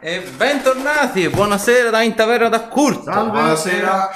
E 0.00 0.20
bentornati 0.36 1.28
buonasera 1.28 1.90
da 1.90 2.02
In 2.02 2.14
Taverna 2.14 2.48
da 2.48 2.68
Curto. 2.68 3.10
Buonasera. 3.10 4.10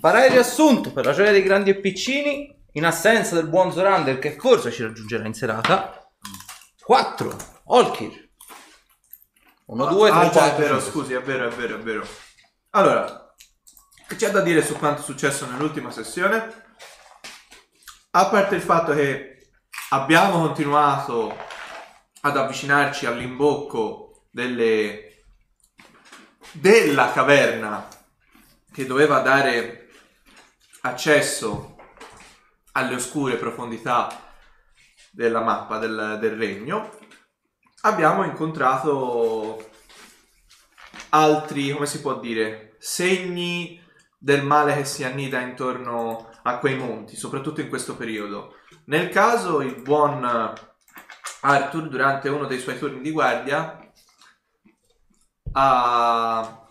Farai 0.00 0.26
il 0.26 0.32
riassunto 0.32 0.92
per 0.92 1.04
la 1.06 1.12
gioia 1.12 1.32
dei 1.32 1.42
grandi 1.42 1.70
e 1.70 1.80
piccini, 1.80 2.54
in 2.72 2.84
assenza 2.84 3.34
del 3.34 3.48
buon 3.48 3.72
Zorander 3.72 4.18
che 4.18 4.36
forse 4.38 4.70
ci 4.70 4.82
raggiungerà 4.82 5.26
in 5.26 5.34
serata. 5.34 6.10
4. 6.82 7.36
Olkir. 7.66 8.28
1, 9.66 9.86
2, 9.86 10.10
3, 10.10 10.18
Ah, 10.18 10.22
già, 10.30 10.30
4. 10.30 10.56
è 10.56 10.58
vero, 10.58 10.80
scusi, 10.80 11.12
è 11.14 11.22
vero, 11.22 11.48
è 11.48 11.50
vero, 11.50 11.76
è 11.76 11.78
vero. 11.78 12.06
Allora, 12.70 13.34
che 14.06 14.16
c'è 14.16 14.30
da 14.30 14.40
dire 14.40 14.62
su 14.64 14.76
quanto 14.76 15.00
è 15.00 15.04
successo 15.04 15.46
nell'ultima 15.46 15.90
sessione? 15.90 16.64
A 18.12 18.26
parte 18.26 18.54
il 18.54 18.62
fatto 18.62 18.92
che 18.94 19.48
abbiamo 19.90 20.40
continuato 20.40 21.36
ad 22.20 22.36
avvicinarci 22.36 23.06
all'imbocco 23.06 24.26
delle... 24.30 25.00
della 26.52 27.12
caverna 27.12 27.88
che 28.72 28.86
doveva 28.86 29.20
dare 29.20 29.88
accesso 30.82 31.76
alle 32.72 32.94
oscure 32.94 33.36
profondità 33.36 34.34
della 35.10 35.40
mappa 35.40 35.78
del, 35.78 36.18
del 36.20 36.36
regno, 36.36 36.90
abbiamo 37.82 38.24
incontrato 38.24 39.70
altri, 41.10 41.70
come 41.70 41.86
si 41.86 42.00
può 42.00 42.18
dire, 42.20 42.76
segni 42.78 43.82
del 44.18 44.44
male 44.44 44.74
che 44.74 44.84
si 44.84 45.04
annida 45.04 45.40
intorno 45.40 46.30
a 46.42 46.58
quei 46.58 46.76
monti, 46.76 47.16
soprattutto 47.16 47.60
in 47.60 47.68
questo 47.68 47.96
periodo. 47.96 48.56
Nel 48.86 49.08
caso 49.08 49.60
il 49.60 49.80
buon 49.80 50.24
Arthur, 51.40 51.88
durante 51.88 52.28
uno 52.28 52.46
dei 52.46 52.58
suoi 52.58 52.78
turni 52.78 53.00
di 53.00 53.10
guardia, 53.10 53.85
ha, 55.58 56.68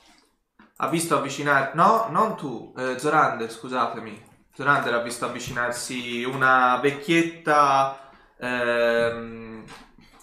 ha 0.77 0.87
visto 0.87 1.17
avvicinare... 1.17 1.71
No, 1.73 2.07
non 2.09 2.37
tu, 2.37 2.73
eh, 2.77 2.99
Zorander, 2.99 3.51
scusatemi. 3.51 4.33
Zorander 4.53 4.93
ha 4.93 5.01
visto 5.01 5.25
avvicinarsi 5.25 6.23
una 6.23 6.77
vecchietta 6.81 8.11
ehm, 8.37 9.63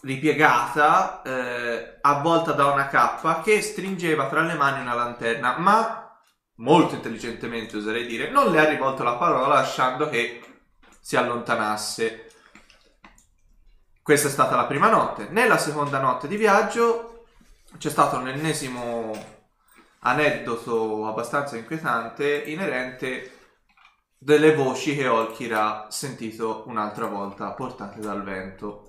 ripiegata, 0.03 1.23
eh, 1.23 1.99
avvolta 2.01 2.53
da 2.53 2.67
una 2.67 2.87
cappa, 2.87 3.43
che 3.43 3.61
stringeva 3.61 4.29
tra 4.29 4.43
le 4.43 4.55
mani 4.55 4.81
una 4.81 4.95
lanterna, 4.95 5.57
ma 5.59 6.19
molto 6.57 6.95
intelligentemente 6.95 7.77
oserei 7.77 8.07
dire, 8.07 8.31
non 8.31 8.51
le 8.51 8.61
ha 8.61 8.69
rivolto 8.69 9.03
la 9.03 9.15
parola 9.15 9.49
lasciando 9.49 10.09
che 10.09 10.41
si 11.01 11.17
allontanasse. 11.17 12.31
Questa 14.03 14.29
è 14.29 14.31
stata 14.31 14.55
la 14.55 14.67
prima 14.67 14.89
notte. 14.89 15.29
Nella 15.31 15.59
seconda 15.59 15.99
notte 15.99 16.29
di 16.29 16.37
viaggio 16.37 17.12
c'è 17.79 17.91
stato 17.91 18.17
un 18.17 18.29
ennesimo 18.29 19.41
aneddoto 20.01 21.07
abbastanza 21.07 21.57
inquietante 21.57 22.43
inerente 22.47 23.39
delle 24.19 24.55
voci 24.55 24.95
che 24.95 25.09
Olkir 25.09 25.55
ha 25.55 25.87
sentito 25.91 26.65
un'altra 26.67 27.07
volta 27.07 27.53
portate 27.53 28.01
dal 28.01 28.23
vento. 28.23 28.89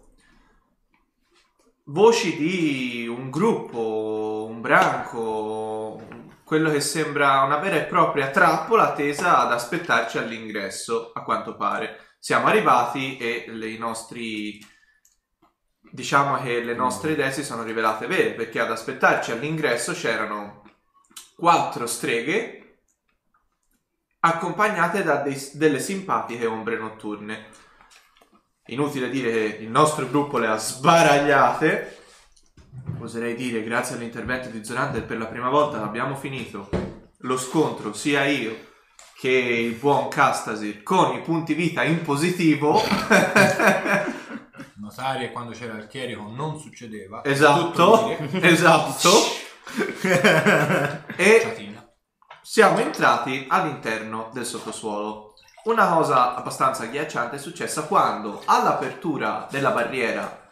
Voci 1.85 2.37
di 2.37 3.07
un 3.07 3.29
gruppo, 3.29 4.47
un 4.47 4.61
branco, 4.61 6.01
quello 6.43 6.69
che 6.69 6.79
sembra 6.79 7.41
una 7.41 7.57
vera 7.57 7.77
e 7.77 7.85
propria 7.85 8.29
trappola 8.29 8.93
tesa 8.93 9.39
ad 9.39 9.51
aspettarci 9.51 10.17
all'ingresso, 10.17 11.11
a 11.13 11.23
quanto 11.23 11.55
pare. 11.55 12.15
Siamo 12.19 12.47
arrivati 12.47 13.17
e 13.17 13.45
i 13.47 13.77
nostri 13.77 14.63
diciamo 15.93 16.41
che 16.41 16.63
le 16.63 16.73
nostre 16.73 17.11
idee 17.11 17.31
si 17.31 17.43
sono 17.43 17.61
rivelate 17.61 18.07
vere 18.07 18.31
perché 18.31 18.59
ad 18.59 18.71
aspettarci 18.71 19.31
all'ingresso 19.31 19.93
c'erano 19.93 20.63
quattro 21.35 21.85
streghe 21.85 22.77
accompagnate 24.21 25.03
da 25.03 25.17
dei- 25.17 25.51
delle 25.53 25.79
simpatiche 25.79 26.47
ombre 26.47 26.79
notturne. 26.79 27.45
Inutile 28.67 29.07
dire 29.09 29.31
che 29.31 29.57
il 29.61 29.69
nostro 29.69 30.07
gruppo 30.07 30.39
le 30.39 30.47
ha 30.47 30.57
sbaragliate. 30.57 31.99
Oserei 32.99 33.35
dire, 33.35 33.61
grazie 33.63 33.95
all'intervento 33.95 34.47
di 34.49 34.65
Zorander, 34.65 35.03
per 35.03 35.19
la 35.19 35.27
prima 35.27 35.49
volta 35.49 35.83
abbiamo 35.83 36.15
finito 36.15 36.69
lo 37.19 37.37
scontro, 37.37 37.93
sia 37.93 38.25
io 38.25 38.71
che 39.15 39.29
il 39.29 39.75
buon 39.75 40.07
Castasir, 40.07 40.81
con 40.81 41.13
i 41.13 41.21
punti 41.21 41.53
vita 41.53 41.83
in 41.83 42.01
positivo. 42.01 42.81
Notare 44.83 45.31
quando 45.31 45.53
c'era 45.53 45.77
il 45.77 45.87
chierico 45.87 46.23
non 46.23 46.59
succedeva. 46.59 47.23
Esatto, 47.23 48.09
esatto. 48.41 49.09
e 51.15 51.39
Ciatina. 51.41 51.89
siamo 52.41 52.79
entrati 52.79 53.45
all'interno 53.47 54.29
del 54.33 54.45
sottosuolo. 54.45 55.35
Una 55.63 55.87
cosa 55.87 56.35
abbastanza 56.35 56.83
agghiacciante 56.83 57.37
è 57.37 57.39
successa 57.39 57.83
quando 57.83 58.41
all'apertura 58.43 59.47
della 59.49 59.71
barriera 59.71 60.51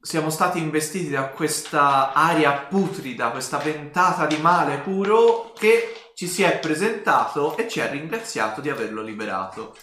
siamo 0.00 0.30
stati 0.30 0.58
investiti 0.58 1.10
da 1.10 1.28
questa 1.28 2.14
aria 2.14 2.52
putrida, 2.60 3.28
questa 3.28 3.58
ventata 3.58 4.24
di 4.24 4.38
male 4.38 4.78
puro 4.78 5.52
che 5.52 6.12
ci 6.14 6.26
si 6.26 6.42
è 6.44 6.58
presentato 6.58 7.58
e 7.58 7.68
ci 7.68 7.82
ha 7.82 7.86
ringraziato 7.88 8.62
di 8.62 8.70
averlo 8.70 9.02
liberato. 9.02 9.76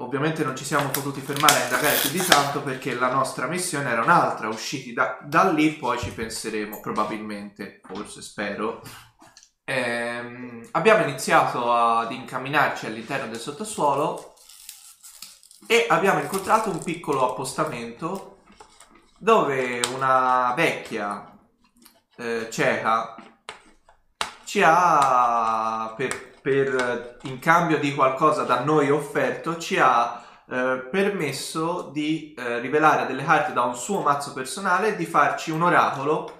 Ovviamente 0.00 0.44
non 0.44 0.56
ci 0.56 0.64
siamo 0.64 0.88
potuti 0.88 1.20
fermare 1.20 1.60
a 1.60 1.64
indagare 1.64 1.96
più 1.98 2.08
di 2.08 2.24
tanto 2.24 2.62
perché 2.62 2.94
la 2.94 3.12
nostra 3.12 3.46
missione 3.46 3.90
era 3.90 4.02
un'altra. 4.02 4.48
Usciti 4.48 4.94
da, 4.94 5.18
da 5.22 5.50
lì 5.50 5.72
poi 5.72 5.98
ci 5.98 6.10
penseremo, 6.10 6.80
probabilmente, 6.80 7.80
forse, 7.84 8.22
spero. 8.22 8.80
Ehm, 9.64 10.66
abbiamo 10.72 11.04
iniziato 11.04 11.72
ad 11.72 12.12
incamminarci 12.12 12.86
all'interno 12.86 13.30
del 13.30 13.38
sottosuolo 13.38 14.34
e 15.66 15.84
abbiamo 15.88 16.20
incontrato 16.20 16.70
un 16.70 16.82
piccolo 16.82 17.30
appostamento 17.30 18.38
dove 19.18 19.82
una 19.94 20.54
vecchia 20.56 21.38
eh, 22.16 22.48
cieca 22.50 23.16
ci 24.44 24.62
ha 24.64 25.92
per, 25.94 26.29
per, 26.40 27.18
in 27.22 27.38
cambio 27.38 27.78
di 27.78 27.94
qualcosa 27.94 28.44
da 28.44 28.62
noi 28.64 28.90
offerto 28.90 29.58
ci 29.58 29.78
ha 29.78 30.22
eh, 30.48 30.88
permesso 30.90 31.90
di 31.92 32.34
eh, 32.34 32.58
rivelare 32.58 33.06
delle 33.06 33.24
carte 33.24 33.52
da 33.52 33.62
un 33.62 33.76
suo 33.76 34.00
mazzo 34.00 34.32
personale 34.32 34.88
e 34.88 34.96
di 34.96 35.06
farci 35.06 35.50
un 35.50 35.62
oracolo 35.62 36.38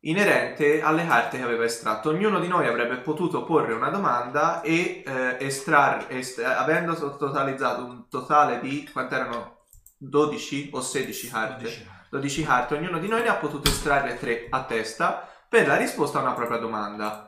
inerente 0.00 0.80
alle 0.82 1.06
carte 1.06 1.38
che 1.38 1.42
aveva 1.42 1.64
estratto. 1.64 2.10
Ognuno 2.10 2.40
di 2.40 2.48
noi 2.48 2.66
avrebbe 2.66 2.98
potuto 2.98 3.44
porre 3.44 3.72
una 3.72 3.88
domanda 3.88 4.60
e 4.60 5.02
eh, 5.04 5.36
estrarre, 5.40 6.08
est- 6.10 6.40
avendo 6.40 7.16
totalizzato 7.16 7.84
un 7.84 8.08
totale 8.08 8.60
di 8.60 8.88
quanto 8.92 9.14
erano 9.14 9.56
12 9.98 10.70
o 10.72 10.80
16 10.80 11.28
carte. 11.30 11.96
12 12.10 12.44
carte, 12.44 12.74
ognuno 12.74 12.98
di 12.98 13.08
noi 13.08 13.22
ne 13.22 13.28
ha 13.28 13.34
potuto 13.34 13.68
estrarre 13.68 14.18
3 14.18 14.46
a 14.50 14.62
testa 14.64 15.28
per 15.48 15.66
la 15.66 15.76
risposta 15.76 16.18
a 16.18 16.22
una 16.22 16.32
propria 16.32 16.58
domanda. 16.58 17.27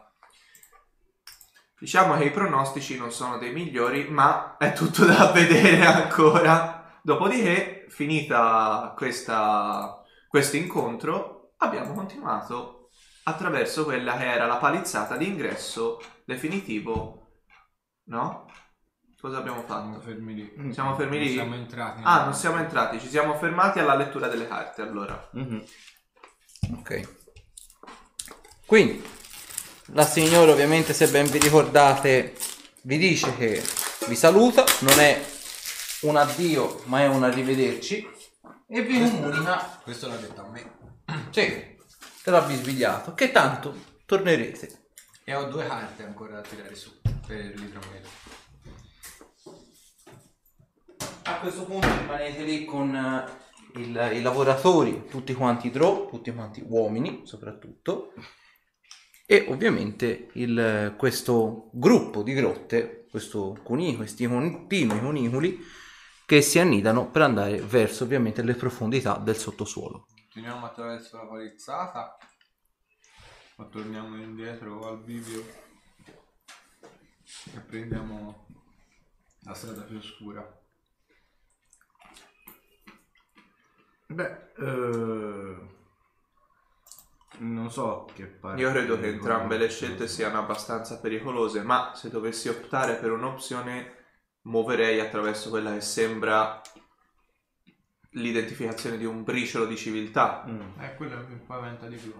Diciamo 1.81 2.15
che 2.19 2.25
i 2.25 2.31
pronostici 2.31 2.99
non 2.99 3.11
sono 3.11 3.39
dei 3.39 3.53
migliori, 3.53 4.07
ma 4.11 4.59
è 4.59 4.75
tutto 4.75 5.07
da 5.07 5.33
vedere 5.33 5.83
ancora. 5.85 6.99
Dopodiché, 7.03 7.87
finita 7.89 8.93
questa, 8.95 10.03
questo 10.29 10.57
incontro, 10.57 11.53
abbiamo 11.57 11.95
continuato 11.95 12.91
attraverso 13.23 13.85
quella 13.85 14.15
che 14.19 14.31
era 14.31 14.45
la 14.45 14.57
palizzata 14.57 15.17
di 15.17 15.27
ingresso 15.27 16.03
definitivo. 16.27 17.29
No? 18.05 18.45
Cosa 19.19 19.39
abbiamo 19.39 19.65
Siamo 19.67 19.93
fatto? 19.93 20.01
fermi 20.01 20.35
lì. 20.35 20.73
Siamo 20.75 20.95
fermi 20.95 21.17
Non 21.17 21.27
lì? 21.27 21.33
Siamo 21.33 21.55
entrati. 21.55 22.01
Ah, 22.05 22.25
non 22.25 22.35
siamo 22.35 22.59
entrati, 22.59 23.01
ci 23.01 23.09
siamo 23.09 23.35
fermati 23.37 23.79
alla 23.79 23.95
lettura 23.95 24.29
delle 24.29 24.47
carte 24.47 24.83
allora. 24.83 25.29
Mhm. 25.33 25.65
Ok. 26.79 27.17
Quindi, 28.67 29.03
la 29.93 30.05
signora 30.07 30.53
ovviamente 30.53 30.93
se 30.93 31.09
ben 31.09 31.27
vi 31.27 31.39
ricordate 31.39 32.35
vi 32.83 32.97
dice 32.97 33.37
che 33.37 33.63
vi 34.07 34.17
saluta, 34.17 34.65
non 34.81 34.99
è 34.99 35.23
un 36.03 36.17
addio 36.17 36.83
ma 36.85 37.01
è 37.01 37.07
un 37.07 37.25
arrivederci 37.25 38.09
e 38.69 38.83
vi 38.83 39.01
comunica, 39.01 39.81
Questo 39.83 40.09
l'ha 40.09 40.17
detto 40.17 40.41
a 40.43 40.49
me. 40.49 40.79
sì, 41.31 41.77
te 42.23 42.31
l'ha 42.31 42.41
bisbigliato, 42.43 43.15
che 43.15 43.33
tanto 43.33 43.75
tornerete. 44.07 44.79
E 45.25 45.35
ho 45.35 45.45
due 45.45 45.67
carte 45.67 46.05
ancora 46.05 46.37
da 46.37 46.41
tirare 46.43 46.75
su 46.75 46.91
per 47.27 47.53
l'idromiele. 47.57 48.09
A 51.25 51.39
questo 51.41 51.65
punto 51.65 51.87
rimanete 51.99 52.43
lì 52.43 52.65
con 52.65 52.95
eh, 52.95 53.79
il- 53.81 54.11
i 54.15 54.23
lavoratori, 54.23 55.07
tutti 55.09 55.35
quanti 55.35 55.71
draw, 55.71 56.09
tutti 56.09 56.33
quanti 56.33 56.63
uomini 56.67 57.23
soprattutto, 57.25 58.13
e 59.33 59.45
ovviamente 59.47 60.31
il- 60.33 60.97
questo 60.99 61.71
gruppo 61.73 62.25
di 62.25 62.33
grotte, 62.33 63.07
cuni, 63.63 63.95
questi 63.95 64.27
continui 64.27 64.99
cunicoli, 64.99 65.61
che 66.27 66.43
si 66.43 66.59
annidano 66.59 67.13
per 67.13 67.23
andare 67.23 67.61
verso 67.61 68.03
ovviamente 68.03 68.43
le 68.43 68.55
profondità 68.55 69.19
del 69.19 69.37
sottosuolo. 69.37 70.09
Continuiamo 70.17 70.67
attraverso 70.67 71.17
la 71.19 71.27
palizzata 71.27 72.17
o 73.55 73.69
torniamo 73.69 74.21
indietro 74.21 74.89
al 74.89 74.99
bivio 74.99 75.45
e 77.55 77.61
prendiamo 77.61 78.49
la 79.43 79.55
strada 79.55 79.83
più 79.83 79.99
oscura. 79.99 80.61
Beh, 84.09 84.51
eh, 84.59 85.79
non 87.41 87.71
so 87.71 88.09
che 88.15 88.25
parte. 88.27 88.61
Io 88.61 88.71
credo 88.71 88.99
che 88.99 89.09
entrambe 89.09 89.57
le 89.59 89.69
scelte 89.69 90.07
siano 90.09 90.39
abbastanza 90.39 90.99
pericolose, 91.01 91.63
ma 91.63 91.93
se 91.95 92.09
dovessi 92.11 92.49
optare 92.49 92.95
per 92.97 93.13
un'opzione, 93.13 93.97
muoverei 94.43 95.01
attraverso 95.01 95.51
quella 95.51 95.73
che 95.75 95.81
sembra 95.81 96.61
l'identificazione 98.15 98.97
di 98.97 99.05
un 99.05 99.23
briciolo 99.23 99.67
di 99.67 99.77
civiltà. 99.77 100.45
Mm. 100.49 100.81
Eh, 100.81 100.95
quello 100.97 101.25
mi 101.29 101.37
paventa 101.47 101.87
di 101.87 101.97
più. 101.97 102.13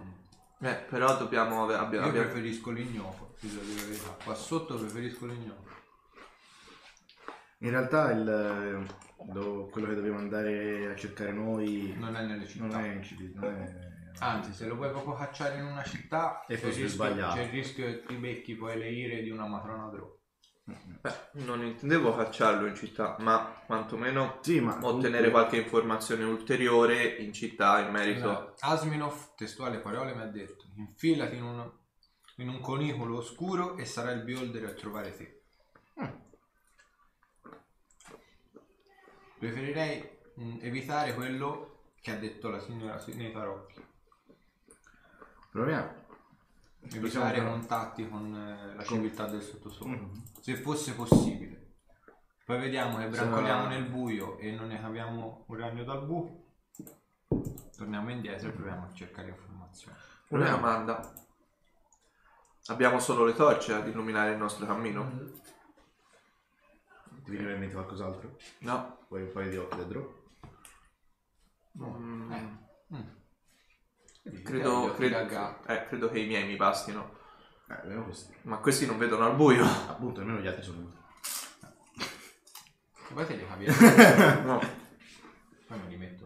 Eh, 0.63 0.75
però 0.75 1.17
dobbiamo 1.17 1.63
ave- 1.63 1.75
abbia- 1.75 2.01
Io 2.01 2.07
abbiamo- 2.07 2.27
preferisco 2.27 2.71
l'ignoto, 2.71 3.33
ti 3.39 3.47
devo 3.49 3.63
dire 3.63 3.79
la 3.81 3.85
verità. 3.87 4.17
Qua 4.23 4.35
sotto 4.35 4.77
preferisco 4.77 5.25
l'ignoto. 5.25 5.69
In 7.59 7.69
realtà 7.71 8.11
il, 8.11 8.87
quello 9.71 9.87
che 9.87 9.95
dobbiamo 9.95 10.17
andare 10.17 10.91
a 10.91 10.95
cercare 10.95 11.31
noi 11.31 11.93
Non 11.97 12.15
è 12.15 12.25
nelle 12.25 12.47
città. 12.47 12.65
non 12.65 12.79
è 12.83 12.87
in 12.93 13.03
città, 13.03 13.39
non 13.39 13.55
è... 13.55 13.90
Anzi, 14.23 14.53
se 14.53 14.67
lo 14.67 14.75
vuoi 14.75 14.89
proprio 14.91 15.15
cacciare 15.15 15.57
in 15.57 15.65
una 15.65 15.83
città, 15.83 16.45
E 16.45 16.55
c'è, 16.57 16.67
il 16.67 16.73
rischio, 16.73 16.87
sbagliato. 16.89 17.35
c'è 17.35 17.41
il 17.43 17.49
rischio 17.49 17.85
che 17.85 18.03
ti 18.03 18.15
becchi 18.15 18.55
poi 18.55 18.77
le 18.77 18.89
ire 18.89 19.21
di 19.21 19.29
una 19.31 19.47
matrona 19.47 19.87
Drow. 19.89 20.19
Beh, 20.63 21.13
non 21.43 21.63
intendevo 21.65 22.15
cacciarlo 22.15 22.67
in 22.67 22.75
città, 22.75 23.15
ma 23.19 23.61
quantomeno 23.65 24.37
Sì, 24.41 24.59
ma 24.59 24.73
ottenere 24.75 24.99
comunque- 24.99 25.31
qualche 25.31 25.57
informazione 25.57 26.23
ulteriore 26.23 27.03
in 27.17 27.33
città 27.33 27.79
in 27.79 27.89
merito. 27.91 28.29
Esatto. 28.29 28.55
Asminov, 28.59 29.33
testuale 29.35 29.79
parole, 29.79 30.13
mi 30.13 30.21
ha 30.21 30.27
detto: 30.27 30.65
infilati 30.75 31.35
in 31.37 31.43
un, 31.43 31.71
in 32.37 32.47
un 32.49 32.59
conicolo 32.61 33.17
oscuro 33.17 33.75
e 33.75 33.85
sarà 33.85 34.11
il 34.11 34.21
beholder 34.23 34.65
a 34.65 34.73
trovare 34.73 35.17
te. 35.17 35.41
Preferirei 39.39 40.09
mm, 40.39 40.57
evitare 40.61 41.15
quello 41.15 41.93
che 42.01 42.11
ha 42.11 42.17
detto 42.17 42.49
la 42.49 42.59
signora 42.59 43.03
nei 43.15 43.31
tarocchi. 43.31 43.89
Proviamo. 45.51 45.99
Evitare 46.83 46.99
Possiamo- 47.01 47.49
contatti 47.51 48.09
con 48.09 48.35
eh, 48.35 48.75
la 48.75 48.83
civiltà 48.83 49.27
del 49.27 49.41
sottosuolo. 49.41 49.93
Mhm. 49.97 50.23
Se 50.39 50.55
fosse 50.55 50.93
possibile. 50.95 51.59
Poi 52.45 52.59
vediamo 52.59 52.97
che 52.97 53.03
Se 53.03 53.09
brancoliamo 53.09 53.63
no- 53.63 53.67
nel 53.69 53.85
buio 53.85 54.37
e 54.39 54.51
non 54.51 54.67
ne 54.67 54.79
caviamo 54.81 55.43
un 55.47 55.55
ragno 55.57 55.83
dal 55.83 56.05
buco. 56.05 56.39
Torniamo 57.77 58.09
indietro 58.11 58.49
e 58.49 58.51
proviamo 58.51 58.85
a 58.85 58.93
cercare 58.93 59.29
informazioni. 59.29 59.97
Una 60.29 60.49
domanda. 60.49 61.13
Abbiamo 62.67 62.99
solo 62.99 63.25
le 63.25 63.33
torce 63.33 63.73
ad 63.73 63.87
illuminare 63.87 64.31
il 64.31 64.37
nostro 64.37 64.65
cammino? 64.65 65.09
Ti 67.23 67.31
viene 67.31 67.53
in 67.53 67.59
mente 67.59 67.75
qualcos'altro? 67.75 68.37
No. 68.59 69.05
Vuoi 69.07 69.23
un 69.23 69.31
paio 69.31 69.49
di 69.49 69.57
occhi 69.57 69.77
da 69.77 69.83
draw? 69.83 70.19
Mm, 71.77 72.31
Eh. 72.31 72.57
Mm. 72.95 73.07
Credo, 74.23 74.93
credo, 74.93 75.17
eh, 75.65 75.85
credo 75.87 76.09
che 76.09 76.19
i 76.19 76.27
miei 76.27 76.45
mi 76.45 76.55
bastino. 76.55 77.17
Eh, 77.67 78.03
questi. 78.03 78.35
Ma 78.43 78.57
questi 78.57 78.85
non 78.85 78.97
vedono 78.97 79.25
al 79.25 79.35
buio. 79.35 79.65
Appunto, 79.65 80.19
almeno 80.19 80.39
gli 80.39 80.47
altri 80.47 80.63
sono 80.63 80.77
venuti. 80.77 80.97
E 83.09 83.13
poi 83.13 83.25
te 83.25 83.35
li 83.35 83.47
cavi. 83.47 83.65
No. 84.45 84.59
poi 85.67 85.79
me 85.79 85.87
li 85.87 85.97
metto. 85.97 86.25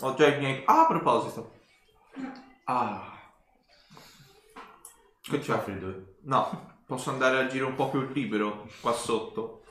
Ho 0.00 0.14
già 0.14 0.26
i 0.26 0.38
miei... 0.38 0.62
Ah, 0.66 0.82
a 0.82 0.86
proposito. 0.86 1.60
Ah. 2.64 3.20
Che 5.20 5.38
c'ha 5.38 5.58
c'è? 5.58 5.62
freddo? 5.62 6.16
No, 6.22 6.80
posso 6.86 7.10
andare 7.10 7.38
a 7.38 7.46
giro 7.46 7.68
un 7.68 7.76
po' 7.76 7.88
più 7.88 8.00
libero 8.08 8.68
qua 8.80 8.92
sotto. 8.92 9.64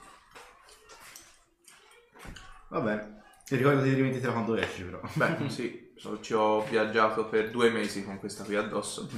Vabbè. 2.70 3.21
Ti 3.52 3.58
ricordo 3.58 3.82
di 3.82 3.94
rimetterla 3.94 4.32
quando 4.32 4.56
esci, 4.56 4.84
però. 4.84 5.02
Beh, 5.12 5.50
sì, 5.50 5.92
so- 5.98 6.22
ci 6.22 6.32
ho 6.32 6.64
viaggiato 6.64 7.28
per 7.28 7.52
due 7.52 7.70
mesi 7.70 8.02
con 8.02 8.18
questa 8.18 8.46
qui 8.46 8.56
addosso. 8.56 9.10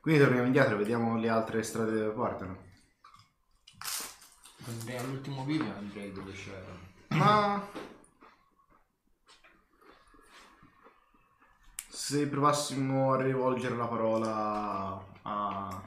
Quindi 0.00 0.20
torniamo 0.20 0.46
indietro, 0.46 0.76
vediamo 0.76 1.18
le 1.18 1.28
altre 1.28 1.64
strade 1.64 1.90
dove 1.90 2.12
portano. 2.12 2.56
Andrei 4.64 4.98
all'ultimo 4.98 5.44
video 5.44 5.74
andrei 5.74 6.12
dove 6.12 6.30
c'era. 6.30 6.78
Ma 7.08 7.68
se 11.88 12.28
provassimo 12.28 13.12
a 13.12 13.20
rivolgere 13.20 13.74
la 13.74 13.86
parola 13.88 15.04
a 15.22 15.82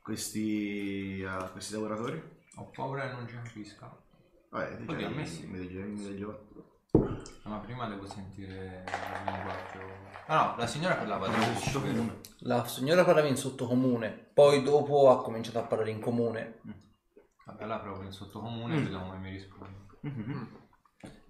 questi, 0.00 1.22
a 1.28 1.46
questi 1.50 1.74
lavoratori? 1.74 2.22
Ho 2.54 2.70
paura 2.70 3.06
che 3.06 3.16
non 3.16 3.28
ci 3.28 3.34
capisca. 3.34 4.04
Vabbè, 4.56 4.78
Oddio, 4.86 5.06
a 5.06 5.10
me 5.10 5.26
sì. 5.26 5.44
mi 5.44 5.58
legge- 5.58 5.82
mi 5.82 6.02
legge- 6.02 6.44
Ma 7.42 7.58
prima 7.58 7.86
devo 7.86 8.08
sentire 8.08 8.84
il 8.86 9.30
linguaggio. 9.30 9.78
Ah 10.28 10.44
no, 10.46 10.54
la 10.56 10.66
signora 10.66 10.94
parlava 10.94 11.28
di 11.28 11.34
vero? 11.82 12.20
La 12.38 12.66
signora 12.66 13.04
parlava 13.04 13.28
in 13.28 13.36
sottocomune, 13.36 14.08
poi 14.32 14.62
dopo 14.62 15.10
ha 15.10 15.22
cominciato 15.22 15.58
a 15.58 15.62
parlare 15.62 15.90
in 15.90 16.00
comune. 16.00 16.60
Vabbè, 17.44 17.66
là 17.66 17.78
proprio 17.78 18.06
in 18.06 18.12
sottocomune 18.12 18.76
e 18.78 18.82
vediamo 18.82 19.04
come 19.10 19.18
mi 19.18 19.30
risponde. 19.30 19.74
Mhm. 20.00 20.48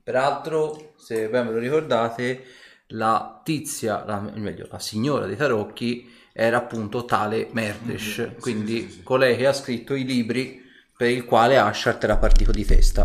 Peraltro, 0.05 0.93
se 0.96 1.29
ben 1.29 1.46
ve 1.49 1.52
lo 1.52 1.58
ricordate, 1.58 2.44
la 2.88 3.40
tizia, 3.43 4.05
la, 4.05 4.20
meglio, 4.20 4.69
la 4.70 4.79
signora 4.79 5.26
dei 5.26 5.37
tarocchi 5.37 6.08
era 6.32 6.58
appunto 6.58 7.05
tale 7.05 7.49
Merdesh, 7.50 8.19
Mhm, 8.19 8.34
sì, 8.34 8.40
quindi 8.40 8.81
sì, 8.82 8.88
sì, 8.88 8.94
sì. 8.99 9.02
colei 9.02 9.37
che 9.37 9.46
ha 9.49 9.52
scritto 9.52 9.94
i 9.94 10.05
libri 10.05 10.64
per 10.96 11.10
il 11.10 11.25
quale 11.25 11.58
Ashart 11.58 12.02
era 12.04 12.16
partito 12.16 12.50
di 12.52 12.64
testa. 12.64 13.04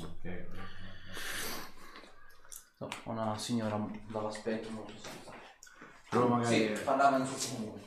Ok. 0.00 0.46
No, 2.78 2.88
una 3.04 3.36
signora 3.38 3.78
dall'aspetto 4.08 4.70
molto 4.70 4.92
sensata. 4.92 5.34
Però 6.10 6.28
magari, 6.28 6.76
Sì, 6.76 6.82
parlava 6.82 7.16
in 7.18 7.26
sottocomune. 7.26 7.82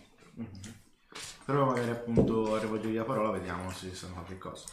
però 1.45 1.65
magari 1.65 1.89
appunto 1.91 2.55
a 2.55 2.59
rivolgergli 2.59 2.95
la 2.95 3.03
parola 3.03 3.31
vediamo 3.31 3.71
se 3.71 3.93
sanno 3.95 4.13
qualche 4.13 4.37
cosa. 4.37 4.65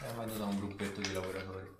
Eh, 0.00 0.12
vado 0.14 0.34
da 0.34 0.44
un 0.44 0.56
gruppetto 0.56 1.00
di 1.00 1.12
lavoratori. 1.12 1.76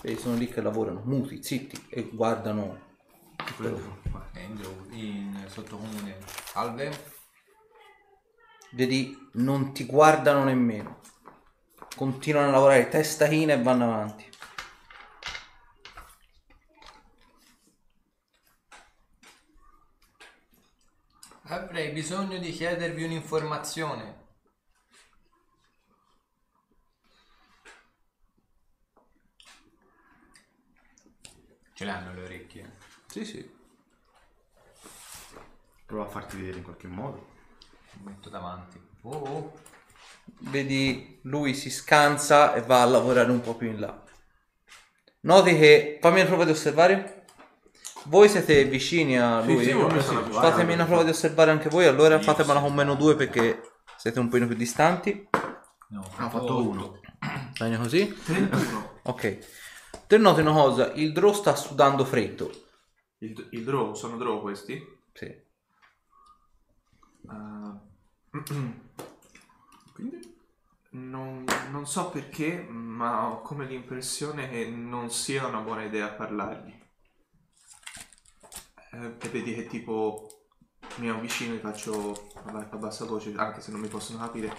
E 0.00 0.16
sono 0.16 0.36
lì 0.36 0.46
che 0.48 0.60
lavorano 0.60 1.02
muti, 1.04 1.42
zitti 1.42 1.86
e 1.88 2.08
guardano 2.12 2.86
Eh, 3.60 4.42
in, 4.44 4.60
in 4.92 5.44
sottocomune. 5.48 6.18
Alve? 6.54 7.16
Vedi, 8.70 9.30
non 9.32 9.72
ti 9.72 9.86
guardano 9.86 10.44
nemmeno. 10.44 11.00
Continuano 11.96 12.48
a 12.48 12.52
lavorare 12.52 12.88
testa 12.88 13.26
china 13.26 13.54
e 13.54 13.62
vanno 13.62 13.84
avanti. 13.84 14.30
Avrei 21.50 21.92
bisogno 21.92 22.38
di 22.38 22.52
chiedervi 22.52 23.04
un'informazione. 23.04 24.26
Ce 31.72 31.84
l'hanno 31.84 32.12
le 32.12 32.22
orecchie. 32.22 32.76
Sì, 33.06 33.24
sì. 33.24 33.56
Prova 35.86 36.04
a 36.04 36.08
farti 36.08 36.36
vedere 36.36 36.58
in 36.58 36.64
qualche 36.64 36.86
modo. 36.86 37.37
Metto 38.04 38.28
davanti. 38.28 38.80
Oh, 39.02 39.10
oh. 39.16 39.52
Vedi, 40.40 41.18
lui 41.22 41.54
si 41.54 41.70
scansa 41.70 42.54
e 42.54 42.62
va 42.62 42.82
a 42.82 42.86
lavorare 42.86 43.30
un 43.30 43.40
po' 43.40 43.54
più 43.54 43.68
in 43.68 43.80
là. 43.80 44.02
Noti 45.20 45.56
che, 45.58 45.98
fammi 46.00 46.20
una 46.20 46.28
prova 46.28 46.44
di 46.44 46.50
osservare. 46.52 47.24
Voi 48.04 48.28
siete 48.28 48.64
vicini 48.64 49.18
a 49.18 49.40
lui. 49.42 49.62
sì, 49.64 49.70
io 49.70 49.88
mi 49.88 50.00
sono 50.00 50.20
avvicinato. 50.20 50.48
Fatemi 50.50 50.72
una 50.74 50.84
prova 50.84 51.02
di 51.02 51.10
osservare 51.10 51.50
anche 51.50 51.68
voi. 51.68 51.86
Allora 51.86 52.20
fatemela 52.20 52.60
con 52.60 52.74
meno 52.74 52.94
2 52.94 53.16
perché 53.16 53.62
siete 53.96 54.20
un 54.20 54.28
po' 54.28 54.38
più 54.38 54.54
distanti. 54.54 55.28
No, 55.90 56.02
Ah, 56.16 56.26
ho 56.26 56.30
fatto 56.30 56.44
otto. 56.44 56.68
uno. 56.68 57.00
Bene 57.58 57.76
così. 57.78 58.14
31. 58.24 59.00
Ok. 59.04 59.38
Te 60.06 60.16
noti 60.18 60.40
una 60.40 60.52
cosa, 60.52 60.92
il 60.92 61.12
draw 61.12 61.32
sta 61.32 61.54
sudando 61.56 62.04
freddo. 62.04 62.50
Il, 63.18 63.48
il 63.50 63.64
draw, 63.64 63.92
sono 63.94 64.16
draw 64.16 64.40
questi? 64.40 64.80
Sì. 65.12 65.46
Ah, 67.26 67.78
quindi 69.94 70.36
non, 70.90 71.44
non 71.70 71.86
so 71.86 72.10
perché, 72.10 72.62
ma 72.62 73.28
ho 73.28 73.42
come 73.42 73.66
l'impressione 73.66 74.48
che 74.48 74.66
non 74.68 75.10
sia 75.10 75.46
una 75.46 75.60
buona 75.60 75.84
idea 75.84 76.08
parlargli. 76.08 76.74
Eh, 78.92 79.16
e 79.20 79.28
vedi 79.28 79.54
che 79.54 79.66
tipo 79.66 80.28
mi 80.96 81.08
avvicino 81.10 81.54
e 81.54 81.58
faccio 81.58 82.30
a 82.44 82.76
bassa 82.76 83.04
voce, 83.04 83.34
anche 83.36 83.60
se 83.60 83.70
non 83.70 83.80
mi 83.80 83.88
possono 83.88 84.18
capire. 84.18 84.54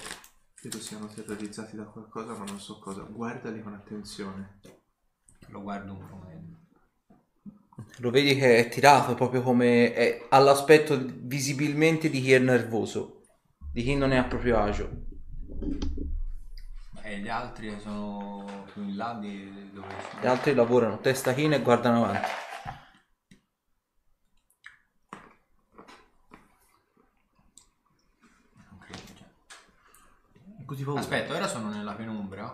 Credo 0.53 0.79
siano 0.79 1.07
terrorizzati 1.07 1.75
da 1.75 1.85
qualcosa, 1.85 2.33
ma 2.33 2.43
non 2.45 2.59
so 2.59 2.79
cosa. 2.79 3.01
Guardali 3.01 3.61
con 3.61 3.73
attenzione. 3.73 4.59
Lo 5.47 5.61
guardo 5.61 5.93
un 5.93 6.07
po' 6.07 6.21
meglio. 6.27 6.57
Lo 7.97 8.11
vedi 8.11 8.35
che 8.35 8.57
è 8.57 8.69
tirato 8.69 9.15
proprio 9.15 9.41
come 9.41 9.93
è 9.93 10.25
all'aspetto 10.29 10.99
visibilmente 11.01 12.09
di 12.09 12.21
chi 12.21 12.33
è 12.33 12.39
nervoso, 12.39 13.18
di 13.71 13.83
chi 13.83 13.95
non 13.95 14.11
è 14.11 14.17
a 14.17 14.23
proprio 14.23 14.57
agio. 14.59 14.89
E 17.01 17.19
gli 17.19 17.27
altri 17.29 17.79
sono 17.79 18.65
più 18.71 18.83
in 18.83 18.95
là 18.95 19.17
di 19.19 19.71
dove 19.73 19.87
Gli 20.21 20.27
altri 20.27 20.53
lavorano 20.53 20.99
testa 20.99 21.33
china 21.33 21.55
e 21.55 21.61
guardano 21.61 22.05
avanti. 22.05 22.29
Non 28.69 28.79
credo, 28.79 29.01
cioè. 29.15 30.65
Così 30.65 30.83
paura. 30.83 30.99
Aspetta, 30.99 31.33
ora 31.33 31.47
sono 31.47 31.69
nella 31.69 31.93
penombra. 31.93 32.51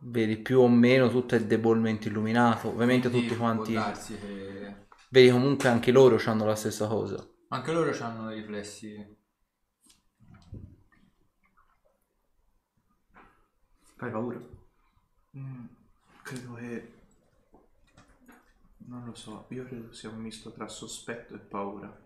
Vedi 0.00 0.36
più 0.36 0.60
o 0.60 0.68
meno 0.68 1.08
tutto 1.08 1.34
è 1.34 1.44
debolmente 1.44 2.08
illuminato. 2.08 2.68
Ovviamente 2.68 3.08
Quindi 3.08 3.28
tutti 3.28 3.38
può 3.38 3.52
quanti. 3.52 3.72
darsi 3.72 4.18
che... 4.18 4.86
Vedi 5.08 5.30
comunque 5.30 5.68
anche 5.68 5.90
loro 5.92 6.20
hanno 6.26 6.44
la 6.44 6.54
stessa 6.56 6.86
cosa. 6.86 7.26
Anche 7.48 7.72
loro 7.72 7.96
hanno 8.04 8.26
dei 8.28 8.40
riflessi. 8.40 9.24
Fai 14.06 14.10
paura? 14.12 14.38
Mm, 15.36 15.64
credo 16.22 16.54
che... 16.54 16.92
Non 18.88 19.04
lo 19.04 19.14
so, 19.16 19.46
io 19.48 19.64
credo 19.64 19.92
sia 19.92 20.10
un 20.10 20.18
misto 20.18 20.52
tra 20.52 20.68
sospetto 20.68 21.34
e 21.34 21.38
paura. 21.38 22.04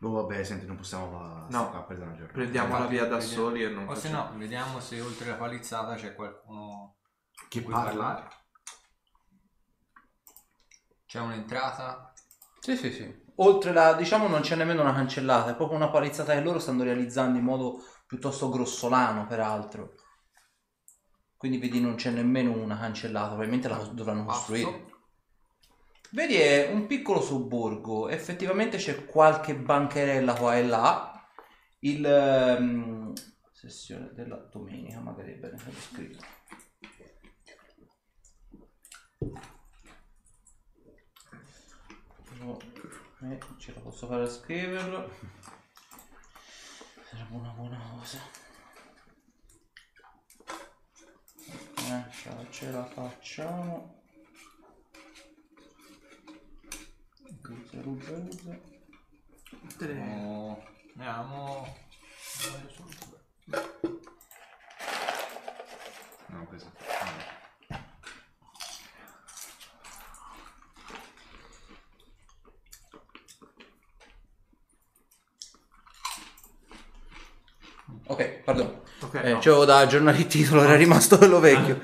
Oh, 0.00 0.10
vabbè, 0.10 0.42
senti, 0.42 0.66
non 0.66 0.74
possiamo 0.74 1.46
No. 1.48 1.70
qua 1.70 1.86
una 1.88 2.16
giornata. 2.16 2.32
Prendiamola 2.32 2.74
Infatti, 2.78 2.94
via 2.94 3.06
da 3.06 3.16
vediamo- 3.18 3.32
soli 3.32 3.62
e 3.62 3.68
non 3.68 3.88
O 3.88 3.94
se 3.94 4.10
no, 4.10 4.32
vediamo 4.36 4.80
se 4.80 5.00
oltre 5.00 5.30
la 5.30 5.36
palizzata 5.36 5.94
c'è 5.94 6.16
qualcuno 6.16 6.96
Che 7.48 7.62
parla? 7.62 7.82
parlare. 7.84 8.28
C'è 11.06 11.20
un'entrata. 11.20 12.12
Sì, 12.58 12.76
sì, 12.76 12.90
sì. 12.90 13.20
Oltre 13.36 13.72
la, 13.72 13.92
diciamo, 13.94 14.26
non 14.26 14.40
c'è 14.40 14.56
nemmeno 14.56 14.80
una 14.82 14.94
cancellata, 14.94 15.52
è 15.52 15.54
proprio 15.54 15.76
una 15.76 15.90
palizzata 15.90 16.32
che 16.32 16.40
loro 16.40 16.58
stanno 16.58 16.82
realizzando 16.82 17.38
in 17.38 17.44
modo 17.44 17.84
piuttosto 18.04 18.48
grossolano, 18.48 19.26
peraltro. 19.28 19.94
Quindi 21.42 21.58
vedi 21.58 21.80
non 21.80 21.96
c'è 21.96 22.10
nemmeno 22.10 22.52
una 22.52 22.78
cancellata, 22.78 23.30
probabilmente 23.30 23.66
la 23.66 23.78
dovranno 23.78 24.24
costruire. 24.24 24.84
Vedi 26.10 26.36
è 26.36 26.70
un 26.70 26.86
piccolo 26.86 27.20
sobborgo, 27.20 28.08
effettivamente 28.08 28.76
c'è 28.76 29.04
qualche 29.06 29.56
bancherella 29.56 30.34
qua 30.34 30.56
e 30.56 30.64
là. 30.64 31.26
Il 31.80 32.06
ehm, 32.06 33.12
sessione 33.50 34.12
della 34.12 34.36
domenica, 34.36 35.00
magari 35.00 35.32
è 35.32 35.36
bene 35.38 35.56
che 35.56 35.64
l'ho 35.64 35.80
scritto. 35.80 36.24
Però, 42.28 42.56
eh, 43.22 43.38
ce 43.58 43.74
la 43.74 43.80
posso 43.80 44.06
fare 44.06 44.22
a 44.22 44.28
scriverlo. 44.28 45.10
Sarebbe 47.10 47.34
una 47.34 47.50
buona 47.50 47.80
cosa. 47.98 48.41
Eh, 52.24 52.46
ce 52.50 52.70
la- 52.70 52.84
facciamo. 52.84 54.00
Ruzze, 57.42 57.82
ruzze, 57.82 58.14
ruzze. 58.14 58.60
Tre. 59.76 60.00
Oh, 60.24 60.62
Andiamo. 60.94 61.66
No, 66.28 66.46
questo. 66.46 66.70
Ok, 78.06 78.24
perdono. 78.44 78.82
Ok, 79.00 79.14
Eh, 79.22 79.32
no. 79.32 79.38
c'avevo 79.38 79.64
da 79.64 79.78
aggiornare 79.78 80.18
il 80.18 80.26
titolo, 80.26 80.62
era 80.62 80.76
rimasto 80.76 81.18
quello 81.18 81.40
vecchio. 81.40 81.80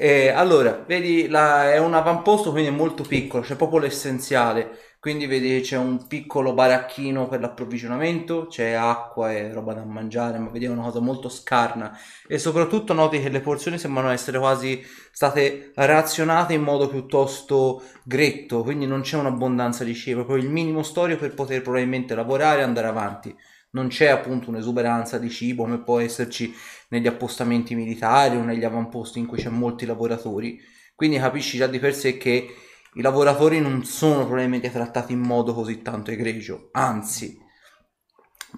Eh, 0.00 0.28
allora, 0.28 0.84
vedi, 0.86 1.26
la- 1.28 1.72
è 1.72 1.78
un 1.78 1.92
avamposto, 1.94 2.50
quindi 2.52 2.68
è 2.70 2.72
molto 2.72 3.02
piccolo, 3.02 3.42
c'è 3.42 3.56
proprio 3.56 3.80
l'essenziale. 3.80 4.78
Quindi 5.00 5.26
vedi 5.26 5.60
c'è 5.60 5.76
un 5.76 6.06
piccolo 6.08 6.54
baracchino 6.54 7.28
per 7.28 7.40
l'approvvigionamento, 7.40 8.46
c'è 8.48 8.72
acqua 8.72 9.32
e 9.32 9.52
roba 9.52 9.72
da 9.74 9.84
mangiare, 9.84 10.38
ma 10.38 10.50
vedi 10.50 10.64
è 10.66 10.68
una 10.68 10.82
cosa 10.82 11.00
molto 11.00 11.28
scarna. 11.28 11.96
E 12.28 12.38
soprattutto 12.38 12.92
noti 12.94 13.20
che 13.20 13.28
le 13.28 13.40
porzioni 13.40 13.78
sembrano 13.78 14.10
essere 14.10 14.38
quasi 14.38 14.80
state 15.12 15.70
razionate 15.76 16.52
in 16.54 16.62
modo 16.62 16.88
piuttosto 16.88 17.82
gretto, 18.04 18.62
quindi 18.62 18.86
non 18.86 19.02
c'è 19.02 19.16
un'abbondanza 19.16 19.84
di 19.84 19.94
cibo, 19.94 20.24
proprio 20.24 20.44
il 20.44 20.50
minimo 20.50 20.82
storio 20.82 21.16
per 21.16 21.34
poter 21.34 21.62
probabilmente 21.62 22.14
lavorare 22.16 22.60
e 22.60 22.64
andare 22.64 22.86
avanti. 22.88 23.36
Non 23.78 23.86
c'è 23.86 24.08
appunto 24.08 24.50
un'esuberanza 24.50 25.18
di 25.18 25.30
cibo 25.30 25.62
come 25.62 25.78
può 25.78 26.00
esserci 26.00 26.52
negli 26.88 27.06
appostamenti 27.06 27.76
militari 27.76 28.36
o 28.36 28.42
negli 28.42 28.64
avamposti 28.64 29.20
in 29.20 29.26
cui 29.26 29.38
c'è 29.38 29.50
molti 29.50 29.86
lavoratori. 29.86 30.60
Quindi 30.96 31.16
capisci 31.16 31.58
già 31.58 31.68
di 31.68 31.78
per 31.78 31.94
sé 31.94 32.16
che 32.16 32.56
i 32.94 33.02
lavoratori 33.02 33.60
non 33.60 33.84
sono 33.84 34.24
probabilmente 34.24 34.72
trattati 34.72 35.12
in 35.12 35.20
modo 35.20 35.54
così 35.54 35.80
tanto 35.80 36.10
egregio, 36.10 36.70
anzi. 36.72 37.38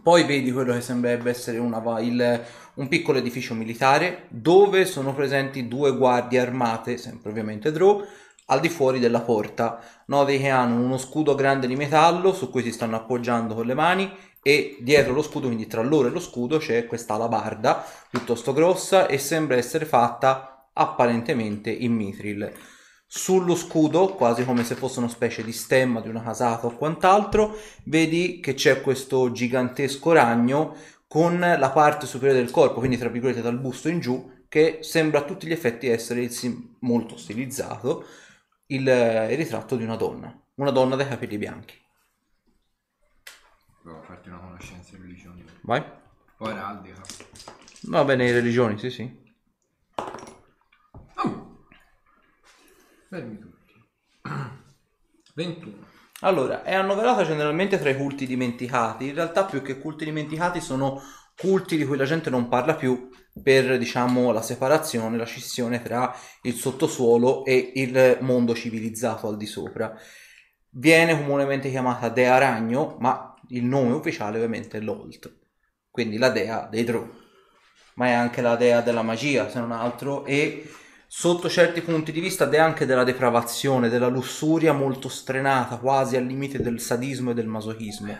Poi 0.02 0.24
vedi 0.24 0.50
quello 0.52 0.72
che 0.72 0.80
sembrerebbe 0.80 1.28
essere 1.28 1.58
una 1.58 2.00
il- 2.00 2.44
un 2.76 2.88
piccolo 2.88 3.18
edificio 3.18 3.52
militare 3.52 4.24
dove 4.30 4.86
sono 4.86 5.12
presenti 5.12 5.68
due 5.68 5.94
guardie 5.94 6.40
armate, 6.40 6.96
sempre 6.96 7.28
ovviamente 7.28 7.70
Drow, 7.72 8.02
al 8.46 8.60
di 8.60 8.70
fuori 8.70 8.98
della 8.98 9.20
porta. 9.20 9.82
Noti 10.06 10.38
che 10.38 10.48
hanno 10.48 10.82
uno 10.82 10.96
scudo 10.96 11.34
grande 11.34 11.66
di 11.66 11.76
metallo 11.76 12.32
su 12.32 12.48
cui 12.48 12.62
si 12.62 12.72
stanno 12.72 12.96
appoggiando 12.96 13.54
con 13.54 13.66
le 13.66 13.74
mani 13.74 14.10
e 14.42 14.78
dietro 14.80 15.12
lo 15.12 15.22
scudo, 15.22 15.46
quindi 15.46 15.66
tra 15.66 15.82
loro 15.82 16.08
e 16.08 16.10
lo 16.10 16.20
scudo, 16.20 16.58
c'è 16.58 16.86
questa 16.86 17.14
alabarda 17.14 17.84
piuttosto 18.08 18.52
grossa 18.52 19.06
e 19.06 19.18
sembra 19.18 19.56
essere 19.56 19.84
fatta 19.84 20.68
apparentemente 20.72 21.70
in 21.70 21.92
mitril. 21.92 22.52
Sullo 23.06 23.56
scudo, 23.56 24.14
quasi 24.14 24.44
come 24.44 24.64
se 24.64 24.76
fosse 24.76 25.00
una 25.00 25.08
specie 25.08 25.42
di 25.42 25.52
stemma 25.52 26.00
di 26.00 26.08
una 26.08 26.22
casata 26.22 26.66
o 26.68 26.76
quant'altro, 26.76 27.56
vedi 27.84 28.38
che 28.40 28.54
c'è 28.54 28.80
questo 28.80 29.32
gigantesco 29.32 30.12
ragno 30.12 30.76
con 31.08 31.40
la 31.40 31.70
parte 31.70 32.06
superiore 32.06 32.40
del 32.40 32.52
corpo, 32.52 32.78
quindi 32.78 32.96
tra 32.96 33.08
virgolette 33.08 33.42
dal 33.42 33.58
busto 33.58 33.88
in 33.88 33.98
giù, 33.98 34.44
che 34.48 34.78
sembra 34.82 35.20
a 35.20 35.24
tutti 35.24 35.46
gli 35.46 35.52
effetti 35.52 35.88
essere 35.88 36.28
sim- 36.28 36.76
molto 36.80 37.16
stilizzato 37.16 38.04
il, 38.66 38.82
il 38.82 39.36
ritratto 39.36 39.76
di 39.76 39.82
una 39.82 39.96
donna, 39.96 40.32
una 40.54 40.70
donna 40.70 40.94
dai 40.94 41.08
capelli 41.08 41.36
bianchi. 41.36 41.79
Provo 43.82 43.98
a 43.98 44.02
farti 44.02 44.28
una 44.28 44.38
conoscenza 44.38 44.94
in 44.96 45.02
religione. 45.02 45.44
Vai. 45.62 45.82
O 46.38 46.44
araldica. 46.46 47.00
Va 47.82 48.04
bene, 48.04 48.30
religioni, 48.30 48.78
sì, 48.78 48.90
sì. 48.90 49.28
Fermi 53.08 53.38
tutti. 53.38 53.72
21. 55.34 55.88
Allora, 56.20 56.62
è 56.62 56.74
annoverata 56.74 57.24
generalmente 57.24 57.78
tra 57.78 57.88
i 57.88 57.96
culti 57.96 58.26
dimenticati. 58.26 59.08
In 59.08 59.14
realtà, 59.14 59.46
più 59.46 59.62
che 59.62 59.78
culti 59.78 60.04
dimenticati, 60.04 60.60
sono 60.60 61.00
culti 61.36 61.78
di 61.78 61.86
cui 61.86 61.96
la 61.96 62.04
gente 62.04 62.28
non 62.28 62.48
parla 62.48 62.74
più 62.74 63.08
per, 63.42 63.78
diciamo, 63.78 64.30
la 64.30 64.42
separazione, 64.42 65.16
la 65.16 65.24
scissione 65.24 65.80
tra 65.80 66.14
il 66.42 66.54
sottosuolo 66.54 67.44
e 67.46 67.72
il 67.76 68.18
mondo 68.20 68.54
civilizzato 68.54 69.26
al 69.26 69.38
di 69.38 69.46
sopra. 69.46 69.92
Viene 70.72 71.16
comunemente 71.16 71.70
chiamata 71.70 72.10
Dea 72.10 72.36
Ragno, 72.38 72.96
ma 73.00 73.29
il 73.50 73.64
nome 73.64 73.92
ufficiale 73.92 74.36
ovviamente 74.36 74.78
è 74.78 74.80
Lolt, 74.80 75.32
quindi 75.90 76.18
la 76.18 76.30
dea 76.30 76.66
dei 76.70 76.84
Drow. 76.84 77.18
Ma 77.94 78.06
è 78.06 78.12
anche 78.12 78.40
la 78.40 78.56
dea 78.56 78.80
della 78.80 79.02
magia, 79.02 79.48
se 79.50 79.58
non 79.58 79.72
altro, 79.72 80.24
e 80.24 80.70
sotto 81.06 81.48
certi 81.48 81.82
punti 81.82 82.12
di 82.12 82.20
vista 82.20 82.48
è 82.48 82.58
anche 82.58 82.86
della 82.86 83.04
depravazione, 83.04 83.88
della 83.88 84.08
lussuria 84.08 84.72
molto 84.72 85.08
strenata, 85.08 85.78
quasi 85.78 86.16
al 86.16 86.24
limite 86.24 86.60
del 86.60 86.80
sadismo 86.80 87.32
e 87.32 87.34
del 87.34 87.46
masochismo. 87.46 88.16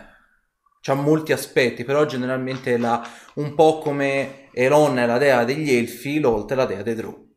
C'ha 0.82 0.94
molti 0.94 1.32
aspetti, 1.32 1.84
però 1.84 2.04
generalmente 2.06 2.76
la, 2.78 3.06
un 3.34 3.54
po' 3.54 3.78
come 3.78 4.50
Elon 4.52 4.98
è 4.98 5.06
la 5.06 5.18
dea 5.18 5.44
degli 5.44 5.72
elfi, 5.72 6.18
Lolt 6.18 6.50
è 6.50 6.54
la 6.54 6.66
dea 6.66 6.82
dei 6.82 6.94
Drow. 6.94 7.28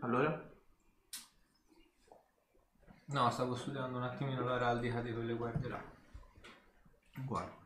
Allora? 0.00 0.45
No, 3.16 3.30
stavo 3.30 3.54
studiando 3.54 3.96
un 3.96 4.02
attimino 4.02 4.44
l'araldica 4.44 5.00
di 5.00 5.10
quelle 5.10 5.32
guardie 5.32 5.70
là. 5.70 5.82
Guarda. 7.24 7.56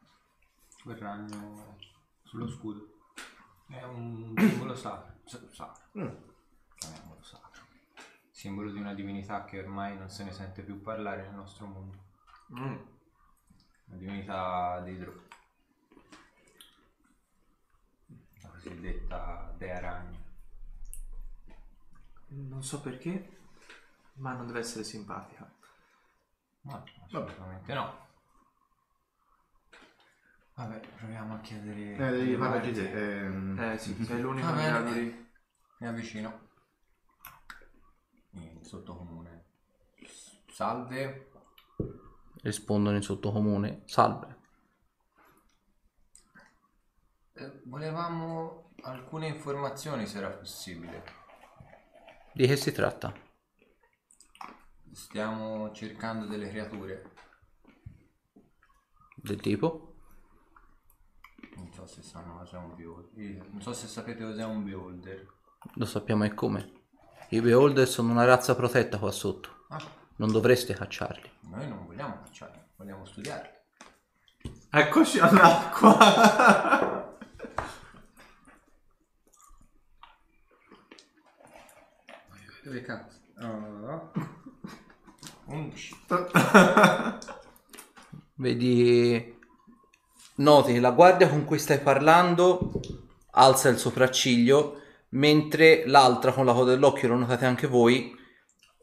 Quel 0.81 0.97
ragno 0.97 1.77
sullo 2.23 2.49
scudo. 2.49 2.99
È 3.67 3.83
un 3.83 4.33
simbolo 4.39 4.77
sacro. 4.77 5.19
sa- 5.25 5.43
sacro. 5.51 6.33
Chiamiamolo 6.77 7.21
sacro. 7.23 7.65
Simbolo 8.31 8.71
di 8.71 8.79
una 8.79 8.95
divinità 8.95 9.45
che 9.45 9.59
ormai 9.59 9.99
non 9.99 10.09
se 10.09 10.23
ne 10.23 10.31
sente 10.31 10.63
più 10.63 10.81
parlare 10.81 11.23
nel 11.23 11.35
nostro 11.35 11.67
mondo. 11.67 11.99
Mm. 12.57 12.77
La 13.87 13.97
divinità 13.97 14.81
di 14.83 14.93
Idro. 14.93 15.23
La 18.41 18.49
cosiddetta 18.51 19.53
Dea 19.59 19.81
Ragno. 19.81 20.19
Non 22.29 22.63
so 22.63 22.81
perché, 22.81 23.40
ma 24.21 24.33
non 24.33 24.47
deve 24.47 24.61
essere 24.61 24.85
simpatica. 24.85 25.51
No, 26.63 26.85
assolutamente 27.07 27.75
no. 27.75 28.09
Vabbè, 30.55 30.79
proviamo 30.97 31.35
a 31.35 31.41
chiedere... 31.41 31.95
Eh, 31.95 32.11
devi 32.11 32.37
fare 32.37 32.59
la 32.59 32.71
GT. 32.71 32.79
ehm, 32.79 33.59
Eh 33.59 33.79
sì, 33.79 34.05
sei 34.05 34.21
l'unico 34.21 34.47
Va 34.47 34.53
in 34.53 34.57
bene. 34.59 34.69
grado 34.69 34.93
di... 34.93 35.29
Mi 35.79 35.87
avvicino. 35.87 36.49
In 38.33 38.63
sottocomune. 38.63 39.45
Salve. 40.53 41.31
Rispondono 42.43 42.97
in 42.97 43.03
sottocomune. 43.03 43.83
Salve. 43.87 44.37
Eh, 47.33 47.63
volevamo 47.65 48.73
alcune 48.83 49.29
informazioni 49.29 50.07
se 50.07 50.19
era 50.19 50.29
possibile. 50.29 51.03
Di 52.35 52.47
che 52.47 52.57
si 52.57 52.71
tratta? 52.73 53.13
Stiamo 54.93 55.73
cercando 55.73 56.27
delle 56.27 56.49
creature. 56.49 57.13
Del 59.17 59.41
tipo? 59.41 59.95
Non 61.57 61.73
so 61.73 61.87
se 61.87 62.03
sanno 62.03 62.39
cos'è 62.39 62.57
un 62.57 62.75
beholder. 62.75 63.47
Non 63.51 63.61
so 63.63 63.73
se 63.73 63.87
sapete 63.87 64.25
cos'è 64.25 64.45
un 64.45 64.65
beholder. 64.65 65.27
Lo 65.75 65.85
sappiamo 65.85 66.25
e 66.25 66.35
come. 66.35 66.73
I 67.31 67.41
beholder 67.41 67.87
sono 67.87 68.11
una 68.11 68.25
razza 68.25 68.55
protetta 68.57 68.99
qua 68.99 69.11
sotto. 69.13 69.65
Ah, 69.69 69.81
Non 70.17 70.33
dovreste 70.33 70.75
cacciarli. 70.75 71.31
noi 71.43 71.69
non 71.69 71.87
vogliamo 71.87 72.21
cacciarli, 72.23 72.61
vogliamo 72.77 73.05
studiarli. 73.05 73.59
Eccoci 74.71 75.19
all'acqua! 75.21 75.99
Dove 82.65 82.83
cazzo? 82.83 83.19
Oh. 83.41 84.13
11. 85.51 85.97
Vedi, 88.37 89.39
noti 90.37 90.73
che 90.73 90.81
la 90.81 90.91
guardia 90.93 91.29
con 91.29 91.45
cui 91.45 91.59
stai 91.59 91.79
parlando 91.81 92.73
alza 93.33 93.69
il 93.69 93.79
sopracciglio, 93.79 94.81
mentre 95.11 95.83
l'altra 95.87 96.33
con 96.33 96.47
la 96.47 96.53
coda 96.53 96.71
dell'occhio, 96.71 97.09
lo 97.09 97.17
notate 97.17 97.45
anche 97.45 97.67
voi, 97.67 98.17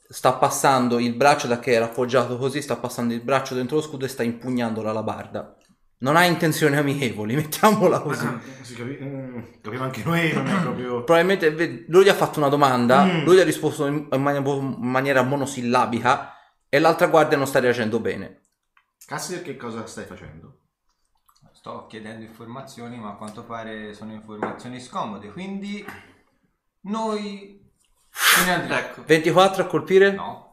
sta 0.10 0.34
passando 0.34 1.00
il 1.00 1.14
braccio 1.16 1.48
da 1.48 1.60
che 1.60 1.72
era 1.72 1.86
appoggiato 1.86 2.38
così, 2.38 2.62
sta 2.62 2.76
passando 2.78 3.14
il 3.14 3.22
braccio 3.22 3.56
dentro 3.56 3.78
lo 3.78 3.82
scudo 3.82 4.06
e 4.06 4.10
sta 4.10 4.24
impugnando 4.24 4.82
la 4.82 4.92
labarda. 4.92 5.56
Non 6.00 6.16
ha 6.16 6.26
intenzioni 6.26 6.78
amichevoli, 6.78 7.34
mettiamola 7.36 8.00
così. 8.02 8.28
si 8.62 8.76
capi- 8.76 9.00
mm, 9.02 9.40
capiva 9.62 9.84
anche 9.86 10.04
noi, 10.06 10.32
non 10.34 10.48
è 10.48 10.62
proprio... 10.62 11.04
Probabilmente 11.04 11.86
lui 11.88 12.04
gli 12.04 12.10
ha 12.10 12.14
fatto 12.14 12.38
una 12.40 12.50
domanda, 12.50 13.04
Mm. 13.04 13.24
lui 13.24 13.36
gli 13.36 13.40
ha 13.40 13.44
risposto 13.44 13.88
in, 13.88 14.08
in 14.12 14.76
maniera 14.78 15.24
monosillabica 15.24 16.34
e 16.70 16.80
l'altra 16.80 17.08
guardia 17.08 17.38
non 17.38 17.48
sta 17.48 17.60
reagendo 17.60 18.00
bene. 18.00 18.42
Cassier, 19.06 19.42
che 19.42 19.56
cosa 19.56 19.86
stai 19.86 20.06
facendo? 20.06 20.62
Sto 21.54 21.88
chiedendo 21.88 22.24
informazioni, 22.24 22.98
ma 22.98 23.12
a 23.12 23.16
quanto 23.16 23.44
pare 23.44 23.94
sono 23.94 24.14
informazioni 24.14 24.80
scomode, 24.80 25.32
quindi 25.32 25.86
noi 26.82 27.66
ecco. 28.70 29.04
24 29.06 29.64
a 29.64 29.66
colpire? 29.66 30.12
No, 30.12 30.48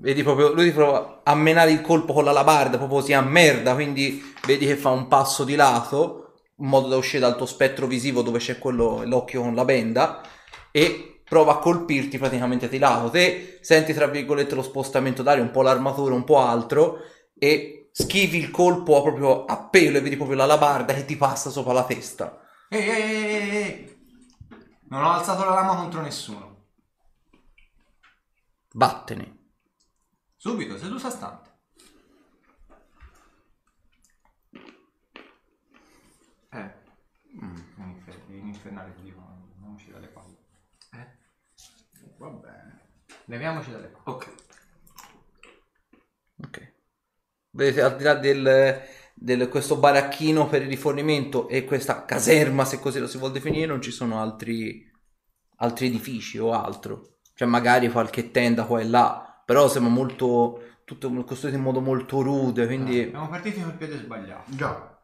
Vedi 0.00 0.22
proprio, 0.22 0.54
lui 0.54 0.64
ti 0.64 0.72
prova 0.72 1.20
a 1.22 1.34
menare 1.34 1.72
il 1.72 1.82
colpo 1.82 2.14
con 2.14 2.24
la 2.24 2.32
labarda, 2.32 2.78
proprio 2.78 3.02
si 3.02 3.12
ammerda, 3.12 3.74
quindi 3.74 4.32
vedi 4.46 4.64
che 4.64 4.76
fa 4.76 4.88
un 4.88 5.08
passo 5.08 5.44
di 5.44 5.54
lato, 5.56 6.36
in 6.56 6.68
modo 6.68 6.88
da 6.88 6.96
uscire 6.96 7.20
dal 7.20 7.36
tuo 7.36 7.44
spettro 7.44 7.86
visivo 7.86 8.22
dove 8.22 8.38
c'è 8.38 8.58
quello, 8.58 9.02
l'occhio 9.04 9.42
con 9.42 9.54
la 9.54 9.66
benda, 9.66 10.22
e 10.70 11.19
prova 11.30 11.52
a 11.52 11.58
colpirti 11.58 12.18
praticamente 12.18 12.68
di 12.68 12.78
lato. 12.78 13.08
Te 13.08 13.60
senti, 13.60 13.94
tra 13.94 14.08
virgolette, 14.08 14.56
lo 14.56 14.62
spostamento 14.62 15.22
d'aria, 15.22 15.44
un 15.44 15.52
po' 15.52 15.62
l'armatura, 15.62 16.12
un 16.12 16.24
po' 16.24 16.40
altro, 16.40 16.98
e 17.38 17.88
schivi 17.92 18.38
il 18.38 18.50
colpo 18.50 19.00
proprio 19.00 19.44
a 19.44 19.62
pelo 19.68 19.98
e 19.98 20.00
vedi 20.00 20.16
proprio 20.16 20.36
la 20.36 20.46
labarda 20.46 20.92
che 20.92 21.04
ti 21.04 21.16
passa 21.16 21.50
sopra 21.50 21.72
la 21.72 21.84
testa. 21.84 22.40
Ehi, 22.68 22.88
ehi, 22.88 23.24
ehi, 23.24 23.56
ehi. 23.56 23.98
Non 24.88 25.04
ho 25.04 25.10
alzato 25.12 25.44
la 25.44 25.54
lama 25.54 25.76
contro 25.76 26.00
nessuno. 26.00 26.66
Vattene. 28.72 29.38
Subito, 30.36 30.76
seduta 30.76 31.10
stante. 31.10 31.48
Eh. 36.52 36.74
Infer- 37.76 38.28
in 38.30 38.48
infernale 38.48 38.94
ti 38.96 39.02
dico, 39.02 39.22
leviamoci 39.48 39.92
dalle 39.92 40.08
palle. 40.08 40.36
Eh. 40.92 41.18
Va 42.18 42.28
bene. 42.28 42.80
Leviamoci 43.30 43.70
dalle 43.70 43.86
palle. 43.86 44.02
Ok. 44.04 44.34
Ok. 46.44 46.72
Vedete, 47.50 47.80
al 47.82 47.96
di 47.96 48.02
là 48.02 48.14
del, 48.14 48.82
del- 49.14 49.48
questo 49.48 49.76
baracchino 49.76 50.48
per 50.48 50.62
il 50.62 50.68
rifornimento 50.68 51.48
e 51.48 51.64
questa 51.64 52.04
caserma, 52.04 52.64
se 52.64 52.80
così 52.80 52.98
lo 52.98 53.06
si 53.06 53.18
vuol 53.18 53.30
definire, 53.30 53.66
non 53.66 53.80
ci 53.80 53.92
sono 53.92 54.20
altri, 54.20 54.84
altri 55.58 55.86
edifici 55.86 56.38
o 56.38 56.52
altro. 56.52 57.18
Cioè, 57.34 57.46
magari 57.46 57.88
qualche 57.88 58.32
tenda 58.32 58.64
qua 58.64 58.80
e 58.80 58.84
là, 58.84 59.42
però 59.44 59.68
sembra 59.68 59.92
molto. 59.92 60.78
tutto 60.84 61.08
costruito 61.24 61.56
in 61.56 61.62
modo 61.62 61.80
molto 61.80 62.22
rude, 62.22 62.66
quindi. 62.66 63.08
Siamo 63.10 63.28
partiti 63.28 63.62
col 63.62 63.74
piede 63.74 63.96
sbagliato. 63.96 64.50
Già. 64.56 64.99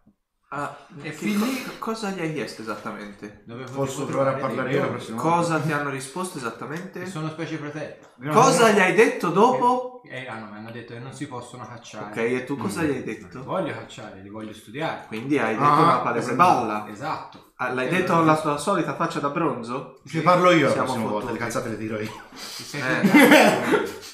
Ah, 0.49 0.77
E 1.03 1.11
lì- 1.21 1.37
co- 1.65 1.73
cosa 1.81 2.11
gli 2.11 2.21
hai 2.21 2.33
chiesto 2.33 2.63
esattamente? 2.63 3.43
Dove 3.47 3.65
Posso 3.65 4.05
provare 4.07 4.37
a 4.37 4.39
parlare 4.39 4.73
io 4.73 4.81
la 4.83 4.87
prossima 4.87 5.21
volta? 5.21 5.37
Cosa 5.39 5.59
ti 5.59 5.73
hanno 5.73 5.91
risposto 5.91 6.39
esattamente? 6.39 7.01
Che 7.01 7.07
sono 7.07 7.29
specie 7.31 7.57
protette. 7.57 8.07
Cosa 8.31 8.71
gli 8.71 8.79
hai 8.79 8.95
detto 8.95 9.31
dopo? 9.31 10.03
Eh, 10.09 10.25
ah, 10.29 10.39
no, 10.39 10.47
mi 10.53 10.59
hanno 10.59 10.71
detto 10.71 10.93
che 10.93 11.01
non 11.01 11.13
si 11.13 11.27
possono 11.27 11.67
cacciare. 11.67 12.05
Ok, 12.13 12.17
e 12.19 12.45
tu 12.45 12.57
cosa 12.57 12.83
gli 12.83 12.91
hai 12.91 12.95
Non 12.95 13.05
li 13.05 13.05
detto? 13.19 13.43
voglio 13.43 13.73
cacciare, 13.73 14.21
li 14.23 14.29
voglio 14.29 14.53
studiare. 14.55 15.07
Quindi 15.09 15.37
hai 15.37 15.55
detto 15.57 15.65
Ah, 15.69 15.83
una 15.83 15.99
palese 15.99 16.31
esatto. 16.33 16.37
balla. 16.37 16.87
Esatto. 16.89 17.53
Ah, 17.57 17.73
L'hai 17.73 17.89
detto 17.89 18.13
con 18.15 18.27
la 18.27 18.37
tua 18.41 18.57
solita 18.57 18.95
faccia 18.95 19.19
da 19.19 19.31
bronzo? 19.31 20.01
Ci 20.07 20.21
parlo 20.21 20.53
io 20.53 20.67
la 20.67 20.71
Siamo 20.73 20.87
prossima 20.87 21.11
volta, 21.11 21.33
le 21.33 21.39
cazzate 21.39 21.69
le 21.71 21.77
tiro 21.79 22.01
io. 22.01 22.13
Ti 22.31 22.63
sei 22.63 22.81
Eh. 22.83 24.05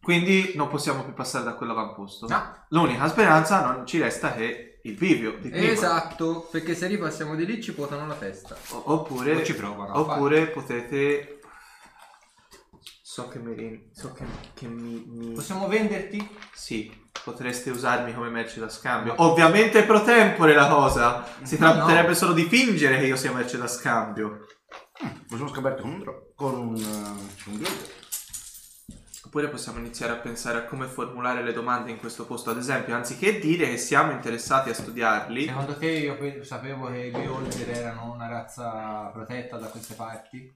Quindi 0.00 0.52
non 0.54 0.68
possiamo 0.68 1.02
più 1.04 1.12
passare 1.12 1.44
da 1.44 1.54
quell'avamposto. 1.54 2.26
No. 2.28 2.64
L'unica 2.68 3.08
speranza 3.08 3.60
non 3.62 3.84
ci 3.86 4.00
resta 4.00 4.32
che 4.32 4.67
il 4.82 4.94
bivio 4.94 5.38
di 5.38 5.48
prima. 5.50 5.70
Esatto, 5.70 6.48
perché 6.50 6.74
se 6.74 6.86
ripassiamo 6.86 7.34
di 7.34 7.44
lì 7.46 7.62
ci 7.62 7.72
potano 7.74 8.06
la 8.06 8.14
testa. 8.14 8.56
O- 8.70 8.82
oppure, 8.86 9.36
O 9.36 9.42
ci 9.44 9.54
provano 9.54 9.92
a 9.92 9.98
oppure 10.00 10.46
potete. 10.48 11.40
So 13.02 13.28
che 13.28 13.38
mi. 13.38 13.90
So 13.92 14.12
che, 14.12 14.24
che 14.54 14.66
mi, 14.68 15.02
mi- 15.06 15.32
Possiamo 15.32 15.66
venderti? 15.66 16.36
Sì, 16.54 16.92
potreste 17.24 17.70
usarmi 17.70 18.14
come 18.14 18.28
merce 18.30 18.60
da 18.60 18.68
scambio. 18.68 19.14
Ovviamente 19.18 19.82
pro 19.82 20.02
tempore 20.04 20.54
la 20.54 20.68
cosa. 20.68 21.26
Si 21.42 21.58
No, 21.58 21.72
tratterebbe 21.72 22.08
no. 22.08 22.14
solo 22.14 22.32
di 22.32 22.44
fingere 22.44 22.98
che 22.98 23.06
io 23.06 23.16
sia 23.16 23.32
merce 23.32 23.58
da 23.58 23.66
scambio. 23.66 24.46
Mi 25.00 25.36
sono 25.36 25.48
scoperto 25.48 25.82
con 25.82 25.92
un, 25.92 25.98
dro- 26.00 26.32
con 26.36 26.54
un, 26.54 26.74
uh, 26.74 27.50
un 27.50 27.56
blog. 27.58 27.72
Oppure 29.28 29.48
possiamo 29.48 29.78
iniziare 29.78 30.12
a 30.12 30.16
pensare 30.16 30.56
a 30.56 30.64
come 30.64 30.86
formulare 30.86 31.42
le 31.42 31.52
domande 31.52 31.90
in 31.90 31.98
questo 31.98 32.24
posto. 32.24 32.48
Ad 32.48 32.56
esempio, 32.56 32.94
anziché 32.94 33.38
dire 33.38 33.68
che 33.68 33.76
siamo 33.76 34.10
interessati 34.10 34.70
a 34.70 34.74
studiarli, 34.74 35.44
Secondo 35.44 35.76
te 35.76 35.86
io 35.90 36.16
pe- 36.16 36.42
sapevo 36.44 36.86
che 36.90 36.96
i 36.98 37.10
beholder 37.10 37.68
erano 37.68 38.10
una 38.10 38.26
razza 38.26 39.10
protetta 39.12 39.58
da 39.58 39.66
queste 39.66 39.92
parti? 39.94 40.50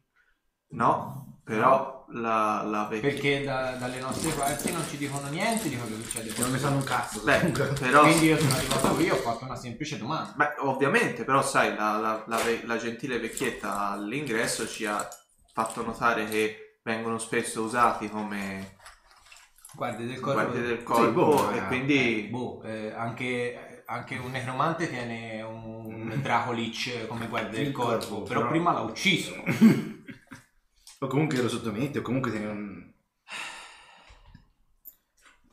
no, 0.69 1.41
però 1.45 2.07
la, 2.13 2.63
la 2.65 2.87
vecchia. 2.89 3.11
Perché 3.11 3.45
da- 3.45 3.73
dalle 3.73 4.01
nostre 4.01 4.33
parti 4.33 4.73
non 4.73 4.83
ci 4.89 4.97
dicono 4.97 5.29
niente 5.29 5.69
di 5.69 5.77
quello 5.77 5.97
che 5.99 6.03
succede. 6.05 6.33
Non 6.39 6.53
ne 6.53 6.59
sanno 6.59 6.77
un 6.77 6.85
cazzo. 6.85 7.21
Beh, 7.25 7.41
però. 7.79 8.05
Quindi 8.05 8.25
io 8.25 8.39
sono 8.39 8.55
arrivato 8.55 8.95
qui 8.95 9.07
e 9.07 9.11
ho 9.11 9.17
fatto 9.17 9.45
una 9.45 9.57
semplice 9.57 9.99
domanda. 9.99 10.33
Beh, 10.35 10.55
ovviamente, 10.61 11.25
però 11.25 11.43
sai, 11.43 11.77
la, 11.77 11.99
la- 11.99 12.25
la 12.27 12.37
ve- 12.39 12.63
la 12.65 12.79
gentile 12.79 13.19
vecchietta 13.19 13.91
all'ingresso 13.91 14.67
ci 14.67 14.87
ha 14.87 15.07
fatto 15.53 15.85
notare 15.85 16.25
che 16.25 16.72
vengono 16.83 17.19
spesso 17.19 17.63
usati 17.63 18.09
come 18.09 18.77
Guardi 19.75 20.07
del 20.07 20.21
corpo. 20.21 20.41
guardie 20.41 20.61
del 20.63 20.83
corpo 20.83 21.13
boh, 21.13 21.51
e 21.51 21.57
eh, 21.59 21.67
quindi 21.67 22.29
Boh, 22.31 22.63
eh, 22.63 22.93
anche, 22.93 23.83
anche 23.87 24.17
un 24.19 24.31
necromante 24.31 24.89
tiene 24.89 25.41
un 25.43 26.21
Dracolich 26.21 27.07
come 27.07 27.27
guardia 27.29 27.63
del 27.63 27.73
corpo, 27.73 28.07
corpo, 28.07 28.23
però 28.23 28.41
però- 28.41 28.51
prima 28.51 28.73
l'ha 28.73 28.81
ucciso. 28.81 29.35
O 31.01 31.09
comunque 31.09 31.43
lo 31.43 31.49
sottometti, 31.49 31.99
o 31.99 32.03
comunque 32.03 32.31
tieni 32.31 32.47
un... 32.47 32.93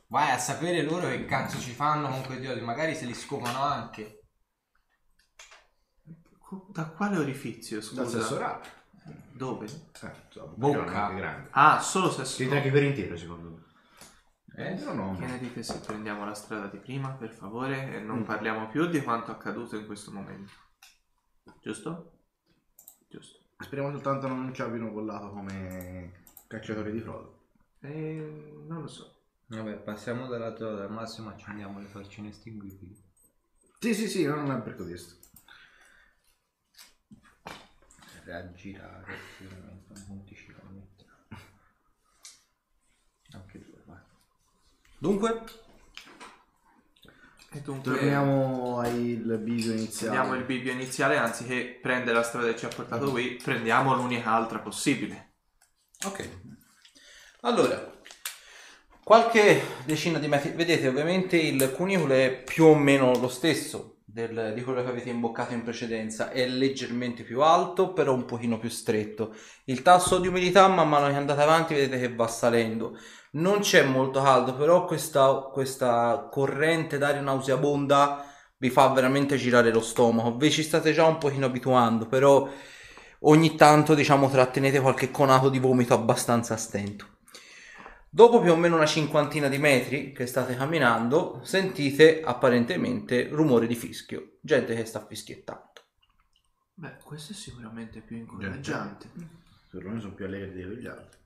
Vai 0.08 0.30
a 0.30 0.38
sapere 0.38 0.82
loro 0.82 1.08
che 1.08 1.24
cazzo 1.24 1.58
ci 1.58 1.72
fanno 1.72 2.08
con 2.08 2.22
quei 2.26 2.38
diodi, 2.40 2.60
magari 2.60 2.94
se 2.94 3.06
li 3.06 3.14
scopano 3.14 3.62
anche. 3.62 4.20
da 6.72 6.86
quale 6.90 7.16
orifizio, 7.18 7.80
dal 7.92 8.08
scusa? 8.08 8.34
orale. 8.34 8.68
Dove? 9.32 9.64
Eh, 9.66 9.70
insomma, 10.26 10.52
Bocca. 10.54 11.04
anche 11.06 11.16
grande. 11.20 11.48
Ah, 11.52 11.80
solo 11.80 12.10
sesso. 12.10 12.36
Ti 12.36 12.48
draghi 12.48 12.70
per 12.70 12.82
intero, 12.82 13.16
secondo 13.16 13.48
me. 13.48 13.58
Eh? 14.62 14.74
No, 14.84 14.92
no. 14.92 15.16
Che 15.18 15.24
ne 15.26 15.38
dite 15.38 15.62
se 15.62 15.78
prendiamo 15.80 16.24
la 16.24 16.34
strada 16.34 16.66
di 16.66 16.76
prima, 16.78 17.10
per 17.12 17.30
favore, 17.32 17.94
e 17.94 18.00
non 18.00 18.18
Mm. 18.20 18.24
parliamo 18.24 18.68
più 18.68 18.86
di 18.86 19.00
quanto 19.02 19.30
accaduto 19.30 19.76
in 19.76 19.86
questo 19.86 20.10
momento? 20.10 20.52
Giusto? 21.62 22.12
Giusto. 23.08 23.38
Speriamo 23.58 23.90
soltanto 23.92 24.26
non 24.28 24.52
ci 24.54 24.62
abbiano 24.62 24.90
bollato 24.90 25.30
come 25.30 26.22
cacciatori 26.46 26.92
di 26.92 27.00
Frodo. 27.00 27.38
E 27.80 28.62
non 28.66 28.82
lo 28.82 28.88
so. 28.88 29.16
Vabbè, 29.46 29.76
passiamo 29.78 30.26
dalla 30.26 30.52
tua, 30.52 30.82
al 30.84 30.90
massimo 30.92 31.30
accendiamo 31.30 31.80
le 31.80 31.90
torce 31.90 32.20
inestinguibili. 32.20 32.96
Sì, 33.78 33.94
sì, 33.94 34.08
sì, 34.08 34.24
non 34.26 34.50
è 34.50 34.60
per 34.60 34.76
questo. 34.76 35.16
Raggirare, 38.24 39.16
sicuramente, 39.36 39.92
un 39.92 40.04
punticino 40.06 40.56
lo 40.62 40.70
mettiamo. 40.70 41.18
Anche 43.32 43.58
due, 43.58 43.82
vai. 43.86 43.98
Dunque, 44.98 45.42
E 47.52 47.60
dunque 47.62 47.94
Torniamo 47.94 48.78
al 48.78 49.38
bivio 49.42 49.72
iniziale. 49.72 50.12
prendiamo 50.12 50.34
il 50.38 50.44
bivio 50.44 50.72
iniziale, 50.72 51.16
anziché 51.16 51.78
prendere 51.82 52.16
la 52.16 52.22
strada 52.22 52.46
che 52.46 52.56
ci 52.56 52.64
ha 52.66 52.68
portato 52.68 53.10
qui, 53.10 53.40
prendiamo 53.42 53.94
l'unica 53.96 54.30
altra 54.30 54.58
possibile. 54.60 55.32
ok. 56.04 56.28
Allora, 57.42 57.98
qualche 59.02 59.62
decina 59.86 60.18
di 60.18 60.28
metri, 60.28 60.50
vedete 60.52 60.86
ovviamente 60.86 61.36
il 61.38 61.72
cunicolo 61.72 62.12
è 62.14 62.42
più 62.44 62.64
o 62.66 62.76
meno 62.76 63.14
lo 63.18 63.28
stesso 63.28 63.89
del- 64.12 64.52
di 64.54 64.62
quello 64.62 64.82
che 64.82 64.88
avete 64.90 65.08
imboccato 65.10 65.52
in 65.54 65.62
precedenza, 65.62 66.30
è 66.30 66.46
leggermente 66.46 67.22
più 67.22 67.42
alto 67.42 67.92
però 67.92 68.12
un 68.14 68.24
pochino 68.24 68.58
più 68.58 68.68
stretto. 68.68 69.34
Il 69.64 69.82
tasso 69.82 70.18
di 70.18 70.28
umidità 70.28 70.66
man 70.68 70.88
mano 70.88 71.08
che 71.08 71.14
andate 71.14 71.40
avanti 71.42 71.74
vedete 71.74 71.98
che 72.00 72.14
va 72.14 72.26
salendo. 72.28 72.96
Non 73.32 73.60
c'è 73.60 73.84
molto 73.84 74.22
caldo, 74.22 74.54
però 74.56 74.84
questa, 74.84 75.32
questa 75.52 76.28
corrente 76.30 76.98
d'aria 76.98 77.20
nauseabonda 77.20 78.24
vi 78.58 78.70
fa 78.70 78.88
veramente 78.88 79.36
girare 79.36 79.70
lo 79.72 79.80
stomaco. 79.80 80.36
Vi 80.36 80.50
ci 80.50 80.62
state 80.62 80.92
già 80.92 81.04
un 81.06 81.18
pochino 81.18 81.46
abituando, 81.46 82.06
però 82.06 82.48
ogni 83.20 83.54
tanto 83.56 83.94
diciamo 83.94 84.28
trattenete 84.30 84.80
qualche 84.80 85.10
conato 85.10 85.48
di 85.48 85.58
vomito 85.58 85.94
abbastanza 85.94 86.54
a 86.54 86.56
stento. 86.56 87.06
Dopo 88.12 88.40
più 88.40 88.50
o 88.50 88.56
meno 88.56 88.74
una 88.74 88.86
cinquantina 88.86 89.46
di 89.46 89.58
metri 89.58 90.10
che 90.10 90.26
state 90.26 90.56
camminando, 90.56 91.40
sentite 91.44 92.22
apparentemente 92.22 93.28
rumore 93.28 93.68
di 93.68 93.76
fischio, 93.76 94.38
gente 94.40 94.74
che 94.74 94.84
sta 94.84 95.06
fischiettando. 95.06 95.70
Beh, 96.74 96.96
questo 97.04 97.32
è 97.32 97.36
sicuramente 97.36 98.00
più 98.00 98.16
incoraggiante. 98.16 99.08
Perlomeno 99.70 100.00
sono 100.00 100.14
più 100.14 100.24
allegri 100.24 100.50
degli 100.50 100.86
altri. 100.88 101.18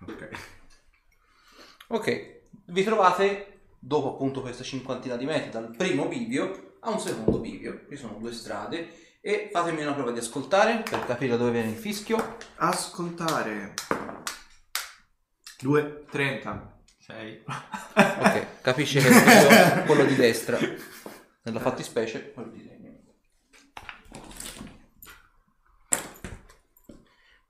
Ok. 0.00 0.30
Ok, 1.86 2.40
vi 2.64 2.82
trovate 2.82 3.60
dopo 3.78 4.14
appunto 4.14 4.40
questa 4.40 4.64
cinquantina 4.64 5.14
di 5.14 5.26
metri 5.26 5.50
dal 5.50 5.76
primo 5.76 6.08
bivio 6.08 6.78
a 6.80 6.90
un 6.90 6.98
secondo 6.98 7.38
bivio. 7.38 7.86
Ci 7.88 7.96
sono 7.96 8.18
due 8.18 8.32
strade 8.32 8.90
e 9.24 9.50
fatemi 9.52 9.82
una 9.82 9.94
prova 9.94 10.10
di 10.10 10.18
ascoltare 10.18 10.82
per 10.82 11.06
capire 11.06 11.30
da 11.30 11.36
dove 11.36 11.52
viene 11.52 11.70
il 11.70 11.76
fischio. 11.76 12.38
Ascoltare 12.56 13.74
Due. 15.60 16.04
30. 16.10 16.80
6. 16.98 17.44
Ok, 17.46 18.60
capisce 18.62 19.00
che 19.00 19.08
è 19.80 19.84
quello 19.86 20.04
di 20.04 20.16
destra. 20.16 20.58
Nella 21.42 21.60
fattispecie 21.60 22.32
quello 22.32 22.50
di 22.50 22.64
legno. 22.64 23.00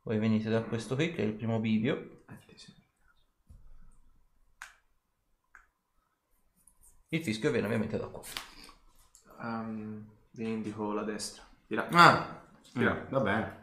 Voi 0.02 0.18
venite 0.18 0.50
da 0.50 0.62
questo 0.62 0.94
qui 0.94 1.12
che 1.14 1.22
è 1.22 1.26
il 1.26 1.34
primo 1.34 1.58
bivio. 1.58 2.24
Il 7.08 7.22
fischio 7.22 7.50
viene 7.50 7.66
ovviamente 7.66 7.96
da 7.96 8.06
qua. 8.06 8.22
Um, 9.40 10.06
vi 10.30 10.50
indico 10.50 10.92
la 10.92 11.02
destra. 11.02 11.51
Là. 11.74 11.88
Ah, 11.90 12.42
là. 12.74 12.92
mm, 12.92 13.08
va 13.10 13.20
bene. 13.20 13.60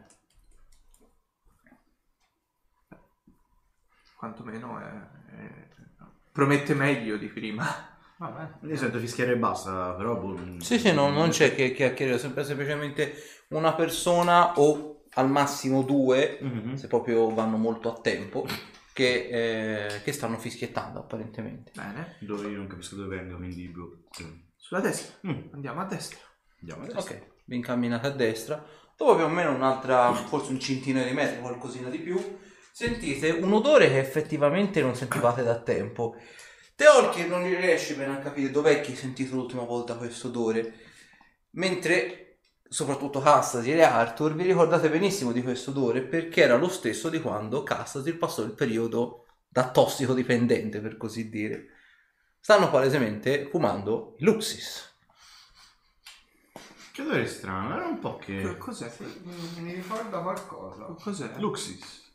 Quantomeno 4.16 4.78
è, 4.78 4.84
è- 5.36 5.68
promette 6.32 6.74
meglio 6.74 7.16
di 7.16 7.26
prima. 7.28 7.64
Vabbè. 8.18 8.66
Io 8.66 8.76
sento 8.76 8.98
fischiare 8.98 9.32
e 9.32 9.36
basta, 9.36 9.92
però... 9.94 10.16
boh, 10.16 10.60
Sì, 10.60 10.78
sì, 10.78 10.92
no, 10.92 11.08
non 11.08 11.30
c'è 11.30 11.54
che 11.54 11.72
chiacchierare, 11.72 12.16
è 12.16 12.20
sempre 12.20 12.44
semplicemente 12.44 13.14
una 13.50 13.72
persona 13.74 14.58
o 14.58 15.04
al 15.14 15.30
massimo 15.30 15.82
due, 15.82 16.38
Mhm. 16.40 16.74
se 16.74 16.86
proprio 16.86 17.32
vanno 17.32 17.56
molto 17.56 17.90
a 17.90 17.98
tempo, 18.00 18.46
che, 18.92 19.86
eh, 19.94 20.02
che 20.02 20.12
stanno 20.12 20.36
fischiettando 20.36 20.98
apparentemente. 20.98 21.72
Bene. 21.74 22.16
Dove 22.20 22.48
io 22.50 22.58
non 22.58 22.66
capisco 22.66 22.96
dove 22.96 23.16
vengo, 23.16 23.36
quindi... 23.36 23.68
boh. 23.68 24.02
Sulla 24.56 24.80
destra. 24.80 25.16
Mm, 25.26 25.52
Andiamo 25.54 25.80
a 25.80 25.84
destra. 25.86 26.18
Andiamo 26.60 26.82
adesso. 26.82 26.98
Ok, 26.98 27.29
vi 27.50 27.56
incamminate 27.56 28.06
a 28.06 28.10
destra, 28.10 28.64
dopo 28.96 29.16
più 29.16 29.24
o 29.24 29.28
meno 29.28 29.52
un'altra, 29.52 30.12
forse 30.14 30.52
un 30.52 30.60
centinaio 30.60 31.06
di 31.06 31.12
metri, 31.12 31.40
qualcosina 31.40 31.88
di 31.88 31.98
più, 31.98 32.38
sentite 32.72 33.30
un 33.30 33.52
odore 33.52 33.88
che 33.88 33.98
effettivamente 33.98 34.80
non 34.80 34.94
sentivate 34.94 35.42
da 35.42 35.60
tempo. 35.60 36.14
Teolkir 36.76 37.26
non 37.26 37.42
riesce 37.42 37.96
bene 37.96 38.14
a 38.14 38.18
capire 38.18 38.52
dov'è 38.52 38.80
che 38.80 38.92
hai 38.92 38.96
sentito 38.96 39.34
l'ultima 39.34 39.64
volta 39.64 39.96
questo 39.96 40.28
odore, 40.28 40.74
mentre 41.50 42.38
soprattutto 42.68 43.20
Castasir 43.20 43.78
e 43.78 43.82
Arthur 43.82 44.36
vi 44.36 44.44
ricordate 44.44 44.88
benissimo 44.88 45.32
di 45.32 45.42
questo 45.42 45.70
odore 45.70 46.02
perché 46.02 46.42
era 46.42 46.56
lo 46.56 46.68
stesso 46.68 47.08
di 47.08 47.20
quando 47.20 47.64
Castasir 47.64 48.16
passò 48.16 48.42
il 48.44 48.52
periodo 48.52 49.26
da 49.48 49.72
tossicodipendente, 49.72 50.78
per 50.78 50.96
così 50.96 51.28
dire. 51.28 51.66
Stanno 52.38 52.70
palesemente 52.70 53.48
fumando 53.50 54.14
Luxis. 54.20 54.89
Che 57.00 57.06
odore 57.06 57.26
strano, 57.26 57.74
era 57.76 57.86
un 57.86 57.98
po' 57.98 58.18
Che 58.18 58.58
cos'è? 58.58 58.90
Mi 59.60 59.72
ricorda 59.74 60.20
qualcosa. 60.20 60.84
Cos'è? 61.02 61.30
Luxis. 61.38 62.12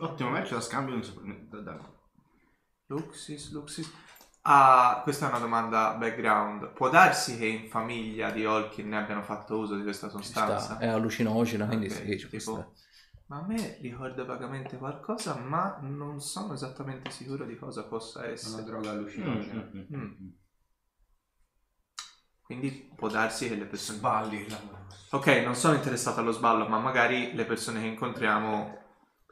Ottimo 0.00 0.30
match 0.30 0.50
da 0.50 0.60
scambio, 0.60 0.94
non 0.94 1.04
so... 1.04 1.20
da- 1.48 1.60
da- 1.60 1.78
Luxis, 2.90 3.52
Luxis. 3.52 3.88
Ah, 4.42 5.00
questa 5.02 5.26
è 5.26 5.28
una 5.30 5.38
domanda 5.38 5.94
background. 5.94 6.72
Può 6.72 6.88
darsi 6.90 7.36
che 7.38 7.46
in 7.46 7.68
famiglia 7.68 8.30
di 8.30 8.44
Olkin 8.46 8.88
ne 8.88 8.98
abbiano 8.98 9.22
fatto 9.22 9.58
uso 9.58 9.76
di 9.76 9.82
questa 9.82 10.08
Ci 10.20 10.34
sostanza? 10.34 10.76
sta, 10.76 10.78
è 10.78 10.86
allucinogena, 10.86 11.66
quindi 11.66 11.88
Ok, 11.88 11.90
sì, 11.90 12.28
tipo-. 12.28 12.74
Ma 13.26 13.38
a 13.38 13.46
me 13.46 13.78
ricorda 13.80 14.24
vagamente 14.24 14.76
qualcosa, 14.76 15.36
ma 15.36 15.78
non 15.82 16.20
sono 16.20 16.52
esattamente 16.54 17.10
sicuro 17.10 17.44
di 17.46 17.56
cosa 17.56 17.84
possa 17.84 18.26
Una 18.48 18.60
essere. 18.60 18.66
droga 18.66 18.90
Mm, 19.18 19.24
allucinogena. 19.30 19.54
mm, 19.54 19.70
mm, 19.74 19.86
Mm. 19.94 20.04
mm. 20.20 20.30
Quindi 22.50 22.90
può 22.96 23.08
darsi 23.08 23.48
che 23.48 23.54
le 23.54 23.64
persone... 23.64 23.98
Sballi. 23.98 24.46
Ok, 25.12 25.26
non 25.44 25.54
sono 25.54 25.74
interessato 25.74 26.18
allo 26.18 26.32
sballo, 26.32 26.66
ma 26.66 26.78
magari 26.78 27.32
le 27.34 27.44
persone 27.44 27.80
che 27.80 27.86
incontriamo 27.86 28.78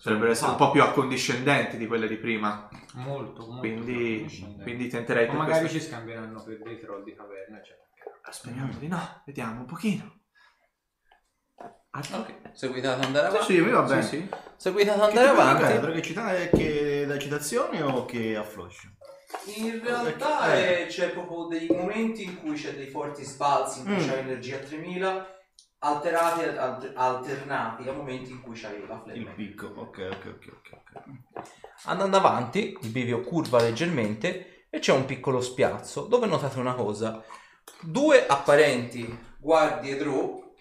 dovrebbero 0.00 0.30
essere 0.30 0.52
un 0.52 0.56
po' 0.56 0.70
più 0.70 0.82
accondiscendenti 0.84 1.76
di 1.76 1.86
quelle 1.88 2.06
di 2.06 2.16
prima. 2.16 2.68
Molto, 2.94 3.42
molto. 3.46 3.58
Quindi, 3.58 4.56
quindi 4.62 4.86
tenterei 4.86 5.24
O 5.24 5.30
per 5.30 5.36
magari 5.36 5.60
questo- 5.66 5.78
ci 5.80 5.84
scambieranno 5.84 6.40
per 6.44 6.62
dei 6.62 6.78
troll 6.78 7.02
di 7.02 7.14
caverna, 7.16 7.58
eccetera. 7.58 7.86
Speriamo 8.30 8.72
di 8.78 8.86
no, 8.86 9.22
vediamo 9.26 9.60
un 9.60 9.66
pochino. 9.66 10.20
Ok, 11.90 12.50
seguite 12.52 12.86
ad 12.86 13.02
andare 13.02 13.26
avanti. 13.28 13.46
Sì, 13.46 13.54
sì, 13.54 13.60
mi 13.62 13.70
va 13.70 13.82
bene. 13.82 14.02
Sì, 14.02 14.08
sì. 14.16 14.28
Seguite 14.56 14.90
ad 14.90 14.98
Che 14.98 15.04
andare 15.06 15.28
avanti. 15.28 15.62
è? 15.72 15.80
Droga 15.80 16.00
citata 16.00 16.34
che 16.56 17.04
da 17.06 17.18
citazione 17.18 17.82
o 17.82 18.04
che 18.04 18.36
affloscia? 18.36 18.88
In 19.56 19.80
realtà 19.82 20.54
Eh. 20.54 20.82
eh, 20.82 20.86
c'è 20.86 21.10
proprio 21.10 21.44
dei 21.46 21.66
momenti 21.68 22.24
in 22.24 22.38
cui 22.40 22.54
c'è 22.54 22.74
dei 22.74 22.88
forti 22.88 23.24
sbalzi, 23.24 23.80
in 23.80 23.84
cui 23.84 23.94
Mm. 23.94 24.08
c'è 24.08 24.18
energia 24.18 24.56
a 24.56 24.60
3000, 24.60 25.26
alterati, 25.80 26.44
al- 26.44 26.92
alternati 26.94 27.88
a 27.88 27.92
momenti 27.92 28.30
in 28.30 28.40
cui 28.40 28.58
c'hai 28.58 28.84
la 28.86 29.02
Il 29.12 29.28
picco, 29.34 29.66
ok, 29.66 30.08
ok, 30.12 30.26
ok, 30.26 30.52
ok. 30.52 30.70
ok. 30.72 31.42
Andando 31.84 32.16
avanti, 32.16 32.76
il 32.80 32.88
bivio 32.88 33.20
curva 33.20 33.60
leggermente 33.60 34.66
e 34.70 34.78
c'è 34.80 34.92
un 34.92 35.04
piccolo 35.04 35.40
spiazzo 35.40 36.02
dove 36.06 36.26
notate 36.26 36.58
una 36.58 36.74
cosa. 36.74 37.22
Due 37.80 38.26
apparenti 38.26 39.26
guardie 39.38 39.96
Drow, 39.96 40.54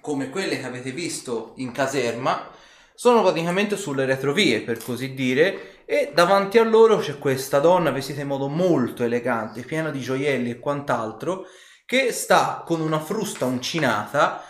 come 0.00 0.30
quelle 0.30 0.58
che 0.58 0.64
avete 0.64 0.90
visto 0.92 1.52
in 1.56 1.72
caserma, 1.72 2.50
sono 2.94 3.20
praticamente 3.20 3.76
sulle 3.76 4.06
retrovie, 4.06 4.62
per 4.62 4.82
così 4.82 5.12
dire, 5.12 5.75
e 5.88 6.10
davanti 6.12 6.58
a 6.58 6.64
loro 6.64 6.98
c'è 6.98 7.16
questa 7.16 7.60
donna 7.60 7.92
vestita 7.92 8.20
in 8.20 8.26
modo 8.26 8.48
molto 8.48 9.04
elegante, 9.04 9.62
piena 9.62 9.90
di 9.90 10.00
gioielli 10.00 10.50
e 10.50 10.58
quant'altro, 10.58 11.46
che 11.86 12.10
sta 12.10 12.64
con 12.66 12.80
una 12.80 12.98
frusta 12.98 13.44
uncinata, 13.44 14.42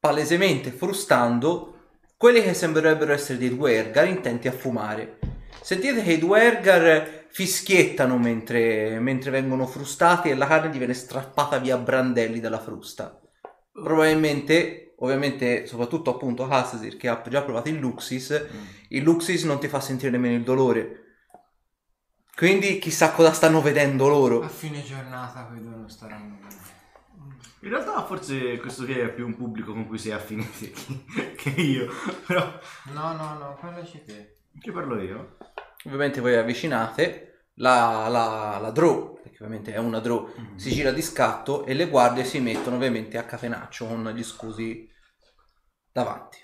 palesemente 0.00 0.70
frustando 0.70 1.74
quelli 2.16 2.42
che 2.42 2.54
sembrerebbero 2.54 3.12
essere 3.12 3.38
dei 3.38 3.50
Dwergar 3.50 4.08
intenti 4.08 4.48
a 4.48 4.52
fumare. 4.52 5.18
Sentite 5.60 6.02
che 6.02 6.12
i 6.12 6.18
Dwergar 6.18 7.26
fischiettano 7.28 8.16
mentre, 8.16 8.98
mentre 9.00 9.30
vengono 9.30 9.66
frustati 9.66 10.30
e 10.30 10.34
la 10.34 10.46
carne 10.46 10.72
gli 10.72 10.78
viene 10.78 10.94
strappata 10.94 11.58
via 11.58 11.74
a 11.74 11.78
brandelli 11.78 12.40
dalla 12.40 12.58
frusta. 12.58 13.20
Probabilmente 13.70 14.87
ovviamente 15.00 15.66
soprattutto 15.66 16.10
appunto 16.10 16.48
Hassasir 16.48 16.96
che 16.96 17.08
ha 17.08 17.22
già 17.28 17.42
provato 17.42 17.68
il 17.68 17.78
Luxis, 17.78 18.46
il 18.88 19.02
Luxis 19.02 19.44
non 19.44 19.58
ti 19.60 19.68
fa 19.68 19.80
sentire 19.80 20.10
nemmeno 20.10 20.36
il 20.36 20.42
dolore. 20.44 21.02
Quindi 22.34 22.78
chissà 22.78 23.10
cosa 23.12 23.32
stanno 23.32 23.60
vedendo 23.60 24.06
loro. 24.06 24.42
A 24.42 24.48
fine 24.48 24.82
giornata 24.84 25.44
quei 25.46 25.60
due 25.60 25.74
non 25.74 25.88
staranno 25.90 26.36
bene. 26.40 26.56
In 27.62 27.70
realtà 27.70 28.04
forse 28.04 28.58
questo 28.58 28.84
qui 28.84 28.96
è 28.96 29.08
più 29.08 29.26
un 29.26 29.34
pubblico 29.34 29.72
con 29.72 29.86
cui 29.88 29.98
sei 29.98 30.12
affiniti 30.12 30.72
che 31.36 31.48
io. 31.60 31.88
Però 32.26 32.60
No, 32.92 33.12
no, 33.14 33.34
no, 33.36 33.58
parlaci 33.60 34.04
te. 34.04 34.36
che 34.60 34.70
parlo 34.70 35.00
io? 35.00 35.36
Ovviamente 35.86 36.20
voi 36.20 36.36
avvicinate, 36.36 37.48
la, 37.54 38.06
la, 38.08 38.58
la 38.60 38.70
Drow, 38.70 39.17
perché 39.38 39.44
ovviamente 39.44 39.72
è 39.72 39.78
una 39.78 40.00
Drow, 40.00 40.32
si 40.56 40.70
gira 40.70 40.90
di 40.90 41.02
scatto 41.02 41.64
e 41.64 41.74
le 41.74 41.88
guardie 41.88 42.24
si 42.24 42.40
mettono 42.40 42.76
ovviamente 42.76 43.18
a 43.18 43.24
catenaccio 43.24 43.86
con 43.86 44.08
gli 44.10 44.24
scusi 44.24 44.90
davanti. 45.92 46.38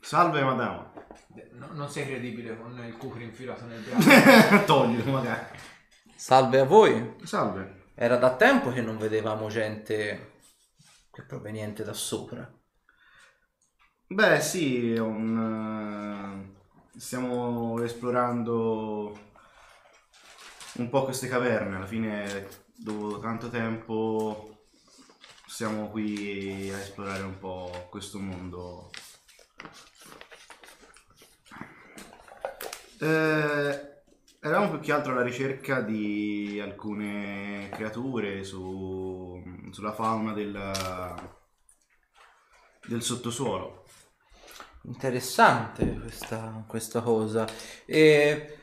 Salve 0.00 0.42
madama. 0.42 0.90
No, 1.52 1.68
non 1.72 1.88
sei 1.90 2.06
credibile 2.06 2.56
con 2.56 2.82
il 2.82 2.96
cucri 2.96 3.24
infilato 3.24 3.66
nel 3.66 3.82
braccio. 3.82 4.64
Toglilo 4.64 5.12
magari. 5.12 5.58
Salve 6.16 6.60
a 6.60 6.64
voi. 6.64 7.16
Salve. 7.24 7.90
Era 7.94 8.16
da 8.16 8.34
tempo 8.34 8.70
che 8.70 8.80
non 8.80 8.96
vedevamo 8.96 9.48
gente 9.48 10.36
che 11.10 11.22
proveniente 11.22 11.84
da 11.84 11.92
sopra. 11.92 12.50
Beh 14.06 14.40
sì, 14.40 14.96
un, 14.96 16.54
eh, 16.94 16.98
stiamo 16.98 17.82
esplorando 17.82 19.27
un 20.78 20.88
po' 20.88 21.04
queste 21.04 21.28
caverne. 21.28 21.76
Alla 21.76 21.86
fine, 21.86 22.48
dopo 22.74 23.18
tanto 23.20 23.48
tempo, 23.48 24.66
siamo 25.46 25.88
qui 25.90 26.70
a 26.72 26.78
esplorare 26.78 27.22
un 27.22 27.38
po' 27.38 27.86
questo 27.90 28.18
mondo. 28.18 28.90
Eh, 33.00 34.02
eravamo 34.40 34.70
più 34.70 34.80
che 34.80 34.92
altro 34.92 35.12
alla 35.12 35.22
ricerca 35.22 35.80
di 35.80 36.60
alcune 36.62 37.68
creature 37.70 38.42
su- 38.42 39.40
sulla 39.70 39.92
fauna 39.92 40.32
del, 40.32 41.14
del 42.86 43.02
sottosuolo. 43.02 43.84
Interessante 44.82 45.98
questa, 45.98 46.64
questa 46.66 47.00
cosa. 47.02 47.46
E 47.84 48.57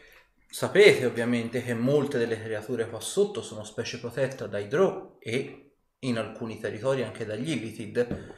sapete 0.56 1.06
ovviamente 1.06 1.62
che 1.62 1.74
molte 1.74 2.18
delle 2.18 2.42
creature 2.42 2.88
qua 2.88 3.02
sotto 3.02 3.42
sono 3.42 3.66
specie 3.66 4.00
protette 4.00 4.48
dai 4.48 4.70
Drow 4.70 5.18
e 5.20 5.74
in 6.00 6.18
alcuni 6.18 6.62
territori 6.62 7.04
anche 7.04 7.26
dagli 7.26 7.52
Illithid. 7.52 8.34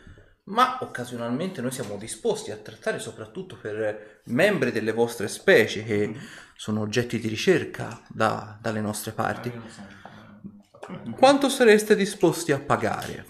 Ma 0.45 0.80
occasionalmente 0.82 1.62
noi 1.62 1.69
siamo 1.69 1.95
disposti 1.95 2.49
a 2.49 2.58
trattare 2.58 2.97
soprattutto 2.97 3.56
per 3.56 4.21
membri 4.25 4.71
delle 4.71 4.93
vostre 4.93 5.27
specie 5.27 5.84
che 5.84 6.12
sono 6.56 6.82
oggetti 6.82 7.19
di 7.19 7.27
ricerca 7.27 8.01
da- 8.08 8.58
dalle 8.60 8.82
nostre 8.82 9.12
parti. 9.12 9.51
Quanto 11.15 11.49
sareste 11.49 11.95
disposti 11.95 12.51
a 12.51 12.60
pagare 12.60 13.25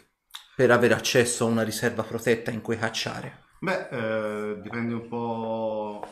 per 0.56 0.72
avere 0.72 0.94
accesso 0.94 1.44
a 1.44 1.50
una 1.50 1.64
riserva 1.64 2.04
protetta 2.04 2.52
in 2.52 2.62
cui 2.62 2.78
cacciare? 2.78 3.48
Beh, 3.60 3.90
eh, 3.90 4.62
dipende 4.62 4.94
un 4.94 5.08
po' 5.10 6.08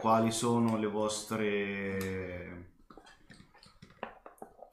quali 0.00 0.32
sono 0.32 0.78
le 0.78 0.86
vostre 0.86 2.68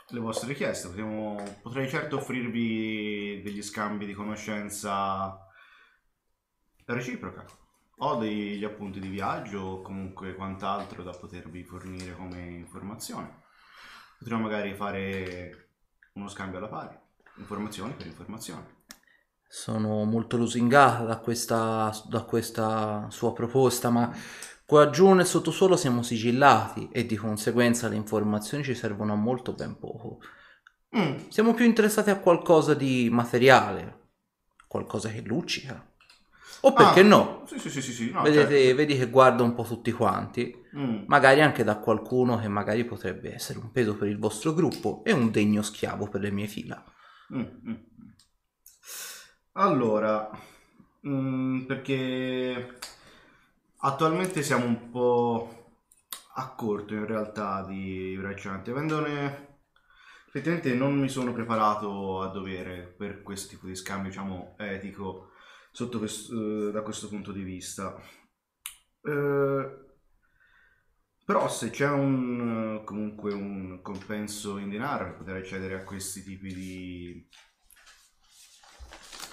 le 0.10 0.20
vostre 0.22 0.48
richieste. 0.48 0.88
Potremo- 0.88 1.58
potrei 1.62 1.90
certo 1.90 2.16
offrirvi 2.16 3.42
degli 3.44 3.62
scambi 3.62 4.06
di 4.06 4.13
conoscenza 4.13 5.38
reciproca. 6.86 7.46
Ho 7.98 8.16
degli 8.16 8.63
appunti 8.63 9.02
di 9.02 9.10
viaggio 9.10 9.60
o 9.60 9.82
comunque 9.82 10.34
quant'altro 10.34 11.04
da 11.04 11.12
potervi 11.12 11.63
fornire 11.63 12.16
come 12.16 12.42
informazione. 12.44 13.44
Potremmo 14.18 14.44
magari 14.44 14.74
fare 14.76 15.72
uno 16.13 16.30
scambio 16.30 16.60
alla 16.60 16.70
pari, 16.70 16.98
informazione 17.38 17.94
per 17.94 18.06
informazione. 18.06 18.76
Sono 19.50 20.04
molto 20.04 20.38
lusingata 20.38 21.04
da 21.04 21.20
questa, 21.20 21.92
da 22.06 22.24
questa 22.24 23.08
sua 23.10 23.34
proposta, 23.34 23.90
ma 23.90 24.13
qua 24.67 24.89
giù 24.91 25.13
nel 25.13 25.25
sottosuolo 25.25 25.77
siamo 25.77 26.03
sigillati 26.03 26.89
e 26.91 27.06
di 27.06 27.15
conseguenza 27.15 27.88
le 27.88 27.95
informazioni 27.95 28.63
ci 28.65 28.75
servono 28.75 29.13
a 29.13 29.15
molto 29.15 29.53
ben 29.53 29.80
poco. 29.80 30.19
Mm, 30.95 31.30
Siamo 31.30 31.53
più 31.53 31.65
interessati 31.65 32.10
a 32.10 32.19
qualcosa 32.19 32.73
di 32.73 33.10
materiale, 33.10 34.10
qualcosa 34.67 35.10
che 35.10 35.21
luccica. 35.21 35.84
O 36.62 36.73
perché 36.73 36.99
Ah, 37.01 37.03
no? 37.03 37.43
Sì, 37.47 37.60
sì, 37.60 37.69
sì, 37.69 37.82
sì, 37.93 38.12
no, 38.12 38.23
Vedete, 38.23 38.58
certo. 38.60 38.75
vedi 38.75 38.97
che 38.97 39.10
guarda 39.10 39.43
un 39.43 39.53
po' 39.53 39.63
tutti 39.63 39.91
quanti, 39.91 40.65
Mm. 40.77 41.06
magari 41.08 41.41
anche 41.41 41.63
da 41.63 41.77
qualcuno 41.77 42.38
che 42.38 42.47
magari 42.49 42.84
potrebbe 42.84 43.34
essere 43.34 43.60
un 43.60 43.71
peso 43.71 43.95
per 43.95 44.10
il 44.10 44.19
vostro 44.19 44.53
gruppo 44.53 45.01
e 45.06 45.13
un 45.13 45.32
degno 45.32 45.62
schiavo 45.62 46.08
per 46.10 46.21
le 46.21 46.32
mie 46.32 46.47
fila. 46.47 46.84
Mm, 47.30 47.43
mm. 47.69 47.75
Allora, 49.53 50.30
mm, 51.08 51.65
perché 51.65 52.77
attualmente 53.88 54.43
siamo 54.43 54.65
un 54.65 54.89
po' 54.89 55.71
a 56.36 56.54
corto 56.56 56.93
in 56.93 57.06
realtà 57.06 57.63
di 57.63 58.15
braccianti, 58.19 58.69
avendone 58.69 59.60
effettivamente 60.28 60.73
non 60.73 61.00
mi 61.00 61.10
sono 61.10 61.32
preparato 61.32 62.21
a 62.21 62.28
dovere 62.28 62.93
per 62.97 63.23
questo 63.23 63.50
tipo 63.50 63.65
di 63.65 63.76
scambio, 63.76 64.10
diciamo, 64.10 64.56
etico 64.58 65.32
questo- 65.97 66.67
eh, 66.67 66.71
da 66.71 66.82
questo 66.82 67.08
punto 67.08 67.32
di 67.32 67.43
vista. 67.43 67.95
Eh, 69.04 69.86
però 71.26 71.50
se 71.50 71.69
c'è 71.69 71.89
un, 71.89 72.82
comunque 72.84 73.34
un 73.34 73.82
compenso 73.82 74.58
in 74.58 74.69
denaro 74.69 75.06
per 75.06 75.17
poter 75.17 75.36
accedere 75.38 75.76
a 75.76 75.84
questi 75.84 76.23
tipi 76.23 76.54
di, 76.54 77.30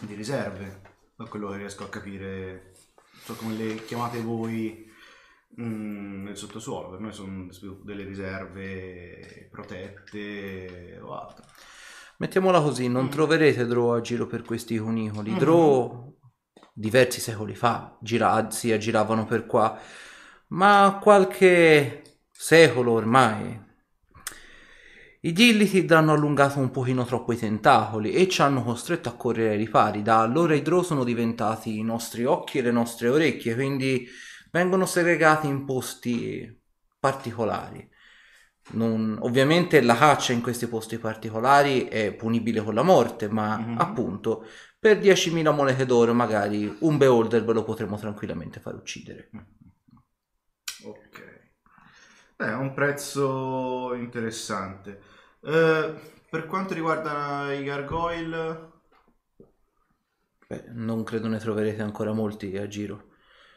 di 0.00 0.14
riserve, 0.14 0.82
da 1.16 1.24
quello 1.26 1.50
che 1.50 1.56
riesco 1.56 1.84
a 1.84 1.88
capire, 1.88 2.73
so 3.24 3.34
come 3.34 3.54
le 3.54 3.84
chiamate 3.84 4.20
voi 4.20 4.90
mm, 5.60 6.24
nel 6.24 6.36
sottosuolo, 6.36 6.90
per 6.90 7.00
noi 7.00 7.12
sono 7.12 7.48
delle 7.82 8.04
riserve 8.04 9.48
protette 9.50 10.98
o 11.02 11.14
altro. 11.18 11.44
Mettiamola 12.18 12.60
così, 12.60 12.88
non 12.88 13.06
Mm. 13.06 13.08
troverete 13.10 13.66
Drow 13.66 13.90
a 13.94 14.00
giro 14.00 14.26
per 14.26 14.42
questi 14.42 14.78
cunicoli. 14.78 15.30
Mhm. 15.32 15.38
Drow 15.38 16.16
diversi 16.72 17.20
secoli 17.20 17.54
fa 17.54 17.96
gira- 18.00 18.50
si 18.50 18.72
aggiravano 18.72 19.24
per 19.24 19.46
qua, 19.46 19.78
ma 20.48 20.98
qualche 21.02 22.02
secolo 22.30 22.92
ormai 22.92 23.62
i 25.26 25.32
Gillitid 25.32 25.90
hanno 25.90 26.12
allungato 26.12 26.58
un 26.60 26.70
pochino 26.70 27.04
troppo 27.04 27.32
i 27.32 27.36
tentacoli 27.38 28.12
e 28.12 28.28
ci 28.28 28.42
hanno 28.42 28.62
costretto 28.62 29.08
a 29.08 29.14
correre 29.16 29.50
ai 29.52 29.56
ripari. 29.56 30.02
Da 30.02 30.20
allora 30.20 30.54
i 30.54 30.62
Drow 30.62 30.82
sono 30.82 31.02
diventati 31.02 31.78
i 31.78 31.82
nostri 31.82 32.24
occhi 32.24 32.58
e 32.58 32.62
le 32.62 32.70
nostre 32.70 33.08
orecchie, 33.08 33.54
quindi 33.54 34.06
vengono 34.50 34.84
segregati 34.86 35.46
in 35.46 35.64
posti 35.64 36.60
particolari. 36.98 37.88
Non- 38.72 39.18
ovviamente 39.22 39.80
la 39.80 39.96
caccia 39.96 40.32
in 40.32 40.42
questi 40.42 40.66
posti 40.68 40.98
particolari 40.98 41.84
è 41.86 42.12
punibile 42.14 42.62
con 42.62 42.74
la 42.74 42.82
morte, 42.82 43.28
ma 43.28 43.54
Mhm. 43.56 43.76
appunto 43.76 44.44
per 44.78 44.98
10.000 44.98 45.52
monete 45.52 45.86
d'oro 45.86 46.12
magari 46.14 46.76
un 46.80 46.96
beholder 46.98 47.44
ve 47.44 47.52
lo 47.54 47.64
potremo 47.64 47.96
tranquillamente 47.98 48.60
far 48.60 48.74
uccidere. 48.74 49.30
Ok. 50.84 51.18
Beh, 52.36 52.46
è 52.48 52.54
un 52.54 52.72
prezzo 52.74 53.94
interessante. 53.94 55.00
Eh, 55.46 55.94
per 56.28 56.46
quanto 56.46 56.74
riguarda 56.74 57.52
i 57.52 57.62
gargoyle... 57.62 58.72
Beh, 60.46 60.64
non 60.72 61.04
credo 61.04 61.28
ne 61.28 61.38
troverete 61.38 61.82
ancora 61.82 62.12
molti 62.12 62.56
a 62.56 62.66
giro. 62.66 63.08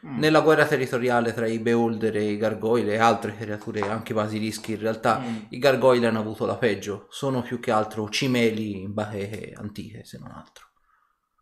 mm, 0.02 0.20
Nella 0.20 0.40
guerra 0.42 0.66
territoriale 0.66 1.32
tra 1.32 1.46
i 1.46 1.58
beholder 1.60 2.16
e 2.16 2.30
i 2.30 2.36
gargoyle 2.36 2.94
e 2.94 2.98
altre 2.98 3.36
creature, 3.36 3.88
anche 3.88 4.14
basilischi, 4.14 4.72
in 4.72 4.80
realtà 4.80 5.20
mm, 5.20 5.38
i 5.50 5.58
gargoyle 5.58 6.06
hanno 6.06 6.20
avuto 6.20 6.46
la 6.46 6.56
peggio. 6.58 7.06
Sono 7.10 7.42
più 7.42 7.60
che 7.60 7.70
altro 7.70 8.08
cimeli 8.10 8.80
in 8.82 8.92
bacheche 8.94 9.52
antiche, 9.54 10.04
se 10.04 10.18
non 10.18 10.30
altro. 10.32 10.66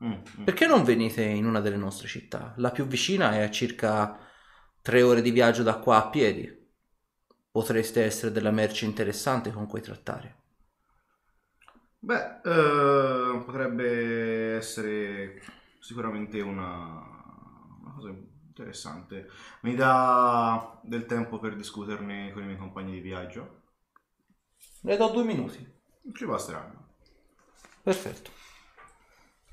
mm, 0.01 0.13
mm. 0.39 0.45
Perché 0.45 0.67
non 0.67 0.83
venite 0.85 1.23
in 1.23 1.45
una 1.45 1.61
delle 1.61 1.77
nostre 1.77 2.09
città? 2.09 2.55
La 2.57 2.71
più 2.71 2.87
vicina 2.87 3.33
è 3.33 3.43
a 3.43 3.51
circa 3.51 4.19
tre 4.81 5.03
ore 5.03 5.21
di 5.21 5.31
viaggio 5.31 5.63
da 5.63 5.79
qua 5.79 5.99
a 5.99 6.09
piedi. 6.09 6.66
Potreste 7.57 8.05
essere 8.05 8.33
della 8.33 8.51
merce 8.51 8.85
interessante 8.85 9.51
con 9.51 9.67
cui 9.67 9.81
trattare. 9.81 10.43
Beh, 12.01 12.41
eh, 12.45 13.43
potrebbe 13.47 14.57
essere 14.57 15.41
sicuramente 15.81 16.43
una, 16.43 17.03
una 17.81 17.93
cosa 17.95 18.11
interessante. 18.11 19.31
Mi 19.63 19.75
dà 19.75 20.79
del 20.83 21.07
tempo 21.07 21.39
per 21.39 21.57
discuterne 21.57 22.31
con 22.35 22.43
i 22.43 22.45
miei 22.45 22.59
compagni 22.59 22.93
di 22.93 23.01
viaggio? 23.01 23.63
Le 24.83 24.97
do 24.99 25.09
due 25.09 25.25
minuti. 25.25 25.67
Ci 26.13 26.27
basteranno. 26.27 26.89
Perfetto. 27.83 28.31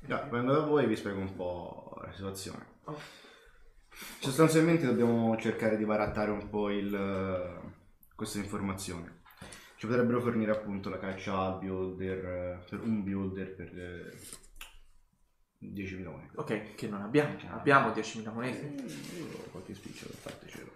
Già, 0.00 0.28
vengo 0.30 0.52
da 0.52 0.60
voi 0.60 0.84
e 0.84 0.88
vi 0.88 0.96
spiego 0.96 1.20
un 1.20 1.34
po' 1.34 1.98
la 2.02 2.12
situazione. 2.12 2.66
Sostanzialmente 4.20 4.84
dobbiamo 4.84 5.34
cercare 5.38 5.78
di 5.78 5.86
barattare 5.86 6.30
un 6.30 6.50
po' 6.50 6.68
il, 6.68 7.72
queste 8.14 8.38
informazioni. 8.38 9.06
Ci 9.76 9.86
potrebbero 9.86 10.20
fornire 10.20 10.52
appunto 10.52 10.88
la 10.88 10.98
caccia 10.98 11.36
al 11.38 11.58
builder, 11.58 12.24
eh, 12.24 12.64
per 12.68 12.80
un 12.80 13.02
builder 13.02 13.54
per 13.54 13.78
eh, 13.78 14.18
10 15.58 15.94
milioni. 15.96 16.28
Ok, 16.36 16.74
che 16.74 16.88
non 16.88 17.02
abbiamo. 17.02 17.36
Abbiamo 17.50 17.90
10.000 17.90 18.32
monete. 18.32 18.82
Io 19.16 19.24
ho 19.26 19.50
qualche 19.50 19.74
spiccio 19.74 20.06
da 20.08 20.16
fartecelo. 20.16 20.70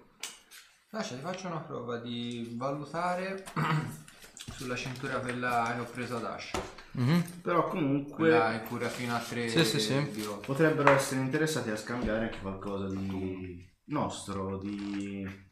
Lascia, 0.90 1.14
ti 1.16 1.20
faccio 1.20 1.46
una 1.48 1.60
prova 1.60 1.98
di 1.98 2.54
valutare 2.56 3.44
sulla 4.56 4.74
cintura 4.76 5.18
quella 5.20 5.72
che 5.74 5.80
ho 5.80 5.84
preso 5.84 6.16
ad 6.16 6.24
Ascia. 6.24 6.60
Mhm. 6.92 7.40
Però 7.42 7.68
comunque 7.68 8.14
Quella 8.16 8.54
è 8.54 8.62
cura 8.66 8.88
fino 8.88 9.14
a 9.14 9.20
3 9.20 9.48
Sì, 9.48 9.64
sì, 9.64 9.78
sì. 9.80 10.10
di 10.10 10.22
otto. 10.24 10.40
potrebbero 10.40 10.90
essere 10.90 11.20
interessati 11.20 11.70
a 11.70 11.76
scambiare 11.76 12.24
anche 12.24 12.40
qualcosa 12.40 12.88
di 12.88 13.64
nostro, 13.84 14.56
di 14.58 15.46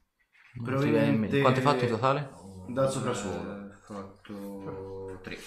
Non 0.58 0.80
ti 0.80 0.88
viene 0.90 1.06
in 1.08 1.18
mente. 1.18 1.40
Quanto 1.40 1.58
hai 1.60 1.64
fatto 1.64 1.84
in 1.84 1.90
totale? 1.90 2.30
dal 2.68 2.90
soprassuolo. 2.90 3.52
Eh, 3.52 3.64
Ho 3.88 3.94
fatto 3.94 5.20
3. 5.22 5.38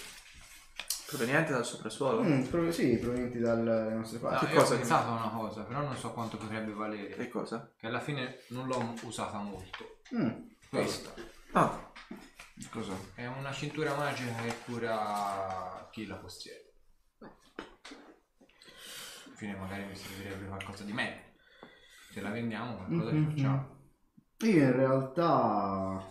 Proveniente 1.06 1.52
dal 1.52 1.66
soprassuolo. 1.66 2.22
Mm, 2.22 2.42
pro- 2.44 2.70
sì, 2.72 2.96
provenienti 2.98 3.38
dalle 3.40 3.92
nostre 3.94 4.18
No, 4.20 4.28
parti. 4.28 4.46
Che 4.46 4.52
io 4.52 4.58
cosa 4.60 4.68
ho 4.68 4.76
che- 4.76 4.80
pensato 4.80 5.08
a 5.08 5.12
una 5.16 5.28
cosa, 5.28 5.62
però 5.64 5.80
non 5.82 5.96
so 5.96 6.12
quanto 6.12 6.36
potrebbe 6.38 6.70
Che 6.70 6.78
valere. 6.78 7.28
cosa? 7.28 7.72
Che 7.76 7.86
alla 7.86 8.00
fine 8.00 8.38
non 8.48 8.66
l'ho 8.68 8.94
usata 9.02 9.38
molto. 9.38 9.98
Mm, 10.14 10.30
Questa 10.68 11.12
Ah, 11.52 11.90
Cos'è? 12.70 12.92
è 13.16 13.26
una 13.26 13.52
cintura 13.52 13.94
magica 13.96 14.32
che 14.42 14.54
cura 14.64 15.88
chi 15.90 16.06
la 16.06 16.14
possiede. 16.16 16.72
Alla 17.18 17.30
fine 19.34 19.56
magari 19.56 19.84
mi 19.84 19.96
servirebbe 19.96 20.46
qualcosa 20.46 20.84
di 20.84 20.92
meglio. 20.92 21.22
Se 22.12 22.20
la 22.20 22.30
vendiamo 22.30 22.76
qualcosa 22.76 23.10
Mhm. 23.12 23.24
ne 23.26 23.30
facciamo. 23.34 23.78
Io 24.42 24.62
in 24.64 24.72
realtà 24.72 26.02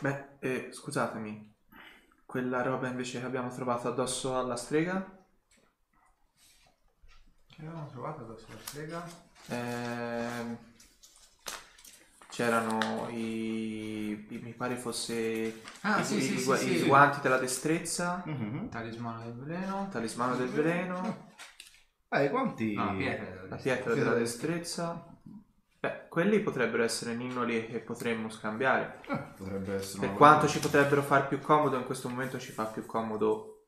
beh, 0.00 0.24
eh, 0.40 0.68
scusatemi. 0.72 1.48
Quella 2.26 2.62
roba 2.62 2.88
invece 2.88 3.20
che 3.20 3.26
abbiamo 3.26 3.50
trovato 3.50 3.88
addosso 3.88 4.38
alla 4.38 4.56
strega? 4.56 5.18
Che 7.48 7.60
avevamo 7.62 7.88
trovato 7.88 8.22
addosso 8.22 8.46
la 8.48 8.58
strega? 8.64 9.04
Ehm, 9.48 10.56
c'erano 12.30 13.08
i, 13.10 14.10
i- 14.28 14.38
mi 14.42 14.52
pare 14.52 14.76
fosse 14.76 15.60
Ah, 15.82 16.00
i, 16.00 16.04
sì, 16.04 16.16
i- 16.16 16.20
sì, 16.22 16.34
i 16.34 16.38
sì, 16.38 16.44
gua- 16.44 16.56
sì. 16.56 16.70
i 16.76 16.82
guanti 16.86 17.20
della 17.20 17.38
destrezza, 17.38 18.22
Mhm. 18.24 18.68
Talismano 18.68 19.22
del 19.24 19.34
veleno. 19.34 19.88
talismano 19.90 20.36
del 20.36 20.48
veleno, 20.48 21.28
Eh, 22.12 22.28
quanti 22.30 22.74
No, 22.74 22.96
pietra. 22.96 23.46
la 23.48 23.56
pietra 23.56 23.94
della 23.94 24.14
destrezza. 24.14 25.09
Quelli 26.10 26.40
potrebbero 26.40 26.82
essere 26.82 27.14
ninnoli 27.14 27.68
che 27.68 27.78
potremmo 27.78 28.30
scambiare. 28.30 29.00
Eh, 29.08 29.16
potrebbe 29.36 29.76
essere 29.76 30.00
Per 30.00 30.08
una 30.08 30.16
quanto 30.18 30.48
ci 30.48 30.58
potrebbero 30.58 31.02
far 31.02 31.28
più 31.28 31.38
comodo, 31.38 31.76
in 31.76 31.84
questo 31.84 32.08
momento 32.08 32.36
ci 32.40 32.50
fa 32.50 32.64
più 32.64 32.84
comodo. 32.84 33.66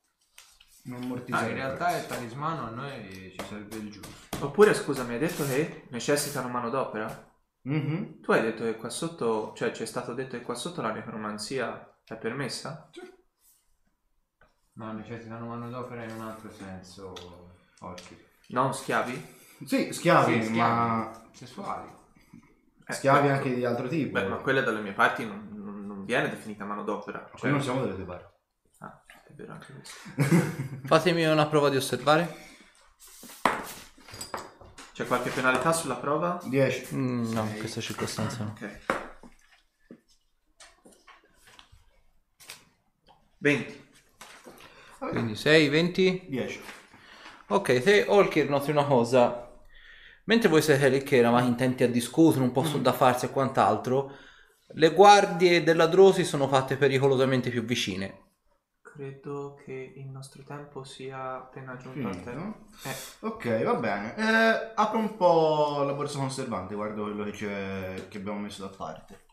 non 0.87 1.03
Ah, 1.03 1.07
mortizzare 1.07 1.51
in 1.51 1.55
realtà 1.55 1.97
il 1.97 2.05
talismano 2.07 2.67
a 2.67 2.71
noi 2.71 3.33
ci 3.39 3.45
serve 3.47 3.77
il 3.77 3.93
giusto. 3.93 4.45
Oppure, 4.45 4.75
scusami, 4.75 5.13
hai 5.13 5.21
detto 5.21 5.47
che 5.47 5.87
necessitano 5.91 6.49
manodopera? 6.49 7.31
Mhm. 7.63 8.21
Tu 8.21 8.33
hai 8.33 8.43
detto 8.43 8.65
che 8.65 8.75
qua 8.75 8.89
sotto, 8.91 9.53
cioè 9.55 9.71
ci 9.71 9.85
è 9.85 9.87
stato 9.87 10.13
detto 10.13 10.37
che 10.37 10.43
qua 10.43 10.57
sotto 10.57 10.83
la 10.83 10.91
necromanzia 10.91 11.97
è 12.05 12.17
permessa? 12.17 12.91
No, 14.73 14.93
necessitano 14.95 15.47
manodopera 15.47 16.03
in 16.03 16.11
un 16.11 16.23
altro 16.23 16.51
senso. 16.51 17.13
Orchi. 17.83 18.19
Non 18.49 18.75
schiavi? 18.75 19.37
Sì, 19.65 19.93
schiavi, 19.93 20.43
Sì, 20.43 20.49
schiavi. 20.49 20.57
ma 20.57 21.23
Sessuali. 21.33 22.01
Eh, 22.87 22.93
schiavi 22.93 23.27
ecco. 23.29 23.37
anche 23.37 23.55
di 23.55 23.65
altro 23.65 23.89
tipo. 23.89 24.13
Beh, 24.19 24.27
ma 24.29 24.37
quella 24.37 24.61
dalle 24.63 24.81
mie 24.81 24.93
parti 24.93 25.25
non, 25.27 25.49
non- 25.53 25.87
non 25.87 26.05
viene 26.05 26.29
definita 26.29 26.65
manodopera. 26.65 27.21
Qui 27.21 27.39
Cioè... 27.39 27.51
non 27.51 27.63
siamo 27.63 27.83
delle 27.83 27.95
tue 27.95 28.05
parti. 28.05 28.33
Ah, 28.79 29.03
è 29.29 29.33
vero 29.35 29.53
anche 29.53 29.73
questo. 29.73 29.97
Fatemi 30.87 31.25
una 31.25 31.47
prova 31.47 31.69
di 31.69 31.77
osservare. 31.77 32.51
C'è 34.93 35.07
qualche 35.07 35.31
penalità 35.31 35.73
sulla 35.73 35.95
prova? 35.97 36.39
10. 36.45 36.95
Mm, 36.95 37.33
no, 37.33 37.43
in 37.45 37.59
questa 37.59 37.81
circostanza 37.81 38.45
no. 38.45 38.51
Ok. 38.51 38.79
20. 43.39 43.81
Quindi 44.99 45.35
6, 45.35 45.69
20. 45.69 46.27
10. 46.29 46.61
Ok, 47.49 47.83
se 47.83 48.05
Olkir 48.09 48.49
noti 48.49 48.71
una 48.71 48.85
cosa. 48.85 49.52
Mentre 50.25 50.49
voi 50.49 50.63
siete 50.63 50.89
lì 50.89 51.03
che 51.03 51.17
eravate 51.17 51.47
intenti 51.47 51.83
a 51.83 51.89
discutere, 51.89 52.45
un 52.45 52.53
po' 52.53 52.65
sul 52.65 52.81
da 52.81 52.93
farsi 52.93 53.27
e 53.27 53.31
quant'altro, 53.31 54.13
le 54.75 54.91
guardie 54.93 55.63
della 55.63 55.87
Drosi 55.87 56.25
sono 56.25 56.49
fatte 56.49 56.77
pericolosamente 56.77 57.51
più 57.51 57.65
vicine. 57.65 58.21
Credo 58.81 59.59
che 59.65 59.95
il 59.97 60.07
nostro 60.09 60.43
tempo 60.43 60.85
sia 60.85 61.37
appena 61.37 61.77
giunto 61.77 62.09
al 62.09 62.23
termine. 62.23 62.55
Eh, 62.85 63.27
Ok, 63.27 63.63
va 63.65 63.75
bene. 63.75 64.15
Eh, 64.17 64.73
apro 64.75 64.99
un 64.99 65.17
po' 65.17 65.83
la 65.83 65.95
borsa 65.95 66.19
conservante, 66.19 66.75
guardo 66.75 67.03
quello 67.03 67.25
che, 67.25 67.31
c'è, 67.31 68.09
che 68.09 68.19
abbiamo 68.19 68.39
messo 68.41 68.63
da 68.63 68.75
parte. 68.77 69.25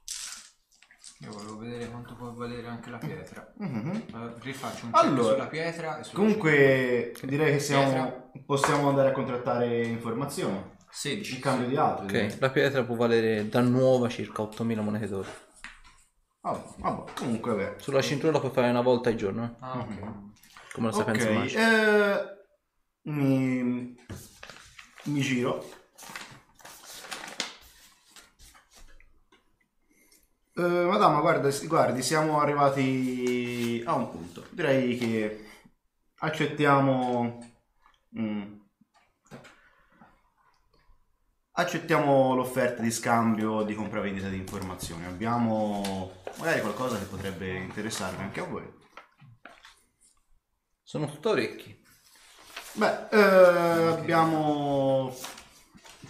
Io 1.22 1.32
volevo 1.32 1.58
vedere 1.58 1.90
quanto 1.90 2.16
può 2.16 2.32
valere 2.32 2.68
anche 2.68 2.90
la 2.90 2.98
pietra. 2.98 3.54
Mhm. 3.58 3.92
Eh, 3.92 4.34
Rifaccio 4.40 4.86
un 4.86 4.92
Allora, 4.94 5.34
sulla 5.34 5.48
pietra 5.48 6.00
e 6.00 6.04
sulla 6.06 6.18
Comunque 6.18 7.14
direi 7.24 7.52
che 7.52 7.60
siamo, 7.60 8.32
possiamo 8.46 8.88
andare 8.88 9.10
a 9.10 9.12
contrattare 9.12 9.84
informazioni. 9.84 10.78
16. 10.92 11.36
in 11.36 11.42
cambio 11.42 11.68
di 11.68 11.76
altri. 11.76 12.18
Ok, 12.18 12.38
la 12.40 12.50
pietra 12.50 12.84
può 12.84 12.96
valere 12.96 13.48
da 13.50 13.62
nuova 13.62 14.10
circa 14.10 14.42
8000 14.42 14.82
monete 14.82 15.08
d'oro. 15.08 15.30
Ah, 16.42 16.52
vabbè, 16.78 17.14
comunque 17.14 17.54
beh. 17.56 17.76
Sulla 17.80 18.02
cintura 18.02 18.32
la 18.32 18.40
puoi 18.40 18.52
fare 18.52 18.70
una 18.70 18.82
volta 18.82 19.10
al 19.10 19.16
giorno, 19.16 19.44
eh? 19.44 19.50
Ah, 19.60 19.80
ok. 19.80 20.00
come 20.74 20.88
la 20.88 20.94
Ok, 20.94 21.06
sapienza 21.06 21.30
magica. 21.32 21.60
eh, 21.62 22.38
mi, 23.04 23.96
mi 25.06 25.22
giro. 25.22 25.64
Eh, 30.56 30.62
madama, 30.62 31.22
guarda, 31.22 31.50
guardi, 31.68 32.02
siamo 32.02 32.40
arrivati 32.42 33.82
a 33.86 33.94
un 33.96 34.10
punto. 34.12 34.46
Direi 34.52 34.98
che 34.98 35.46
accettiamo... 36.20 37.40
mm, 38.20 38.59
accettiamo 41.60 42.36
l'offerta 42.36 42.82
di 42.82 42.92
scambio 42.92 43.64
di 43.64 43.76
compravendita 43.76 44.30
di 44.30 44.38
informazioni. 44.38 45.06
Abbiamo 45.06 46.22
magari 46.38 46.62
qualcosa 46.62 46.98
che 46.98 47.06
potrebbe 47.06 47.54
interessarvi 47.58 48.22
anche 48.22 48.40
a 48.40 48.46
voi. 48.46 48.78
Sono 50.82 51.06
tutto 51.08 51.32
orecchi. 51.32 51.78
Beh, 52.74 53.10
eh, 53.10 53.88
abbiamo 53.88 55.14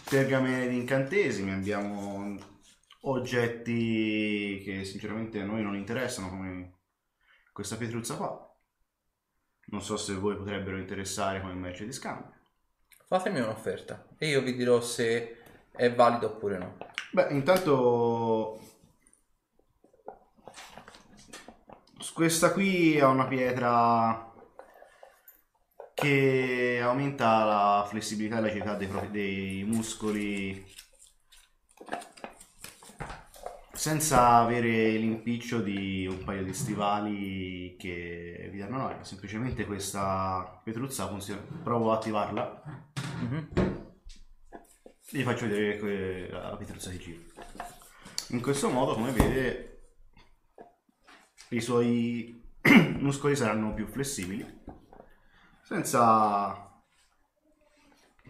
pergamene 0.08 0.68
di 0.68 0.76
incantesimi, 0.76 1.52
abbiamo 1.52 2.38
oggetti 3.02 4.62
che 4.64 4.84
sinceramente 4.84 5.40
a 5.42 5.46
noi 5.46 5.64
non 5.64 5.76
interessano 5.76 6.30
come 6.30 6.80
questa 7.52 7.76
pietruzza 7.76 8.16
qua. 8.16 8.46
Non 9.72 9.82
so 9.82 9.98
se 9.98 10.14
voi 10.14 10.36
potrebbero 10.36 10.78
interessare 10.78 11.42
come 11.42 11.54
merce 11.54 11.86
di 11.86 11.92
scambio. 11.92 12.38
Fatemi 13.08 13.40
un'offerta 13.40 14.08
e 14.20 14.28
io 14.28 14.42
vi 14.42 14.56
dirò 14.56 14.82
se 14.82 15.39
è 15.80 15.96
valido 15.96 16.26
oppure 16.26 16.58
no. 16.58 16.76
Beh, 17.12 17.28
intanto 17.30 18.60
questa 22.14 22.52
qui 22.52 22.98
è 22.98 23.06
una 23.06 23.28
pietra 23.28 24.30
che 25.94 26.82
aumenta 26.84 27.46
la 27.46 27.86
flessibilità 27.88 28.40
e 28.40 28.42
l'agilità 28.42 28.76
dei, 28.76 28.88
propri- 28.88 29.10
dei 29.12 29.64
muscoli 29.64 30.66
senza 33.72 34.32
avere 34.36 34.98
l'impiccio 34.98 35.62
di 35.62 36.06
un 36.08 36.26
paio 36.26 36.44
di 36.44 36.54
stivali 36.54 37.78
che 37.80 38.50
vi 38.52 38.60
danno 38.60 38.78
noia. 38.80 39.02
Semplicemente 39.06 39.66
questa 39.66 40.60
pietruzza 40.62 41.08
funziona. 41.08 41.42
Provo 41.64 41.94
a 41.94 41.96
attivarla. 41.96 42.64
Mhm. 43.22 43.79
Vi 45.12 45.24
faccio 45.24 45.48
vedere 45.48 46.30
la 46.30 46.56
pietruzza 46.56 46.92
si 46.92 46.98
gira. 47.00 47.20
In 48.30 48.42
questo 48.42 48.70
modo, 48.70 48.94
come 48.94 49.12
vede, 49.12 49.80
i 51.50 51.60
suoi 51.62 52.40
muscoli 53.00 53.36
saranno 53.36 53.74
più 53.74 53.88
flessibili, 53.88 54.46
senza 55.64 56.72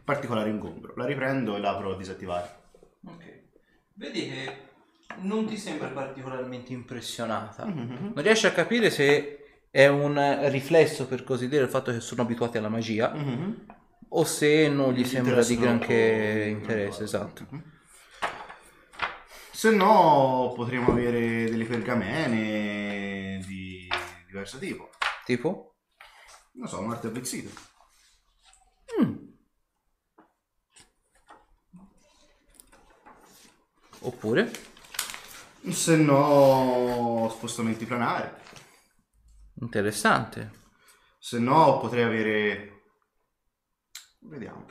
particolare 0.06 0.50
ingombro. 0.50 0.94
La 0.96 1.06
riprendo 1.06 1.56
e 1.56 1.60
la 1.60 1.72
apro 1.72 1.94
a 1.94 1.98
disattivare. 1.98 2.58
Ok. 3.06 3.44
Vedi 3.96 4.30
che 4.30 4.58
non 5.18 5.46
ti 5.46 5.58
sembra 5.58 5.90
particolarmente 5.90 6.72
impressionata. 6.72 7.66
Mhm. 7.66 8.12
Non 8.16 8.24
riesci 8.24 8.46
a 8.48 8.54
capire 8.54 8.90
se 8.90 9.64
è 9.70 9.88
un 9.88 10.48
riflesso 10.50 11.08
per 11.08 11.24
così 11.26 11.50
dire 11.50 11.64
il 11.64 11.70
fatto 11.70 11.92
che 11.92 12.00
sono 12.00 12.22
abituati 12.22 12.58
alla 12.58 12.70
magia 12.70 13.14
Mhm. 13.14 13.66
O 14.10 14.24
se 14.24 14.68
non 14.70 14.94
gli 14.94 15.02
Gli 15.02 15.06
sembra 15.06 15.44
di 15.44 15.58
granché 15.58 16.44
un 16.48 16.60
interesse, 16.60 17.04
esatto. 17.04 17.46
Mhm. 17.50 17.78
Se 19.52 19.72
no, 19.72 20.54
potremmo 20.56 20.92
avere 20.92 21.50
delle 21.50 21.66
pergamene 21.66 23.44
di 23.46 23.88
diverso 24.26 24.58
tipo. 24.58 24.90
Tipo? 25.26 25.76
Non 26.54 26.68
so, 26.68 26.80
un'arte 26.80 27.08
avvezzita. 27.08 27.50
Oppure? 34.02 34.50
Se 35.70 35.98
no, 35.98 37.30
spostamenti 37.36 37.86
planari. 37.86 38.30
Interessante. 39.62 40.52
Se 41.20 41.38
no, 41.38 41.80
potrei 41.80 42.04
avere. 42.04 42.79
Vediamo. 44.30 44.66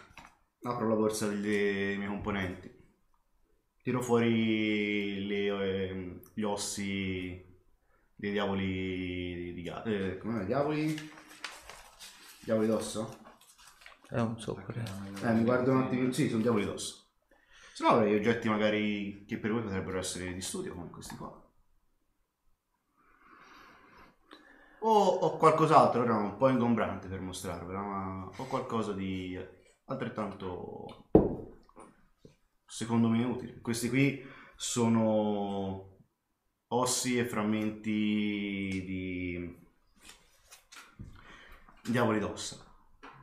Apro 0.62 0.88
la 0.88 0.94
borsa 0.94 1.26
dei 1.26 1.96
miei 1.96 2.08
componenti. 2.08 2.72
Tiro 3.82 4.00
fuori 4.00 5.26
le, 5.26 5.88
ehm, 5.88 6.20
gli 6.32 6.42
ossi 6.42 7.44
dei 8.14 8.30
diavoli 8.30 9.52
di 9.52 9.62
gatto. 9.62 9.88
Eh, 9.88 10.18
come 10.18 10.44
diavoli? 10.44 10.96
Diavoli 12.40 12.68
d'osso? 12.68 13.18
È 14.08 14.20
un 14.20 14.38
soccolo. 14.40 14.78
Eh, 15.22 15.32
mi 15.32 15.42
guardo 15.42 15.72
un 15.72 15.82
attimo. 15.82 16.12
Sì, 16.12 16.28
sono 16.28 16.42
diavoli 16.42 16.64
d'osso. 16.64 17.06
Se 17.74 17.82
no 17.82 17.90
avrei 17.90 18.14
oggetti 18.14 18.48
magari 18.48 19.24
che 19.26 19.38
per 19.38 19.50
voi 19.50 19.62
potrebbero 19.62 19.98
essere 19.98 20.32
di 20.32 20.40
studio, 20.40 20.72
come 20.72 20.90
questi 20.90 21.16
qua. 21.16 21.47
O 24.80 24.90
ho 24.90 25.36
qualcos'altro, 25.36 26.02
ora 26.02 26.14
un 26.14 26.36
po' 26.36 26.48
ingombrante 26.48 27.08
per 27.08 27.20
mostrarvela, 27.20 27.80
ma 27.80 28.30
ho 28.36 28.44
qualcosa 28.44 28.92
di 28.92 29.38
altrettanto 29.86 31.08
secondo 32.64 33.08
me 33.08 33.24
utile. 33.24 33.60
Questi 33.60 33.88
qui 33.88 34.24
sono 34.54 35.96
ossi 36.68 37.18
e 37.18 37.24
frammenti 37.24 38.84
di 38.84 39.58
diavoli 41.82 42.20
d'ossa. 42.20 42.64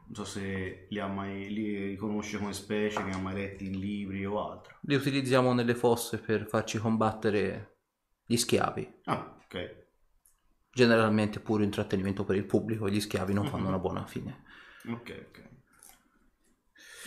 Non 0.07 0.13
so 0.13 0.25
se 0.25 0.87
li 0.89 0.99
ha 0.99 1.07
mai 1.07 1.51
li 1.51 1.87
riconosce 1.87 2.37
come 2.37 2.53
specie, 2.53 3.03
che 3.03 3.11
ha 3.11 3.17
mai 3.17 3.33
letti 3.33 3.65
in 3.65 3.79
libri 3.79 4.25
o 4.25 4.51
altro. 4.51 4.77
Li 4.81 4.95
utilizziamo 4.95 5.53
nelle 5.53 5.75
fosse 5.75 6.19
per 6.19 6.47
farci 6.47 6.77
combattere 6.77 7.77
gli 8.25 8.37
schiavi. 8.37 9.01
Ah, 9.05 9.37
ok. 9.45 9.84
Generalmente 10.75 11.39
puro 11.39 11.63
intrattenimento 11.63 12.25
per 12.25 12.35
il 12.35 12.43
pubblico, 12.45 12.89
gli 12.89 12.99
schiavi 12.99 13.33
non 13.33 13.45
fanno 13.45 13.63
Mhm. 13.63 13.67
una 13.69 13.79
buona 13.79 14.05
fine. 14.05 14.43
Ok, 14.87 15.25
ok. 15.29 15.43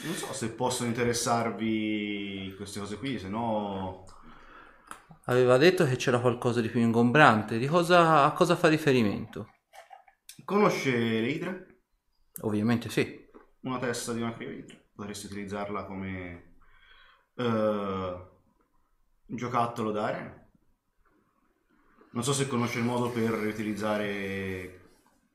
Non 0.04 0.14
so 0.14 0.32
se 0.32 0.52
possono 0.52 0.88
interessarvi 0.88 2.54
queste 2.56 2.78
cose 2.80 2.96
qui, 2.98 3.18
se 3.18 3.28
no... 3.28 4.04
Aveva 5.26 5.58
detto 5.58 5.84
che 5.84 5.96
c'era 5.96 6.18
qualcosa 6.20 6.60
di 6.60 6.68
più 6.70 6.80
ingombrante. 6.80 7.58
Di 7.58 7.66
cosa, 7.66 8.24
a 8.24 8.32
cosa 8.32 8.56
fa 8.56 8.68
riferimento? 8.68 9.48
Conosce 10.44 10.90
le 10.90 11.28
idre? 11.28 11.80
Ovviamente 12.42 12.88
sì. 12.88 13.26
Una 13.60 13.78
testa 13.78 14.12
di 14.12 14.22
una 14.22 14.34
crioidra. 14.34 14.76
Potresti 14.94 15.26
utilizzarla 15.26 15.84
come 15.84 16.54
eh, 17.34 18.26
giocattolo 19.26 19.90
d'arena. 19.92 20.37
Non 22.10 22.22
so 22.24 22.32
se 22.32 22.46
conosce 22.48 22.78
il 22.78 22.84
modo 22.84 23.10
per 23.10 23.32
utilizzare 23.32 24.80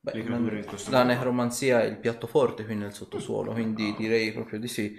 Beh, 0.00 0.12
le 0.12 0.22
creature 0.24 0.58
in 0.58 0.64
questo 0.66 0.90
la 0.90 0.98
modo. 0.98 1.08
necromanzia 1.14 1.82
è 1.82 1.86
il 1.86 1.98
piatto 1.98 2.26
forte 2.26 2.64
qui 2.64 2.74
nel 2.74 2.92
sottosuolo, 2.92 3.52
quindi 3.52 3.94
direi 3.96 4.32
proprio 4.32 4.58
di 4.60 4.68
sì. 4.68 4.96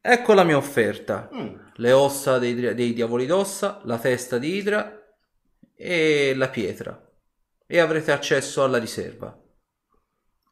Ecco 0.00 0.32
la 0.34 0.44
mia 0.44 0.56
offerta. 0.56 1.28
Mm, 1.34 1.54
Le 1.76 1.92
ossa 1.92 2.38
dei, 2.38 2.54
dei 2.74 2.92
diavoli 2.92 3.26
d'ossa, 3.26 3.80
la 3.84 3.98
testa 3.98 4.38
di 4.38 4.54
Idra 4.56 4.96
e 5.74 6.34
la 6.34 6.48
pietra. 6.48 7.00
E 7.66 7.78
avrete 7.78 8.12
accesso 8.12 8.62
alla 8.64 8.78
riserva. 8.78 9.36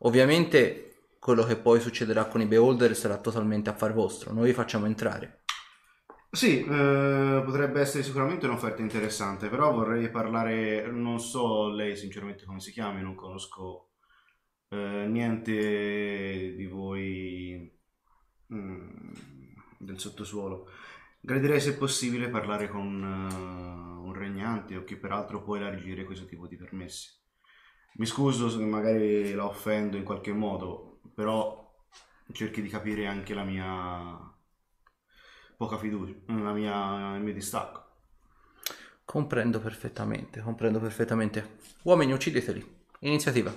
Ovviamente 0.00 1.08
quello 1.18 1.44
che 1.44 1.56
poi 1.56 1.80
succederà 1.80 2.26
con 2.26 2.40
i 2.40 2.46
beholder 2.46 2.94
sarà 2.96 3.18
totalmente 3.18 3.70
affar 3.70 3.92
vostro. 3.92 4.32
Noi 4.32 4.46
vi 4.46 4.52
facciamo 4.52 4.86
entrare. 4.86 5.42
Sì, 6.30 6.60
eh, 6.64 7.42
potrebbe 7.44 7.80
essere 7.80 8.02
sicuramente 8.02 8.44
un'offerta 8.46 8.82
interessante, 8.82 9.48
però 9.48 9.72
vorrei 9.72 10.10
parlare, 10.10 10.86
non 10.90 11.18
so 11.18 11.68
lei 11.70 11.96
sinceramente 11.96 12.44
come 12.44 12.60
si 12.60 12.72
chiami, 12.72 13.00
non 13.00 13.14
conosco 13.14 13.92
eh, 14.68 15.06
niente 15.08 16.54
di 16.56 16.66
voi 16.66 17.72
mm, 18.52 19.12
del 19.78 19.98
sottosuolo. 19.98 20.68
Gradirei 21.20 21.60
se 21.60 21.76
possibile 21.76 22.28
parlare 22.28 22.68
con 22.68 23.02
eh, 23.02 23.34
un 24.06 24.12
regnante 24.14 24.76
o 24.76 24.84
chi 24.84 24.96
peraltro 24.96 25.42
può 25.42 25.56
elargire 25.56 26.04
questo 26.04 26.26
tipo 26.26 26.46
di 26.46 26.56
permessi. 26.56 27.10
Mi 27.94 28.06
scuso 28.06 28.50
se 28.50 28.58
magari 28.58 29.32
la 29.32 29.46
offendo 29.46 29.96
in 29.96 30.04
qualche 30.04 30.32
modo, 30.32 31.00
però 31.14 31.64
cerchi 32.32 32.60
di 32.62 32.68
capire 32.68 33.06
anche 33.06 33.32
la 33.34 33.44
mia 33.44 34.35
poca 35.56 35.78
fiducia, 35.78 36.14
la 36.26 36.52
mia, 36.52 37.16
il 37.16 37.22
mio 37.22 37.32
distacco. 37.32 37.84
Comprendo 39.04 39.60
perfettamente, 39.60 40.40
comprendo 40.40 40.80
perfettamente. 40.80 41.58
Uomini, 41.82 42.12
uccideteli. 42.12 42.74
Iniziativa. 43.00 43.54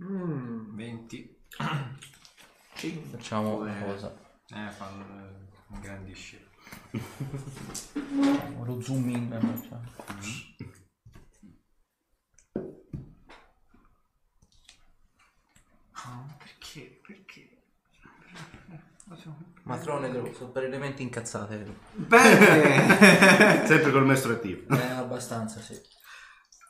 Mm, 0.00 0.76
20. 0.76 1.36
Facciamo 3.10 3.56
una 3.56 3.82
cosa. 3.82 4.16
Eh, 4.50 4.70
fanno 4.70 5.04
eh, 5.26 5.74
ingrandisce. 5.74 6.46
Lo 8.64 8.80
zoom 8.80 9.08
in. 9.10 9.32
eh, 9.32 9.40
facciamo. 9.40 9.84
perché? 16.38 17.00
Perché? 17.04 17.56
Matrone 19.68 20.08
per 20.52 20.64
elementi 20.64 21.02
incazzate. 21.02 21.74
Bene! 21.92 23.66
Sempre 23.68 23.90
col 23.92 24.06
maestro 24.06 24.32
attivo. 24.32 24.74
Eh, 24.74 24.82
abbastanza, 24.92 25.60
sì. 25.60 25.78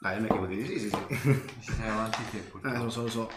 Dai, 0.01 0.17
non 0.17 0.25
è 0.27 0.29
che 0.29 0.37
vuoi 0.37 0.49
dire 0.49 0.67
sì, 0.67 0.79
sì, 0.81 0.89
sì. 0.91 1.45
Ci 1.61 1.73
sei 1.73 1.89
avanti 1.89 2.19
te 2.31 2.51
Eh, 2.65 2.79
lo 2.79 2.91
so, 2.91 3.03
lo 3.03 3.09
so. 3.09 3.31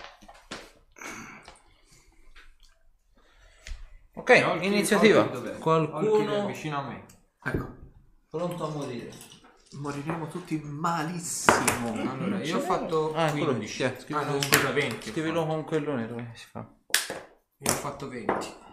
Ok, 4.15 4.43
Olki- 4.45 4.65
iniziativa. 4.65 5.29
È 5.31 5.57
Qualcuno 5.59 6.45
vicino 6.47 6.77
a 6.79 6.81
me. 6.87 7.05
Ecco, 7.43 7.67
pronto 8.29 8.65
a 8.65 8.69
morire. 8.69 9.11
moriremo 9.73 10.27
tutti 10.27 10.59
malissimo. 10.59 11.93
Allora, 12.11 12.43
io 12.43 12.57
ho 12.57 12.61
fatto 12.61 13.13
Ah, 13.15 13.29
quello 13.31 13.45
15. 13.55 13.83
lì, 13.87 13.95
sì, 13.99 14.13
ah, 14.13 14.23
no, 14.23 14.41
scrivilo- 14.41 14.41
scusa, 14.41 14.71
20. 14.71 15.09
ho 15.09 15.11
Scrivilo 15.11 15.45
con 15.45 15.63
quello 15.63 15.95
nero 15.95 16.17
si 16.33 16.45
fa. 16.51 16.67
Io 17.59 17.71
ho 17.71 17.75
fatto 17.75 18.07
20. 18.09 18.69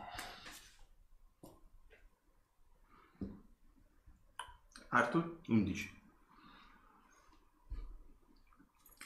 Arthur? 4.89 5.41
11. 5.49 5.97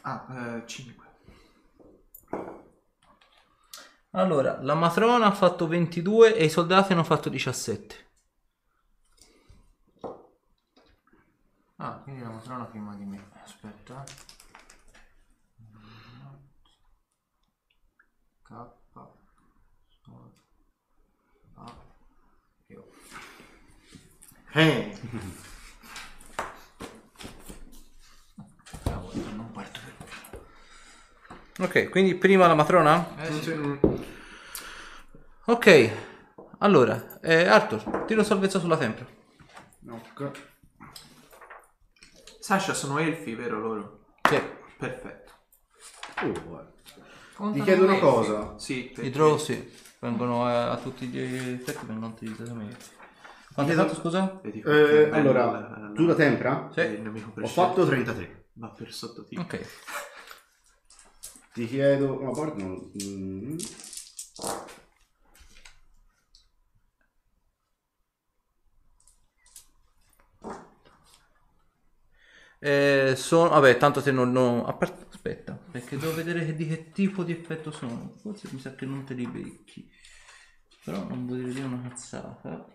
Ah, 0.03 0.63
5. 0.65 1.07
Allora, 4.15 4.61
la 4.63 4.75
matrona 4.75 5.27
ha 5.27 5.33
fatto 5.33 5.67
22 5.67 6.37
e 6.37 6.45
i 6.45 6.51
soldati 6.51 6.93
hanno 6.93 7.05
fatto 7.05 7.29
17. 7.31 8.11
Ah, 11.77 11.99
quindi 12.03 12.23
la 12.23 12.31
matrona 12.31 12.65
prima 12.67 12.95
di 12.95 13.05
me. 13.05 13.31
Aspetta. 13.43 14.05
K. 18.43 18.53
Sol. 20.03 20.33
A. 21.55 21.75
Io. 22.67 22.89
Eh. 24.53 25.01
Cavolo, 28.85 29.31
non 29.31 29.51
parto 29.51 29.81
per 29.81 29.93
Ok, 31.63 31.89
quindi 31.91 32.15
prima 32.17 32.47
la 32.47 32.55
matrona? 32.55 33.15
Eh 33.23 33.33
sì. 33.33 33.55
Ok, 35.45 35.91
allora, 36.59 37.19
eh, 37.21 37.47
Arthur, 37.47 38.05
tiro 38.07 38.23
salvezza 38.25 38.59
sulla 38.59 38.77
tempra. 38.77 39.07
Ok. 39.89 40.31
Sasha 42.41 42.75
sono 42.75 42.99
elfi, 42.99 43.35
vero 43.35 43.61
loro? 43.61 44.05
Sì, 44.29 44.41
Perfetto. 44.79 45.33
Oh, 46.23 46.33
guarda. 46.47 46.73
Contano 47.35 47.53
Ti 47.53 47.63
chiedo 47.63 47.83
una 47.85 47.93
elfi. 47.93 48.05
cosa. 48.05 48.59
Sì, 48.59 48.83
perché- 48.93 49.07
i 49.07 49.11
draw 49.11 49.37
sì, 49.37 49.73
vengono 50.01 50.49
eh, 50.49 50.53
a 50.55 50.77
tutti 50.77 51.07
gli 51.07 51.19
effetti 51.19 51.87
vengono 51.87 52.09
utilizzati 52.13 52.51
meglio. 52.53 52.77
Quanto 53.55 53.73
hai 53.73 53.79
fatto, 53.79 53.95
scusa? 53.95 54.41
Vedi 54.43 54.61
Eh, 54.65 55.11
allora, 55.13 55.45
la- 55.45 55.59
la- 55.79 55.91
tu 55.95 56.07
da 56.07 56.15
tempra? 56.15 56.71
Sì. 56.75 57.03
Ho 57.41 57.47
fatto 57.47 57.85
33. 57.87 58.47
Va 58.55 58.69
per 58.69 58.93
sottotitolo. 58.93 59.47
Ok. 59.47 59.67
Ti 61.55 61.67
chiedo... 61.67 62.17
Ma 62.23 62.31
guarda, 62.31 62.65
no. 62.65 62.91
mm. 63.03 63.57
Eh, 72.59 73.15
sono, 73.17 73.49
vabbè, 73.51 73.77
tanto 73.77 74.01
se 74.01 74.13
non, 74.13 74.31
non- 74.31 74.65
aspetta, 75.11 75.53
perché 75.71 75.97
devo 75.99 76.15
vedere 76.15 76.45
che- 76.47 76.55
di 76.55 76.67
che 76.67 76.91
tipo 76.93 77.25
di 77.25 77.33
effetto 77.33 77.71
sono. 77.73 78.15
Forse 78.21 78.49
mi 78.53 78.61
sa 78.61 78.75
che 78.75 78.87
non 78.87 79.05
te 79.05 79.15
li 79.15 79.27
becchi. 79.27 79.91
Però 80.85 81.03
non 81.09 81.27
vuol 81.27 81.43
dire 81.53 81.65
una 81.65 81.81
cazzata. 81.89 82.67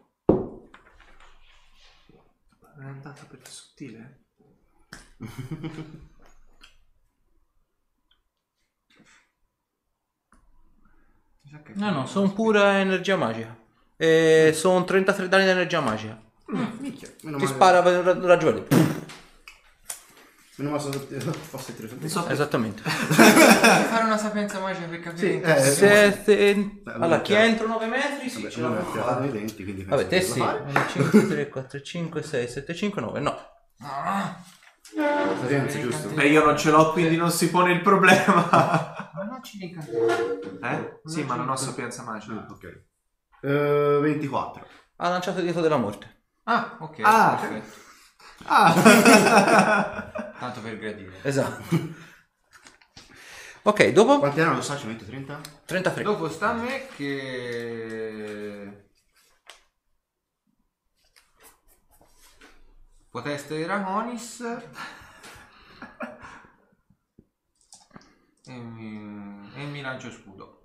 È 2.80 2.84
andata 2.84 3.25
per 3.25 3.41
sottile? 3.47 4.25
Mi 5.19 5.28
sa 5.30 5.41
che 11.36 11.36
No, 11.73 11.91
no, 11.91 12.05
sono 12.07 12.31
pura 12.31 12.79
energia 12.79 13.15
magica. 13.15 13.55
E 13.95 14.51
sono 14.53 14.83
33 14.83 15.27
danni 15.27 15.43
di 15.45 15.49
energia 15.49 15.79
magica. 15.79 16.19
Minchia, 16.79 17.09
meno 17.23 17.37
Ti 17.37 17.43
male- 17.43 17.55
spara 17.55 17.81
per 17.81 18.03
ra- 18.03 18.19
ragione. 18.25 18.63
Meno 20.55 20.71
male 20.71 20.81
sono 20.81 21.31
fosse 21.49 21.71
interessante. 21.71 22.09
So- 22.09 22.27
Esattamente. 22.27 22.81
fare 22.81 24.03
una 24.05 24.17
sapienza 24.17 24.59
magica 24.59 24.87
per 24.87 24.99
capire. 25.01 25.27
Sì, 25.27 25.33
in 25.35 25.43
eh. 25.45 25.61
Se, 25.61 26.21
se- 26.23 26.55
Beh, 26.83 26.91
allora, 26.93 27.21
chi 27.21 27.33
è 27.33 27.43
entro 27.43 27.67
9 27.67 27.85
metri? 27.87 28.29
Sì, 28.29 28.41
Vabbè, 28.41 28.51
ce 28.53 28.59
i 29.25 29.31
denti, 29.31 29.63
quindi 29.63 29.83
Vabbè, 29.83 30.07
te 30.07 30.21
sì. 30.21 30.33
di 30.33 30.39
poterla 30.39 30.79
1, 30.79 30.87
5, 30.89 31.27
3, 31.27 31.49
4, 31.49 31.81
5, 31.81 32.23
6, 32.23 32.47
7, 32.47 32.73
5, 32.75 33.01
9. 33.01 33.19
No. 33.19 33.39
Ah. 33.81 34.35
Sapienza, 35.39 35.79
giusto? 35.79 36.07
Beh, 36.09 36.27
io 36.27 36.43
non 36.43 36.57
ce 36.57 36.71
l'ho, 36.71 36.91
quindi 36.91 37.17
non 37.17 37.29
si 37.29 37.49
pone 37.49 37.71
il 37.73 37.81
problema. 37.81 38.95
ma 39.18 39.24
non 39.24 39.43
ci 39.43 39.57
dica. 39.57 39.84
Eh? 39.84 40.99
Sì, 41.03 41.24
ma 41.24 41.36
non 41.36 41.49
ho 41.49 41.55
sapienza 41.55 42.03
magica. 42.03 42.34
Ah, 42.34 42.47
ok. 42.51 42.84
Eh, 43.41 43.99
24. 44.01 44.68
Ha 44.97 45.09
lanciato 45.09 45.39
il 45.39 45.45
dito 45.45 45.61
della 45.61 45.78
morte. 45.78 46.26
Ah, 46.43 46.78
ok. 46.80 46.99
Ah. 47.01 47.38
perfetto. 47.39 47.86
Ah! 48.45 48.74
Tanto 50.39 50.61
per 50.61 50.78
gradire. 50.78 51.20
Esatto. 51.24 51.63
ok, 53.63 53.88
dopo 53.89 54.20
Quanti 54.20 54.39
erano 54.39 54.57
lo 54.57 54.61
metto 54.86 55.05
30? 55.05 55.41
33. 55.65 56.03
Dopo 56.03 56.30
sta 56.30 56.49
a 56.49 56.53
me 56.53 56.88
che... 56.95 58.86
Poteste 63.09 63.55
di 63.55 63.63
e 68.47 68.57
mi, 68.57 69.51
e 69.55 69.65
mi 69.65 69.81
lancio 69.81 70.11
scudo. 70.11 70.61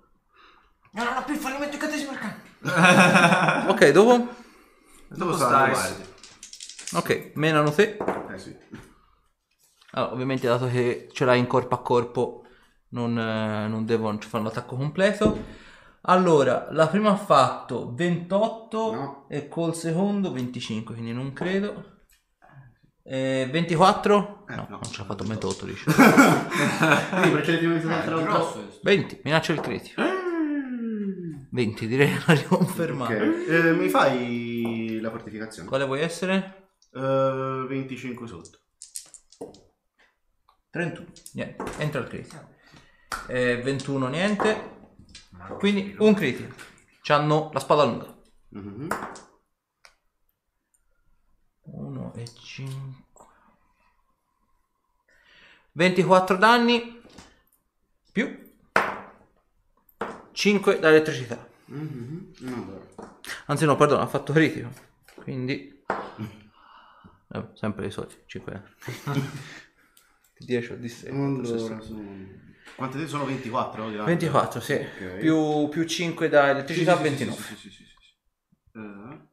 No, 0.91 1.03
no, 1.03 1.13
no, 1.13 1.23
più 1.23 1.35
fallimento 1.35 1.75
incantesimo 1.75 2.11
arcano. 2.11 2.41
Ok, 3.71 3.89
dopo 3.91 4.27
Dopo 5.09 5.33
sta 5.33 5.73
stai. 5.73 6.05
Ok, 6.93 7.31
menano 7.35 7.71
te. 7.71 7.97
Eh 8.29 8.37
sì. 8.37 8.55
Allora, 9.91 10.13
ovviamente 10.13 10.47
dato 10.47 10.67
che 10.67 11.09
ce 11.11 11.25
l'hai 11.25 11.39
in 11.39 11.47
corpo 11.47 11.75
a 11.75 11.81
corpo 11.81 12.45
non, 12.89 13.17
eh, 13.17 13.67
non 13.67 13.85
devo 13.85 14.15
fare 14.19 14.43
un 14.43 14.49
attacco 14.49 14.75
completo. 14.75 15.61
Allora, 16.01 16.67
la 16.71 16.87
prima 16.87 17.11
ha 17.11 17.15
fatto 17.15 17.93
28 17.93 18.91
No. 18.93 19.25
e 19.29 19.47
col 19.47 19.75
secondo 19.75 20.31
25, 20.31 20.93
quindi 20.93 21.13
non 21.13 21.31
credo. 21.33 21.92
Eh, 23.05 23.47
24? 23.51 24.45
Eh, 24.49 24.55
no, 24.55 24.67
no. 24.69 24.79
non 24.81 24.91
ce 24.91 24.99
l'ha 24.99 25.05
fatto 25.05 25.23
28, 25.25 25.65
dice. 25.65 25.83
Quindi 25.93 27.51
Eh, 27.51 27.65
un'altra 27.85 28.21
grosso. 28.21 28.53
volta. 28.55 28.79
20, 28.83 29.21
minaccia 29.23 29.53
il 29.53 29.59
critico. 29.59 30.01
20, 31.51 31.87
direi 31.87 32.11
la 32.25 32.33
riconfermare. 32.33 33.27
Ok. 33.27 33.47
Eh, 33.49 33.71
mi 33.73 33.89
fai 33.89 34.99
la 35.01 35.09
fortificazione? 35.09 35.67
Quale 35.67 35.85
vuoi 35.85 36.01
essere? 36.01 36.69
Eh, 36.93 37.65
25 37.67 38.27
sotto. 38.27 38.59
31, 40.69 41.05
niente, 41.33 41.63
entra 41.77 41.99
il 42.01 42.07
critico. 42.07 42.49
Eh, 43.27 43.61
21, 43.61 44.07
niente. 44.07 44.71
Quindi 45.59 45.95
un 45.99 46.13
critico. 46.15 46.53
C'hanno 47.01 47.49
la 47.53 47.59
spada 47.59 47.83
lunga. 47.83 48.17
Mhm. 48.49 48.87
1 51.73 52.13
e 52.15 52.25
5. 52.27 53.25
24 55.71 56.37
danni 56.37 57.01
più 58.11 58.51
5 60.31 60.79
da 60.79 60.89
elettricità. 60.89 61.47
Mhm. 61.65 62.33
Vabbè. 62.39 63.11
Anzi 63.47 63.65
no, 63.65 63.75
perdono, 63.75 64.01
ha 64.01 64.07
fatto 64.07 64.33
critico. 64.33 64.69
Quindi 65.15 65.83
eh, 67.29 67.47
sempre 67.55 67.87
i 67.87 67.91
soliti 67.91 68.17
5. 68.25 68.75
10 70.37 70.71
o 70.73 70.75
di 70.77 70.89
6. 70.89 71.09
Allora, 71.09 71.81
sono... 71.81 72.41
Quante 72.75 72.97
te 72.99 73.07
sono 73.07 73.25
24? 73.25 73.89
di 73.89 73.95
là? 73.95 74.03
24, 74.03 74.59
sì. 74.59 74.73
Ok. 74.73 75.17
Più, 75.17 75.69
più 75.69 75.83
5 75.85 76.29
da 76.29 76.49
elettricità, 76.49 76.95
Sì, 76.97 77.03
sì, 77.03 77.03
sì, 77.03 77.09
29. 77.09 77.41
Sì, 77.41 77.55
sì, 77.55 77.69
sì, 77.69 77.69
sì, 77.69 77.85
sì. 77.99 79.31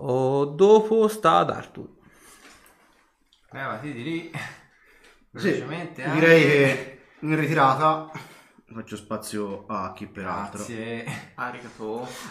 Eh, 0.00 0.06
O 0.12 0.44
dopo 0.46 1.08
sta 1.08 1.38
ad 1.38 1.50
Arthur. 1.50 1.88
Levati 3.52 3.92
di 3.92 4.02
lì. 4.02 4.30
sì, 5.34 5.50
Velocemente. 5.50 6.02
anche. 6.02 6.18
direi 6.20 6.42
che 6.42 7.00
in 7.20 7.36
ritirata 7.38 8.10
faccio 8.72 8.96
spazio 8.96 9.66
a 9.66 9.92
chi 9.92 10.06
peraltro. 10.06 10.58
Grazie. 10.58 11.04
Arigato. 11.34 12.06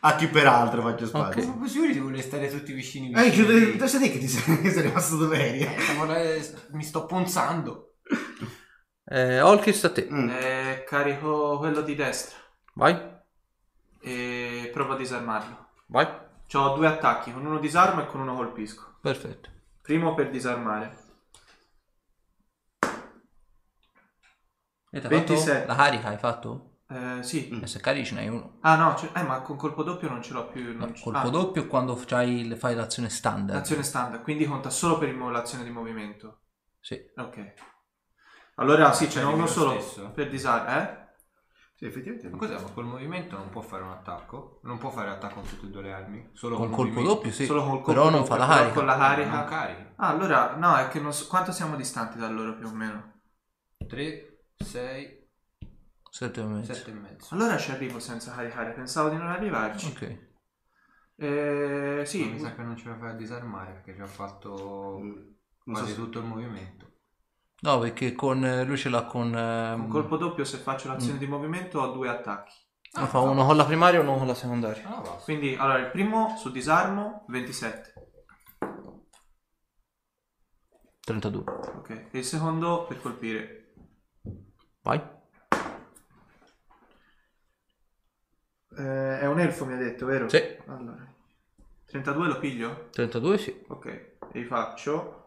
a 0.00 0.14
chi 0.16 0.26
peraltro 0.28 0.82
faccio 0.82 1.06
spazio. 1.06 1.42
Ma 1.42 1.48
proprio 1.50 1.68
sicuri 1.68 1.92
di 1.92 1.98
voler 1.98 2.22
stare 2.22 2.48
tutti 2.50 2.72
vicini 2.72 3.12
Eh, 3.12 3.24
vicini? 3.30 3.46
chiude, 3.46 3.76
tu 3.76 3.86
sai 3.86 4.10
che 4.10 4.18
ti 4.18 4.28
sei, 4.28 4.60
che 4.62 4.70
sei 4.72 4.82
rimasto 4.82 5.16
dove 5.16 5.38
eri? 5.38 5.60
Eh, 5.64 6.38
eh, 6.38 6.54
mi 6.72 6.82
sto 6.82 7.04
ponzando. 7.06 7.96
Eh, 9.04 9.40
Olkis 9.40 9.84
a 9.84 9.92
te. 9.92 10.08
Mm. 10.10 10.28
Eh, 10.30 10.84
carico 10.88 11.58
quello 11.58 11.80
di 11.82 11.94
destra 11.94 12.36
Vai, 12.74 13.15
provo 14.76 14.92
a 14.92 14.96
disarmarlo. 14.96 15.68
vai. 15.86 16.06
Ho 16.52 16.74
due 16.74 16.86
attacchi, 16.86 17.32
con 17.32 17.46
uno 17.46 17.58
disarmo 17.58 18.02
e 18.02 18.06
con 18.06 18.20
uno 18.20 18.34
colpisco. 18.36 18.98
Perfetto. 19.00 19.48
Primo 19.80 20.12
per 20.14 20.28
disarmare. 20.28 20.94
E 24.90 25.00
t'ha 25.00 25.08
27. 25.08 25.58
fatto 25.60 25.66
la 25.66 25.74
carica 25.74 26.08
hai 26.08 26.18
fatto? 26.18 26.80
Eh, 26.88 27.22
sì. 27.22 27.58
E 27.58 27.66
se 27.66 27.80
carichi 27.80 28.06
ce 28.08 28.14
n'hai 28.16 28.28
uno. 28.28 28.58
Ah 28.60 28.76
no, 28.76 28.94
ce- 28.96 29.10
eh, 29.14 29.22
ma 29.22 29.40
con 29.40 29.56
colpo 29.56 29.82
doppio 29.82 30.10
non 30.10 30.20
ce 30.22 30.34
l'ho 30.34 30.46
più. 30.48 30.72
No, 30.74 30.84
Non 30.84 30.92
c- 30.92 31.02
colpo 31.02 31.26
ah, 31.26 31.30
doppio 31.30 31.66
quando 31.66 31.96
fai, 31.96 32.54
fai 32.58 32.74
l'azione 32.74 33.08
standard. 33.08 33.58
L'azione 33.58 33.82
standard, 33.82 34.22
quindi 34.22 34.44
conta 34.44 34.68
solo 34.68 34.98
per 34.98 35.08
il 35.08 35.16
mo- 35.16 35.30
l'azione 35.30 35.64
di 35.64 35.70
movimento. 35.70 36.40
Sì. 36.80 37.00
Ok. 37.16 37.54
Allora 38.56 38.92
sì, 38.92 39.08
ce 39.10 39.20
n'è 39.20 39.26
uno 39.26 39.36
lo 39.42 39.46
solo 39.46 39.80
stesso? 39.80 40.10
per 40.10 40.28
disarmare. 40.28 40.80
Eh? 40.82 41.04
Sì, 41.76 41.84
effettivamente. 41.84 42.28
Ma 42.30 42.36
cos'è? 42.38 42.54
Ma 42.60 42.70
col 42.72 42.84
movimento 42.86 43.36
non 43.36 43.50
può 43.50 43.60
fare 43.60 43.82
un 43.82 43.90
attacco? 43.90 44.60
Non 44.62 44.78
può 44.78 44.90
fare 44.90 45.10
attacco 45.10 45.40
con 45.40 45.48
tutte 45.48 45.66
e 45.66 45.70
due 45.70 45.82
le 45.82 45.92
armi? 45.92 46.30
Solo 46.32 46.56
Col 46.56 46.66
col 46.68 46.74
colpo 46.76 46.92
movimento? 46.94 47.14
doppio 47.14 47.32
sì. 47.32 47.44
Solo 47.44 47.60
col 47.62 47.70
colpo 47.82 47.92
Però 47.92 48.10
non 48.10 48.24
fa 48.24 48.36
la 48.38 48.46
carica. 48.46 48.74
Con 48.74 48.86
la 48.86 48.96
carica. 48.96 49.30
Non 49.30 49.44
carichi. 49.44 49.82
Ah, 49.96 50.08
allora, 50.08 50.56
no, 50.56 50.76
è 50.76 50.88
che 50.88 51.00
non 51.00 51.12
so 51.12 51.26
quanto 51.26 51.52
siamo 51.52 51.76
distanti 51.76 52.18
da 52.18 52.28
loro 52.28 52.54
più 52.56 52.66
o 52.66 52.72
meno. 52.72 53.12
3, 53.86 54.38
6, 54.56 55.28
Sette 56.10 56.40
e 56.40 56.44
mezzo. 56.44 56.72
7 56.72 56.90
e 56.90 56.94
mezzo. 56.94 57.34
Allora 57.34 57.58
ci 57.58 57.70
arrivo 57.70 57.98
senza 57.98 58.32
caricare, 58.34 58.72
pensavo 58.72 59.10
di 59.10 59.16
non 59.16 59.28
arrivarci. 59.28 59.86
Ok. 59.88 60.18
Eh, 61.18 62.02
Sì, 62.06 62.22
sì, 62.24 62.30
mi 62.30 62.38
sa 62.38 62.54
che 62.54 62.62
non 62.62 62.76
ce 62.76 62.88
la 62.88 62.96
fai 62.96 63.10
a 63.10 63.14
disarmare 63.14 63.72
perché 63.72 63.94
ci 63.94 64.00
ha 64.00 64.06
fatto 64.06 64.98
Mm, 65.02 65.12
so 65.12 65.32
quasi 65.72 65.90
se- 65.90 65.94
tutto 65.94 66.18
il 66.20 66.24
movimento. 66.26 66.85
No, 67.66 67.80
perché 67.80 68.14
con 68.14 68.44
eh, 68.44 68.62
lui 68.64 68.76
ce 68.76 68.88
l'ha 68.88 69.02
con... 69.06 69.32
con 69.32 69.36
ehm, 69.40 69.88
colpo 69.88 70.16
doppio 70.16 70.44
se 70.44 70.58
faccio 70.58 70.86
Mm. 70.88 70.92
l'azione 70.92 71.18
di 71.18 71.26
movimento 71.26 71.80
ho 71.80 71.88
due 71.90 72.08
attacchi. 72.08 72.54
ne 72.94 73.06
fa 73.06 73.18
uno 73.18 73.44
con 73.44 73.56
la 73.56 73.64
primaria 73.64 73.98
e 73.98 74.02
uno 74.02 74.16
con 74.16 74.28
la 74.28 74.34
secondaria. 74.34 74.88
Ah. 74.88 75.02
Quindi, 75.24 75.56
allora, 75.58 75.78
il 75.78 75.90
primo 75.90 76.36
su 76.36 76.52
disarmo 76.52 77.24
27. 77.26 77.92
32. 81.00 81.42
Ok. 81.76 81.90
E 82.12 82.18
il 82.18 82.24
secondo 82.24 82.86
per 82.86 83.00
colpire. 83.00 83.72
Vai. 84.82 85.02
Eh, 88.78 89.18
è 89.20 89.26
un 89.26 89.40
elfo 89.40 89.64
mi 89.66 89.72
ha 89.72 89.76
detto, 89.76 90.06
vero? 90.06 90.28
Sì. 90.28 90.40
Allora. 90.66 91.04
32 91.86 92.28
lo 92.28 92.38
piglio? 92.38 92.88
32 92.92 93.38
sì. 93.38 93.64
Ok. 93.68 94.18
E 94.32 94.44
faccio... 94.44 95.25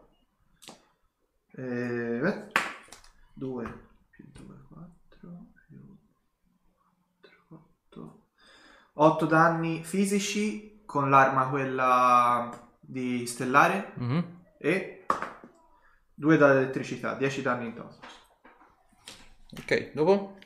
Eh, 1.56 2.46
2 3.34 3.88
più 4.10 4.24
2, 4.32 4.56
4 4.68 5.46
più 5.66 5.98
8 8.94 9.26
danni 9.26 9.82
fisici 9.82 10.82
con 10.84 11.08
l'arma 11.10 11.48
quella 11.48 12.68
di 12.80 13.26
stellare 13.26 13.92
Mhm. 13.94 14.42
e 14.58 15.06
2 16.14 16.36
dall'elettricità, 16.36 17.14
10 17.14 17.40
danni 17.42 17.66
in 17.66 17.74
toto. 17.74 17.98
Ok, 19.58 19.92
dopo 19.94 20.36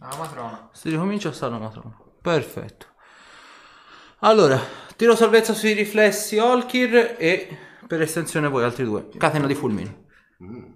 Ah, 0.00 0.16
matrona. 0.16 0.68
si 0.72 0.90
ricomincia 0.90 1.30
a 1.30 1.32
stare 1.32 1.52
la 1.52 1.58
matrona. 1.58 1.96
Perfetto. 2.22 2.86
Allora, 4.20 4.58
tiro 4.96 5.14
salvezza 5.16 5.54
sui 5.54 5.72
riflessi 5.72 6.38
Olkir 6.38 7.16
e 7.18 7.58
per 7.86 8.02
estensione 8.02 8.48
voi 8.48 8.64
altri 8.64 8.84
due. 8.84 9.08
Catena 9.16 9.46
di 9.46 9.54
fulmini. 9.54 10.06
Mm. 10.42 10.72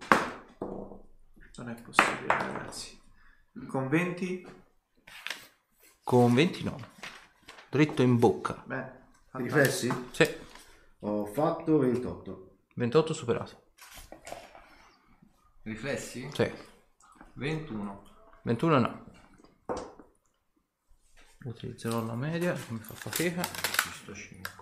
Non 1.56 1.68
è 1.68 1.82
possibile, 1.82 2.26
ragazzi. 2.26 2.98
Con 3.66 3.88
20? 3.88 4.46
Con 6.02 6.34
29. 6.34 6.88
Dritto 7.68 8.02
in 8.02 8.18
bocca. 8.18 8.64
I 8.68 9.42
riflessi? 9.42 9.92
Sì, 10.12 10.28
Ho 11.00 11.26
fatto 11.26 11.78
28. 11.78 12.58
28 12.74 13.12
superato. 13.12 13.62
Riflessi? 15.62 16.28
Sì. 16.32 16.50
21. 17.34 18.02
21 18.42 18.78
no. 18.78 19.04
Utilizzerò 21.44 22.04
la 22.04 22.14
media, 22.14 22.56
mi 22.68 22.78
fa 22.78 22.94
fatica. 22.94 23.42
Giusto 23.42 24.14
5. 24.14 24.52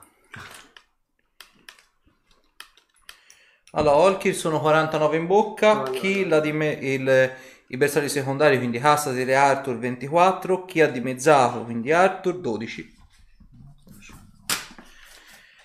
Allora, 3.73 3.97
Olkir 3.97 4.35
sono 4.35 4.61
49 4.61 5.17
in 5.17 5.27
bocca, 5.27 5.83
chi 5.85 6.27
l'ha 6.27 6.41
di 6.41 6.53
me- 6.53 6.73
il- 6.73 7.35
i 7.69 7.77
bersagli 7.77 8.09
secondari, 8.09 8.57
quindi 8.57 8.79
Hassadir 8.79 9.29
e 9.29 9.35
Arthur 9.35 9.79
24, 9.79 10.65
chi 10.65 10.81
ha 10.81 10.89
dimezzato, 10.91 11.65
quindi 11.65 11.93
Arthur 11.93 12.39
12. 12.41 12.97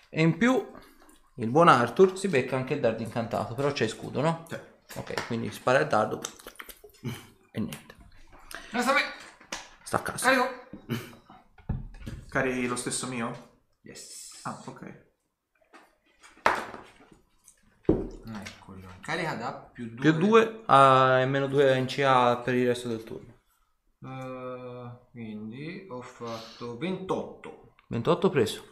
E 0.09 0.21
in 0.21 0.37
più 0.37 0.71
il 1.37 1.49
buon 1.49 1.67
Arthur 1.69 2.17
si 2.17 2.27
becca 2.27 2.55
anche 2.55 2.73
il 2.73 2.79
dardo 2.81 3.01
incantato, 3.01 3.55
però 3.55 3.71
c'è 3.71 3.87
scudo, 3.87 4.21
no? 4.21 4.45
Sì. 4.49 4.57
Ok, 4.95 5.25
quindi 5.27 5.49
spara 5.51 5.79
il 5.79 5.87
dardo 5.87 6.21
e 7.51 7.59
niente. 7.59 7.95
Resta 8.71 8.91
a 8.91 8.93
me. 8.93 9.01
Sta 9.81 9.97
a 9.97 10.01
casa. 10.01 10.25
Carico. 10.25 10.49
Carichi 12.29 12.67
lo 12.67 12.75
stesso 12.75 13.07
mio? 13.07 13.59
Yes. 13.81 14.39
Ah, 14.43 14.61
ok. 14.65 15.11
Carica 19.03 19.35
da 19.35 19.51
più 19.53 19.89
2. 19.93 19.95
Più 19.99 20.11
2 20.17 20.63
e 20.65 21.25
meno 21.25 21.47
2 21.47 21.77
in 21.77 21.85
CA 21.87 22.37
per 22.37 22.53
il 22.55 22.67
resto 22.67 22.87
del 22.87 23.03
turno. 23.03 23.31
quindi 25.11 25.85
ho 25.89 26.01
fatto 26.01 26.77
28. 26.77 27.73
28 27.87 28.29
preso. 28.29 28.63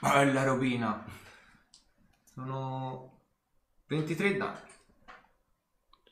Bella 0.00 0.44
robina. 0.44 1.04
Sono 2.34 3.20
23 3.86 4.36
danni. 4.36 4.58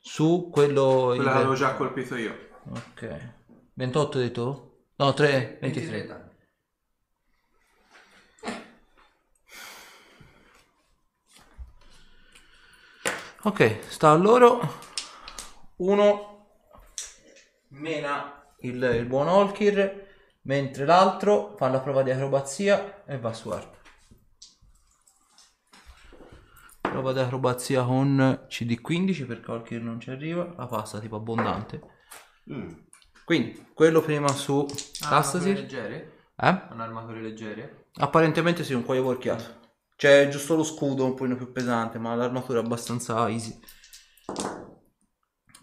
Su 0.01 0.49
quello... 0.51 1.07
Quella 1.07 1.23
il- 1.23 1.29
che 1.29 1.29
avevo 1.37 1.55
già 1.55 1.75
colpito 1.75 2.17
io. 2.17 2.35
Ok. 2.71 3.35
28 3.75 4.19
hai 4.19 4.25
detto? 4.25 4.85
No, 4.97 5.13
3, 5.13 5.59
23 5.61 5.61
23. 5.61 6.07
danni. 6.07 6.30
Ok, 13.43 13.79
sta 13.89 14.11
a 14.11 14.15
loro. 14.17 14.61
Uno 15.77 16.49
mena 17.69 18.45
il, 18.59 18.83
il 18.83 19.07
buon 19.07 19.29
Olkir, 19.29 20.09
mentre 20.43 20.85
l'altro 20.85 21.55
fa 21.57 21.69
la 21.69 21.81
prova 21.81 22.03
di 22.03 22.11
acrobazia 22.11 23.05
e 23.07 23.19
va 23.19 23.33
su 23.33 23.49
Art. 23.49 23.79
Prova 26.81 27.13
di 27.13 27.21
acrobazia 27.21 27.83
con 27.85 28.47
CD15 28.49 29.27
perché 29.27 29.51
Olkir 29.51 29.81
non 29.81 30.01
ci 30.01 30.11
arriva, 30.11 30.53
la 30.57 30.67
passa 30.67 30.99
tipo 30.99 31.17
abbondante. 31.17 31.81
Mm. 32.53 32.73
Quindi, 33.25 33.69
quello 33.73 34.01
prima 34.03 34.29
su 34.29 34.67
Ah, 35.03 35.07
armature 35.07 35.17
Astasir. 35.19 35.55
leggere? 35.55 35.95
Eh? 36.37 36.47
Hanno 36.69 36.83
armature 36.83 37.21
leggere? 37.23 37.87
Apparentemente 37.95 38.65
sì, 38.65 38.75
un 38.75 38.85
cuoio 38.85 39.03
worchiato. 39.03 39.60
C'è 40.01 40.29
giusto 40.29 40.57
lo 40.57 40.65
scudo 40.65 41.05
un 41.05 41.13
po' 41.13 41.27
più 41.27 41.53
pesante, 41.53 41.99
ma 41.99 42.15
l'armatura 42.15 42.59
è 42.61 42.65
abbastanza 42.65 43.29
easy. 43.29 43.61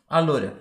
Allora, 0.09 0.55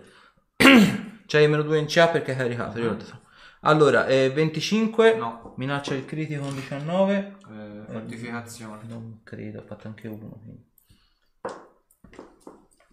c'hai 1.27 1.47
meno 1.47 1.61
2 1.61 1.79
in 1.81 1.87
CA 1.87 2.09
perché 2.09 2.31
hai 2.31 2.39
caricato. 2.39 2.79
io 2.79 2.87
l'ho 2.87 2.95
detto. 2.95 3.21
Allora, 3.61 4.07
eh, 4.07 4.31
25, 4.31 5.17
No. 5.17 5.53
minaccia 5.59 5.93
il 5.93 6.07
critico 6.07 6.45
con 6.45 6.55
19. 6.55 7.37
Eh, 7.51 7.85
fortificazione. 7.93 8.83
Non 8.87 9.21
credo, 9.23 9.59
ha 9.59 9.65
fatto 9.67 9.89
anche 9.89 10.09
uno. 10.09 10.41
quindi. 10.43 10.65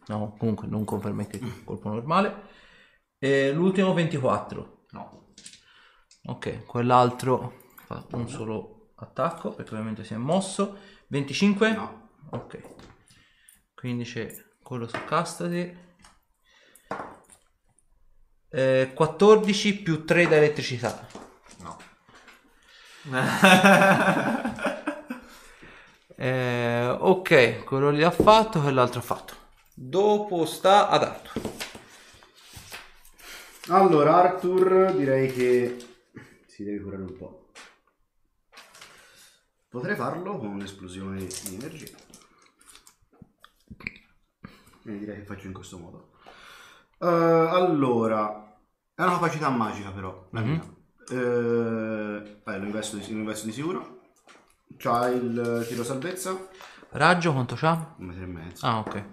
No, 0.07 0.35
comunque 0.37 0.67
non 0.67 0.83
conferma 0.83 1.23
che 1.27 1.39
colpo 1.63 1.87
normale. 1.87 2.41
E 3.19 3.53
l'ultimo 3.53 3.93
24. 3.93 4.85
No. 4.89 5.33
Ok, 6.25 6.65
quell'altro 6.65 7.61
fa 7.85 8.05
un 8.11 8.27
solo 8.27 8.82
attacco 9.03 9.51
perché 9.51 9.71
ovviamente 9.71 10.03
si 10.03 10.13
è 10.13 10.17
mosso. 10.17 10.77
25? 11.07 11.71
No. 11.73 12.09
Ok. 12.31 12.59
Quindi 13.75 14.03
c'è 14.03 14.33
quello 14.61 14.87
su 14.87 14.97
Custody. 15.05 15.77
Eh, 18.49 18.91
14 18.93 19.81
più 19.81 20.05
3 20.05 20.27
da 20.27 20.35
elettricità. 20.35 21.07
No. 21.59 21.77
Eh, 26.15 26.95
ok, 26.99 27.65
quello 27.65 27.89
lì 27.89 28.01
ha 28.01 28.11
fatto, 28.11 28.61
quell'altro 28.61 28.99
ha 28.99 29.03
fatto. 29.03 29.33
Dopo 29.73 30.45
sta 30.45 30.87
ad 30.87 31.03
Arthur. 31.03 31.41
Allora, 33.67 34.15
Arthur, 34.15 34.93
direi 34.93 35.33
che 35.33 35.77
si 36.47 36.63
deve 36.63 36.79
curare 36.81 37.01
un 37.01 37.17
po'. 37.17 37.42
Potrei 39.73 39.95
farlo 39.95 40.37
con 40.37 40.49
un'esplosione 40.49 41.17
di 41.17 41.55
energia. 41.55 41.97
E 44.85 44.97
direi 44.99 45.15
che 45.15 45.25
faccio 45.25 45.47
in 45.47 45.53
questo 45.53 45.79
modo. 45.79 46.11
Eh, 46.99 47.07
allora, 47.07 48.55
è 48.93 49.01
una 49.01 49.13
capacità 49.13 49.49
magica 49.49 49.89
però, 49.89 50.27
la 50.29 50.41
mia. 50.41 50.63
Eh, 51.09 52.41
vai, 52.43 52.59
lo 52.59 52.65
investo, 52.65 52.97
di, 52.97 53.13
lo 53.13 53.17
investo 53.17 53.47
di 53.47 53.51
sicuro. 53.51 54.01
C'ha 54.77 55.07
il 55.07 55.65
tiro 55.67 55.83
salvezza, 55.83 56.49
Raggio 56.89 57.33
quanto 57.33 57.55
c'ha? 57.55 57.95
un 57.97 58.05
metro 58.05 58.23
e 58.25 58.27
mezzo. 58.27 58.65
Ah, 58.67 58.77
ok. 58.77 59.03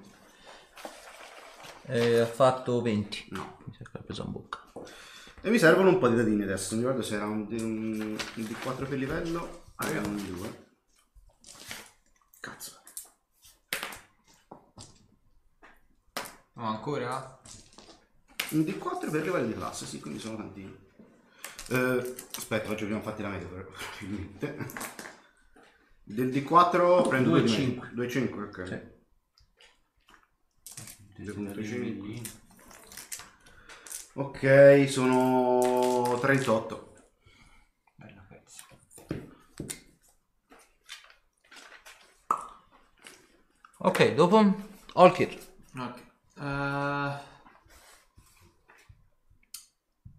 Eh, 1.87 2.19
ha 2.19 2.27
fatto 2.27 2.83
20. 2.83 3.29
No. 3.31 3.57
Mi 3.65 3.73
sa 3.73 3.85
che 3.85 3.91
l'ha 3.95 4.03
preso 4.03 4.25
in 4.27 4.33
bocca. 4.33 4.59
E 5.41 5.49
mi 5.49 5.59
servono 5.59 5.89
un 5.89 5.99
po' 5.99 6.09
di 6.09 6.17
dadini 6.17 6.43
adesso. 6.43 6.75
Non 6.75 6.85
mi 6.85 6.91
ricordo 6.91 7.09
se 7.09 7.15
era 7.15 7.25
un, 7.25 7.47
un, 7.49 8.01
un 8.35 8.43
D4 8.43 8.87
per 8.87 8.99
livello. 8.99 9.69
Era 9.83 10.01
un 10.07 10.17
D2. 10.17 10.55
Cazzo. 12.41 12.79
No, 16.55 16.65
ancora? 16.67 17.41
Un 18.51 18.61
D4 18.61 19.11
per 19.11 19.23
livello 19.23 19.47
di 19.47 19.55
classe, 19.55 19.87
sì, 19.87 20.01
quindi 20.01 20.19
sono 20.19 20.37
tantini. 20.37 20.77
Eh, 21.71 22.15
aspetta, 22.37 22.69
faccio 22.69 22.85
prima 22.85 22.99
infatti 22.99 23.23
la 23.23 23.29
media 23.29 23.47
però, 23.47 23.65
probabilmente. 23.99 24.57
Del 26.03 26.29
D4 26.29 27.09
prendo 27.09 27.39
2,5. 27.39 27.95
2,5, 27.95 28.43
ok. 28.43 28.67
Sì. 28.67 28.81
2,5. 31.23 32.31
Ok, 34.15 34.87
sono 34.89 36.19
38. 36.21 36.90
Ok, 43.83 44.15
dopo 44.15 44.55
Olkir. 44.95 45.39
Ok. 45.79 45.99
Eh, 46.37 47.29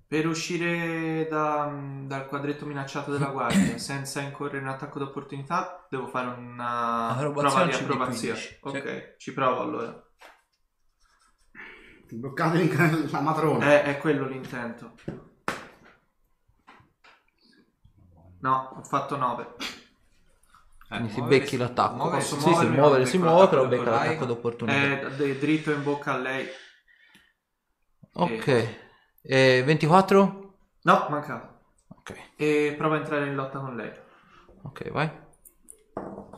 per 0.08 0.28
uscire 0.28 1.28
da- 1.30 1.72
dal 2.04 2.26
quadretto 2.28 2.66
minacciato 2.66 3.12
della 3.12 3.28
guardia 3.32 3.78
senza 3.78 4.20
incorrere 4.22 4.58
in 4.58 4.64
un 4.66 4.70
attacco 4.72 5.00
d'opportunità 5.00 5.86
devo 5.90 6.08
fare 6.08 6.28
una 6.28 7.10
Acrobazia 7.10 7.50
prova 7.50 7.66
di 7.66 7.72
al 7.72 7.80
CD15, 7.80 7.84
approvazione. 7.84 8.40
sì. 8.40 8.58
Ok, 8.62 9.16
ci 9.18 9.34
provo 9.34 9.62
allora. 9.62 10.06
Bloccate 12.14 12.58
l'inc- 12.58 13.12
la 13.12 13.22
matrona. 13.22 13.66
È, 13.66 13.84
è 13.84 13.98
quello 14.00 14.28
l'intento. 14.28 14.96
No, 18.42 18.74
ho 18.76 18.84
fatto 18.84 19.16
9. 19.16 19.56
Quindi 20.98 21.14
si 21.14 21.20
muoversi- 21.20 21.40
becchi 21.44 21.58
l'attacco. 21.58 21.96
muoversi- 21.96 22.30
Posso 22.36 22.42
sì, 22.42 22.42
sì, 22.42 22.50
muovermi, 22.50 22.76
muovere 22.78 23.06
si 23.06 23.18
muove, 23.18 23.48
però 23.48 23.68
becca 23.68 23.90
l'attacco 23.90 24.26
d'opportunità. 24.26 24.78
È 25.08 25.12
d- 25.16 25.40
dritto 25.40 25.72
in 25.72 25.84
bocca 25.84 26.14
a 26.14 26.18
lei. 26.18 26.48
Ok. 28.14 28.78
E 29.22 29.64
24? 29.66 30.56
No, 30.82 31.08
mancato. 31.10 31.60
Ok. 31.88 32.18
E 32.36 32.74
prova 32.78 32.96
a 32.96 33.00
entrare 33.00 33.28
in 33.28 33.36
lotta 33.36 33.60
con 33.60 33.76
lei. 33.76 33.92
Ok, 34.64 34.90
vai. 34.92 35.10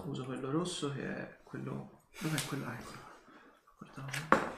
Uso 0.06 0.26
quello 0.26 0.52
rosso 0.52 0.92
che 0.94 1.02
è 1.02 1.38
quello... 1.44 2.04
Dov'è 2.20 2.40
quello? 2.48 2.66
Eccolo. 2.72 2.98
Guardavo. 3.80 4.52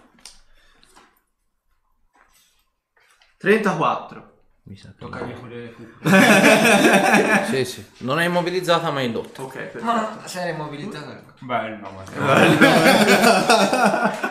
34. 3.37 4.34
Mi 4.67 4.75
sa 4.75 4.87
che... 4.89 4.95
Toccagli 4.97 5.33
pure 5.33 5.75
fu. 5.75 5.85
Sì, 7.53 7.65
sì. 7.65 7.85
Non 7.99 8.19
è 8.19 8.25
immobilizzata 8.25 8.89
ma 8.89 9.01
è 9.01 9.03
in 9.03 9.11
lotta. 9.11 9.43
Ok, 9.43 9.53
perfetto. 9.53 9.83
Ma 9.85 10.21
se 10.25 10.41
era 10.41 10.49
immobilizzata. 10.49 11.23
Bello, 11.39 11.91
ma 11.91 12.03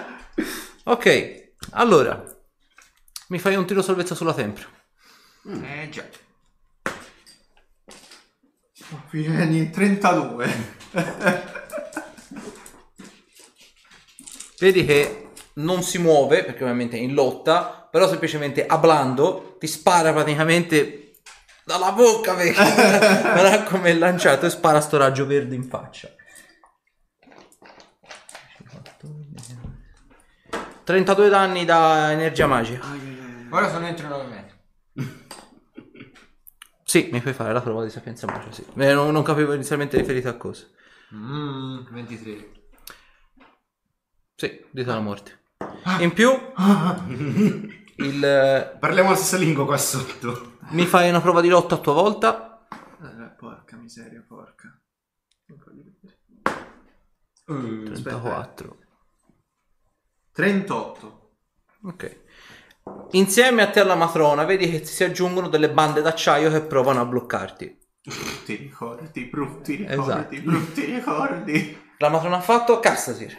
Ok, 0.85 1.53
allora. 1.71 2.23
Mi 3.29 3.39
fai 3.39 3.55
un 3.55 3.65
tiro 3.65 3.81
salvezza 3.81 4.17
sulla 4.17 4.35
tempra. 4.35 4.67
Eh 5.47 5.89
già. 5.91 6.05
Vieni, 9.11 9.71
32. 9.71 10.53
Vedi 14.59 14.85
che 14.85 15.31
non 15.55 15.83
si 15.83 15.99
muove, 15.99 16.45
perché 16.45 16.63
ovviamente 16.65 16.97
è 16.97 17.01
in 17.01 17.15
lotta, 17.15 17.84
però 17.95 18.09
semplicemente 18.09 18.67
hablando 18.67 19.55
ti 19.61 19.69
spara 19.69 20.13
praticamente 20.13 21.13
dalla 21.65 21.93
bocca, 21.93 22.35
perché 22.35 22.59
ha 22.59 23.63
come 23.63 23.91
è 23.91 23.95
lanciato 23.95 24.47
e 24.47 24.51
spara 24.51 24.81
sto 24.81 24.97
raggio 24.97 25.25
verde 25.27 25.55
in 25.55 25.63
faccia. 25.63 26.11
32 30.83 31.29
danni 31.29 31.65
da 31.65 32.11
energia 32.11 32.49
magica. 32.49 32.85
Ora 33.51 33.71
sono 33.71 33.87
entro 33.87 34.09
9 34.09 34.25
metri. 34.25 35.13
Sì, 36.83 37.11
mi 37.13 37.21
fai 37.21 37.33
fare 37.33 37.53
la 37.53 37.61
prova 37.61 37.85
di 37.85 37.91
sapienza 37.91 38.27
magica, 38.27 38.51
sì. 38.51 38.67
Eh, 38.77 38.93
non, 38.93 39.13
non 39.13 39.23
capivo 39.23 39.53
inizialmente 39.53 39.97
riferito 39.97 40.29
a 40.29 40.35
cosa. 40.35 40.67
Mmm, 41.15 41.93
23. 41.93 42.51
Sì, 44.35 44.65
dito 44.73 44.91
alla 44.91 45.01
morte. 45.01 45.43
In 46.01 46.13
più, 46.13 46.31
il, 47.97 48.77
Parliamo 48.79 49.11
la 49.11 49.17
stessa 49.17 49.37
lingua 49.37 49.65
qua 49.65 49.77
sotto. 49.77 50.59
mi 50.71 50.87
fai 50.87 51.09
una 51.09 51.21
prova 51.21 51.41
di 51.41 51.49
lotta 51.49 51.75
a 51.77 51.79
tua 51.79 51.93
volta. 51.93 52.67
Eh, 52.71 53.35
porca 53.37 53.77
miseria, 53.77 54.25
porca. 54.27 54.79
Uh, 57.47 57.83
34. 57.85 58.77
38. 60.33 61.31
Ok. 61.85 62.23
Insieme 63.13 63.63
a 63.63 63.71
te 63.71 63.81
alla 63.81 63.95
matrona, 63.95 64.45
vedi 64.45 64.69
che 64.71 64.85
si 64.85 65.05
aggiungono 65.05 65.49
delle 65.49 65.71
bande 65.71 66.01
d'acciaio 66.03 66.51
che 66.51 66.63
provano 66.63 67.01
a 67.01 67.05
bloccarti. 67.05 67.79
Brutti 68.03 68.55
ricordi, 68.57 69.25
brutti 69.27 69.75
ricordi, 69.77 70.03
Esatto. 70.03 70.41
brutti 70.43 70.85
ricordi. 70.85 71.83
La 71.99 72.09
matrona 72.11 72.37
ha 72.37 72.41
fatto 72.41 72.81
Castasir. 72.81 73.35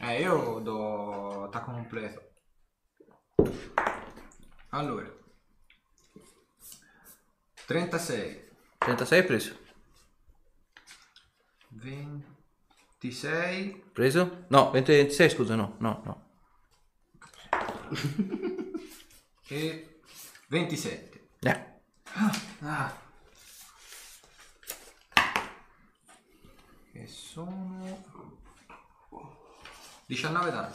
Eh, 0.00 0.20
io 0.20 0.60
do 0.62 1.44
attacco 1.44 1.72
completo. 1.72 2.32
Allora. 4.70 5.12
36. 7.66 8.40
36 8.78 9.22
preso. 9.24 9.56
26. 11.70 13.82
Preso? 13.92 14.44
No, 14.48 14.70
26 14.70 15.30
scusa, 15.30 15.56
no, 15.56 15.76
no, 15.78 16.02
no. 16.04 16.22
E 19.48 20.00
27. 20.48 21.28
Eh. 21.40 21.64
Ah, 22.62 23.02
Che 26.92 27.06
sono 27.06 28.04
19 30.06 30.50
danni. 30.50 30.72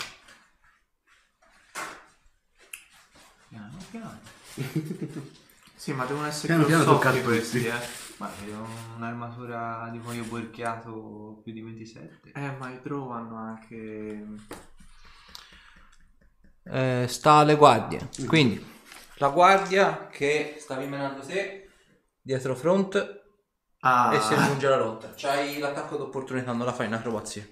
Piano 3.50 3.78
piano. 3.90 4.20
sì, 5.76 5.92
ma 5.94 6.06
devono 6.06 6.28
essere 6.28 6.48
Piano 6.48 6.66
piano 6.66 6.84
grossotti 6.84 7.06
tocca 7.08 7.20
a 7.20 7.24
questi, 7.24 7.66
eh. 7.66 8.08
Ma 8.18 8.30
io 8.46 8.60
ho 8.60 8.96
un'armatura 8.96 9.90
di 9.92 10.00
cuoio 10.00 10.24
borchiato 10.26 11.42
più 11.44 11.52
di 11.52 11.62
27. 11.62 12.32
Eh, 12.34 12.52
ma 12.58 12.70
i 12.70 12.80
hanno 12.84 13.38
anche... 13.38 14.26
Eh, 16.64 17.06
sta 17.08 17.32
alle 17.34 17.56
guardie. 17.56 18.10
Quindi, 18.28 18.64
la 19.16 19.30
guardia 19.30 20.08
che 20.08 20.58
stavi 20.60 20.86
menando 20.86 21.22
te, 21.22 21.70
dietro 22.22 22.56
front, 22.56 23.20
Ah, 23.82 24.14
e 24.14 24.20
si 24.20 24.34
aggiunge 24.34 24.68
alla 24.68 24.78
lotta. 24.78 25.14
C'hai 25.16 25.58
l'attacco 25.58 25.96
d'opportunità, 25.96 26.52
non 26.52 26.66
la 26.66 26.74
fai 26.74 26.88
in 26.88 26.94
acrobazia. 26.94 27.48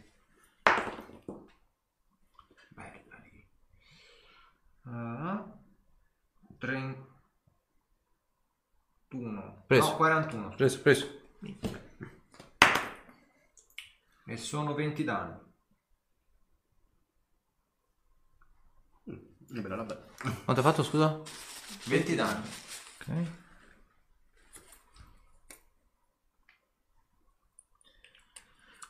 Bella 2.71 3.17
lì. 3.23 3.49
Ah, 4.83 5.56
31. 6.57 7.05
Preso. 9.67 9.89
No, 9.89 9.95
41. 9.95 10.55
Preso, 10.55 10.81
preso. 10.81 11.21
E 14.25 14.37
sono 14.37 14.73
20 14.73 15.03
danni. 15.03 15.45
È 19.05 19.61
bella 19.61 19.77
la 19.77 19.83
bella. 19.83 20.05
Quanto 20.17 20.51
hai 20.51 20.61
fatto, 20.61 20.83
scusa? 20.83 21.21
20 21.85 22.15
danni. 22.15 22.49
Ok. 22.99 23.45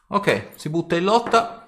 Ok, 0.10 0.52
si 0.56 0.70
butta 0.70 0.96
in 0.96 1.04
lotta 1.04 1.68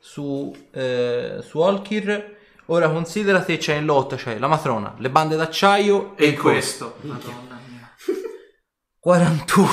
su, 0.00 0.52
eh, 0.72 1.38
su 1.42 1.58
Olkir. 1.60 2.42
Ora 2.66 2.88
considera 2.88 3.44
che 3.44 3.58
c'è 3.58 3.74
in 3.74 3.84
lotta, 3.84 4.16
c'è 4.16 4.38
la 4.38 4.48
matrona, 4.48 4.94
le 4.98 5.10
bande 5.10 5.36
d'acciaio 5.36 6.16
e 6.16 6.28
e 6.28 6.34
questo. 6.34 6.96
Madonna 7.02 7.58
mia. 7.68 7.90
41. 8.98 9.66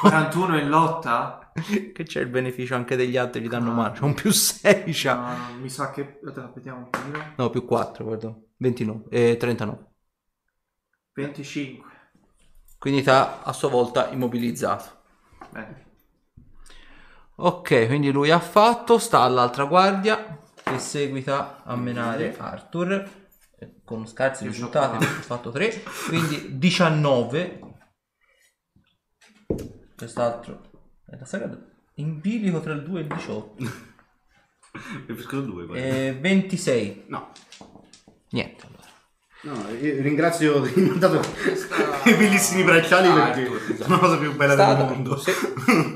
41 0.00 0.58
in 0.58 0.68
lotta? 0.68 1.52
che 1.54 2.02
c'è 2.02 2.20
il 2.20 2.28
beneficio 2.28 2.74
anche 2.74 2.96
degli 2.96 3.16
altri, 3.16 3.42
gli 3.42 3.48
danno 3.48 3.70
mano. 3.72 3.92
C'è 3.92 4.02
un 4.02 4.14
più 4.14 4.30
6, 4.32 4.82
No, 4.86 4.92
c'ha. 4.92 5.14
no, 5.14 5.60
mi 5.60 5.68
sa 5.68 5.90
che... 5.92 6.18
Aspetta, 6.24 6.50
vediamo 6.54 6.88
un. 6.92 7.32
No, 7.36 7.50
più 7.50 7.64
4, 7.64 8.04
guarda. 8.04 8.34
29. 8.56 9.04
E 9.10 9.36
39. 9.36 9.86
25. 11.12 11.90
Quindi 12.78 13.02
t'ha 13.02 13.42
a 13.42 13.52
sua 13.52 13.68
volta 13.68 14.08
immobilizzato. 14.10 14.84
Bene. 15.50 15.90
Ok, 17.36 17.86
quindi 17.86 18.10
lui 18.10 18.30
ha 18.30 18.40
fatto, 18.40 18.98
sta 18.98 19.20
all'altra 19.20 19.64
guardia 19.64 20.38
che 20.72 20.78
seguita 20.78 21.62
a 21.64 21.76
menare 21.76 22.36
Arthur 22.36 23.08
eh, 23.58 23.74
con 23.84 24.06
scarsi 24.06 24.44
Io 24.44 24.50
risultati 24.50 24.98
perché 24.98 25.18
ho 25.18 25.22
fatto 25.22 25.50
3, 25.50 25.82
quindi 26.08 26.58
19. 26.58 27.60
Quest'altro 29.96 30.60
è 31.06 31.16
la 31.16 31.24
saga 31.24 31.56
in 31.96 32.20
bilico 32.20 32.60
tra 32.60 32.72
il 32.72 32.82
2 32.82 32.98
e 32.98 33.02
il 33.02 33.08
18. 33.08 33.90
Preferisco 35.06 35.40
due 35.40 35.66
poi. 35.66 35.78
E 35.78 36.16
26. 36.18 37.04
No. 37.08 37.30
Niente 38.30 38.66
allora. 38.66 38.80
No, 39.42 39.68
io 39.70 40.00
ringrazio 40.00 40.60
di 40.60 40.68
aver 40.70 40.88
mandato 40.88 41.20
i 42.04 42.14
bellissimi 42.14 42.62
bracciali 42.62 43.12
perché 43.12 43.40
Arthur, 43.42 43.76
sono 43.76 43.94
la 43.94 44.00
cosa 44.00 44.16
più 44.18 44.34
bella 44.34 44.54
del 44.54 44.86
mondo. 44.86 45.20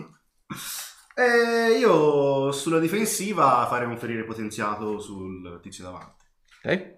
e 1.19 1.79
io 1.79 2.53
sulla 2.53 2.79
difensiva 2.79 3.67
farei 3.69 3.89
un 3.89 3.97
ferire 3.97 4.25
potenziato 4.25 4.99
sul 4.99 5.59
tizio 5.63 5.85
davanti. 5.85 6.25
Ok? 6.63 6.95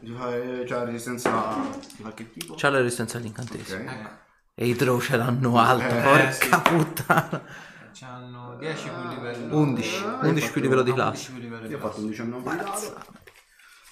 Di 0.00 0.12
fare- 0.12 0.64
C'ha 0.64 0.84
resistenza 0.84 1.56
di 1.96 2.00
qualche 2.00 2.30
tipo? 2.30 2.54
C'ha 2.56 2.70
la 2.70 2.78
resistenza 2.78 3.18
all'incantesimo. 3.18 3.82
Ok. 3.82 3.90
Eh, 3.90 4.28
E 4.54 4.66
i 4.66 4.74
draw 4.74 4.98
ce 5.00 5.16
l'hanno 5.16 5.58
alto, 5.58 5.94
Eh, 5.94 6.00
porca 6.02 6.30
sì. 6.32 6.48
puttana. 6.48 7.44
C'hanno 7.92 8.56
10 8.58 8.88
più 8.88 9.08
livello 9.08 9.56
11, 9.58 10.04
Ah, 10.04 10.18
11 10.26 10.50
più 10.52 10.60
livello 10.60 10.82
di 10.82 10.92
classe. 10.92 11.30
11 11.30 11.32
più 11.32 11.40
livello 11.42 11.66
di 11.66 11.70
Io 11.72 11.76
ho 11.76 11.80
fatto 11.80 11.92
classe. 12.02 12.02
un 12.04 12.08
19 12.10 12.50
di 12.50 12.56
dado. 12.56 13.04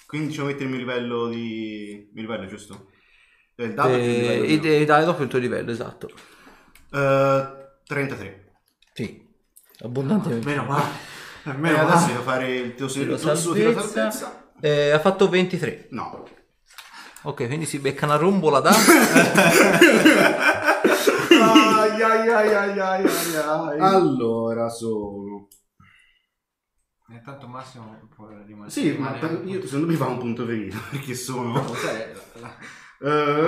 Quindi 0.07 0.33
ci 0.33 0.41
mettere 0.41 0.63
il 0.63 0.69
mio 0.69 0.79
livello 0.79 1.27
di... 1.27 2.09
mio 2.13 2.21
livello, 2.23 2.45
giusto? 2.47 2.89
Eh, 3.55 3.65
Il 3.65 3.73
dado 3.75 3.93
più 3.93 3.99
il 4.03 4.11
livello 4.19 4.43
E, 4.45 4.81
e 4.81 4.85
dai 4.85 5.05
dopo 5.05 5.21
il 5.23 5.29
tuo 5.29 5.37
livello, 5.39 5.69
esatto. 5.71 6.09
Eh, 6.91 7.47
33. 7.85 8.51
Sì, 8.93 9.27
abbondantemente. 9.83 10.45
Meno 10.47 10.63
male. 10.65 10.83
Eh, 11.43 11.49
E 11.51 11.53
Meno 11.53 11.79
adesso 11.87 12.07
devo 12.07 12.21
fare 12.21 12.55
il 12.55 12.75
tuo 12.75 12.87
Tiro 12.87 13.17
salvezza. 13.17 13.81
salvezza. 13.81 14.51
Eh, 14.61 14.91
ha 14.91 14.99
fatto 14.99 15.29
23. 15.29 15.87
No. 15.91 16.27
Ok, 17.23 17.47
quindi 17.47 17.65
si 17.65 17.79
becca 17.79 18.05
una 18.05 18.15
rombola 18.15 18.59
da... 18.61 18.71
Ai 21.41 22.01
ai 22.01 22.29
ai 22.29 22.53
ai 22.53 22.79
ai 22.79 23.05
ai. 23.35 23.79
Allora 23.79 24.69
sono 24.69 25.47
E 27.11 27.21
tanto 27.23 27.47
Massimo 27.47 27.97
può 28.15 28.27
rimanere. 28.27 28.69
Sì, 28.69 28.91
ma 28.97 29.17
un 29.21 29.47
io 29.47 29.61
secondo 29.65 29.87
me 29.87 29.95
fa 29.95 30.05
un 30.07 30.17
punto 30.19 30.45
ferito 30.45 30.77
perché 30.91 31.15
sono... 31.15 31.59
Cos'è? 31.63 32.13
La- 32.39 32.47
la- 32.47 32.57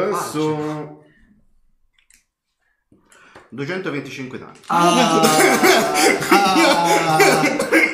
Eh, 0.07 0.11
Facile. 0.11 0.29
sono... 0.32 1.00
225 3.53 4.37
danni. 4.39 4.57
Ah, 4.67 5.19
ah, 6.29 7.17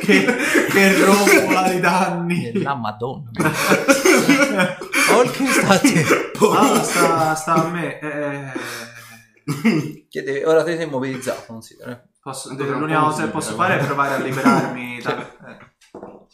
che, 0.02 0.26
che 0.70 1.04
rompola 1.04 1.70
di 1.70 1.80
danni. 1.80 2.62
La 2.62 2.76
madonna. 2.76 3.32
Oltre 5.16 5.46
stati. 5.48 6.06
Ah, 6.54 6.84
sta, 6.84 7.34
sta 7.36 7.54
a 7.56 7.68
me. 7.70 8.00
Eh, 8.00 8.52
Chiede- 10.10 10.46
ora 10.46 10.64
te 10.64 10.76
sei 10.76 10.86
immobilizzato, 10.86 11.44
considera. 11.48 11.92
eh. 11.92 12.02
posso, 12.22 12.54
l'unica 12.54 13.00
cosa 13.00 13.24
che 13.24 13.30
posso 13.30 13.56
fare 13.56 13.80
è 13.80 13.86
provare 13.86 14.14
a 14.16 14.18
liberarmi 14.20 15.00
da... 15.02 15.18
eh, 15.48 15.58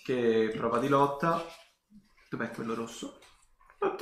che 0.03 0.51
prova 0.55 0.79
di 0.79 0.89
lotta. 0.89 1.41
Dov'è 2.29 2.49
quello 2.49 2.73
rosso? 2.73 3.19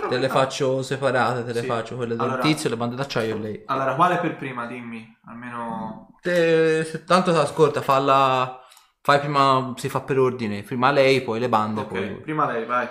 Te 0.09 0.17
le 0.17 0.29
faccio 0.29 0.81
separate, 0.83 1.43
te 1.43 1.53
le 1.53 1.61
Sì. 1.61 1.65
faccio 1.65 1.95
quelle 1.95 2.15
del 2.15 2.21
Allora- 2.25 2.41
tizio, 2.41 2.69
le 2.69 2.77
bande 2.77 2.95
d'acciaio 2.95 3.35
e 3.35 3.39
lei. 3.39 3.63
Allora, 3.65 3.95
quale 3.95 4.17
per 4.17 4.35
prima? 4.35 4.65
Dimmi. 4.65 5.17
Almeno... 5.25 6.15
Te, 6.21 6.83
se 6.83 7.03
tanto 7.03 7.31
ascolta, 7.39 7.81
falla. 7.81 8.59
Fai 9.01 9.19
prima, 9.19 9.73
si 9.77 9.89
fa 9.89 10.01
per 10.01 10.19
ordine. 10.19 10.61
Prima 10.63 10.91
lei, 10.91 11.21
poi 11.23 11.39
le 11.39 11.49
bande, 11.49 11.81
Ok, 11.81 11.87
poi. 11.87 12.21
prima 12.21 12.45
lei, 12.51 12.65
vai. 12.65 12.87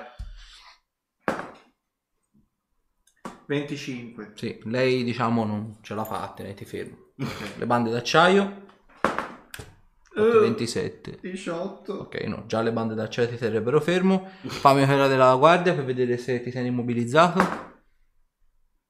25. 3.47 4.33
Sì, 4.35 4.61
lei 4.65 5.03
diciamo 5.03 5.45
non 5.45 5.79
ce 5.83 5.95
l'ha 5.95 6.05
fatta, 6.05 6.43
ne 6.43 6.55
ti 6.55 6.65
fermo. 6.65 6.97
Ok. 7.21 7.57
Le 7.59 7.67
bande 7.67 7.91
d'acciaio. 7.91 8.69
Eh. 10.27 10.39
27. 10.41 11.19
18. 11.21 11.93
Ok, 11.93 12.21
no, 12.23 12.45
già 12.47 12.61
le 12.63 12.73
bande 12.73 12.95
d'acciaio 12.95 13.29
ti 13.29 13.37
terrebbero 13.37 13.81
fermo. 13.81 14.29
Fammi 14.47 14.85
quella 14.85 15.07
della 15.07 15.35
guardia 15.37 15.75
per 15.75 15.85
vedere 15.85 16.17
se 16.19 16.43
ti 16.43 16.51
sei 16.51 16.67
immobilizzato. 16.67 17.69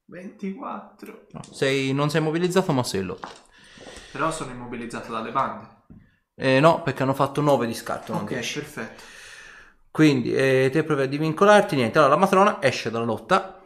24. 0.05 1.27
No, 1.31 1.41
sei, 1.51 1.93
non 1.93 2.09
sei 2.09 2.21
immobilizzato, 2.21 2.71
ma 2.73 2.83
sei 2.83 3.01
in 3.01 3.05
lotta. 3.07 3.29
Però 4.11 4.29
sono 4.31 4.51
immobilizzato 4.51 5.11
dalle 5.11 5.31
bande. 5.31 5.67
Eh, 6.35 6.59
no, 6.59 6.81
perché 6.81 7.03
hanno 7.03 7.13
fatto 7.13 7.39
9 7.41 7.65
di 7.67 7.73
scarto, 7.73 8.13
Ok, 8.13 8.25
10. 8.25 8.59
perfetto. 8.59 9.03
Quindi 9.89 10.33
eh, 10.33 10.69
te 10.71 10.83
provi 10.83 11.03
a 11.03 11.05
divincolarti, 11.07 11.75
niente. 11.75 11.97
Allora 11.97 12.13
la 12.13 12.19
matrona 12.19 12.61
esce 12.61 12.89
dalla 12.91 13.05
lotta 13.05 13.57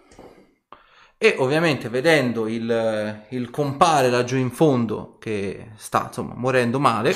e 1.17 1.35
ovviamente 1.37 1.87
vedendo 1.87 2.47
il, 2.47 3.25
il 3.29 3.49
compare 3.49 4.09
laggiù 4.09 4.35
in 4.37 4.51
fondo 4.51 5.17
che 5.19 5.71
sta 5.77 6.05
insomma 6.07 6.33
morendo 6.35 6.79
male, 6.79 7.13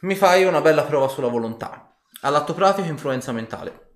mi 0.00 0.14
fai 0.14 0.44
una 0.44 0.60
bella 0.60 0.84
prova 0.84 1.08
sulla 1.08 1.28
volontà. 1.28 1.96
All'atto 2.22 2.54
pratico 2.54 2.88
influenza 2.88 3.32
mentale. 3.32 3.86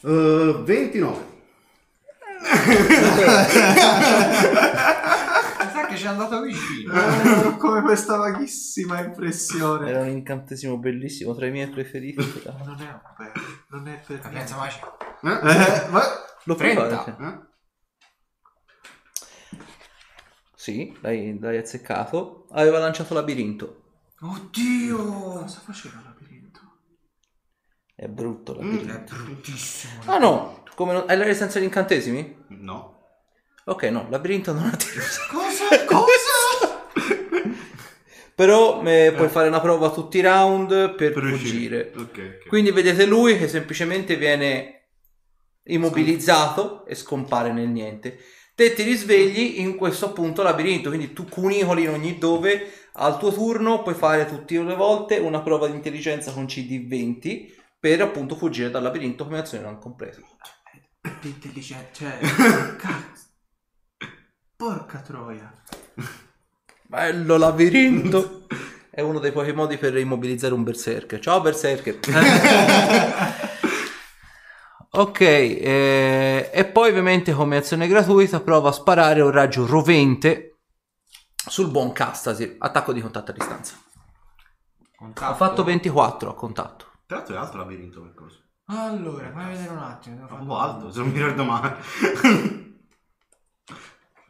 Eh, 0.00 0.62
29. 0.64 1.36
Sa 5.72 5.86
che 5.86 5.96
ci 5.96 6.04
è 6.04 6.08
andato 6.08 6.40
vicino. 6.42 6.92
Eh, 6.92 7.56
come 7.56 7.82
questa 7.82 8.16
vaghissima 8.16 9.00
impressione. 9.00 9.90
Era 9.90 10.00
un 10.00 10.08
incantesimo 10.08 10.78
bellissimo, 10.78 11.34
tra 11.34 11.46
i 11.46 11.50
miei 11.50 11.68
preferiti. 11.68 12.42
Non 12.44 12.80
è 12.80 13.00
per, 13.16 13.32
non 13.70 13.88
è 13.88 14.00
per 14.06 14.20
Capienza 14.20 14.56
magica. 14.56 14.96
Eh? 15.22 15.30
Eh, 15.30 15.88
ma... 15.88 16.02
Lo 16.48 16.54
puoi 16.54 16.72
30. 16.72 16.96
fare, 17.02 17.16
sì. 17.18 17.24
Eh? 17.24 17.46
Sì, 20.54 20.96
l'hai, 21.02 21.38
l'hai 21.38 21.58
azzeccato. 21.58 22.46
Aveva 22.52 22.78
lanciato 22.78 23.14
labirinto. 23.14 23.82
Oddio! 24.20 24.96
Cosa 25.42 25.60
faceva 25.60 25.98
il 25.98 26.04
labirinto? 26.04 26.60
È 27.94 28.06
brutto 28.08 28.54
Mm. 28.54 28.56
labirinto. 28.64 29.14
È 29.14 29.18
bruttissimo. 29.18 30.02
Ah 30.06 30.18
no, 30.18 30.62
come 30.74 30.92
non... 30.94 31.04
hai 31.06 31.16
la 31.16 31.24
resistenza 31.24 31.58
agli 31.58 31.64
incantesimi? 31.64 32.44
No. 32.48 32.96
Ok, 33.64 33.82
no, 33.84 34.06
labirinto 34.08 34.52
non 34.52 34.64
ha 34.64 34.70
tiro. 34.76 35.02
Cosa? 35.30 35.84
Cosa? 35.84 36.76
Però 38.34 38.80
eh, 38.84 39.12
puoi 39.16 39.28
fare 39.28 39.48
una 39.48 39.60
prova 39.60 39.90
tutti 39.90 40.18
i 40.18 40.22
round 40.22 40.94
per, 40.94 41.12
Per 41.12 41.22
fuggire. 41.24 41.34
uscire. 41.34 41.92
Ok, 41.96 42.38
ok. 42.42 42.46
Quindi 42.48 42.70
vedete 42.70 43.04
lui 43.04 43.36
che 43.36 43.48
semplicemente 43.48 44.16
viene 44.16 44.77
immobilizzato 45.68 46.84
e 46.86 46.94
scompare 46.94 47.52
nel 47.52 47.68
niente. 47.68 48.18
Te 48.54 48.74
ti 48.74 48.82
risvegli 48.82 49.60
in 49.60 49.76
questo 49.76 50.06
appunto 50.06 50.42
labirinto, 50.42 50.88
quindi 50.88 51.12
tu 51.12 51.26
cunicoli 51.28 51.82
in 51.82 51.90
ogni 51.90 52.18
dove. 52.18 52.72
Al 52.94 53.18
tuo 53.18 53.32
turno 53.32 53.82
puoi 53.82 53.94
fare 53.94 54.26
tutte 54.26 54.60
le 54.60 54.74
volte 54.74 55.18
una 55.18 55.40
prova 55.40 55.68
di 55.68 55.74
intelligenza 55.74 56.32
con 56.32 56.44
CD20 56.44 57.54
per 57.78 58.00
appunto 58.00 58.34
fuggire 58.34 58.70
dal 58.70 58.82
labirinto 58.82 59.24
come 59.24 59.38
azione 59.38 59.64
non 59.64 59.78
compresa. 59.78 60.20
Di 61.20 61.28
intelligente, 61.28 61.88
cioè... 61.92 62.18
Cazzo. 62.76 63.26
Porca 64.56 64.98
troia. 64.98 65.52
Bello 66.82 67.36
labirinto! 67.36 68.46
È 68.90 69.00
uno 69.00 69.20
dei 69.20 69.30
pochi 69.30 69.52
modi 69.52 69.76
per 69.76 69.96
immobilizzare 69.96 70.54
un 70.54 70.64
berserker. 70.64 71.20
Ciao 71.20 71.40
berserker! 71.40 72.00
ok, 74.90 75.20
eh, 75.20 76.50
e 76.52 76.64
poi 76.66 76.90
ovviamente 76.90 77.32
come 77.32 77.56
azione 77.56 77.86
gratuita 77.86 78.40
prova 78.40 78.70
a 78.70 78.72
sparare 78.72 79.20
un 79.20 79.30
raggio 79.30 79.66
rovente 79.66 80.58
sul 81.34 81.70
buon 81.70 81.92
Castasir. 81.92 82.56
Attacco 82.58 82.92
di 82.92 83.00
contatto 83.00 83.30
a 83.30 83.34
distanza. 83.34 83.74
Contatto. 84.96 85.32
Ho 85.32 85.36
fatto 85.36 85.64
24 85.64 86.30
a 86.30 86.34
contatto. 86.34 86.86
Tra 87.06 87.16
l'altro 87.18 87.34
è 87.34 87.38
alto 87.38 87.52
il 87.52 87.62
labirinto 87.62 88.00
qualcosa. 88.00 88.36
Allora, 88.66 89.30
fammi 89.30 89.52
vedere 89.52 89.70
un 89.70 89.78
attimo. 89.78 90.26
un 90.28 90.46
po' 90.46 90.58
alto, 90.58 90.90
se 90.90 90.98
non 90.98 91.08
mi 91.08 91.14
ricordo 91.14 91.44
male. 91.44 91.76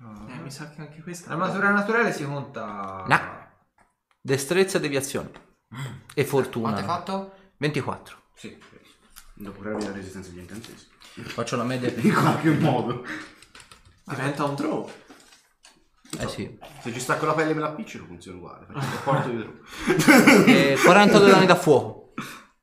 No. 0.00 0.28
Eh, 0.28 0.38
mi 0.38 0.50
sa 0.50 0.70
che 0.70 0.80
anche 0.80 1.02
questa... 1.02 1.30
L'armatura 1.30 1.70
naturale 1.70 2.12
si 2.12 2.24
conta. 2.24 3.04
No. 3.08 3.18
Destrezza, 4.20 4.78
deviazione 4.78 5.30
e 6.14 6.24
fortuna. 6.24 6.70
Quanto 6.70 6.80
hai 6.80 6.86
fatto? 6.86 7.32
24. 7.56 8.16
Sì. 8.34 8.56
Dopo 9.40 9.60
creare 9.60 9.80
la 9.84 9.92
resistenza 9.92 10.30
agli 10.30 10.38
incantesimi. 10.38 10.90
Faccio 11.26 11.56
la 11.56 11.62
media. 11.62 11.90
In 11.94 12.12
qualche 12.12 12.50
modo. 12.50 13.04
Diventa 14.04 14.44
un 14.44 14.54
draw. 14.56 14.90
Eh 16.18 16.28
sì. 16.28 16.58
Se 16.80 16.92
ci 16.92 16.98
stacco 16.98 17.26
la 17.26 17.34
pelle 17.34 17.52
e 17.52 17.54
me 17.54 17.60
la 17.60 17.68
appiccico 17.68 18.06
funziona 18.06 18.38
uguale. 18.38 18.66
Porto 19.04 19.28
di 19.28 19.36
draw. 19.36 19.54
Eh, 20.46 20.78
42 20.82 21.30
danni 21.30 21.46
da 21.46 21.54
fuoco. 21.54 22.14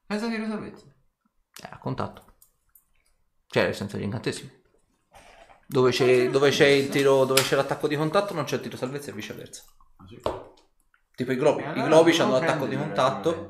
Pensa 0.06 0.28
di 0.28 0.36
salvezza. 0.36 0.86
Eh, 1.64 1.70
a 1.72 1.78
contatto. 1.78 2.34
Cioè, 3.48 3.72
senza 3.72 3.98
gli 3.98 4.04
incantesimi. 4.04 4.52
Dove 5.68 5.92
c'è, 5.92 6.30
dove 6.30 6.50
c'è 6.50 6.68
il 6.68 6.90
tiro, 6.90 7.24
dove 7.24 7.42
c'è 7.42 7.56
l'attacco 7.56 7.88
di 7.88 7.96
contatto 7.96 8.34
non 8.34 8.44
c'è 8.44 8.56
il 8.56 8.62
tiro 8.62 8.76
salvezza 8.76 9.12
e 9.12 9.14
viceversa. 9.14 9.64
Ah, 9.96 10.06
sì. 10.08 10.22
Tipo 11.16 11.32
i 11.32 11.38
globi. 11.38 11.64
E 11.64 11.80
I 11.80 11.84
globi 11.84 12.20
hanno 12.20 12.34
l'attacco 12.34 12.66
di 12.66 12.76
contatto. 12.76 13.50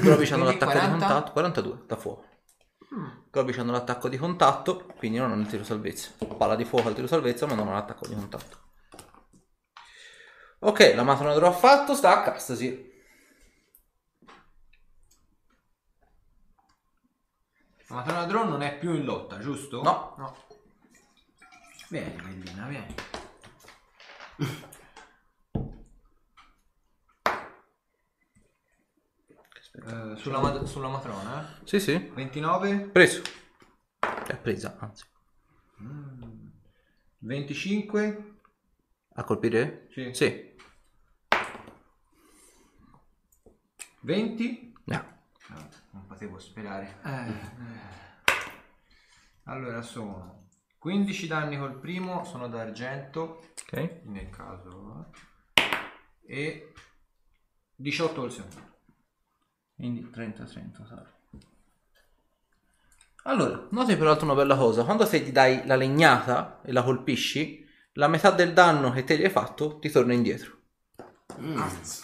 Globi 0.00 0.30
hanno 0.30 0.44
l'attacco 0.44 0.72
40? 0.72 0.80
di 0.80 0.90
contatto. 0.90 1.32
42 1.32 1.78
da 1.86 1.96
fuoco. 1.96 2.24
I 2.90 3.30
globi 3.30 3.58
hanno 3.58 3.72
l'attacco 3.72 4.08
di 4.08 4.18
contatto, 4.18 4.86
quindi 4.98 5.18
non 5.18 5.32
hanno 5.32 5.42
il 5.42 5.48
tiro 5.48 5.64
salvezza. 5.64 6.10
Palla 6.36 6.56
di 6.56 6.64
fuoco 6.64 6.88
al 6.88 6.94
tiro 6.94 7.06
salvezza, 7.06 7.46
ma 7.46 7.54
non 7.54 7.66
hanno 7.66 7.76
l'attacco 7.76 8.06
di 8.06 8.14
contatto. 8.14 8.60
Ok, 10.60 10.92
la 10.94 11.02
matrona 11.02 11.46
ha 11.46 11.52
fatto, 11.52 11.94
sta 11.94 12.20
a 12.20 12.22
castasi. 12.22 12.90
La 17.88 17.94
matrona 17.96 18.24
drone 18.24 18.50
non 18.50 18.62
è 18.62 18.78
più 18.78 18.94
in 18.94 19.04
lotta, 19.04 19.38
giusto? 19.38 19.82
No, 19.82 20.14
No. 20.18 20.36
Vieni, 21.88 22.22
bellina, 22.22 22.66
vieni. 22.68 22.94
Eh, 29.74 30.16
sulla, 30.16 30.38
ma- 30.40 30.64
sulla 30.66 30.88
matrona, 30.88 31.42
eh? 31.60 31.66
sì, 31.66 31.80
sì. 31.80 31.96
29, 32.14 32.88
Preso. 32.90 33.22
È 34.26 34.36
presa, 34.36 34.76
anzi. 34.78 35.04
25, 37.18 38.34
A 39.14 39.24
colpire? 39.24 39.88
Sì. 39.92 40.12
Sì. 40.12 40.50
20. 44.00 44.72
No. 44.84 45.20
No, 45.48 45.68
non 45.92 46.06
potevo 46.06 46.38
sperare. 46.38 46.98
Eh, 47.04 47.50
Allora 49.44 49.82
sono 49.82 50.48
15 50.78 51.26
danni 51.26 51.58
col 51.58 51.78
primo, 51.78 52.24
sono 52.24 52.48
d'argento, 52.48 53.52
Ok. 53.62 54.00
nel 54.04 54.30
caso, 54.30 55.10
eh, 55.54 56.36
e 56.42 56.72
18 57.76 58.20
col 58.20 58.32
secondo. 58.32 58.70
Quindi 59.82 60.08
30, 60.08 60.44
30, 60.44 60.86
salve. 60.86 61.10
Allora, 63.24 63.66
noti 63.70 63.96
peraltro 63.96 64.26
una 64.26 64.36
bella 64.36 64.54
cosa. 64.54 64.84
Quando 64.84 65.08
te 65.08 65.18
gli 65.18 65.32
dai 65.32 65.66
la 65.66 65.74
legnata 65.74 66.60
e 66.64 66.70
la 66.70 66.84
colpisci, 66.84 67.68
la 67.94 68.06
metà 68.06 68.30
del 68.30 68.52
danno 68.52 68.92
che 68.92 69.02
te 69.02 69.18
gli 69.18 69.24
hai 69.24 69.30
fatto 69.30 69.80
ti 69.80 69.90
torna 69.90 70.12
indietro. 70.12 70.56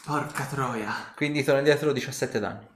Porca 0.04 0.44
troia. 0.46 0.92
Quindi 1.14 1.44
torna 1.44 1.60
indietro 1.60 1.92
17 1.92 2.40
danni. 2.40 2.68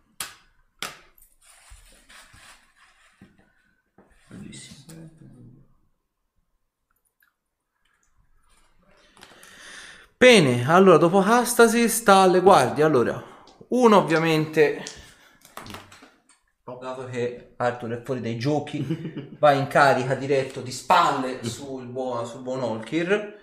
Bene, 10.17 10.65
allora 10.69 10.97
dopo 10.97 11.21
Castasi 11.21 11.89
sta 11.89 12.19
alle 12.19 12.41
guardie. 12.41 12.85
Allora, 12.85 13.31
uno 13.73 13.97
ovviamente, 13.97 14.85
dato 16.79 17.07
che 17.07 17.55
Arthur 17.57 17.91
è 17.93 18.03
fuori 18.03 18.21
dai 18.21 18.39
giochi, 18.39 19.37
va 19.39 19.53
in 19.53 19.67
carica 19.67 20.15
diretto 20.15 20.61
di 20.61 20.71
spalle 20.71 21.43
sul 21.45 21.87
buon, 21.87 22.27
sul 22.27 22.43
buon 22.43 22.63
Olkir. 22.63 23.41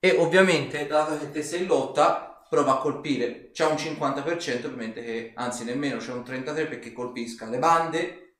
E 0.00 0.16
ovviamente, 0.18 0.86
dato 0.86 1.18
che 1.18 1.30
te 1.30 1.42
sei 1.42 1.62
in 1.62 1.66
lotta, 1.66 2.44
prova 2.48 2.74
a 2.74 2.78
colpire. 2.78 3.50
C'è 3.52 3.64
un 3.64 3.74
50%, 3.74 4.66
ovviamente, 4.66 5.02
che, 5.02 5.32
anzi 5.34 5.64
nemmeno 5.64 5.96
c'è 5.96 6.12
un 6.12 6.20
33% 6.20 6.68
perché 6.68 6.92
colpisca 6.92 7.48
le 7.48 7.58
bande, 7.58 8.34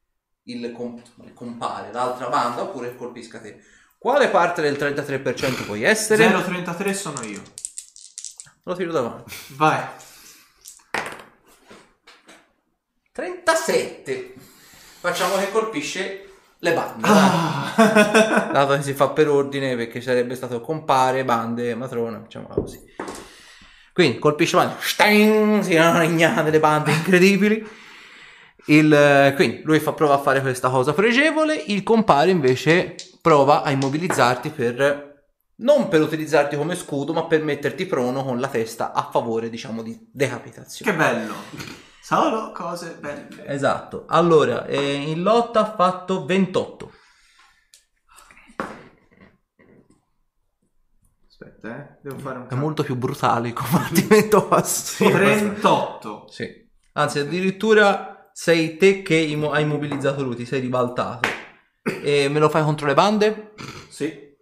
il, 0.45 0.73
com- 0.73 1.03
il 1.25 1.33
compare, 1.33 1.91
l'altra 1.91 2.29
banda, 2.29 2.63
oppure 2.63 2.95
colpisca 2.95 3.41
te. 3.41 3.61
Quale 3.97 4.29
parte 4.29 4.63
del 4.63 4.75
33% 4.75 5.65
puoi 5.65 5.83
essere? 5.83 6.31
033 6.31 6.95
sono 6.95 7.23
io. 7.23 7.43
Lo 8.65 8.77
tiro 8.77 8.93
davanti. 8.93 9.35
Vai. 9.57 9.85
37. 13.49 14.35
Facciamo 15.01 15.37
che 15.37 15.51
colpisce 15.51 16.29
le 16.59 16.75
bande. 16.75 17.09
dai. 17.09 18.53
Dato 18.53 18.77
che 18.77 18.83
si 18.83 18.93
fa 18.93 19.09
per 19.09 19.29
ordine 19.31 19.75
perché 19.75 20.03
sarebbe 20.03 20.35
stato 20.35 20.61
compare, 20.61 21.25
bande, 21.25 21.75
matrona, 21.75 22.19
facciamola 22.21 22.55
così. 22.55 22.79
Quindi 23.95 24.19
colpisce 24.19 24.57
le 24.57 24.65
bande. 24.65 24.81
Stein, 24.83 25.63
si 25.63 25.77
ragnate 25.79 26.43
delle 26.43 26.61
bande 26.61 26.93
incredibili. 26.93 27.67
Il, 28.67 28.93
eh, 28.93 29.33
quindi 29.35 29.63
lui 29.65 29.81
fa 29.81 29.93
prova 29.95 30.15
a 30.15 30.19
fare 30.19 30.43
questa 30.43 30.69
cosa 30.69 30.93
pregevole, 30.93 31.55
il 31.55 31.83
compare 31.83 32.31
invece 32.31 32.97
prova 33.23 33.63
a 33.63 33.71
immobilizzarti 33.71 34.51
per 34.51 35.07
non 35.61 35.89
per 35.89 36.03
utilizzarti 36.03 36.55
come 36.55 36.75
scudo, 36.75 37.15
ma 37.15 37.25
per 37.25 37.43
metterti 37.43 37.87
prono 37.87 38.23
con 38.23 38.41
la 38.41 38.49
testa 38.49 38.93
a 38.93 39.09
favore, 39.11 39.49
diciamo, 39.49 39.83
di 39.83 39.99
decapitazione. 40.13 40.91
Che 40.91 40.97
bello. 40.97 41.88
Solo 42.09 42.53
cose 42.53 42.95
belle. 42.95 43.45
Esatto. 43.45 44.05
Allora, 44.09 44.65
eh, 44.65 44.95
in 44.95 45.21
lotta 45.21 45.61
ha 45.61 45.75
fatto 45.75 46.25
28. 46.25 46.91
Aspetta, 51.29 51.77
eh. 51.77 51.99
Devo 52.01 52.19
fare 52.19 52.39
un 52.39 52.47
È 52.49 52.55
molto 52.55 52.83
più 52.83 52.97
brutale 52.97 53.49
il 53.49 53.53
combattimento 53.53 54.49
passivo. 54.49 55.11
38. 55.11 56.29
Sì. 56.31 56.49
Anzi, 56.95 57.19
addirittura 57.19 58.31
sei 58.33 58.79
te 58.79 59.03
che 59.03 59.15
immo- 59.15 59.51
hai 59.51 59.65
immobilizzato 59.65 60.23
lui, 60.23 60.35
ti 60.35 60.47
sei 60.47 60.61
ribaltato. 60.61 61.29
E 61.83 62.29
me 62.31 62.39
lo 62.39 62.49
fai 62.49 62.63
contro 62.63 62.87
le 62.87 62.95
bande? 62.95 63.53
Sì. 63.91 64.35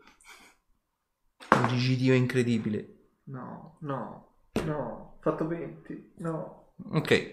Un 1.50 1.66
gigidio 1.66 2.14
incredibile. 2.14 3.14
No, 3.24 3.78
no, 3.80 4.36
no. 4.64 5.14
Ho 5.16 5.18
fatto 5.20 5.48
20. 5.48 6.12
No. 6.18 6.60
Ok. 6.92 7.32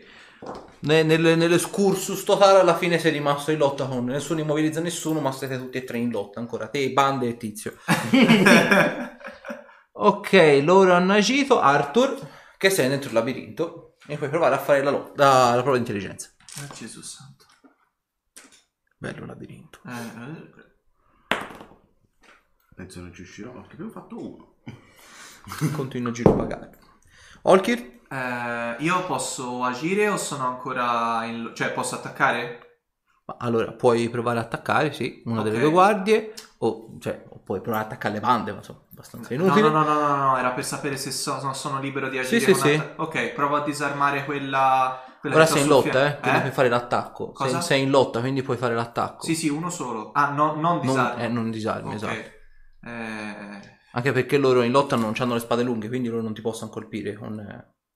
Ne- 0.81 1.03
nel- 1.03 1.37
nell'escursus 1.37 2.23
totale 2.23 2.59
alla 2.59 2.75
fine 2.75 2.97
sei 2.99 3.11
rimasto 3.13 3.51
in 3.51 3.57
lotta 3.57 3.85
con 3.85 4.03
nessuno 4.05 4.41
immobilizza 4.41 4.81
nessuno, 4.81 5.21
ma 5.21 5.31
siete 5.31 5.57
tutti 5.57 5.77
e 5.77 5.83
tre 5.83 5.97
in 5.99 6.09
lotta 6.11 6.39
ancora. 6.39 6.67
Te, 6.67 6.91
bande 6.91 7.27
e 7.29 7.37
tizio. 7.37 7.75
Ok, 9.95 10.59
loro 10.63 10.93
hanno 10.93 11.13
agito. 11.13 11.59
Arthur, 11.59 12.17
che 12.57 12.69
sei 12.71 12.89
dentro 12.89 13.09
il 13.09 13.13
labirinto, 13.15 13.95
e 14.07 14.17
puoi 14.17 14.27
provare 14.29 14.55
a 14.55 14.59
fare 14.59 14.81
la, 14.83 14.89
lotta, 14.89 15.53
la 15.55 15.61
prova 15.61 15.73
di 15.77 15.83
intelligenza. 15.83 16.29
Ah, 16.57 16.67
Gesù 16.73 17.01
santo. 17.01 17.45
Bello 18.97 19.25
labirinto. 19.25 19.79
Eh, 19.85 19.91
eh. 19.91 21.37
Penso 22.75 23.01
non 23.01 23.13
ci 23.13 23.21
uscirò 23.21 23.51
perché 23.53 23.73
abbiamo 23.73 23.91
fatto 23.91 24.17
uno. 24.19 24.55
Continuo 25.73 26.09
a 26.09 26.13
giro 26.13 26.35
pagare. 26.35 26.71
Olkir? 27.43 28.01
Eh, 28.13 28.75
io 28.83 29.05
posso 29.05 29.63
agire 29.63 30.07
o 30.09 30.17
sono 30.17 30.45
ancora 30.47 31.23
in... 31.25 31.51
Cioè, 31.55 31.71
posso 31.71 31.95
attaccare? 31.95 32.59
Allora, 33.37 33.71
puoi 33.71 34.09
provare 34.09 34.39
a 34.39 34.41
attaccare, 34.41 34.91
sì, 34.91 35.21
una 35.25 35.41
delle 35.41 35.55
Ok. 35.55 35.61
due 35.61 35.71
guardie, 35.71 36.33
o, 36.59 36.97
cioè, 36.99 37.23
puoi 37.43 37.61
provare 37.61 37.83
a 37.83 37.87
attaccare 37.87 38.15
le 38.15 38.19
bande, 38.19 38.51
ma 38.51 38.57
insomma, 38.57 38.81
abbastanza 38.91 39.33
No, 39.33 39.43
inutile. 39.45 39.61
no, 39.61 39.69
no, 39.69 39.83
no, 39.83 39.99
no, 40.07 40.15
no, 40.15 40.37
era 40.37 40.51
per 40.51 40.65
sapere 40.65 40.97
se 40.97 41.11
so- 41.11 41.53
sono 41.53 41.79
libero 41.79 42.09
di 42.09 42.17
agire 42.17 42.39
sì, 42.41 42.53
sì. 42.53 42.73
atta- 42.73 43.01
Ok, 43.01 43.29
provo 43.29 43.55
a 43.55 43.63
disarmare 43.63 44.25
quella... 44.25 45.01
quella 45.21 45.35
Ora 45.37 45.45
sei 45.45 45.61
in 45.61 45.67
lotta, 45.69 45.89
fianco. 45.91 46.17
eh, 46.17 46.19
quindi 46.21 46.39
puoi 46.41 46.51
fare 46.51 46.69
l'attacco. 46.69 47.33
Sei, 47.37 47.61
sei 47.61 47.81
in 47.83 47.89
lotta, 47.89 48.19
quindi 48.19 48.43
puoi 48.43 48.57
fare 48.57 48.75
l'attacco. 48.75 49.25
Sì, 49.25 49.35
sì, 49.35 49.47
uno 49.47 49.69
solo. 49.69 50.11
Ah, 50.11 50.29
no, 50.31 50.55
non 50.55 50.75
non, 50.75 50.81
disarmo. 50.81 51.23
eh, 51.23 51.27
non 51.29 51.49
disarmi, 51.49 51.89
Ok. 51.89 51.95
esatto. 51.95 52.31
Eh, 52.85 53.71
Anche 53.91 54.11
perché 54.11 54.37
loro 54.37 54.63
in 54.63 54.71
lotta 54.71 54.95
non 54.97 55.13
hanno 55.17 55.35
le 55.35 55.39
spade 55.39 55.63
lunghe, 55.63 55.87
quindi 55.87 56.09
loro 56.09 56.21
non 56.21 56.33
ti 56.33 56.41
possono 56.41 56.69
colpire 56.69 57.13
con 57.13 57.39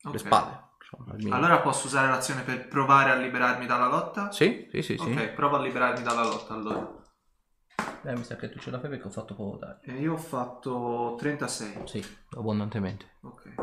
eh, 0.03 0.07
ok. 0.07 0.11
le 0.13 0.17
spade. 0.17 0.65
Insomma. 0.79 1.35
Allora 1.35 1.59
posso 1.59 1.87
usare 1.87 2.09
l'azione 2.09 2.41
per 2.43 2.67
provare 2.67 3.11
a 3.11 3.15
liberarmi 3.15 3.65
dalla 3.65 3.87
lotta? 3.87 4.31
Sì, 4.31 4.67
sì, 4.71 4.81
sì, 4.81 4.97
sì. 4.97 5.09
Ok, 5.11 5.27
provo 5.29 5.57
a 5.57 5.61
liberarmi 5.61 6.01
dalla 6.03 6.23
lotta 6.23 6.53
allora. 6.53 6.95
Eh, 8.03 8.15
mi 8.15 8.23
sa 8.23 8.35
che 8.37 8.49
tu 8.49 8.59
ce 8.59 8.71
la 8.71 8.79
fai 8.79 8.89
perché 8.89 9.07
ho 9.07 9.11
fatto 9.11 9.35
poco 9.35 9.57
dare. 9.57 9.79
E 9.83 9.93
io 9.93 10.13
ho 10.13 10.17
fatto 10.17 11.15
36. 11.19 11.81
Sì, 11.85 12.05
abbondantemente. 12.37 13.17
Ok. 13.23 13.53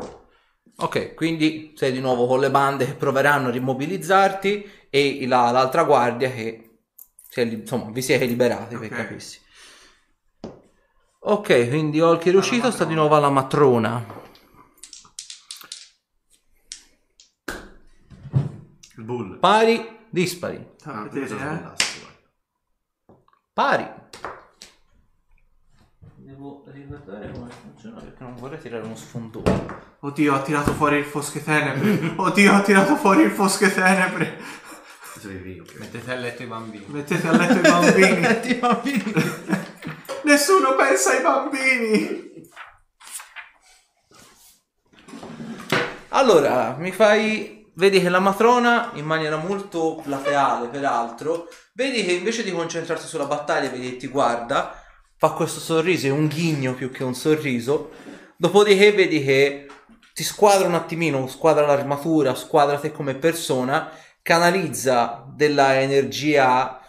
Ok, 0.77 1.13
quindi 1.15 1.73
sei 1.75 1.91
di 1.91 1.99
nuovo 1.99 2.27
con 2.27 2.39
le 2.39 2.51
bande 2.51 2.85
che 2.85 2.93
proveranno 2.95 3.47
a 3.47 3.51
rimmobilizzarti 3.51 4.87
e 4.89 5.25
la- 5.25 5.49
l'altra 5.49 5.83
guardia 5.83 6.29
che 6.29 6.79
si 7.27 7.41
è 7.41 7.45
li- 7.45 7.55
insomma 7.61 7.89
vi 7.91 8.01
siete 8.01 8.25
liberati 8.25 8.75
per 8.77 8.91
Ok. 8.91 8.97
capissi. 8.97 9.39
Ok, 11.27 11.69
quindi 11.69 12.01
Olki 12.01 12.29
è 12.29 12.35
uscito, 12.35 12.69
sta 12.69 12.83
di 12.85 12.93
nuovo 12.93 13.15
alla 13.15 13.29
matrona. 13.31 14.23
Il 18.97 19.03
bull. 19.03 19.39
Pari, 19.39 19.97
dispari. 20.09 20.65
Ah, 20.83 21.03
Vedete, 21.03 21.19
questo 21.19 21.37
sono 21.37 21.73
eh? 21.73 23.13
Pari. 23.53 23.87
Devo 26.15 26.63
ricordare 26.67 27.31
come 27.31 27.49
funziona 27.49 27.99
perché 27.99 28.23
non 28.23 28.35
vorrei 28.35 28.59
tirare 28.59 28.85
uno 28.85 28.95
sfondone. 28.95 29.83
Oddio, 29.99 30.35
ho 30.35 30.41
tirato 30.41 30.73
fuori 30.73 30.97
il 30.97 31.05
fosche 31.05 31.43
tenebre. 31.43 32.13
Oddio, 32.15 32.53
ho 32.53 32.61
tirato 32.61 32.95
fuori 32.95 33.23
il 33.23 33.31
fosche 33.31 33.73
tenebre. 33.73 34.37
Mettete 35.79 36.11
a 36.11 36.15
letto 36.15 36.43
i 36.43 36.45
bambini. 36.45 36.85
Mettete 36.87 37.27
a 37.27 37.31
letto 37.35 37.57
i 37.57 37.61
bambini. 37.61 38.39
Ti 38.41 38.53
bambini. 38.55 39.13
Nessuno 40.23 40.75
pensa 40.75 41.11
ai 41.11 41.21
bambini. 41.21 42.33
Allora, 46.09 46.75
mi 46.77 46.91
fai. 46.91 47.54
Vedi 47.77 47.99
che 48.01 48.07
la 48.07 48.19
matrona, 48.19 48.91
in 48.93 49.05
maniera 49.05 49.35
molto 49.35 49.99
plateale, 50.01 50.69
peraltro, 50.69 51.49
vedi 51.73 52.05
che 52.05 52.13
invece 52.13 52.43
di 52.43 52.51
concentrarsi 52.51 53.05
sulla 53.05 53.25
battaglia, 53.25 53.69
vedi 53.69 53.91
che 53.91 53.97
ti 53.97 54.07
guarda, 54.07 54.81
fa 55.17 55.31
questo 55.31 55.59
sorriso, 55.59 56.07
è 56.07 56.11
un 56.11 56.27
ghigno 56.27 56.73
più 56.73 56.89
che 56.89 57.03
un 57.03 57.13
sorriso. 57.13 57.91
Dopodiché 58.37 58.93
vedi 58.93 59.21
che 59.21 59.67
ti 60.13 60.23
squadra 60.23 60.67
un 60.67 60.75
attimino, 60.75 61.27
squadra 61.27 61.65
l'armatura, 61.65 62.33
squadra 62.33 62.79
te 62.79 62.93
come 62.93 63.15
persona, 63.15 63.91
canalizza 64.21 65.25
della 65.27 65.81
energia, 65.81 66.79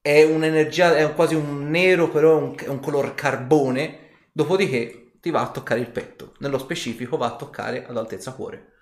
è 0.00 0.24
un'energia, 0.24 0.96
è 0.96 1.14
quasi 1.14 1.36
un 1.36 1.70
nero, 1.70 2.08
però 2.08 2.38
è 2.38 2.42
un, 2.42 2.54
è 2.56 2.68
un 2.68 2.80
color 2.80 3.14
carbone. 3.14 4.10
Dopodiché 4.32 5.12
ti 5.20 5.30
va 5.30 5.42
a 5.42 5.50
toccare 5.50 5.78
il 5.78 5.90
petto, 5.90 6.34
nello 6.38 6.58
specifico 6.58 7.16
va 7.16 7.26
a 7.26 7.36
toccare 7.36 7.86
ad 7.86 7.96
altezza 7.96 8.32
cuore. 8.32 8.72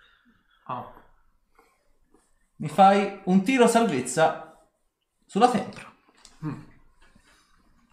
Oh. 0.68 1.00
Mi 2.62 2.68
fai 2.68 3.20
un 3.24 3.42
tiro 3.42 3.66
salvezza 3.66 4.56
sulla 5.26 5.50
tempra. 5.50 5.92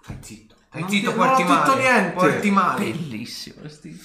Stai 0.01 0.17
zitto. 0.21 0.55
Stai 0.67 0.81
Non 0.81 0.89
zitto, 0.91 1.11
ti- 1.11 1.17
non 1.17 1.27
porti 1.27 1.41
ho 1.41 1.45
detto 1.47 1.55
male. 1.75 1.81
niente. 1.81 2.13
Porti 2.13 2.51
male. 2.51 2.83
Bellissimo. 2.91 3.67
sti- 3.67 4.01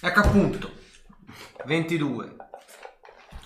Ecco 0.00 0.18
appunto. 0.20 0.72
22. 1.66 2.36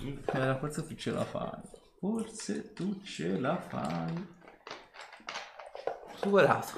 Eh, 0.01 0.57
forse 0.59 0.87
tu 0.87 0.95
ce 0.95 1.11
la 1.11 1.25
fai. 1.27 1.61
Forse 2.01 2.72
tu 2.72 3.03
ce 3.03 3.39
la 3.39 3.59
fai. 3.61 4.27
Superato. 6.14 6.72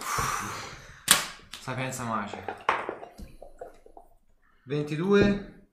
Sapienza 1.61 2.03
magica. 2.03 2.65
22. 4.65 5.69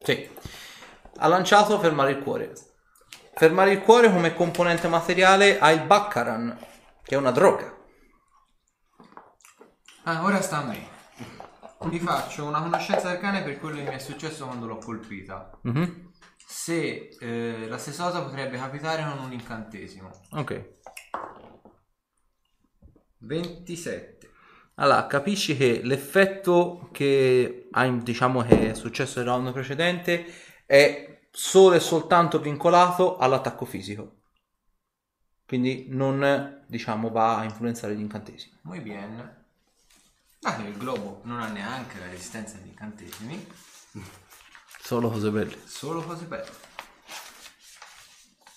Sì. 0.00 0.28
Ha 1.18 1.26
lanciato 1.28 1.78
fermare 1.78 2.12
il 2.12 2.22
cuore. 2.22 2.52
Fermare 3.40 3.72
il 3.72 3.80
cuore 3.80 4.12
come 4.12 4.34
componente 4.34 4.86
materiale 4.86 5.58
ha 5.58 5.70
il 5.70 5.86
Baccaran, 5.86 6.58
che 7.02 7.14
è 7.14 7.16
una 7.16 7.30
droga. 7.30 7.74
Ah, 10.02 10.22
ora 10.22 10.42
sta 10.42 10.58
a 10.58 10.64
me. 10.64 10.86
Vi 11.86 11.98
faccio 12.00 12.44
una 12.44 12.60
conoscenza 12.60 13.08
del 13.08 13.18
cane 13.18 13.42
per 13.42 13.58
quello 13.58 13.76
che 13.76 13.88
mi 13.88 13.94
è 13.94 13.98
successo 13.98 14.44
quando 14.44 14.66
l'ho 14.66 14.76
colpita. 14.76 15.58
Mhm. 15.62 16.10
Se 16.36 17.16
eh, 17.18 17.66
la 17.66 17.78
stessa 17.78 18.04
cosa 18.04 18.22
potrebbe 18.22 18.58
capitare 18.58 19.02
con 19.08 19.24
un 19.24 19.32
incantesimo. 19.32 20.10
Ok. 20.32 20.74
27. 23.20 24.32
Allora, 24.74 25.06
capisci 25.06 25.56
che 25.56 25.80
l'effetto 25.82 26.90
che 26.92 27.70
diciamo 28.02 28.42
che 28.42 28.72
è 28.72 28.74
successo 28.74 29.20
nel 29.20 29.28
round 29.28 29.50
precedente 29.52 30.26
è 30.66 31.09
solo 31.30 31.74
e 31.74 31.80
soltanto 31.80 32.40
vincolato 32.40 33.16
all'attacco 33.16 33.64
fisico. 33.64 34.18
Quindi 35.46 35.86
non, 35.88 36.64
diciamo, 36.66 37.10
va 37.10 37.38
a 37.38 37.44
influenzare 37.44 37.96
gli 37.96 38.00
incantesimi. 38.00 38.58
Muy 38.62 38.80
bien. 38.80 39.38
Ah, 40.42 40.56
che 40.56 40.62
il 40.62 40.76
globo 40.76 41.20
non 41.24 41.40
ha 41.40 41.48
neanche 41.48 41.98
la 41.98 42.06
resistenza 42.06 42.56
agli 42.56 42.68
incantesimi. 42.68 43.46
Solo 44.80 45.10
cose 45.10 45.30
belle. 45.30 45.58
Solo 45.66 46.02
cose 46.02 46.24
belle. 46.24 46.50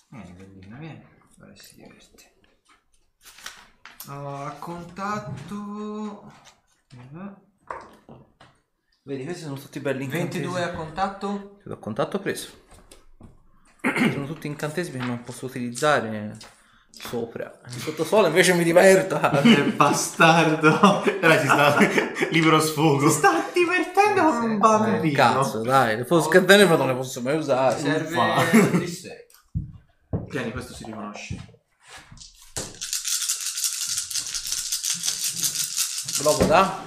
Vieni, 0.09 0.31
bellina, 0.33 0.77
vieni. 0.77 1.05
Ora 1.41 1.55
si 1.55 1.75
diverte. 1.75 2.31
Oh, 4.09 4.43
a 4.43 4.51
contatto... 4.51 6.31
Vedi, 9.01 9.23
questi 9.25 9.43
sono 9.43 9.55
tutti 9.55 9.79
belli 9.79 10.07
22 10.07 10.63
a 10.63 10.73
contatto? 10.73 11.59
Do 11.63 11.79
contatto 11.79 12.19
preso. 12.19 12.62
Sono 14.11 14.25
tutti 14.25 14.47
incantesimi 14.47 14.99
che 14.99 15.05
non 15.05 15.23
posso 15.23 15.45
utilizzare 15.45 16.37
sopra. 16.89 17.51
Sottosuolo 17.67 18.27
invece 18.27 18.53
mi 18.53 18.63
diverto. 18.63 19.19
Che 19.41 19.63
bastardo. 19.75 20.69
Ora 21.21 21.39
ci 21.39 21.47
sta 21.47 21.77
libero 22.31 22.59
sfogo. 22.61 23.09
Sta 23.09 23.49
divertendo 23.53 24.23
come 24.23 24.45
un 24.45 24.57
bambino. 24.57 25.03
Eh, 25.03 25.11
cazzo, 25.11 25.61
dai, 25.61 25.97
le 25.97 26.05
posso 26.05 26.29
scattare 26.29 26.65
ma 26.65 26.75
non 26.75 26.87
le 26.87 26.95
posso 26.95 27.21
mai 27.21 27.35
usare. 27.35 27.79
Serve 27.79 28.77
di 28.77 28.87
6. 28.87 29.11
Tieni, 30.29 30.51
questo 30.51 30.73
si 30.73 30.85
riconosce. 30.85 31.35
Globo 36.19 36.45
da? 36.45 36.81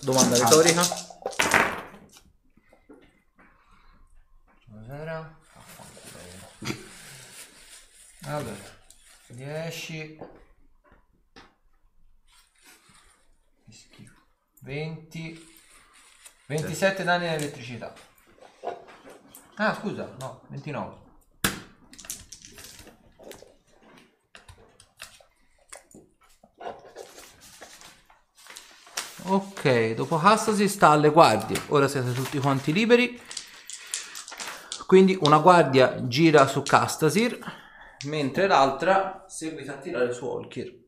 Domanda 0.00 0.38
retorica. 0.38 0.82
Cos'era? 4.70 5.36
Allora, 8.24 8.56
10. 9.28 10.18
Che 13.64 13.72
schifo. 13.72 14.14
20. 14.60 15.56
27 16.46 17.04
danni 17.04 17.28
di 17.28 17.34
elettricità. 17.34 17.92
Ah, 19.56 19.74
scusa, 19.74 20.14
no, 20.18 20.42
29. 20.48 21.06
Ok, 29.30 29.92
dopo 29.94 30.16
Cassa 30.18 30.54
si 30.54 30.68
sta 30.68 30.88
alle 30.88 31.10
guardie. 31.10 31.60
Ora 31.68 31.86
siete 31.86 32.12
tutti 32.12 32.38
quanti 32.38 32.72
liberi. 32.72 33.20
Quindi 34.86 35.18
una 35.20 35.36
guardia 35.38 36.06
gira 36.06 36.46
su 36.46 36.62
Castasir, 36.62 37.38
mentre 38.06 38.46
l'altra 38.46 39.24
seguita 39.28 39.74
a 39.74 39.78
tirare 39.78 40.12
su 40.12 40.26
Olkir. 40.26 40.86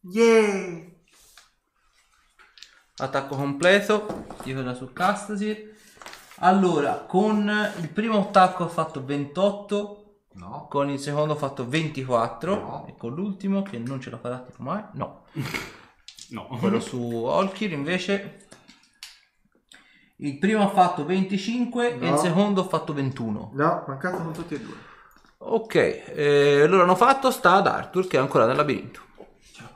Yeah! 0.00 0.92
Attacco 2.96 3.34
completo, 3.34 4.26
gira 4.44 4.74
su 4.74 4.92
Castasir. 4.92 5.72
Allora, 6.38 7.04
con 7.08 7.50
il 7.80 7.88
primo 7.90 8.20
attacco 8.20 8.64
ho 8.64 8.68
fatto 8.68 9.04
28, 9.04 10.00
No. 10.34 10.66
con 10.68 10.90
il 10.90 10.98
secondo 10.98 11.34
ho 11.34 11.36
fatto 11.36 11.66
24 11.68 12.54
No. 12.54 12.86
e 12.88 12.96
con 12.96 13.14
l'ultimo 13.14 13.62
che 13.62 13.78
non 13.78 14.00
ce 14.00 14.10
la 14.10 14.18
farà 14.18 14.40
tipo 14.40 14.62
mai, 14.62 14.82
no. 14.94 15.24
No. 16.30 16.46
Quello 16.58 16.80
su 16.80 16.98
Olkir 17.24 17.70
invece 17.72 18.46
il 20.16 20.38
primo 20.38 20.64
ha 20.64 20.70
fatto 20.70 21.04
25 21.04 21.90
e 21.90 21.94
il 21.94 22.10
No. 22.10 22.16
secondo 22.16 22.62
ha 22.62 22.68
fatto 22.68 22.92
21. 22.92 23.50
No, 23.54 23.84
mancato 23.86 24.16
con 24.22 24.32
tutti 24.32 24.54
e 24.54 24.60
due. 24.60 24.74
Ok, 25.46 25.74
eh, 25.74 26.66
loro 26.66 26.84
hanno 26.84 26.96
fatto, 26.96 27.30
sta 27.30 27.54
ad 27.56 27.66
Arthur 27.66 28.06
che 28.06 28.16
è 28.16 28.20
ancora 28.20 28.46
nel 28.46 28.56
labirinto. 28.56 29.02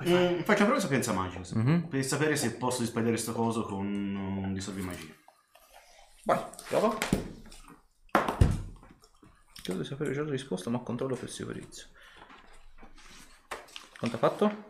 Mm, 0.08 0.40
faccio 0.40 0.62
una 0.62 0.64
prova 0.64 0.74
di 0.74 0.80
sapienza 0.80 1.12
magica. 1.12 1.44
sì. 1.44 1.56
Mhm. 1.58 1.88
Per 1.88 2.04
sapere 2.04 2.36
se 2.36 2.54
posso 2.56 2.80
disperdere 2.80 3.16
sto 3.18 3.32
coso 3.32 3.64
con 3.64 3.86
un 3.86 4.52
dissolvi 4.54 4.80
magia. 4.80 5.12
Vai, 6.24 6.40
prova. 6.68 6.96
Credo 9.62 9.80
di 9.80 9.86
sapere 9.86 10.12
già 10.12 10.22
la 10.22 10.30
risposta, 10.30 10.70
ma 10.70 10.78
controllo 10.78 11.16
per 11.16 11.28
sicurezza. 11.28 11.86
Quanto 13.98 14.16
ha 14.16 14.18
fatto? 14.18 14.64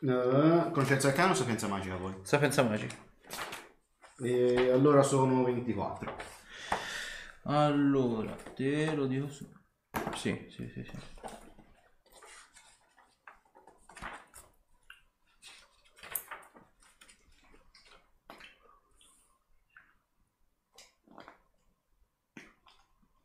Uh, 0.00 0.70
conoscenza 0.70 1.08
arcana 1.08 1.32
o 1.32 1.34
sapienza 1.34 1.66
magica 1.66 1.94
poi? 1.96 2.14
Sapienza 2.22 2.62
magica. 2.62 2.94
E 4.20 4.70
allora 4.70 5.02
sono 5.02 5.44
24. 5.44 6.14
Allora, 7.44 8.36
te 8.54 8.94
lo 8.94 9.06
dico 9.06 9.28
su. 9.28 9.48
Sì, 10.16 10.46
sì, 10.50 10.68
sì, 10.74 10.82
sì. 10.84 10.96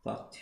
Infatti. 0.04 0.38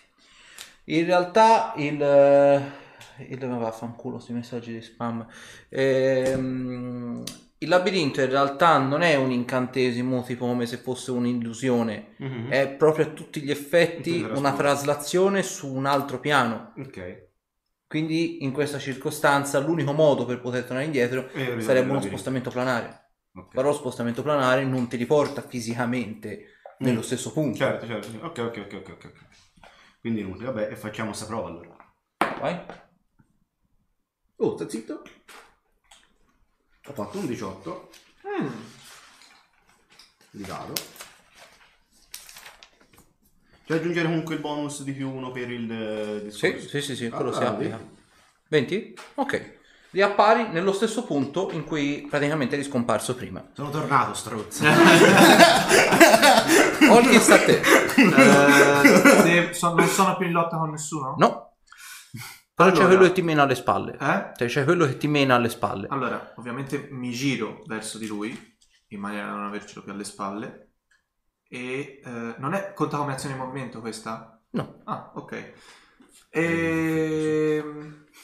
In 0.86 1.04
realtà 1.06 1.72
il... 1.76 2.00
eh, 2.02 2.80
il 3.28 3.38
vaffanculo 3.46 4.14
questi 4.16 4.32
messaggi 4.32 4.72
di 4.72 4.82
spam. 4.82 5.26
Ehm, 5.68 7.22
il 7.62 7.68
labirinto 7.68 8.20
in 8.20 8.28
realtà 8.28 8.78
non 8.78 9.02
è 9.02 9.14
un 9.16 9.30
incantesimo 9.30 10.22
tipo 10.22 10.46
come 10.46 10.66
se 10.66 10.76
fosse 10.78 11.10
un'illusione, 11.10 12.14
Mhm. 12.18 12.48
è 12.50 12.68
proprio 12.68 13.06
a 13.06 13.10
tutti 13.10 13.40
gli 13.40 13.50
effetti 13.50 14.22
una 14.22 14.52
traslazione 14.52 15.42
su 15.42 15.72
un 15.72 15.86
altro 15.86 16.18
piano. 16.20 16.72
Ok. 16.76 17.30
Quindi 17.86 18.42
in 18.42 18.52
questa 18.52 18.78
circostanza 18.78 19.58
l'unico 19.58 19.92
modo 19.92 20.24
per 20.24 20.40
poter 20.40 20.62
tornare 20.64 20.86
indietro 20.86 21.28
sarebbe 21.58 21.90
uno 21.90 22.00
spostamento 22.00 22.50
planare. 22.50 23.10
Ok. 23.34 23.54
Però 23.54 23.68
lo 23.68 23.74
spostamento 23.74 24.22
planare 24.22 24.64
non 24.64 24.88
ti 24.88 24.96
riporta 24.96 25.42
fisicamente 25.42 26.46
nello 26.78 27.00
Mm. 27.00 27.02
stesso 27.02 27.32
punto. 27.32 27.58
Certo, 27.58 27.86
certo. 27.86 28.08
Ok, 28.26 28.38
ok, 28.38 28.56
ok, 28.66 28.74
ok, 28.74 28.88
ok. 29.04 29.12
Quindi 30.00 30.20
inutile. 30.20 30.46
Vabbè, 30.46 30.70
e 30.72 30.76
facciamo 30.76 31.12
sta 31.12 31.26
prova 31.26 31.48
allora. 31.48 31.76
Vai. 32.40 32.58
Oh, 34.36 34.56
sta 34.56 34.68
zitto. 34.68 35.02
Ho 36.86 36.92
fatto 36.92 37.18
un 37.18 37.26
18 37.26 37.90
Mm. 38.26 38.48
di 40.30 40.42
dado. 40.44 40.72
C'è 43.66 43.74
aggiungere 43.74 44.06
comunque 44.08 44.34
il 44.34 44.40
bonus 44.40 44.82
di 44.82 44.92
più 44.92 45.10
uno 45.10 45.30
per 45.32 45.50
il 45.50 45.70
eh, 45.70 46.30
Sì, 46.30 46.52
discorso. 46.52 46.68
sì, 46.68 46.80
sì, 46.80 46.96
sì, 46.96 47.08
quello 47.08 47.30
Ah, 47.30 47.34
si 47.34 47.40
vedi? 47.40 47.52
applica. 47.52 47.80
20? 48.48 48.94
Ok. 49.16 49.60
Riappari 49.90 50.48
nello 50.48 50.72
stesso 50.72 51.04
punto 51.04 51.50
in 51.52 51.64
cui 51.64 52.06
praticamente 52.08 52.54
eri 52.54 52.64
scomparso 52.64 53.14
prima. 53.14 53.44
Sono 53.54 53.70
tornato, 53.70 54.14
strozzo. 54.14 54.64
Olki 56.90 57.18
sta 57.20 57.34
a 57.34 57.38
te. 57.44 57.60
Eh, 57.60 59.22
se 59.22 59.52
so- 59.52 59.74
non 59.74 59.86
sono 59.88 60.16
più 60.16 60.26
in 60.26 60.32
lotta 60.32 60.56
con 60.56 60.70
nessuno? 60.70 61.14
No. 61.18 61.51
Però 62.54 62.70
c'è 62.70 62.76
Allora. 62.76 62.94
quello 62.94 63.08
che 63.08 63.12
ti 63.12 63.22
mena 63.22 63.42
alle 63.42 63.54
spalle. 63.54 63.92
Eh? 63.92 64.32
Cioè, 64.36 64.48
c'è 64.48 64.64
quello 64.64 64.86
che 64.86 64.96
ti 64.98 65.08
mena 65.08 65.34
alle 65.36 65.48
spalle. 65.48 65.86
Allora, 65.88 66.34
ovviamente 66.36 66.88
mi 66.90 67.10
giro 67.10 67.62
verso 67.66 67.98
di 67.98 68.06
lui 68.06 68.56
in 68.88 69.00
maniera 69.00 69.26
da 69.26 69.32
non 69.32 69.44
avercelo 69.44 69.82
più 69.82 69.92
alle 69.92 70.04
spalle. 70.04 70.74
E 71.48 72.00
eh, 72.04 72.34
non 72.38 72.54
è 72.54 72.72
conta 72.74 72.98
come 72.98 73.12
azione 73.12 73.34
in 73.34 73.40
movimento 73.40 73.80
questa? 73.80 74.40
No. 74.50 74.80
Ah, 74.84 75.12
ok. 75.14 75.52
E... 76.30 77.62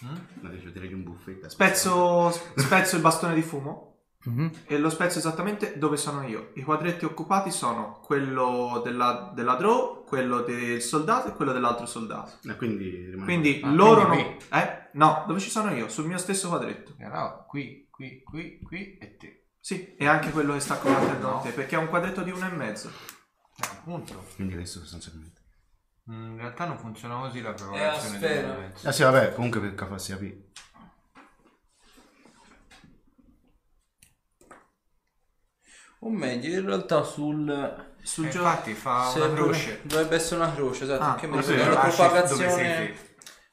Ma 0.00 0.48
devo 0.48 0.70
tirare 0.70 0.94
un 0.94 1.02
buffet. 1.02 1.46
Spezzo, 1.46 2.30
spezzo 2.30 2.96
il 2.96 3.02
bastone 3.02 3.34
di 3.34 3.42
fumo 3.42 3.97
Mhm. 4.24 4.50
e 4.66 4.78
lo 4.78 4.90
spezzo 4.90 5.18
esattamente 5.18 5.78
dove 5.78 5.96
sono 5.96 6.26
io. 6.26 6.50
I 6.54 6.62
quadretti 6.62 7.04
occupati 7.04 7.50
sono 7.52 8.00
quello 8.02 8.80
della, 8.84 9.30
della 9.34 9.54
draw, 9.54 10.04
quello 10.04 10.40
del 10.42 10.82
soldato 10.82 11.28
e 11.28 11.32
quello 11.34 11.52
dell'altro 11.52 11.86
soldato. 11.86 12.32
E 12.48 12.56
quindi 12.56 12.90
rimane... 13.10 13.24
Quindi 13.24 13.60
Ah, 13.62 13.70
loro 13.70 14.06
quindi 14.08 14.24
non... 14.50 14.60
Eh? 14.60 14.88
No, 14.94 15.24
dove 15.26 15.38
ci 15.38 15.50
sono 15.50 15.72
io? 15.72 15.88
Sul 15.88 16.06
mio 16.06 16.18
stesso 16.18 16.48
quadretto. 16.48 16.94
Era 16.98 17.44
qui, 17.46 17.86
qui, 17.90 18.22
qui, 18.24 18.58
qui 18.60 18.98
e 18.98 19.16
te. 19.16 19.46
Sì, 19.60 19.94
e 19.96 20.06
anche 20.06 20.30
quello 20.30 20.54
che 20.54 20.60
sta 20.60 20.76
combattendo 20.78 21.28
No. 21.28 21.40
te, 21.40 21.50
perché 21.50 21.76
è 21.76 21.78
un 21.78 21.88
quadretto 21.88 22.22
di 22.22 22.30
uno 22.32 22.46
e 22.46 22.50
mezzo. 22.50 22.88
Eh, 22.88 23.66
appunto. 23.70 24.24
Quindi 24.34 24.54
adesso 24.54 24.80
sostanzialmente. 24.80 25.42
Mm, 26.10 26.30
In 26.32 26.36
realtà 26.38 26.64
non 26.64 26.78
funziona 26.78 27.18
così 27.18 27.40
la 27.42 27.52
preparazione 27.52 28.18
mezzo. 28.18 28.88
Ah 28.88 28.92
sì, 28.92 29.02
vabbè, 29.02 29.34
comunque 29.34 29.60
per 29.60 29.74
capacità 29.74 30.16
P. 30.16 30.34
O 36.00 36.10
meglio, 36.10 36.58
in 36.58 36.66
realtà 36.66 37.02
sul... 37.02 37.86
Sul 38.02 38.26
Eh, 38.26 38.30
gioco... 38.30 38.46
infatti 38.46 38.74
fa 38.74 39.12
una 39.16 39.32
croce. 39.34 39.80
Dovrebbe 39.82 40.14
essere 40.16 40.40
una 40.40 40.54
croce, 40.54 40.84
esatto. 40.84 41.02
Ah, 41.02 41.14
che 41.16 41.26
mi 41.26 41.36
ricordo 41.38 41.62
sì, 41.62 41.68
la 41.68 41.80
propagazione... 41.80 43.06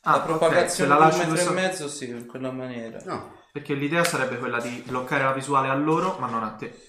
Ah, 0.08 0.12
la 0.12 0.18
ok, 0.18 0.24
propagazione 0.26 0.70
se 0.70 0.84
di 0.84 0.88
la 0.88 0.96
un 0.96 1.02
lasci 1.02 1.18
metro 1.18 1.34
dove 1.36 1.42
e 1.42 1.44
so- 1.44 1.54
mezzo, 1.54 1.88
sì, 1.88 2.10
in 2.10 2.26
quella 2.28 2.52
maniera. 2.52 3.00
No. 3.06 3.42
Perché 3.52 3.74
l'idea 3.74 4.04
sarebbe 4.04 4.38
quella 4.38 4.60
di 4.60 4.84
bloccare 4.86 5.24
la 5.24 5.34
visuale 5.34 5.70
a 5.70 5.74
loro, 5.74 6.18
ma 6.20 6.28
non 6.28 6.44
a 6.44 6.52
te. 6.52 6.80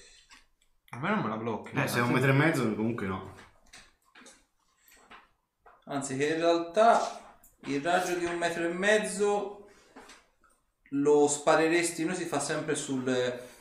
A 0.89 0.99
me 0.99 1.09
non 1.09 1.19
me 1.21 1.29
la 1.29 1.37
blocchi. 1.37 1.75
Eh, 1.75 1.87
Se 1.87 1.97
è 1.97 2.01
un 2.01 2.11
metro 2.11 2.29
e 2.29 2.33
mezzo, 2.33 2.75
comunque 2.75 3.07
no. 3.07 3.33
Anzi, 5.85 6.17
che 6.17 6.27
in 6.27 6.35
realtà 6.37 7.39
il 7.61 7.81
raggio 7.81 8.15
di 8.15 8.25
un 8.25 8.37
metro 8.37 8.63
e 8.63 8.67
mezzo 8.73 9.67
lo 10.91 11.27
spareresti, 11.27 12.05
noi 12.05 12.15
si 12.15 12.25
fa 12.25 12.39
sempre 12.39 12.75
sul 12.75 13.03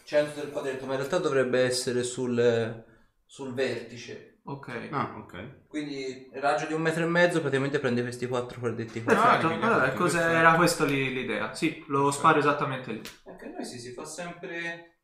centro 0.07 0.41
del 0.41 0.51
quadretto, 0.53 0.87
ma 0.87 0.93
in 0.93 0.99
realtà 0.99 1.19
dovrebbe 1.19 1.61
essere 1.65 2.03
sul, 2.05 2.85
sul 3.27 3.53
vertice. 3.53 4.39
Ok. 4.45 4.89
Ah, 4.93 5.17
ok. 5.19 5.67
Quindi 5.67 6.31
il 6.33 6.41
raggio 6.41 6.67
di 6.67 6.73
un 6.73 6.81
metro 6.81 7.03
e 7.03 7.07
mezzo 7.09 7.41
praticamente 7.41 7.81
prende 7.81 8.03
questi 8.03 8.29
quattro 8.29 8.61
quadretti 8.61 9.03
qua. 9.03 9.13
Perfetto, 9.15 9.47
Ah, 9.49 9.53
allora 9.55 9.79
perfetto. 9.81 10.03
cos'era 10.03 10.31
era 10.39 10.55
questa 10.55 10.85
lì 10.85 11.13
l'idea? 11.13 11.53
Sì, 11.53 11.85
lo 11.89 12.13
sparo 12.13 12.39
esattamente 12.39 12.93
lì. 12.93 13.03
Anche 13.27 13.47
noi 13.49 13.65
sì, 13.65 13.81
si 13.81 13.93
fa 13.93 14.05
sempre 14.05 14.99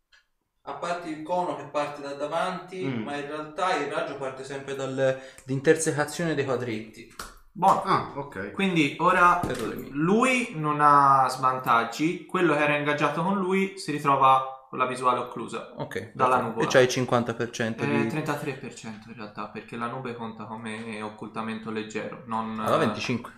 a 0.66 0.74
parte 0.74 1.08
il 1.08 1.22
cono 1.24 1.56
che 1.56 1.64
parte 1.64 2.00
da 2.02 2.12
davanti, 2.12 2.84
Mm. 2.84 3.02
ma 3.02 3.16
in 3.16 3.26
realtà 3.26 3.74
il 3.76 3.90
raggio 3.90 4.16
parte 4.16 4.44
sempre 4.44 4.76
dall'intersecazione 4.76 6.36
dei 6.36 6.44
quadretti. 6.44 7.12
Buono. 7.54 7.82
Ah, 7.82 8.12
ok. 8.16 8.52
Quindi 8.52 8.94
ora 9.00 9.42
Errore 9.42 9.74
mio. 9.74 9.88
lui 9.92 10.52
non 10.54 10.78
ha 10.80 11.26
svantaggi, 11.28 12.24
quello 12.26 12.54
che 12.54 12.62
era 12.62 12.76
ingaggiato 12.76 13.22
con 13.22 13.36
lui 13.38 13.76
si 13.76 13.90
ritrova 13.90 14.51
con 14.73 14.81
la 14.81 14.86
visuale 14.86 15.19
occlusa. 15.19 15.74
Ok. 15.77 16.12
Dalla 16.15 16.36
perfetto. 16.36 16.49
nuvola. 16.49 16.66
E 16.66 16.73
c'hai 16.73 16.85
il 16.85 16.89
50% 16.89 17.82
Eh, 17.82 17.86
di... 18.05 18.09
33% 18.09 19.09
in 19.11 19.15
realtà, 19.16 19.49
perché 19.49 19.77
la 19.77 19.86
nube 19.86 20.15
conta 20.15 20.44
come 20.47 21.03
occultamento 21.03 21.70
leggero, 21.70 22.23
non... 22.24 22.59
Allora 22.59 22.77
eh, 22.77 22.86
25. 22.86 23.32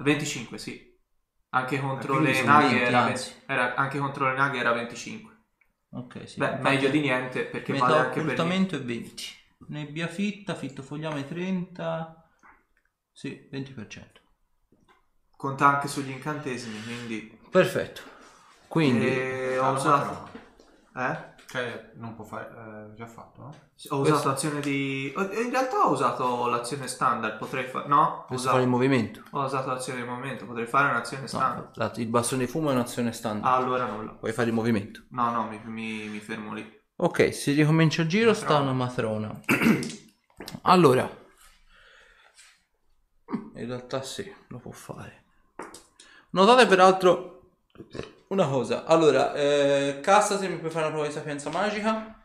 25, 0.00 0.58
sì. 0.58 0.92
Anche 1.54 1.80
contro 1.80 2.18
quindi 2.18 2.32
le 2.32 2.42
naghe 2.42 2.68
20, 2.80 2.82
era, 2.92 3.14
era- 3.46 3.74
anche 3.76 3.98
contro 3.98 4.28
le 4.28 4.36
naghe 4.36 4.58
era 4.58 4.72
25. 4.72 5.32
Ok, 5.92 6.28
sì. 6.28 6.38
Beh, 6.38 6.56
meglio 6.56 6.90
di 6.90 7.00
niente 7.00 7.44
perché 7.46 7.72
vale 7.72 7.92
Metà 7.92 8.00
anche 8.00 8.20
per 8.20 8.20
occultamento 8.24 8.76
è 8.76 8.82
20. 8.82 9.24
Nebbia 9.68 10.06
fitta, 10.06 10.54
fitto 10.54 10.82
fogliame 10.82 11.24
30. 11.26 12.28
Sì, 13.10 13.48
20%. 13.50 14.20
conta 15.36 15.66
anche 15.66 15.88
sugli 15.88 16.10
incantesimi, 16.10 16.82
quindi 16.82 17.38
Perfetto. 17.50 18.02
Quindi 18.68 19.06
Eh, 19.06 19.58
ho 19.58 19.64
Ah, 19.64 19.70
usato 19.72 20.30
eh? 20.96 21.32
Cioè, 21.46 21.92
non 21.96 22.14
può 22.14 22.24
fare... 22.24 22.90
eh, 22.92 22.94
già 22.94 23.06
fatto, 23.06 23.42
no? 23.42 23.54
Ho 23.90 24.00
usato 24.00 24.28
l'azione 24.28 24.60
di 24.60 25.12
in 25.14 25.50
realtà 25.50 25.86
ho 25.86 25.90
usato 25.92 26.46
l'azione 26.48 26.86
standard, 26.88 27.36
potrei 27.38 27.64
fare 27.64 27.86
no, 27.88 28.02
ho 28.02 28.24
questo 28.26 28.48
fare 28.48 28.62
il 28.62 28.68
usato, 28.68 28.82
movimento. 28.84 29.22
ho 29.30 29.44
usato 29.44 29.68
l'azione 29.68 30.02
di 30.02 30.08
movimento, 30.08 30.46
potrei 30.46 30.66
fare 30.66 30.90
un'azione 30.90 31.26
standard. 31.26 31.64
No, 31.64 31.70
la- 31.74 31.92
il 31.96 32.06
bastone 32.06 32.44
di 32.44 32.50
fumo 32.50 32.70
è 32.70 32.72
un'azione 32.74 33.12
standard. 33.12 33.44
Ah, 33.52 33.56
allora 33.56 33.86
nulla. 33.86 34.12
Puoi 34.12 34.32
fare 34.32 34.48
il 34.48 34.54
movimento. 34.54 35.02
No, 35.10 35.30
no, 35.30 35.46
mi, 35.48 35.60
mi- 35.64 36.08
mi 36.08 36.20
fermo 36.20 36.54
lì. 36.54 36.82
Ok, 36.96 37.34
si 37.34 37.52
ricomincia 37.52 38.02
il 38.02 38.08
giro, 38.08 38.32
sta 38.34 38.58
una 38.58 38.72
matrona. 38.72 39.38
allora, 40.62 41.08
in 43.56 43.66
realtà 43.66 44.02
sì, 44.02 44.32
lo 44.48 44.58
può 44.58 44.70
fare. 44.70 45.22
Notate 46.30 46.66
peraltro 46.66 47.50
una 48.34 48.48
cosa. 48.48 48.84
Allora, 48.84 49.32
eh, 49.34 50.00
Cassa 50.02 50.36
se 50.36 50.48
mi 50.48 50.58
puoi 50.58 50.70
fare 50.70 50.86
una 50.86 50.94
prova 50.94 51.08
di 51.08 51.12
sapienza 51.14 51.50
magica. 51.50 52.22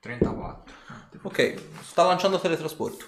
34. 0.00 0.74
Ok, 1.22 1.82
sta 1.82 2.04
lanciando 2.04 2.38
teletrasporto. 2.38 3.06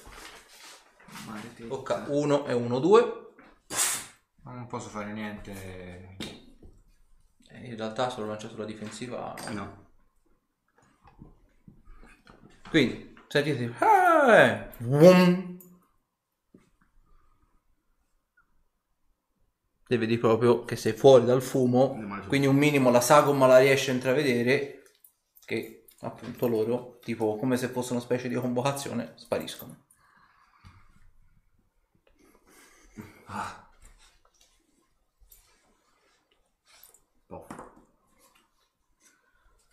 Ok, 1.69 2.05
1 2.09 2.47
e 2.47 2.53
1, 2.53 2.79
2. 2.79 3.23
Non 4.45 4.67
posso 4.67 4.89
fare 4.89 5.13
niente. 5.13 6.17
In 7.63 7.77
realtà 7.77 8.11
se 8.11 8.21
lo 8.21 8.27
lancia 8.27 8.49
sulla 8.49 8.65
difensiva. 8.65 9.35
No. 9.51 9.83
Quindi, 12.69 13.15
sentite. 13.29 13.75
Eh. 13.81 15.54
E 19.95 19.99
vedi 19.99 20.19
proprio 20.19 20.65
che 20.65 20.75
sei 20.75 20.93
fuori 20.93 21.25
dal 21.25 21.41
fumo. 21.41 21.97
Quindi 22.27 22.49
un 22.49 22.57
minimo 22.57 22.91
la 22.91 23.01
sagoma 23.01 23.47
la 23.47 23.59
riesce 23.59 23.93
a 23.93 23.95
intravedere. 23.95 24.83
Che 25.45 25.87
appunto 26.01 26.49
loro, 26.49 26.99
tipo 27.01 27.37
come 27.37 27.57
se 27.57 27.69
fosse 27.69 27.93
una 27.93 28.01
specie 28.01 28.29
di 28.29 28.35
convocazione, 28.35 29.13
spariscono. 29.15 29.85
Pof. 37.29 37.47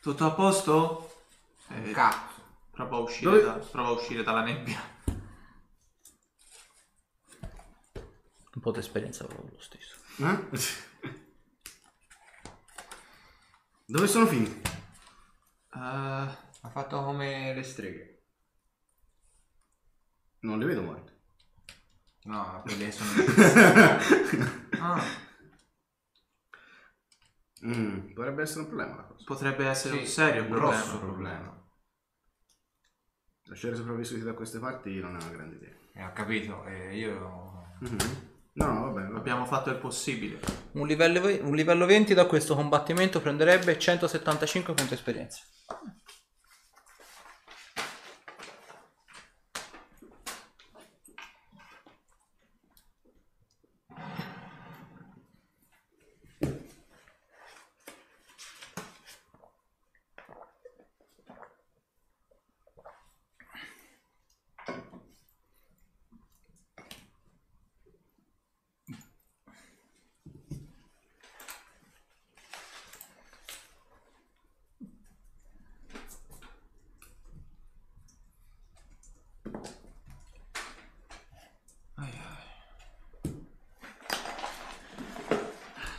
Tutto 0.02 0.26
a 0.26 0.32
posto? 0.32 1.14
Eh, 1.70 1.92
Cazzo. 1.92 2.42
prova 2.72 2.98
a 2.98 3.00
uscire, 3.00 3.42
da- 3.42 3.54
prova 3.54 3.90
a 3.90 3.92
uscire 3.92 4.24
dalla 4.24 4.42
nebbia. 4.44 4.80
Un 8.54 8.62
po' 8.62 8.72
di 8.72 8.80
esperienza 8.80 9.26
proprio 9.26 9.52
lo 9.54 9.62
stesso. 9.62 9.91
Eh? 10.20 10.38
Dove 13.86 14.08
sono 14.08 14.26
finiti? 14.26 14.62
Eh, 15.74 15.78
Ha 16.64 16.70
fatto 16.70 17.04
come 17.04 17.54
le 17.54 17.64
streghe. 17.64 18.24
Non 20.42 20.60
li 20.60 20.66
vedo 20.66 20.82
morti. 20.84 21.12
No, 22.24 22.62
quelle 22.64 22.92
sono... 22.94 23.10
ah, 24.80 25.04
Mm, 27.64 28.14
potrebbe 28.14 28.42
essere 28.42 28.62
un 28.62 28.68
problema 28.68 28.96
la 28.96 29.04
cosa. 29.04 29.24
potrebbe 29.24 29.68
essere 29.68 29.94
un 29.98 30.06
Sì, 30.06 30.12
serio 30.12 30.42
un 30.44 30.48
problema. 30.50 30.76
grosso 30.76 31.00
problema. 31.00 31.66
Lasciare 33.44 33.76
sopravvissuti 33.76 34.22
da 34.22 34.34
queste 34.34 34.58
parti 34.58 35.00
non 35.00 35.16
è 35.16 35.22
una 35.24 35.30
grande 35.32 35.56
idea. 35.56 35.76
Eh, 35.94 36.04
ho 36.06 36.14
capito, 36.14 36.66
e 36.66 36.98
io... 36.98 37.76
Mhm. 37.82 38.30
No, 38.54 38.66
no, 38.74 38.82
va 38.82 38.88
bene. 38.90 39.08
va 39.08 39.14
bene. 39.14 39.18
Abbiamo 39.20 39.46
fatto 39.46 39.70
il 39.70 39.78
possibile. 39.78 40.40
Un 40.74 40.88
livello, 40.88 41.22
ve- 41.22 41.40
un 41.44 41.56
livello 41.56 41.86
20 41.86 42.14
da 42.14 42.26
questo 42.26 42.56
combattimento 42.56 43.22
prenderebbe 43.22 43.78
175 43.80 44.74
punti 44.74 44.94
esperienza. 44.94 45.42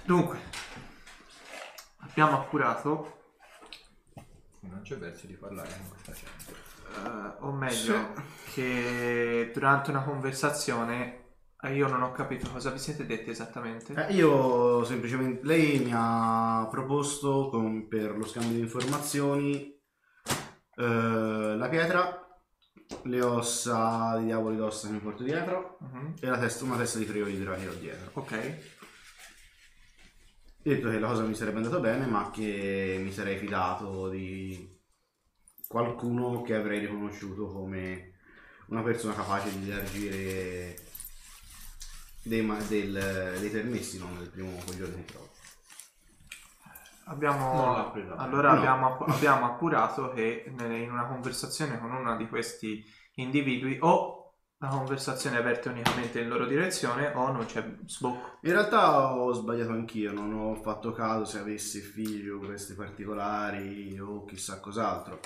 Dunque, 0.05 0.39
appurato, 2.57 3.21
Non 4.61 4.83
c'è 4.83 4.97
verso 4.99 5.27
di 5.27 5.33
parlare 5.35 5.71
con 5.71 5.89
questa 5.89 6.13
gente. 6.13 6.61
eh, 6.95 7.35
o 7.41 7.51
meglio, 7.53 8.13
che 8.53 9.51
durante 9.55 9.91
una 9.91 10.03
conversazione 10.05 11.21
eh, 11.63 11.75
io 11.75 11.89
non 11.89 12.03
ho 12.03 12.13
capito 12.13 12.51
cosa 12.51 12.71
vi 12.71 12.79
siete 12.79 13.07
detti 13.07 13.31
esattamente. 13.31 13.95
Eh, 14.09 14.13
io 14.15 14.85
semplicemente. 14.85 15.41
Lei 15.47 15.79
mi 15.79 15.91
ha 15.95 16.69
proposto 16.71 17.49
con- 17.49 17.89
per 17.89 18.17
lo 18.17 18.27
scambio 18.27 18.53
di 18.53 18.61
informazioni 18.61 19.71
eh, 20.77 21.55
la 21.57 21.69
pietra, 21.71 22.27
le 23.05 23.23
ossa 23.23 24.17
di 24.19 24.25
diavoli 24.27 24.57
d'ossa 24.57 24.87
che 24.89 24.93
mi 24.93 24.99
porto 25.01 25.23
dietro 25.23 25.79
Mhm. 25.81 26.15
e 26.21 26.27
la 26.27 26.39
testa, 26.39 26.65
una 26.65 26.77
testa 26.77 26.99
di 26.99 27.05
friolidra 27.07 27.55
che 27.57 27.69
ho 27.69 27.75
dietro. 27.75 28.11
Ok, 28.15 28.57
detto 30.63 30.89
che 30.91 30.99
la 30.99 31.09
cosa 31.09 31.23
mi 31.25 31.35
sarebbe 31.35 31.59
andata 31.59 31.79
bene, 31.79 32.07
ma 32.07 32.31
che 32.31 32.99
mi 33.03 33.13
sarei 33.13 33.37
fidato 33.39 34.09
di 34.09 34.69
qualcuno 35.67 36.43
che 36.43 36.55
avrei 36.55 36.81
riconosciuto 36.81 37.47
come 37.53 38.13
una 38.67 38.83
persona 38.83 39.15
capace 39.15 39.59
di 39.59 39.71
elargire 39.71 40.77
dei, 42.23 42.43
ma- 42.43 42.61
del- 42.63 43.37
dei 43.41 43.51
permessi, 43.51 43.99
non 43.99 44.15
nel 44.17 44.29
primo 44.31 44.57
coglione 44.65 44.95
che 44.97 45.05
trovo. 45.07 45.31
Abbiamo, 47.07 47.53
Non 47.65 47.75
l'ha 47.75 47.85
preso. 47.91 48.15
allora 48.15 48.53
No. 48.53 48.59
abbiamo, 48.59 48.87
app- 48.95 49.09
abbiamo 49.11 49.47
appurato 49.47 50.11
che 50.13 50.45
in 50.47 50.91
una 50.91 51.07
conversazione 51.07 51.79
con 51.81 51.93
uno 51.93 52.17
di 52.17 52.29
questi 52.29 52.83
individui 53.15 53.77
o 53.81 54.22
la 54.63 54.69
conversazione 54.69 55.37
è 55.37 55.41
aperta 55.41 55.71
unicamente 55.71 56.21
in 56.21 56.29
loro 56.29 56.47
direzione 56.47 57.09
o 57.09 57.33
non 57.33 57.45
c'è 57.47 57.79
sbocco. 57.85 58.39
In 58.43 58.53
realtà 58.53 59.13
ho 59.13 59.33
sbagliato 59.33 59.73
anch'io, 59.73 60.13
non 60.13 60.33
ho 60.33 60.55
fatto 60.55 60.93
caso 60.93 61.25
se 61.25 61.41
avesse 61.41 61.81
figlio 61.81 62.39
questi 62.39 62.75
particolari 62.75 63.99
o 63.99 64.25
chissà 64.25 64.61
cos'altro. 64.61 65.19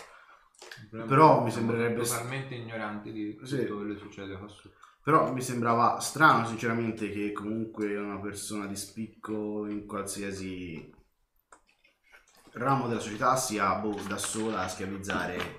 Però 0.90 1.42
mi 1.42 1.50
sembrerebbe- 1.50 2.02
totalmente 2.02 2.54
ignoranti 2.54 3.12
di 3.12 3.38
Sì. 3.42 3.58
tutto 3.60 3.76
quello 3.76 3.92
che 3.92 4.00
succede 4.00 4.38
qua 4.38 4.48
su. 4.48 4.70
Però 5.02 5.30
mi 5.30 5.42
sembrava 5.42 6.00
strano 6.00 6.46
sinceramente 6.46 7.10
che 7.10 7.32
comunque 7.32 7.94
una 7.94 8.18
persona 8.18 8.64
di 8.64 8.74
spicco 8.74 9.66
in 9.66 9.84
qualsiasi 9.84 10.94
ramo 12.52 12.88
della 12.88 13.00
società 13.00 13.36
sia 13.36 13.74
boh, 13.74 14.00
da 14.08 14.16
sola 14.16 14.62
a 14.62 14.68
schiavizzare 14.68 15.56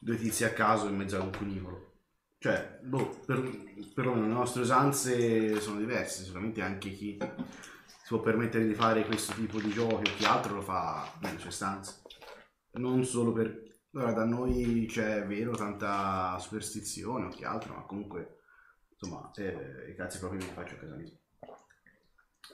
due 0.00 0.16
tizi 0.16 0.42
a 0.44 0.52
caso 0.52 0.88
in 0.88 0.96
mezzo 0.96 1.16
a 1.16 1.22
un 1.22 1.30
cunicolo. 1.30 1.85
Cioè, 2.38 2.80
boh, 2.82 3.20
per, 3.24 3.40
perlomeno 3.94 4.26
le 4.26 4.32
nostre 4.32 4.62
usanze 4.62 5.58
sono 5.60 5.78
diverse, 5.78 6.22
sicuramente 6.22 6.60
anche 6.60 6.90
chi 6.90 7.18
si 7.18 8.08
può 8.08 8.20
permettere 8.20 8.66
di 8.66 8.74
fare 8.74 9.04
questo 9.04 9.32
tipo 9.34 9.58
di 9.60 9.70
giochi 9.70 10.10
o 10.10 10.14
chi 10.14 10.24
altro 10.24 10.54
lo 10.54 10.62
fa 10.62 11.12
nelle 11.20 11.38
sue 11.38 11.50
stanze. 11.50 12.02
Non 12.72 13.04
solo 13.04 13.32
per... 13.32 13.64
Allora, 13.92 14.12
da 14.12 14.24
noi 14.24 14.86
c'è 14.88 15.24
vero 15.26 15.56
tanta 15.56 16.38
superstizione 16.38 17.26
o 17.26 17.28
che 17.30 17.46
altro, 17.46 17.74
ma 17.74 17.82
comunque, 17.82 18.42
insomma, 18.90 19.30
eh, 19.36 19.90
i 19.90 19.94
cazzi 19.94 20.18
proprio 20.18 20.40
me 20.40 20.46
li 20.46 20.52
faccio 20.52 20.74
a 20.74 20.78
casa 20.78 20.94
mia. 20.94 21.10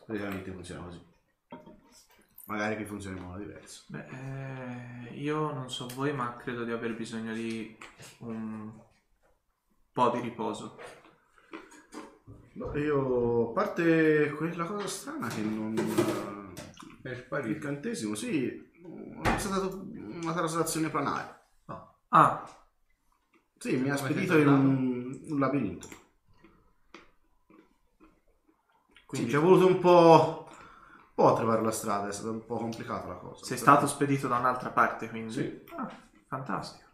Praticamente 0.07 0.53
funziona 0.53 0.85
così. 0.85 1.05
Magari 2.47 2.77
qui 2.77 2.85
funziona 2.85 3.17
in 3.17 3.23
modo 3.25 3.39
diverso. 3.39 3.85
Beh, 3.89 4.07
eh, 4.07 5.15
io 5.15 5.53
non 5.53 5.69
so 5.69 5.89
voi, 5.89 6.13
ma 6.13 6.37
credo 6.37 6.65
di 6.65 6.71
aver 6.71 6.95
bisogno 6.95 7.35
di 7.35 7.77
un 8.19 8.73
po' 9.93 10.11
di 10.11 10.21
riposo. 10.21 10.77
No, 12.55 12.77
Io, 12.77 13.51
a 13.51 13.53
parte 13.53 14.31
quella 14.37 14.65
cosa 14.65 14.87
strana 14.87 15.29
che 15.29 15.41
non... 15.43 15.75
Per 17.03 17.13
Il 17.13 17.19
sparire. 17.25 17.55
incantesimo, 17.55 18.15
sì, 18.15 18.47
è 19.23 19.39
stata 19.39 19.67
una 19.67 20.33
traslazione 20.33 20.89
planare. 20.91 21.41
Ah, 22.09 22.45
Sì, 23.59 23.77
mi 23.77 23.91
ha 23.91 23.97
spedito 23.97 24.37
in 24.39 24.49
un, 24.49 25.21
un 25.31 25.39
labirinto. 25.39 25.89
quindi 29.07 29.29
Sì, 29.29 29.33
ci 29.33 29.37
è 29.43 29.45
voluto 29.45 29.67
un 29.67 29.79
po', 29.81 30.47
un 30.49 31.15
po' 31.15 31.29
a 31.29 31.35
trovare 31.35 31.63
la 31.63 31.71
strada, 31.71 32.09
è 32.09 32.13
stata 32.13 32.31
un 32.31 32.45
po' 32.45 32.57
complicata 32.59 33.07
la 33.09 33.15
cosa. 33.15 33.45
sei 33.45 33.59
Però- 33.59 33.71
stato 33.73 33.87
spedito 33.87 34.29
da 34.29 34.39
un'altra 34.39 34.71
parte, 34.71 35.09
quindi... 35.09 35.33
Sì. 35.33 35.65
Ah, 35.77 35.91
fantastico. 36.29 36.91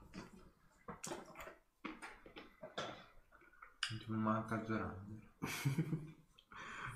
Manca 4.07 4.65
Zorander. 4.65 5.31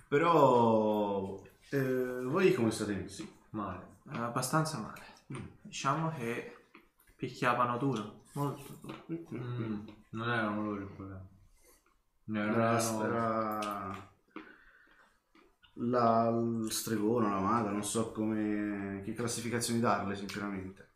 Però... 0.09 1.43
eh, 1.71 2.23
voi 2.23 2.53
come 2.55 2.71
state 2.71 2.95
messi? 2.95 3.31
Male. 3.51 4.01
Abbastanza 4.09 4.79
male. 4.79 5.01
Diciamo 5.63 6.11
che 6.11 6.67
picchiavano 7.17 7.79
duro, 7.79 8.25
molto 8.35 8.79
duro. 8.81 9.05
Mm, 9.35 9.87
non 10.11 10.29
erano 10.29 10.63
loro 10.63 10.81
il 10.81 10.87
problema. 10.87 11.27
Ne 12.25 12.41
Era, 12.41 12.79
erano... 12.79 13.05
era 13.05 14.13
la, 15.75 16.29
il 16.29 16.71
stregone, 16.71 17.29
la 17.29 17.41
maga, 17.41 17.71
non 17.71 17.85
so 17.85 18.13
come, 18.13 19.03
che 19.05 19.15
classificazioni 19.15 19.81
darle 19.81 20.15
sinceramente. 20.17 20.91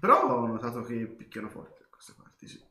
Però 0.00 0.26
ho 0.26 0.46
notato 0.46 0.82
che 0.82 1.06
picchiano 1.06 1.48
forte 1.48 1.82
a 1.82 1.86
queste 1.90 2.14
parti, 2.16 2.46
sì. 2.46 2.64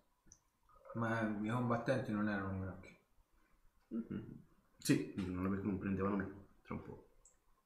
Ma 0.96 1.22
i 1.22 1.48
combattenti 1.50 2.12
non 2.12 2.28
erano 2.30 2.60
granché. 2.60 2.90
Sì, 4.78 5.14
non, 5.18 5.50
le- 5.54 5.62
non 5.62 5.78
prendevano 5.78 6.16
me, 6.18 6.32
tra 6.64 6.74
un 6.76 6.82
po'. 6.82 7.08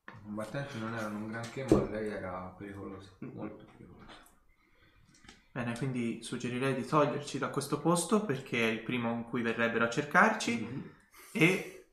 I 0.08 0.22
combattenti 0.24 0.80
non 0.80 0.94
erano 0.94 1.18
un 1.18 1.28
granché, 1.28 1.66
ma 1.70 1.90
lei 1.90 2.10
era 2.10 2.54
pericolosa. 2.58 3.10
Molto 3.20 3.66
pericolosa. 3.78 4.14
Bene, 5.52 5.78
quindi 5.78 6.22
suggerirei 6.22 6.76
di 6.76 6.86
toglierci 6.86 7.38
da 7.38 7.48
questo 7.50 7.80
posto 7.80 8.26
perché 8.26 8.60
è 8.68 8.72
il 8.72 8.82
primo 8.84 9.12
in 9.14 9.24
cui 9.24 9.42
verrebbero 9.42 9.86
a 9.86 9.90
cercarci 9.90 10.92
e 11.32 11.86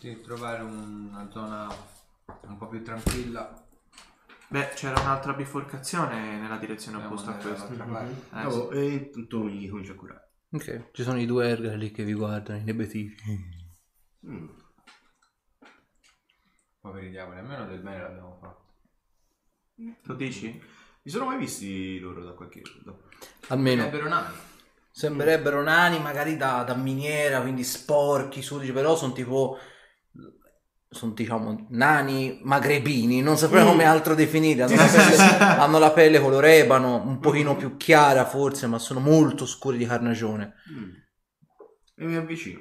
Di 0.00 0.20
trovare 0.20 0.62
una 0.62 1.30
zona 1.30 1.68
un 2.42 2.56
po' 2.58 2.66
più 2.66 2.82
tranquilla. 2.82 3.64
beh, 4.48 4.70
c'era 4.74 5.00
un'altra 5.00 5.32
biforcazione 5.32 6.38
nella 6.40 6.56
direzione 6.58 6.96
opposta 6.98 7.30
a 7.30 7.34
Mhm. 7.34 7.40
parte. 7.88 8.14
Eh, 8.34 8.44
oh, 8.46 8.72
E 8.72 8.84
intanto 8.94 9.42
mi 9.44 9.68
comincio 9.68 9.92
a 9.92 9.94
curare. 9.96 10.30
Ok, 10.52 10.90
ci 10.92 11.02
sono 11.02 11.18
i 11.18 11.26
due 11.26 11.48
ergari 11.48 11.78
lì 11.78 11.90
che 11.90 12.04
vi 12.04 12.12
guardano, 12.12 12.58
i 12.60 12.64
nebetivi. 12.64 13.16
Mm. 14.26 14.48
Poveri 16.80 17.10
diavoli, 17.10 17.38
almeno 17.38 17.66
del 17.66 17.80
bene 17.80 18.00
l'abbiamo 18.02 18.36
fatto. 18.40 18.60
Lo 20.02 20.14
dici? 20.14 20.60
Mi 21.02 21.10
sono 21.10 21.24
mai 21.24 21.38
visti 21.38 21.98
loro 21.98 22.22
da 22.24 22.32
qualche... 22.32 22.62
Da... 22.84 22.94
Almeno 23.48 23.82
Sarebbero 23.82 24.08
nani. 24.08 24.34
sembrerebbero 24.90 25.62
nani 25.62 25.98
magari 26.00 26.36
da, 26.36 26.62
da 26.64 26.74
miniera, 26.74 27.40
quindi 27.40 27.64
sporchi, 27.64 28.42
sudici, 28.42 28.72
però 28.72 28.94
sono 28.94 29.12
tipo... 29.12 29.58
Sono 30.92 31.12
diciamo 31.12 31.66
nani 31.70 32.38
magrebini, 32.42 33.20
non 33.22 33.36
saprei 33.36 33.64
come 33.64 33.84
altro 33.84 34.14
definire. 34.14 34.62
Hanno, 34.64 34.76
la 34.76 34.86
pelle, 34.86 35.58
hanno 35.58 35.78
la 35.78 35.90
pelle 35.90 36.20
color 36.20 36.44
ebano, 36.44 37.02
un 37.04 37.18
pochino 37.18 37.56
più 37.56 37.76
chiara 37.76 38.24
forse, 38.24 38.66
ma 38.66 38.78
sono 38.78 39.00
molto 39.00 39.46
scuri 39.46 39.78
di 39.78 39.86
carnagione. 39.86 40.54
Mm. 40.70 40.90
E 41.96 42.04
mi 42.04 42.16
avvicino. 42.16 42.60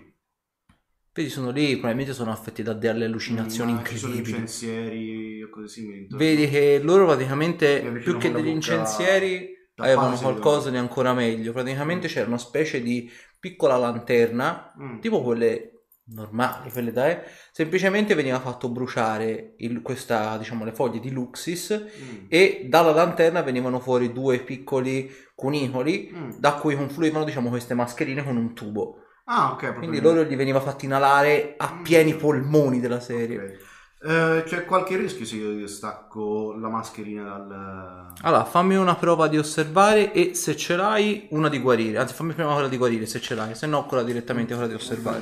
Vedi, 1.13 1.29
sono 1.29 1.51
lì, 1.51 1.71
probabilmente 1.73 2.13
sono 2.13 2.31
affetti 2.31 2.63
da 2.63 2.71
delle 2.71 3.03
allucinazioni 3.03 3.71
sono 3.71 3.81
incredibili. 3.81 4.29
incensieri 4.31 5.43
o 5.43 5.49
cose 5.49 5.67
simili. 5.67 6.07
Vedi 6.09 6.49
che 6.49 6.79
loro 6.81 7.05
praticamente, 7.05 7.81
più 8.01 8.17
che 8.17 8.31
degli 8.31 8.47
incensieri, 8.47 9.49
avevano 9.75 10.15
qualcosa 10.15 10.69
di 10.69 10.77
ancora 10.77 11.13
meglio. 11.13 11.51
Praticamente 11.51 12.07
c'era 12.07 12.27
una 12.27 12.37
specie 12.37 12.81
di 12.81 13.11
piccola 13.39 13.75
lanterna, 13.75 14.73
Mm. 14.79 14.99
tipo 14.99 15.21
quelle 15.21 15.80
normali, 16.13 16.71
quelle 16.71 16.91
da 16.91 17.07
eh, 17.09 17.23
semplicemente 17.51 18.13
veniva 18.15 18.39
fatto 18.39 18.69
bruciare 18.69 19.53
il- 19.57 19.81
questa, 19.81 20.37
diciamo, 20.37 20.65
le 20.65 20.71
foglie 20.73 20.99
di 20.99 21.11
Luxis 21.11 21.71
Mm. 21.71 22.25
e 22.27 22.65
dalla 22.69 22.91
lanterna 22.91 23.41
venivano 23.41 23.79
fuori 23.79 24.11
due 24.11 24.39
piccoli 24.39 25.09
cunicoli 25.35 26.11
Mm. 26.13 26.29
da 26.37 26.53
cui 26.53 26.75
confluivano, 26.75 27.23
diciamo, 27.25 27.49
queste 27.49 27.73
mascherine 27.73 28.23
con 28.23 28.37
un 28.37 28.53
tubo. 28.53 28.97
Ah, 29.25 29.51
ok. 29.51 29.75
Quindi 29.75 30.01
loro 30.01 30.23
gli 30.23 30.35
veniva 30.35 30.59
fatto 30.59 30.85
inalare 30.85 31.53
a 31.57 31.79
pieni 31.81 32.15
polmoni 32.15 32.79
della 32.79 32.99
serie. 32.99 33.37
Ok. 33.37 33.69
Eh, 34.03 34.43
c'è 34.47 34.65
qualche 34.65 34.97
rischio 34.97 35.25
se 35.25 35.35
io 35.35 35.67
stacco 35.67 36.55
la 36.59 36.69
mascherina 36.69 37.37
dal... 37.37 38.13
Allora, 38.23 38.45
fammi 38.45 38.75
una 38.75 38.95
prova 38.95 39.27
di 39.27 39.37
osservare 39.37 40.11
e 40.11 40.33
se 40.33 40.55
ce 40.57 40.75
l'hai, 40.75 41.27
una 41.29 41.49
di 41.49 41.59
guarire. 41.59 41.99
Anzi, 41.99 42.15
fammi 42.15 42.33
prima 42.33 42.51
quella 42.53 42.67
di 42.67 42.77
guarire 42.77 43.05
se 43.05 43.21
ce 43.21 43.35
l'hai, 43.35 43.53
se 43.53 43.67
no 43.67 43.85
quella 43.85 44.01
direttamente 44.01 44.53
quella 44.55 44.67
di 44.67 44.73
osservare. 44.73 45.21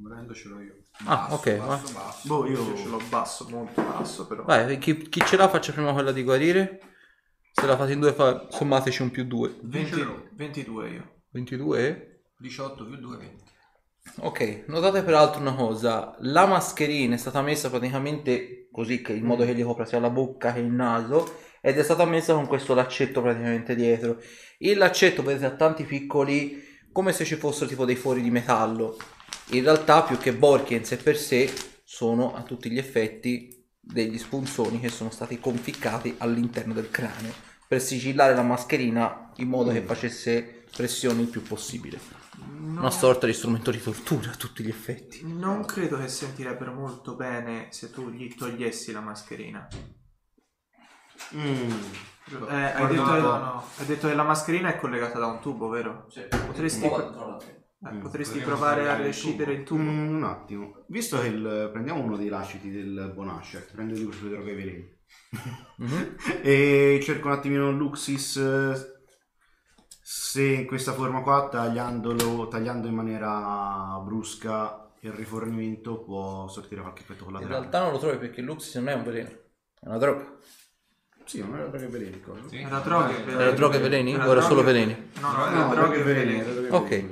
Volendo 0.00 0.32
ce 0.34 0.48
l'ho 0.48 0.60
io. 0.60 0.74
Ah, 1.04 1.28
ok, 1.30 1.56
basso, 1.56 1.92
basso. 1.92 2.28
Boh, 2.28 2.46
Io 2.46 2.76
ce 2.76 2.88
l'ho 2.88 3.00
basso, 3.08 3.46
molto 3.50 3.82
basso 3.82 4.26
però. 4.26 4.44
Vai, 4.44 4.78
chi, 4.78 5.08
chi 5.08 5.20
ce 5.24 5.36
l'ha 5.36 5.48
faccia 5.48 5.72
prima 5.72 5.92
quella 5.92 6.12
di 6.12 6.22
guarire. 6.22 6.80
Se 7.52 7.66
la 7.66 7.76
fate 7.76 7.92
in 7.92 8.00
due, 8.00 8.12
fa- 8.12 8.46
sommateci 8.48 9.02
un 9.02 9.10
più 9.10 9.24
due. 9.24 9.58
20 9.62 10.28
22 10.32 10.88
io. 10.88 11.14
22? 11.30 12.22
18 12.38 12.86
più 12.86 12.96
2, 12.96 13.16
20. 13.16 13.44
Ok, 14.20 14.64
notate 14.68 15.02
peraltro 15.02 15.40
una 15.40 15.54
cosa, 15.54 16.16
la 16.20 16.46
mascherina 16.46 17.14
è 17.14 17.18
stata 17.18 17.42
messa 17.42 17.68
praticamente 17.68 18.68
così, 18.72 19.02
che 19.02 19.12
in 19.12 19.24
modo 19.24 19.44
che 19.44 19.54
gli 19.54 19.62
copra 19.62 19.84
sia 19.84 20.00
la 20.00 20.08
bocca 20.10 20.52
che 20.54 20.60
il 20.60 20.70
naso, 20.70 21.40
ed 21.60 21.78
è 21.78 21.82
stata 21.82 22.06
messa 22.06 22.32
con 22.32 22.46
questo 22.46 22.74
laccetto 22.74 23.20
praticamente 23.20 23.74
dietro. 23.74 24.18
Il 24.58 24.78
laccetto, 24.78 25.22
vedete, 25.22 25.44
ha 25.46 25.54
tanti 25.54 25.84
piccoli, 25.84 26.62
come 26.90 27.12
se 27.12 27.24
ci 27.24 27.36
fossero 27.36 27.68
tipo 27.68 27.84
dei 27.84 27.96
fori 27.96 28.22
di 28.22 28.30
metallo. 28.30 28.96
In 29.50 29.62
realtà, 29.62 30.02
più 30.02 30.16
che 30.18 30.32
borchie 30.32 30.76
in 30.76 30.84
sé 30.84 30.96
per 30.96 31.16
sé, 31.16 31.52
sono 31.84 32.34
a 32.34 32.42
tutti 32.42 32.70
gli 32.70 32.78
effetti 32.78 33.66
degli 33.80 34.18
spunzoni 34.18 34.78
che 34.78 34.88
sono 34.88 35.10
stati 35.10 35.40
conficcati 35.40 36.14
all'interno 36.18 36.72
del 36.72 36.90
cranio 36.90 37.32
per 37.66 37.80
sigillare 37.80 38.34
la 38.34 38.42
mascherina 38.42 39.32
in 39.36 39.48
modo 39.48 39.72
che 39.72 39.82
facesse 39.82 40.64
pressione 40.74 41.22
il 41.22 41.28
più 41.28 41.42
possibile. 41.42 41.98
No, 42.36 42.80
Una 42.80 42.90
sorta 42.90 43.26
di 43.26 43.32
strumento 43.32 43.70
di 43.70 43.80
tortura 43.80 44.30
a 44.30 44.34
tutti 44.34 44.62
gli 44.62 44.68
effetti. 44.68 45.20
Non 45.24 45.64
credo 45.64 45.98
che 45.98 46.08
sentirebbero 46.08 46.72
molto 46.72 47.14
bene 47.14 47.68
se 47.70 47.90
tu 47.90 48.10
gli 48.10 48.34
togliessi 48.34 48.92
la 48.92 49.00
mascherina. 49.00 49.68
Mm. 51.34 51.70
Eh, 52.48 52.54
hai, 52.54 52.86
detto, 52.86 53.20
no. 53.20 53.64
hai 53.76 53.86
detto 53.86 54.08
che 54.08 54.14
la 54.14 54.22
mascherina 54.22 54.68
è 54.68 54.78
collegata 54.78 55.18
da 55.18 55.26
un 55.26 55.40
tubo, 55.40 55.68
vero? 55.68 56.06
Sì. 56.08 56.22
Potresti- 56.46 56.86
Un 56.86 57.38
Eh, 57.82 57.92
Mm. 57.92 58.00
potresti 58.00 58.40
provare 58.40 58.82
a 58.88 58.96
collegare 58.96 59.08
il 59.08 59.58
il 59.58 59.62
tubo. 59.64 59.82
Mm, 59.82 60.14
un 60.16 60.24
attimo. 60.24 60.84
Visto 60.88 61.18
che 61.20 61.28
il- 61.28 61.70
prendiamo 61.72 62.02
uno 62.02 62.16
dei 62.16 62.28
lasciti 62.28 62.70
del 62.70 63.12
Bonascia, 63.14 63.60
prendo 63.72 63.94
di 63.94 64.04
questo 64.04 64.24
vedrò 64.28 64.42
che 64.42 64.54
veleni. 64.54 64.98
Mhm. 65.76 66.16
e 66.42 67.00
cerco 67.02 67.28
un 67.28 67.32
attimino 67.34 67.70
Luxis 67.72 68.36
eh, 68.36 68.98
se 70.02 70.42
in 70.44 70.66
questa 70.66 70.92
forma 70.92 71.22
qua 71.22 71.48
tagliandolo 71.48 72.46
tagliando 72.48 72.86
in 72.86 72.94
maniera 72.94 74.00
brusca 74.04 74.92
il 75.00 75.12
rifornimento 75.12 76.02
può 76.02 76.46
sortire 76.48 76.80
qualche 76.82 77.00
effetto 77.02 77.20
In 77.24 77.26
collaterale 77.30 77.58
realtà 77.58 77.82
non 77.82 77.92
lo 77.92 77.98
trovi 77.98 78.18
perché 78.18 78.40
il 78.40 78.46
Luxis 78.46 78.74
non 78.76 78.88
è 78.88 78.92
un 78.94 79.02
veleno, 79.02 79.28
è 79.28 79.86
una 79.86 79.98
droga. 79.98 80.36
Sì 81.30 81.38
non 81.40 81.54
era 81.54 81.66
droga 81.68 81.86
veleni? 81.88 82.22
Sì. 82.48 82.56
Era 82.58 82.78
droghe 82.80 83.16
e 83.16 83.22
veleni. 83.22 83.42
Era 83.42 83.50
droghe 83.52 83.76
e 83.76 83.80
veleni? 83.80 84.12
Era 84.14 84.26
O 84.28 84.30
era 84.32 84.40
solo 84.40 84.62
veleni? 84.64 85.10
No, 85.20 85.30
no, 85.32 85.46
era 85.46 85.66
droghe 85.68 86.00
e 86.00 86.02
veleni. 86.02 86.68
Ok. 86.70 87.04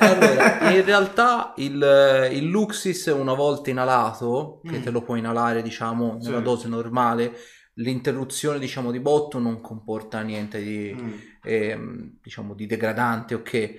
Allora, 0.00 0.70
in 0.70 0.84
realtà 0.84 1.54
il, 1.56 2.28
il 2.32 2.48
Luxis 2.50 3.06
una 3.06 3.32
volta 3.32 3.70
inalato, 3.70 4.60
che 4.62 4.78
Mm. 4.78 4.82
te 4.82 4.90
lo 4.90 5.00
puoi 5.02 5.20
inalare 5.20 5.62
diciamo 5.62 6.18
nella 6.20 6.38
Sì. 6.38 6.42
dose 6.42 6.68
normale, 6.68 7.34
l'interruzione 7.76 8.58
diciamo 8.58 8.90
di 8.90 9.00
botto 9.00 9.38
non 9.38 9.62
comporta 9.62 10.20
niente 10.20 10.60
di, 10.62 10.94
Mm. 10.94 11.12
ehm, 11.42 12.18
diciamo, 12.22 12.52
di 12.54 12.66
degradante, 12.66 13.34
ok. 13.34 13.74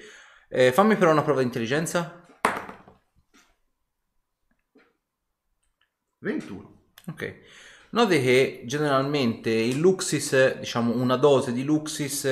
Eh, 0.50 0.72
fammi 0.72 0.96
però 0.96 1.12
una 1.12 1.22
prova 1.22 1.40
di 1.42 1.46
intelligenza. 1.46 2.26
21 6.20 6.72
Ok. 7.10 7.36
Noti 7.94 8.20
che 8.22 8.64
generalmente 8.66 9.52
il 9.52 9.78
Luxis, 9.78 10.58
diciamo 10.58 10.96
una 10.96 11.16
dose 11.16 11.54
di 11.54 11.64
Luxis 11.64 12.26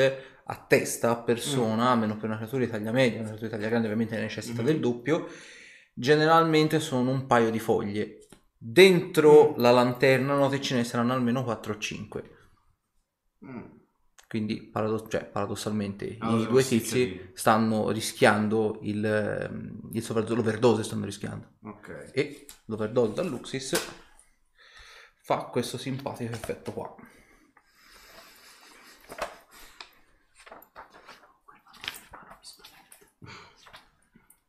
a 0.43 0.55
testa, 0.67 1.11
a 1.11 1.17
persona, 1.17 1.89
a 1.91 1.95
meno 1.95 2.15
per 2.17 2.25
una 2.29 2.37
creatura 2.37 2.65
di 2.65 2.71
taglia 2.71 2.91
media, 2.91 3.19
una 3.19 3.27
creatura 3.29 3.47
di 3.49 3.53
taglia 3.55 3.67
grande 3.69 3.85
ovviamente 3.87 4.15
ne 4.15 4.21
necessita 4.23 4.61
Mhm. 4.61 4.67
del 4.67 4.79
doppio, 4.79 5.27
generalmente 5.93 6.79
sono 6.79 7.11
un 7.11 7.27
paio 7.27 7.51
di 7.51 7.59
foglie. 7.59 8.17
Dentro 8.57 9.53
la 9.57 9.71
lanterna 9.71 10.35
noti 10.35 10.59
ce 10.61 10.75
ne 10.75 10.83
saranno 10.83 11.13
almeno 11.13 11.43
4 11.43 11.73
o 11.73 11.77
5. 11.77 12.23
Mm. 13.45 13.61
Quindi 14.27 14.61
parado- 14.63 15.07
cioè, 15.07 15.25
paradossalmente 15.25 16.15
Ah, 16.19 16.37
i 16.37 16.47
due 16.47 16.63
tizi 16.63 17.31
stanno 17.33 17.89
rischiando 17.91 18.79
il, 18.83 19.03
ehm, 19.05 19.89
il 19.91 20.01
sovraddose, 20.01 20.35
l'overdose 20.35 20.83
stanno 20.83 21.05
rischiando. 21.05 21.53
ok 21.63 22.11
E 22.13 22.45
l'overdose 22.65 23.13
dal 23.13 23.27
Luxis 23.29 23.73
fa 25.21 25.45
questo 25.45 25.77
simpatico 25.77 26.33
effetto 26.33 26.71
qua. 26.73 26.95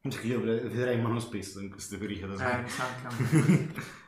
Perché 0.00 0.26
io 0.26 0.40
le 0.40 0.60
vedrei 0.60 0.96
in 0.96 1.02
mano 1.02 1.20
spesso 1.20 1.60
in 1.60 1.70
questo 1.70 1.96
periodo 1.96 2.34
Eh. 2.38 2.64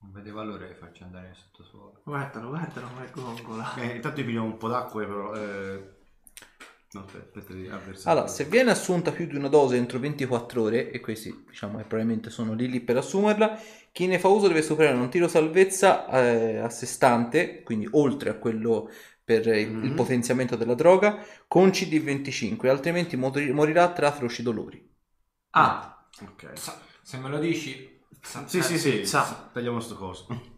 Non 0.00 0.12
vede 0.12 0.30
valore 0.30 0.68
che 0.68 0.74
faccia 0.74 1.04
andare 1.04 1.34
sotto 1.34 1.64
suolo. 1.64 2.00
Guardalo, 2.04 2.48
guardalo 2.48 2.88
come 2.88 3.10
gongola. 3.10 3.74
Eh, 3.74 3.96
intanto 3.96 4.20
io 4.20 4.26
piglio 4.26 4.42
un 4.42 4.56
po' 4.56 4.68
d'acqua 4.68 5.04
però 5.04 5.34
eh... 5.34 5.96
no 6.94 7.04
Allora, 8.02 8.26
se 8.28 8.44
viene 8.46 8.70
assunta 8.70 9.12
più 9.12 9.26
di 9.26 9.36
una 9.36 9.48
dose 9.48 9.76
entro 9.76 9.98
24 9.98 10.62
ore, 10.62 10.90
e 10.90 11.00
questi 11.00 11.44
diciamo 11.48 11.76
che 11.78 11.84
probabilmente 11.84 12.30
sono 12.30 12.54
lì 12.54 12.68
lì 12.68 12.80
per 12.80 12.96
assumerla, 12.96 13.58
chi 13.92 14.06
ne 14.06 14.18
fa 14.18 14.28
uso 14.28 14.48
deve 14.48 14.62
superare 14.62 14.96
un 14.96 15.10
tiro 15.10 15.28
salvezza 15.28 16.08
eh, 16.08 16.56
a 16.58 16.70
sé 16.70 16.86
stante, 16.86 17.62
quindi 17.62 17.86
oltre 17.92 18.30
a 18.30 18.34
quello 18.34 18.90
per 19.22 19.46
il, 19.48 19.78
il 19.82 19.92
Mhm. 19.92 19.94
potenziamento 19.94 20.56
della 20.56 20.74
droga, 20.74 21.22
con 21.46 21.70
CD25, 21.70 22.70
altrimenti 22.70 23.16
mori- 23.16 23.52
morirà 23.52 23.92
tra 23.92 24.08
atroci 24.08 24.42
dolori. 24.42 24.86
Ah, 25.52 26.06
ok 26.22 26.44
Sa- 26.56 26.80
Se 27.02 27.16
me 27.18 27.28
lo 27.28 27.38
dici... 27.38 28.00
sa- 28.20 28.46
Sì, 28.46 28.62
sì, 28.62 28.78
sì, 28.78 29.06
sa. 29.06 29.50
tagliamo 29.52 29.80
sto 29.80 29.96
coso. 29.96 30.26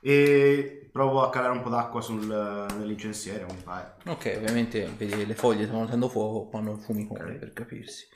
E 0.00 0.85
provo 0.96 1.22
a 1.22 1.28
calare 1.28 1.52
un 1.52 1.60
po' 1.62 1.68
d'acqua 1.68 2.00
sul, 2.00 2.24
nell'incensiere, 2.78 3.44
un 3.44 3.62
paio. 3.62 3.96
Ok, 4.06 4.32
ovviamente 4.38 4.88
vedi 4.96 5.26
le 5.26 5.34
foglie 5.34 5.64
stanno 5.64 5.80
prendendo 5.80 6.08
fuoco 6.08 6.48
quando 6.48 6.72
il 6.72 6.78
fumicone, 6.80 7.32
Ok. 7.32 7.38
per 7.38 7.52
capirsi. 7.52 8.06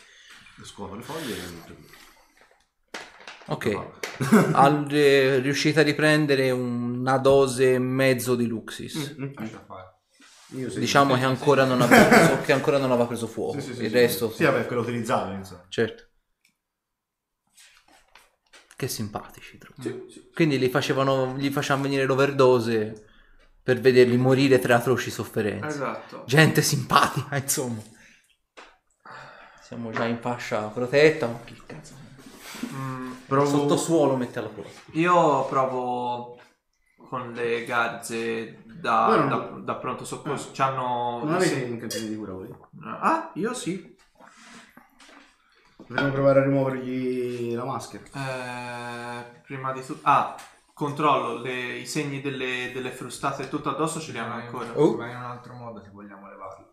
Scuoto 0.65 0.95
le 0.97 1.03
foglie 1.03 1.35
e 1.35 1.37
le 1.37 1.49
metto 1.53 1.75
qui. 1.75 1.85
Ok, 3.49 3.79
Al- 4.57 4.87
eh, 4.91 5.41
riuscite 5.41 5.81
a 5.81 5.83
riprendere 5.83 6.51
una 6.51 7.19
dose 7.19 7.75
e 7.75 7.79
mezzo 7.79 8.35
di 8.35 8.47
Luxis. 8.47 9.15
Mm, 9.19 9.25
mm, 9.25 10.69
sì. 10.69 10.79
Diciamo 10.79 11.17
che 11.17 11.25
ancora 11.25 11.65
non 11.65 11.83
aveva 11.83 12.07
preso, 12.07 12.41
che 12.47 12.53
ancora 12.53 12.79
non 12.79 12.91
aveva 12.91 13.07
preso 13.07 13.27
fuoco. 13.27 13.61
Sì, 13.61 13.67
sì, 13.67 13.75
sì, 13.75 13.85
il 13.85 13.91
resto, 13.91 14.31
Sì, 14.31 14.45
vabbè, 14.45 14.65
quello 14.65 14.81
utilizzato, 14.81 15.33
insomma. 15.33 15.65
certo. 15.69 16.10
Che 18.81 18.89
simpatici. 18.89 19.59
troppo. 19.59 19.83
Sì, 19.83 20.05
sì. 20.09 20.31
Quindi 20.33 20.59
li 20.59 20.71
facevano, 20.71 21.35
gli 21.37 21.51
facevano 21.51 21.83
venire 21.83 22.07
l'overdose 22.07 23.09
per 23.63 23.79
vederli 23.79 24.17
morire 24.17 24.59
tra 24.59 24.77
atroci 24.77 25.11
sofferenze. 25.11 25.67
esatto. 25.67 26.25
Gente 26.27 26.63
simpatica, 26.63 27.37
insomma. 27.37 27.83
Siamo 29.63 29.91
già 29.91 30.07
in 30.07 30.17
fascia 30.19 30.63
protetta, 30.69 31.27
ma 31.27 31.41
che 31.45 31.55
cazzo. 31.67 31.93
Mm, 32.73 33.13
Provo... 33.27 33.47
Sottosuolo 33.51 34.17
mette 34.17 34.39
alla 34.39 34.49
prova. 34.49 34.69
io 34.93 35.45
provo 35.47 36.39
con 37.09 37.33
le 37.35 37.65
garze 37.65 38.63
da, 38.65 39.07
Voi 39.09 39.19
non- 39.19 39.29
da, 39.29 39.75
da 39.75 39.79
pronto 39.79 40.07
soccorso. 40.07 40.53
C'hanno... 40.55 41.21
Non 41.23 41.35
avete 41.35 41.55
sì. 41.55 41.71
intenzione 41.71 42.09
di 42.09 42.17
cura 42.17 42.33
voi? 42.33 42.49
Ah, 42.83 43.31
io 43.35 43.53
sì. 43.53 43.95
Dovremmo 45.91 46.13
provare 46.13 46.39
a 46.39 46.43
rimuovergli 46.45 47.53
la 47.53 47.65
maschera. 47.65 48.05
Eh, 48.15 49.41
prima 49.43 49.73
di 49.73 49.85
tutto... 49.85 49.99
Ah, 50.03 50.37
controllo 50.73 51.41
le- 51.43 51.79
i 51.79 51.87
segni 51.87 52.21
delle, 52.21 52.71
delle 52.73 52.93
frustate 52.93 53.43
e 53.43 53.49
tutto 53.49 53.71
addosso 53.71 53.99
ce 53.99 54.13
li 54.13 54.19
hanno 54.19 54.35
ancora. 54.35 54.71
Oh. 54.79 54.95
Vai 54.97 55.11
in 55.11 55.17
un 55.17 55.23
altro 55.25 55.53
modo 55.55 55.83
se 55.83 55.91
vogliamo 55.93 56.29
levarlo. 56.29 56.71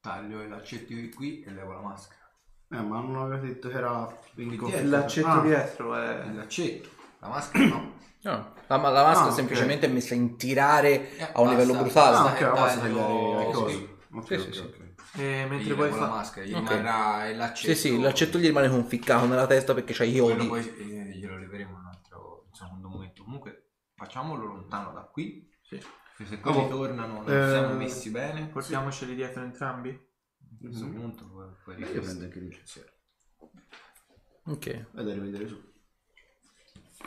Taglio 0.00 0.40
i 0.40 0.48
laccetti 0.48 1.12
qui 1.12 1.42
e 1.42 1.50
levo 1.50 1.72
la 1.74 1.80
maschera. 1.80 2.22
Eh, 2.70 2.76
ma 2.80 3.00
non 3.00 3.16
avete 3.16 3.48
detto 3.48 3.68
che 3.68 3.76
era 3.76 4.18
in 4.36 4.48
dietro. 4.48 4.88
L'accetto 4.88 5.28
Ah, 5.28 5.40
dietro 5.42 5.94
è... 5.94 6.24
Il 6.24 6.36
laccetto. 6.36 6.88
La 7.18 7.28
maschera 7.28 7.66
no. 7.66 7.92
No, 8.22 8.54
la, 8.66 8.78
ma- 8.78 8.88
la 8.88 9.02
maschera 9.02 9.26
Ah, 9.26 9.28
ok. 9.28 9.34
semplicemente 9.34 9.84
è 9.84 9.90
messa 9.90 10.14
in 10.14 10.38
tirare 10.38 11.16
Eh, 11.18 11.28
a 11.34 11.40
un 11.42 11.50
livello 11.50 11.74
brutale. 11.74 12.16
Ah, 12.16 12.24
ok, 12.24 12.34
che 12.38 12.44
la 12.44 12.50
basta 12.52 12.80
taglio- 12.80 12.96
tagliare 12.96 13.44
le 13.44 13.52
sì. 13.52 13.52
cose. 13.52 13.96
Ok, 14.14 14.26
Sì, 14.26 14.32
ok, 14.34 14.40
sì, 14.42 14.52
sì. 14.52 14.58
ok. 14.60 14.83
E 15.16 15.44
Gli 15.44 15.48
mentre 15.48 15.74
poi 15.74 15.84
levo 15.84 15.96
la 16.00 16.06
fa... 16.06 16.08
maschera, 16.08 16.46
gli 16.46 16.52
Ok. 16.54 16.68
rimarrà 16.68 17.28
il 17.28 17.36
laccetto. 17.36 17.74
Sì, 17.74 17.80
sì, 17.80 18.00
l'accetto 18.00 18.38
gli 18.38 18.46
rimane 18.46 18.68
conficcato 18.68 19.26
nella 19.26 19.46
testa 19.46 19.72
perché 19.74 19.92
c'hai 19.94 20.10
gli 20.10 20.18
odi. 20.18 20.46
poi 20.46 20.66
eh, 20.76 21.16
glielo 21.16 21.38
leveremo 21.38 21.70
in 21.70 21.76
un 21.76 21.86
altro 21.86 22.44
in 22.48 22.54
secondo 22.54 22.88
momento. 22.88 23.22
Comunque 23.22 23.70
facciamolo 23.94 24.44
lontano 24.44 24.92
da 24.92 25.02
qui. 25.02 25.48
Sì. 25.62 25.80
Perché 26.16 26.36
se 26.36 26.40
Oh, 26.48 26.68
tornano 26.68 27.22
non 27.22 27.28
eh, 27.32 27.48
siamo 27.50 27.74
messi 27.74 28.10
bene. 28.10 28.46
Portiamoceli 28.48 29.14
dietro 29.14 29.42
entrambi? 29.42 29.90
A 29.90 30.66
questo 30.66 30.84
Mhm. 30.86 30.94
punto 30.94 31.28
poi, 31.30 31.46
poi 31.64 31.74
Io 31.74 31.86
prendo 31.86 32.00
richiesti. 32.00 32.24
anche 32.24 32.38
l'incensiere. 32.40 32.92
Ok. 34.46 34.86
Vado 34.92 35.10
a 35.10 35.14
rivedere 35.14 35.48
su. 35.48 35.72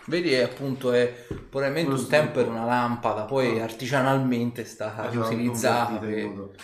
Vedi, 0.07 0.31
è 0.31 0.41
appunto 0.43 0.91
è 0.93 1.25
probabilmente 1.49 1.91
un 1.91 2.07
tempo 2.07 2.39
era 2.39 2.49
una 2.49 2.63
lampada, 2.65 3.25
poi 3.25 3.59
Ah. 3.59 3.63
artigianalmente 3.63 4.61
è 4.61 4.65
stata 4.65 5.09
Esatto, 5.09 5.27
riutilizzata. 5.29 5.97
per- 5.97 6.55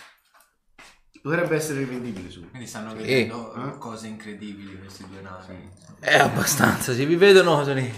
Potrebbe 1.24 1.54
essere 1.56 1.78
rivendibile 1.78 2.28
su. 2.28 2.46
Quindi 2.50 2.66
stanno 2.66 2.90
Sì. 2.90 2.96
vedendo 2.98 3.54
Eh? 3.54 3.78
cose 3.78 4.08
incredibili 4.08 4.78
questi 4.78 5.08
due 5.08 5.22
nani. 5.22 5.70
È 5.98 6.18
abbastanza, 6.18 6.92
si 6.92 7.06
vi 7.06 7.16
vedono 7.16 7.62
lì. 7.72 7.90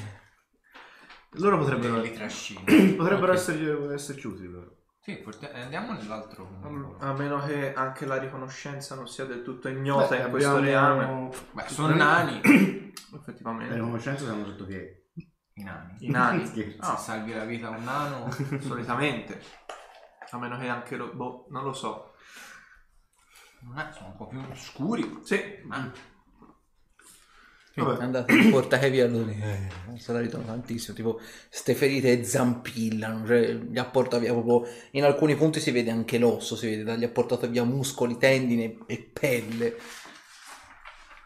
Loro 1.32 1.58
potrebbero, 1.58 2.00
li 2.00 2.12
potrebbero 2.96 3.32
Ok. 3.32 3.38
essere, 3.38 3.94
esserci 3.94 4.28
utili 4.28 4.46
loro. 4.48 4.76
Sì, 5.00 5.20
forte- 5.24 5.50
eh, 5.52 5.60
andiamo 5.60 5.92
nell'altro. 5.92 6.96
A 7.00 7.12
meno 7.14 7.44
che 7.44 7.74
anche 7.74 8.06
la 8.06 8.16
riconoscenza 8.16 8.94
non 8.94 9.08
sia 9.08 9.24
del 9.24 9.42
tutto 9.42 9.68
ignota 9.68 10.16
Beh, 10.16 10.22
in 10.22 10.30
questo 10.30 10.54
abbiamo- 10.56 10.94
reame. 10.94 11.30
Beh, 11.50 11.64
sono 11.66 11.94
nani. 11.96 12.40
Le 12.44 12.92
Effettivamente. 13.18 13.74
riconoscenze 13.74 14.22
siamo 14.24 14.44
sotto 14.44 14.66
piedi. 14.66 14.86
I 15.54 15.62
nani. 15.64 15.96
I 15.98 16.10
nani. 16.10 16.46
Scherzo. 16.46 16.76
Ah, 16.80 16.96
Se 16.96 17.02
salvi 17.10 17.34
la 17.34 17.44
vita 17.44 17.66
a 17.66 17.70
un 17.70 17.82
nano. 17.82 18.30
solitamente. 18.62 19.40
A 20.30 20.38
meno 20.38 20.56
che 20.58 20.68
anche 20.68 20.94
lo... 20.96 21.12
Boh, 21.12 21.46
non 21.50 21.64
lo 21.64 21.72
so. 21.72 22.12
È- 23.74 23.93
sono 23.93 24.09
un 24.09 24.16
po' 24.16 24.26
più 24.26 24.40
scuri. 24.55 25.20
Sì. 25.24 25.40
Ma 25.64 25.90
Vabbè. 27.84 28.02
Andate 28.02 28.32
in 28.32 28.51
portacavi 28.51 29.01
allora. 29.01 29.30
Eh, 29.30 29.98
se 29.98 30.12
la 30.12 30.20
ridono 30.20 30.44
tantissimo. 30.44 30.97
Tipo, 30.97 31.20
ste 31.51 31.74
ferite 31.74 32.24
zampillano. 32.24 33.26
Cioè, 33.26 33.52
gli 33.55 33.78
ha 33.78 33.84
portato 33.84 34.20
via 34.20 34.32
proprio. 34.32 34.66
In 34.93 35.05
alcuni 35.05 35.36
punti 35.36 35.60
si 35.60 35.70
vede 35.70 35.90
anche 35.90 36.18
l'osso. 36.18 36.56
Si 36.56 36.68
vede, 36.68 36.97
gli 36.97 37.05
ha 37.05 37.10
portato 37.10 37.48
via 37.48 37.64
muscoli, 37.64 38.16
tendine 38.16 38.78
e 38.86 39.10
pelle. 39.12 39.76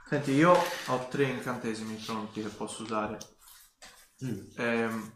Senti, 0.09 0.33
io 0.33 0.53
ho 0.87 1.07
tre 1.09 1.25
incantesimi 1.25 1.95
pronti 2.05 2.43
che 2.43 2.49
posso 2.49 2.83
usare. 2.83 3.19
Mm. 4.25 4.41
Ehm, 4.57 5.13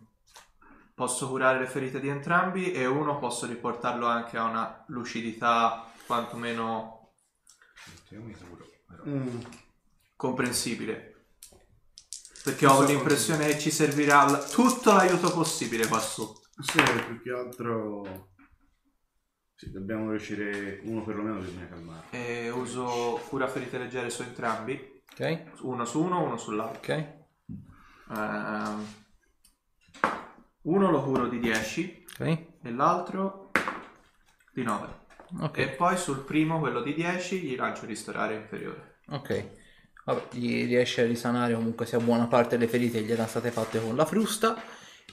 posso 0.95 1.29
curare 1.29 1.59
le 1.59 1.67
ferite 1.67 1.99
di 1.99 2.09
entrambi 2.09 2.71
e 2.71 2.87
uno 2.87 3.19
posso 3.19 3.47
riportarlo 3.47 4.07
anche 4.07 4.37
a 4.37 4.45
una 4.45 4.85
lucidità 4.87 5.91
quantomeno 6.07 6.94
Io 8.15 8.23
mi 8.23 8.33
curo, 8.35 8.65
però. 8.87 9.03
Mm. 9.07 9.41
comprensibile. 10.15 11.27
Perché 12.45 12.67
ho 12.67 12.85
l'impressione 12.85 13.47
che 13.47 13.59
ci 13.59 13.71
servirà 13.71 14.25
l- 14.31 14.49
tutto 14.51 14.93
l'aiuto 14.93 15.33
possibile 15.33 15.89
qua 15.89 15.99
su. 15.99 16.33
Sì, 16.61 16.81
più 17.07 17.21
che 17.23 17.31
altro... 17.33 18.29
Sì, 19.57 19.71
dobbiamo 19.73 20.11
riuscire... 20.11 20.81
Uno 20.85 21.03
perlomeno 21.03 21.41
bisogna 21.41 21.67
calmare. 21.69 22.07
E 22.11 22.51
uso 22.51 23.21
cura 23.29 23.49
ferite 23.49 23.79
leggere 23.79 24.11
su 24.11 24.23
entrambi, 24.23 25.03
Ok? 25.13 25.43
uno 25.63 25.85
su 25.85 26.03
uno, 26.03 26.23
uno 26.23 26.37
sull'altro. 26.37 26.79
Ok? 26.79 27.13
Ehm, 28.11 28.87
uno 30.63 30.91
lo 30.91 31.03
curo 31.03 31.27
di 31.29 31.41
10 31.41 32.05
Ok? 32.21 32.27
e 32.63 32.71
l'altro 32.71 33.51
di 34.53 34.63
9. 34.63 35.03
Ok. 35.41 35.59
E 35.59 35.69
poi 35.69 35.97
sul 35.97 36.19
primo, 36.19 36.59
quello 36.59 36.83
di 36.83 36.95
10, 36.95 37.41
gli 37.41 37.57
lancio 37.57 37.87
ristorare 37.87 38.35
inferiore. 38.35 38.99
Ok. 39.09 39.45
Vabbè, 40.05 40.37
gli 40.37 40.67
riesce 40.67 41.03
a 41.03 41.07
risanare 41.07 41.55
comunque 41.55 41.87
sia 41.87 41.99
buona 41.99 42.27
parte 42.27 42.57
delle 42.57 42.71
ferite 42.71 43.01
che 43.01 43.07
gli 43.07 43.13
erano 43.13 43.29
state 43.29 43.51
fatte 43.51 43.81
con 43.81 43.97
la 43.97 44.05
frusta 44.05 44.63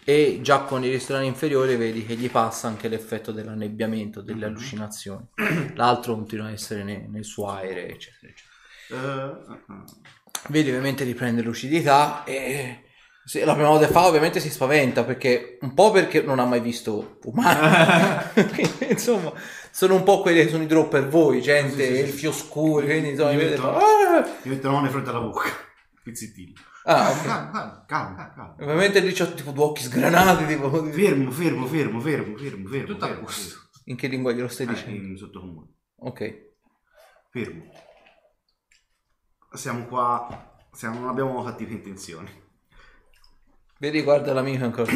e 0.03 0.39
già 0.41 0.61
con 0.61 0.83
il 0.83 0.91
ristorante 0.91 1.29
inferiore 1.29 1.77
vedi 1.77 2.05
che 2.05 2.15
gli 2.15 2.29
passa 2.29 2.67
anche 2.67 2.87
l'effetto 2.87 3.31
dell'annebbiamento, 3.31 4.21
delle 4.21 4.45
allucinazioni. 4.45 5.25
L'altro 5.75 6.15
continua 6.15 6.47
a 6.47 6.51
essere 6.51 6.83
ne- 6.83 7.07
nel 7.09 7.23
suo 7.23 7.49
aereo, 7.49 7.87
eccetera, 7.87 8.31
eccetera. 8.31 8.49
Eh. 8.89 10.09
Vedi 10.49 10.69
ovviamente 10.69 11.03
riprende 11.03 11.41
lucidità 11.41 12.23
e 12.23 12.83
se 13.25 13.45
la 13.45 13.53
prima 13.53 13.69
volta 13.69 13.85
che 13.87 13.91
fa 13.93 14.05
ovviamente 14.07 14.39
si 14.39 14.49
spaventa 14.49 15.03
perché 15.03 15.57
un 15.61 15.73
po' 15.73 15.91
perché 15.91 16.21
non 16.21 16.39
ha 16.39 16.45
mai 16.45 16.59
visto 16.59 17.19
umani. 17.23 18.41
Insomma, 18.89 19.31
sono 19.71 19.95
un 19.95 20.03
po' 20.03 20.21
quelli 20.21 20.43
che 20.43 20.49
sono 20.49 20.63
i 20.63 20.67
draw 20.67 20.87
per 20.87 21.07
voi, 21.07 21.41
gente, 21.41 21.75
Sì, 21.75 21.89
sì, 21.89 21.93
sì. 21.95 21.99
elfi 22.01 22.25
oscuri, 22.27 22.85
quindi 22.87 23.09
insomma, 23.09 23.31
metto- 23.33 23.61
fa, 23.61 23.75
"Ah!" 23.77 24.27
Mi 24.43 24.49
metto 24.51 24.67
la 24.67 24.73
mano 24.73 24.85
in 24.85 24.91
fronte 24.91 25.09
alla 25.09 25.19
bocca. 25.21 25.49
Pizzittino. 26.03 26.53
Ah, 26.83 27.11
ok. 27.11 27.25
Calma, 27.25 27.51
calma, 27.51 27.85
calma, 27.87 28.33
calma. 28.33 28.55
Ovviamente 28.59 28.99
lì 29.01 29.13
c'ho 29.13 29.31
tipo 29.33 29.51
due 29.51 29.65
occhi 29.65 29.83
sgranati, 29.83 30.45
tipo 30.47 30.69
Fermo, 30.91 31.29
fermo, 31.31 31.67
fermo, 31.67 31.99
fermo, 31.99 32.35
fermo, 32.37 32.67
fermo. 32.67 32.85
Tutto 32.87 33.05
a 33.05 33.09
posto. 33.17 33.69
in 33.85 33.95
che 33.95 34.07
lingua 34.07 34.31
glielo 34.31 34.47
stai. 34.47 34.65
Eh, 34.65 34.69
dicendo? 34.69 35.07
in 35.07 35.15
sottocomune. 35.17 35.67
Ok. 35.97 36.49
Fermo. 37.29 37.63
Siamo 39.53 39.85
qua, 39.85 40.57
siamo, 40.71 40.99
non 41.01 41.09
abbiamo 41.09 41.43
cattive 41.43 41.73
intenzioni. 41.73 42.40
Vedi, 43.81 44.03
guarda 44.03 44.31
l'amico 44.31 44.63
ancora. 44.63 44.91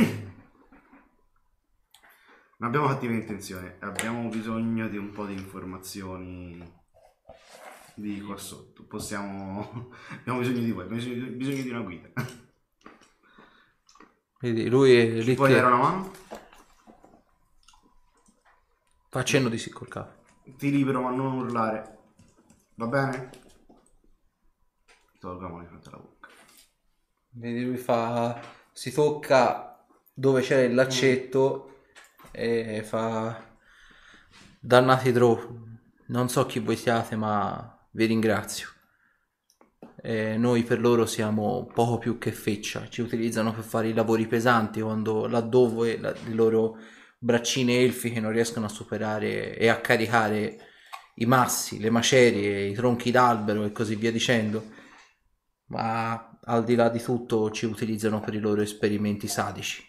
Non 2.57 2.69
abbiamo 2.69 2.85
cattive 2.85 3.15
intenzioni, 3.15 3.67
abbiamo 3.79 4.29
bisogno 4.29 4.87
di 4.87 4.97
un 4.97 5.09
po' 5.09 5.25
di 5.25 5.33
informazioni 5.33 6.83
di 7.95 8.21
qua 8.21 8.37
sotto. 8.37 8.85
Possiamo... 8.85 9.89
abbiamo 10.19 10.37
bisogno 10.37 10.59
di 10.59 10.69
voi, 10.69 10.83
abbiamo 10.83 11.01
bisogno 11.01 11.25
di, 11.25 11.31
bisogno 11.31 11.63
di 11.63 11.69
una 11.69 11.79
guida. 11.79 12.09
Vedi, 14.41 14.69
lui 14.69 14.93
è 14.93 15.19
lì 15.19 15.33
Puoi 15.33 15.47
che 15.47 15.55
dare 15.55 15.65
una 15.65 15.77
mano? 15.77 16.11
fa 19.09 19.23
cenno 19.23 19.49
di 19.49 19.57
sì 19.57 19.71
col 19.71 19.87
capo. 19.87 20.21
Ti 20.57 20.69
libero 20.69 21.01
ma 21.01 21.09
non 21.09 21.37
urlare. 21.37 21.97
Va 22.75 22.85
bene? 22.85 23.29
Tolgo 25.17 25.41
la 25.41 25.49
mano 25.49 25.61
di 25.61 25.67
fronte 25.69 25.89
alla 25.89 25.97
bocca. 25.97 26.29
Vedi, 27.29 27.65
lui 27.65 27.77
fa... 27.77 28.63
si 28.75 28.91
tocca 28.91 29.87
dove 30.13 30.41
c'era 30.41 30.63
il 30.63 30.73
laccetto 30.73 31.83
e 32.31 32.83
fa... 32.83 33.53
Dannati 34.59 35.11
draw. 35.13 35.63
Non 36.07 36.27
so 36.27 36.45
chi 36.45 36.59
voi 36.59 36.75
siate, 36.75 37.15
ma 37.15 37.87
vi 37.91 38.05
ringrazio. 38.05 38.67
E 40.01 40.35
noi 40.37 40.63
per 40.63 40.81
loro 40.81 41.05
siamo 41.05 41.69
poco 41.73 41.99
più 41.99 42.17
che 42.17 42.33
feccia. 42.33 42.89
Ci 42.89 43.01
utilizzano 43.01 43.53
per 43.53 43.63
fare 43.63 43.87
i 43.87 43.93
lavori 43.93 44.27
pesanti 44.27 44.81
quando 44.81 45.25
laddove 45.27 45.97
la- 45.97 46.11
le 46.11 46.33
loro 46.33 46.77
braccine 47.17 47.79
elfiche 47.79 48.19
non 48.19 48.31
riescono 48.31 48.65
a 48.65 48.69
superare 48.69 49.55
e 49.57 49.69
a 49.69 49.79
caricare 49.79 50.57
i 51.15 51.25
massi, 51.25 51.79
le 51.79 51.89
macerie, 51.89 52.65
i 52.65 52.73
tronchi 52.73 53.09
d'albero 53.09 53.63
e 53.63 53.71
così 53.71 53.95
via 53.95 54.11
dicendo 54.11 54.73
ma 55.67 56.34
al 56.45 56.63
di 56.63 56.75
là 56.75 56.89
di 56.89 57.01
tutto 57.01 57.51
ci 57.51 57.65
utilizzano 57.65 58.19
per 58.19 58.33
i 58.33 58.39
loro 58.39 58.61
esperimenti 58.61 59.27
sadici. 59.27 59.83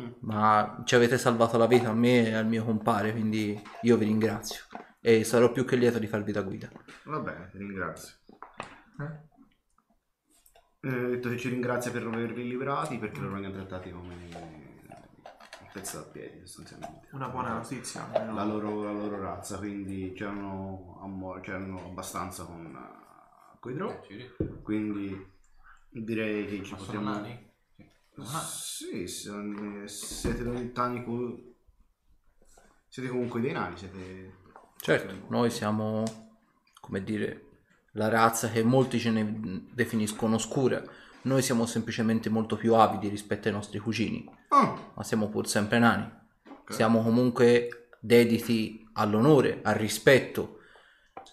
Mm. 0.00 0.10
Ma 0.20 0.82
ci 0.84 0.94
avete 0.94 1.18
salvato 1.18 1.56
la 1.58 1.66
vita 1.66 1.88
a 1.90 1.94
me 1.94 2.26
e 2.28 2.34
al 2.34 2.46
mio 2.46 2.64
compare, 2.64 3.12
quindi 3.12 3.60
io 3.82 3.96
vi 3.96 4.04
ringrazio 4.04 4.62
e 5.00 5.24
sarò 5.24 5.50
più 5.52 5.64
che 5.64 5.76
lieto 5.76 5.98
di 5.98 6.06
farvi 6.06 6.32
da 6.32 6.42
guida. 6.42 6.70
Va 7.04 7.18
bene, 7.20 7.48
ti 7.50 7.58
ringrazio. 7.58 8.16
Eh, 10.80 10.90
detto 10.90 11.28
che 11.28 11.38
ci 11.38 11.48
ringrazia 11.48 11.90
per 11.90 12.06
averli 12.06 12.46
liberati 12.48 12.98
perché 12.98 13.20
loro 13.20 13.34
vengono 13.34 13.54
trattati 13.54 13.90
come 13.90 14.14
un 15.60 15.68
pezzo 15.72 15.98
da 15.98 16.04
piedi 16.04 16.46
sostanzialmente. 16.46 17.08
Una 17.12 17.28
buona 17.28 17.54
notizia. 17.54 18.08
La 18.12 18.20
almeno. 18.20 18.44
loro, 18.44 18.82
la 18.84 18.92
loro 18.92 19.20
razza, 19.20 19.58
quindi 19.58 20.12
c'erano, 20.14 20.98
ammo- 21.02 21.40
c'erano 21.40 21.84
abbastanza 21.84 22.44
con, 22.44 22.64
uh, 22.74 23.58
coi 23.58 23.74
draw, 23.74 24.00
Ci 24.06 24.14
riesco. 24.14 24.60
quindi 24.62 25.36
direi 26.04 26.46
che 26.46 26.64
ci 26.64 26.72
Ma 26.72 26.78
sono 26.78 27.00
possiamo... 27.00 27.10
nani? 27.10 27.50
Sì. 27.76 27.90
Sono 28.14 28.28
nani. 28.30 28.46
Sì, 28.46 29.06
se- 29.08 29.88
siete 29.88 30.42
lontani 30.42 31.04
co- 31.04 31.48
Siete 32.88 33.08
comunque 33.10 33.40
dei 33.40 33.52
nani, 33.52 33.76
siete... 33.76 34.32
Certo, 34.80 35.26
noi 35.28 35.50
siamo, 35.50 36.04
come 36.80 37.02
dire, 37.04 37.42
la 37.92 38.08
razza 38.08 38.48
che 38.48 38.62
molti 38.62 38.98
ce 38.98 39.10
ne 39.10 39.66
definiscono 39.72 40.36
oscura. 40.36 40.82
Noi 41.22 41.42
siamo 41.42 41.66
semplicemente 41.66 42.30
molto 42.30 42.56
più 42.56 42.74
avidi 42.74 43.08
rispetto 43.08 43.48
ai 43.48 43.54
nostri 43.54 43.78
cugini, 43.78 44.24
Ah, 44.48 44.78
ma 44.94 45.02
siamo 45.04 45.28
pur 45.28 45.46
sempre 45.46 45.78
nani. 45.78 46.10
Siamo 46.68 47.02
comunque 47.02 47.88
dediti 48.00 48.88
all'onore, 48.94 49.60
al 49.62 49.74
rispetto, 49.74 50.60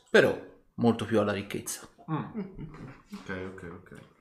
però 0.10 0.38
molto 0.76 1.06
più 1.06 1.20
alla 1.20 1.32
ricchezza. 1.34 1.88
Mm. 2.12 2.24
ok, 3.14 3.30
ok, 3.54 3.64
ok. 3.72 4.15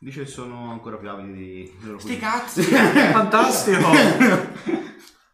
Dice 0.00 0.22
che 0.22 0.30
sono 0.30 0.70
ancora 0.70 0.96
più 0.96 1.10
avidi 1.10 1.32
di 1.32 1.86
loro 1.86 1.98
Sti 1.98 2.18
cazzi! 2.18 2.62
Fantastico! 2.62 3.88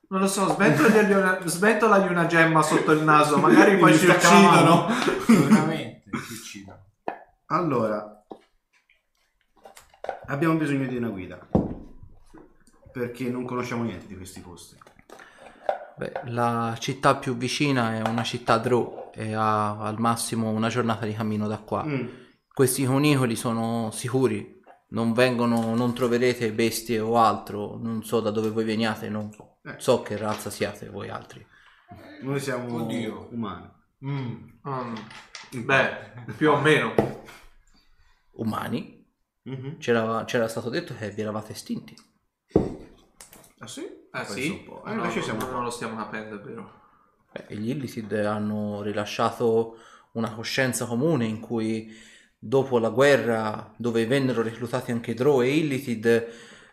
Non 0.07 0.23
lo 0.23 0.29
so, 0.29 0.47
sventolagli 0.47 1.13
una, 1.13 1.41
sventolagli 1.45 2.09
una 2.09 2.27
gemma 2.27 2.63
sotto 2.63 2.93
il 2.93 3.03
naso, 3.03 3.37
magari 3.39 3.77
poi 3.79 3.99
ci 3.99 4.07
uccidono. 4.07 4.87
Sicuramente 5.27 6.03
ci 6.25 6.33
uccidono. 6.35 6.79
Allora, 7.47 8.25
abbiamo 10.27 10.55
bisogno 10.55 10.87
di 10.87 10.97
una 10.99 11.09
guida. 11.09 11.45
Perché 12.93 13.29
non 13.29 13.45
conosciamo 13.45 13.83
niente 13.83 14.07
di 14.07 14.15
questi 14.15 14.41
posti. 14.41 14.77
Beh, 15.97 16.13
la 16.27 16.77
città 16.79 17.17
più 17.17 17.37
vicina 17.37 17.97
è 17.97 18.09
una 18.09 18.23
città 18.23 18.59
Drow 18.59 19.11
e 19.13 19.35
ha 19.35 19.81
al 19.81 19.99
massimo 19.99 20.51
una 20.51 20.69
giornata 20.69 21.07
di 21.07 21.13
cammino 21.15 21.49
da 21.49 21.59
qua. 21.59 21.83
Mm. 21.83 22.07
Questi 22.53 22.85
conicoli 22.85 23.35
sono 23.35 23.91
sicuri, 23.91 24.54
non 24.95 25.13
vengono, 25.13 25.75
non 25.75 25.93
troverete 25.93 26.53
bestie 26.53 27.01
o 27.01 27.19
altro, 27.19 27.77
non 27.77 28.05
so 28.05 28.21
da 28.21 28.31
dove 28.31 28.51
voi 28.51 28.65
veniate, 28.65 29.09
non 29.09 29.29
Eh. 29.63 29.75
so 29.79 30.03
che 30.03 30.17
razza 30.17 30.51
siate 30.51 30.89
voi 30.89 31.09
altri. 31.11 31.45
Noi 32.23 32.39
siamo 32.41 32.83
Oddio. 32.83 33.29
umani. 33.33 33.69
Mm. 34.05 34.49
Mm. 34.69 34.95
Beh, 35.65 36.33
più 36.37 36.51
o 36.51 36.61
meno. 36.61 36.95
Umani? 38.33 39.05
Mhm. 39.43 39.79
C'era, 39.79 40.25
c'era 40.25 40.49
stato 40.49 40.71
detto 40.71 40.95
che 40.97 41.11
vi 41.11 41.21
eravate 41.21 41.53
estinti. 41.53 41.95
Ah 43.59 43.67
sì? 43.67 43.83
Eh 43.83 44.09
Penso 44.11 44.33
sì, 44.33 44.49
un 44.51 44.65
po'. 44.65 44.85
Eh, 44.87 44.95
no, 44.95 45.03
invece 45.03 45.23
siamo 45.23 45.51
non 45.51 45.65
lo 45.65 45.71
stiamo 45.71 45.97
capendo, 45.97 46.37
è 46.37 46.41
vero. 46.41 46.83
Beh, 47.33 47.57
gli 47.57 47.71
Illithid 47.71 48.13
hanno 48.13 48.81
rilasciato 48.83 49.77
una 50.13 50.33
coscienza 50.33 50.87
comune 50.87 51.25
in 51.27 51.41
cui 51.41 51.93
dopo 52.47 52.79
la 52.79 52.91
guerra 52.91 53.73
dove 53.79 54.07
vennero 54.07 54.43
reclutati 54.43 54.91
anche 54.91 55.15
Drow 55.15 55.41
e 55.41 55.57
Illithid 55.57 56.27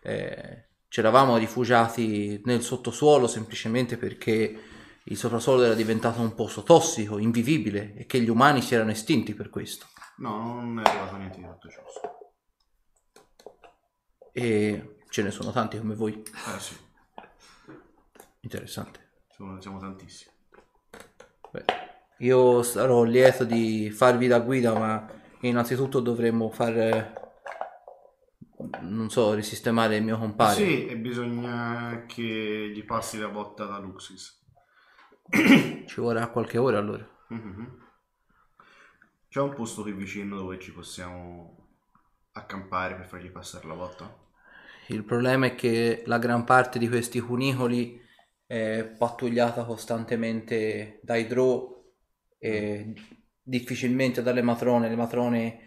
eh, 0.04 0.66
ci 0.90 1.00
eravamo 1.00 1.38
rifugiati 1.38 2.42
nel 2.44 2.62
sottosuolo 2.62 3.26
semplicemente 3.26 3.96
perché 3.96 4.60
il 5.06 5.18
soprasuolo 5.18 5.64
era 5.64 5.74
diventato 5.74 6.20
un 6.20 6.36
posto 6.36 6.64
tossico, 6.64 7.18
invivibile 7.18 7.96
e 7.96 8.06
che 8.06 8.20
gli 8.20 8.30
umani 8.30 8.62
si 8.62 8.76
erano 8.76 8.92
estinti 8.92 9.34
per 9.34 9.50
questo. 9.50 9.88
No, 10.18 10.62
non 10.62 10.80
è 10.80 10.90
arrivato 10.90 11.16
niente 11.16 11.38
di 11.38 11.46
tutto 11.46 11.70
ciò. 11.70 11.82
E 14.34 14.98
ce 15.10 15.24
ne 15.24 15.32
sono 15.32 15.52
tanti 15.52 15.78
come 15.78 15.96
voi. 15.96 16.22
Eh 16.22 16.60
sì, 16.60 16.76
Interessante. 18.42 19.12
siamo, 19.30 19.60
siamo 19.62 19.80
tantissimi. 19.80 20.32
Beh, 21.52 21.66
io 22.20 22.62
sarò 22.62 23.04
lieto 23.04 23.46
di 23.46 23.90
farvi 23.90 24.28
da 24.28 24.40
guida, 24.40 24.78
ma 24.78 25.20
innanzitutto 25.50 26.00
dovremmo 26.00 26.50
far 26.50 27.20
non 28.82 29.10
so, 29.10 29.34
risistemare 29.34 29.98
il 29.98 30.04
mio 30.04 30.18
compare. 30.18 30.56
Sì, 30.56 30.88
e 30.88 30.98
bisogna 30.98 32.06
che 32.08 32.72
gli 32.74 32.84
passi 32.84 33.20
la 33.20 33.30
botta 33.30 33.66
da 33.66 33.80
Luxis. 33.80 34.40
Ci 35.30 36.00
vorrà 36.00 36.28
qualche 36.28 36.58
ora 36.58 36.78
allora. 36.78 37.08
Mhm. 37.30 37.90
C'è 39.28 39.40
un 39.40 39.54
posto 39.54 39.82
qui 39.84 39.94
vicino 39.94 40.36
dove 40.36 40.60
ci 40.60 40.74
possiamo 40.74 41.70
accampare 42.34 42.96
per 42.96 43.06
fargli 43.06 43.30
passare 43.30 43.68
la 43.68 43.76
botta? 43.76 44.20
Il 44.88 45.06
problema 45.06 45.46
è 45.46 45.56
che 45.56 46.04
la 46.06 46.18
gran 46.18 46.44
parte 46.44 46.78
di 46.78 46.90
questi 46.90 47.22
cunicoli 47.22 48.00
è 48.46 48.84
pattugliata 48.98 49.64
costantemente 49.64 51.00
dai 51.02 51.28
draw 51.28 51.82
e 52.38 52.94
difficilmente 53.52 54.24
dalle 54.24 54.42
matrone. 54.42 54.88
Le 54.88 54.96
matrone 54.96 55.60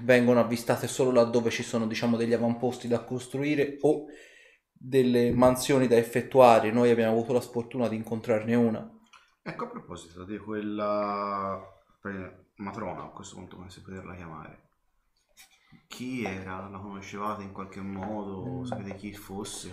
vengono 0.00 0.40
avvistate 0.40 0.88
solo 0.88 1.12
laddove 1.12 1.50
ci 1.50 1.62
sono, 1.62 1.86
diciamo, 1.86 2.16
degli 2.16 2.32
avamposti 2.32 2.88
da 2.88 3.04
costruire 3.04 3.78
o 3.82 4.06
delle 4.72 5.30
mansioni 5.30 5.86
da 5.86 5.96
effettuare. 5.96 6.72
Noi 6.72 6.90
abbiamo 6.90 7.12
avuto 7.12 7.32
la 7.32 7.40
sfortuna 7.40 7.88
di 7.88 7.96
incontrarne 7.96 8.54
una. 8.56 8.90
Ecco, 9.42 9.64
a 9.64 9.68
proposito 9.68 10.24
di 10.24 10.38
quella 10.38 11.60
matrona, 12.56 13.04
a 13.04 13.10
questo 13.10 13.36
punto 13.36 13.56
come 13.56 13.70
si 13.70 13.80
poterla 13.80 14.14
chiamare. 14.16 14.68
Chi 15.86 16.24
era? 16.24 16.68
La 16.68 16.78
conoscevate 16.78 17.44
in 17.44 17.52
qualche 17.52 17.80
modo? 17.80 18.64
Sapete 18.64 18.96
chi 18.96 19.12
fosse? 19.12 19.70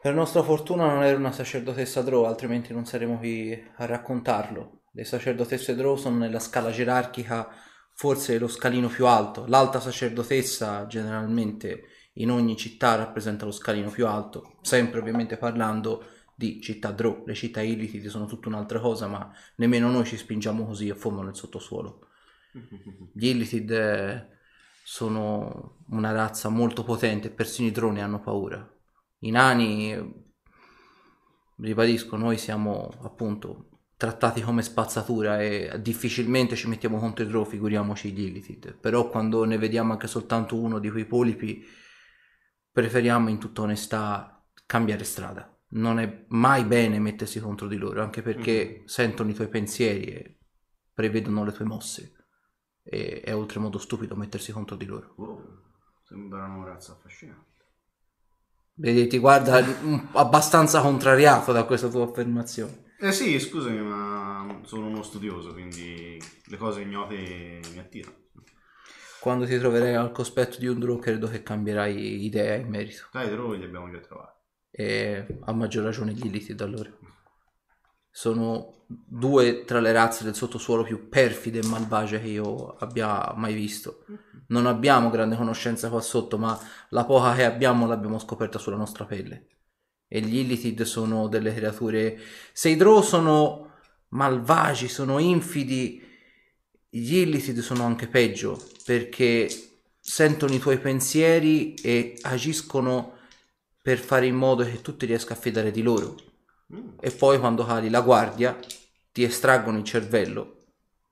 Per 0.00 0.14
nostra 0.14 0.42
fortuna 0.42 0.86
non 0.86 1.04
era 1.04 1.16
una 1.16 1.30
sacerdotessa 1.30 2.02
Drow, 2.02 2.24
altrimenti 2.24 2.72
non 2.72 2.84
saremmo 2.84 3.18
qui 3.18 3.52
a 3.76 3.84
raccontarlo. 3.86 4.79
Le 4.92 5.04
sacerdotesse 5.04 5.74
Drow 5.74 5.96
sono 5.96 6.18
nella 6.18 6.40
scala 6.40 6.70
gerarchica 6.70 7.48
forse 8.00 8.38
lo 8.38 8.48
scalino 8.48 8.88
più 8.88 9.06
alto. 9.06 9.44
L'alta 9.46 9.78
sacerdotessa 9.78 10.86
generalmente 10.86 11.84
in 12.14 12.30
ogni 12.30 12.56
città 12.56 12.94
rappresenta 12.94 13.44
lo 13.44 13.52
scalino 13.52 13.90
più 13.90 14.06
alto, 14.06 14.56
sempre 14.62 15.00
ovviamente 15.00 15.36
parlando 15.36 16.06
di 16.34 16.62
città 16.62 16.92
Drow. 16.92 17.24
Le 17.26 17.34
città 17.34 17.60
Illithid 17.60 18.06
sono 18.06 18.24
tutta 18.24 18.48
un'altra 18.48 18.80
cosa, 18.80 19.06
ma 19.06 19.30
nemmeno 19.56 19.90
noi 19.90 20.06
ci 20.06 20.16
spingiamo 20.16 20.64
così 20.64 20.88
a 20.88 20.94
fondo 20.94 21.20
nel 21.20 21.36
sottosuolo. 21.36 22.08
Gli 23.12 23.26
Illithid 23.26 23.70
eh, 23.70 24.26
sono 24.82 25.84
una 25.90 26.10
razza 26.10 26.48
molto 26.48 26.82
potente, 26.84 27.30
persino 27.30 27.68
i 27.68 27.72
droni 27.72 28.00
hanno 28.00 28.20
paura. 28.20 28.66
I 29.18 29.30
nani, 29.30 30.24
ribadisco, 31.56 32.16
noi 32.16 32.38
siamo 32.38 32.88
appunto 33.02 33.69
trattati 34.00 34.40
come 34.40 34.62
spazzatura 34.62 35.42
e 35.42 35.78
difficilmente 35.82 36.56
ci 36.56 36.68
mettiamo 36.68 36.98
contro 36.98 37.22
i 37.22 37.26
draw, 37.26 37.44
figuriamoci 37.44 38.10
gli 38.12 38.22
Illithid. 38.22 38.72
Però 38.72 39.10
quando 39.10 39.44
ne 39.44 39.58
vediamo 39.58 39.92
anche 39.92 40.06
soltanto 40.06 40.56
uno 40.56 40.78
di 40.78 40.90
quei 40.90 41.04
polipi, 41.04 41.62
preferiamo 42.72 43.28
in 43.28 43.38
tutta 43.38 43.60
onestà 43.60 44.42
cambiare 44.64 45.04
strada. 45.04 45.54
Non 45.72 45.98
è 45.98 46.24
mai 46.28 46.64
bene 46.64 46.98
mettersi 46.98 47.40
contro 47.40 47.68
di 47.68 47.76
loro, 47.76 48.00
anche 48.00 48.22
perché 48.22 48.84
sentono 48.86 49.28
i 49.28 49.34
tuoi 49.34 49.48
pensieri 49.48 50.04
e 50.04 50.38
prevedono 50.94 51.44
le 51.44 51.52
tue 51.52 51.66
mosse. 51.66 52.14
E 52.82 53.20
è 53.20 53.34
oltremodo 53.34 53.76
stupido 53.76 54.16
mettersi 54.16 54.50
contro 54.50 54.76
di 54.76 54.86
loro. 54.86 55.12
Wow, 55.18 55.44
sembra 56.04 56.46
una 56.46 56.68
razza 56.68 56.92
affascinante. 56.92 57.66
Vedi, 58.76 59.08
ti 59.08 59.18
guarda 59.18 59.62
mm, 59.62 60.06
abbastanza 60.12 60.80
contrariato 60.80 61.52
da 61.52 61.64
questa 61.64 61.88
tua 61.88 62.04
affermazione. 62.04 62.88
Eh 63.02 63.12
sì, 63.12 63.38
scusami, 63.40 63.80
ma 63.80 64.60
sono 64.64 64.88
uno 64.88 65.02
studioso, 65.02 65.54
quindi 65.54 66.22
le 66.44 66.56
cose 66.58 66.82
ignote 66.82 67.60
mi 67.72 67.78
attirano. 67.78 68.14
Quando 69.20 69.46
ti 69.46 69.58
troverai 69.58 69.94
al 69.94 70.12
cospetto 70.12 70.58
di 70.58 70.66
un 70.66 70.78
draw, 70.78 70.98
credo 70.98 71.26
che 71.26 71.42
cambierai 71.42 72.24
idea 72.24 72.56
in 72.56 72.68
merito. 72.68 73.06
Dai, 73.10 73.28
però 73.30 73.52
li 73.52 73.64
abbiamo 73.64 73.90
già 73.90 74.00
trovati. 74.00 74.38
E 74.70 75.38
a 75.40 75.52
maggior 75.52 75.84
ragione 75.84 76.12
gli 76.12 76.26
Illithid 76.26 76.60
allora. 76.60 76.90
Sono 78.10 78.84
due 78.86 79.64
tra 79.64 79.80
le 79.80 79.92
razze 79.92 80.24
del 80.24 80.34
sottosuolo 80.34 80.82
più 80.82 81.08
perfide 81.08 81.60
e 81.60 81.66
malvagie 81.66 82.20
che 82.20 82.28
io 82.28 82.74
abbia 82.76 83.32
mai 83.34 83.54
visto. 83.54 84.04
Non 84.48 84.66
abbiamo 84.66 85.08
grande 85.08 85.36
conoscenza 85.36 85.88
qua 85.88 86.02
sotto, 86.02 86.36
ma 86.36 86.58
la 86.90 87.06
poca 87.06 87.34
che 87.34 87.44
abbiamo 87.44 87.86
l'abbiamo 87.86 88.18
scoperta 88.18 88.58
sulla 88.58 88.76
nostra 88.76 89.06
pelle. 89.06 89.46
E 90.12 90.20
gli 90.20 90.38
Illithid 90.38 90.82
sono 90.82 91.28
delle 91.28 91.54
creature... 91.54 92.18
Se 92.52 92.68
i 92.68 92.74
Drow 92.74 93.00
sono 93.00 93.74
malvagi, 94.08 94.88
sono 94.88 95.20
infidi, 95.20 96.02
gli 96.88 97.18
Illithid 97.18 97.60
sono 97.60 97.84
anche 97.84 98.08
peggio, 98.08 98.60
perché 98.84 99.48
sentono 100.00 100.52
i 100.52 100.58
tuoi 100.58 100.80
pensieri 100.80 101.74
e 101.74 102.18
agiscono 102.22 103.18
per 103.80 103.98
fare 103.98 104.26
in 104.26 104.34
modo 104.34 104.64
che 104.64 104.80
tu 104.80 104.96
ti 104.96 105.06
riesca 105.06 105.34
a 105.34 105.36
fidare 105.36 105.70
di 105.70 105.82
loro. 105.82 106.16
E 107.00 107.12
poi 107.12 107.38
quando 107.38 107.64
cali 107.64 107.88
la 107.88 108.00
guardia 108.00 108.58
ti 109.12 109.22
estraggono 109.22 109.78
il 109.78 109.84
cervello 109.84 110.56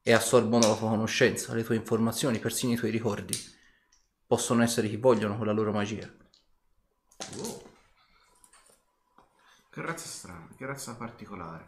e 0.02 0.12
assorbono 0.12 0.66
la 0.66 0.74
tua 0.74 0.88
conoscenza, 0.88 1.54
le 1.54 1.62
tue 1.62 1.76
informazioni, 1.76 2.40
persino 2.40 2.72
i 2.72 2.76
tuoi 2.76 2.90
ricordi. 2.90 3.36
Possono 4.26 4.64
essere 4.64 4.88
chi 4.88 4.96
vogliono 4.96 5.36
con 5.36 5.46
la 5.46 5.52
loro 5.52 5.70
magia. 5.70 6.12
Wow. 7.36 7.67
Che 9.78 9.84
razza 9.86 10.08
strana, 10.08 10.48
che 10.56 10.66
razza 10.66 10.96
particolare. 10.96 11.66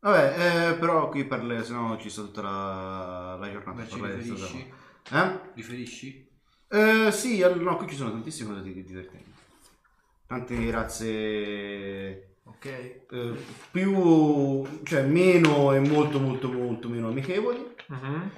Vabbè, 0.00 0.70
eh, 0.70 0.74
però 0.74 1.08
qui 1.08 1.24
parle, 1.24 1.62
se 1.62 1.72
no 1.72 1.96
ci 2.00 2.10
sta 2.10 2.22
tutta 2.22 2.42
la, 2.42 3.36
la 3.36 3.48
giornata 3.48 3.76
per 3.76 3.88
ci 3.88 4.00
riferisci? 4.00 4.72
Eh? 5.12 5.40
Riferisci? 5.54 6.28
Eh, 6.66 7.12
sì, 7.12 7.38
no, 7.38 7.76
qui 7.76 7.86
ci 7.86 7.94
sono 7.94 8.10
tantissime 8.10 8.54
cose 8.54 8.62
di- 8.64 8.82
divertenti. 8.82 9.30
Tante 10.26 10.70
razze 10.72 12.38
Ok. 12.42 12.64
eh, 12.66 13.44
più, 13.70 14.66
cioè 14.82 15.02
meno 15.06 15.72
e 15.74 15.78
molto 15.78 16.18
molto 16.18 16.50
molto 16.50 16.88
meno 16.88 17.06
amichevoli, 17.06 17.72
Mhm. 17.86 18.30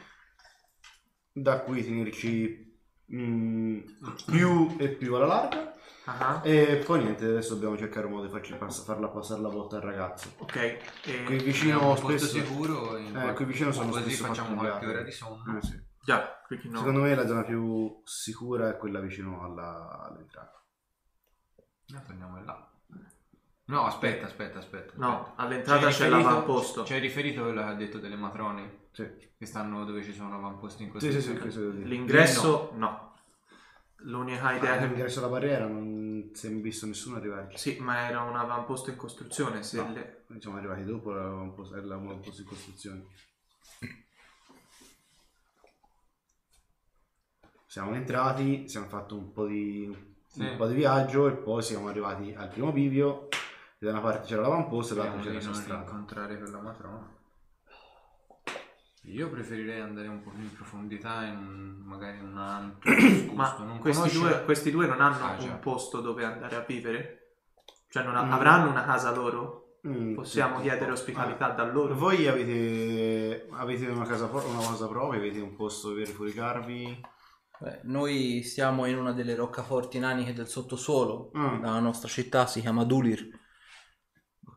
da 1.33 1.61
cui 1.61 1.83
tenerci 1.83 2.79
mm, 3.15 3.81
più 4.27 4.77
e 4.79 4.91
più 4.91 5.15
alla 5.15 5.25
larga. 5.25 5.77
Ah, 6.11 6.41
E 6.43 6.83
poi 6.87 7.01
niente, 7.03 7.27
adesso 7.27 7.53
dobbiamo 7.55 7.77
cercare 7.77 8.07
un 8.07 8.13
modo 8.13 8.25
di 8.25 8.31
farci 8.33 8.55
pass- 8.55 8.83
farla 8.85 9.09
passare 9.09 9.43
la 9.43 9.49
botta 9.51 9.77
al 9.77 9.83
ragazzo. 9.83 10.31
Ok. 10.39 10.57
e- 10.57 11.23
Qui 11.25 11.37
vicino 11.39 11.95
spesso... 11.97 12.27
sicuro. 12.27 12.97
in 12.97 13.15
Eh, 13.15 13.35
qui 13.35 13.45
vicino 13.45 13.73
sono 13.73 13.91
Così 13.91 14.03
spesso 14.05 14.25
facciamo 14.25 14.57
qualche 14.57 14.87
ora 14.87 15.03
di 15.03 15.11
sonno. 15.13 15.59
Eh, 15.59 15.63
sì. 15.63 15.79
Già, 16.03 16.41
no. 16.49 16.79
Secondo 16.79 17.01
me 17.03 17.15
la 17.15 17.27
zona 17.27 17.43
più 17.45 18.01
sicura 18.05 18.71
è 18.71 18.77
quella 18.79 19.01
vicino 19.01 19.43
alla- 19.45 20.07
all'entrata. 20.09 20.63
No, 21.89 22.03
torniamo 22.07 22.43
là. 22.43 22.71
No, 23.67 23.85
aspetta, 23.85 24.25
aspetta, 24.25 24.61
aspetta. 24.61 24.93
No, 24.97 25.21
aspetta. 25.21 25.43
all'entrata 25.43 25.89
c'è 25.89 26.07
riferito- 26.07 26.17
l'avamposto. 26.17 26.85
Ci 26.87 26.93
hai 26.95 27.01
riferito 27.01 27.43
quello 27.43 27.61
che 27.61 27.69
ha 27.69 27.75
detto 27.75 27.99
delle 27.99 28.17
matrone 28.17 28.87
Sì, 28.93 29.07
che 29.37 29.45
stanno 29.45 29.85
dove 29.85 30.03
ci 30.03 30.15
sono 30.15 30.35
avamposti 30.37 30.85
in 30.85 30.89
sì, 30.93 30.99
questo 30.99 31.21
sì, 31.21 31.21
sì, 31.35 31.39
questo 31.39 31.69
dire. 31.71 31.87
L'ingresso 31.87 32.71
no. 32.77 33.07
L'unica 34.03 34.53
idea 34.53 34.79
che... 34.79 34.85
All'ingresso 34.85 35.19
alla 35.19 35.29
barriera 35.29 35.67
non 35.67 35.98
si 36.35 36.47
è 36.47 36.51
visto 36.51 36.87
nessuno 36.87 37.17
arrivarci. 37.17 37.57
Sì, 37.59 37.81
ma 37.81 38.09
era 38.09 38.23
un 38.23 38.37
avamposto 38.37 38.91
in 38.91 38.97
costruzione. 38.97 39.63
Se 39.63 39.77
No. 39.83 39.93
le- 39.93 40.25
siamo 40.39 40.57
arrivati 40.57 40.85
dopo 40.85 41.11
l'avamposto 41.11 41.75
l'avamposto 41.77 42.41
in 42.43 42.47
costruzione. 42.47 43.05
Siamo 47.67 47.95
entrati, 47.95 48.69
siamo 48.69 48.87
fatto 48.89 49.15
un 49.17 49.33
po' 49.33 49.47
di 49.47 50.17
Sì. 50.27 50.41
un 50.43 50.57
po' 50.57 50.67
di 50.67 50.75
viaggio 50.75 51.27
e 51.29 51.33
poi 51.33 51.63
siamo 51.63 51.89
arrivati 51.89 52.33
al 52.35 52.49
primo 52.49 52.73
bivio. 52.73 53.29
Da 53.79 53.91
una 53.91 54.01
parte 54.01 54.27
c'era 54.27 54.43
l'avamposto 54.43 54.95
e 54.95 54.97
dall'altra 54.97 55.31
c'era 55.31 55.45
non 55.45 55.55
strada. 55.55 55.81
incontrare 55.83 56.39
quella 56.39 56.61
matrona. 56.61 57.17
Io 59.11 59.29
preferirei 59.31 59.81
andare 59.81 60.09
un 60.09 60.23
po' 60.23 60.31
più 60.31 60.43
in 60.43 60.53
profondità 60.55 61.25
in 61.25 61.37
un- 61.37 61.83
magari 61.85 62.19
in 62.19 62.25
un 62.25 62.33
nascosto. 62.35 63.33
Ma 63.35 63.57
non 63.61 63.79
questi 63.79 64.01
conosce- 64.11 64.19
due, 64.37 64.45
questi 64.45 64.71
due 64.71 64.87
non 64.87 65.01
hanno 65.01 65.25
Ah, 65.25 65.37
un 65.41 65.59
posto 65.61 66.01
dove 66.01 66.25
andare 66.25 66.57
a 66.57 66.65
vivere? 66.67 67.15
Cioè 67.89 68.03
non 68.03 68.17
ha- 68.17 68.25
Mm. 68.25 68.33
avranno 68.33 68.71
una 68.71 68.85
casa 68.85 69.11
loro? 69.15 69.79
Mm, 69.87 70.15
Possiamo 70.15 70.57
sì. 70.57 70.63
chiedere 70.63 70.91
ospitalità 70.91 71.49
da 71.51 71.65
loro? 71.65 71.95
Voi 71.95 72.27
avete, 72.27 73.47
avete 73.53 73.87
una 73.87 74.05
casa 74.05 74.25
una 74.27 74.61
casa 74.69 74.89
propria, 74.89 75.21
avete 75.21 75.41
un 75.41 75.55
posto 75.57 75.95
per 75.95 76.09
ricaricarvi? 76.09 77.01
Beh, 77.61 77.81
noi 77.85 78.43
siamo 78.43 78.87
in 78.87 78.99
una 78.99 79.13
delle 79.13 79.35
roccaforti 79.35 79.99
naniche 79.99 80.33
del 80.33 80.49
sottosuolo. 80.49 81.31
Mm. 81.37 81.63
La 81.63 81.79
nostra 81.81 82.09
città 82.09 82.47
si 82.47 82.61
chiama 82.61 82.85
Dulir. 82.85 83.38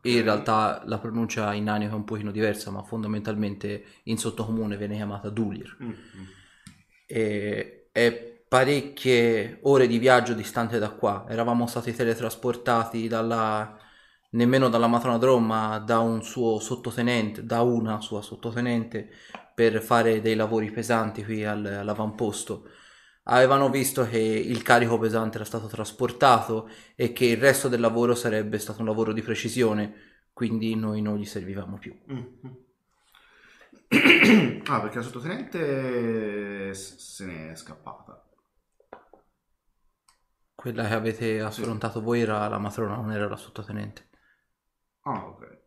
In 0.04 0.22
realtà 0.22 0.82
la 0.86 0.98
pronuncia 0.98 1.52
in 1.54 1.64
nanico 1.64 1.92
è 1.92 1.96
un 1.96 2.04
pochino 2.04 2.30
diversa, 2.30 2.70
ma 2.70 2.82
fondamentalmente 2.82 3.84
in 4.04 4.18
sottocomune 4.18 4.76
viene 4.76 4.96
chiamata 4.96 5.28
Dulir. 5.28 5.76
Mm, 5.82 5.88
mm. 5.88 5.94
E 7.06 7.88
è 7.92 8.12
parecchie 8.48 9.58
ore 9.62 9.86
di 9.86 9.98
viaggio 9.98 10.34
distante 10.34 10.78
da 10.78 10.90
qua. 10.90 11.26
Eravamo 11.28 11.66
stati 11.66 11.94
teletrasportati 11.94 13.08
dalla 13.08 13.78
nemmeno 14.32 14.68
dalla 14.68 14.86
matrona 14.86 15.18
Drom, 15.18 15.44
ma 15.44 15.78
da 15.78 15.98
un 16.00 16.22
suo 16.22 16.58
sottotenente, 16.58 17.44
da 17.44 17.62
una 17.62 18.00
sua 18.00 18.22
sottotenente 18.22 19.08
per 19.54 19.82
fare 19.82 20.20
dei 20.20 20.34
lavori 20.34 20.70
pesanti 20.70 21.24
qui 21.24 21.44
al- 21.44 21.64
all'avamposto. 21.64 22.68
Avevano 23.24 23.70
visto 23.70 24.06
che 24.06 24.18
il 24.18 24.62
carico 24.62 24.98
pesante 24.98 25.36
era 25.36 25.44
stato 25.44 25.68
trasportato 25.68 26.68
e 26.96 27.12
che 27.12 27.26
il 27.26 27.36
resto 27.36 27.68
del 27.68 27.80
lavoro 27.80 28.14
sarebbe 28.14 28.58
stato 28.58 28.80
un 28.80 28.86
lavoro 28.86 29.12
di 29.12 29.22
precisione, 29.22 29.94
quindi 30.32 30.74
noi 30.74 31.02
non 31.02 31.16
gli 31.18 31.24
servivamo 31.24 31.78
più. 31.78 31.96
Mhm. 32.06 32.64
ah, 34.66 34.80
perché 34.80 34.96
la 34.96 35.02
sottotenente 35.02 36.74
se 36.74 37.24
ne 37.26 37.52
è 37.52 37.54
scappata. 37.54 38.26
Quella 40.54 40.86
che 40.86 40.94
avete 40.94 41.40
affrontato 41.40 42.00
voi 42.00 42.20
era 42.20 42.48
la 42.48 42.58
matrona, 42.58 42.96
non 42.96 43.12
era 43.12 43.28
la 43.28 43.36
sottotenente. 43.36 44.08
Ah, 45.02 45.26
ok. 45.26 45.60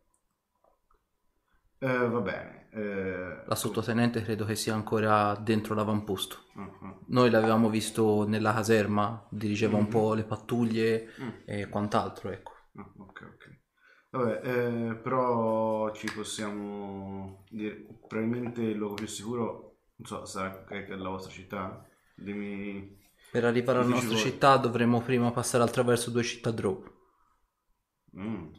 Eh, 1.78 2.08
va 2.08 2.20
bene. 2.20 2.55
Eh, 2.76 3.42
La 3.46 3.54
sottotenente 3.54 4.22
credo 4.22 4.44
che 4.44 4.54
sia 4.56 4.74
ancora 4.74 5.34
dentro 5.36 5.74
l'avamposto. 5.74 6.44
mhm. 6.54 7.04
Noi 7.08 7.30
l'avevamo 7.30 7.68
visto 7.70 8.26
nella 8.26 8.52
caserma, 8.52 9.26
dirigeva 9.30 9.76
un 9.78 9.84
Mhm. 9.84 9.88
po' 9.88 10.14
le 10.14 10.24
pattuglie 10.24 11.08
Mm. 11.20 11.28
e 11.46 11.68
quant'altro, 11.68 12.30
ecco. 12.30 12.52
Ah, 12.76 12.92
ok, 12.98 13.20
ok. 13.34 13.60
Vabbè, 14.10 14.40
eh, 14.90 14.94
però 14.96 15.92
ci 15.94 16.06
possiamo 16.12 17.44
dire, 17.50 17.86
probabilmente 18.08 18.62
il 18.62 18.76
luogo 18.76 18.94
più 18.94 19.06
sicuro, 19.06 19.78
non 19.96 20.06
so, 20.06 20.24
sarà 20.24 20.64
che 20.64 20.86
è 20.86 20.94
la 20.96 21.08
vostra 21.08 21.32
città? 21.32 21.84
Dimmi... 22.14 22.98
Per 23.30 23.44
arrivare 23.44 23.78
alla 23.78 23.88
nostra 23.88 24.14
voi. 24.14 24.22
città 24.22 24.56
dovremmo 24.56 25.00
prima 25.00 25.30
passare 25.30 25.62
attraverso 25.62 26.10
due 26.10 26.24
città 26.24 26.50
draw. 26.50 26.82
Mm, 28.12 28.52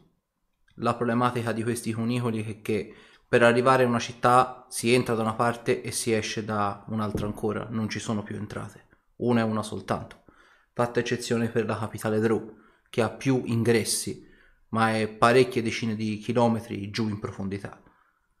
La 0.76 0.94
problematica 0.94 1.52
di 1.52 1.62
questi 1.62 1.92
cunicoli 1.92 2.42
è 2.44 2.60
che 2.62 2.94
per 3.28 3.42
arrivare 3.42 3.84
a 3.84 3.86
una 3.86 3.98
città 3.98 4.66
si 4.70 4.94
entra 4.94 5.14
da 5.14 5.22
una 5.22 5.34
parte 5.34 5.82
e 5.82 5.92
si 5.92 6.12
esce 6.12 6.44
da 6.44 6.84
un'altra 6.88 7.26
ancora, 7.26 7.66
non 7.68 7.88
ci 7.88 7.98
sono 7.98 8.22
più 8.22 8.36
entrate. 8.36 8.86
Una 9.16 9.40
è 9.40 9.44
una 9.44 9.62
soltanto. 9.62 10.24
Fatta 10.72 11.00
eccezione 11.00 11.50
per 11.50 11.66
la 11.66 11.78
capitale 11.78 12.20
Draw, 12.20 12.56
che 12.88 13.02
ha 13.02 13.10
più 13.10 13.42
ingressi, 13.44 14.26
ma 14.70 14.96
è 14.96 15.08
parecchie 15.08 15.60
decine 15.62 15.94
di 15.94 16.16
chilometri 16.18 16.90
giù 16.90 17.08
in 17.08 17.18
profondità. 17.18 17.82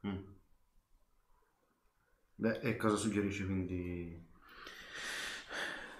mm. 0.06 0.16
Beh, 2.36 2.60
e 2.60 2.76
cosa 2.76 2.96
suggerisci 2.96 3.44
quindi? 3.44 4.26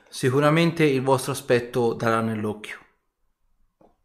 Sicuramente 0.08 0.84
il 0.84 1.02
vostro 1.02 1.32
aspetto 1.32 1.92
darà 1.94 2.20
nell'occhio. 2.20 2.78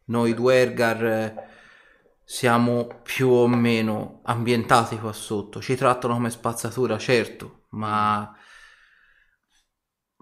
Noi 0.06 0.34
due 0.34 0.56
Ergar 0.56 1.53
siamo 2.24 3.02
più 3.04 3.30
o 3.30 3.48
meno 3.48 4.22
ambientati 4.24 4.98
qua 4.98 5.12
sotto. 5.14 5.62
Ci 5.62 5.76
trattano 5.76 6.16
come 6.16 6.30
spazzatura, 6.30 6.98
certo, 6.98 7.66
ma 7.70 8.36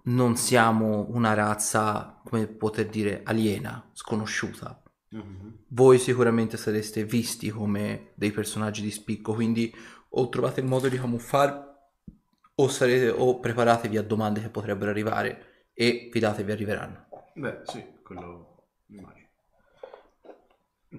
non 0.04 0.36
siamo 0.36 1.08
una 1.10 1.34
razza, 1.34 2.20
come 2.24 2.48
poter 2.48 2.88
dire, 2.88 3.22
aliena, 3.24 3.90
sconosciuta. 3.94 4.82
Mhm. 5.10 5.66
Voi 5.68 6.00
sicuramente 6.00 6.58
sareste 6.58 7.04
visti 7.06 7.50
come 7.50 8.12
dei 8.16 8.32
personaggi 8.32 8.82
di 8.82 8.92
spicco, 8.92 9.34
quindi 9.34 9.74
o 10.10 10.30
trovate 10.30 10.60
il 10.60 10.68
modo 10.68 10.90
di 10.90 10.98
camuffarvi 10.98 11.70
o, 12.56 12.68
sarete, 12.68 13.10
o 13.10 13.40
preparatevi 13.40 13.98
a 13.98 14.04
domande 14.04 14.42
che 14.42 14.50
potrebbero 14.50 14.92
arrivare 14.92 15.70
e 15.74 16.10
fidatevi 16.12 16.52
arriveranno. 16.52 17.08
Beh, 17.36 17.62
sì, 17.64 17.84
quello 18.04 18.66
immagino. 18.88 19.28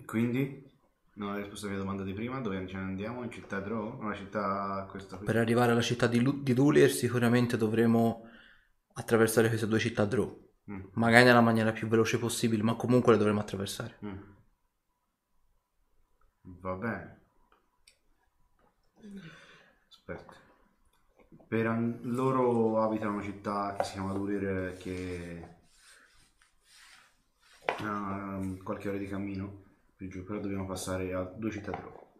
Quindi, 0.06 0.71
non 1.14 1.30
hai 1.30 1.40
risposto 1.42 1.66
alla 1.66 1.74
mia 1.74 1.84
domanda 1.84 2.04
di 2.04 2.12
prima, 2.14 2.40
dove 2.40 2.66
ce 2.66 2.76
ne 2.76 2.82
andiamo? 2.82 3.22
In 3.22 3.30
città 3.30 3.60
Draw? 3.60 3.98
Una 4.00 4.14
città 4.14 4.86
questa 4.90 5.16
qui? 5.16 5.26
Per 5.26 5.36
arrivare 5.36 5.72
alla 5.72 5.80
città 5.82 6.06
di, 6.06 6.20
Lu- 6.20 6.42
di 6.42 6.54
Dulier 6.54 6.90
sicuramente 6.90 7.56
dovremo 7.56 8.28
attraversare 8.94 9.48
queste 9.48 9.66
due 9.68 9.78
città 9.78 10.04
Draw. 10.04 10.50
Mm, 10.70 10.80
Magari 10.94 11.24
nella 11.24 11.40
maniera 11.40 11.72
più 11.72 11.86
veloce 11.88 12.18
possibile, 12.18 12.62
ma 12.62 12.74
comunque 12.74 13.12
le 13.12 13.18
dovremo 13.18 13.40
attraversare. 13.40 13.98
mm. 14.02 14.18
Va 16.66 16.74
bene. 16.84 17.20
Aspetta. 19.88 20.34
Per 21.48 21.66
an- 21.66 22.00
loro 22.02 22.80
abitano 22.82 23.14
una 23.14 23.22
città 23.22 23.74
che 23.76 23.84
si 23.84 23.92
chiama 23.92 24.12
Durir 24.14 24.76
che 24.78 25.44
ha 27.84 28.40
qualche 28.62 28.88
ora 28.88 28.98
di 28.98 29.08
cammino 29.08 29.62
giù, 30.08 30.24
però 30.24 30.40
dobbiamo 30.40 30.66
passare 30.66 31.12
a 31.12 31.22
due 31.22 31.50
città 31.50 31.70
Draw. 31.70 32.10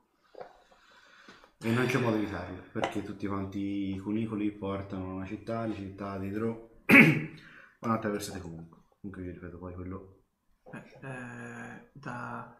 E 1.65 1.71
non 1.71 1.87
c'è 1.87 1.99
modo 1.99 2.17
di 2.17 2.23
evitarlo, 2.23 2.63
perché 2.73 3.03
tutti 3.03 3.27
quanti 3.27 3.95
i 3.95 3.99
cunicoli 3.99 4.51
portano 4.51 5.15
una 5.15 5.27
città, 5.27 5.65
le 5.65 5.75
città 5.75 6.19
di 6.19 6.31
Draw 6.31 6.71
vanno 7.79 7.95
attraversate 7.95 8.41
comunque. 8.43 8.81
Comunque 9.01 9.23
vi 9.23 9.31
ripeto 9.31 9.59
poi 9.59 9.75
quello. 9.75 10.23
Beh, 10.71 10.83
eh, 11.03 11.89
da, 11.93 12.57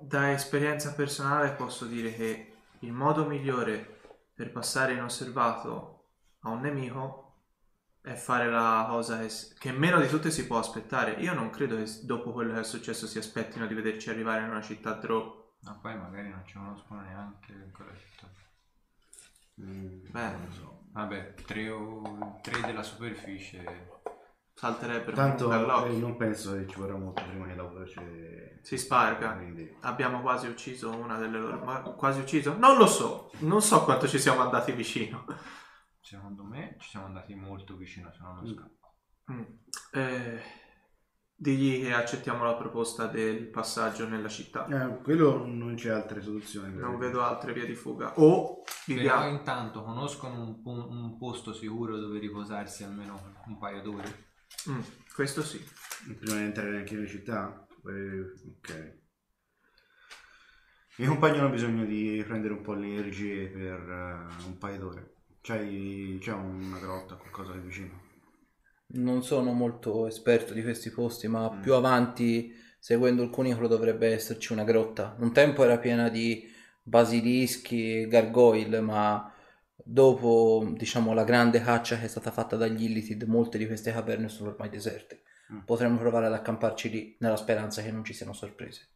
da 0.00 0.32
esperienza 0.32 0.92
personale 0.94 1.52
posso 1.52 1.86
dire 1.86 2.12
che 2.12 2.52
il 2.80 2.92
modo 2.92 3.26
migliore 3.26 4.00
per 4.34 4.52
passare 4.52 4.92
inosservato 4.94 6.08
a 6.40 6.50
un 6.50 6.60
nemico 6.60 7.29
è 8.02 8.14
fare 8.14 8.50
la 8.50 8.86
cosa 8.88 9.20
che, 9.58 9.72
meno 9.72 10.00
di 10.00 10.08
tutte 10.08 10.30
si 10.30 10.46
può 10.46 10.58
aspettare. 10.58 11.12
Io 11.20 11.34
non 11.34 11.50
credo 11.50 11.76
che 11.76 11.84
dopo 12.02 12.32
quello 12.32 12.54
che 12.54 12.60
è 12.60 12.64
successo 12.64 13.06
si 13.06 13.18
aspettino 13.18 13.66
di 13.66 13.74
vederci 13.74 14.10
arrivare 14.10 14.42
in 14.42 14.50
una 14.50 14.62
città 14.62 14.92
draw. 14.92 15.38
Ma 15.60 15.78
poi 15.80 15.96
magari 15.96 16.30
non 16.30 16.42
ci 16.46 16.54
conoscono 16.54 17.02
neanche 17.02 17.52
in 17.52 17.70
quella 17.72 17.92
città. 17.94 18.28
Mm, 19.60 20.06
Beh. 20.10 20.30
non 20.30 20.44
lo 20.46 20.52
so. 20.52 20.78
Vabbè, 20.92 21.34
tre, 21.44 21.68
o- 21.70 22.38
tre 22.42 22.60
della 22.62 22.82
superficie. 22.82 23.98
Salterebbero 24.54 25.16
Tanto 25.16 25.50
eh, 25.86 25.92
non 25.96 26.16
penso 26.16 26.54
che 26.54 26.66
ci 26.66 26.78
vorrà 26.78 26.94
molto 26.94 27.22
prima 27.22 27.46
che 27.46 27.54
la 27.54 27.62
voce 27.62 28.58
Si 28.62 28.76
sparga. 28.76 29.32
Quindi, 29.32 29.74
Abbiamo 29.80 30.20
quasi 30.20 30.48
ucciso 30.48 30.90
una 30.90 31.16
delle 31.16 31.38
loro. 31.38 31.64
Ma 31.64 31.80
quasi 31.80 32.20
ucciso? 32.20 32.56
Non 32.58 32.76
lo 32.76 32.86
so. 32.86 33.30
Non 33.38 33.62
so 33.62 33.84
quanto 33.84 34.06
ci 34.06 34.18
siamo 34.18 34.40
andati 34.42 34.72
vicino. 34.72 35.24
Secondo 36.00 36.42
me 36.44 36.76
ci 36.80 36.88
siamo 36.88 37.06
andati 37.06 37.34
molto 37.34 37.76
vicino, 37.76 38.10
se 38.12 38.18
non 38.22 38.36
lo 38.36 38.42
Mm. 38.42 38.54
scappo. 38.54 38.94
Mm. 39.32 39.42
Eh, 39.92 40.40
digli 41.34 41.80
che 41.82 41.92
accettiamo 41.92 42.44
la 42.44 42.54
proposta 42.56 43.06
del 43.06 43.48
passaggio 43.48 44.08
nella 44.08 44.28
città. 44.28 44.66
eh, 44.66 45.00
quello 45.02 45.44
non 45.46 45.74
c'è 45.76 45.90
altre 45.90 46.20
soluzioni. 46.20 46.74
Non 46.74 46.98
vedo 46.98 47.22
altre 47.22 47.52
vie 47.52 47.66
di 47.66 47.74
fuga. 47.74 48.18
O 48.18 48.62
Però 48.62 48.96
viviamo. 48.98 49.28
intanto 49.28 49.82
conoscono 49.82 50.42
un, 50.42 50.62
po- 50.62 50.88
un 50.88 51.16
posto 51.18 51.52
sicuro 51.52 51.96
dove 51.98 52.18
riposarsi 52.18 52.82
almeno 52.84 53.34
un 53.46 53.58
paio 53.58 53.80
d'ore. 53.82 54.28
Mm, 54.68 54.80
questo 55.14 55.42
sì. 55.42 55.58
Prima 56.18 56.36
di 56.36 56.42
entrare 56.42 56.76
anche 56.78 56.94
in 56.94 57.06
città? 57.06 57.66
Eh, 57.86 58.20
ok. 58.58 58.98
I 60.96 61.06
compagni 61.06 61.38
hanno 61.38 61.48
bisogno 61.50 61.84
di 61.86 62.22
prendere 62.26 62.52
un 62.54 62.60
po' 62.62 62.74
le 62.74 62.86
energie 62.88 63.48
per 63.48 63.80
eh, 63.88 64.44
un 64.46 64.58
paio 64.58 64.78
d'ore. 64.78 65.14
C'hai, 65.42 66.16
c'è 66.18 66.32
una 66.32 66.78
grotta, 66.78 67.16
qualcosa 67.16 67.52
lì 67.52 67.60
vicino? 67.60 68.00
Non 68.92 69.22
sono 69.22 69.52
molto 69.52 70.06
esperto 70.06 70.52
di 70.52 70.62
questi 70.62 70.90
posti, 70.90 71.28
ma 71.28 71.48
Mm. 71.48 71.60
più 71.60 71.74
avanti, 71.74 72.52
seguendo 72.78 73.22
il 73.22 73.30
cunicolo, 73.30 73.68
dovrebbe 73.68 74.08
esserci 74.12 74.52
una 74.52 74.64
grotta. 74.64 75.14
Un 75.20 75.32
tempo 75.32 75.62
era 75.64 75.78
piena 75.78 76.08
di 76.08 76.48
basilischi 76.82 78.00
e 78.02 78.08
gargoyle, 78.08 78.80
ma 78.80 79.32
dopo, 79.76 80.66
diciamo, 80.76 81.14
la 81.14 81.24
grande 81.24 81.60
caccia 81.62 81.98
che 81.98 82.04
è 82.06 82.08
stata 82.08 82.30
fatta 82.32 82.56
dagli 82.56 82.84
Illithid, 82.84 83.22
molte 83.24 83.58
di 83.58 83.66
queste 83.66 83.92
caverne 83.92 84.28
sono 84.28 84.50
ormai 84.50 84.68
deserte. 84.70 85.22
Mm. 85.52 85.58
Potremmo 85.64 85.98
provare 85.98 86.26
ad 86.26 86.32
accamparci 86.32 86.90
lì, 86.90 87.16
nella 87.20 87.36
speranza 87.36 87.82
che 87.82 87.92
non 87.92 88.04
ci 88.04 88.12
siano 88.12 88.32
sorprese. 88.32 88.88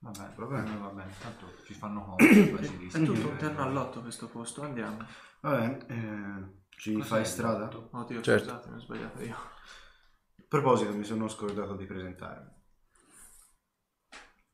Vabbè, 0.00 0.34
Va 0.36 0.46
bene. 0.46 0.62
per 0.64 0.72
me 0.72 0.78
va 0.78 0.88
bene, 0.88 1.12
tanto 1.20 1.46
ci 1.64 1.74
fanno 1.74 2.02
comodo 2.04 2.24
i 2.24 2.48
basilischi. 2.50 3.02
È 3.02 3.04
tutto 3.04 3.28
un 3.28 3.36
terno 3.36 3.62
all'otto 3.62 4.00
questo 4.00 4.28
posto. 4.28 4.62
Andiamo. 4.62 5.06
Va 5.42 5.50
bene, 5.56 5.86
eh, 5.88 6.64
ci 6.70 6.92
Cos'è 6.94 7.06
fai 7.08 7.24
strada? 7.24 7.64
lotto? 7.70 7.88
Oddio, 7.92 8.20
Certo. 8.22 8.44
scusate, 8.44 8.68
mi 8.70 8.76
ho 8.76 8.80
sbagliato 8.80 9.22
io. 9.22 9.34
A 9.34 10.44
proposito, 10.48 10.92
mi 10.94 11.04
sono 11.04 11.28
scordato 11.28 11.74
di 11.76 11.84
presentarmi. 11.86 12.50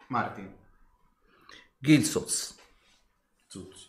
Martin, 0.09 0.49
Gilsoz, 1.81 2.57
Zuz. 3.49 3.89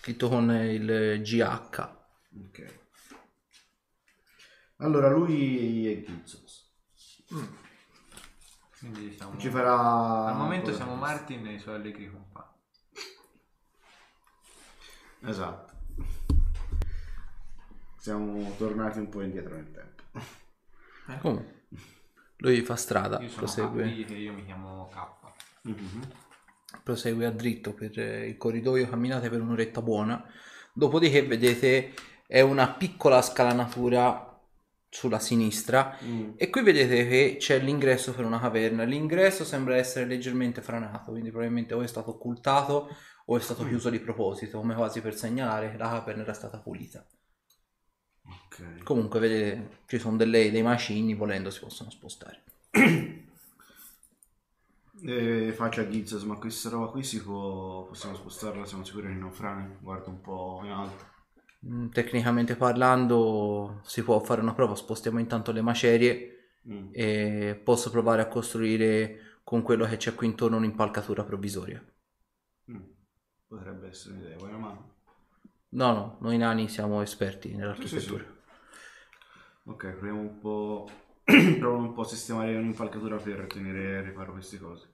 scritto 0.00 0.28
con 0.28 0.50
il 0.50 1.20
GH. 1.22 1.96
Ok. 2.46 2.78
Allora, 4.78 5.08
lui 5.08 5.86
è 5.92 6.02
Gilsos. 6.02 6.72
Mm. 7.34 7.44
Quindi 8.78 9.12
siamo... 9.12 9.38
Ci 9.38 9.50
farà... 9.50 10.26
Al 10.26 10.36
momento 10.36 10.72
siamo 10.74 10.94
Martin 10.96 11.46
e 11.46 11.54
i 11.54 11.58
suoi 11.58 11.74
allegri 11.74 12.10
compagni. 12.10 12.49
Esatto. 15.24 15.72
Siamo 17.98 18.54
tornati 18.56 18.98
un 18.98 19.08
po' 19.08 19.20
indietro 19.22 19.54
nel 19.54 19.70
tempo. 19.70 20.02
Comunque, 21.20 21.64
lui 22.38 22.60
fa 22.62 22.76
strada, 22.76 23.20
Io 23.20 23.28
prosegue. 23.34 24.04
K 24.04 24.10
io 24.10 24.32
mi 24.32 24.44
chiamo 24.44 24.88
K. 24.90 25.18
Mhm. 25.62 26.00
prosegue 26.82 27.26
a 27.26 27.30
dritto 27.30 27.74
per 27.74 27.98
eh, 27.98 28.28
il 28.28 28.36
corridoio, 28.38 28.88
camminate 28.88 29.28
per 29.28 29.40
un'oretta 29.42 29.82
buona, 29.82 30.24
dopodiché 30.72 31.22
vedete 31.22 31.92
è 32.26 32.40
una 32.40 32.68
piccola 32.72 33.20
scalanatura 33.20 34.26
sulla 34.88 35.18
sinistra 35.18 35.96
Mm. 36.02 36.30
e 36.36 36.48
qui 36.50 36.62
vedete 36.62 37.06
che 37.06 37.36
c'è 37.38 37.58
l'ingresso 37.58 38.14
per 38.14 38.24
una 38.24 38.40
caverna. 38.40 38.84
L'ingresso 38.84 39.44
sembra 39.44 39.76
essere 39.76 40.06
leggermente 40.06 40.62
franato, 40.62 41.10
quindi 41.10 41.30
probabilmente 41.30 41.74
o 41.74 41.82
è 41.82 41.86
stato 41.86 42.10
occultato 42.10 42.88
o 43.30 43.36
è 43.36 43.40
stato 43.40 43.64
chiuso 43.66 43.90
di 43.90 44.00
proposito, 44.00 44.58
come 44.58 44.74
quasi 44.74 45.00
per 45.00 45.14
segnalare 45.16 45.70
che 45.70 45.76
la 45.78 45.88
caverna 45.88 46.22
era 46.22 46.32
stata 46.34 46.58
pulita. 46.58 47.04
Ok. 48.24 48.60
Comunque 48.82 49.20
vedete 49.20 49.78
ci 49.86 49.98
sono 49.98 50.16
delle- 50.16 50.50
dei 50.50 50.62
macigni, 50.62 51.14
volendo 51.14 51.50
si 51.50 51.60
possono 51.60 51.90
spostare. 51.90 52.42
E 55.02 55.52
faccio 55.56 55.80
a 55.80 56.24
ma 56.26 56.36
questa 56.36 56.68
roba 56.68 56.86
qui 56.92 57.02
si 57.02 57.22
può... 57.22 57.86
possiamo 57.86 58.14
spostarla, 58.14 58.64
siamo 58.64 58.84
sicuri 58.84 59.08
che 59.08 59.14
non 59.14 59.32
frane? 59.32 59.78
Guarda 59.80 60.10
un 60.10 60.20
po' 60.20 60.60
in 60.64 60.70
alto. 60.70 61.04
Mm, 61.66 61.88
Tecnicamente 61.90 62.56
parlando 62.56 63.80
si 63.84 64.02
può 64.02 64.18
fare 64.20 64.40
una 64.40 64.54
prova, 64.54 64.74
spostiamo 64.74 65.18
intanto 65.18 65.52
le 65.52 65.62
macerie 65.62 66.34
Mm. 66.68 66.88
e 66.90 67.58
posso 67.64 67.90
provare 67.90 68.20
a 68.20 68.28
costruire 68.28 69.38
con 69.44 69.62
quello 69.62 69.86
che 69.86 69.96
c'è 69.96 70.14
qui 70.14 70.26
intorno 70.26 70.58
un'impalcatura 70.58 71.24
provvisoria. 71.24 71.82
Mm. 72.68 72.99
Potrebbe 73.50 73.88
essere 73.88 74.14
un'idea, 74.14 74.36
vuoi 74.36 74.50
una 74.50 74.58
mano? 74.58 74.88
No, 75.70 75.92
no, 75.92 76.16
noi 76.20 76.36
nani 76.36 76.68
siamo 76.68 77.02
esperti 77.02 77.48
Sì, 77.48 77.54
sì, 77.54 77.60
nell'architettura. 77.60 78.22
sì. 78.24 79.70
Ok, 79.70 79.86
proviamo 79.88 80.20
un 80.20 80.38
po'... 80.38 80.88
proviamo 81.24 81.76
un 81.78 81.92
po' 81.92 82.02
a 82.02 82.06
sistemare 82.06 82.54
un'impalcatura 82.56 83.16
per 83.16 83.46
tenere 83.48 84.02
riparo 84.02 84.32
queste 84.32 84.58
cose. 84.58 84.86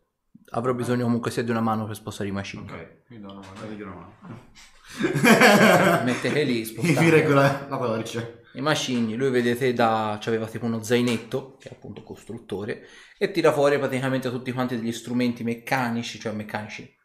Avrò 0.51 0.73
bisogno 0.74 1.05
comunque 1.05 1.31
sia 1.31 1.43
di 1.43 1.51
una 1.51 1.61
mano 1.61 1.87
per 1.87 1.97
spostare 1.97 2.28
i 2.31 2.33
macigni. 2.33 2.70
Ok, 2.70 3.03
Io 3.09 3.20
do 3.20 3.27
una 3.33 3.41
mano. 3.41 3.53
dategli 3.61 3.83
una 3.83 3.95
mano. 3.95 4.45
Mettete 6.05 6.43
lì, 6.45 6.59
Mi 6.61 6.65
spostate. 6.65 7.11
regola 7.11 7.66
la 7.69 7.77
torcia. 7.78 8.27
I 8.55 8.61
macigni, 8.62 9.16
lui 9.16 9.28
vedete 9.31 9.74
da... 9.74 10.12
aveva 10.12 10.47
tipo 10.47 10.65
uno 10.65 10.83
zainetto, 10.83 11.57
che 11.59 11.69
è 11.69 11.73
appunto 11.73 12.03
costruttore, 12.03 12.87
e 13.19 13.31
tira 13.31 13.53
fuori 13.53 13.78
praticamente 13.78 14.31
tutti 14.31 14.51
quanti 14.53 14.77
degli 14.77 14.93
strumenti 14.93 15.43
meccanici, 15.45 16.19
cioè 16.19 16.33
meccanici, 16.33 16.95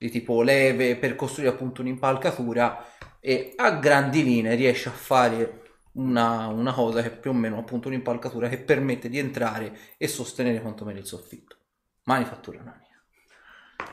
di 0.00 0.08
tipo 0.08 0.40
leve, 0.40 0.96
per 0.96 1.14
costruire 1.14 1.52
appunto 1.52 1.82
un'impalcatura 1.82 2.86
e 3.20 3.52
a 3.54 3.72
grandi 3.72 4.24
linee 4.24 4.54
riesce 4.54 4.88
a 4.88 4.92
fare 4.92 5.64
una, 5.92 6.46
una 6.46 6.72
cosa 6.72 7.02
che 7.02 7.08
è 7.08 7.18
più 7.18 7.32
o 7.32 7.34
meno 7.34 7.58
appunto 7.58 7.88
un'impalcatura 7.88 8.48
che 8.48 8.56
permette 8.56 9.10
di 9.10 9.18
entrare 9.18 9.78
e 9.98 10.08
sostenere 10.08 10.62
quantomeno 10.62 10.98
il 10.98 11.04
soffitto. 11.04 11.56
Manifattura 12.04 12.62
nani. 12.62 12.86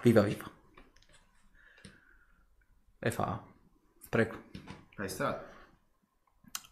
Viva 0.02 0.22
viva. 0.22 0.50
E 3.00 3.12
fa... 3.12 3.44
Prego 4.08 4.46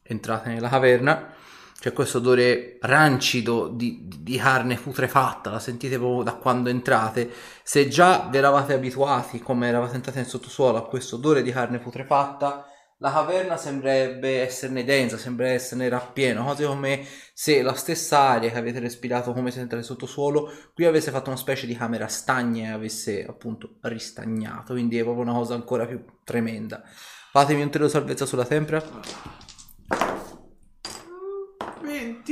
entrate 0.08 0.50
nella 0.50 0.70
caverna 0.70 1.34
c'è 1.80 1.94
questo 1.94 2.18
odore 2.18 2.78
rancido 2.82 3.68
di, 3.68 4.08
di- 4.08 4.38
carne 4.38 4.76
putrefatta 4.76 5.52
la 5.52 5.60
sentite 5.60 5.98
proprio 5.98 6.24
da 6.24 6.34
quando 6.34 6.70
entrate. 6.70 7.30
Se 7.64 7.88
già 7.88 8.28
vi 8.30 8.38
eravate 8.38 8.74
abituati 8.74 9.40
come 9.40 9.68
eravate 9.68 9.96
entrati 9.96 10.18
nel 10.18 10.28
sottosuolo 10.28 10.78
a 10.78 10.88
questo 10.88 11.16
odore 11.18 11.44
di 11.44 11.52
carne 11.52 11.80
putrefatta 11.80 12.66
la 13.00 13.12
caverna 13.12 13.58
sembrerebbe 13.58 14.42
esserne 14.42 14.86
densa 14.86 15.18
sembra 15.18 15.50
esserne 15.50 15.90
rappiena 15.90 16.42
quasi 16.44 16.64
come 16.64 17.06
se 17.34 17.62
la 17.62 17.74
stessa 17.74 18.20
aria 18.20 18.50
che 18.50 18.58
avete 18.58 18.80
respirato 18.80 19.34
come 19.34 19.52
siete 19.52 19.64
entrati 19.64 19.86
nel 19.86 19.98
sottosuolo 19.98 20.50
qui 20.74 20.86
avesse 20.86 21.12
fatto 21.12 21.30
una 21.30 21.38
specie 21.38 21.68
di 21.68 21.76
camera 21.76 22.08
stagna 22.08 22.70
e 22.70 22.72
avesse 22.72 23.26
appunto 23.26 23.76
ristagnato 23.82 24.74
quindi 24.74 24.98
è 24.98 25.04
proprio 25.04 25.24
una 25.24 25.34
cosa 25.34 25.56
ancora 25.56 25.86
più 25.86 26.04
tremenda. 26.24 26.84
Fatemi 27.32 27.64
un 27.64 27.70
tiro 27.70 27.90
salvezza 27.90 28.26
sulla 28.26 28.46
tempra 28.46 28.82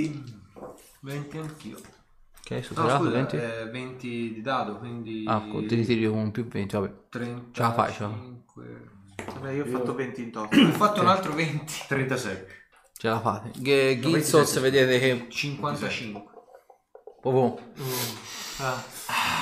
20. 0.01 0.41
20 1.01 1.37
anch'io. 1.37 1.77
Ok, 1.77 2.51
No, 2.51 2.61
superato 2.61 3.03
scusa, 3.03 3.09
20. 3.11 3.35
eh, 3.37 3.69
20 3.71 4.07
di 4.33 4.41
dado, 4.41 4.77
quindi... 4.77 5.23
Ah, 5.27 5.41
con- 5.49 5.65
ti 5.65 5.75
ritiri 5.75 6.07
con 6.07 6.31
più 6.31 6.45
20, 6.47 6.75
vabbè. 6.75 6.93
35. 7.09 7.51
Ce 7.53 7.61
la 7.61 7.73
fai, 7.73 7.93
ce 7.93 8.01
la 8.01 9.31
Vabbè, 9.33 9.51
io 9.51 9.63
ho 9.63 9.67
fatto 9.67 9.95
20 9.95 10.21
in 10.21 10.31
totto. 10.31 10.59
Ho 10.59 10.71
fatto 10.71 11.01
un 11.01 11.07
altro 11.07 11.33
20. 11.33 11.73
36. 11.87 12.37
Ce 12.97 13.07
la 13.07 13.19
fate. 13.21 13.51
G- 13.57 13.99
Gilsos 13.99 14.59
vedete 14.59 14.99
che 14.99 15.27
55. 15.29 16.23
proprio 17.21 17.57
Ah, 18.57 18.83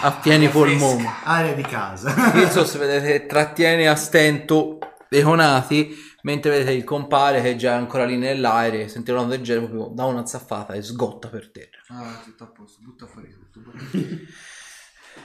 a 0.04 0.12
pieni 0.14 0.48
polmoni. 0.50 1.06
Area 1.24 1.54
di 1.54 1.64
casa. 1.64 2.14
Gilsos 2.34 2.78
vedete 2.78 3.08
che 3.20 3.26
trattiene 3.26 3.88
a 3.88 3.96
stento 3.96 4.78
dei 5.10 5.22
conati, 5.24 5.96
mentre 6.24 6.52
vedete 6.52 6.72
il 6.74 6.84
compare 6.84 7.42
che 7.42 7.52
è 7.52 7.56
già 7.56 7.76
ancora 7.76 8.06
lì 8.06 8.18
nell'aereo, 8.18 8.88
sentite 8.88 9.12
una 9.12 9.26
del 9.26 9.42
genere, 9.42 9.68
proprio 9.68 9.94
dà 9.94 10.06
una 10.06 10.26
zaffata 10.26 10.74
e 10.74 10.82
sgotta 10.82 11.30
per 11.30 11.52
terra. 11.52 11.80
Ah, 11.88 12.22
tutto 12.24 12.44
a 12.44 12.48
posto, 12.48 12.80
butta 12.82 13.06
fuori 13.08 13.30
tutto. 13.30 13.60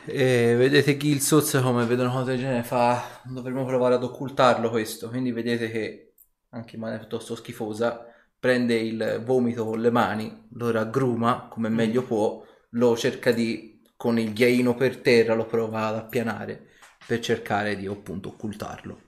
E 0.05 0.55
vedete 0.56 0.97
Gilsos 0.97 1.59
come 1.62 1.85
vedono 1.85 2.10
cose 2.10 2.32
del 2.32 2.39
genere 2.39 2.62
fa 2.62 3.20
dovremmo 3.24 3.64
provare 3.64 3.94
ad 3.94 4.05
occultarlo 4.05 4.70
questo 4.70 5.09
quindi 5.09 5.32
vedete 5.32 5.70
che 5.70 6.14
anche 6.51 6.74
in 6.74 6.81
maniera 6.81 7.02
piuttosto 7.02 7.35
schifosa 7.35 8.05
prende 8.39 8.74
il 8.74 9.23
vomito 9.24 9.64
con 9.64 9.81
le 9.81 9.90
mani 9.90 10.47
lo 10.51 10.70
raggruma 10.70 11.48
come 11.48 11.68
meglio 11.68 12.02
può 12.02 12.44
lo 12.70 12.97
cerca 12.97 13.32
di 13.32 13.82
con 13.97 14.18
il 14.18 14.32
ghiaino 14.32 14.74
per 14.74 14.98
terra 14.98 15.35
lo 15.35 15.47
prova 15.47 15.86
ad 15.86 15.97
appianare 15.97 16.68
per 17.06 17.20
cercare 17.20 17.77
di 17.77 17.86
appunto 17.86 18.28
occultarlo 18.31 19.05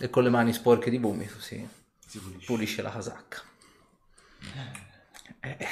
e 0.00 0.10
con 0.10 0.22
le 0.22 0.30
mani 0.30 0.52
sporche 0.52 0.90
di 0.90 0.98
vomito 0.98 1.38
si 1.40 1.66
Si 2.06 2.18
pulisce. 2.20 2.46
pulisce 2.46 2.82
la 2.82 2.90
casacca 2.90 3.42
Eh, 5.42 5.66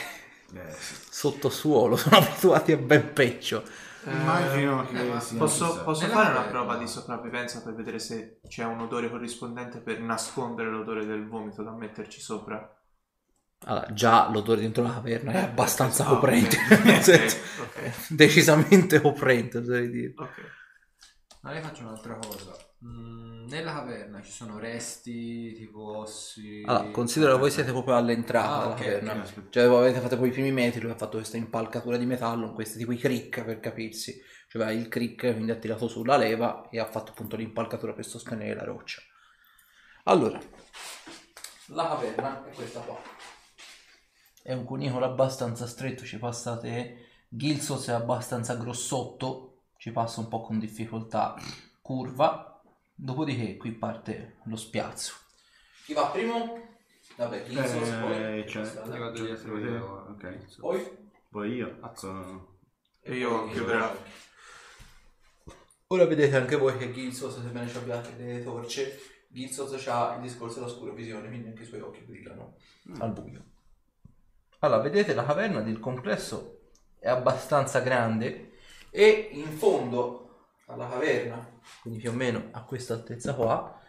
Eh, 0.55 0.77
sì. 0.81 0.97
sottosuolo 1.11 1.97
sono 1.97 2.17
abituati 2.19 2.73
a 2.73 2.77
ben 2.77 3.13
peggio 3.13 3.63
Immagino 4.09 4.87
che 4.87 5.03
eh, 5.03 5.05
ma 5.05 5.21
sia 5.21 5.37
Posso, 5.37 5.83
posso 5.85 6.09
Nella 6.09 6.15
fare 6.15 6.31
una 6.31 6.43
caverna. 6.43 6.47
prova 6.47 6.77
di 6.79 6.89
sopravvivenza 6.89 7.63
per 7.63 7.75
vedere 7.75 7.99
se 7.99 8.41
c'è 8.49 8.65
un 8.65 8.81
odore 8.81 9.11
corrispondente 9.11 9.81
per 9.83 10.01
nascondere 10.01 10.71
l'odore 10.71 11.05
del 11.05 11.29
vomito 11.29 11.63
da 11.63 11.73
metterci 11.73 12.19
sopra? 12.21 12.69
Allora, 13.67 13.93
già 13.93 14.31
l'odore 14.31 14.63
dentro 14.63 14.83
la 14.83 14.95
caverna 14.95 15.33
è 15.33 15.39
abbastanza 15.39 16.05
Ah, 16.05 16.07
coprente, 16.07 16.57
ok. 16.81 16.85
nel 16.85 17.03
senso, 17.03 17.37
Ok, 17.57 17.77
decisamente 18.09 19.01
coprente, 19.01 19.59
oserei 19.59 19.91
dire. 19.91 20.15
ok. 20.17 20.39
Allora 21.43 21.61
io 21.61 21.67
faccio 21.67 21.83
un'altra 21.83 22.17
cosa. 22.17 22.66
Mm, 22.85 23.47
nella 23.49 23.73
caverna 23.73 24.21
ci 24.23 24.31
sono 24.31 24.59
resti, 24.59 25.53
tipo 25.55 25.97
ossi... 25.99 26.63
Allora, 26.67 26.91
considera 26.91 27.37
voi 27.37 27.51
siete 27.51 27.71
proprio 27.73 27.97
all'entrata 27.97 28.55
Ah, 28.55 28.59
della 28.59 28.75
ok, 28.75 28.77
caverna, 28.77 29.13
ok, 29.13 29.19
aspetta. 29.23 29.49
cioè 29.51 29.69
voi 29.69 29.79
avete 29.79 30.01
fatto 30.01 30.19
poi 30.19 30.29
i 30.29 30.33
primi 30.33 30.53
metri, 30.53 30.81
lui 30.81 30.91
ha 30.91 30.97
fatto 30.97 31.17
questa 31.17 31.37
impalcatura 31.39 31.97
di 31.97 32.05
metallo, 32.07 32.53
questi 32.53 32.77
tipo 32.79 32.93
i 32.93 32.99
crick 32.99 33.45
per 33.45 33.61
capirsi, 33.61 34.21
cioè 34.49 34.71
il 34.73 34.89
crick, 34.89 35.33
quindi 35.33 35.53
ha 35.53 35.57
tirato 35.57 35.89
sulla 35.89 36.17
leva 36.19 36.69
e 36.71 36.79
ha 36.79 36.85
fatto 36.87 37.13
appunto 37.13 37.37
l'impalcatura 37.37 37.93
per 37.95 38.05
sostenere 38.05 38.55
la 38.55 38.65
roccia. 38.65 39.01
Allora, 40.05 40.39
la 41.69 41.89
caverna 41.89 42.45
è 42.47 42.51
questa 42.53 42.81
qua. 42.81 43.01
È 44.43 44.53
un 44.53 44.65
cunicolo 44.65 45.05
abbastanza 45.05 45.67
stretto, 45.67 46.05
ci 46.05 46.19
passate 46.19 47.25
Gilsos 47.29 47.89
è 47.89 47.93
abbastanza 47.93 48.55
grossotto, 48.55 49.63
ci 49.77 49.91
passa 49.91 50.21
un 50.21 50.29
po' 50.29 50.43
con 50.43 50.59
difficoltà 50.59 51.35
curva, 51.83 52.56
dopodiché 52.97 53.57
qui 53.57 53.73
parte 53.73 54.39
lo 54.45 54.57
spiazzo. 54.57 55.15
Chi 55.85 55.93
va 55.95 56.07
primo? 56.07 56.75
Vabbè, 57.17 57.45
Gilsos, 57.45 57.89
Eh, 57.89 58.01
poi... 58.01 58.49
cioè, 58.49 58.65
Io 58.65 58.99
vado 58.99 59.25
io. 59.25 60.07
Ok. 60.11 60.57
Poi? 60.59 60.91
Poi 61.31 61.53
io. 61.53 61.79
Ecco. 61.85 62.59
E 63.03 63.15
io 63.15 63.47
chiuderò. 63.49 63.95
Ora 65.89 66.05
vedete 66.07 66.37
anche 66.37 66.57
voi 66.57 66.77
che 66.77 66.93
Gilsos, 66.93 67.41
sebbene 67.41 67.69
ci 67.69 67.77
abbiate 67.77 68.17
delle 68.17 68.43
torce, 68.43 68.99
Gilsos 69.29 69.87
ha 69.87 70.15
il 70.17 70.23
discorso 70.23 70.59
della 70.59 70.71
scura 70.71 70.93
visione, 70.93 71.29
quindi 71.29 71.49
anche 71.49 71.63
i 71.63 71.67
suoi 71.67 71.81
occhi 71.81 72.01
brillano 72.01 72.57
al 72.99 73.13
buio. 73.13 73.45
Allora, 74.61 74.81
vedete 74.83 75.15
la 75.15 75.25
caverna 75.25 75.61
del 75.61 75.79
complesso 75.79 76.71
è 76.99 77.09
abbastanza 77.09 77.79
grande 77.81 78.55
e 78.91 79.29
in 79.33 79.53
fondo 79.53 80.49
alla 80.67 80.89
caverna, 80.89 81.56
quindi 81.83 82.01
più 82.01 82.11
o 82.11 82.15
meno 82.15 82.49
a 82.53 82.65
questa 82.65 82.95
altezza 82.95 83.35
qua, 83.35 83.81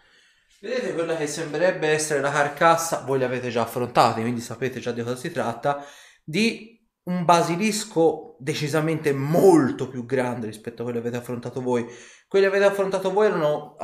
vedete 0.61 0.93
quella 0.93 1.15
che 1.15 1.27
sembrerebbe 1.27 1.87
essere 1.87 2.21
la 2.21 2.31
carcassa, 2.31 3.03
voi 3.05 3.19
le 3.19 3.25
avete 3.25 3.49
già 3.49 3.61
affrontate, 3.63 4.21
quindi 4.21 4.41
sapete 4.41 4.79
già 4.79 4.91
di 4.91 5.03
cosa 5.03 5.15
si 5.15 5.31
tratta, 5.31 5.85
di 6.23 6.75
un 7.03 7.23
basilisco 7.23 8.35
decisamente 8.39 9.13
molto 9.13 9.87
più 9.87 10.05
grande 10.05 10.47
rispetto 10.47 10.81
a 10.81 10.85
quello 10.85 10.99
che 10.99 11.07
avete 11.07 11.21
affrontato 11.21 11.61
voi. 11.61 11.85
Quelli 12.27 12.45
che 12.45 12.51
avete 12.51 12.69
affrontato 12.69 13.11
voi 13.11 13.27
erano 13.27 13.77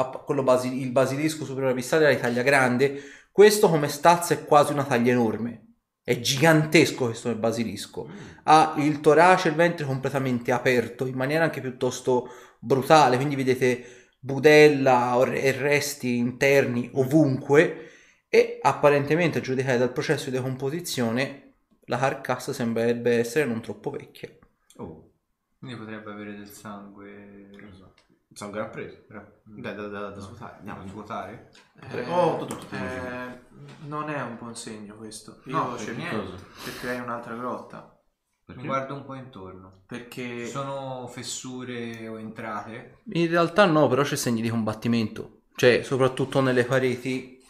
basi- 0.44 0.82
il 0.82 0.92
basilisco 0.92 1.46
superiore 1.46 1.72
abissale 1.72 2.06
era 2.06 2.14
di 2.14 2.20
taglia 2.20 2.42
grande, 2.42 3.02
questo 3.32 3.70
come 3.70 3.88
stazza 3.88 4.34
è 4.34 4.46
quasi 4.46 4.74
una 4.74 4.84
taglia 4.84 5.12
enorme. 5.12 5.76
È 6.04 6.20
gigantesco 6.20 7.06
questo 7.06 7.34
basilisco. 7.34 8.10
Ha 8.44 8.76
il 8.78 9.00
torace 9.00 9.48
e 9.48 9.52
il 9.52 9.58
ventre 9.58 9.86
completamente 9.86 10.52
aperto 10.52 11.06
in 11.06 11.16
maniera 11.16 11.46
anche 11.46 11.62
piuttosto 11.62 12.28
brutale, 12.64 13.16
quindi 13.18 13.36
vedete 13.36 13.86
budella 14.20 15.22
e 15.34 15.52
resti 15.52 16.18
interni 16.18 16.90
ovunque 16.94 17.90
e 18.30 18.60
apparentemente 18.62 19.40
a 19.40 19.42
giudicare 19.42 19.78
dal 19.78 19.92
processo 19.92 20.26
di 20.30 20.38
decomposizione 20.38 21.56
la 21.86 21.98
carcassa 21.98 22.54
sembrerebbe 22.54 23.18
essere 23.20 23.46
non 23.46 23.62
troppo 23.62 23.90
vecchia. 23.90 24.30
Oh, 24.78 25.12
Quindi 25.60 25.78
potrebbe 25.78 26.12
avere 26.12 26.36
del 26.36 26.48
sangue. 26.50 27.50
il 27.52 28.38
sangue 28.38 28.60
era 28.60 28.70
preso. 28.70 29.06
Da, 29.44 29.74
da, 29.74 29.88
da, 29.88 30.10
da 30.10 30.20
svuotare. 30.20 30.58
Andiamo 30.58 30.82
a 30.84 30.88
svuotare. 30.88 31.50
Eh, 31.92 32.04
Oh, 32.08 32.38
tutto, 32.38 32.56
tutto, 32.58 32.76
eh, 32.76 33.40
non 33.86 34.10
è 34.10 34.22
un 34.22 34.38
buon 34.38 34.56
segno 34.56 34.96
questo. 34.96 35.42
Io 35.46 35.58
No, 35.58 35.78
cerco- 35.78 36.00
niente. 36.00 36.44
cercherei 36.64 37.00
un'altra 37.00 37.36
grotta. 37.36 37.98
Mi 38.46 38.66
guardo 38.66 38.94
un 38.94 39.06
po' 39.06 39.16
intorno. 39.16 39.84
Perché 39.88 40.46
sono 40.48 41.08
fessure 41.08 42.08
o 42.08 42.20
entrate? 42.20 42.98
In 43.14 43.28
realtà 43.30 43.66
no, 43.66 43.88
però 43.88 44.04
c'è 44.04 44.16
segni 44.16 44.42
di 44.42 44.50
combattimento. 44.50 45.42
Cioè, 45.56 45.84
soprattutto 45.84 46.42
nelle 46.42 46.66
pareti. 46.66 47.42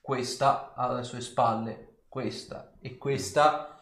Questa 0.00 0.74
ha 0.74 0.88
alle 0.88 1.04
sue 1.04 1.20
spalle, 1.20 2.02
questa 2.08 2.72
e 2.80 2.96
questa 2.96 3.80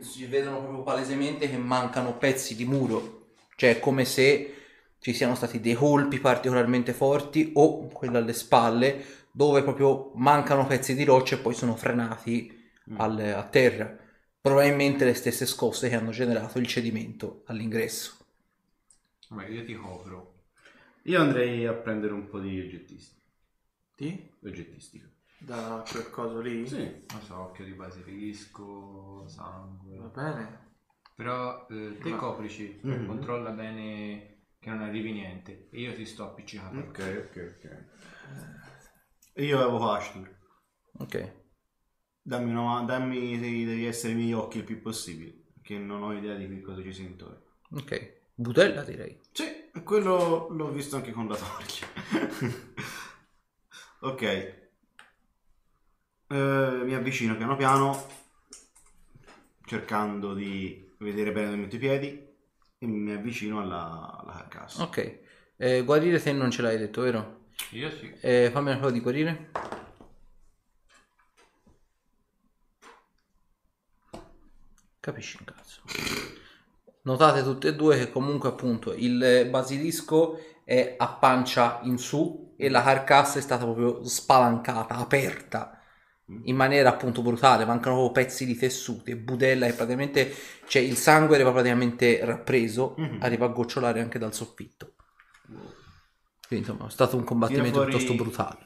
si 0.00 0.24
vedono 0.26 0.60
proprio 0.60 0.82
palesemente 0.82 1.50
che 1.50 1.58
mancano 1.58 2.16
pezzi 2.16 2.56
di 2.56 2.64
muro. 2.64 3.26
Cioè, 3.56 3.76
è 3.76 3.78
come 3.78 4.04
se 4.06 4.54
ci 4.98 5.12
siano 5.12 5.34
stati 5.34 5.60
dei 5.60 5.74
colpi 5.74 6.18
particolarmente 6.18 6.92
forti 6.94 7.52
o 7.54 7.88
quello 7.88 8.16
alle 8.16 8.32
spalle 8.32 9.04
dove 9.30 9.62
proprio 9.62 10.12
mancano 10.14 10.66
pezzi 10.66 10.94
di 10.94 11.04
roccia 11.04 11.34
e 11.34 11.38
poi 11.38 11.52
sono 11.54 11.76
frenati 11.76 12.70
al- 12.96 13.18
a 13.36 13.42
terra. 13.44 13.94
Probabilmente 14.46 15.04
le 15.04 15.14
stesse 15.14 15.44
scosse 15.44 15.88
che 15.88 15.96
hanno 15.96 16.10
generato 16.10 16.58
il 16.58 16.66
cedimento 16.68 17.42
all'ingresso. 17.46 18.16
Vabbè, 19.28 19.48
io 19.48 19.64
ti 19.64 19.74
copro. 19.74 20.34
Io 21.02 21.20
andrei 21.20 21.66
a 21.66 21.72
prendere 21.74 22.12
un 22.12 22.28
po' 22.28 22.40
di 22.40 22.60
oggettistica. 22.60 23.20
Di? 23.96 24.30
Oggettistica. 24.44 25.08
Da 25.38 25.84
quel 25.90 26.10
coso 26.10 26.40
lì? 26.40 26.66
Sì. 26.66 27.04
Non 27.10 27.22
so, 27.22 27.36
occhio 27.40 27.64
di 27.64 27.72
basilisco, 27.72 29.24
Va 29.24 29.28
sangue. 29.28 30.10
bene. 30.14 30.64
Però 31.14 31.66
eh, 31.70 31.98
te 32.00 32.10
Ma- 32.10 32.16
coprici, 32.16 32.78
Mhm. 32.82 33.06
controlla 33.06 33.50
bene 33.50 34.44
che 34.58 34.70
non 34.70 34.82
arrivi 34.82 35.12
niente. 35.12 35.68
E 35.70 35.80
io 35.80 35.94
ti 35.94 36.04
sto 36.04 36.24
appiccicando. 36.24 36.80
Ok, 36.88 37.28
ok, 37.30 37.54
ok. 37.56 37.84
E 39.34 39.44
io 39.44 39.58
avevo 39.60 39.90
Ashtur. 39.92 40.28
Ok. 40.98 41.14
Dammi, 42.26 42.50
una, 42.50 42.82
dammi 42.82 43.38
devi 43.38 43.86
essere 43.86 44.14
i 44.14 44.16
miei 44.16 44.32
occhi 44.32 44.58
il 44.58 44.64
più 44.64 44.82
possibile. 44.82 45.32
Perché 45.54 45.78
non 45.78 46.02
ho 46.02 46.12
idea 46.12 46.34
di 46.34 46.48
che 46.48 46.60
cosa 46.60 46.82
ci 46.82 46.92
sia 46.92 47.04
intorno. 47.04 47.40
Ok, 47.70 48.14
budella 48.34 48.82
direi. 48.82 49.16
Sì, 49.30 49.70
quello 49.84 50.48
l'ho 50.50 50.72
visto 50.72 50.96
anche 50.96 51.12
con 51.12 51.28
la 51.28 51.36
torcia. 51.36 51.86
ok. 54.00 54.22
Eh, 54.22 54.70
mi 56.84 56.94
avvicino 56.94 57.36
piano 57.36 57.54
piano, 57.54 58.08
cercando 59.64 60.34
di 60.34 60.94
vedere 60.98 61.30
bene 61.30 61.50
dove 61.50 61.58
metto 61.58 61.76
i 61.76 61.78
piedi, 61.78 62.26
e 62.76 62.86
mi 62.88 63.12
avvicino 63.12 63.60
alla, 63.60 64.18
alla 64.20 64.32
carcassa. 64.32 64.82
Ok, 64.82 65.18
eh, 65.58 65.84
guarire 65.84 66.20
te 66.20 66.32
non 66.32 66.50
ce 66.50 66.62
l'hai 66.62 66.76
detto, 66.76 67.02
vero? 67.02 67.50
Io 67.70 67.88
sì. 67.88 68.12
Eh, 68.20 68.50
fammi 68.50 68.70
una 68.70 68.78
prova 68.78 68.92
di 68.92 69.00
guarire. 69.00 69.50
Capisci 75.06 75.36
un 75.38 75.44
cazzo. 75.44 75.82
Notate 77.02 77.44
tutte 77.44 77.68
e 77.68 77.76
due 77.76 77.96
che 77.96 78.10
comunque 78.10 78.48
appunto 78.48 78.92
il 78.92 79.46
basilisco 79.48 80.36
è 80.64 80.96
a 80.98 81.06
pancia 81.06 81.78
in 81.84 81.96
su 81.96 82.54
e 82.56 82.68
la 82.68 82.82
carcassa 82.82 83.38
è 83.38 83.40
stata 83.40 83.62
proprio 83.62 84.02
spalancata, 84.04 84.96
aperta 84.96 85.80
in 86.46 86.56
maniera 86.56 86.88
appunto 86.88 87.22
brutale, 87.22 87.64
mancano 87.64 87.94
proprio 87.94 88.24
pezzi 88.24 88.44
di 88.44 88.56
tessuto 88.56 89.08
e 89.08 89.16
budella 89.16 89.66
e 89.66 89.74
praticamente 89.74 90.34
cioè 90.66 90.82
il 90.82 90.96
sangue 90.96 91.38
era 91.38 91.52
praticamente 91.52 92.24
rappreso, 92.24 92.94
Mhm. 92.98 93.18
arriva 93.20 93.44
a 93.44 93.50
gocciolare 93.50 94.00
anche 94.00 94.18
dal 94.18 94.34
soffitto. 94.34 94.94
Quindi 96.48 96.66
insomma 96.66 96.88
è 96.88 96.90
stato 96.90 97.16
un 97.16 97.22
combattimento 97.22 97.80
piuttosto 97.82 98.14
brutale. 98.14 98.64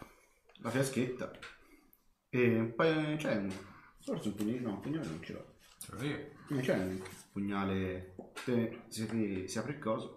La 0.63 0.71
fiaschetta. 0.71 1.31
E 2.31 2.73
poi 2.75 3.17
c'è 3.19 3.45
forse 4.01 4.29
un 4.29 4.35
pugnale, 4.35 4.61
no, 4.61 4.71
un 4.71 4.81
pugnale 4.81 5.07
non 5.07 5.23
ce 5.23 5.33
l'ho. 5.35 5.50
Ce 5.83 5.93
l'ho 5.93 6.03
io. 6.03 6.29
Non 6.49 6.61
c'è 6.61 6.75
un 6.77 7.01
pugnale, 7.33 8.15
se, 8.45 8.83
se 8.89 9.45
si 9.49 9.59
apre 9.59 9.73
il 9.73 9.79
coso. 9.79 10.17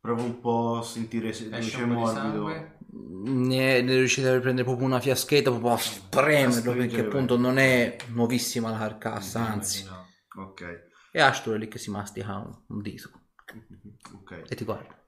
Provo 0.00 0.22
un 0.22 0.40
po' 0.40 0.76
a 0.78 0.82
sentire 0.82 1.32
se 1.32 1.48
Esce 1.50 1.76
c'è 1.78 1.82
un 1.82 1.94
po' 1.94 1.94
di 1.94 2.00
morbido. 2.00 2.46
sangue. 2.46 2.78
Ne, 2.90 3.80
ne 3.82 3.96
riuscite 3.96 4.28
a 4.28 4.38
prendere 4.40 4.66
proprio 4.66 4.86
una 4.86 5.00
fiaschetta, 5.00 5.50
proprio 5.50 5.72
a 5.72 5.78
spremerlo 5.78 6.72
perché 6.74 6.96
bene. 6.96 7.08
appunto 7.08 7.36
non 7.36 7.58
è 7.58 7.96
nuovissima 8.08 8.70
la 8.70 8.78
carcassa, 8.78 9.40
anzi. 9.46 9.82
Immagino. 9.82 10.12
Ok, 10.36 10.88
E 11.12 11.20
Ashtur 11.20 11.54
è 11.54 11.58
lì 11.58 11.68
che 11.68 11.78
si 11.78 11.90
mastica 11.90 12.36
un, 12.36 12.52
un 12.66 12.82
dito 12.82 13.10
ok. 14.14 14.42
e 14.48 14.54
ti 14.56 14.64
guarda. 14.64 14.98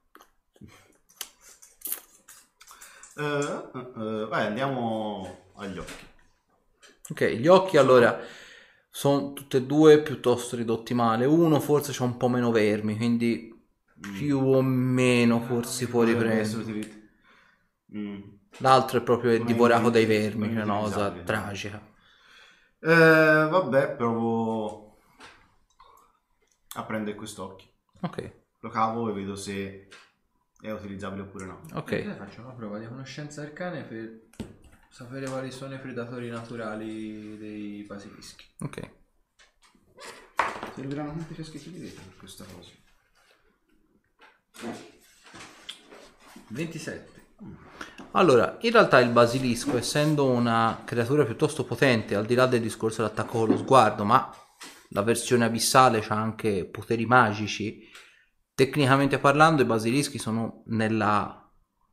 Eh, 3.19 3.23
eh, 3.23 3.93
eh, 3.97 4.27
vai, 4.27 4.47
andiamo 4.47 5.53
agli 5.57 5.79
occhi. 5.79 6.05
Ok, 7.11 7.25
gli 7.25 7.47
occhi 7.47 7.77
allora 7.77 8.19
sono 8.97 9.35
tutti 9.35 9.59
e 9.59 9.67
due 9.67 10.01
piuttosto 10.01 10.57
ridotti 10.57 10.95
male. 10.95 11.27
Uno 11.27 11.61
forse 11.61 11.93
c'ha 11.93 12.05
un 12.05 12.17
po' 12.17 12.29
meno 12.29 12.51
vermi, 12.51 12.97
quindi 12.97 13.55
più 14.11 14.39
o 14.39 14.63
meno 14.63 15.43
forse 15.43 15.73
si 15.73 15.89
può 15.89 16.03
Potrebbe 16.03 16.43
riprendere. 16.47 17.11
Mm. 17.95 18.21
L'altro 18.59 18.99
è 18.99 19.03
proprio 19.03 19.33
è 19.33 19.41
divorato 19.45 19.91
dai 19.91 20.07
vermi, 20.07 20.47
non 20.47 20.55
che 20.55 20.61
è 20.61 20.63
una 20.63 20.79
cosa 20.79 21.09
inutilizzabile. 21.09 21.25
tragica. 21.25 21.95
Eh, 22.81 23.49
vabbè, 23.51 23.97
provo 23.97 24.97
a 26.77 26.85
prendere 26.85 27.17
quest'occhio. 27.17 27.69
Ok, 28.01 28.33
Lo 28.61 28.69
cavo 28.71 29.11
e 29.11 29.13
vedo 29.13 29.37
se 29.37 29.89
è 30.61 30.71
utilizzabile 30.71 31.23
oppure 31.23 31.45
no. 31.47 31.61
ok. 31.75 31.91
Io 32.05 32.15
faccio 32.15 32.41
una 32.41 32.53
prova 32.53 32.79
di 32.79 32.87
conoscenza 32.87 33.43
arcane 33.43 33.85
per 33.85 34.26
sapere 34.91 35.29
quali 35.29 35.51
sono 35.51 35.75
i 35.75 35.79
predatori 35.79 36.29
naturali 36.29 37.37
dei 37.39 37.85
basilischi. 37.87 38.45
Ok. 38.61 38.91
Serviranno 40.75 41.13
quante 41.13 41.35
fiaschetti 41.35 41.71
di 41.71 41.79
vetro 41.79 42.03
per 42.05 42.17
questa 42.19 42.45
cosa. 42.45 42.71
27. 46.49 47.15
Allora, 48.13 48.57
in 48.61 48.73
realtà 48.73 48.99
il 49.01 49.11
basilisco, 49.11 49.77
essendo 49.77 50.27
una 50.31 50.83
creatura 50.85 51.25
piuttosto 51.25 51.65
potente, 51.65 52.15
al 52.15 52.25
di 52.25 52.35
là 52.35 52.47
del 52.47 52.63
discorso 52.63 53.03
dell'attacco 53.03 53.41
con 53.41 53.49
lo 53.49 53.57
sguardo, 53.59 54.05
ma 54.05 54.31
la 54.91 55.03
versione 55.03 55.45
abissale 55.45 56.05
ha 56.09 56.15
anche 56.15 56.65
poteri 56.65 57.05
magici, 57.05 57.87
tecnicamente 58.55 59.19
parlando 59.19 59.63
i 59.63 59.67
basilischi 59.67 60.19
sono 60.19 60.63
nella 60.67 61.47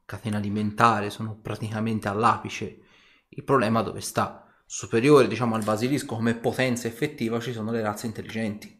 catena 0.05 0.37
alimentare, 0.37 1.09
sono 1.09 1.35
praticamente 1.35 2.07
all'apice. 2.07 2.82
Il 3.35 3.43
problema 3.43 3.81
dove 3.81 4.01
sta? 4.01 4.47
Superiore, 4.65 5.27
diciamo, 5.27 5.55
al 5.55 5.63
basilisco 5.63 6.15
come 6.15 6.35
potenza 6.35 6.87
effettiva 6.87 7.39
ci 7.39 7.51
sono 7.51 7.71
le 7.71 7.81
razze 7.81 8.05
intelligenti. 8.05 8.79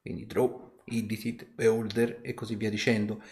Quindi 0.00 0.26
Drow, 0.26 0.80
Illithid, 0.86 1.46
Beholder 1.54 2.18
e 2.22 2.34
così 2.34 2.56
via 2.56 2.70
dicendo 2.70 3.22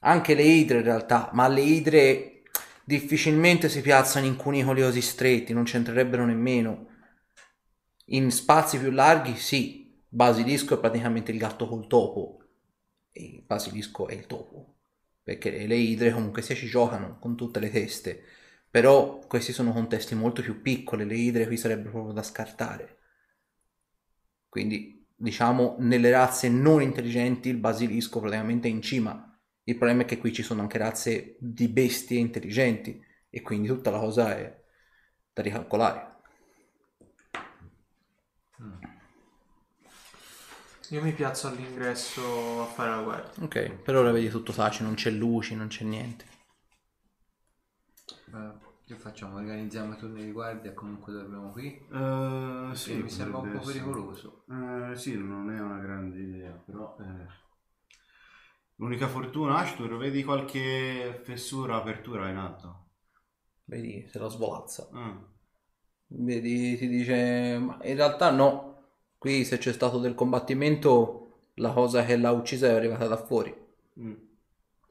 anche 0.00 0.34
le 0.34 0.42
idre 0.42 0.78
in 0.78 0.84
realtà, 0.84 1.30
ma 1.32 1.48
le 1.48 1.62
idre 1.62 2.42
difficilmente 2.84 3.68
si 3.68 3.80
piazzano 3.80 4.26
in 4.26 4.36
cunicoli 4.36 4.82
così 4.82 5.00
stretti, 5.00 5.52
non 5.52 5.64
c'entrerebbero 5.64 6.24
nemmeno. 6.24 6.88
In 8.06 8.30
spazi 8.30 8.78
più 8.78 8.90
larghi, 8.90 9.34
sì, 9.36 10.00
basilisco 10.08 10.74
è 10.74 10.78
praticamente 10.78 11.32
il 11.32 11.38
gatto 11.38 11.66
col 11.66 11.88
topo, 11.88 12.44
e 13.10 13.24
il 13.24 13.42
basilisco 13.44 14.06
è 14.06 14.14
il 14.14 14.26
topo, 14.26 14.76
perché 15.22 15.66
le 15.66 15.76
idre 15.76 16.12
comunque 16.12 16.42
sia 16.42 16.54
ci 16.54 16.68
giocano 16.68 17.18
con 17.18 17.34
tutte 17.34 17.58
le 17.58 17.70
teste, 17.70 18.22
però 18.70 19.18
questi 19.26 19.52
sono 19.52 19.72
contesti 19.72 20.14
molto 20.14 20.42
più 20.42 20.60
piccoli, 20.60 21.06
le 21.06 21.16
idre 21.16 21.46
qui 21.46 21.56
sarebbero 21.56 21.90
proprio 21.90 22.12
da 22.12 22.22
scartare. 22.22 22.98
Quindi, 24.48 25.06
diciamo, 25.14 25.76
nelle 25.78 26.10
razze 26.10 26.48
non 26.48 26.82
intelligenti 26.82 27.48
il 27.48 27.56
basilisco 27.56 28.20
praticamente 28.20 28.68
è 28.68 28.70
in 28.70 28.82
cima. 28.82 29.38
Il 29.64 29.76
problema 29.76 30.02
è 30.02 30.04
che 30.04 30.18
qui 30.18 30.32
ci 30.32 30.42
sono 30.42 30.62
anche 30.62 30.78
razze 30.78 31.36
di 31.40 31.68
bestie 31.68 32.18
intelligenti 32.18 33.02
e 33.28 33.42
quindi 33.42 33.68
tutta 33.68 33.90
la 33.90 33.98
cosa 33.98 34.36
è 34.36 34.64
da 35.32 35.42
ricalcolare. 35.42 36.14
Io 40.90 41.02
mi 41.02 41.12
piazzo 41.12 41.48
all'ingresso 41.48 42.62
a 42.62 42.66
fare 42.66 42.90
la 42.90 43.02
guardia. 43.02 43.44
Ok, 43.44 43.70
per 43.82 43.96
ora 43.96 44.12
vedi 44.12 44.28
tutto 44.28 44.52
taci, 44.52 44.84
non 44.84 44.94
c'è 44.94 45.10
luci, 45.10 45.56
non 45.56 45.66
c'è 45.66 45.82
niente. 45.82 46.35
Eh, 48.32 48.52
che 48.84 48.94
facciamo? 48.96 49.36
Organizziamo 49.36 49.94
i 49.94 49.96
turni 49.96 50.24
di 50.24 50.32
guardia 50.32 50.70
e 50.70 50.74
comunque 50.74 51.12
dormiamo 51.12 51.50
qui? 51.50 51.66
Eh, 51.90 52.70
sì, 52.74 52.94
mi 52.94 53.08
sembra 53.10 53.38
un 53.38 53.50
po' 53.50 53.58
essere. 53.58 53.78
pericoloso. 53.80 54.44
Eh, 54.48 54.96
sì, 54.96 55.16
non 55.18 55.50
è 55.50 55.60
una 55.60 55.78
grande 55.80 56.20
idea, 56.20 56.52
però... 56.52 56.96
eh, 57.00 57.44
L'unica 58.76 59.08
fortuna, 59.08 59.56
Ashtur, 59.56 59.96
vedi 59.96 60.22
qualche 60.22 61.20
fessura, 61.24 61.76
apertura 61.76 62.28
in 62.28 62.36
alto? 62.36 62.84
Vedi, 63.64 64.06
se 64.08 64.18
la 64.18 64.28
svolazza. 64.28 64.88
Ah. 64.92 65.18
Vedi, 66.08 66.76
ti 66.76 66.88
dice, 66.88 67.58
ma 67.58 67.78
in 67.82 67.96
realtà 67.96 68.30
no. 68.30 68.74
Qui 69.18 69.44
se 69.44 69.58
c'è 69.58 69.72
stato 69.72 69.98
del 69.98 70.14
combattimento, 70.14 71.50
la 71.54 71.72
cosa 71.72 72.04
che 72.04 72.16
l'ha 72.16 72.30
uccisa 72.32 72.68
è 72.68 72.74
arrivata 72.74 73.06
da 73.06 73.16
fuori. 73.16 73.54
Mm. 74.00 74.14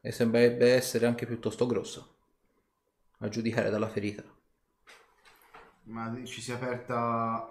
E 0.02 0.12
sembrerebbe 0.12 0.74
essere 0.74 1.06
anche 1.06 1.26
piuttosto 1.26 1.66
grossa. 1.66 2.07
A 3.20 3.30
giudicare 3.30 3.70
dalla 3.70 3.88
ferita. 3.88 4.24
Ma 5.84 6.14
ci 6.24 6.42
si 6.42 6.52
è 6.52 6.56
aperta 6.56 7.48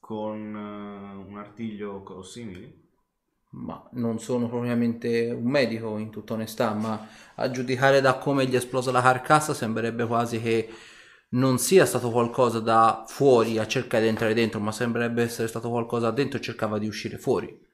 con 0.00 0.38
eh, 0.38 1.28
un 1.28 1.36
artiglio 1.36 2.02
o 2.06 2.22
simili? 2.22 2.84
Ma 3.50 3.88
non 3.92 4.20
sono 4.20 4.48
propriamente 4.48 5.30
un 5.30 5.50
medico, 5.50 5.98
in 5.98 6.10
tutta 6.10 6.34
onestà, 6.34 6.72
ma 6.74 7.08
a 7.34 7.50
giudicare 7.50 8.00
da 8.00 8.18
come 8.18 8.46
gli 8.46 8.52
è 8.52 8.56
esplosa 8.56 8.92
la 8.92 9.00
carcassa, 9.00 9.54
sembrerebbe 9.54 10.06
quasi 10.06 10.40
che 10.40 10.68
non 11.30 11.58
sia 11.58 11.86
stato 11.86 12.10
qualcosa 12.10 12.60
da 12.60 13.04
fuori 13.08 13.58
a 13.58 13.66
cercare 13.66 14.04
di 14.04 14.08
entrare 14.10 14.34
dentro, 14.34 14.60
ma 14.60 14.72
sembrerebbe 14.72 15.22
essere 15.22 15.48
stato 15.48 15.70
qualcosa 15.70 16.10
dentro 16.10 16.38
e 16.38 16.42
cercava 16.42 16.78
di 16.78 16.86
uscire 16.86 17.18
fuori. 17.18 17.64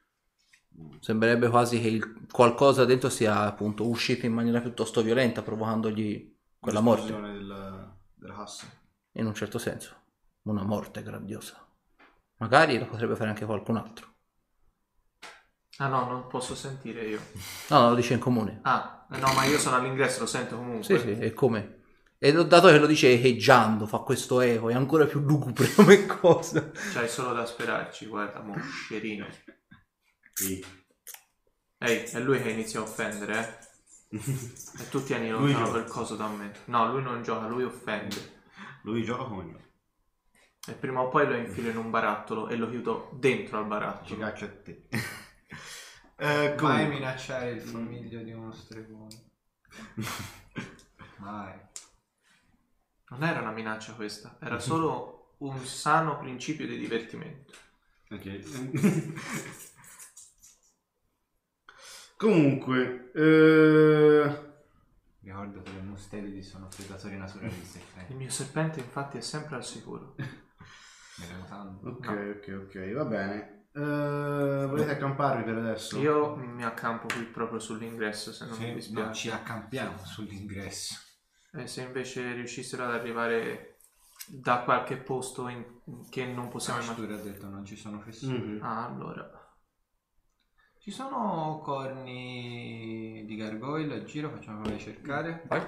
Sembrerebbe 1.00 1.48
quasi 1.48 1.80
che 1.80 1.88
il 1.88 2.26
qualcosa 2.30 2.84
dentro 2.86 3.10
sia 3.10 3.40
appunto 3.40 3.86
uscito 3.86 4.24
in 4.24 4.32
maniera 4.32 4.60
piuttosto 4.60 5.02
violenta, 5.02 5.42
provocandogli 5.42 6.31
quella 6.62 6.80
morte. 6.80 7.10
L'esplosione 7.10 7.32
del- 7.32 7.92
della 8.14 8.34
cassa. 8.34 8.66
In 9.14 9.26
un 9.26 9.34
certo 9.34 9.58
senso. 9.58 9.96
Una 10.42 10.62
morte 10.62 11.02
grandiosa. 11.02 11.58
Magari 12.36 12.78
lo 12.78 12.86
potrebbe 12.86 13.16
fare 13.16 13.30
anche 13.30 13.44
qualcun 13.44 13.76
altro. 13.76 14.10
Ah 15.78 15.88
no, 15.88 16.06
non 16.08 16.28
posso 16.28 16.54
sentire 16.54 17.04
io. 17.04 17.20
No, 17.70 17.80
no, 17.80 17.88
lo 17.90 17.94
dice 17.96 18.14
in 18.14 18.20
comune. 18.20 18.60
Ah, 18.62 19.06
no, 19.08 19.32
ma 19.32 19.44
io 19.44 19.58
sono 19.58 19.76
all'ingresso, 19.76 20.20
lo 20.20 20.26
sento 20.26 20.56
comunque. 20.56 20.84
Sì, 20.84 20.98
sì, 20.98 21.18
e 21.18 21.32
come? 21.32 21.80
E 22.18 22.32
dato 22.32 22.68
che 22.68 22.78
lo 22.78 22.86
dice 22.86 23.12
echeggiando, 23.12 23.86
fa 23.86 23.98
questo 23.98 24.40
eco, 24.40 24.68
è 24.70 24.74
ancora 24.74 25.06
più 25.06 25.18
lugubre 25.20 25.68
come 25.74 26.06
cosa. 26.06 26.70
C'hai 26.70 27.08
solo 27.08 27.32
da 27.32 27.44
sperarci, 27.44 28.06
guarda, 28.06 28.40
moscerino. 28.40 29.26
Sì. 30.32 30.64
Ehi, 31.78 32.04
è 32.04 32.20
lui 32.20 32.40
che 32.40 32.50
inizia 32.50 32.78
a 32.78 32.84
offendere, 32.84 33.38
eh? 33.38 33.71
E 34.12 34.88
tu 34.90 35.02
tieni 35.02 35.30
lontano 35.30 35.64
gioca. 35.64 35.70
quel 35.70 35.84
coso 35.86 36.16
da 36.16 36.28
me. 36.28 36.52
No, 36.66 36.90
lui 36.92 37.02
non 37.02 37.22
gioca, 37.22 37.46
lui 37.46 37.64
offende. 37.64 38.40
Lui 38.82 39.02
gioca 39.04 39.24
come 39.24 39.44
me. 39.44 39.70
E 40.68 40.74
prima 40.74 41.00
o 41.00 41.08
poi 41.08 41.26
lo 41.26 41.34
infilo 41.34 41.70
in 41.70 41.76
un 41.76 41.90
barattolo 41.90 42.48
e 42.48 42.56
lo 42.56 42.68
chiudo 42.68 43.10
dentro 43.14 43.56
al 43.58 43.62
Ci 43.64 43.68
barattolo. 43.68 44.20
caccia 44.20 44.44
a 44.44 44.48
te. 44.48 44.86
eh, 46.16 46.54
Mai 46.60 46.86
comunque. 46.86 46.86
minacciare 46.88 47.50
il 47.52 47.60
famiglio 47.62 48.22
di 48.22 48.32
uno 48.32 48.52
stregone. 48.52 49.30
Mai. 51.16 51.58
Non 53.08 53.24
era 53.24 53.40
una 53.40 53.50
minaccia 53.52 53.94
questa, 53.94 54.36
era 54.40 54.58
solo 54.58 55.34
un 55.38 55.58
sano 55.64 56.18
principio 56.18 56.66
di 56.66 56.76
divertimento. 56.78 57.52
Ok. 58.10 58.40
Comunque, 62.22 63.10
eh, 63.16 64.50
Ricordo 65.18 65.60
che 65.62 65.72
le 65.72 65.80
mustelidi 65.80 66.40
sono 66.40 66.68
predatori 66.68 67.16
naturalisti. 67.16 67.78
Il 67.78 68.14
Eh, 68.14 68.14
mio 68.14 68.30
serpente 68.30 68.78
infatti 68.78 69.18
è 69.18 69.20
sempre 69.20 69.56
al 69.56 69.64
sicuro. 69.64 70.14
ok, 71.82 72.36
ok, 72.36 72.60
ok, 72.66 72.92
va 72.92 73.04
bene. 73.06 73.64
Eh, 73.72 74.66
volete 74.68 74.92
accamparvi 74.92 75.42
per 75.42 75.56
adesso? 75.56 75.98
Io 75.98 76.36
mi 76.36 76.62
accampo 76.62 77.08
qui 77.12 77.24
proprio 77.24 77.58
sull'ingresso 77.58 78.32
se 78.32 78.44
non 78.46 78.56
mi 78.56 78.66
Sì, 78.66 78.74
dispiace. 78.74 79.04
no, 79.08 79.14
ci 79.14 79.30
accampiamo 79.30 79.98
sull'ingresso. 80.04 80.94
E 81.54 81.66
se 81.66 81.82
invece 81.82 82.34
riuscissero 82.34 82.84
ad 82.84 82.92
arrivare 82.92 83.78
da 84.28 84.60
qualche 84.62 84.96
posto 84.96 85.48
in- 85.48 85.64
che 86.08 86.24
non 86.26 86.48
possiamo 86.48 86.80
immaginare. 86.82 87.14
Ashtur 87.14 87.28
ha 87.28 87.32
detto 87.32 87.48
non 87.48 87.64
ci 87.64 87.74
sono 87.74 87.98
fessure. 87.98 88.38
Mhm. 88.38 88.62
Ah, 88.62 88.84
allora. 88.86 89.41
Ci 90.82 90.90
sono 90.90 91.60
corni 91.62 93.24
di 93.24 93.36
gargoyle 93.36 93.94
a 93.94 94.04
giro, 94.04 94.30
facciamo 94.30 94.62
come 94.62 94.78
cercare. 94.80 95.44
Vai. 95.46 95.62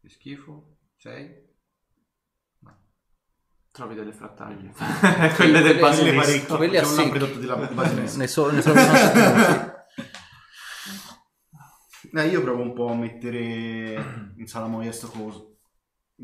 Che 0.00 0.08
schifo. 0.10 0.76
Sei? 0.98 1.50
Trovi 3.70 3.94
delle 3.94 4.12
frattaglie. 4.12 4.74
Sì, 4.74 4.84
Quelle 5.36 5.62
del 5.62 5.78
quelle- 5.78 6.12
basilisco. 6.12 6.58
c'è 6.58 6.76
a 6.76 6.80
un 6.86 6.86
secchi. 6.94 7.08
prodotto 7.08 7.38
della 7.38 7.56
basilisco. 7.72 8.18
Ne 8.18 8.26
so, 8.26 8.50
ne 8.50 8.60
so 8.60 8.72
rimasto 8.74 9.80
Eh, 12.14 12.26
io 12.28 12.42
provo 12.42 12.60
un 12.60 12.74
po' 12.74 12.88
a 12.88 12.94
mettere 12.94 14.32
in 14.36 14.46
salamoia 14.46 14.92
sto 14.92 15.08
coso. 15.08 15.56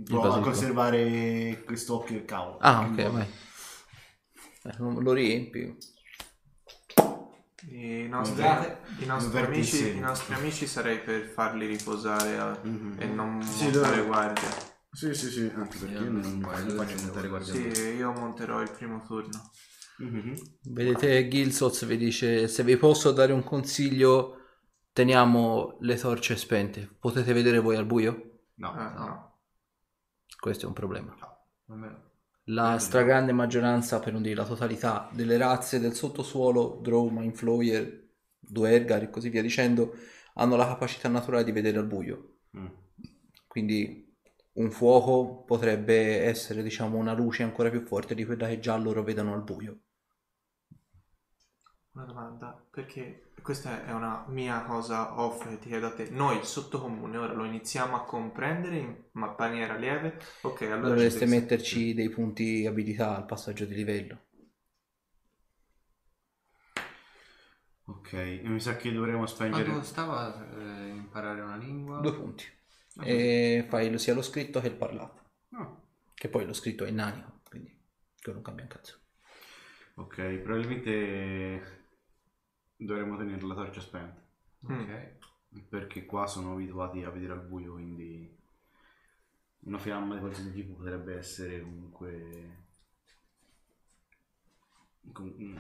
Provo 0.05 0.35
a 0.35 0.41
conservare 0.41 1.62
quest'occhio 1.65 2.16
del 2.16 2.27
cavolo. 2.27 2.59
Ah, 2.59 2.81
ok, 2.87 3.11
vai. 3.11 3.27
Eh, 4.65 4.73
lo 4.77 5.01
lo 5.01 5.12
riempi. 5.15 5.75
I 7.70 8.07
nostri, 8.09 8.43
i 9.01 9.07
nostri 9.07 9.39
amici. 9.40 9.97
I 9.97 10.01
nostri 10.01 10.35
amici 10.35 10.66
sarei 10.66 11.01
per 11.01 11.23
farli 11.27 11.66
riposare 11.66 12.39
a- 12.39 12.59
Mhm. 12.62 12.97
e 12.99 13.07
non 13.07 13.43
Sì, 13.43 13.65
montare 13.65 14.03
guardia. 14.05 14.49
Sì, 14.90 15.15
sì, 15.15 15.28
sì, 15.31 15.53
anche 15.55 15.78
perché 15.78 15.95
io 15.95 16.11
non, 16.11 16.40
faccio 16.40 17.03
montare 17.03 17.28
guardia. 17.28 17.53
Sì, 17.53 17.81
io 17.97 18.12
monterò 18.12 18.62
il 18.62 18.70
primo 18.70 19.05
turno. 19.07 19.51
Mhm. 19.99 20.35
Vedete, 20.62 21.28
Gilsoz 21.28 21.85
vi 21.85 21.97
dice: 21.97 22.49
Se 22.49 22.62
vi 22.62 22.77
posso 22.77 23.12
dare 23.12 23.32
un 23.32 23.45
consiglio, 23.45 24.36
teniamo 24.93 25.77
le 25.81 25.97
torce 25.97 26.36
spente. 26.36 26.89
Potete 26.99 27.32
vedere 27.32 27.59
voi 27.59 27.77
al 27.77 27.85
buio? 27.86 28.40
No, 28.55 28.73
Eh, 28.74 28.93
no. 28.99 29.40
Questo 30.39 30.65
è 30.65 30.69
un 30.69 30.74
problema. 30.74 31.15
Vabbè. 31.66 32.07
La 32.51 32.79
stragrande 32.79 33.33
maggioranza, 33.33 34.01
per 34.01 34.15
non 34.15 34.23
dire 34.23 34.35
la 34.35 34.47
totalità, 34.47 35.11
delle 35.12 35.37
razze 35.37 35.81
del 35.81 35.93
sottosuolo, 35.93 36.79
Drow, 36.83 37.11
Mindfloyer, 37.11 38.09
Duergar 38.39 39.03
e 39.03 39.11
così 39.11 39.29
via 39.29 39.43
dicendo, 39.43 39.95
hanno 40.35 40.57
la 40.57 40.66
capacità 40.66 41.09
naturale 41.09 41.45
di 41.45 41.53
vedere 41.53 41.77
al 41.77 41.87
buio. 41.87 42.39
Mm. 42.57 42.66
Quindi 43.47 44.16
un 44.53 44.70
fuoco 44.70 45.45
potrebbe 45.45 46.23
essere, 46.23 46.62
diciamo, 46.62 46.97
una 46.97 47.12
luce 47.12 47.43
ancora 47.43 47.69
più 47.69 47.83
forte 47.83 48.15
di 48.15 48.25
quella 48.25 48.49
che 48.49 48.61
già 48.61 48.77
loro 48.77 49.03
vedono 49.03 49.35
al 49.35 49.43
buio. 49.43 49.81
Una 51.93 52.05
domanda, 52.05 52.66
perché 52.70 53.28
questa 53.49 53.87
è 53.87 53.93
una 53.93 54.27
mia 54.29 54.62
cosa 54.65 55.19
off 55.23 55.49
che 55.49 55.59
ti 55.59 55.69
chiedo 55.69 55.87
a 55.87 55.95
te. 55.95 56.11
Noi, 56.11 56.37
il 56.37 56.45
sottocomune, 56.45 57.16
ora 57.16 57.33
lo 57.33 57.45
iniziamo 57.45 57.97
a 57.97 58.05
comprendere 58.05 58.77
in 58.77 58.95
ma- 59.12 59.35
maniera 59.39 59.75
lieve? 59.75 60.19
Ok, 60.43 60.61
allora... 60.62 60.95
Dovreste 60.97 61.27
metterci 61.27 61.95
dei 61.95 62.09
punti 62.09 62.66
abilità 62.66 63.15
al 63.16 63.27
passaggio 63.27 63.65
di 63.65 63.75
livello. 63.75 64.19
Ok, 67.87 68.12
e 68.12 68.43
mi 68.45 68.61
sa 68.61 68.77
che 68.77 68.93
dovremo 68.93 69.27
spengere... 69.27 69.69
Quando 69.70 69.83
stava 69.83 70.49
eh, 70.57 70.89
imparare 70.91 71.41
una 71.41 71.57
lingua? 71.57 72.01
Due 72.03 72.15
punti. 72.15 72.45
E 73.01 73.66
fai 73.69 73.99
sia 73.99 74.15
lo 74.15 74.23
scritto 74.23 74.61
che 74.61 74.69
il 74.69 74.75
parlato. 74.77 75.27
Ah, 75.53 75.69
Che 76.15 76.29
poi 76.29 76.47
lo 76.47 76.53
scritto 76.53 76.85
è 76.85 76.89
in 76.89 76.97
nanico, 76.97 77.41
quindi 77.49 77.77
che 78.19 78.33
non 78.33 78.43
cambia 78.43 78.65
un 78.65 78.70
cazzo. 78.70 78.99
ok, 79.97 80.41
probabilmente 80.43 81.78
dovremo 82.79 83.17
tenere 83.17 83.45
la 83.47 83.55
torcia 83.55 83.81
spenta. 83.81 84.25
Ok. 84.63 85.17
Perché 85.69 86.07
qua 86.07 86.27
sono 86.27 86.53
abituati 86.53 87.03
a 87.03 87.11
vedere 87.11 87.33
al 87.33 87.45
buio, 87.45 87.73
quindi 87.73 88.37
una 89.61 89.79
fiamma 89.79 90.15
di 90.15 90.21
qualsiasi 90.21 90.53
tipo 90.53 90.75
potrebbe 90.75 91.17
essere 91.17 91.61
comunque 91.61 92.67
com- 95.13 95.35
mm, 95.37 95.57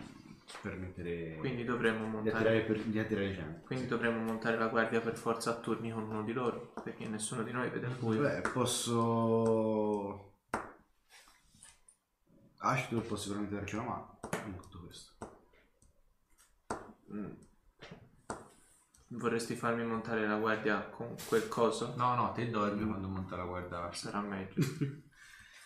permettere 0.62 1.36
Quindi 1.38 1.64
dovremmo 1.64 2.22
di 2.22 2.28
attirare, 2.28 2.60
montare... 2.60 2.62
per- 2.62 2.82
di 2.84 2.98
attirare 2.98 3.34
gente. 3.34 3.66
Quindi 3.66 3.86
dovremmo 3.86 4.22
montare 4.22 4.56
la 4.56 4.68
guardia 4.68 5.00
per 5.00 5.16
forza 5.16 5.50
a 5.50 5.60
turni 5.60 5.90
con 5.90 6.04
uno 6.04 6.22
di 6.22 6.32
loro, 6.32 6.72
perché 6.82 7.06
nessuno 7.08 7.42
di 7.42 7.50
noi 7.50 7.70
vede 7.70 7.86
il 7.86 7.96
buio. 7.96 8.20
Beh, 8.20 8.42
posso... 8.52 10.26
Ashton 12.60 13.06
può 13.06 13.16
sicuramente 13.16 13.54
darci 13.54 13.76
una 13.76 13.84
mano 13.84 14.20
in 14.46 14.56
tutto 14.56 14.80
questo. 14.84 15.37
Mm. 17.12 17.30
Vorresti 19.10 19.54
farmi 19.54 19.84
montare 19.84 20.26
la 20.26 20.36
guardia 20.36 20.86
con 20.90 21.14
quel 21.26 21.48
coso? 21.48 21.94
No, 21.96 22.14
no, 22.14 22.32
te 22.32 22.50
dormi 22.50 22.86
quando 22.86 23.08
monta 23.08 23.36
la 23.36 23.44
guardia. 23.44 23.92
Sarà 23.92 24.20
meglio. 24.20 24.54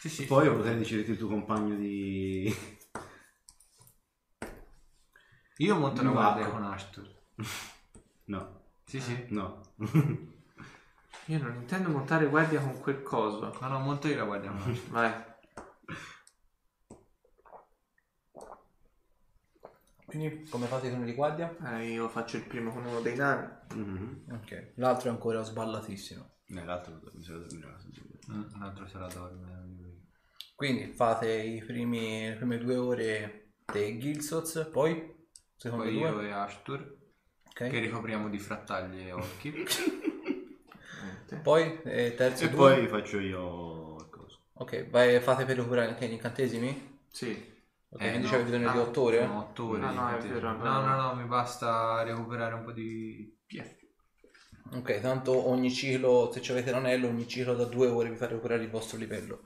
Sì, 0.03 0.09
sì. 0.09 0.25
Poi 0.27 0.49
potrei 0.49 0.77
decidere 0.79 1.13
il 1.13 1.17
tuo 1.17 1.29
compagno 1.29 1.77
di... 1.77 2.53
Io 5.59 5.77
monto 5.77 6.03
la 6.03 6.09
No. 6.09 6.15
guardia 6.15 6.49
con 6.49 6.65
Ashtur. 6.65 7.09
No, 8.25 8.63
Sì, 8.85 9.01
sì. 9.01 9.27
no. 9.29 9.61
Io 11.27 11.39
non 11.39 11.55
intendo 11.55 11.91
montare 11.91 12.27
guardia 12.27 12.61
con 12.61 12.81
quel 12.81 13.03
coso. 13.05 13.57
No, 13.61 13.69
no, 13.69 13.79
monto 13.79 14.09
io 14.09 14.17
la 14.17 14.25
guardia 14.25 14.51
con 14.51 14.73
Ashtur. 14.73 14.91
Vai. 14.91 15.13
Quindi 20.13 20.47
come 20.51 20.67
fate 20.67 20.89
i 20.89 20.91
turni 20.91 21.07
di 21.07 21.15
guardia? 21.15 21.57
Eh, 21.65 21.93
io 21.93 22.07
faccio 22.11 22.37
il 22.37 22.45
primo 22.45 22.71
con 22.71 22.85
uno 22.85 23.01
dei 23.01 23.17
nani. 23.17 23.49
Mhm. 23.75 24.25
Ok. 24.33 24.73
L'altro 24.75 25.09
è 25.09 25.13
ancora 25.13 25.43
sballatissimo. 25.43 26.31
Eh, 26.49 26.65
l'altro 26.65 27.01
mi. 27.15 27.23
Mm, 28.31 28.43
Un 28.55 28.63
altro 28.63 28.87
se 28.87 28.99
la 28.99 29.07
dorme. 29.07 30.01
Quindi 30.55 30.93
fate 30.93 31.33
i 31.33 31.63
primi, 31.65 32.29
le 32.29 32.35
prime 32.35 32.59
due 32.59 32.77
ore 32.77 33.53
dei 33.73 33.99
Gilsoz, 33.99 34.69
poi 34.71 35.27
secondo 35.57 35.85
Poi 35.85 35.95
due, 35.95 36.09
io 36.09 36.21
e 36.21 36.31
Ashtur 36.31 36.97
ok? 37.49 37.69
che 37.71 37.79
ricopriamo 37.79 38.29
di 38.29 38.39
frattaglie 38.39 39.07
e 39.07 39.13
occhi. 39.13 39.51
Niente. 41.03 41.37
Poi 41.43 41.81
eh, 41.85 42.15
terzo 42.15 42.45
E 42.45 42.51
due. 42.51 42.75
poi 42.75 42.87
faccio 42.87 43.19
io 43.19 43.97
il 43.97 44.11
coso. 44.11 44.41
Ok, 44.55 44.91
vai, 44.91 45.19
fate 45.21 45.45
per 45.47 45.57
recuperare 45.57 45.89
anche 45.89 46.07
gli 46.07 46.13
incantesimi? 46.13 47.01
Sì. 47.09 47.51
Ok, 47.95 48.01
Eh, 48.01 48.09
quindi 48.11 48.27
no. 48.27 48.33
c'è 48.33 48.43
bisogno 48.45 48.73
di 48.73 48.79
Ah, 48.79 48.81
8 48.81 49.03
ore? 49.03 49.19
Sono 49.21 49.39
otto 49.39 49.65
ore. 49.69 49.79
Di 49.89 49.95
no, 49.95 50.19
vero, 50.21 50.53
no, 50.53 50.63
allora- 50.75 50.97
no, 50.97 51.03
no, 51.09 51.15
mi 51.15 51.25
basta 51.29 52.03
recuperare 52.03 52.55
un 52.55 52.65
po' 52.65 52.73
di 52.73 53.39
PF. 53.47 53.81
Ok, 54.75 55.01
tanto 55.01 55.49
ogni 55.49 55.71
ciclo, 55.71 56.33
se 56.35 56.51
avete 56.53 56.71
l'anello, 56.71 57.09
ogni 57.09 57.29
ciclo 57.29 57.55
da 57.55 57.65
due 57.65 57.89
ore 57.89 58.09
vi 58.09 58.17
fa 58.17 58.27
recuperare 58.27 58.63
il 58.63 58.71
vostro 58.71 58.97
livello. 58.97 59.43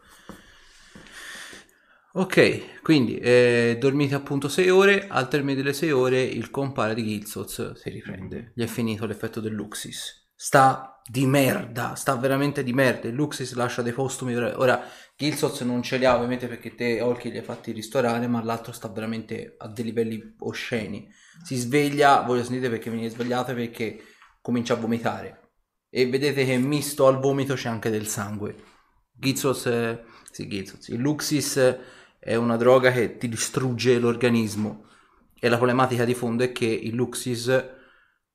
Ok, 2.13 2.81
quindi 2.83 3.19
eh, 3.19 3.77
dormite 3.79 4.15
appunto 4.15 4.49
6 4.49 4.71
ore, 4.71 5.07
al 5.09 5.29
termine 5.29 5.55
delle 5.57 5.75
6 5.75 5.91
ore 5.91 6.23
il 6.23 6.51
compare 6.51 6.95
di 6.95 7.03
Gilsoz 7.03 7.73
si 7.73 7.91
riprende, 7.91 8.53
gli 8.55 8.63
è 8.63 8.67
finito 8.67 9.05
l'effetto 9.05 9.41
del 9.41 9.53
Luxis. 9.53 10.29
Sta 10.35 10.96
di 11.09 11.25
merda, 11.25 11.95
sta 11.95 12.17
veramente 12.17 12.65
di 12.65 12.73
merda, 12.73 13.07
il 13.07 13.15
Luxis 13.15 13.55
lascia 13.55 13.81
dei 13.83 13.93
postumi, 13.93 14.35
ora 14.35 14.83
Gilsoz 15.17 15.61
non 15.61 15.83
ce 15.83 15.99
li 15.99 16.05
ha 16.05 16.17
ovviamente 16.17 16.49
perché 16.49 16.75
te 16.75 17.01
Olki 17.01 17.31
li 17.31 17.39
hai 17.39 17.45
fatti 17.45 17.71
ristorare, 17.71 18.27
ma 18.27 18.43
l'altro 18.43 18.73
sta 18.73 18.89
veramente 18.89 19.55
a 19.59 19.69
dei 19.69 19.85
livelli 19.85 20.35
osceni. 20.41 21.09
Si 21.45 21.55
sveglia, 21.55 22.23
voi 22.23 22.39
lo 22.39 22.45
sentite 22.45 22.69
perché 22.69 22.91
venite 22.91 23.11
svegliate 23.11 23.55
perché 23.55 24.03
comincia 24.41 24.75
a 24.75 24.77
vomitare 24.77 25.53
e 25.89 26.09
vedete 26.09 26.45
che 26.45 26.59
misto 26.59 27.07
al 27.07 27.21
vomito 27.21 27.55
c'è 27.55 27.69
anche 27.69 27.89
del 27.91 28.07
sangue. 28.07 28.57
Gilsoz, 29.13 29.67
eh, 29.67 30.05
sì 30.31 30.49
Gilsoz, 30.49 30.89
il 30.89 31.01
Luxis 31.01 31.79
è 32.19 32.35
una 32.35 32.57
droga 32.57 32.91
che 32.91 33.17
ti 33.17 33.29
distrugge 33.29 33.99
l'organismo 33.99 34.89
e 35.39 35.49
la 35.49 35.57
problematica 35.57 36.05
di 36.05 36.15
fondo 36.15 36.43
è 36.43 36.51
che 36.51 36.67
il 36.67 36.95
Luxis 36.95 37.49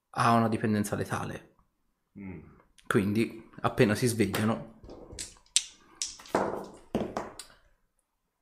ha 0.09 0.31
una 0.31 0.47
dipendenza 0.47 0.95
letale. 0.95 1.55
Mm. 2.17 2.50
Quindi 2.91 3.49
appena 3.61 3.95
si 3.95 4.05
svegliano... 4.05 4.81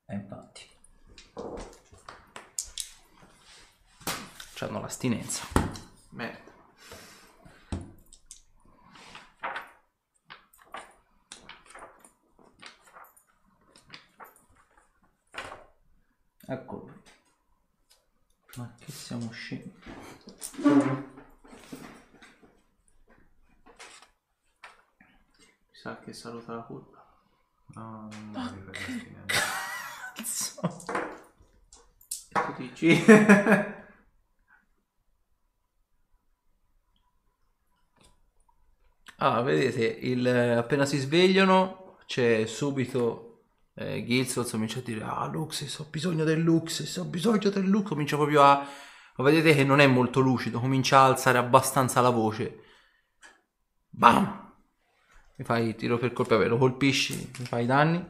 E 0.08 0.16
infatti... 0.16 0.68
Hanno 4.62 4.82
l'astinenza. 4.82 5.46
Merda. 6.10 6.52
Eccolo. 16.48 17.04
Ma 18.56 18.74
che 18.80 18.92
siamo 18.92 19.30
scemi. 19.30 19.72
Sa 25.82 25.98
che 26.00 26.12
saluta 26.12 26.56
la 26.56 26.62
curva. 26.64 26.98
No, 27.76 28.10
non 28.34 28.54
mi 28.54 28.62
faresti 28.64 28.92
niente. 29.10 29.34
Cazzo. 30.16 30.86
Tu 32.30 32.54
dici? 32.58 33.04
Ah, 39.22 39.42
vedete, 39.42 39.84
il- 39.86 40.28
appena 40.58 40.86
si 40.86 40.98
svegliano 40.98 41.98
c'è 42.06 42.46
subito 42.46 43.26
eh, 43.76 44.04
Gilsoz 44.06 44.50
comincia 44.52 44.80
a 44.80 44.82
dire 44.82 45.04
Ah, 45.04 45.26
Luxis, 45.28 45.78
ho 45.80 45.88
bisogno 45.90 46.24
del 46.24 46.40
Luxis, 46.40 46.96
ho 46.98 47.04
bisogno 47.06 47.50
del 47.50 47.66
Lux. 47.68 47.88
Comincia 47.90 48.16
proprio 48.16 48.42
a... 48.44 48.66
Ma 49.18 49.24
vedete 49.24 49.54
che 49.54 49.64
non 49.66 49.80
è 49.82 49.88
molto 49.88 50.20
lucido, 50.22 50.60
comincia 50.60 51.00
a 51.00 51.06
alzare 51.06 51.38
abbastanza 51.38 52.00
la 52.02 52.10
voce. 52.10 52.64
Bam! 53.92 54.49
Mi 55.40 55.46
fai 55.46 55.74
tiro 55.74 55.98
per 55.98 56.12
colpa, 56.12 56.36
lo 56.36 56.58
colpisci, 56.58 57.16
mi 57.16 57.46
fai 57.46 57.66
danni. 57.66 58.06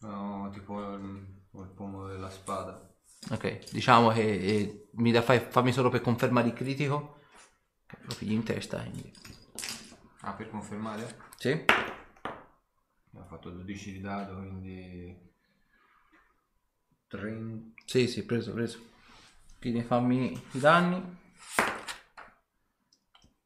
No, 0.00 0.50
tipo 0.52 0.94
il, 0.94 1.24
il 1.52 1.72
pomo 1.72 2.08
della 2.08 2.28
spada. 2.28 2.92
Ok, 3.30 3.70
diciamo 3.70 4.10
che 4.10 4.20
eh, 4.20 4.88
mi 4.94 5.12
da, 5.12 5.22
fai, 5.22 5.38
fammi 5.38 5.72
solo 5.72 5.88
per 5.88 6.00
confermare 6.00 6.48
il 6.48 6.52
critico. 6.52 7.20
Lo 8.00 8.14
pigli 8.18 8.32
in 8.32 8.42
testa, 8.42 8.80
quindi... 8.80 9.12
Ah, 10.22 10.32
per 10.32 10.50
confermare? 10.50 11.16
Sì? 11.36 11.64
Ho 13.12 13.24
fatto 13.28 13.50
12 13.50 13.92
di 13.92 14.00
dado, 14.00 14.34
quindi... 14.34 15.16
30... 17.06 17.82
Sì, 17.84 18.08
sì, 18.08 18.24
preso, 18.24 18.52
preso. 18.52 18.80
Quindi 19.60 19.82
fammi 19.82 20.32
i 20.32 20.58
danni. 20.58 21.18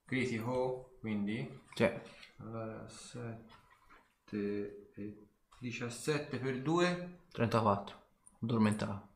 Critico, 0.07 0.97
quindi... 1.01 1.61
Cioè, 1.75 2.01
Allora, 2.39 2.87
7 2.89 4.93
e 4.95 5.27
17 5.59 6.39
per 6.39 6.63
2. 6.63 7.23
34. 7.33 7.97
Addormentato. 8.41 9.09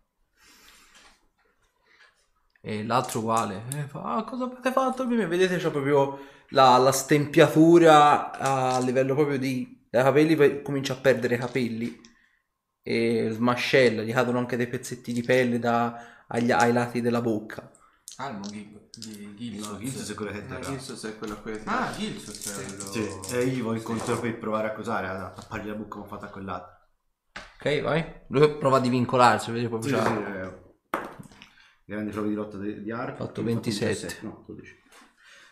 E 2.60 2.84
l'altro 2.84 3.20
uguale. 3.20 3.62
Eh, 3.74 3.86
fa, 3.88 4.16
"Ah, 4.16 4.24
cosa 4.24 4.44
avete 4.44 4.72
fatto? 4.72 5.06
Vedete, 5.06 5.56
c'è 5.58 5.70
proprio 5.70 6.18
la, 6.50 6.76
la 6.78 6.92
stempiatura 6.92 8.30
a 8.32 8.78
livello 8.80 9.14
proprio 9.14 9.38
di... 9.38 9.86
dai 9.88 10.02
capelli, 10.02 10.62
comincia 10.62 10.94
a 10.94 10.96
perdere 10.96 11.36
capelli. 11.36 12.00
E 12.82 13.28
smascella, 13.32 14.02
gli 14.02 14.12
cadono 14.12 14.38
anche 14.38 14.56
dei 14.56 14.66
pezzetti 14.68 15.12
di 15.12 15.22
pelle 15.22 15.58
da- 15.58 16.24
agli- 16.28 16.50
ai 16.52 16.72
lati 16.72 17.00
della 17.00 17.20
bocca. 17.20 17.70
Ah, 18.20 18.30
il 18.30 18.36
Mogil. 18.38 18.88
Di 18.96 19.34
Gilsos. 19.36 19.78
Gilsos 19.78 20.10
è 20.10 20.14
quello 20.16 20.32
che 20.32 20.40
Ma 20.40 20.46
terrà. 20.56 20.60
Gilsos 20.70 21.04
è 21.04 21.18
quello 21.18 21.34
a 21.34 21.36
cui 21.36 21.52
ti 21.52 21.60
Ah, 21.66 21.92
è 21.92 21.94
quello... 21.94 22.92
Sì, 22.92 23.08
e 23.36 23.44
io 23.44 23.72
incontro 23.74 24.18
per 24.18 24.38
provare 24.38 24.66
a 24.68 24.72
cosare, 24.72 25.06
a 25.06 25.30
tappargli 25.30 25.68
la 25.68 25.74
bocca 25.74 25.88
come 25.90 26.04
ho 26.04 26.08
fatto 26.08 26.24
a 26.24 26.28
quell'altro. 26.28 26.72
Ok, 27.60 27.80
vai. 27.82 28.04
Lui 28.28 28.56
prova 28.56 28.78
a 28.78 28.80
divincolarsi, 28.80 29.52
vedi 29.52 29.68
proprio. 29.68 29.96
Sì, 29.96 30.02
c'ha- 30.02 30.04
sì, 30.04 30.98
eh, 30.98 30.98
grandi 31.84 32.10
prove 32.10 32.28
di 32.28 32.34
lotta 32.34 32.56
di, 32.56 32.82
di 32.82 32.90
arco. 32.90 33.24
Fatto 33.24 33.40
ho 33.40 33.44
27. 33.44 34.18
No, 34.22 34.44
12. 34.46 34.76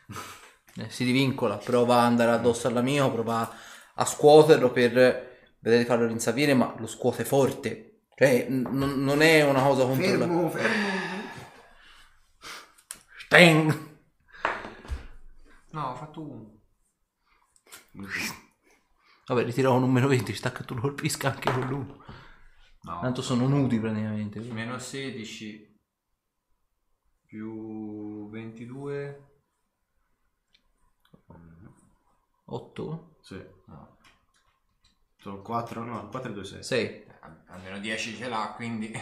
Eh, 0.78 0.90
si 0.90 1.04
divincola, 1.06 1.56
prova 1.56 2.00
ad 2.00 2.04
andare 2.04 2.32
addosso 2.32 2.68
all'amico, 2.68 3.10
prova 3.10 3.50
a 3.94 4.04
scuoterlo 4.04 4.70
per 4.72 4.92
vedere 5.58 5.82
di 5.82 5.88
farlo 5.88 6.06
rinsavire, 6.06 6.52
ma 6.52 6.74
lo 6.76 6.86
scuote 6.86 7.24
forte. 7.24 8.02
Cioè, 8.14 8.46
n- 8.50 8.68
non- 8.72 9.02
non 9.02 9.22
è 9.22 9.42
una 9.42 9.62
cosa 9.62 9.84
controllata. 9.86 10.18
Fermo, 10.26 10.50
fermo. 10.50 11.05
Steng! 13.26 13.98
No, 15.70 15.90
ho 15.90 15.94
fatto 15.96 16.20
uno. 16.22 16.60
Vabbè, 19.26 19.42
ritiro 19.44 19.74
un 19.74 19.80
numero 19.80 20.06
20, 20.06 20.32
sta 20.32 20.52
che 20.52 20.62
tu 20.64 20.74
lo 20.74 20.80
colpisca 20.82 21.30
anche 21.32 21.50
con 21.50 21.66
lui. 21.66 21.86
No. 22.82 23.00
Tanto 23.00 23.22
sono 23.22 23.48
nudi 23.48 23.80
praticamente. 23.80 24.38
Meno 24.38 24.78
16 24.78 25.76
più 27.26 28.28
22. 28.30 29.30
8? 32.44 33.16
Sì. 33.22 33.44
No. 33.66 33.98
Sono 35.16 35.42
4, 35.42 35.82
no, 35.82 36.08
4 36.08 36.30
e 36.30 36.32
2, 36.34 36.44
6. 36.44 36.62
6. 36.62 37.06
Al- 37.22 37.42
Almeno 37.48 37.78
10 37.80 38.14
ce 38.14 38.28
l'ha, 38.28 38.52
quindi... 38.54 38.92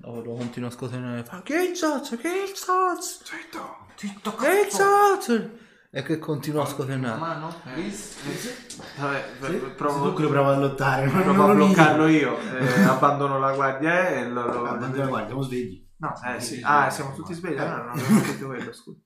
No, 0.00 0.20
lo 0.22 0.34
continuo 0.34 0.68
a 0.68 0.72
scuotere. 0.72 1.24
Fa 1.24 1.42
che 1.42 1.74
zozzo, 1.74 2.16
che 2.16 2.52
zozzo, 2.54 3.24
Zitto. 3.24 3.76
Zitto, 3.96 4.34
che 4.36 4.68
zozzo. 4.70 5.66
E 5.90 6.02
che 6.02 6.18
continua 6.18 6.60
a 6.60 6.64
Una 6.66 6.72
scuotere. 6.74 6.98
mano? 6.98 7.54
Vabbè, 7.64 9.24
Sì, 9.40 9.56
provo, 9.74 10.12
quello 10.12 10.28
provo 10.28 10.50
a 10.50 10.56
lottare, 10.58 11.06
ma 11.06 11.22
provo 11.22 11.32
non 11.32 11.50
a 11.50 11.52
lo 11.52 11.64
bloccarlo 11.64 12.06
io. 12.08 12.38
eh, 12.38 12.82
abbandono 12.82 13.38
la 13.38 13.52
guardia 13.54 14.08
e 14.10 14.28
lo... 14.28 14.46
lo- 14.46 14.60
Guarda, 14.60 14.86
guarda, 15.06 15.26
siamo 15.26 15.42
svegli. 15.42 15.86
No, 15.96 16.14
eh 16.24 16.40
sì. 16.40 16.56
Sì, 16.56 16.62
Ah, 16.64 16.90
sì, 16.90 16.96
siamo 16.96 17.10
sì. 17.10 17.16
tutti 17.16 17.32
svegli. 17.34 17.56
No, 17.56 17.64
no, 17.66 17.76
non 17.76 17.88
avevo 17.88 18.20
capito 18.20 18.46
quello, 18.46 18.72
scusa. 18.72 18.98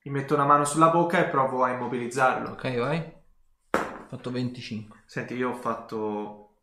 Gli 0.00 0.10
metto 0.10 0.34
una 0.34 0.44
mano 0.46 0.64
sulla 0.64 0.88
bocca 0.88 1.18
e 1.18 1.28
provo 1.28 1.62
a 1.64 1.70
immobilizzarlo. 1.70 2.50
Ok, 2.50 2.76
vai. 2.78 2.98
Ho 3.70 4.06
fatto 4.08 4.30
25. 4.30 5.02
Senti, 5.06 5.34
io 5.34 5.50
ho 5.50 5.54
fatto 5.54 6.56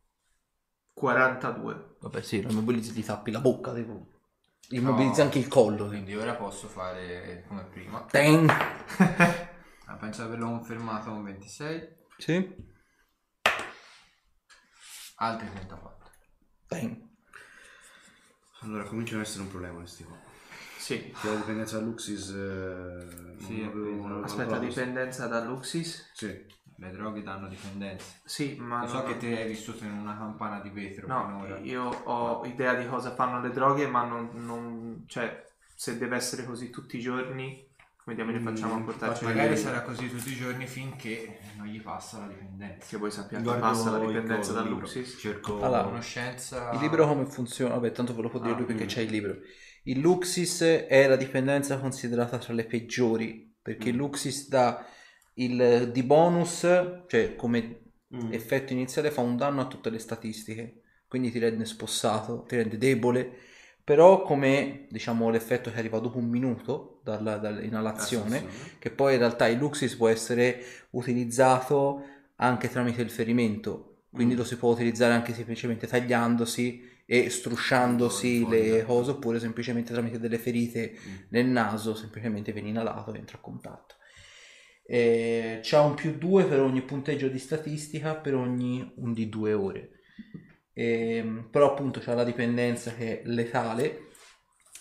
42. 0.94 1.89
Vabbè, 2.02 2.22
sì, 2.22 2.42
lo 2.42 2.50
immobilizzi 2.52 2.94
ti 2.94 3.04
tappi 3.04 3.32
la 3.32 3.40
bocca, 3.42 3.74
tipo. 3.74 4.18
Immobilizzi 4.70 5.20
No. 5.20 5.26
anche 5.26 5.40
il 5.40 5.48
collo. 5.48 5.76
tipo. 5.78 5.88
Quindi 5.90 6.16
ora 6.16 6.36
posso 6.36 6.68
fare 6.68 7.44
come 7.48 7.64
prima. 7.66 8.02
Teng. 8.04 8.50
Ah, 9.90 9.96
penso 9.96 10.22
di 10.22 10.28
averlo 10.28 10.46
confermato 10.46 11.10
con 11.10 11.24
26. 11.24 11.96
Sì. 12.20 12.56
Altri 15.16 15.50
34. 15.52 16.10
Teng. 16.68 17.08
Allora, 18.62 18.84
cominciano 18.84 19.22
ad 19.22 19.26
essere 19.26 19.42
un 19.44 19.50
problema 19.50 19.80
questi 19.80 20.04
qua. 20.04 20.16
Sì. 20.78 21.12
Che 21.20 21.28
la 21.28 21.36
dipendenza 21.38 21.80
da 21.80 21.86
Luxis... 21.86 22.30
eh, 22.30 23.36
Sì, 23.40 23.62
non 23.62 23.70
avevo- 23.70 23.96
non 23.96 24.12
avevo 24.12 24.26
Aspetta, 24.26 24.60
dipendenza 24.60 25.26
da 25.28 25.44
Luxis? 25.44 26.12
Sì. 26.14 26.46
Le 26.80 26.92
droghe 26.92 27.22
danno 27.24 27.48
dipendenza. 27.48 28.06
Sì, 28.24 28.56
ma 28.60 28.82
Lo 28.82 28.88
so 28.88 28.98
non- 29.02 29.06
che 29.08 29.18
te 29.18 29.42
hai 29.42 29.48
vissuto 29.48 29.84
in 29.84 29.92
una 29.92 30.16
campana 30.18 30.60
di 30.62 30.70
vetro 30.70 31.08
No, 31.08 31.26
finora. 31.26 31.58
io 31.60 31.84
ho 31.84 32.46
idea 32.46 32.74
di 32.76 32.88
cosa 32.88 33.14
fanno 33.14 33.42
le 33.42 33.50
droghe, 33.52 33.86
ma 33.88 34.04
non, 34.06 34.30
non- 34.34 35.04
cioè, 35.08 35.46
se 35.76 35.98
deve 35.98 36.16
essere 36.16 36.46
così 36.46 36.70
tutti 36.70 36.98
i 36.98 37.02
giorni, 37.02 37.68
come 38.02 38.16
diamine 38.16 38.40
Mm, 38.40 38.44
facciamo 38.46 38.76
a 38.76 38.82
portarci 38.82 39.26
le 39.26 39.34
Magari 39.34 39.58
sarà 39.58 39.82
così 39.82 40.10
tutti 40.10 40.32
i 40.32 40.36
giorni 40.36 40.66
finché 40.68 41.40
non 41.58 41.68
gli 41.68 41.82
passa 41.82 42.20
la 42.20 42.28
dipendenza. 42.28 42.88
Che 42.88 42.98
voi 42.98 43.12
sappiate, 43.12 43.44
Guardo 43.44 43.62
passa 43.62 43.92
la 43.92 44.00
dipendenza 44.06 44.52
da 44.54 44.60
il 44.62 44.68
libro. 44.68 44.80
Luxis. 44.82 45.18
Cerco... 45.20 45.62
Allora, 45.62 45.84
Conoscenza... 45.84 46.72
Il 46.72 46.80
libro 46.80 47.06
come 47.08 47.26
funziona? 47.26 47.74
Vabbè, 47.76 47.92
tanto 47.92 48.16
ve 48.16 48.22
lo 48.22 48.30
può 48.30 48.40
dire 48.40 48.54
Ah, 48.54 48.58
lui 48.58 48.66
perché 48.66 48.86
mm. 48.86 48.88
c'è 48.88 49.02
il 49.02 49.12
libro. 49.12 49.36
Il 49.84 50.00
Luxis 50.00 50.62
è 50.62 51.08
la 51.08 51.16
dipendenza 51.18 51.78
considerata 51.78 52.38
tra 52.38 52.54
le 52.54 52.66
peggiori, 52.66 53.54
perché 53.62 53.90
il 53.90 53.96
Mm. 53.96 54.00
Luxis 54.00 54.48
dà 54.48 54.86
il 55.44 55.90
di 55.92 56.04
bonus, 56.04 56.60
cioè 57.08 57.36
come 57.36 57.78
Mm. 58.12 58.34
effetto 58.34 58.74
iniziale 58.74 59.12
fa 59.12 59.22
un 59.22 59.38
danno 59.38 59.62
a 59.62 59.68
tutte 59.68 59.92
le 59.92 60.00
statistiche, 60.00 60.82
quindi 61.08 61.30
ti 61.32 61.38
rende 61.38 61.64
spossato, 61.66 62.44
ti 62.48 62.56
rende 62.56 62.78
debole, 62.80 63.32
però 63.84 64.24
come 64.24 64.88
diciamo 64.90 65.30
l'effetto 65.30 65.70
che 65.72 65.78
arriva 65.78 66.00
dopo 66.00 66.18
un 66.18 66.28
minuto 66.28 67.02
dalla, 67.04 67.38
dall'inalazione, 67.38 68.44
che 68.80 68.90
poi 68.90 69.14
in 69.14 69.20
realtà 69.20 69.48
il 69.48 69.60
Luxis 69.60 69.96
può 69.96 70.08
essere 70.08 70.60
utilizzato 70.92 72.04
anche 72.38 72.68
tramite 72.70 73.02
il 73.04 73.10
ferimento, 73.12 74.06
quindi 74.12 74.34
Mm. 74.34 74.38
lo 74.38 74.44
si 74.44 74.58
può 74.58 74.72
utilizzare 74.72 75.14
anche 75.14 75.34
semplicemente 75.36 75.86
tagliandosi 75.86 76.82
e 77.06 77.30
strusciandosi 77.30 78.48
le 78.48 78.84
cose 78.86 79.12
oppure 79.12 79.40
semplicemente 79.40 79.94
tramite 79.94 80.20
delle 80.20 80.38
ferite 80.40 80.94
Mm. 80.94 81.16
nel 81.30 81.46
naso, 81.46 81.94
semplicemente 81.96 82.52
viene 82.52 82.70
inalato 82.70 83.14
e 83.14 83.18
entra 83.20 83.38
a 83.38 83.42
contatto. 83.42 83.96
Eh, 84.92 85.60
c'ha 85.62 85.82
un 85.82 85.94
più 85.94 86.18
2 86.18 86.46
per 86.46 86.62
ogni 86.62 86.82
punteggio 86.82 87.28
di 87.28 87.38
statistica 87.38 88.16
per 88.16 88.34
ogni 88.34 88.92
un 88.96 89.14
di 89.14 89.30
2 89.30 89.54
ore. 89.54 89.92
Ehm, 90.74 91.48
però 91.52 91.72
appunto 91.72 92.00
c'ha 92.00 92.16
la 92.16 92.24
dipendenza 92.24 92.92
che 92.96 93.22
è 93.22 93.26
letale. 93.28 94.08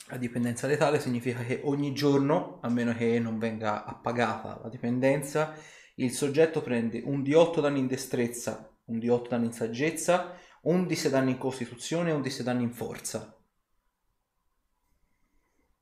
La 0.07 0.17
dipendenza 0.17 0.67
letale 0.67 0.99
significa 0.99 1.43
che 1.43 1.61
ogni 1.65 1.93
giorno, 1.93 2.59
a 2.63 2.71
meno 2.71 2.95
che 2.95 3.19
non 3.19 3.39
venga 3.39 3.85
appagata 3.85 4.59
la 4.63 4.71
dipendenza, 4.71 5.55
il 5.97 6.11
soggetto 6.11 6.63
prende 6.63 7.03
un 7.05 7.23
di 7.23 7.35
8 7.35 7.61
danni 7.61 7.81
in 7.81 7.87
destrezza, 7.87 8.75
un 8.87 8.99
di 8.99 9.11
8 9.11 9.29
danni 9.29 9.47
in 9.47 9.53
saggezza, 9.53 10.39
un 10.63 10.87
di 10.87 10.97
6 10.97 11.11
danni 11.11 11.33
in 11.33 11.39
costituzione 11.39 12.09
e 12.09 12.13
un 12.15 12.23
di 12.23 12.31
6 12.31 12.45
danni 12.47 12.63
in 12.63 12.73
forza. 12.73 13.37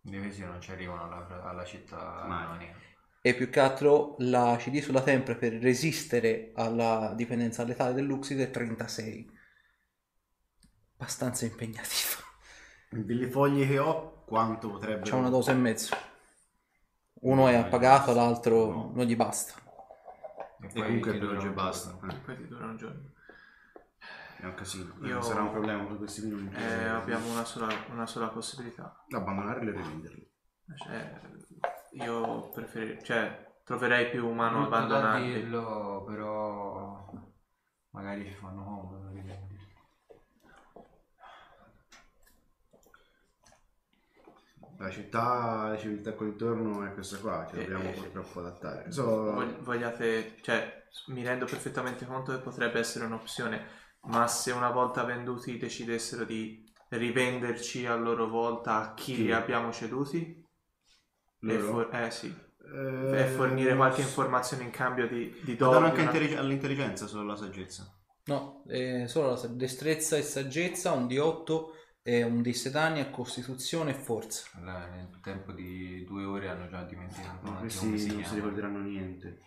Le 0.01 0.19
vesi 0.19 0.45
non 0.45 0.61
ci 0.61 0.73
arrivano 0.73 1.05
alla, 1.05 1.45
alla 1.45 1.65
città 1.65 2.25
Mai. 2.27 2.86
E 3.27 3.35
più 3.35 3.51
che 3.51 3.59
altro 3.59 4.15
la 4.19 4.55
CD 4.57 4.81
sulla 4.81 5.03
tempra 5.03 5.35
per 5.35 5.55
resistere 5.55 6.53
alla 6.55 7.13
dipendenza 7.17 7.65
letale 7.65 7.93
dell'Uxid 7.93 8.39
è 8.39 8.51
36. 8.53 9.29
Abbastanza 10.95 11.45
impegnativo. 11.45 12.23
Delle 12.89 13.29
foglie 13.29 13.67
che 13.67 13.79
ho, 13.81 14.23
quanto 14.25 14.71
potrebbe... 14.71 15.03
C'è 15.03 15.15
una 15.15 15.29
dose 15.29 15.51
e 15.51 15.55
mezzo. 15.55 15.97
Uno 17.23 17.49
è 17.49 17.57
appagato, 17.57 18.15
l'altro 18.15 18.67
No. 18.71 18.93
non 18.95 19.05
gli 19.05 19.17
basta. 19.17 19.55
E 20.61 20.67
E 20.67 20.73
comunque 20.73 21.13
ti 21.13 21.19
per 21.19 21.27
dura 21.27 21.39
oggi 21.39 21.47
un 21.49 21.55
basta. 21.55 21.99
eh. 22.09 22.15
Poi 22.25 22.37
ti 22.37 22.47
dura 22.47 22.65
un 22.67 22.77
giorno. 22.77 23.11
È 24.41 24.45
un 24.45 24.55
casino. 24.55 24.95
Io- 25.03 25.19
Eh, 25.19 25.23
Sarà 25.23 25.43
un 25.43 25.51
problema 25.51 25.85
con 25.85 25.97
questi 25.99 26.21
minimi. 26.23 26.55
Eh, 26.55 26.85
abbiamo 26.87 27.33
una 27.33 27.45
sola, 27.45 27.67
una 27.91 28.07
sola 28.07 28.29
possibilità. 28.29 29.05
Abbandonarli 29.09 29.69
e 29.69 29.73
rivenderli. 29.73 30.31
Cioè, 30.77 31.21
io 31.97 32.49
preferirei, 32.51 33.03
cioè, 33.05 33.55
troverei 33.65 34.09
più 34.11 34.27
umano 34.29 34.59
Brutto 34.59 34.85
da 34.87 35.03
abbandonarli. 35.03 35.33
dirlo, 35.33 36.05
però 36.07 37.05
magari 37.91 38.25
ci 38.27 38.33
fanno 38.35 38.65
comodo. 38.65 39.09
rivendi. 39.13 39.57
La 44.79 44.91
città, 44.91 45.69
la 45.69 45.77
civiltà 45.79 46.13
qua 46.13 46.27
intorno 46.27 46.85
è 46.85 46.93
questa 46.93 47.17
qua, 47.19 47.47
ci 47.49 47.57
Eh, 47.57 47.63
dobbiamo 47.63 47.91
eh, 47.91 47.95
purtroppo 47.95 48.41
adattare. 48.41 48.91
So, 48.93 49.33
Vog- 49.35 49.59
vogliate, 49.63 50.37
cioè, 50.43 50.85
mi 51.09 51.23
rendo 51.23 51.45
perfettamente 51.47 52.07
conto 52.07 52.33
che 52.33 52.39
potrebbe 52.43 52.79
essere 52.79 53.05
un'opzione, 53.07 53.65
ma 54.03 54.27
se 54.29 54.53
una 54.53 54.71
volta 54.71 55.05
venduti 55.05 55.57
decidessero 55.59 56.25
di 56.25 56.65
rivenderci 56.91 57.87
a 57.87 57.95
loro 57.97 58.29
volta 58.29 58.77
a 58.81 58.95
chi 58.95 59.15
Chi? 59.15 59.23
li 59.23 59.33
abbiamo 59.33 59.73
ceduti? 59.73 60.46
For- 61.41 61.95
eh, 61.95 62.11
sì, 62.11 62.35
Eh, 62.75 63.21
e 63.21 63.25
fornire 63.27 63.77
qualche 63.77 64.01
informazione 64.01 64.65
in 64.65 64.71
cambio 64.71 65.07
di, 65.09 65.33
di 65.45 65.57
Danno 65.57 65.73
dono. 65.73 65.87
anche 65.87 66.01
una- 66.01 66.11
intellig- 66.11 66.37
all'intelligenza 66.39 67.07
solo 67.07 67.25
la 67.25 67.37
saggezza. 67.37 67.93
No, 68.25 68.65
è 68.67 69.07
solo 69.07 69.31
la 69.41 69.47
destrezza 69.49 70.17
e 70.17 70.23
saggezza, 70.23 70.91
un 70.93 71.07
di 71.07 71.19
8 71.19 71.75
e 72.03 72.25
un 72.25 72.43
di 72.43 72.53
6 72.53 72.73
danni 72.73 73.01
a 73.01 73.09
costituzione 73.11 73.93
e 73.93 73.95
forza. 73.95 74.49
Allora, 74.55 74.87
nel 74.89 75.21
tempo 75.23 75.53
di 75.53 76.05
due 76.05 76.25
ore 76.25 76.49
hanno 76.49 76.69
già 76.69 76.83
dimenticato 76.83 77.51
Ma 77.51 77.59
questi 77.59 77.97
si 77.99 78.13
non 78.13 78.25
si 78.25 78.35
ricorderanno 78.35 78.79
niente. 78.81 79.41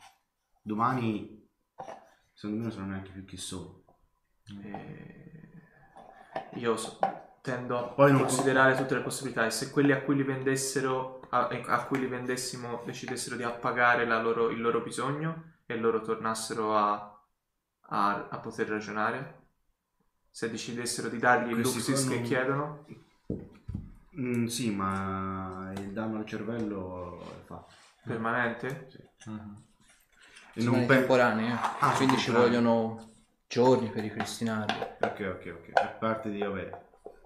Domani, 0.62 1.46
secondo 2.34 2.58
me, 2.58 2.64
non 2.68 2.72
sanno 2.72 2.88
neanche 2.92 3.12
più 3.12 3.26
chi 3.26 3.38
sono. 3.38 3.84
Eh, 4.64 5.50
io 6.60 6.78
so- 6.78 7.00
tendo 7.42 7.78
a 7.78 7.84
Poi 7.90 8.12
non- 8.12 8.22
considerare 8.22 8.76
tutte 8.76 8.96
le 8.96 9.02
possibilità 9.02 9.46
e 9.46 9.52
se 9.52 9.72
quelli 9.72 9.92
a 9.92 10.02
cui 10.02 10.16
li 10.16 10.24
vendessero 10.24 11.19
a, 11.30 11.48
a 11.48 11.84
cui 11.86 12.00
li 12.00 12.08
vendessimo 12.08 12.82
decidessero 12.86 13.36
di 13.36 13.44
appagare 13.44 14.06
la 14.06 14.22
loro- 14.22 14.50
il 14.50 14.62
loro 14.62 14.82
bisogno 14.82 15.54
e 15.66 15.78
loro 15.78 16.02
tornassero 16.02 16.76
a, 16.78 17.20
a- 17.82 18.28
a 18.30 18.38
poter 18.40 18.68
ragionare 18.68 19.38
se 20.32 20.50
decidessero 20.50 21.10
di 21.10 21.18
dargli 21.20 21.50
il 21.50 21.56
Questi 21.56 21.78
luxis 21.80 22.06
qua 22.06 22.16
che 22.16 22.22
chiedono 22.24 22.86
Mm, 24.20 24.46
sì, 24.48 24.72
ma 24.72 25.72
il 25.78 25.92
danno 25.94 26.18
al 26.18 26.26
cervello 26.26 27.22
è 27.22 27.46
fatto. 27.46 27.74
permanente 28.04 28.88
Mhm. 29.26 29.64
E 30.56 30.62
Sono 30.62 30.78
non 30.78 30.86
pe- 30.88 30.96
temporanee, 30.98 31.52
eh. 31.52 31.58
Ah, 31.80 31.94
quindi 31.94 32.18
sono 32.18 32.18
ci 32.18 32.32
vogliono 32.32 33.12
giorni 33.48 33.90
per 33.90 34.02
ripristinarli. 34.02 34.80
Ok, 35.00 35.20
ok, 35.36 35.56
ok. 35.58 35.70
A 35.80 35.88
parte 35.88 36.30
di, 36.32 36.40
vabbè, 36.40 36.70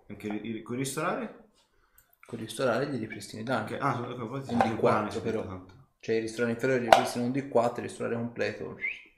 anche 0.09 0.27
ristorare? 0.27 0.61
Con 0.63 0.75
il 0.75 0.79
ristorare 0.79 1.42
gli 2.37 2.99
ripristini 2.99 3.41
i 3.41 3.45
danni. 3.45 3.73
Ok, 3.73 3.77
ah, 3.81 3.93
so- 3.95 4.01
ok, 4.03 4.15
poi 4.27 4.39
Un 4.39 4.41
di 4.41 4.45
temporanei 4.47 4.77
quattro, 4.77 5.11
si 5.11 5.19
però. 5.21 5.39
aspetta 5.39 5.55
tanto. 5.57 5.73
Cioè 5.99 6.15
i 6.15 6.19
ristorani 6.19 6.53
inferiori 6.53 6.83
ripristinano 6.83 7.25
un 7.27 7.31
di 7.31 7.47
4, 7.47 7.81
il 7.81 7.87
ristorare 7.87 8.15
completo 8.15 8.75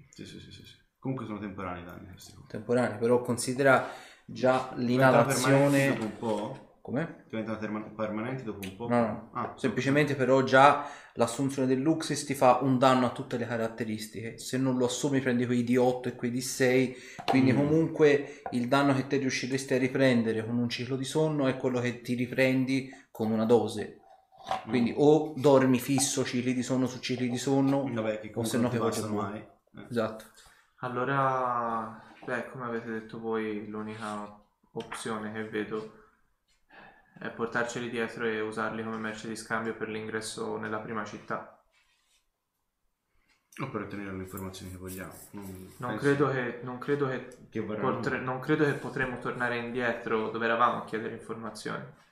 Sì, 0.10 0.26
sì, 0.26 0.40
sì, 0.40 0.52
sì, 0.52 0.64
sì. 0.66 0.74
Comunque 1.00 1.26
sono 1.26 1.40
temporanei 1.40 1.82
i 1.82 1.86
danni 1.86 2.08
questi 2.10 2.34
temporanei, 2.48 2.98
però 2.98 3.22
considera 3.22 3.88
già 4.26 4.72
l'inalazione... 4.76 5.88
dopo 5.88 6.04
un 6.04 6.18
po'? 6.18 6.60
Come? 6.82 7.26
Diventano 7.30 7.58
terma- 7.58 7.82
permanenti 7.82 8.44
dopo 8.44 8.60
un 8.62 8.76
po'? 8.76 8.88
No, 8.88 9.00
no. 9.00 9.30
Ah, 9.34 9.54
Semplicemente 9.58 10.14
però 10.16 10.44
già 10.44 10.88
l'assunzione 11.14 11.68
del 11.68 11.80
Luxis 11.80 12.26
ti 12.26 12.36
fa 12.36 12.60
un 12.62 12.78
danno 12.78 13.08
a 13.08 13.10
tutte 13.12 13.38
le 13.38 13.48
caratteristiche. 13.48 14.38
Se 14.38 14.58
non 14.60 14.78
lo 14.78 14.86
assumi 14.86 15.20
prendi 15.20 15.48
quei 15.48 15.64
di 15.64 15.78
8 15.78 16.10
e 16.10 16.16
quei 16.16 16.30
di 16.30 16.42
6, 16.42 16.96
quindi 17.26 17.54
Mm. 17.54 17.56
comunque 17.58 18.42
il 18.52 18.68
danno 18.68 18.94
che 18.94 19.08
te 19.08 19.18
riusciresti 19.18 19.74
a 19.74 19.78
riprendere 19.80 20.46
con 20.46 20.58
un 20.60 20.70
ciclo 20.70 20.96
di 20.96 21.06
sonno 21.06 21.48
è 21.48 21.58
quello 21.58 21.80
che 21.80 22.02
ti 22.02 22.14
riprendi 22.14 22.94
con 23.16 23.32
una 23.32 23.46
dose. 23.46 24.02
Quindi 24.68 24.94
o 24.98 25.34
dormi 25.38 25.80
fisso 25.80 26.26
cicli 26.26 26.54
di 26.54 26.62
sonno 26.64 26.86
su 26.86 27.00
cicli 27.00 27.30
di 27.30 27.38
sonno, 27.38 27.90
Vabbè, 27.90 28.20
che 28.20 28.32
o 28.36 28.44
se 28.44 28.58
no 28.58 28.68
che 28.68 28.78
buona. 28.78 29.30
mai. 29.30 29.40
Eh. 29.40 29.86
Esatto. 29.90 30.26
allora 30.80 32.04
beh 32.26 32.50
come 32.50 32.66
avete 32.66 32.92
detto 32.92 33.20
voi 33.20 33.68
l'unica 33.68 34.38
opzione 34.74 35.32
che 35.32 35.48
vedo 35.48 35.94
è 37.18 37.30
portarceli 37.30 37.90
dietro 37.90 38.26
e 38.26 38.42
usarli 38.42 38.84
come 38.84 38.98
merce 38.98 39.30
di 39.30 39.38
scambio 39.38 39.76
per 39.76 39.88
l'ingresso 39.88 40.58
nella 40.58 40.80
prima 40.80 41.06
città 41.06 41.58
O 43.62 43.70
per 43.70 43.84
ottenere 43.84 44.12
le 44.12 44.24
informazioni 44.24 44.72
che 44.74 44.78
vogliamo. 44.78 45.14
Non, 45.32 45.74
non 45.78 45.96
credo 45.96 46.30
che, 46.30 46.60
non 46.64 46.78
credo 46.78 47.08
che 47.08 47.38
che. 47.50 47.62
Potre- 47.64 48.20
non 48.20 48.40
credo 48.40 48.66
che 48.66 48.74
potremo 48.74 49.18
tornare 49.20 49.58
indietro 49.58 50.30
dove 50.30 50.44
eravamo 50.44 50.82
a 50.82 50.84
chiedere 50.84 51.16
informazioni. 51.16 52.04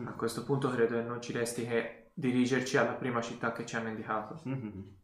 Mm. 0.00 0.06
A 0.06 0.12
questo 0.12 0.44
punto 0.44 0.70
credo 0.70 0.94
che 0.96 1.02
non 1.02 1.20
ci 1.20 1.32
resti 1.32 1.66
che 1.66 2.10
dirigerci 2.14 2.76
alla 2.76 2.92
prima 2.92 3.20
città 3.20 3.52
che 3.52 3.66
ci 3.66 3.76
hanno 3.76 3.88
indicato. 3.88 4.40
Mhm. 4.44 4.96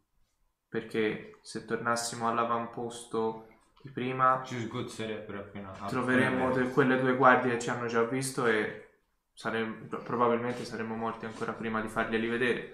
Perché 0.67 1.39
se 1.41 1.65
tornassimo 1.65 2.27
all'avamposto 2.27 3.47
di 3.81 3.89
prima, 3.91 4.41
Ci 4.43 4.59
sgozzerebbero 4.59 5.39
appena... 5.39 5.71
troveremmo 5.71 6.51
de- 6.51 6.69
quelle 6.71 6.99
due 6.99 7.15
guardie 7.15 7.53
che 7.53 7.59
ci 7.59 7.69
hanno 7.69 7.87
già 7.87 8.03
visto 8.03 8.45
e 8.45 8.89
sarem- 9.33 9.87
probabilmente 10.03 10.65
saremmo 10.65 10.95
morti 10.95 11.25
ancora 11.25 11.53
prima 11.53 11.81
di 11.81 11.87
farglieli 11.87 12.27
vedere. 12.27 12.73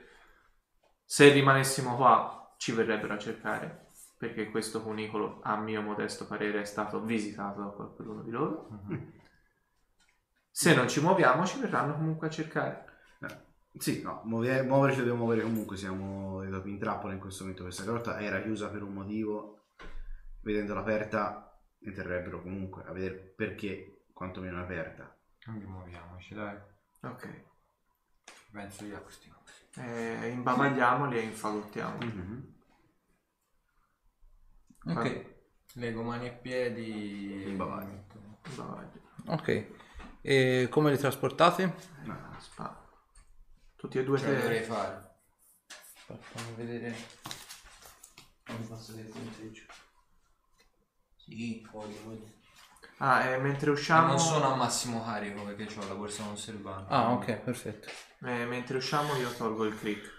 Se 1.03 1.31
rimanessimo 1.31 1.95
qua, 1.95 2.55
ci 2.57 2.71
verrebbero 2.71 3.13
a 3.13 3.17
cercare. 3.17 3.83
Perché 4.17 4.49
questo 4.49 4.81
cunicolo, 4.81 5.39
a 5.43 5.55
mio 5.57 5.81
modesto 5.81 6.25
parere, 6.25 6.61
è 6.61 6.65
stato 6.65 7.01
visitato 7.01 7.61
da 7.61 7.67
qualcuno 7.67 8.21
di 8.23 8.31
loro. 8.31 8.67
Mhm. 8.71 9.11
Se 10.57 10.73
non 10.73 10.87
ci 10.87 11.01
muoviamo, 11.01 11.45
ci 11.45 11.59
verranno 11.59 11.95
comunque 11.95 12.27
a 12.27 12.29
cercare. 12.29 12.85
Sì, 13.77 14.01
no, 14.01 14.21
muove- 14.23 14.63
muoverci 14.63 14.99
dobbiamo 14.99 15.19
muovere 15.25 15.41
comunque, 15.41 15.75
siamo 15.75 16.41
in 16.43 16.77
trappola 16.79 17.11
in 17.11 17.19
questo 17.19 17.43
momento. 17.43 17.63
Questa 17.63 17.83
grotta 17.83 18.21
era 18.21 18.41
chiusa 18.41 18.69
per 18.69 18.81
un 18.81 18.93
motivo, 18.93 19.65
vedendola 20.39 20.79
aperta 20.79 21.59
interrebbero 21.79 22.41
comunque 22.41 22.83
a 22.85 22.93
vedere 22.93 23.15
perché 23.15 24.05
quantomeno 24.13 24.59
è 24.59 24.61
aperta. 24.61 25.13
Quindi 25.43 25.65
muoviamoci, 25.65 26.33
dai. 26.33 26.57
Ok. 27.01 27.43
Penso 28.49 28.85
io 28.85 28.95
a 28.95 28.99
questi 29.01 29.27
cosi. 29.27 29.81
Eh, 29.85 30.29
imbavagliamoli 30.29 31.17
e 31.17 31.21
infagottiamo. 31.21 31.97
Ok, 34.85 35.25
Lego 35.73 36.01
mani 36.01 36.27
e 36.27 36.31
piedi. 36.31 37.43
In 37.45 37.57
bavaglio. 37.57 38.05
Imbavaglio. 38.47 39.01
ok. 39.25 39.83
E 40.27 40.67
come 40.71 40.89
li 40.89 40.97
trasportate? 40.97 41.75
Spa. 42.39 42.83
Tutti 43.75 43.99
e 43.99 44.03
due 44.03 44.17
Cioè, 44.17 44.33
dovrei 44.35 44.63
fare. 44.63 45.17
Fammi 46.07 46.55
vedere. 46.55 46.95
Non 48.47 48.67
posso 48.67 48.93
vedere 48.93 49.09
il 49.09 49.13
punteggio. 49.13 49.63
Sì, 51.15 51.67
poi, 51.71 51.93
poi. 52.03 52.33
Ah, 52.97 53.25
e 53.25 53.37
mentre 53.37 53.67
Ma 53.67 53.73
usciamo... 53.73 54.07
non 54.07 54.19
sono 54.19 54.51
a 54.51 54.55
massimo 54.55 55.03
carico 55.03 55.43
perché 55.43 55.67
ho 55.79 55.87
la 55.87 55.93
borsa 55.93 56.23
conservante. 56.23 56.91
Ah, 56.91 57.11
ok, 57.11 57.33
perfetto. 57.41 57.89
eh, 58.23 58.45
mentre 58.45 58.77
usciamo 58.77 59.15
io 59.17 59.31
tolgo 59.31 59.65
il 59.65 59.77
click. 59.77 60.11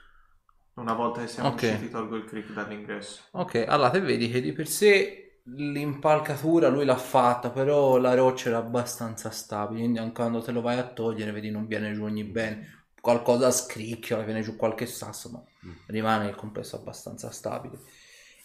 Una 0.74 0.92
volta 0.92 1.22
che 1.22 1.26
siamo 1.26 1.48
Ok. 1.48 1.62
usciti 1.62 1.90
tolgo 1.90 2.14
il 2.14 2.26
click 2.26 2.52
dall'ingresso. 2.52 3.22
Ok, 3.32 3.64
allora 3.66 3.90
te 3.90 3.98
vedi 3.98 4.30
che 4.30 4.40
di 4.40 4.52
per 4.52 4.68
sé 4.68 5.25
l'impalcatura 5.48 6.68
lui 6.68 6.84
l'ha 6.84 6.96
fatta, 6.96 7.50
però 7.50 7.98
la 7.98 8.14
roccia 8.14 8.48
era 8.48 8.58
abbastanza 8.58 9.30
stabile, 9.30 9.80
quindi 9.80 9.98
anche 9.98 10.14
quando 10.14 10.42
te 10.42 10.52
lo 10.52 10.60
vai 10.60 10.78
a 10.78 10.86
togliere, 10.88 11.32
vedi 11.32 11.50
non 11.50 11.66
viene 11.66 11.92
giù 11.92 12.04
ogni 12.04 12.24
bene. 12.24 12.84
Qualcosa 13.00 13.52
scricchiola, 13.52 14.24
viene 14.24 14.42
giù 14.42 14.56
qualche 14.56 14.86
sasso, 14.86 15.30
ma 15.30 15.42
rimane 15.86 16.28
il 16.28 16.34
complesso 16.34 16.76
abbastanza 16.76 17.30
stabile. 17.30 17.78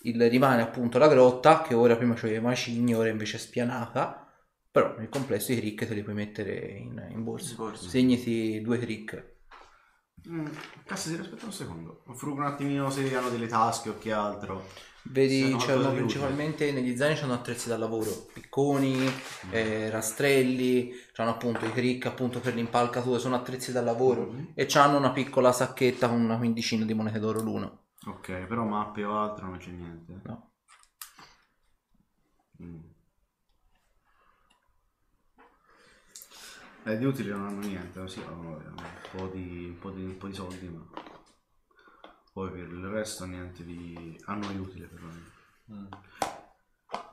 Il, 0.04 0.30
rimane 0.30 0.62
appunto 0.62 1.00
la 1.00 1.08
grotta, 1.08 1.62
che 1.62 1.74
ora 1.74 1.96
prima 1.96 2.14
c'aveva 2.14 2.38
i 2.38 2.42
macigni, 2.42 2.94
ora 2.94 3.10
invece 3.10 3.38
è 3.38 3.40
spianata, 3.40 4.28
però 4.70 4.96
nel 4.98 5.10
complesso 5.10 5.52
i 5.52 5.58
crick 5.58 5.88
te 5.88 5.94
li 5.96 6.04
puoi 6.04 6.16
mettere 6.16 6.78
in, 6.78 7.08
in 7.10 7.24
borsa. 7.24 7.52
In 7.52 7.56
borsa. 7.58 7.90
Segnati 7.90 8.62
due 8.62 8.78
crick. 8.78 9.30
Mm, 10.30 10.46
cazzo, 10.86 11.10
si 11.10 11.16
aspetta 11.16 11.46
un 11.46 11.52
secondo. 11.52 12.04
Frugo 12.14 12.42
un 12.42 12.46
attimino 12.46 12.92
se 12.92 13.16
hanno 13.16 13.30
delle 13.30 13.48
tasche 13.48 13.90
o 13.90 13.98
che 13.98 14.12
altro. 14.12 14.64
Vedi, 15.04 15.56
c'erano 15.58 15.92
principalmente 15.94 16.72
negli 16.72 16.96
zaini 16.96 17.20
c'hanno 17.20 17.34
attrezzi 17.34 17.68
da 17.68 17.78
lavoro, 17.78 18.28
picconi, 18.34 18.96
eh, 19.50 19.90
rastrelli, 19.90 20.92
c'hanno 21.12 21.32
appunto 21.32 21.66
i 21.66 21.72
crick 21.72 22.06
appunto 22.06 22.40
per 22.40 22.54
l'impalcatura, 22.54 23.18
sono 23.18 23.36
attrezzi 23.36 23.72
da 23.72 23.82
lavoro 23.82 24.32
Mhm. 24.32 24.52
e 24.54 24.66
c'hanno 24.68 24.98
una 24.98 25.12
piccola 25.12 25.52
sacchetta 25.52 26.08
con 26.08 26.22
una 26.22 26.38
quindicina 26.38 26.86
di 26.86 26.94
monete 26.94 27.20
d'oro 27.20 27.42
l'uno. 27.42 27.80
Ok, 28.06 28.46
però 28.46 28.64
mappe 28.64 29.04
o 29.04 29.18
altro 29.18 29.48
non 29.48 29.58
c'è 29.58 29.72
niente. 29.72 30.22
No. 30.24 30.52
Mm. 32.62 32.80
Eh, 36.84 36.98
di 36.98 37.06
utili 37.06 37.30
non 37.30 37.46
hanno 37.46 37.60
niente, 37.60 38.08
sì, 38.08 38.22
hanno 38.28 38.50
un 38.58 38.84
po' 39.12 39.28
di, 39.28 39.66
un 39.68 39.80
po' 39.80 39.90
di, 39.92 40.04
un 40.04 40.18
po' 40.18 40.28
di 40.28 40.34
soldi, 40.34 40.68
ma 40.68 40.84
poi 42.32 42.50
per 42.50 42.60
il 42.60 42.86
resto 42.88 43.26
niente 43.26 43.64
di... 43.64 44.20
hanno 44.26 44.48
di 44.48 44.58
utile 44.58 44.88
perlomeno. 44.88 45.26
Mm. 45.72 45.86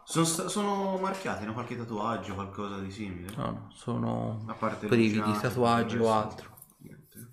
Sono, 0.05 0.25
sta- 0.25 0.49
sono 0.49 0.97
marchiati, 0.99 1.45
hanno 1.45 1.53
qualche 1.53 1.77
tatuaggio, 1.77 2.35
qualcosa 2.35 2.79
di 2.79 2.91
simile? 2.91 3.35
No, 3.37 3.51
no, 3.51 3.71
sono 3.75 4.45
A 4.47 4.55
parte 4.55 4.87
il 4.87 4.91
privi 4.91 5.11
di 5.11 5.19
giallo, 5.19 5.41
tatuaggi 5.41 5.99
o 5.99 6.11
altro. 6.11 6.57
Niente. 6.79 7.33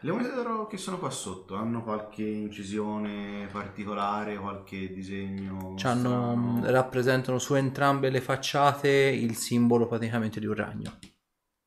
Le 0.00 0.12
monete 0.12 0.34
d'oro 0.34 0.66
che 0.66 0.76
sono 0.78 0.98
qua 0.98 1.10
sotto 1.10 1.54
hanno 1.54 1.82
qualche 1.82 2.24
incisione 2.24 3.48
particolare, 3.50 4.36
qualche 4.36 4.92
disegno? 4.92 5.74
C'hanno, 5.76 6.34
strano? 6.34 6.60
mh, 6.60 6.70
rappresentano 6.70 7.38
su 7.38 7.54
entrambe 7.54 8.10
le 8.10 8.20
facciate 8.20 8.88
il 8.88 9.36
simbolo 9.36 9.86
praticamente 9.86 10.40
di 10.40 10.46
un 10.46 10.54
ragno. 10.54 10.98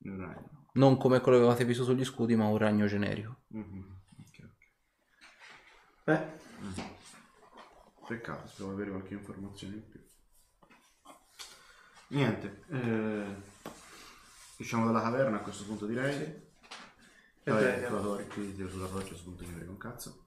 Un 0.05 0.17
ragno. 0.19 0.58
Non 0.73 0.97
come 0.97 1.19
quello 1.19 1.37
che 1.37 1.43
avevate 1.43 1.65
visto 1.65 1.83
sugli 1.83 2.05
scudi, 2.05 2.35
ma 2.35 2.45
un 2.45 2.57
ragno 2.57 2.85
generico. 2.85 3.41
Mhm, 3.47 4.01
ok, 4.19 4.39
ok. 4.43 4.67
Beh, 6.03 6.37
Peccato, 8.07 8.47
spero 8.47 8.69
di 8.69 8.73
avere 8.75 8.89
qualche 8.91 9.13
informazione 9.13 9.75
in 9.75 9.87
più. 9.87 9.99
Niente, 12.07 12.63
eh, 12.69 13.35
usciamo 14.57 14.85
dalla 14.85 15.01
caverna 15.01 15.37
a 15.37 15.41
questo 15.41 15.63
punto 15.65 15.85
direi. 15.85 16.15
e, 16.21 17.51
Vabbè, 17.51 17.61
prendiamo, 17.61 18.01
torre, 18.01 18.27
tiro 18.27 18.69
sulla 18.69 18.87
torre 18.87 19.03
a 19.03 19.07
questo 19.07 19.23
punto 19.25 19.43
mi 19.43 19.51
frega 19.53 19.69
un 19.69 19.77
cazzo. 19.77 20.25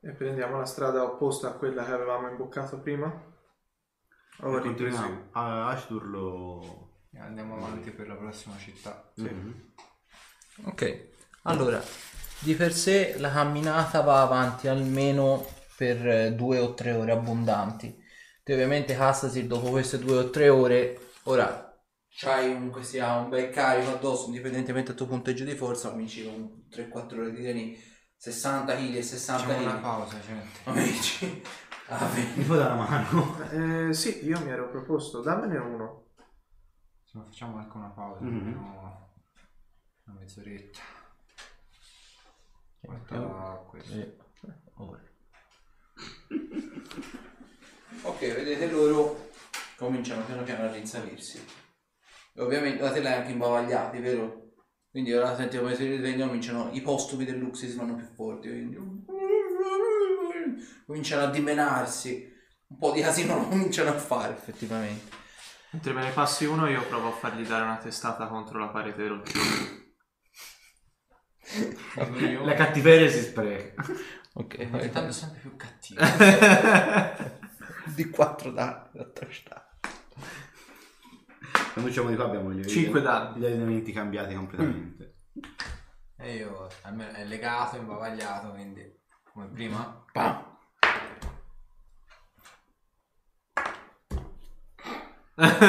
e 0.00 0.12
prendiamo 0.12 0.58
la 0.58 0.66
strada 0.66 1.02
opposta 1.04 1.48
a 1.48 1.52
quella 1.54 1.82
che 1.84 1.92
avevamo 1.92 2.28
imboccato 2.28 2.78
prima. 2.80 3.06
O 4.40 4.56
E 4.58 4.60
continuiamo. 4.60 5.06
ripresi- 5.06 5.28
A 5.32 5.68
Ashtur 5.68 6.04
lo... 6.06 6.83
E 7.14 7.18
Andiamo 7.20 7.56
avanti 7.56 7.90
per 7.90 8.08
la 8.08 8.14
prossima 8.16 8.56
città. 8.58 9.10
Mhm. 9.16 9.72
Ok, 10.66 11.08
allora, 11.42 11.82
di 12.38 12.54
per 12.54 12.72
sé 12.72 13.16
la 13.18 13.30
camminata 13.32 14.00
va 14.02 14.22
avanti 14.22 14.68
almeno 14.68 15.44
per 15.76 16.06
eh, 16.08 16.32
due 16.34 16.58
o 16.58 16.74
tre 16.74 16.92
ore 16.92 17.12
abbondanti. 17.12 18.02
Te 18.42 18.52
ovviamente 18.52 18.94
Castasir 18.96 19.46
dopo 19.46 19.70
queste 19.70 19.98
due 19.98 20.16
o 20.18 20.30
tre 20.30 20.48
ore, 20.48 20.98
ora 21.24 21.62
c'hai 22.08 22.52
comunque 22.52 22.84
sia 22.84 23.16
un 23.16 23.28
bel 23.30 23.50
carico 23.50 23.90
addosso, 23.92 24.26
indipendentemente 24.26 24.88
dal 24.88 24.96
tuo 24.96 25.06
punteggio 25.06 25.44
di 25.44 25.54
forza, 25.56 25.90
cominci 25.90 26.24
con 26.24 26.66
3-4 26.70 27.20
ore 27.22 27.32
di 27.32 27.42
treni, 27.42 27.76
60 28.16 28.76
kg 28.76 28.94
e 28.94 29.02
60 29.02 29.42
Facciamo 29.42 29.62
una 29.62 29.74
kg. 29.76 29.80
pausa, 29.80 30.20
gente. 30.20 30.58
Amici, 30.64 31.42
ah, 31.88 32.08
Mi 32.36 32.44
puoi 32.44 32.58
dare 32.58 32.74
una 32.74 32.84
mano? 32.88 33.88
Eh, 33.88 33.92
sì, 33.94 34.24
io 34.24 34.40
mi 34.40 34.50
ero 34.50 34.68
proposto, 34.70 35.20
dammene 35.22 35.58
uno. 35.58 36.03
Se 37.14 37.20
no 37.20 37.26
facciamo 37.26 37.58
anche 37.58 37.76
una 37.76 37.90
pausa, 37.90 38.24
Mhm. 38.24 38.36
almeno 38.38 39.12
una 40.06 40.18
mezz'oretta. 40.18 40.80
Guarda 42.80 43.64
questo. 43.68 43.92
Eh, 43.94 44.16
ora. 44.78 45.00
ok, 48.02 48.18
vedete 48.18 48.68
loro 48.68 49.30
cominciano 49.76 50.24
piano 50.24 50.42
piano 50.42 50.64
a 50.64 50.72
rinsalirsi. 50.72 51.40
E 52.32 52.42
ovviamente 52.42 52.82
la 52.82 52.90
tela 52.90 53.10
è 53.10 53.18
anche 53.18 53.30
imbavagliati, 53.30 54.00
vero? 54.00 54.50
Quindi 54.90 55.12
ora 55.12 55.36
senti 55.36 55.56
come 55.56 55.76
si 55.76 55.86
risvegliano, 55.86 56.26
cominciano 56.26 56.70
i 56.72 56.80
postumi 56.80 57.24
del 57.24 57.38
Luxis 57.38 57.76
vanno 57.76 57.94
più 57.94 58.06
forti, 58.06 58.48
quindi 58.48 58.76
cominciano 60.84 61.22
a 61.22 61.30
dimenarsi. 61.30 62.32
Un 62.66 62.76
po' 62.76 62.90
di 62.90 63.02
casino 63.02 63.36
lo 63.38 63.46
cominciano 63.46 63.90
a 63.90 63.98
fare 63.98 64.32
effettivamente. 64.34 65.22
Mentre 65.74 65.92
me 65.92 66.02
ne 66.04 66.10
passi 66.10 66.44
uno 66.44 66.68
io 66.68 66.86
provo 66.86 67.08
a 67.08 67.10
fargli 67.10 67.44
dare 67.44 67.64
una 67.64 67.78
testata 67.78 68.28
contro 68.28 68.60
la 68.60 68.68
parete 68.68 69.08
rotta. 69.08 69.32
La 72.44 72.54
cattiveria 72.54 73.10
si 73.10 73.20
spreca. 73.20 73.82
Ok, 74.34 74.54
sto 74.54 74.64
diventando 74.64 75.10
sempre 75.10 75.40
più 75.40 75.56
cattivo. 75.56 76.00
di 77.92 78.08
4 78.08 78.50
danni 78.52 78.88
da 78.92 79.04
touchdown. 79.04 79.62
Quando 81.72 81.90
usciamo 81.90 82.08
di 82.10 82.14
qua 82.14 82.26
abbiamo 82.26 82.52
gli, 82.52 82.64
Cinque 82.64 83.00
danni. 83.02 83.40
gli 83.40 83.44
elementi 83.44 83.90
cambiati 83.90 84.32
completamente. 84.34 85.16
e 86.18 86.34
io 86.36 86.68
almeno 86.82 87.10
è 87.10 87.24
legato, 87.24 87.76
imbavagliato, 87.78 88.52
quindi 88.52 88.80
come 89.24 89.48
prima. 89.48 90.04
Pam. 90.12 90.53
Quanto 95.34 95.60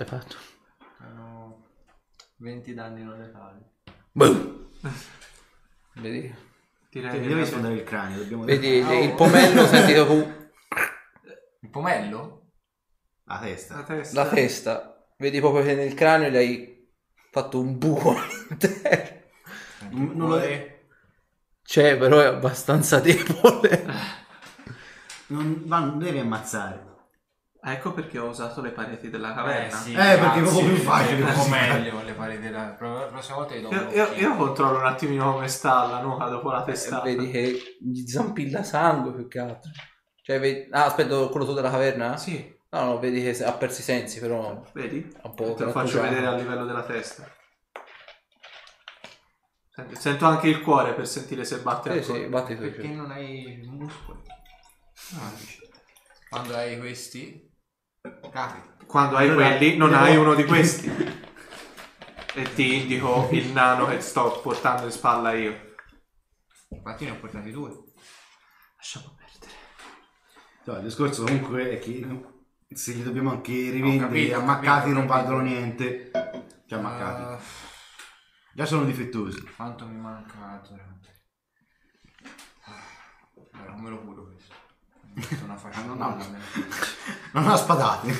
hai 0.00 0.06
fatto? 0.06 0.36
Hanno 0.98 1.66
20 2.36 2.74
danni 2.74 3.02
non 3.02 3.18
letali. 3.18 3.60
Boom. 4.12 4.66
Vedi? 5.94 6.34
Ti 6.90 7.00
che 7.00 7.20
devi 7.20 7.44
sfondare 7.44 7.74
il 7.74 7.82
cranio, 7.82 8.18
dobbiamo 8.18 8.44
Vedi 8.44 8.82
dire- 8.82 9.00
il 9.00 9.14
pomello, 9.14 9.66
senti 9.66 9.92
dopo 9.92 10.12
Il 10.14 11.70
pomello? 11.70 12.50
La 13.24 13.40
testa. 13.40 13.76
la 13.76 13.82
testa. 13.82 14.22
la 14.22 14.28
testa, 14.28 15.06
vedi 15.16 15.40
proprio 15.40 15.64
che 15.64 15.74
nel 15.74 15.94
cranio 15.94 16.28
gli 16.28 16.36
hai 16.36 16.88
fatto 17.30 17.58
un 17.58 17.76
buco 17.78 18.10
all'interno. 18.16 19.22
Mm, 19.92 20.16
non 20.16 20.28
lo 20.28 20.40
C'è, 21.64 21.96
però 21.96 22.20
è 22.20 22.26
abbastanza 22.26 23.00
debole. 23.00 24.22
non, 25.28 25.62
non 25.66 25.98
devi 25.98 26.18
ammazzare. 26.18 26.92
Ecco 27.66 27.92
perché 27.92 28.18
ho 28.18 28.28
usato 28.28 28.60
le 28.60 28.72
pareti 28.72 29.08
della 29.08 29.32
caverna. 29.32 29.82
Eh, 29.84 30.18
perché 30.18 30.40
è 30.40 30.42
proprio 30.42 30.64
più 30.66 30.76
facile 30.76 31.22
Un 31.22 31.32
po' 31.34 31.46
meglio 31.48 32.02
le 32.02 32.12
pareti 32.12 32.42
della... 32.42 32.76
La 32.78 33.06
prossima 33.06 33.36
volta 33.36 33.54
Io, 33.54 33.90
io- 33.90 34.12
io 34.12 34.36
controllo 34.36 34.80
un 34.80 34.86
attimino 34.86 35.32
come 35.32 35.48
sta 35.48 35.86
la 35.86 36.02
nuca 36.02 36.26
dopo 36.26 36.50
la 36.50 36.62
testata. 36.62 37.04
vedi 37.04 37.30
che 37.30 37.78
gli 37.80 38.06
zampilla 38.06 38.62
sangue 38.62 39.12
più 39.12 39.28
che 39.28 39.38
altro. 39.38 39.70
Cioè, 40.20 40.38
vedi... 40.38 40.68
Ah, 40.72 40.84
aspetta, 40.84 41.26
quello 41.28 41.46
tu 41.46 41.54
della 41.54 41.70
caverna? 41.70 42.18
Sì. 42.18 42.54
No, 42.68 42.84
no, 42.84 42.98
vedi 42.98 43.22
che 43.22 43.44
ha 43.44 43.52
perso 43.52 43.80
i 43.80 43.84
sensi, 43.84 44.20
però 44.20 44.62
Vedi? 44.72 45.10
un 45.22 45.34
po' 45.34 45.54
Te 45.54 45.64
lo 45.64 45.70
faccio 45.70 46.02
vedere 46.02 46.26
a 46.26 46.34
livello 46.34 46.66
della 46.66 46.82
testa. 46.82 47.24
Sento 49.92 50.26
anche 50.26 50.48
il 50.48 50.60
cuore 50.60 50.92
per 50.92 51.06
sentire 51.08 51.44
se 51.44 51.58
batte 51.60 52.02
Sì, 52.02 52.12
sì, 52.12 52.26
batti 52.26 52.56
tu. 52.56 52.62
Perché 52.62 52.88
non 52.88 53.10
hai 53.10 53.60
muscoli? 53.70 54.20
Ah. 55.16 55.32
Quando 56.28 56.54
hai 56.56 56.78
questi, 56.78 57.50
capi. 58.30 58.86
Quando 58.86 59.16
hai 59.16 59.32
quelli, 59.32 59.76
non 59.76 59.94
hai 59.94 60.16
uno 60.16 60.34
di 60.34 60.44
questi. 60.44 60.88
e 62.36 62.54
ti 62.54 62.80
indico 62.80 63.28
il 63.32 63.52
nano 63.52 63.86
che 63.86 64.00
sto 64.00 64.40
portando 64.40 64.86
in 64.86 64.90
spalla 64.90 65.32
io. 65.32 65.74
Infatti 66.70 67.04
ne 67.04 67.12
ho 67.12 67.16
portati 67.16 67.50
due. 67.50 67.70
Lasciamo 68.76 69.14
perdere. 69.16 69.52
No, 70.64 70.76
il 70.78 70.82
discorso 70.82 71.24
comunque 71.24 71.70
è 71.72 71.78
che 71.78 72.06
se 72.74 72.94
li 72.94 73.02
dobbiamo 73.02 73.30
anche 73.30 73.52
rivendere 73.52 74.08
capito, 74.08 74.36
ho 74.36 74.40
ammaccati 74.40 74.64
capito, 74.64 74.88
ho 74.88 74.92
non 74.92 75.06
capito. 75.06 75.28
valgono 75.28 75.40
niente. 75.42 76.10
Cioè 76.66 76.78
ammaccati. 76.78 77.22
Ah, 77.22 77.38
Già 78.54 78.66
sono 78.66 78.84
difettosi. 78.84 79.42
quanto 79.54 79.86
mi 79.86 79.98
manca 79.98 80.60
durante. 80.68 81.12
Allora, 83.52 83.70
non 83.72 83.80
me 83.82 83.90
lo 83.90 84.00
curo 84.00 84.33
una 85.44 85.56
fascia 85.56 85.82
Non 85.84 85.98
la- 85.98 86.16
Non 87.32 87.48
ha 87.48 87.56
spadate. 87.56 88.12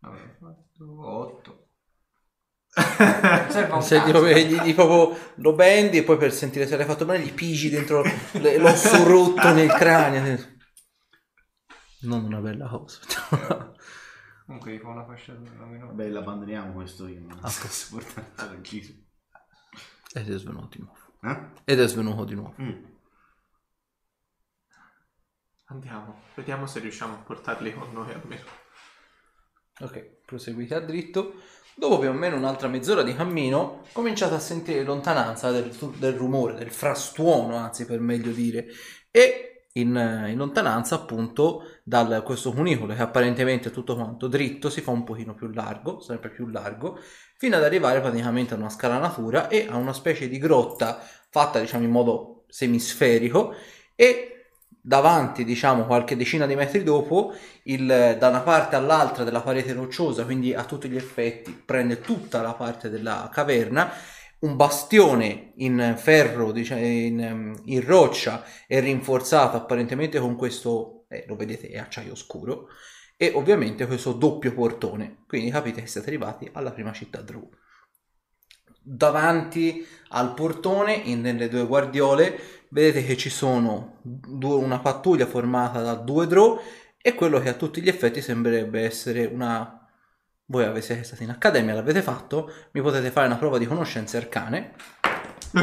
Vabbè, 0.00 0.36
fatto 0.38 1.06
8. 1.06 1.68
Serve 2.76 3.72
un 3.72 3.82
Se 3.82 4.12
lo 4.12 4.20
vedi, 4.20 4.60
gli 4.60 4.74
proprio 4.74 5.16
lo 5.36 5.54
bendi 5.54 5.98
e 5.98 6.02
poi 6.04 6.18
per 6.18 6.32
sentire 6.32 6.66
se 6.66 6.76
l'hai 6.76 6.84
fatto 6.86 7.04
bene 7.06 7.24
gli 7.24 7.32
pigi 7.32 7.70
dentro 7.70 8.02
le- 8.32 8.58
l'osso 8.58 9.02
rotto 9.04 9.52
nel 9.52 9.68
cranio. 9.70 10.54
Non 12.00 12.24
una 12.24 12.40
bella 12.40 12.68
cosa. 12.68 12.98
Comunque 14.44 14.74
gli 14.74 14.78
fa 14.78 14.88
una 14.88 15.04
fascia 15.06 15.32
almeno. 15.32 15.86
Vabbè, 15.86 16.08
l'abbandoniamo 16.08 16.72
questo 16.74 17.08
io. 17.08 17.20
Non 17.20 17.38
Ah. 17.40 17.50
Ed 20.12 20.30
è 20.32 20.38
svenuto 20.38 20.68
di 20.76 20.82
nuovo. 20.82 20.98
Eh? 21.22 21.48
Ed 21.64 21.80
è 21.80 21.88
svenuto 21.88 22.24
di 22.24 22.34
nuovo. 22.34 22.54
Mm. 22.60 22.84
Andiamo, 25.68 26.20
vediamo 26.36 26.66
se 26.66 26.78
riusciamo 26.78 27.14
a 27.14 27.22
portarli 27.24 27.74
con 27.74 27.92
noi 27.92 28.12
almeno. 28.12 28.44
Ok, 29.80 30.20
proseguite 30.24 30.74
a 30.74 30.80
dritto. 30.80 31.34
Dopo 31.74 31.98
più 31.98 32.08
o 32.08 32.12
meno 32.12 32.36
un'altra 32.36 32.68
mezz'ora 32.68 33.02
di 33.02 33.14
cammino, 33.14 33.82
cominciate 33.92 34.34
a 34.34 34.38
sentire 34.38 34.84
lontananza 34.84 35.50
del, 35.50 35.70
del 35.98 36.14
rumore, 36.14 36.54
del 36.54 36.70
frastuono, 36.70 37.56
anzi 37.56 37.84
per 37.84 38.00
meglio 38.00 38.30
dire, 38.30 38.66
e 39.10 39.66
in, 39.72 40.28
in 40.28 40.36
lontananza 40.36 40.94
appunto 40.94 41.64
da 41.82 42.22
questo 42.22 42.52
cunicolo 42.52 42.94
che 42.94 43.02
apparentemente 43.02 43.68
è 43.68 43.72
tutto 43.72 43.96
quanto 43.96 44.28
dritto 44.28 44.70
si 44.70 44.80
fa 44.80 44.92
un 44.92 45.04
pochino 45.04 45.34
più 45.34 45.48
largo, 45.48 46.00
sempre 46.00 46.30
più 46.30 46.46
largo, 46.46 46.98
fino 47.36 47.56
ad 47.56 47.64
arrivare 47.64 48.00
praticamente 48.00 48.54
a 48.54 48.56
una 48.56 48.70
scalanatura 48.70 49.48
e 49.48 49.66
a 49.68 49.76
una 49.76 49.92
specie 49.92 50.28
di 50.28 50.38
grotta 50.38 50.98
fatta 51.28 51.58
diciamo 51.58 51.84
in 51.84 51.90
modo 51.90 52.44
semisferico 52.48 53.52
e 53.94 54.35
davanti 54.86 55.42
diciamo 55.42 55.84
qualche 55.84 56.14
decina 56.14 56.46
di 56.46 56.54
metri 56.54 56.84
dopo 56.84 57.34
il, 57.64 58.16
da 58.20 58.28
una 58.28 58.42
parte 58.42 58.76
all'altra 58.76 59.24
della 59.24 59.40
parete 59.40 59.72
rocciosa, 59.72 60.24
quindi 60.24 60.54
a 60.54 60.64
tutti 60.64 60.88
gli 60.88 60.94
effetti 60.94 61.50
prende 61.50 62.00
tutta 62.00 62.40
la 62.40 62.54
parte 62.54 62.88
della 62.88 63.28
caverna, 63.32 63.90
un 64.40 64.54
bastione 64.54 65.54
in 65.56 65.94
ferro, 65.96 66.52
diciamo, 66.52 66.80
in, 66.84 67.60
in 67.64 67.84
roccia 67.84 68.44
e 68.68 68.78
rinforzato 68.78 69.56
apparentemente 69.56 70.20
con 70.20 70.36
questo, 70.36 71.06
eh, 71.08 71.24
lo 71.26 71.34
vedete, 71.34 71.66
è 71.66 71.78
acciaio 71.78 72.14
scuro, 72.14 72.68
e 73.16 73.32
ovviamente 73.34 73.88
questo 73.88 74.12
doppio 74.12 74.54
portone. 74.54 75.24
Quindi 75.26 75.50
capite 75.50 75.80
che 75.80 75.88
siete 75.88 76.06
arrivati 76.06 76.48
alla 76.52 76.70
prima 76.70 76.92
città 76.92 77.22
Drew. 77.22 77.48
Davanti 78.80 79.84
al 80.10 80.32
portone, 80.34 81.02
nelle 81.16 81.48
due 81.48 81.66
guardiole, 81.66 82.38
vedete 82.76 83.06
che 83.06 83.16
ci 83.16 83.30
sono 83.30 84.00
due- 84.02 84.56
una 84.56 84.80
pattuglia 84.80 85.24
formata 85.24 85.80
da 85.80 85.94
due 85.94 86.26
draw 86.26 86.60
e 87.00 87.14
quello 87.14 87.40
che 87.40 87.48
a 87.48 87.54
tutti 87.54 87.80
gli 87.80 87.88
effetti 87.88 88.20
sembrerebbe 88.20 88.82
essere 88.82 89.24
una... 89.24 89.80
Voi 90.48 90.64
avete 90.64 91.02
stati 91.02 91.22
in 91.22 91.30
accademia, 91.30 91.72
l'avete 91.72 92.02
fatto, 92.02 92.52
mi 92.72 92.82
potete 92.82 93.10
fare 93.10 93.28
una 93.28 93.36
prova 93.36 93.56
di 93.56 93.66
conoscenze 93.66 94.18
arcane. 94.18 94.74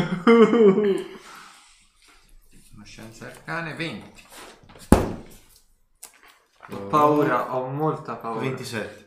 Conoscenze 2.74 3.26
arcane 3.26 3.76
20. 3.76 4.24
Ho 6.72 6.88
paura, 6.88 7.56
ho 7.56 7.68
molta 7.68 8.16
paura. 8.16 8.42
27. 8.42 9.02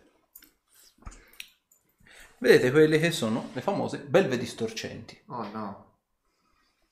Vedete 2.39 2.71
quelle 2.71 2.99
che 3.01 3.11
sono 3.11 3.51
le 3.53 3.61
famose 3.61 3.99
belve 3.99 4.39
distorcenti. 4.39 5.21
Oh 5.27 5.47
no. 5.51 5.96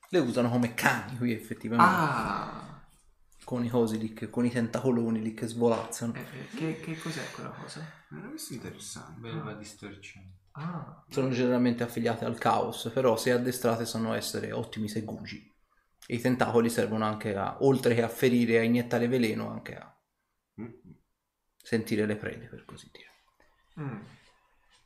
Le 0.09 0.19
usano 0.19 0.49
come 0.49 0.73
cani 0.73 1.17
qui 1.17 1.33
effettivamente, 1.33 1.91
Ah, 1.91 2.81
con 3.43 3.63
i 3.63 3.69
cosi 3.69 3.97
lì, 3.97 4.13
che- 4.13 4.29
con 4.29 4.45
i 4.45 4.49
tentacoloni 4.51 5.21
lì 5.21 5.33
che 5.33 5.47
svolazzano. 5.47 6.13
eh, 6.13 6.19
eh, 6.19 6.55
che, 6.55 6.79
che 6.79 6.97
cos'è 6.97 7.29
quella 7.31 7.49
cosa? 7.49 7.81
Era 8.11 8.27
questo 8.27 8.53
interessante. 8.53 9.19
Belva 9.19 9.53
distorsione. 9.53 10.33
Ah, 10.53 11.03
Sono 11.09 11.29
generalmente 11.31 11.83
affiliate 11.83 12.25
al 12.25 12.37
caos, 12.37 12.89
però 12.93 13.17
se 13.17 13.31
addestrate 13.31 13.85
sanno 13.85 14.13
essere 14.13 14.51
ottimi 14.51 14.87
segugi. 14.87 15.51
E 16.07 16.15
I 16.15 16.21
tentacoli 16.21 16.69
servono 16.69 17.03
anche 17.05 17.35
a, 17.35 17.57
oltre 17.61 17.93
che 17.95 18.01
a 18.03 18.07
ferire 18.07 18.53
e 18.53 18.57
a 18.59 18.63
iniettare 18.63 19.07
veleno, 19.07 19.49
anche 19.49 19.75
a 19.75 19.89
Mm. 20.61 20.69
sentire 21.61 22.05
le 22.05 22.15
prede, 22.15 22.45
per 22.47 22.63
così 22.63 22.89
dire. 22.91 23.11
mm. 23.85 23.99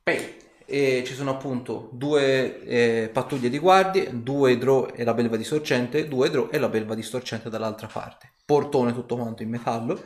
Poi 0.03 0.37
eh, 0.69 1.03
ci 1.05 1.13
sono 1.13 1.31
appunto 1.31 1.89
due 1.93 2.61
eh, 2.63 3.09
pattuglie 3.11 3.49
di 3.49 3.59
guardie, 3.59 4.09
due 4.23 4.57
draw 4.57 4.89
e 4.95 5.03
la 5.03 5.13
belva 5.13 5.37
di 5.37 5.43
sorgente, 5.43 6.07
due 6.07 6.29
draw 6.29 6.49
e 6.51 6.57
la 6.59 6.69
belva 6.69 6.95
di 6.95 7.01
sorgente 7.03 7.49
dall'altra 7.49 7.87
parte. 7.87 8.33
Portone 8.45 8.93
tutto 8.93 9.15
quanto 9.17 9.43
in 9.43 9.49
metallo 9.49 10.01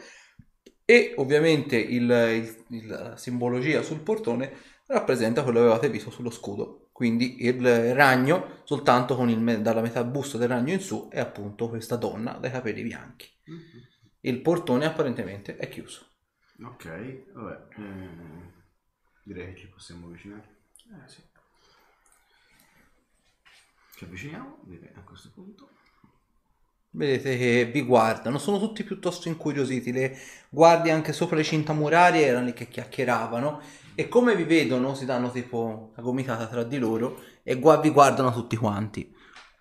e 0.86 1.14
ovviamente 1.18 1.78
il, 1.78 2.56
il- 2.70 2.88
la 2.88 3.18
simbologia 3.18 3.82
sul 3.84 4.02
portone 4.02 4.52
rappresenta 4.88 5.44
quello 5.44 5.60
che 5.60 5.66
avevate 5.66 5.90
visto 5.90 6.10
sullo 6.12 6.30
scudo. 6.30 6.90
Quindi 6.92 7.44
il 7.46 7.94
ragno 7.96 8.62
soltanto 8.66 9.16
con 9.16 9.30
il 9.30 9.62
dalla 9.62 9.82
metà 9.82 10.04
busto 10.04 10.38
del 10.38 10.50
ragno 10.50 10.74
in 10.74 10.80
su 10.80 11.08
è 11.10 11.20
appunto 11.20 11.70
questa 11.70 11.96
donna 11.96 12.34
dai 12.34 12.52
capelli 12.52 12.84
bianchi. 12.84 13.28
Il 14.22 14.42
portone 14.42 14.86
apparentemente 14.86 15.56
è 15.58 15.68
chiuso. 15.70 16.06
Ok, 16.66 16.86
vabbè. 17.34 17.68
eh, 17.78 18.52
direi 19.24 19.54
che 19.54 19.60
ci 19.60 19.68
possiamo 19.70 20.08
avvicinare. 20.08 20.53
Eh, 20.94 21.08
sì. 21.10 21.22
Ci 23.96 24.04
avviciniamo, 24.04 24.60
direi 24.64 24.92
a 24.96 25.02
questo 25.02 25.32
punto. 25.34 25.70
Vedete 26.96 27.38
che 27.38 27.70
vi 27.74 27.82
guardano, 27.82 28.38
sono 28.38 28.60
tutti 28.60 28.84
piuttosto 28.84 29.28
incuriositi, 29.28 29.92
le 29.92 30.16
guardie 30.50 30.92
anche 30.92 31.12
sopra 31.12 31.36
le 31.38 31.44
cinta 31.44 31.74
murarie 31.74 32.26
erano 32.28 32.46
lì 32.46 32.54
che 32.54 32.68
chiacchieravano 32.68 33.62
e 33.96 34.08
come 34.08 34.36
vi 34.36 34.44
vedono 34.44 34.94
si 34.94 35.06
danno 35.06 35.32
tipo 35.32 35.92
la 35.96 36.04
gomitata 36.04 36.46
tra 36.48 36.64
di 36.64 36.78
loro 36.78 37.20
e 37.42 37.56
gua- 37.58 37.80
vi 37.80 37.90
guardano 37.90 38.32
tutti 38.32 38.56
quanti. 38.56 39.12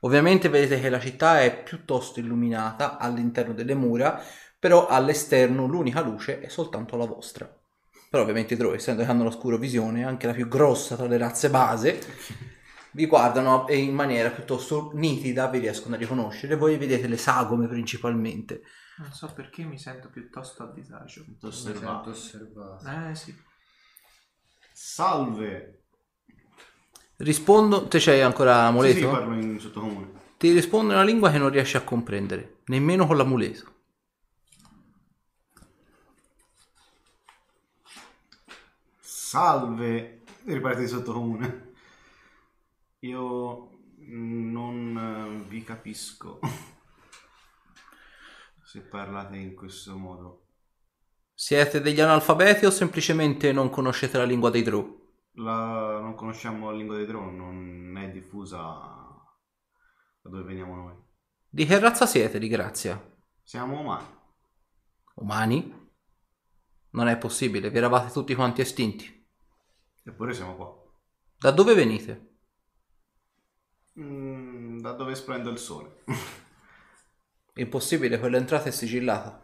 Ovviamente 0.00 0.50
vedete 0.50 0.78
che 0.78 0.90
la 0.90 1.00
città 1.00 1.40
è 1.40 1.62
piuttosto 1.62 2.20
illuminata 2.20 2.98
all'interno 2.98 3.54
delle 3.54 3.74
mura, 3.74 4.22
però 4.58 4.86
all'esterno 4.86 5.66
l'unica 5.66 6.02
luce 6.02 6.40
è 6.40 6.48
soltanto 6.48 6.96
la 6.96 7.06
vostra. 7.06 7.61
Però 8.12 8.24
ovviamente 8.24 8.52
i 8.52 8.56
Drow, 8.58 8.74
essendo 8.74 9.02
che 9.02 9.08
hanno 9.08 9.24
l'oscuro 9.24 9.56
visione, 9.56 10.04
anche 10.04 10.26
la 10.26 10.34
più 10.34 10.46
grossa 10.46 10.96
tra 10.96 11.06
le 11.06 11.16
razze 11.16 11.48
base, 11.48 11.98
vi 12.90 13.06
guardano 13.06 13.66
e 13.66 13.78
in 13.78 13.94
maniera 13.94 14.28
piuttosto 14.28 14.90
nitida 14.92 15.48
vi 15.48 15.60
riescono 15.60 15.94
a 15.94 15.98
riconoscere. 15.98 16.56
Voi 16.56 16.76
vedete 16.76 17.06
le 17.06 17.16
sagome 17.16 17.66
principalmente. 17.68 18.60
Non 18.98 19.10
so 19.12 19.32
perché 19.34 19.64
mi 19.64 19.78
sento 19.78 20.10
piuttosto 20.10 20.62
a 20.62 20.70
disagio. 20.74 21.24
Tutto 21.24 21.46
Mi 21.46 21.52
osservato. 21.54 22.10
osservato. 22.10 22.86
Eh 22.86 23.14
sì. 23.14 23.34
Salve! 24.74 25.84
Rispondo, 27.16 27.88
te 27.88 27.98
c'hai 27.98 28.20
ancora 28.20 28.56
Sì, 28.60 28.66
amuleto? 28.66 28.98
sì, 28.98 29.04
parlo 29.06 29.34
in 29.36 29.58
sottocomune. 29.58 30.10
Ti 30.36 30.52
risponde 30.52 30.88
in 30.92 30.98
una 30.98 31.04
lingua 31.08 31.30
che 31.30 31.38
non 31.38 31.48
riesci 31.48 31.78
a 31.78 31.82
comprendere, 31.82 32.56
nemmeno 32.66 33.06
con 33.06 33.16
l'amuleto. 33.16 33.71
Salve! 39.32 40.24
Riparte 40.44 40.80
di 40.80 40.88
sottocomune. 40.88 41.72
Io 42.98 43.70
non 43.96 45.40
eh, 45.42 45.48
vi 45.48 45.64
capisco. 45.64 46.38
Se 48.62 48.82
parlate 48.82 49.38
in 49.38 49.54
questo 49.54 49.96
modo. 49.96 50.48
Siete 51.32 51.80
degli 51.80 52.02
analfabeti 52.02 52.66
o 52.66 52.70
semplicemente 52.70 53.52
non 53.52 53.70
conoscete 53.70 54.18
la 54.18 54.24
lingua 54.24 54.50
dei 54.50 54.60
Drow? 54.60 55.00
La, 55.36 55.98
non 55.98 56.14
conosciamo 56.14 56.70
la 56.70 56.76
lingua 56.76 56.96
dei 56.96 57.06
droni, 57.06 57.34
non 57.34 57.96
è 57.96 58.10
diffusa 58.10 58.58
da 58.58 60.28
dove 60.28 60.42
veniamo 60.42 60.76
noi. 60.76 60.94
Di 61.48 61.64
che 61.64 61.78
razza 61.78 62.04
siete, 62.04 62.38
di 62.38 62.48
grazia? 62.48 63.02
Siamo 63.42 63.80
umani. 63.80 64.06
Umani? 65.14 65.90
Non 66.90 67.08
è 67.08 67.16
possibile, 67.16 67.70
vi 67.70 67.78
eravate 67.78 68.12
tutti 68.12 68.34
quanti 68.34 68.60
estinti. 68.60 69.20
Eppure 70.04 70.34
siamo 70.34 70.56
qua. 70.56 70.82
Da 71.38 71.50
dove 71.52 71.74
venite? 71.74 72.30
Mm, 74.00 74.80
da 74.80 74.92
dove 74.92 75.14
splende 75.14 75.50
il 75.50 75.58
sole. 75.58 76.02
Impossibile, 77.54 78.18
quell'entrata 78.18 78.68
è 78.68 78.72
sigillata. 78.72 79.42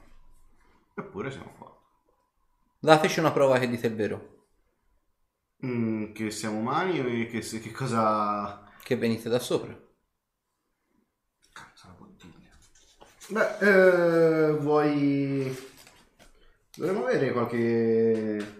Eppure 0.95 1.31
siamo 1.31 1.53
qua. 1.57 1.77
Dateci 2.81 3.21
una 3.21 3.33
prova 3.33 3.59
che 3.59 3.69
dite 3.69 3.87
il 3.87 3.95
vero. 3.95 4.47
Mm, 5.65 6.13
che 6.13 6.31
siamo 6.31 6.59
umani 6.59 6.99
e 6.99 7.27
che, 7.27 7.41
che 7.41 7.71
cosa... 7.71 8.65
Che 8.83 8.97
venite 8.97 9.29
da 9.29 9.39
sopra. 9.39 9.77
Cazzo, 11.53 11.87
la 11.87 11.93
bottiglia. 11.93 12.51
Beh, 13.29 13.59
eh, 14.49 14.53
vuoi... 14.53 15.67
Dovremmo 16.75 17.05
avere 17.05 17.33
qualche 17.33 18.58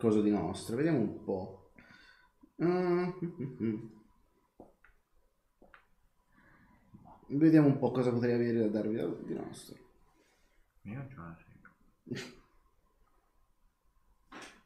cosa 0.00 0.20
di 0.20 0.30
nostro, 0.30 0.76
vediamo 0.76 0.98
un 0.98 1.22
po'. 1.22 1.72
Mm. 2.62 3.10
Vediamo 7.28 7.68
un 7.68 7.78
po' 7.78 7.92
cosa 7.92 8.10
potrei 8.10 8.34
avere 8.34 8.58
da 8.58 8.68
darvi 8.68 8.96
da- 8.96 9.06
di 9.06 9.34
nostro. 9.34 9.76
Io 10.82 11.06
non 11.14 11.36
seguo. 11.36 12.38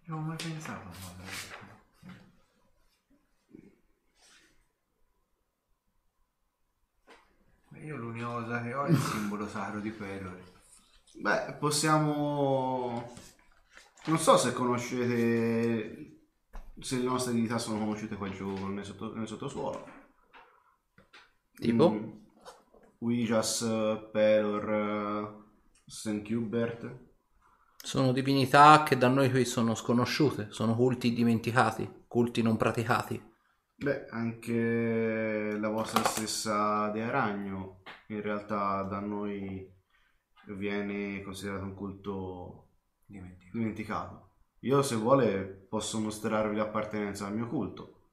Non 0.06 0.18
ho 0.18 0.22
mai 0.22 0.36
pensato 0.36 0.88
a. 0.88 0.92
Io 7.82 7.96
l'unica 7.96 8.26
cosa 8.26 8.62
che 8.62 8.72
ho 8.72 8.84
è 8.84 8.90
il 8.90 8.96
simbolo 8.96 9.46
sacro 9.46 9.80
di 9.80 9.90
Pelor. 9.90 10.40
Beh, 11.16 11.56
possiamo... 11.58 13.12
Non 14.06 14.18
so 14.18 14.36
se 14.36 14.52
conoscete... 14.52 16.10
Se 16.80 16.96
le 16.98 17.04
nostre 17.04 17.32
divinità 17.32 17.58
sono 17.58 17.78
conosciute 17.78 18.16
qua 18.16 18.28
giù 18.28 18.52
nel, 18.66 18.84
sotto- 18.84 19.14
nel 19.14 19.28
sottosuolo. 19.28 19.86
Tipo? 21.54 21.90
Mm, 21.90 22.10
Ouijas, 22.98 23.60
Pelor, 24.10 25.44
St. 25.86 26.28
Hubert. 26.30 27.12
Sono 27.76 28.12
divinità 28.12 28.82
che 28.82 28.98
da 28.98 29.08
noi 29.08 29.30
qui 29.30 29.44
sono 29.44 29.74
sconosciute, 29.74 30.48
sono 30.50 30.74
culti 30.74 31.12
dimenticati, 31.12 32.04
culti 32.08 32.42
non 32.42 32.56
praticati. 32.56 33.32
Beh, 33.76 34.06
anche 34.10 35.56
la 35.58 35.68
vostra 35.68 36.02
stessa 36.04 36.88
Dea 36.90 37.10
Ragno 37.10 37.82
in 38.08 38.20
realtà 38.22 38.82
da 38.82 39.00
noi 39.00 39.70
viene 40.48 41.22
considerato 41.22 41.64
un 41.64 41.74
culto 41.74 42.63
Dimentico. 43.06 43.56
dimenticato. 43.56 44.28
Io 44.60 44.82
se 44.82 44.96
vuole 44.96 45.44
posso 45.44 46.00
mostrarvi 46.00 46.56
l'appartenenza 46.56 47.26
al 47.26 47.34
mio 47.34 47.46
culto 47.48 48.12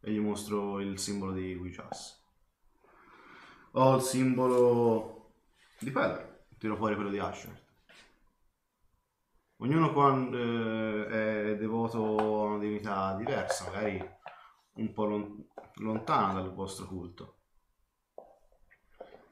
e 0.00 0.12
gli 0.12 0.18
mostro 0.18 0.80
il 0.80 0.98
simbolo 0.98 1.32
di 1.32 1.54
Ouijas. 1.54 2.22
Ho 3.72 3.96
il 3.96 4.02
simbolo 4.02 5.32
di 5.78 5.90
Pelor, 5.90 6.44
tiro 6.58 6.76
fuori 6.76 6.94
quello 6.94 7.10
di 7.10 7.18
Asher. 7.18 7.64
Ognuno 9.58 9.92
quando 9.92 10.36
eh, 10.36 11.52
è 11.52 11.56
devoto 11.56 12.16
a 12.18 12.42
una 12.50 12.58
divinità 12.58 13.14
diversa, 13.16 13.64
magari 13.64 14.10
un 14.74 14.92
po' 14.92 15.04
lon- 15.06 15.48
lontana 15.76 16.34
dal 16.34 16.54
vostro 16.54 16.86
culto. 16.86 17.34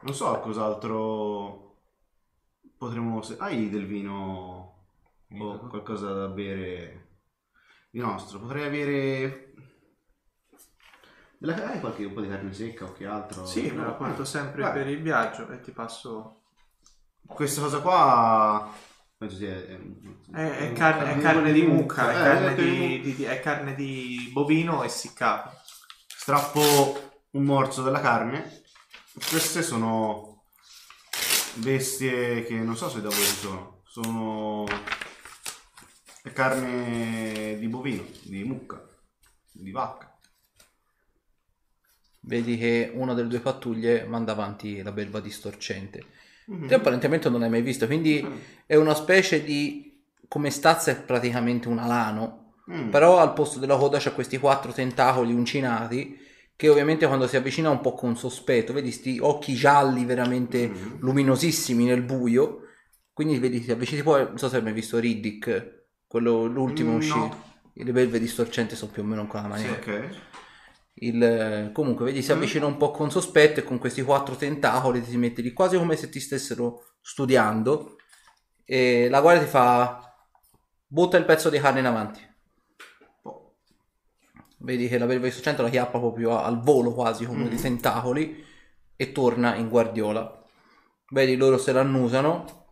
Non 0.01 0.15
so 0.15 0.41
cos'altro 0.41 1.77
potremmo... 2.77 3.23
Se- 3.23 3.37
hai 3.39 3.69
del 3.69 3.87
vino 3.87 4.74
o 5.39 5.59
qualcosa 5.69 6.13
da 6.13 6.29
bere 6.29 7.09
di 7.91 7.99
nostro? 8.01 8.39
Potrei 8.41 8.67
avere... 8.67 9.53
Della... 11.39 11.67
Hai 11.71 11.81
qualche 11.81 12.05
un 12.05 12.13
po' 12.15 12.21
di 12.21 12.29
carne 12.29 12.53
secca 12.53 12.85
o 12.85 12.93
che 12.93 13.07
altro? 13.07 13.45
Sì, 13.47 13.71
me 13.71 13.83
la 13.85 13.89
No? 13.89 13.97
porto 13.97 14.25
sempre 14.25 14.63
Vai. 14.63 14.73
per 14.73 14.89
il 14.89 15.03
viaggio 15.03 15.49
e 15.51 15.61
ti 15.61 15.73
passo... 15.73 16.43
Questa 17.27 17.61
cosa 17.63 17.81
qua... 17.81 18.73
Penso 19.17 19.37
sia... 19.37 19.55
È, 19.55 19.79
È, 20.33 20.59
è 20.71 20.73
carne, 20.73 21.15
è 21.15 21.19
carne 21.21 21.53
di 21.53 21.63
mucca, 21.63 22.11
è 22.11 22.15
Eh, 22.21 22.23
carne 22.25 22.55
di, 22.55 23.01
di- 23.01 23.15
di- 23.15 23.25
è 23.25 23.41
carne 23.41 23.75
di 23.75 24.31
bovino 24.33 24.83
essiccato. 24.85 25.51
Strappo 26.07 27.13
un 27.31 27.43
morso 27.45 27.83
della 27.83 28.01
carne. 28.01 28.63
Queste 29.29 29.63
sono 29.63 30.45
bestie 31.55 32.45
che 32.45 32.55
non 32.55 32.77
so 32.77 32.89
se 32.89 33.01
da 33.01 33.09
voi 33.09 33.19
ci 33.25 33.37
sono. 33.37 33.83
Sono 33.85 34.65
è 36.27 36.33
carne 36.33 37.59
di 37.59 37.69
bovino, 37.69 38.03
di 38.23 38.45
mucca, 38.45 38.83
di 39.53 39.71
vacca. 39.71 40.11
Vedi 42.21 42.57
che 42.57 42.91
una 42.95 43.13
delle 43.13 43.29
due 43.29 43.41
pattuglie 43.41 44.05
manda 44.07 44.33
avanti 44.33 44.81
la 44.83 44.91
belva 44.93 45.21
distorcente. 45.21 46.03
Te 46.67 46.75
apparentemente 46.75 47.29
non 47.29 47.41
l'hai 47.41 47.51
mai 47.51 47.61
visto, 47.61 47.87
quindi 47.87 48.27
è 48.67 48.75
una 48.77 48.95
specie 48.95 49.43
di... 49.45 50.03
come 50.29 50.49
stazza 50.51 50.91
è 50.91 51.01
praticamente 51.03 51.69
un 51.69 51.79
alano, 51.79 52.41
Mm. 52.67 52.89
però 52.89 53.19
al 53.19 53.35
posto 53.35 53.59
della 53.59 53.77
coda 53.77 53.99
c'ha 53.99 54.13
questi 54.13 54.39
quattro 54.39 54.73
tentacoli 54.73 55.35
uncinati 55.35 56.19
che 56.57 56.71
ovviamente 56.71 57.07
quando 57.07 57.27
si 57.27 57.37
avvicina 57.37 57.69
un 57.69 57.83
po' 57.83 57.93
con 57.93 58.17
sospetto, 58.17 58.73
vedi 58.73 58.91
sti 58.91 59.19
occhi 59.21 59.53
gialli 59.53 60.07
veramente 60.07 60.69
Mm. 60.69 60.95
luminosissimi 61.01 61.85
nel 61.85 62.01
buio, 62.01 62.63
quindi 63.13 63.39
vedi 63.39 63.61
si 63.63 63.71
avvicina 63.71 64.03
poi, 64.03 64.25
non 64.25 64.39
so 64.39 64.49
se 64.49 64.57
hai 64.57 64.63
mai 64.63 64.73
visto 64.73 64.99
Riddick, 64.99 65.84
quello 66.15 66.45
l'ultimo 66.45 66.93
Mm, 66.93 66.97
uscito. 66.97 67.37
no. 67.37 67.43
Le 67.73 67.91
belve 67.91 68.21
distorcenti 68.21 68.77
sono 68.77 68.93
più 68.93 69.03
o 69.03 69.05
meno 69.05 69.27
quella 69.27 69.47
Sì, 69.57 69.67
maniera. 69.67 69.73
ok. 69.73 70.11
Il, 70.95 71.71
comunque, 71.73 72.05
vedi, 72.05 72.23
si 72.23 72.31
avvicina 72.31 72.67
un 72.67 72.77
po' 72.77 72.93
con 72.93 73.11
sospetto 73.11 73.59
e 73.59 73.65
con 73.65 73.79
questi 73.79 74.01
quattro 74.03 74.37
tentacoli 74.37 75.03
ti 75.03 75.17
metti 75.17 75.43
lì 75.43 75.53
quasi 75.53 75.77
come 75.77 75.97
se 75.97 76.09
ti 76.11 76.21
stessero 76.21 76.99
studiando. 77.01 77.97
E 78.65 79.09
la 79.09 79.21
guardia 79.21 79.43
ti 79.43 79.51
fa: 79.51 80.15
butta 80.87 81.17
il 81.17 81.25
pezzo 81.25 81.51
di 81.51 81.59
carne 81.59 81.81
in 81.81 81.87
avanti. 81.87 82.21
Oh. 83.23 83.55
Vedi 84.59 84.87
che 84.87 84.99
la 84.99 85.07
belva 85.07 85.27
di 85.27 85.57
la 85.57 85.69
chiappa 85.69 85.99
proprio 85.99 86.39
al 86.39 86.61
volo 86.61 86.95
quasi 86.95 87.27
come 87.27 87.49
di 87.49 87.57
tentacoli 87.57 88.45
e 88.95 89.11
torna 89.11 89.57
in 89.57 89.69
guardiola. 89.69 90.45
Vedi, 91.11 91.35
loro 91.35 91.59
se 91.59 91.73
l'annusano 91.73 92.64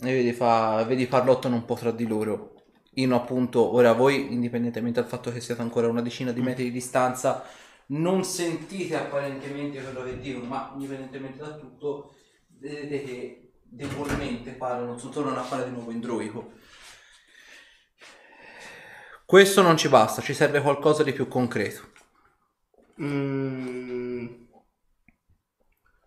e 0.00 0.12
vedi, 0.12 0.32
fa, 0.32 0.84
vedi 0.84 1.06
parlottano 1.06 1.56
un 1.56 1.64
po' 1.64 1.74
tra 1.74 1.90
di 1.90 2.06
loro. 2.06 2.54
In 2.94 3.12
appunto, 3.12 3.72
ora 3.72 3.92
voi, 3.92 4.32
indipendentemente 4.32 5.00
dal 5.00 5.08
fatto 5.08 5.32
che 5.32 5.40
siate 5.40 5.62
ancora 5.62 5.88
una 5.88 6.02
decina 6.02 6.32
di 6.32 6.40
metri 6.40 6.64
di 6.64 6.70
distanza, 6.70 7.44
non 7.86 8.24
sentite 8.24 8.96
apparentemente 8.96 9.82
quello 9.82 10.04
che 10.04 10.18
dicono, 10.18 10.44
ma 10.46 10.70
indipendentemente 10.74 11.38
da 11.38 11.54
tutto, 11.54 12.14
vedete 12.58 13.02
che 13.02 13.52
debolmente 13.62 14.52
parlano, 14.52 14.96
tornano 14.96 15.40
a 15.40 15.44
parlare 15.44 15.70
di 15.70 15.76
nuovo 15.76 15.90
in 15.90 16.00
droico. 16.00 16.52
Questo 19.24 19.62
non 19.62 19.76
ci 19.76 19.88
basta, 19.88 20.22
ci 20.22 20.32
serve 20.32 20.60
qualcosa 20.62 21.02
di 21.02 21.12
più 21.12 21.28
concreto. 21.28 21.92
Mm. 23.00 24.26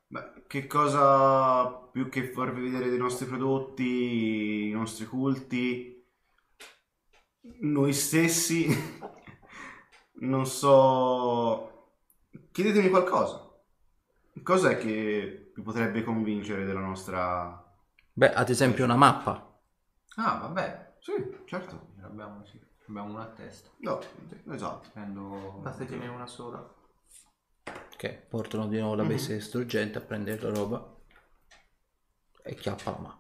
Beh, 0.07 0.43
che 0.47 0.67
cosa 0.67 1.80
più 1.91 2.09
che 2.09 2.31
farvi 2.31 2.61
vedere 2.61 2.89
dei 2.89 2.97
nostri 2.97 3.25
prodotti, 3.25 4.67
i 4.67 4.71
nostri 4.71 5.05
culti, 5.05 6.01
noi 7.61 7.93
stessi, 7.93 8.67
non 10.21 10.45
so. 10.45 11.89
Chiedetemi 12.51 12.89
qualcosa. 12.89 13.49
Cos'è 14.41 14.77
che 14.77 15.51
vi 15.53 15.61
potrebbe 15.61 16.03
convincere 16.03 16.65
della 16.65 16.79
nostra. 16.79 17.63
Beh, 18.13 18.33
ad 18.33 18.49
esempio 18.49 18.85
una 18.85 18.95
mappa. 18.95 19.59
Ah, 20.15 20.37
vabbè. 20.37 20.95
Sì, 20.99 21.11
certo. 21.45 21.89
Ce 21.95 22.01
l'abbiamo, 22.01 22.43
sì. 22.45 22.59
Abbiamo 22.87 23.13
una 23.13 23.23
a 23.23 23.27
testa. 23.27 23.69
No, 23.79 23.99
esatto. 24.51 24.89
Prendo... 24.93 25.61
Datene 25.63 26.07
una 26.07 26.27
sola. 26.27 26.75
Che 27.95 28.25
portano 28.29 28.67
di 28.67 28.79
nuovo 28.79 28.95
la 28.95 29.03
bestia 29.03 29.35
distruggente 29.35 29.97
a 29.97 30.01
prendere 30.01 30.41
la 30.41 30.49
roba 30.49 30.99
e 32.43 32.55
chiappa 32.55 32.91
la 32.91 32.97
mappa. 32.97 33.19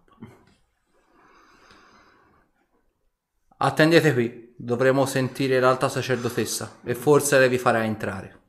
Attendete 3.57 4.13
qui, 4.13 4.55
dovremo 4.57 5.05
sentire 5.05 5.59
l'alta 5.59 5.87
sacerdotessa 5.87 6.79
e 6.83 6.95
forse 6.95 7.37
lei 7.37 7.49
vi 7.49 7.57
farà 7.57 7.83
entrare. 7.83 8.39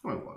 Come 0.00 0.14
vuoi. 0.14 0.36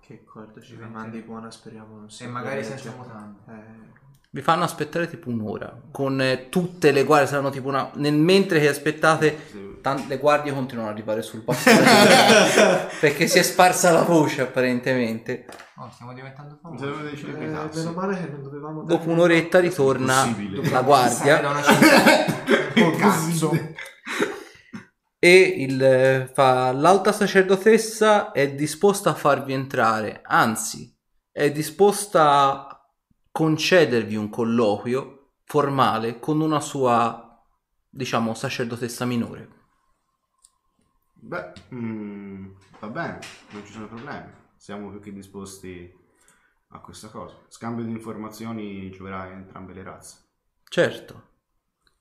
Che 0.00 0.24
corda 0.24 0.60
ci 0.60 0.76
mandi 0.76 1.20
buona, 1.20 1.50
speriamo 1.50 1.96
non 1.96 2.10
sia 2.10 2.28
magari 2.28 2.60
quella, 2.60 2.76
senza 2.76 2.96
mutande. 2.96 3.38
Eh, 3.48 3.92
Vi 4.34 4.40
fanno 4.40 4.64
aspettare 4.64 5.10
tipo 5.10 5.28
un'ora, 5.28 5.78
con 5.90 6.18
eh, 6.22 6.48
tutte 6.48 6.90
le 6.90 7.04
guardie, 7.04 7.28
saranno 7.28 7.50
tipo 7.50 7.68
una... 7.68 7.90
Nel 7.96 8.14
mentre 8.14 8.60
che 8.60 8.68
aspettate, 8.68 9.36
Sì. 9.50 9.76
tan- 9.82 10.06
le 10.08 10.16
guardie 10.16 10.54
continuano 10.54 10.88
ad 10.88 10.94
arrivare 10.94 11.20
sul 11.20 11.42
posto. 11.42 11.68
perché 12.98 13.26
si 13.26 13.38
è 13.38 13.42
sparsa 13.42 13.90
la 13.92 14.00
voce 14.04 14.40
apparentemente. 14.40 15.44
Oh, 15.76 15.90
stiamo 15.92 16.14
diventando 16.14 16.58
famosi. 16.62 16.82
dei 17.02 17.12
Eh, 17.12 17.16
sì. 17.18 17.26
meno 17.78 17.92
male 17.92 18.16
che 18.18 18.28
non 18.30 18.42
dovevamo 18.42 18.82
Dopo 18.84 19.10
un'oretta 19.10 19.58
ritorna 19.60 20.24
la 20.70 20.80
guardia. 20.82 21.38
da 21.40 21.50
una 21.50 21.62
città. 21.62 22.40
Oh, 22.82 22.90
cazzo. 22.96 23.50
E 25.18 25.38
il, 25.58 25.82
eh, 25.82 26.30
fa, 26.32 26.72
l'alta 26.72 27.12
sacerdotessa 27.12 28.32
è 28.32 28.50
disposta 28.54 29.10
a 29.10 29.14
farvi 29.14 29.52
entrare, 29.52 30.22
anzi 30.24 30.90
è 31.30 31.50
disposta 31.52 32.66
a 32.66 32.81
concedervi 33.32 34.14
un 34.14 34.28
colloquio 34.28 35.32
formale 35.44 36.20
con 36.20 36.40
una 36.40 36.60
sua, 36.60 37.42
diciamo, 37.88 38.34
sacerdotessa 38.34 39.04
minore. 39.06 39.60
Beh, 41.14 41.52
mm, 41.74 42.50
va 42.78 42.88
bene, 42.88 43.18
non 43.50 43.64
ci 43.64 43.72
sono 43.72 43.88
problemi. 43.88 44.30
Siamo 44.56 44.90
più 44.90 45.00
che 45.00 45.12
disposti 45.12 45.92
a 46.68 46.80
questa 46.80 47.08
cosa. 47.08 47.36
Scambio 47.48 47.84
di 47.84 47.90
informazioni 47.90 48.90
gioverà 48.90 49.22
a 49.22 49.26
entrambe 49.26 49.72
le 49.72 49.82
razze. 49.82 50.16
Certo, 50.64 51.30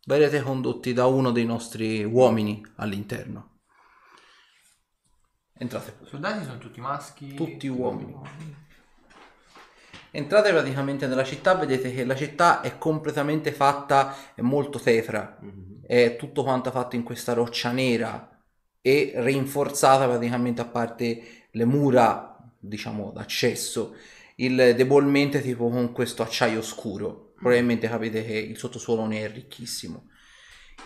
verrete 0.05 0.41
condotti 0.41 0.93
da 0.93 1.05
uno 1.05 1.31
dei 1.31 1.45
nostri 1.45 2.03
uomini 2.03 2.65
all'interno. 2.75 3.59
Entrate 5.53 5.91
pure. 5.91 6.07
I 6.07 6.09
soldati 6.09 6.43
sono 6.43 6.57
tutti 6.57 6.81
maschi. 6.81 7.35
Tutti 7.35 7.67
uomini. 7.67 8.19
Entrate 10.13 10.51
praticamente 10.51 11.07
nella 11.07 11.23
città, 11.23 11.55
vedete 11.55 11.93
che 11.93 12.03
la 12.03 12.15
città 12.15 12.59
è 12.61 12.77
completamente 12.77 13.53
fatta, 13.53 14.15
è 14.35 14.41
molto 14.41 14.77
tetra, 14.77 15.37
Mhm. 15.39 15.83
è 15.85 16.15
tutto 16.17 16.43
quanto 16.43 16.69
fatto 16.69 16.97
in 16.97 17.03
questa 17.03 17.31
roccia 17.33 17.71
nera 17.71 18.29
e 18.81 19.13
rinforzata 19.15 20.07
praticamente 20.07 20.59
a 20.61 20.65
parte 20.65 21.21
le 21.51 21.65
mura, 21.65 22.37
diciamo, 22.59 23.11
d'accesso, 23.13 23.95
il 24.35 24.73
debolmente 24.75 25.41
tipo 25.41 25.69
con 25.69 25.91
questo 25.93 26.23
acciaio 26.23 26.61
scuro. 26.61 27.33
Probabilmente 27.39 27.87
capite 27.87 28.25
che 28.25 28.33
il 28.33 28.57
sottosuolo 28.57 29.05
ne 29.05 29.23
è 29.23 29.31
ricchissimo. 29.31 30.07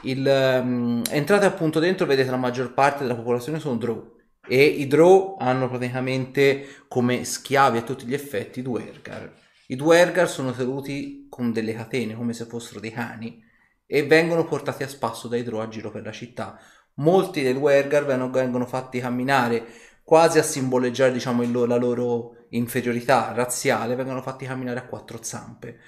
Il, 0.04 0.28
ehm, 0.28 1.02
entrate 1.10 1.46
appunto 1.46 1.80
dentro, 1.80 2.06
vedete 2.06 2.30
la 2.30 2.38
maggior 2.38 2.74
parte 2.74 3.04
della 3.04 3.16
popolazione 3.16 3.60
sono 3.60 3.78
drow 3.78 4.15
e 4.48 4.64
i 4.64 4.88
drow 4.88 5.38
hanno 5.40 5.68
praticamente 5.68 6.84
come 6.88 7.24
schiavi 7.24 7.80
a 7.80 7.82
tutti 7.82 8.06
gli 8.06 8.14
effetti 8.14 8.60
i 8.60 8.62
Duergar. 8.62 9.32
I 9.68 9.76
Duergar 9.76 10.30
sono 10.30 10.52
tenuti 10.52 11.28
con 11.30 11.52
delle 11.52 11.74
catene 11.74 12.16
come 12.16 12.34
se 12.34 12.46
fossero 12.46 12.80
dei 12.80 12.92
cani 12.92 13.44
e 13.86 14.06
vengono 14.06 14.46
portati 14.46 14.84
a 14.84 14.88
spasso 14.88 15.28
dai 15.28 15.44
drow 15.44 15.60
a 15.62 15.68
giro 15.68 15.92
per 15.92 16.04
la 16.04 16.12
città. 16.12 16.60
Molti 16.96 17.42
dei 17.42 17.54
Duergar 17.54 18.06
vengono, 18.06 18.32
vengono 18.32 18.66
fatti 18.66 19.00
camminare 19.00 19.66
quasi 20.04 20.38
a 20.38 20.44
simboleggiare 20.44 21.12
diciamo 21.12 21.42
il 21.42 21.52
la 21.52 21.78
loro 21.78 22.46
inferiorità 22.50 23.32
razziale, 23.34 23.96
vengono 23.96 24.22
fatti 24.22 24.46
camminare 24.46 24.80
a 24.80 24.86
quattro 24.86 25.22
zampe 25.22 25.80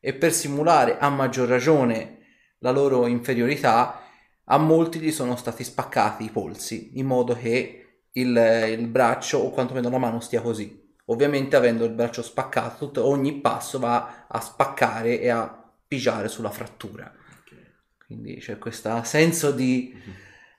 e 0.00 0.14
per 0.14 0.32
simulare 0.32 0.98
a 0.98 1.08
maggior 1.10 1.48
ragione 1.48 2.18
la 2.60 2.70
loro 2.70 3.06
inferiorità 3.06 4.02
a 4.44 4.58
molti 4.58 4.98
gli 4.98 5.12
sono 5.12 5.36
stati 5.36 5.64
spaccati 5.64 6.24
i 6.24 6.30
polsi 6.30 6.98
in 6.98 7.06
modo 7.06 7.34
che 7.34 7.77
il, 8.20 8.66
il 8.78 8.86
braccio 8.88 9.38
o 9.38 9.50
quantomeno 9.50 9.88
la 9.90 9.98
mano 9.98 10.20
stia 10.20 10.40
così. 10.40 10.86
Ovviamente 11.06 11.56
avendo 11.56 11.84
il 11.84 11.92
braccio 11.92 12.22
spaccato, 12.22 12.86
tutto- 12.86 13.06
ogni 13.06 13.40
passo 13.40 13.78
va 13.78 14.26
a 14.28 14.40
spaccare 14.40 15.20
e 15.20 15.28
a 15.30 15.72
pigiare 15.86 16.28
sulla 16.28 16.50
frattura. 16.50 17.10
Quindi 18.04 18.36
c'è 18.36 18.58
questo 18.58 19.02
senso 19.04 19.50
di, 19.50 19.94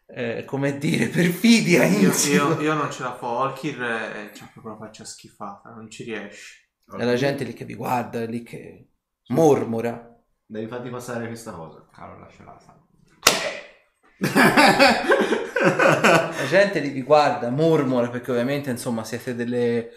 eh, 0.07 0.43
come 0.45 0.77
dire, 0.77 1.07
perfidia 1.07 1.83
Io, 1.85 2.11
io, 2.11 2.59
io 2.61 2.73
non 2.73 2.91
ce 2.91 3.03
la 3.03 3.15
fa. 3.15 3.27
Olkir 3.27 3.81
eh, 3.81 4.31
c'ha 4.33 4.49
proprio 4.53 4.73
una 4.75 4.85
faccia 4.85 5.03
schifata, 5.03 5.69
non 5.69 5.89
ci 5.89 6.03
riesce. 6.03 6.67
E 6.97 7.03
la 7.03 7.15
gente 7.15 7.43
lì 7.43 7.53
che 7.53 7.65
vi 7.65 7.75
guarda, 7.75 8.23
lì 8.25 8.41
che 8.43 8.87
mormora. 9.27 10.15
Devi 10.45 10.67
farti 10.67 10.89
passare 10.89 11.27
questa 11.27 11.51
cosa. 11.51 11.87
Caro, 11.91 12.19
lasciala 12.19 12.57
stare. 12.59 12.77
La 15.61 16.45
gente 16.47 16.79
lì 16.79 16.89
vi 16.89 17.01
guarda, 17.01 17.49
mormora 17.49 18.09
perché 18.09 18.31
ovviamente 18.31 18.69
insomma 18.69 19.03
siete 19.03 19.35
delle... 19.35 19.89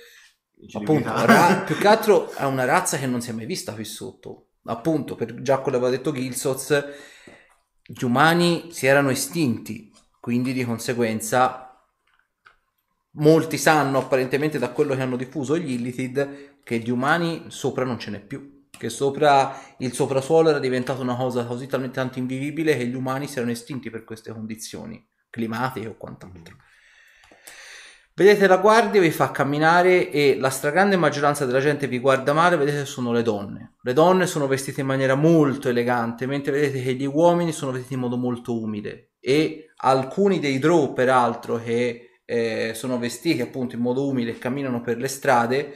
appunto, 0.72 1.08
ra- 1.08 1.62
più 1.66 1.76
che 1.76 1.86
altro 1.86 2.32
è 2.32 2.44
una 2.44 2.64
razza 2.64 2.98
che 2.98 3.06
non 3.06 3.20
si 3.20 3.30
è 3.30 3.32
mai 3.32 3.46
vista 3.46 3.72
qui 3.72 3.84
sotto. 3.84 4.48
Appunto, 4.64 5.14
per, 5.14 5.40
già 5.42 5.58
quello 5.58 5.78
che 5.78 5.84
aveva 5.84 5.96
detto 5.96 6.12
Gilsoz, 6.12 6.84
gli 7.84 8.04
umani 8.04 8.68
si 8.72 8.86
erano 8.86 9.10
estinti, 9.10 9.92
quindi 10.20 10.52
di 10.52 10.64
conseguenza 10.64 11.68
molti 13.16 13.58
sanno 13.58 13.98
apparentemente 13.98 14.58
da 14.58 14.70
quello 14.70 14.94
che 14.94 15.02
hanno 15.02 15.16
diffuso 15.16 15.58
gli 15.58 15.72
Illithid 15.72 16.60
che 16.64 16.78
di 16.78 16.90
umani 16.90 17.44
sopra 17.48 17.84
non 17.84 17.98
ce 17.98 18.10
n'è 18.10 18.20
più. 18.20 18.60
Che 18.70 18.88
sopra 18.88 19.56
il 19.78 19.92
soprasuolo 19.92 20.48
era 20.48 20.58
diventato 20.58 21.02
una 21.02 21.14
cosa 21.14 21.44
così 21.44 21.66
talmente 21.66 21.96
tanto 21.96 22.18
invivibile 22.18 22.76
che 22.76 22.86
gli 22.86 22.94
umani 22.94 23.28
si 23.28 23.36
erano 23.36 23.52
estinti 23.52 23.90
per 23.90 24.02
queste 24.02 24.32
condizioni 24.32 25.10
climatiche 25.32 25.88
o 25.88 25.96
quant'altro. 25.96 26.56
Vedete 28.14 28.46
la 28.46 28.58
guardia 28.58 29.00
vi 29.00 29.10
fa 29.10 29.30
camminare 29.30 30.10
e 30.10 30.36
la 30.38 30.50
stragrande 30.50 30.96
maggioranza 30.96 31.46
della 31.46 31.60
gente 31.60 31.88
vi 31.88 31.98
guarda 31.98 32.34
male, 32.34 32.56
vedete 32.56 32.84
sono 32.84 33.10
le 33.10 33.22
donne. 33.22 33.76
Le 33.80 33.94
donne 33.94 34.26
sono 34.26 34.46
vestite 34.46 34.82
in 34.82 34.86
maniera 34.86 35.14
molto 35.14 35.70
elegante, 35.70 36.26
mentre 36.26 36.52
vedete 36.52 36.82
che 36.82 36.92
gli 36.92 37.06
uomini 37.06 37.52
sono 37.52 37.72
vestiti 37.72 37.94
in 37.94 38.00
modo 38.00 38.18
molto 38.18 38.60
umile 38.60 39.12
e 39.18 39.70
alcuni 39.76 40.40
dei 40.40 40.58
drow 40.58 40.92
peraltro 40.92 41.56
che 41.56 42.20
eh, 42.26 42.72
sono 42.74 42.98
vestiti 42.98 43.40
appunto 43.40 43.76
in 43.76 43.80
modo 43.80 44.06
umile 44.06 44.32
e 44.32 44.38
camminano 44.38 44.82
per 44.82 44.98
le 44.98 45.08
strade, 45.08 45.74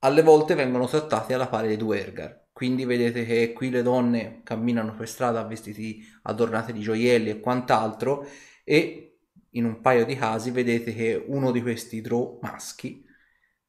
alle 0.00 0.22
volte 0.22 0.54
vengono 0.54 0.86
trattati 0.86 1.32
alla 1.32 1.48
pari 1.48 1.66
dei 1.66 1.76
Duergar. 1.76 2.42
Quindi 2.52 2.84
vedete 2.84 3.24
che 3.24 3.52
qui 3.52 3.68
le 3.70 3.82
donne 3.82 4.42
camminano 4.44 4.94
per 4.94 5.08
strada 5.08 5.42
vestiti 5.42 6.06
adornate 6.22 6.72
di 6.72 6.80
gioielli 6.80 7.30
e 7.30 7.40
quant'altro 7.40 8.24
e 8.64 9.18
in 9.50 9.64
un 9.64 9.80
paio 9.80 10.04
di 10.04 10.16
casi 10.16 10.50
vedete 10.50 10.94
che 10.94 11.22
uno 11.26 11.52
di 11.52 11.62
questi 11.62 12.00
drow 12.00 12.38
maschi, 12.42 13.04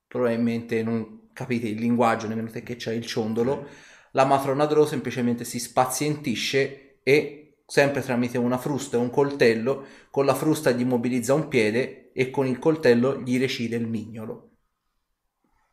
probabilmente 0.07 0.82
non 0.82 1.30
capite 1.33 1.67
il 1.67 1.80
linguaggio 1.80 2.27
nemmeno 2.27 2.49
te 2.49 2.64
che 2.64 2.75
c'è 2.75 2.93
il 2.93 3.06
ciondolo, 3.06 3.67
la 4.11 4.25
matrona 4.25 4.65
drow 4.65 4.85
semplicemente 4.85 5.43
si 5.43 5.59
spazientisce 5.59 6.99
e 7.03 7.57
sempre 7.67 8.01
tramite 8.01 8.38
una 8.38 8.57
frusta 8.57 8.98
e 8.98 8.99
un 8.99 9.09
coltello, 9.09 9.85
con 10.09 10.25
la 10.25 10.33
frusta 10.33 10.72
gli 10.72 10.82
immobilizza 10.82 11.33
un 11.33 11.48
piede 11.48 12.11
e 12.14 12.30
con 12.30 12.48
il 12.48 12.59
coltello 12.59 13.22
gli 13.22 13.38
recide 13.38 13.75
il 13.75 13.88
mignolo. 13.88 14.51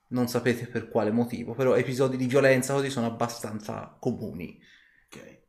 Non 0.08 0.28
sapete 0.28 0.66
per 0.66 0.88
quale 0.88 1.10
motivo, 1.10 1.54
però 1.54 1.74
episodi 1.74 2.16
di 2.16 2.26
violenza 2.26 2.74
così 2.74 2.90
sono 2.90 3.06
abbastanza 3.06 3.96
comuni. 3.98 4.60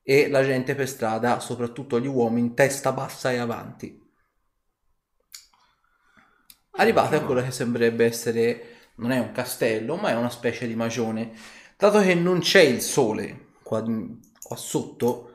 E 0.03 0.29
la 0.29 0.43
gente 0.43 0.75
per 0.75 0.87
strada, 0.87 1.39
soprattutto 1.39 1.99
gli 1.99 2.07
uomini, 2.07 2.53
testa 2.53 2.91
bassa 2.91 3.31
e 3.31 3.37
avanti. 3.37 4.01
Arrivate 6.75 7.15
a 7.15 7.21
quello 7.21 7.41
che 7.41 7.51
sembrerebbe 7.51 8.05
essere, 8.05 8.91
non 8.95 9.11
è 9.11 9.19
un 9.19 9.31
castello, 9.31 9.95
ma 9.95 10.09
è 10.09 10.15
una 10.15 10.29
specie 10.29 10.67
di 10.67 10.75
magione. 10.75 11.31
Dato 11.77 11.99
che 12.01 12.15
non 12.15 12.39
c'è 12.39 12.61
il 12.61 12.81
sole 12.81 13.51
qua, 13.63 13.83
qua 13.83 14.55
sotto, 14.55 15.31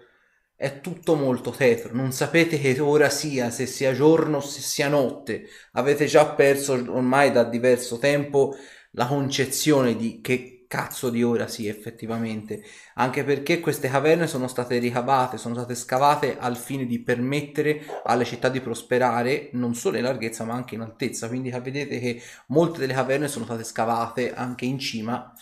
è 0.56 0.80
tutto 0.80 1.14
molto 1.14 1.50
tetro. 1.50 1.94
Non 1.94 2.12
sapete 2.12 2.58
che 2.58 2.78
ora 2.80 3.08
sia, 3.10 3.50
se 3.50 3.66
sia 3.66 3.92
giorno 3.94 4.38
o 4.38 4.40
se 4.40 4.60
sia 4.60 4.88
notte. 4.88 5.46
Avete 5.72 6.06
già 6.06 6.26
perso 6.34 6.72
ormai 6.72 7.30
da 7.30 7.44
diverso 7.44 7.98
tempo 7.98 8.56
la 8.92 9.06
concezione 9.06 9.94
di 9.94 10.20
che 10.20 10.57
cazzo 10.68 11.08
di 11.10 11.22
ora 11.22 11.48
sia 11.48 11.70
effettivamente 11.70 12.62
anche 12.94 13.24
perché 13.24 13.58
queste 13.58 13.88
caverne 13.88 14.26
sono 14.26 14.46
state 14.46 14.78
ricavate, 14.78 15.38
sono 15.38 15.54
state 15.54 15.74
scavate 15.74 16.38
al 16.38 16.56
fine 16.56 16.84
di 16.84 17.00
permettere 17.00 17.84
alle 18.04 18.24
città 18.24 18.48
di 18.48 18.60
prosperare 18.60 19.48
non 19.54 19.74
solo 19.74 19.96
in 19.96 20.04
larghezza 20.04 20.44
ma 20.44 20.54
anche 20.54 20.74
in 20.74 20.82
altezza, 20.82 21.26
quindi 21.26 21.50
vedete 21.50 21.98
che 21.98 22.22
molte 22.48 22.78
delle 22.78 22.92
caverne 22.92 23.28
sono 23.28 23.46
state 23.46 23.64
scavate 23.64 24.34
anche 24.34 24.66
in 24.66 24.78
cima 24.78 25.32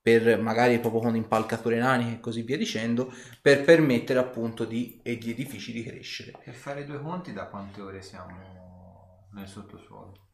per 0.00 0.40
magari 0.40 0.78
proprio 0.78 1.02
con 1.02 1.16
impalcature 1.16 1.76
naniche 1.76 2.14
e 2.14 2.20
così 2.20 2.40
via 2.40 2.56
dicendo, 2.56 3.12
per 3.42 3.62
permettere 3.62 4.18
appunto 4.18 4.64
di, 4.64 5.00
e 5.02 5.16
gli 5.16 5.28
edifici 5.28 5.70
di 5.70 5.82
crescere. 5.82 6.32
Per 6.42 6.54
fare 6.54 6.86
due 6.86 6.98
conti, 6.98 7.34
da 7.34 7.48
quante 7.48 7.82
ore 7.82 8.00
siamo 8.00 9.28
nel 9.32 9.46
sottosuolo? 9.46 10.28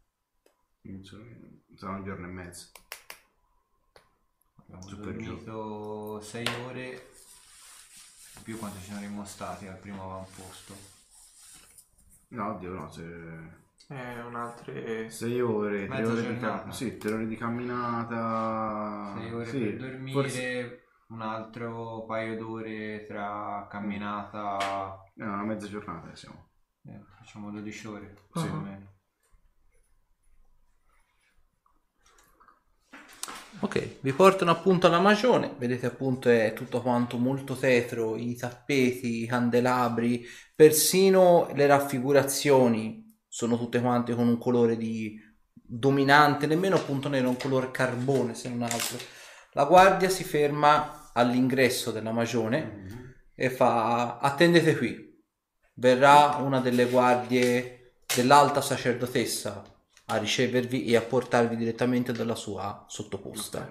Sarà 1.75 1.97
un 1.97 2.05
giorno 2.05 2.27
e 2.27 2.31
mezzo. 2.31 2.71
Abbiamo 4.75 4.87
Giù 4.87 5.01
per 5.01 5.17
giù. 5.17 5.25
dormito 5.31 6.21
6 6.21 6.47
ore, 6.67 7.11
più 8.43 8.59
quanto 8.59 8.79
ci 8.81 8.93
saremmo 8.93 9.25
stati 9.25 9.67
al 9.67 9.79
primo 9.79 10.03
avamposto. 10.05 10.75
No, 12.29 12.55
oddio, 12.55 12.71
no, 12.73 12.91
se... 12.91 13.63
Eh, 13.89 14.21
un'altra... 14.23 14.73
6 15.09 15.41
ore, 15.41 15.87
3 15.87 15.89
Mezza 15.89 16.13
ore, 16.13 16.21
di 16.21 16.27
giornata. 16.27 16.63
cam- 16.63 16.71
sì, 16.71 16.97
tre 16.97 17.13
ore 17.13 17.27
di 17.27 17.37
camminata. 17.37 19.15
6 19.19 19.33
ore 19.35 19.45
Ah, 19.45 19.49
sì, 19.51 19.59
per 19.61 19.77
dormire, 19.77 20.13
forse- 20.13 20.83
un 21.09 21.21
altro 21.21 22.05
paio 22.07 22.37
d'ore 22.37 23.05
tra 23.07 23.67
camminata. 23.71 25.03
È 25.15 25.23
una 25.23 25.45
mezza 25.45 25.69
giornata 25.69 26.15
siamo. 26.17 26.49
eh, 26.87 27.01
facciamo 27.19 27.51
12 27.51 27.87
ore. 27.87 28.15
Sì. 28.33 28.43
più 28.43 28.53
o 28.53 28.61
meno. 28.61 28.93
Ok, 33.61 34.01
vi 34.01 34.13
portano 34.13 34.51
appunto 34.51 34.89
alla 34.89 35.01
magione, 35.01 35.55
vedete 35.57 35.87
appunto 35.87 36.29
è 36.29 36.53
tutto 36.55 36.83
quanto 36.83 37.17
molto 37.17 37.55
tetro, 37.55 38.17
i 38.17 38.37
tappeti, 38.37 39.23
i 39.23 39.27
candelabri, 39.27 40.27
persino 40.55 41.51
le 41.55 41.67
raffigurazioni 41.67 43.19
sono 43.27 43.57
tutte 43.57 43.81
quante 43.81 44.15
con 44.15 44.29
un 44.29 44.39
colore 44.39 44.77
di 44.77 45.19
dominante, 45.53 46.47
nemmeno 46.47 46.77
appunto 46.77 47.09
nero, 47.09 47.29
un 47.29 47.37
colore 47.37 47.71
carbone 47.71 48.35
se 48.35 48.49
non 48.49 48.63
altro. 48.63 48.99
La 49.53 49.65
guardia 49.65 50.09
si 50.09 50.25
ferma 50.25 51.11
all'ingresso 51.15 51.91
della 51.91 52.13
magione 52.13 53.23
e 53.35 53.51
fa 53.51 54.19
attendete 54.19 54.77
qui. 54.77 55.23
Verrà 55.75 56.37
una 56.37 56.61
delle 56.61 56.87
guardie 56.87 57.95
dell'alta 58.15 58.61
sacerdotessa 58.61 59.74
a 60.07 60.17
ricevervi 60.17 60.85
e 60.85 60.97
a 60.97 61.03
portarvi 61.03 61.57
direttamente 61.57 62.13
dalla 62.13 62.35
sua 62.35 62.85
sottoposta. 62.89 63.69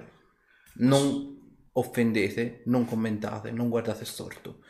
Non 0.75 1.41
offendete, 1.73 2.63
non 2.65 2.85
commentate, 2.85 3.51
non 3.51 3.69
guardate 3.69 4.05
storto. 4.05 4.63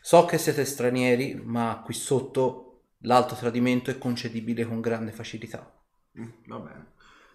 So 0.00 0.24
che 0.24 0.38
siete 0.38 0.64
stranieri, 0.64 1.34
ma 1.34 1.82
qui 1.84 1.94
sotto 1.94 2.66
l'alto 3.00 3.34
tradimento 3.34 3.90
è 3.90 3.98
concedibile 3.98 4.66
con 4.66 4.80
grande 4.80 5.12
facilità. 5.12 5.72
Mm, 6.18 6.28
Va 6.46 6.58
bene. 6.58 6.94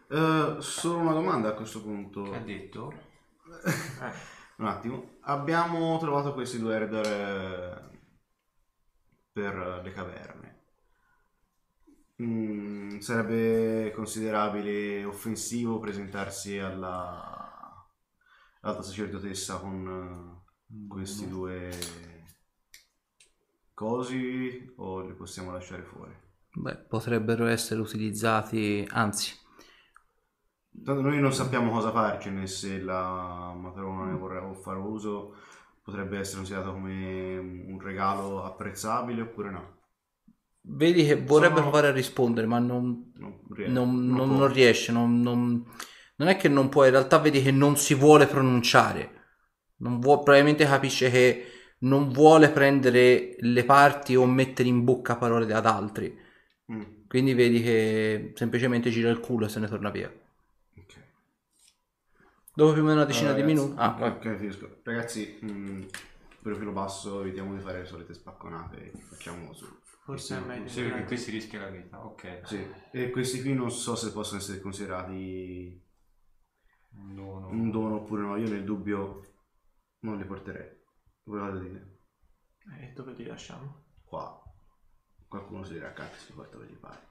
Eh, 0.10 0.62
solo 0.62 0.98
una 0.98 1.14
domanda 1.14 1.50
a 1.50 1.54
questo 1.54 1.82
punto. 1.82 2.24
Che 2.24 2.36
ha 2.36 2.40
detto? 2.40 2.94
Un 4.58 4.68
attimo. 4.68 5.18
Abbiamo 5.22 5.98
trovato 6.00 6.34
questi 6.34 6.60
due 6.60 6.76
herder 6.76 7.06
eh, 7.06 8.00
per 9.32 9.82
le 9.84 9.92
caverne. 9.92 10.41
Mm, 12.22 13.00
sarebbe 13.00 13.92
considerabile 13.96 15.04
offensivo 15.06 15.80
presentarsi 15.80 16.58
alla 16.60 17.88
alta 18.62 18.84
sacerdotessa 18.84 19.58
con 19.58 20.44
eh, 20.68 20.88
questi 20.88 21.28
due 21.28 21.70
cosi 23.74 24.72
o 24.76 25.02
li 25.02 25.14
possiamo 25.14 25.52
lasciare 25.52 25.84
fuori? 25.84 26.14
Beh, 26.54 26.76
potrebbero 26.76 27.48
essere 27.48 27.80
utilizzati, 27.80 28.86
anzi, 28.92 29.34
Tanto 30.84 31.02
noi 31.02 31.20
non 31.20 31.34
sappiamo 31.34 31.70
cosa 31.70 31.92
farcene, 31.92 32.48
se 32.48 32.80
la 32.80 33.54
matrona 33.54 34.06
ne 34.06 34.18
vorrà 34.18 34.42
fare 34.54 34.80
uso, 34.80 35.36
potrebbe 35.82 36.18
essere 36.18 36.38
considerato 36.38 36.72
come 36.72 37.38
un 37.38 37.80
regalo 37.80 38.44
apprezzabile 38.44 39.22
oppure 39.22 39.52
no. 39.52 39.80
Vedi 40.64 41.06
che 41.06 41.16
vorrebbe 41.16 41.56
Sono- 41.56 41.70
provare 41.70 41.88
a 41.88 41.92
rispondere, 41.92 42.48
ma 42.48 42.60
non, 42.60 43.12
Non, 43.16 43.40
rie- 43.50 43.68
non- 43.68 44.06
non 44.06 44.52
riesce, 44.52 44.92
non, 44.92 45.20
non- 45.22 45.64
non 46.18 46.28
è 46.28 46.38
che 46.38 46.48
non 46.48 46.70
può, 46.70 46.86
in 46.86 46.92
realtà 46.92 47.18
vedi 47.20 47.42
che 47.42 47.52
non 47.52 47.78
si 47.78 47.94
vuole 47.96 48.28
pronunciare, 48.28 49.20
non 49.78 50.00
vuo- 50.00 50.22
probabilmente 50.22 50.66
capisce 50.66 51.10
che 51.10 51.46
non 51.80 52.12
vuole 52.12 52.50
prendere 52.52 53.36
le 53.40 53.64
parti 53.66 54.16
o 54.16 54.26
mettere 54.26 54.70
in 54.70 54.84
bocca 54.84 55.16
parole 55.16 55.52
ad 55.54 55.66
altri, 55.66 56.16
Mm, 56.72 56.84
quindi 57.08 57.34
vedi 57.34 57.62
che 57.62 58.32
semplicemente 58.36 58.90
gira 58.90 59.10
il 59.10 59.20
culo 59.20 59.46
e 59.46 59.50
se 59.50 59.60
ne 59.60 59.68
torna 59.68 59.90
via. 59.90 60.12
Dopo 62.54 62.74
più 62.74 62.82
o 62.82 62.86
meno 62.86 62.98
una 62.98 63.06
decina 63.06 63.32
Allora, 63.32 63.46
di 63.46 63.54
minuti. 63.54 63.74
Ah, 63.78 63.90
ok, 63.94 64.00
vai. 64.00 64.10
ok, 64.10 64.36
finisco. 64.38 64.80
Ragazzi, 64.84 65.40
mm, 65.44 65.84
profilo 66.42 66.72
basso, 66.72 67.22
evitiamo 67.22 67.56
di 67.56 67.62
fare 67.62 67.80
le 67.80 67.86
solite 67.86 68.14
spacconate, 68.14 68.92
facciamo 69.10 69.54
su. 69.54 69.66
Forse 70.04 70.38
è 70.38 70.40
meglio. 70.40 70.68
Sì, 70.68 70.82
perché 70.84 71.04
qui 71.06 71.18
si 71.18 71.32
rischia 71.32 71.62
la 71.62 71.70
vita. 71.70 72.04
Ok. 72.06 72.42
Sì, 72.46 72.68
e 72.92 73.10
questi 73.12 73.42
qui 73.42 73.54
non 73.54 73.70
so 73.72 73.96
se 73.96 74.12
possono 74.12 74.40
essere 74.40 74.60
considerati 74.60 75.80
Un 76.94 77.16
dono. 77.16 77.48
un 77.48 77.70
dono 77.72 77.96
oppure 77.98 78.22
no, 78.24 78.36
io 78.36 78.50
nel 78.50 78.64
dubbio 78.64 79.22
non 80.00 80.18
li 80.18 80.26
porterei. 80.26 80.80
Voi 81.24 81.40
vado 81.40 81.58
a 81.58 81.62
dire? 81.62 82.00
E 82.80 82.92
dove 82.94 83.14
li 83.14 83.26
lasciamo? 83.26 83.84
Qua. 84.04 84.42
Qualcuno 85.28 85.64
si 85.64 85.74
dirà 85.74 85.90
accanto 85.90 86.16
si 86.18 86.34
porta 86.34 86.58
dove 86.58 86.68
gli 86.68 86.76
pare. 86.76 87.10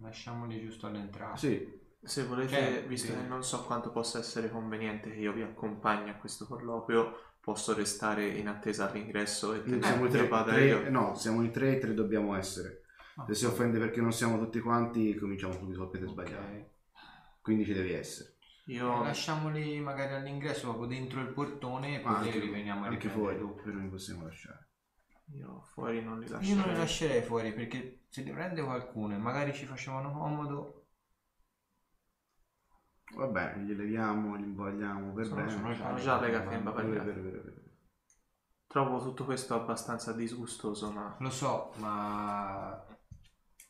Lasciamoli 0.00 0.60
giusto 0.60 0.86
all'entrata. 0.86 1.36
sì, 1.36 1.78
Se 2.02 2.24
volete, 2.24 2.50
Cioè, 2.52 2.86
visto 2.86 3.08
sì. 3.08 3.12
che 3.14 3.22
non 3.26 3.42
so 3.44 3.64
quanto 3.64 3.90
possa 3.90 4.18
essere 4.18 4.50
conveniente 4.50 5.10
che 5.10 5.18
io 5.18 5.32
vi 5.32 5.42
accompagni 5.42 6.10
a 6.10 6.16
questo 6.16 6.46
colloquio, 6.46 7.27
posso 7.52 7.74
restare 7.74 8.26
in 8.28 8.48
attesa 8.48 8.88
all'ingresso 8.90 9.54
e 9.54 9.64
Mm, 9.68 9.80
tenere 9.80 9.82
siamo 9.82 10.04
in 10.04 10.10
che 10.10 10.10
tre, 10.10 10.28
vada 10.28 10.52
tre- 10.52 10.64
io. 10.64 10.90
no, 10.90 11.14
siamo 11.14 11.42
in 11.42 11.50
tre 11.52 11.76
e 11.76 11.78
tre 11.78 11.94
dobbiamo 11.94 12.34
essere. 12.36 12.82
Ah, 13.16 13.26
Se 13.26 13.34
si 13.34 13.44
offende 13.44 13.78
perché 13.78 14.00
non 14.00 14.12
siamo 14.12 14.38
tutti 14.38 14.60
quanti, 14.60 15.14
cominciamo 15.14 15.52
subito 15.52 15.82
a 15.84 15.88
piede 15.88 16.06
ok. 16.06 16.14
sbagliato. 16.14 16.70
Quindi 17.42 17.64
ci 17.64 17.72
devi 17.74 17.92
essere. 17.92 18.34
Io 18.66 19.02
Lasciamoli 19.02 19.80
magari 19.80 20.14
all'ingresso, 20.14 20.68
proprio 20.68 20.86
dentro 20.86 21.20
il 21.20 21.32
portone 21.32 21.96
e 21.96 22.00
poi 22.00 22.14
anche, 22.14 22.38
li 22.38 22.50
veniamo 22.50 22.84
a 22.84 22.88
anche 22.88 23.08
fuori, 23.08 23.36
per 23.62 23.72
non 23.74 23.82
li 23.84 23.88
possiamo 23.88 24.22
lasciare. 24.24 24.68
Io 25.34 25.60
fuori 25.72 26.02
non 26.02 26.18
li 26.20 26.26
Io 26.26 26.32
lascerei. 26.32 26.56
non 26.56 26.68
li 26.72 26.78
lascerei 26.78 27.22
fuori 27.22 27.52
perché 27.52 28.04
se 28.08 28.22
li 28.22 28.30
prende 28.30 28.62
qualcuno 28.62 29.14
e 29.14 29.18
magari 29.18 29.52
ci 29.54 29.64
facevano 29.66 30.12
comodo, 30.12 30.77
Va 33.14 33.26
bene, 33.26 33.64
li 33.64 33.74
leviamo, 33.74 34.34
li 34.36 34.42
imbogliamo, 34.44 35.12
per 35.12 35.26
Sono- 35.26 35.36
bene. 35.44 35.50
sono 35.50 35.74
Sono 35.74 35.94
già 35.96 36.20
legati 36.20 36.54
in 36.54 36.62
vero. 36.62 37.52
Trovo 38.66 39.00
tutto 39.00 39.24
questo 39.24 39.54
abbastanza 39.54 40.12
disgustoso, 40.12 40.90
ma 40.90 41.16
lo 41.18 41.30
so, 41.30 41.72
ma 41.76 42.84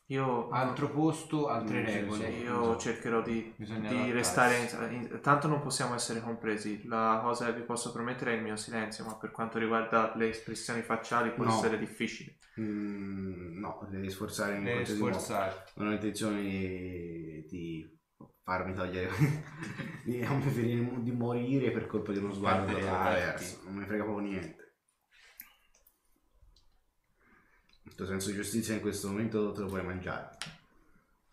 io, 0.07 0.49
altro 0.49 0.89
posto, 0.89 1.47
altre 1.47 1.85
regole. 1.85 2.29
io 2.31 2.75
cercherò 2.77 3.21
di, 3.21 3.53
di 3.57 4.11
restare 4.11 4.57
in, 4.57 4.93
in- 4.93 5.19
Tanto 5.21 5.47
non 5.47 5.61
possiamo 5.61 5.93
essere 5.95 6.19
compresi. 6.19 6.85
La 6.85 7.21
cosa 7.23 7.45
che 7.45 7.53
vi 7.53 7.61
posso 7.61 7.93
promettere 7.93 8.33
è 8.33 8.37
il 8.37 8.43
mio 8.43 8.57
silenzio, 8.57 9.05
ma 9.05 9.15
per 9.15 9.31
quanto 9.31 9.57
riguarda 9.57 10.13
le 10.15 10.29
espressioni 10.29 10.81
facciali 10.81 11.31
può 11.31 11.45
No. 11.45 11.51
essere 11.55 11.77
difficile. 11.77 12.37
Mm, 12.59 13.57
no, 13.59 13.87
devi 13.89 14.09
sforzare 14.09 14.57
in 14.57 14.63
Devi 14.65 14.85
sforzarti. 14.85 15.71
Non 15.75 15.87
ho 15.87 15.93
intenzione 15.93 16.41
di, 16.41 17.45
di 17.47 17.98
farmi 18.43 18.73
togliere, 18.73 19.09
di, 20.03 20.19
non 20.19 20.41
finire 20.41 21.01
di 21.01 21.11
morire 21.11 21.71
per 21.71 21.85
colpa 21.87 22.11
di 22.11 22.17
uno 22.19 22.33
sguardo 22.33 22.77
traverso. 22.77 23.61
Non 23.65 23.75
mi 23.75 23.85
frega 23.85 24.03
proprio 24.03 24.27
niente. 24.27 24.73
Il 27.83 27.95
tuo 27.95 28.05
senso 28.05 28.29
di 28.29 28.35
giustizia 28.35 28.73
in 28.75 28.81
questo 28.81 29.07
momento 29.09 29.51
te 29.51 29.61
lo 29.61 29.67
puoi 29.67 29.83
mangiare. 29.83 30.37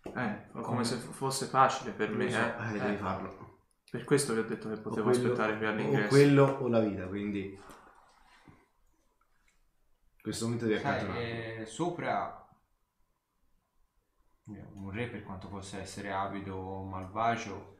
Eh, 0.03 0.47
come, 0.53 0.63
Come- 0.65 0.85
se 0.85 0.97
fosse 0.97 1.47
facile 1.47 1.91
per 1.93 2.11
me, 2.11 2.31
so, 2.31 2.39
eh. 2.39 2.43
eh, 2.73 2.77
Eh, 2.77 2.79
devi 2.81 2.97
farlo. 2.97 3.45
Per 3.91 4.05
questo 4.05 4.33
vi 4.35 4.41
ho 4.41 4.45
detto 4.45 4.69
che 4.69 4.75
O 4.75 4.81
potevo 4.81 5.11
quello- 5.11 5.25
aspettare 5.33 5.57
qui 5.57 5.67
O 5.67 5.69
all'ingresso. 5.71 6.09
quello 6.09 6.45
o 6.45 6.69
la 6.69 6.81
vita, 6.81 7.07
quindi... 7.07 7.45
In 10.17 10.33
questo 10.33 10.45
momento 10.47 10.67
devi 10.67 10.81
Sai, 10.81 10.91
accantonare. 10.93 11.57
eh, 11.59 11.67
sopra 11.67 12.46
un 14.47 14.91
re 14.91 15.09
per 15.09 15.23
quanto 15.25 15.49
possa 15.49 15.79
essere 15.79 16.11
avido 16.13 16.55
o 16.57 16.85
malvagio, 16.85 17.75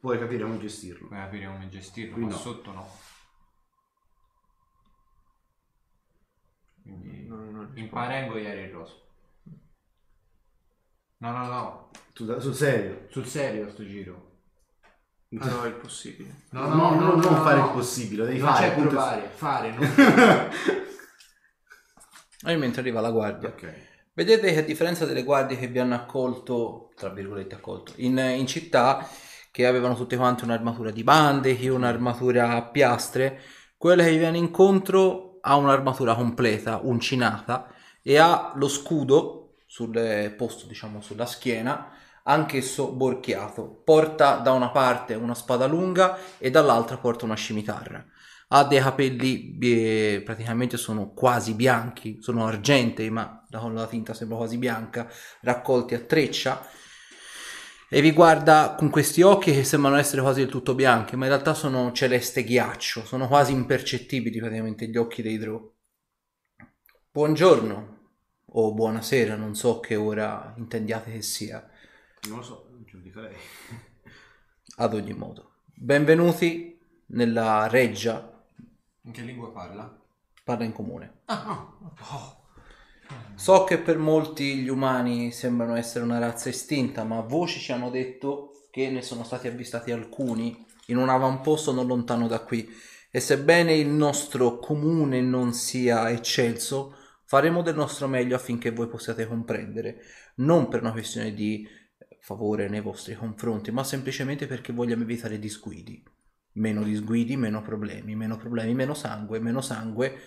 Puoi 0.00 0.18
capire 0.18 0.42
come 0.44 0.58
gestirlo. 0.58 1.06
puoi 1.08 1.18
capire 1.20 1.46
come 1.46 1.68
gestirlo, 1.68 2.14
Qui 2.14 2.22
ma 2.24 2.28
no. 2.30 2.36
sotto 2.36 2.72
no. 2.72 2.88
Quindi 6.82 7.26
Non- 7.26 7.50
non 7.52 7.72
a 8.14 8.18
ingoiare 8.18 8.62
il 8.64 8.70
roso. 8.72 9.06
No, 11.18 11.30
no, 11.32 11.46
no, 11.46 11.90
Tu, 12.14 12.40
sul 12.40 12.54
serio. 12.54 13.06
sul 13.10 13.26
serio 13.26 13.70
sto 13.70 13.84
giro. 13.86 14.28
Farò 15.38 15.66
il 15.66 15.74
possibile. 15.74 16.46
No, 16.50 16.66
no, 16.68 16.94
no, 16.94 17.14
non 17.14 17.22
fare 17.22 17.60
il 17.60 17.70
possibile, 17.70 18.24
devi 18.26 18.38
non 18.38 18.52
fare. 18.52 18.68
c'è 18.74 18.80
provare, 18.80 19.28
fare, 19.28 19.70
non 19.72 20.50
E 22.42 22.56
mentre 22.56 22.80
arriva 22.80 23.00
la 23.00 23.10
guardia. 23.10 23.48
Ok. 23.50 23.88
Vedete 24.12 24.52
che 24.52 24.58
a 24.58 24.62
differenza 24.62 25.06
delle 25.06 25.22
guardie 25.22 25.56
che 25.56 25.68
vi 25.68 25.78
hanno 25.78 25.94
accolto, 25.94 26.90
tra 26.96 27.10
virgolette 27.10 27.54
accolto, 27.54 27.92
in, 27.96 28.18
in 28.18 28.46
città, 28.46 29.08
che 29.52 29.66
avevano 29.66 29.94
tutte 29.94 30.16
quante 30.16 30.44
un'armatura 30.44 30.90
di 30.90 31.04
bande, 31.04 31.56
chi 31.56 31.68
un'armatura 31.68 32.50
a 32.50 32.62
piastre, 32.62 33.40
quella 33.76 34.02
che 34.02 34.10
vi 34.10 34.18
viene 34.18 34.38
incontro 34.38 35.38
ha 35.40 35.54
un'armatura 35.56 36.14
completa, 36.14 36.80
uncinata, 36.82 37.72
e 38.02 38.18
ha 38.18 38.52
lo 38.56 38.68
scudo 38.68 39.54
sul 39.66 39.96
eh, 39.96 40.30
posto, 40.30 40.66
diciamo, 40.66 41.00
sulla 41.00 41.26
schiena, 41.26 41.92
anch'esso 42.24 42.92
borchiato. 42.92 43.80
Porta 43.84 44.36
da 44.36 44.52
una 44.52 44.70
parte 44.70 45.14
una 45.14 45.34
spada 45.34 45.66
lunga 45.66 46.18
e 46.38 46.50
dall'altra 46.50 46.96
porta 46.96 47.24
una 47.24 47.34
scimitarra. 47.34 48.04
Ha 48.52 48.64
dei 48.64 48.80
capelli 48.80 49.56
eh, 49.60 50.22
praticamente 50.24 50.76
sono 50.76 51.12
quasi 51.12 51.54
bianchi, 51.54 52.18
sono 52.20 52.46
argentei, 52.46 53.08
ma 53.10 53.44
la, 53.48 53.68
la 53.68 53.86
tinta 53.86 54.12
sembra 54.12 54.38
quasi 54.38 54.58
bianca, 54.58 55.08
raccolti 55.42 55.94
a 55.94 56.00
treccia. 56.00 56.66
e 57.92 58.00
vi 58.00 58.12
guarda 58.12 58.74
con 58.78 58.88
questi 58.90 59.22
occhi 59.22 59.52
che 59.52 59.64
sembrano 59.64 59.96
essere 59.96 60.20
quasi 60.22 60.40
del 60.40 60.48
tutto 60.50 60.74
bianchi, 60.74 61.16
ma 61.16 61.24
in 61.26 61.32
realtà 61.32 61.54
sono 61.54 61.92
celeste 61.92 62.44
ghiaccio, 62.44 63.04
sono 63.04 63.26
quasi 63.26 63.52
impercettibili 63.52 64.38
praticamente 64.38 64.86
gli 64.88 64.96
occhi 64.96 65.22
dei 65.22 65.38
Drow. 65.38 65.74
Buongiorno 67.12 67.98
o 68.46 68.74
buonasera, 68.74 69.34
non 69.36 69.54
so 69.54 69.80
che 69.80 69.96
ora 69.96 70.54
intendiate 70.56 71.12
che 71.12 71.22
sia. 71.22 71.68
Non 72.28 72.38
lo 72.38 72.42
so, 72.44 72.68
non 72.70 72.84
giudicherei. 72.84 73.36
Ad 74.76 74.94
ogni 74.94 75.12
modo, 75.12 75.62
benvenuti 75.74 76.78
nella 77.06 77.66
reggia, 77.68 78.39
In 79.02 79.12
che 79.12 79.22
lingua 79.22 79.50
parla? 79.50 79.98
parla 80.44 80.64
in 80.64 80.72
comune. 80.72 81.20
Ah, 81.26 81.44
no. 81.46 81.92
Oh. 82.10 82.38
So 83.34 83.64
che 83.64 83.78
per 83.78 83.98
molti 83.98 84.56
gli 84.56 84.68
umani 84.68 85.32
sembrano 85.32 85.76
essere 85.76 86.04
una 86.04 86.18
razza 86.18 86.48
estinta, 86.48 87.04
ma 87.04 87.20
voci 87.20 87.58
ci 87.58 87.72
hanno 87.72 87.90
detto 87.90 88.66
che 88.70 88.90
ne 88.90 89.02
sono 89.02 89.24
stati 89.24 89.48
avvistati 89.48 89.90
alcuni 89.90 90.66
in 90.86 90.96
un 90.96 91.08
avamposto 91.08 91.72
non 91.72 91.86
lontano 91.86 92.26
da 92.26 92.40
qui. 92.40 92.68
E 93.10 93.18
sebbene 93.18 93.74
il 93.74 93.88
nostro 93.88 94.58
comune 94.58 95.20
non 95.20 95.52
sia 95.52 96.10
eccelso, 96.10 96.94
faremo 97.24 97.62
del 97.62 97.74
nostro 97.74 98.06
meglio 98.06 98.36
affinché 98.36 98.70
voi 98.70 98.88
possiate 98.88 99.26
comprendere, 99.26 100.00
non 100.36 100.68
per 100.68 100.80
una 100.82 100.92
questione 100.92 101.32
di 101.32 101.66
favore 102.20 102.68
nei 102.68 102.80
vostri 102.80 103.14
confronti, 103.14 103.72
ma 103.72 103.82
semplicemente 103.82 104.46
perché 104.46 104.72
vogliamo 104.72 105.02
evitare 105.02 105.38
disguidi. 105.38 106.04
Meno 106.52 106.82
disguidi, 106.82 107.36
meno 107.36 107.62
problemi, 107.62 108.14
meno 108.16 108.36
problemi, 108.36 108.74
meno 108.74 108.94
sangue, 108.94 109.38
meno 109.40 109.60
sangue, 109.60 110.18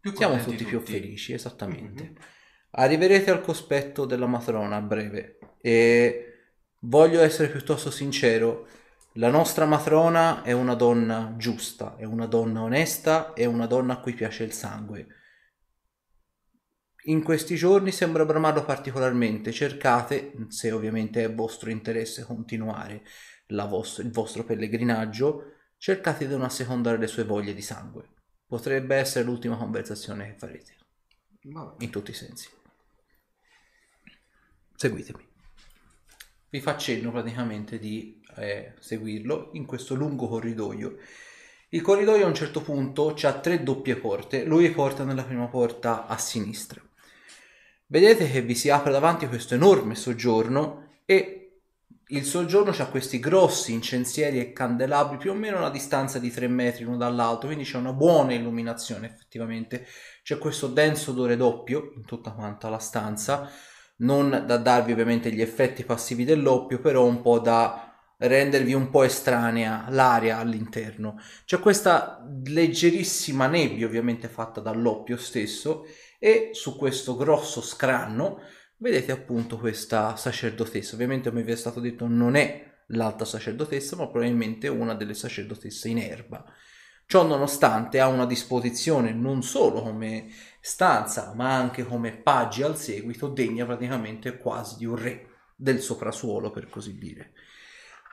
Più 0.00 0.12
siamo 0.12 0.36
contenti 0.36 0.56
tutti 0.56 0.64
più 0.64 0.82
tutti. 0.82 0.84
felici, 0.84 1.32
esattamente. 1.32 2.04
Mhm. 2.04 2.16
Arriverete 2.72 3.30
al 3.30 3.40
cospetto 3.40 4.04
della 4.04 4.26
matrona 4.26 4.76
a 4.76 4.80
breve 4.82 5.38
e 5.60 6.24
voglio 6.80 7.20
essere 7.20 7.50
piuttosto 7.50 7.90
sincero, 7.90 8.68
la 9.14 9.30
nostra 9.30 9.64
matrona 9.66 10.42
è 10.42 10.52
una 10.52 10.74
donna 10.74 11.34
giusta, 11.36 11.96
è 11.96 12.04
una 12.04 12.26
donna 12.26 12.62
onesta, 12.62 13.32
è 13.32 13.44
una 13.46 13.66
donna 13.66 13.94
a 13.94 14.00
cui 14.00 14.14
piace 14.14 14.44
il 14.44 14.52
sangue. 14.52 15.06
In 17.04 17.22
questi 17.22 17.56
giorni 17.56 17.90
sembra 17.90 18.24
bramarlo 18.24 18.64
particolarmente, 18.64 19.50
cercate, 19.52 20.34
se 20.48 20.70
ovviamente 20.72 21.24
è 21.24 21.32
vostro 21.34 21.70
interesse 21.70 22.22
continuare 22.24 23.02
la 23.48 23.64
vos- 23.64 23.98
il 23.98 24.10
vostro 24.10 24.44
pellegrinaggio, 24.44 25.52
cercate 25.76 26.26
di 26.26 26.32
non 26.32 26.42
assecondare 26.42 26.98
le 26.98 27.06
sue 27.06 27.24
voglie 27.24 27.54
di 27.54 27.62
sangue. 27.62 28.08
Potrebbe 28.46 28.96
essere 28.96 29.24
l'ultima 29.24 29.56
conversazione 29.56 30.26
che 30.26 30.38
farete, 30.38 30.76
Vabbè. 31.42 31.84
in 31.84 31.90
tutti 31.90 32.10
i 32.10 32.14
sensi. 32.14 32.48
Seguitemi. 34.74 35.26
Vi 36.50 36.60
faccio 36.60 36.92
cenno 36.92 37.10
praticamente 37.10 37.78
di 37.78 38.22
eh, 38.36 38.72
seguirlo 38.78 39.50
in 39.52 39.66
questo 39.66 39.94
lungo 39.94 40.28
corridoio. 40.28 40.96
Il 41.70 41.82
corridoio 41.82 42.24
a 42.24 42.28
un 42.28 42.34
certo 42.34 42.62
punto 42.62 43.14
ha 43.20 43.40
tre 43.40 43.62
doppie 43.62 43.96
porte, 43.96 44.44
lui 44.44 44.70
porta 44.70 45.04
nella 45.04 45.24
prima 45.24 45.46
porta 45.48 46.06
a 46.06 46.16
sinistra. 46.16 46.80
Vedete 47.86 48.30
che 48.30 48.40
vi 48.40 48.54
si 48.54 48.70
apre 48.70 48.90
davanti 48.90 49.26
questo 49.26 49.54
enorme 49.54 49.94
soggiorno 49.94 51.00
e 51.04 51.37
il 52.08 52.24
soggiorno 52.24 52.74
ha 52.76 52.86
questi 52.86 53.18
grossi 53.18 53.72
incensieri 53.72 54.40
e 54.40 54.52
candelabri 54.52 55.18
più 55.18 55.32
o 55.32 55.34
meno 55.34 55.56
a 55.56 55.60
una 55.60 55.70
distanza 55.70 56.18
di 56.18 56.30
3 56.30 56.48
metri 56.48 56.84
l'uno 56.84 56.96
dall'altro, 56.96 57.48
quindi 57.48 57.64
c'è 57.64 57.76
una 57.76 57.92
buona 57.92 58.32
illuminazione 58.32 59.06
effettivamente. 59.06 59.86
C'è 60.22 60.38
questo 60.38 60.68
denso 60.68 61.10
odore 61.10 61.36
doppio 61.36 61.92
in 61.96 62.04
tutta 62.04 62.32
quanta 62.32 62.68
la 62.70 62.78
stanza, 62.78 63.50
non 63.98 64.44
da 64.46 64.56
darvi 64.56 64.92
ovviamente 64.92 65.30
gli 65.30 65.42
effetti 65.42 65.84
passivi 65.84 66.24
dell'oppio, 66.24 66.80
però 66.80 67.04
un 67.04 67.20
po' 67.20 67.40
da 67.40 67.82
rendervi 68.18 68.72
un 68.72 68.90
po' 68.90 69.02
estranea 69.04 69.86
l'aria 69.90 70.38
all'interno. 70.38 71.20
C'è 71.44 71.58
questa 71.58 72.26
leggerissima 72.44 73.46
nebbia 73.46 73.86
ovviamente 73.86 74.28
fatta 74.28 74.60
dall'oppio 74.60 75.16
stesso 75.16 75.86
e 76.18 76.50
su 76.52 76.76
questo 76.76 77.16
grosso 77.16 77.60
scranno 77.60 78.40
vedete 78.78 79.12
appunto 79.12 79.58
questa 79.58 80.16
sacerdotessa. 80.16 80.94
Ovviamente 80.94 81.28
come 81.28 81.42
vi 81.42 81.52
è 81.52 81.56
stato 81.56 81.80
detto 81.80 82.06
non 82.06 82.34
è 82.34 82.76
l'alta 82.88 83.24
sacerdotessa, 83.24 83.96
ma 83.96 84.08
probabilmente 84.08 84.68
una 84.68 84.94
delle 84.94 85.14
sacerdotesse 85.14 85.88
in 85.88 85.98
erba. 85.98 86.44
Ciò 87.06 87.24
nonostante 87.24 88.00
ha 88.00 88.06
una 88.06 88.26
disposizione 88.26 89.12
non 89.12 89.42
solo 89.42 89.82
come 89.82 90.28
stanza, 90.60 91.32
ma 91.34 91.54
anche 91.54 91.84
come 91.84 92.12
paggi 92.12 92.62
al 92.62 92.76
seguito, 92.76 93.28
degna 93.28 93.64
praticamente 93.64 94.36
quasi 94.36 94.76
di 94.76 94.84
un 94.84 94.96
re 94.96 95.26
del 95.56 95.80
soprasuolo, 95.80 96.50
per 96.50 96.68
così 96.68 96.98
dire. 96.98 97.32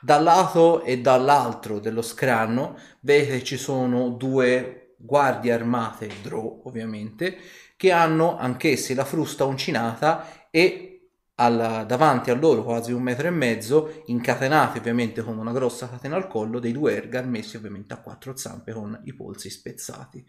Dal 0.02 0.24
lato 0.24 0.84
e 0.84 1.00
dall'altro 1.00 1.80
dello 1.80 2.02
scranno 2.02 2.78
vedete 3.02 3.44
ci 3.44 3.58
sono 3.58 4.10
due 4.10 4.94
guardie 4.98 5.52
armate, 5.52 6.10
Drow 6.22 6.62
ovviamente, 6.66 7.38
che 7.76 7.92
hanno 7.92 8.38
anch'essi 8.38 8.94
la 8.94 9.04
frusta 9.04 9.46
uncinata 9.46 10.45
e 10.56 11.10
al- 11.36 11.84
davanti 11.86 12.32
a 12.32 12.34
loro 12.34 12.64
quasi 12.64 12.94
un 12.94 13.02
metro 13.02 13.28
e 13.28 13.30
mezzo, 13.32 14.04
incatenati 14.06 14.78
ovviamente 14.78 15.22
con 15.22 15.38
una 15.38 15.52
grossa 15.52 15.90
catena 15.90 16.16
al 16.16 16.28
collo, 16.28 16.60
dei 16.60 16.72
due 16.72 16.96
ergar 16.96 17.26
messi 17.26 17.58
ovviamente 17.58 17.94
a 17.94 17.98
quattro 18.00 18.38
zampe 18.38 18.72
con 18.72 19.02
i 19.04 19.14
polsi 19.14 19.50
spezzati. 19.50 20.26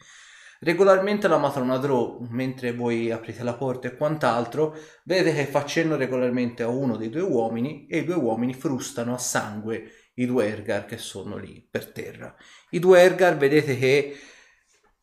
Regolarmente 0.58 1.28
la 1.28 1.38
matrona 1.38 1.76
Drow, 1.76 2.26
mentre 2.30 2.72
voi 2.72 3.12
aprite 3.12 3.44
la 3.44 3.54
porta 3.54 3.86
e 3.86 3.96
quant'altro, 3.96 4.74
vedete 5.04 5.32
che 5.32 5.46
fa 5.46 5.64
cenno 5.64 5.94
regolarmente 5.94 6.64
a 6.64 6.68
uno 6.68 6.96
dei 6.96 7.08
due 7.10 7.20
uomini 7.22 7.86
e 7.86 7.98
i 7.98 8.04
due 8.04 8.16
uomini 8.16 8.52
frustano 8.52 9.14
a 9.14 9.18
sangue 9.18 9.90
i 10.14 10.26
due 10.26 10.48
ergar 10.48 10.86
che 10.86 10.96
sono 10.98 11.36
lì 11.36 11.64
per 11.70 11.92
terra. 11.92 12.34
I 12.70 12.80
due 12.80 12.98
ergar 13.00 13.36
vedete 13.36 13.78
che 13.78 14.16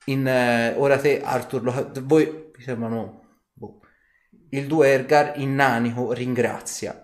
in 0.05 0.27
eh, 0.27 0.73
ora 0.75 0.97
te 0.97 1.21
Arthur 1.21 1.63
lo- 1.63 1.91
voi 2.01 2.51
mi 2.57 2.61
sembrano 2.63 3.22
il 4.53 4.67
Duergar 4.67 5.33
in 5.39 5.55
nanico 5.55 6.13
ringrazia. 6.13 7.03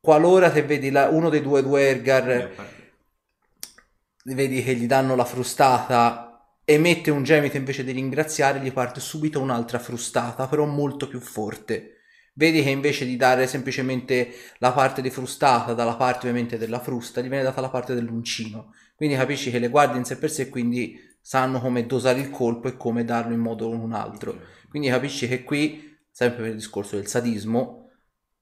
Qualora 0.00 0.50
te 0.50 0.62
vedi 0.62 0.90
la- 0.90 1.08
uno 1.10 1.28
dei 1.28 1.42
due 1.42 1.62
Duergar 1.62 2.50
vedi 4.24 4.62
che 4.62 4.74
gli 4.74 4.86
danno 4.86 5.14
la 5.14 5.24
frustata 5.24 6.56
emette 6.64 7.10
un 7.10 7.24
gemito 7.24 7.56
invece 7.56 7.84
di 7.84 7.92
ringraziare 7.92 8.60
gli 8.60 8.72
parte 8.72 9.00
subito 9.00 9.40
un'altra 9.40 9.78
frustata 9.78 10.48
però 10.48 10.64
molto 10.64 11.06
più 11.06 11.20
forte. 11.20 11.98
Vedi 12.34 12.62
che 12.62 12.70
invece 12.70 13.04
di 13.04 13.16
dare 13.16 13.46
semplicemente 13.46 14.32
la 14.58 14.72
parte 14.72 15.02
di 15.02 15.10
frustata 15.10 15.74
dalla 15.74 15.96
parte 15.96 16.26
ovviamente 16.26 16.56
della 16.56 16.80
frusta 16.80 17.20
gli 17.20 17.28
viene 17.28 17.44
data 17.44 17.60
la 17.60 17.68
parte 17.68 17.94
dell'uncino. 17.94 18.72
Quindi 18.96 19.14
capisci 19.16 19.50
che 19.50 19.58
le 19.58 19.68
guardie 19.68 19.98
in 19.98 20.04
sé 20.06 20.16
per 20.16 20.30
sé 20.30 20.48
quindi 20.48 20.98
sanno 21.20 21.60
come 21.60 21.84
dosare 21.84 22.18
il 22.18 22.30
colpo 22.30 22.68
e 22.68 22.76
come 22.78 23.04
darlo 23.04 23.34
in 23.34 23.40
modo 23.40 23.66
o 23.66 23.70
un 23.70 23.92
altro 23.92 24.60
quindi 24.72 24.88
capisci 24.88 25.28
che 25.28 25.42
qui 25.44 25.98
sempre 26.10 26.40
per 26.40 26.48
il 26.52 26.56
discorso 26.56 26.96
del 26.96 27.06
sadismo 27.06 27.90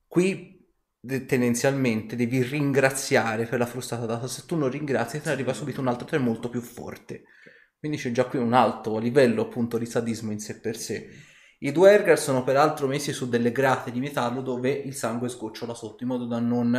qui 0.07 0.65
de- 1.01 1.27
tendenzialmente 1.27 2.15
devi 2.15 2.41
ringraziare 2.41 3.47
per 3.47 3.59
la 3.59 3.67
frustata 3.67 4.07
data. 4.07 4.29
Se 4.29 4.45
tu 4.47 4.55
non 4.55 4.71
ringrazi 4.71 5.21
te 5.21 5.31
arriva 5.31 5.53
subito 5.53 5.81
un 5.81 5.89
altro 5.89 6.07
tre 6.07 6.19
molto 6.19 6.49
più 6.49 6.61
forte. 6.61 7.25
Quindi 7.79 7.99
c'è 7.99 8.13
già 8.13 8.27
qui 8.27 8.39
un 8.39 8.53
alto 8.53 8.99
livello 8.99 9.43
appunto 9.43 9.77
di 9.77 9.87
sadismo 9.87 10.31
in 10.31 10.39
sé 10.39 10.61
per 10.61 10.77
sé. 10.77 11.09
I 11.61 11.73
due 11.73 11.91
ergar 11.91 12.17
sono 12.17 12.45
peraltro 12.45 12.87
messi 12.87 13.13
su 13.13 13.29
delle 13.29 13.51
grate 13.51 13.91
di 13.91 13.99
metallo 13.99 14.41
dove 14.41 14.71
il 14.71 14.95
sangue 14.95 15.29
sgocciola 15.29 15.75
sotto 15.75 16.05
in 16.05 16.11
modo 16.11 16.27
da 16.27 16.39
non 16.39 16.75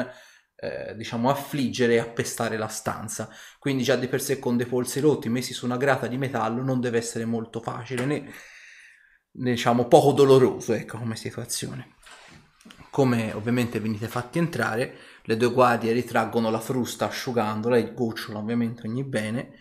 eh, 0.55 0.95
diciamo 0.95 1.29
affliggere 1.29 1.95
e 1.95 1.99
appestare 1.99 2.57
la 2.57 2.67
stanza. 2.67 3.29
Quindi 3.59 3.83
già 3.83 3.97
di 3.97 4.07
per 4.07 4.21
sé 4.21 4.39
con 4.39 4.57
dei 4.57 4.65
polsi 4.65 5.01
rotti 5.01 5.27
messi 5.29 5.53
su 5.53 5.65
una 5.65 5.77
grata 5.77 6.07
di 6.07 6.17
metallo 6.17 6.63
non 6.63 6.79
deve 6.79 6.99
essere 6.99 7.25
molto 7.25 7.59
facile 7.61 8.05
né, 8.05 8.31
diciamo 9.31 9.87
poco 9.87 10.11
doloroso 10.11 10.73
ecco 10.73 10.97
come 10.97 11.15
situazione 11.15 11.95
come 12.89 13.31
ovviamente 13.33 13.79
venite 13.79 14.07
fatti 14.07 14.37
entrare 14.37 14.95
le 15.23 15.37
due 15.37 15.51
guardie 15.51 15.93
ritraggono 15.93 16.49
la 16.49 16.59
frusta 16.59 17.07
asciugandola 17.07 17.77
e 17.77 17.93
gocciola 17.93 18.39
ovviamente 18.39 18.87
ogni 18.87 19.03
bene 19.03 19.53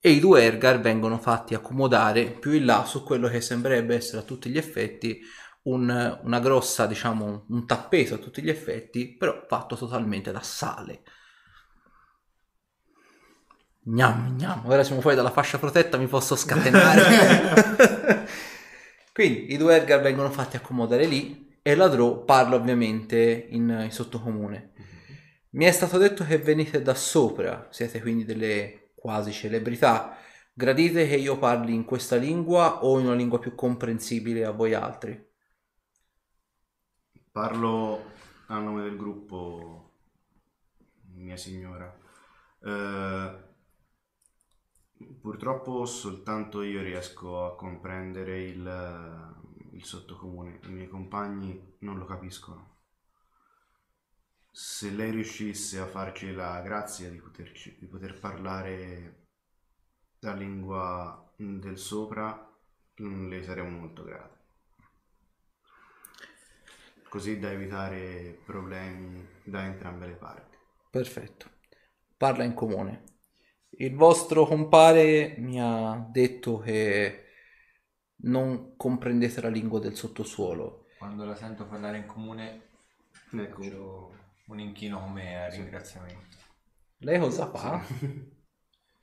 e 0.00 0.10
i 0.10 0.20
due 0.20 0.42
ergar 0.42 0.80
vengono 0.80 1.18
fatti 1.18 1.54
accomodare 1.54 2.24
più 2.30 2.52
in 2.52 2.64
là 2.64 2.84
su 2.84 3.02
quello 3.04 3.28
che 3.28 3.40
sembrerebbe 3.40 3.94
essere 3.94 4.18
a 4.22 4.24
tutti 4.24 4.48
gli 4.50 4.56
effetti 4.58 5.20
un- 5.64 6.20
una 6.22 6.40
grossa 6.40 6.86
diciamo 6.86 7.44
un 7.48 7.66
tappeto 7.66 8.14
a 8.14 8.18
tutti 8.18 8.42
gli 8.42 8.48
effetti 8.50 9.14
però 9.16 9.44
fatto 9.46 9.76
totalmente 9.76 10.32
da 10.32 10.42
sale 10.42 11.02
Gnam, 13.84 14.36
gnam. 14.38 14.62
Ora 14.66 14.84
siamo 14.84 15.00
fuori 15.00 15.16
dalla 15.16 15.30
fascia 15.32 15.58
protetta, 15.58 15.98
mi 15.98 16.06
posso 16.06 16.36
scatenare. 16.36 18.20
Quindi 19.12 19.52
i 19.52 19.56
due 19.58 19.76
Ergar 19.76 20.00
vengono 20.00 20.30
fatti 20.30 20.56
accomodare 20.56 21.04
lì 21.06 21.58
e 21.60 21.74
la 21.74 21.88
Drow 21.88 22.24
parla 22.24 22.56
ovviamente 22.56 23.46
in, 23.50 23.68
in 23.84 23.90
sottocomune. 23.90 24.72
Mi 25.50 25.66
è 25.66 25.70
stato 25.70 25.98
detto 25.98 26.24
che 26.24 26.38
venite 26.38 26.80
da 26.80 26.94
sopra, 26.94 27.68
siete 27.70 28.00
quindi 28.00 28.24
delle 28.24 28.92
quasi 28.94 29.30
celebrità. 29.32 30.16
Gradite 30.54 31.06
che 31.06 31.16
io 31.16 31.38
parli 31.38 31.74
in 31.74 31.84
questa 31.84 32.16
lingua 32.16 32.84
o 32.84 32.98
in 32.98 33.06
una 33.06 33.14
lingua 33.14 33.38
più 33.38 33.54
comprensibile 33.54 34.46
a 34.46 34.50
voi 34.50 34.72
altri? 34.72 35.30
Parlo 37.30 38.12
a 38.46 38.58
nome 38.58 38.82
del 38.82 38.96
gruppo, 38.96 39.92
mia 41.14 41.36
signora. 41.36 41.98
Eh, 42.62 43.51
purtroppo 45.02 45.84
soltanto 45.84 46.62
io 46.62 46.82
riesco 46.82 47.44
a 47.44 47.56
comprendere 47.56 48.42
il, 48.42 49.36
il 49.72 49.84
sottocomune, 49.84 50.60
i 50.64 50.68
miei 50.70 50.88
compagni 50.88 51.76
non 51.80 51.98
lo 51.98 52.04
capiscono. 52.04 52.70
Se 54.50 54.90
lei 54.90 55.10
riuscisse 55.10 55.78
a 55.78 55.86
farci 55.86 56.32
la 56.32 56.60
grazia 56.60 57.08
di, 57.10 57.18
poterci- 57.18 57.76
di 57.78 57.86
poter 57.86 58.18
parlare 58.18 59.26
la 60.20 60.34
lingua 60.34 61.32
del 61.36 61.78
sopra, 61.78 62.54
mm, 63.00 63.28
le 63.28 63.42
saremo 63.42 63.70
molto 63.70 64.04
grati. 64.04 64.40
Così 67.08 67.38
da 67.38 67.50
evitare 67.50 68.38
problemi 68.44 69.26
da 69.44 69.64
entrambe 69.64 70.06
le 70.06 70.14
parti. 70.14 70.56
Perfetto. 70.90 71.50
Parla 72.16 72.44
in 72.44 72.54
comune. 72.54 73.11
Il 73.78 73.94
vostro 73.94 74.46
compare 74.46 75.34
mi 75.38 75.60
ha 75.60 76.06
detto 76.10 76.58
che 76.58 77.24
non 78.24 78.76
comprendete 78.76 79.40
la 79.40 79.48
lingua 79.48 79.80
del 79.80 79.96
sottosuolo. 79.96 80.86
Quando 80.98 81.24
la 81.24 81.34
sento 81.34 81.66
parlare 81.66 81.96
in 81.98 82.06
comune 82.06 82.70
Ecco, 83.34 83.62
faccio 83.62 84.14
un 84.48 84.60
inchino 84.60 85.00
come 85.00 85.42
a 85.42 85.48
ringraziamento. 85.48 86.36
Lei 86.98 87.18
cosa 87.18 87.50
fa? 87.50 87.82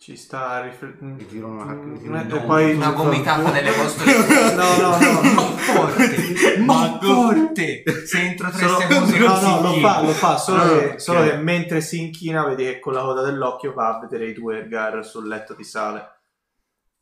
Ci 0.01 0.15
sta 0.15 0.51
a 0.51 0.61
riflettere. 0.61 1.11
Mi 1.11 1.25
tiro 1.27 1.47
una- 1.47 1.73
mi 1.73 1.99
tiro 1.99 2.15
e 2.15 2.21
un- 2.21 2.45
poi 2.45 2.73
una 2.73 2.91
gomitata 2.91 3.51
nelle 3.51 3.71
vostre 3.71 4.05
No, 4.55 4.77
no, 4.77 4.97
no. 4.97 5.33
Ma 5.35 5.57
forte! 5.57 6.57
Ma 6.59 6.99
forte! 7.01 7.83
Se 8.05 8.21
entro 8.21 8.49
tre 8.49 8.65
Solo- 8.65 8.79
secondi 8.79 9.17
no, 9.19 9.27
non 9.27 9.37
si 9.37 9.45
no, 9.45 9.61
lo 9.61 9.73
fa, 9.79 10.01
lo 10.01 10.11
fa, 10.11 10.37
solo, 10.37 10.61
Ah, 10.61 10.67
che, 10.91 10.99
solo 10.99 11.23
che 11.23 11.35
mentre 11.35 11.81
si 11.81 11.99
inchina 11.99 12.45
vedi 12.45 12.63
che 12.63 12.79
con 12.79 12.93
la 12.93 13.01
coda 13.01 13.23
dell'occhio 13.23 13.73
va 13.73 13.97
a 13.97 13.99
vedere 13.99 14.29
i 14.29 14.33
due 14.33 14.59
Edgar 14.59 15.05
sul 15.05 15.27
letto 15.27 15.53
di 15.53 15.65
sale 15.65 16.07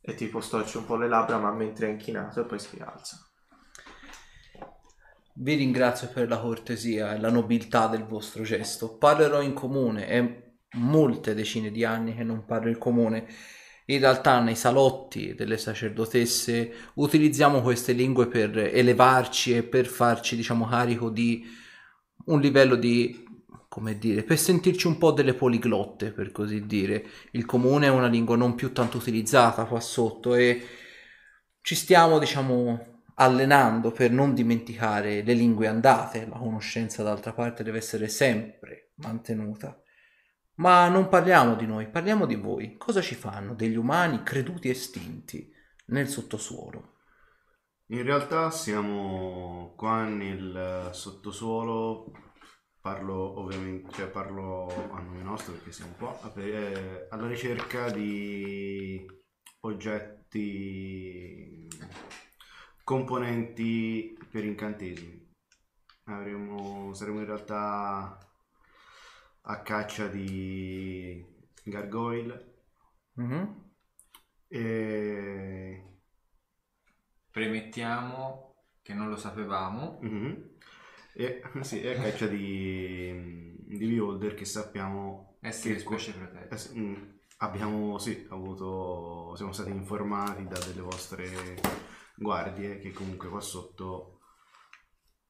e 0.01 0.15
tipo 0.15 0.41
storce 0.41 0.79
un 0.79 0.85
po' 0.85 0.95
le 0.95 1.07
labbra 1.07 1.37
ma 1.37 1.51
mentre 1.51 1.85
è 1.87 1.91
inchinato 1.91 2.41
e 2.41 2.45
poi 2.45 2.57
si 2.57 2.69
rialza. 2.77 3.19
Vi 5.35 5.53
ringrazio 5.53 6.09
per 6.11 6.27
la 6.27 6.39
cortesia 6.39 7.13
e 7.13 7.19
la 7.19 7.29
nobiltà 7.29 7.85
del 7.85 8.05
vostro 8.05 8.41
gesto. 8.41 8.97
Parlerò 8.97 9.39
in 9.41 9.53
comune, 9.53 10.07
è 10.07 10.45
molte 10.73 11.33
decine 11.33 11.71
di 11.71 11.83
anni 11.83 12.15
che 12.15 12.23
non 12.23 12.45
parlo 12.45 12.69
in 12.69 12.77
comune. 12.77 13.27
In 13.85 13.99
realtà 13.99 14.41
nei 14.41 14.55
salotti 14.55 15.33
delle 15.33 15.57
sacerdotesse 15.57 16.73
utilizziamo 16.95 17.61
queste 17.61 17.93
lingue 17.93 18.27
per 18.27 18.57
elevarci 18.57 19.55
e 19.55 19.63
per 19.63 19.85
farci, 19.85 20.35
diciamo, 20.35 20.67
carico 20.67 21.09
di 21.09 21.45
un 22.25 22.41
livello 22.41 22.75
di, 22.75 23.25
come 23.69 23.97
dire, 23.97 24.23
per 24.23 24.37
sentirci 24.37 24.87
un 24.87 24.97
po' 24.97 25.11
delle 25.11 25.33
poliglotte, 25.33 26.11
per 26.11 26.33
così 26.33 26.65
dire. 26.65 27.05
Il 27.31 27.45
comune 27.45 27.87
è 27.87 27.89
una 27.89 28.07
lingua 28.07 28.35
non 28.35 28.55
più 28.55 28.73
tanto 28.73 28.97
utilizzata 28.97 29.63
qua 29.63 29.79
sotto 29.79 30.35
e 30.35 30.61
ci 31.61 31.75
stiamo, 31.75 32.19
diciamo, 32.19 33.03
allenando 33.15 33.91
per 33.91 34.11
non 34.11 34.33
dimenticare 34.33 35.21
le 35.23 35.33
lingue 35.33 35.67
andate. 35.67 36.27
La 36.29 36.37
conoscenza, 36.37 37.03
d'altra 37.03 37.31
parte, 37.31 37.63
deve 37.63 37.77
essere 37.77 38.09
sempre 38.09 38.91
mantenuta. 38.95 39.81
Ma 40.57 40.87
non 40.89 41.07
parliamo 41.07 41.55
di 41.55 41.65
noi, 41.67 41.87
parliamo 41.87 42.25
di 42.25 42.35
voi. 42.35 42.77
Cosa 42.77 43.01
ci 43.01 43.15
fanno 43.15 43.53
degli 43.53 43.75
umani 43.75 44.23
creduti 44.23 44.69
estinti 44.69 45.53
nel 45.87 46.07
sottosuolo? 46.07 46.95
In 47.89 48.03
realtà 48.03 48.49
siamo 48.49 49.73
qua 49.77 50.03
nel 50.05 50.89
sottosuolo, 50.93 52.11
parlo 52.81 53.39
ovviamente, 53.39 53.91
cioè 53.93 54.07
parlo 54.07 54.67
a 54.91 54.99
nome 54.99 55.21
nostro 55.21 55.53
perché 55.53 55.71
siamo 55.71 55.93
qua, 55.97 56.19
eh, 56.35 57.07
alla 57.09 57.27
ricerca 57.27 57.91
di 57.91 59.05
oggetti, 59.61 60.37
componenti 62.83 64.17
per 64.29 64.43
incantesimi. 64.43 65.25
Avremo, 66.05 66.93
saremo 66.93 67.19
in 67.19 67.25
realtà 67.25 68.17
a 69.49 69.61
caccia 69.61 70.07
di 70.07 71.25
gargoyle 71.63 72.55
Mhm. 73.13 73.71
e 74.47 75.81
Premettiamo 77.31 78.55
che 78.81 78.93
non 78.93 79.09
lo 79.09 79.15
sapevamo. 79.17 79.99
Mhm. 80.01 80.55
E, 81.13 81.41
sì, 81.61 81.81
è 81.81 81.97
a 81.97 82.01
caccia 82.01 82.27
di, 82.27 83.55
di 83.59 83.87
beholder 83.87 84.33
che 84.33 84.45
sappiamo 84.45 85.37
Essere 85.41 85.75
che- 85.75 85.79
specie 85.81 86.13
protette. 86.13 86.57
sì, 86.57 86.79
mm, 86.79 86.95
abbiamo 87.37 87.97
sì, 87.99 88.25
avuto, 88.29 89.35
siamo 89.35 89.51
stati 89.51 89.69
informati 89.71 90.47
da 90.47 90.57
delle 90.59 90.81
vostre 90.81 91.27
guardie 92.15 92.79
che 92.79 92.91
comunque 92.91 93.29
qua 93.29 93.39
sotto 93.41 94.16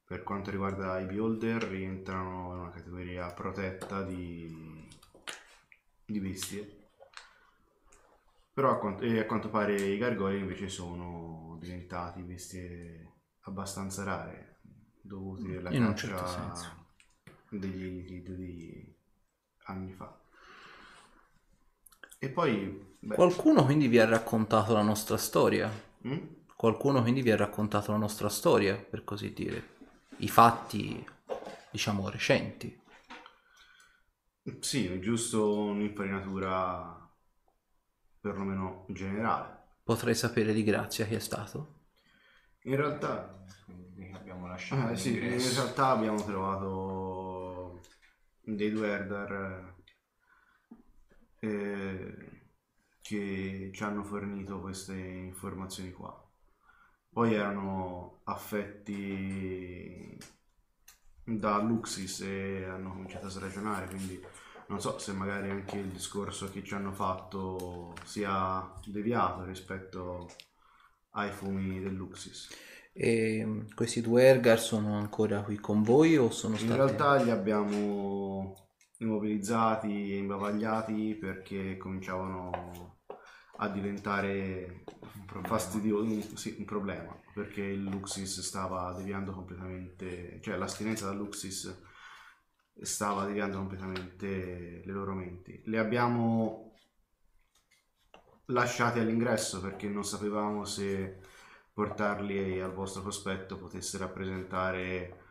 per 0.07 0.23
quanto 0.23 0.49
riguarda 0.49 0.99
i 0.99 1.05
beholder 1.05 1.63
rientrano 1.63 2.53
in 2.53 2.59
una 2.61 2.71
categoria 2.71 3.27
protetta 3.27 4.01
di, 4.03 4.87
di 6.05 6.19
bestie 6.19 6.89
però 8.53 8.71
a 8.71 8.79
quanto, 8.79 9.03
e 9.03 9.19
a 9.19 9.25
quanto 9.25 9.49
pare 9.49 9.75
i 9.75 9.97
gargoyle 9.97 10.39
invece 10.39 10.69
sono 10.69 11.57
diventati 11.59 12.21
bestie 12.21 13.11
abbastanza 13.41 14.03
rare 14.03 14.61
dovuti 14.99 15.55
alla 15.55 15.71
In 15.71 15.85
caccia 15.85 16.07
certo 16.07 16.85
degli 17.49 17.85
Elitid 17.85 18.31
di 18.31 18.95
anni 19.65 19.93
fa. 19.93 20.19
E 22.19 22.29
poi, 22.29 22.95
beh, 22.99 23.15
Qualcuno 23.15 23.63
quindi 23.63 23.87
vi 23.87 23.99
ha 23.99 24.05
raccontato 24.05 24.73
la 24.73 24.81
nostra 24.81 25.17
storia? 25.17 25.69
mm? 26.07 26.17
Qualcuno 26.55 27.01
quindi 27.01 27.21
vi 27.21 27.31
ha 27.31 27.35
raccontato 27.35 27.91
la 27.91 27.97
nostra 27.97 28.29
storia, 28.29 28.75
per 28.75 29.03
così 29.03 29.31
dire. 29.33 29.75
I 30.17 30.27
fatti, 30.27 31.05
diciamo, 31.71 32.09
recenti. 32.09 32.77
sì, 34.61 34.87
è 34.87 34.99
giusto 34.99 35.55
un'infarinatura 35.65 37.07
perlomeno 38.21 38.85
generale. 38.89 39.55
Potrei 39.83 40.13
sapere 40.13 40.53
di 40.53 40.63
grazia 40.63 41.07
chi 41.07 41.15
è 41.15 41.19
stato? 41.19 41.79
In 42.63 42.75
realtà, 42.75 43.43
Quindi 43.65 44.11
abbiamo 44.13 44.47
lasciato 44.47 44.91
eh, 44.91 44.97
sì, 44.97 45.15
in 45.17 45.53
realtà 45.53 45.87
abbiamo 45.89 46.21
trovato 46.23 47.81
dei 48.41 48.71
due 48.71 48.93
Eldar 48.93 49.75
eh, 51.39 52.41
che 53.01 53.71
ci 53.73 53.83
hanno 53.83 54.03
fornito 54.03 54.59
queste 54.59 54.93
informazioni 54.95 55.91
qua. 55.91 56.26
Poi 57.17 57.33
erano 57.33 58.19
affetti 58.25 60.15
da 61.23 61.57
Luxis 61.57 62.21
e 62.21 62.63
hanno 62.65 62.91
cominciato 62.91 63.25
a 63.25 63.29
sragionare, 63.29 63.87
quindi 63.87 64.23
non 64.67 64.79
so 64.79 64.99
se 64.99 65.13
magari 65.13 65.49
anche 65.49 65.77
il 65.77 65.87
discorso 65.87 66.51
che 66.51 66.63
ci 66.63 66.75
hanno 66.75 66.91
fatto 66.91 67.95
sia 68.03 68.71
deviato 68.85 69.45
rispetto 69.45 70.29
ai 71.13 71.31
fumi 71.31 71.79
del 71.79 71.95
Luxis. 71.95 72.49
E 72.93 73.43
mm, 73.43 73.69
questi 73.73 74.01
due 74.01 74.21
Ergar 74.21 74.59
sono 74.59 74.95
ancora 74.95 75.41
qui 75.41 75.55
con 75.55 75.81
voi 75.81 76.17
o 76.17 76.29
sono 76.29 76.53
In 76.53 76.59
stati... 76.59 76.75
realtà 76.75 77.15
li 77.15 77.31
abbiamo 77.31 78.69
immobilizzati 78.99 80.13
e 80.13 80.17
imbavagliati 80.17 81.17
perché 81.19 81.77
cominciavano 81.77 82.96
a 83.57 83.67
diventare 83.69 84.83
fastidiosi, 85.43 86.35
sì, 86.35 86.55
un 86.59 86.65
problema, 86.65 87.15
perché 87.33 87.61
il 87.61 87.83
Luxis 87.83 88.41
stava 88.41 88.93
deviando 88.93 89.31
completamente, 89.31 90.39
cioè 90.41 90.57
l'astinenza 90.57 91.05
dal 91.05 91.17
Luxis 91.17 91.83
stava 92.79 93.25
deviando 93.25 93.57
completamente 93.57 94.81
le 94.85 94.91
loro 94.91 95.13
menti. 95.13 95.61
Le 95.65 95.79
abbiamo 95.79 96.75
lasciati 98.45 98.99
all'ingresso 98.99 99.59
perché 99.61 99.87
non 99.87 100.03
sapevamo 100.05 100.63
se 100.63 101.19
portarli 101.73 102.59
al 102.59 102.73
vostro 102.73 103.01
cospetto 103.01 103.57
potesse 103.57 103.97
rappresentare 103.97 105.25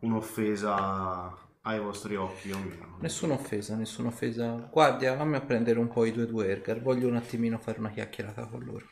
un'offesa 0.00 1.48
ai 1.62 1.78
vostri 1.78 2.16
occhi 2.16 2.50
o 2.52 2.58
meno. 2.58 2.96
Nessuna 3.00 3.34
offesa, 3.34 3.76
nessuna 3.76 4.08
offesa. 4.08 4.68
Guardia, 4.70 5.16
fammi 5.16 5.36
a 5.36 5.40
prendere 5.40 5.78
un 5.78 5.88
po' 5.88 6.04
i 6.04 6.12
due 6.12 6.26
due 6.26 6.48
Ergar. 6.48 6.80
Voglio 6.80 7.08
un 7.08 7.16
attimino 7.16 7.58
fare 7.58 7.78
una 7.78 7.90
chiacchierata 7.90 8.46
con 8.46 8.64
loro. 8.64 8.86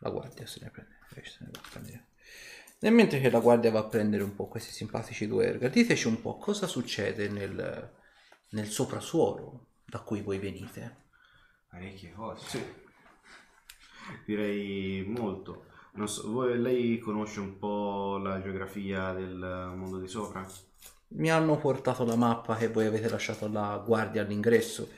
La 0.00 0.10
guardia 0.10 0.46
se 0.46 0.60
ne 0.62 0.70
prende. 0.70 0.98
lei 1.14 1.24
se 1.24 1.38
ne 1.40 1.50
va 1.52 1.58
a 1.58 1.68
prendere. 1.70 2.06
Nel 2.80 2.92
mentre 2.92 3.20
che 3.20 3.30
la 3.30 3.40
guardia 3.40 3.72
va 3.72 3.80
a 3.80 3.86
prendere 3.86 4.22
un 4.22 4.36
po' 4.36 4.46
questi 4.46 4.70
simpatici 4.70 5.26
due 5.26 5.46
Ergar, 5.46 5.70
diteci 5.70 6.06
un 6.06 6.20
po' 6.20 6.36
cosa 6.36 6.68
succede 6.68 7.28
nel, 7.28 7.92
nel 8.50 8.68
soprasuolo 8.68 9.66
da 9.84 10.00
cui 10.00 10.22
voi 10.22 10.38
venite. 10.38 11.06
Parecchie 11.68 12.12
cose. 12.12 12.46
Sì, 12.46 12.64
direi 14.24 15.04
molto. 15.04 15.64
So, 16.04 16.30
voi- 16.30 16.56
lei 16.60 17.00
conosce 17.00 17.40
un 17.40 17.58
po' 17.58 18.18
la 18.18 18.40
geografia 18.40 19.12
del 19.12 19.72
mondo 19.74 19.98
di 19.98 20.06
sopra? 20.06 20.46
Mi 21.10 21.30
hanno 21.30 21.56
portato 21.56 22.04
la 22.04 22.16
mappa 22.16 22.56
che 22.56 22.68
voi 22.68 22.86
avete 22.86 23.08
lasciato 23.08 23.46
alla 23.46 23.82
guardia 23.84 24.22
all'ingresso 24.22 24.90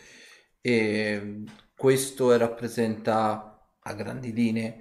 e 0.60 1.44
questo 1.76 2.36
rappresenta 2.36 3.64
a 3.78 3.94
grandi 3.94 4.32
linee 4.32 4.78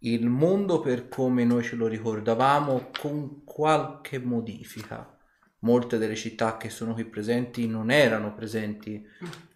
il 0.00 0.28
mondo 0.28 0.80
per 0.80 1.08
come 1.08 1.44
noi 1.44 1.62
ce 1.62 1.76
lo 1.76 1.86
ricordavamo 1.86 2.90
con 3.00 3.44
qualche 3.44 4.18
modifica. 4.18 5.16
Molte 5.60 5.98
delle 5.98 6.14
città 6.14 6.56
che 6.56 6.70
sono 6.70 6.94
qui 6.94 7.04
presenti 7.04 7.66
non 7.66 7.90
erano 7.90 8.34
presenti 8.34 9.04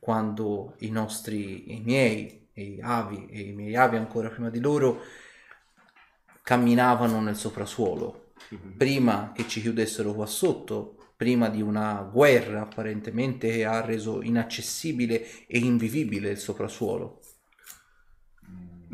quando 0.01 0.75
i 0.79 0.91
nostri, 0.91 1.77
i 1.77 1.81
miei, 1.81 2.49
i 2.55 2.81
avi 2.83 3.27
e 3.29 3.41
i 3.41 3.53
miei 3.53 3.77
avi 3.77 3.97
ancora 3.97 4.29
prima 4.29 4.51
di 4.51 4.59
loro 4.59 5.01
camminavano 6.43 7.21
nel 7.21 7.37
soprasuolo 7.37 8.22
prima 8.77 9.33
che 9.35 9.47
ci 9.49 9.61
chiudessero 9.61 10.13
qua 10.13 10.27
sotto, 10.27 10.97
prima 11.17 11.49
di 11.49 11.63
una 11.63 12.03
guerra 12.03 12.63
apparentemente 12.63 13.49
che 13.51 13.65
ha 13.65 13.81
reso 13.81 14.23
inaccessibile 14.23 15.47
e 15.47 15.59
invivibile 15.59 16.31
il 16.31 16.39
soprasuolo. 16.39 17.21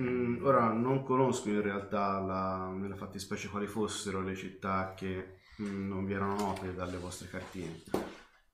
Mm, 0.00 0.44
ora 0.44 0.70
non 0.72 1.02
conosco 1.02 1.48
in 1.48 1.62
realtà 1.62 2.20
la- 2.20 2.70
nella 2.72 2.96
fattispecie 2.96 3.48
quali 3.48 3.66
fossero 3.66 4.20
le 4.22 4.36
città 4.36 4.94
che 4.94 5.38
mm, 5.60 5.88
non 5.88 6.04
vi 6.04 6.12
erano 6.12 6.36
note 6.36 6.74
dalle 6.74 6.98
vostre 6.98 7.28
cartine. 7.28 7.82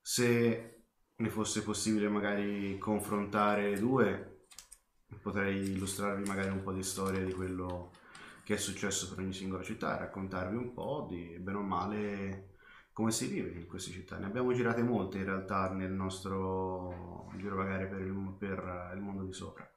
Se 0.01 0.85
ne 1.17 1.29
fosse 1.29 1.63
possibile 1.63 2.09
magari 2.09 2.79
confrontare 2.79 3.71
le 3.71 3.79
due, 3.79 4.47
potrei 5.21 5.71
illustrarvi 5.71 6.29
magari 6.29 6.51
un 6.51 6.63
po' 6.63 6.73
di 6.73 6.83
storia 6.83 7.25
di 7.25 7.33
quello 7.33 7.91
che 8.45 8.55
è 8.55 8.57
successo 8.59 9.09
per 9.09 9.25
ogni 9.25 9.33
singola 9.33 9.63
città 9.63 9.97
e 9.97 10.01
raccontarvi 10.01 10.57
un 10.57 10.73
po' 10.75 11.07
di 11.09 11.39
bene 11.41 11.59
o 11.59 11.63
male 11.63 12.49
come 12.93 13.11
si 13.11 13.27
vive 13.27 13.51
in 13.59 13.67
queste 13.67 13.91
città. 13.91 14.19
Ne 14.19 14.27
abbiamo 14.27 14.53
girate 14.53 14.83
molte 14.83 15.19
in 15.19 15.25
realtà 15.25 15.71
nel 15.71 15.91
nostro 15.91 17.31
girovagare 17.37 17.87
per 17.87 18.01
il, 18.01 18.35
per 18.39 18.93
il 18.95 19.01
mondo 19.01 19.25
di 19.25 19.33
sopra. 19.33 19.69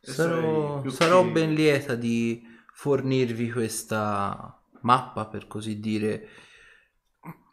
E 0.00 0.10
Sarò, 0.10 0.88
sarò 0.88 1.24
che- 1.24 1.30
ben 1.30 1.54
lieta 1.54 1.94
di 1.94 2.42
fornirvi 2.72 3.50
questa 3.50 4.60
mappa, 4.80 5.26
per 5.26 5.46
così 5.46 5.78
dire, 5.78 6.28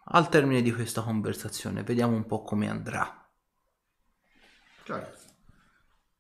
al 0.06 0.30
termine 0.30 0.61
di 0.61 0.72
questa 0.72 1.01
conversazione. 1.01 1.84
Vediamo 1.84 2.16
un 2.16 2.25
po' 2.25 2.43
come 2.43 2.69
andrà. 2.69 3.27
Certo. 4.84 5.24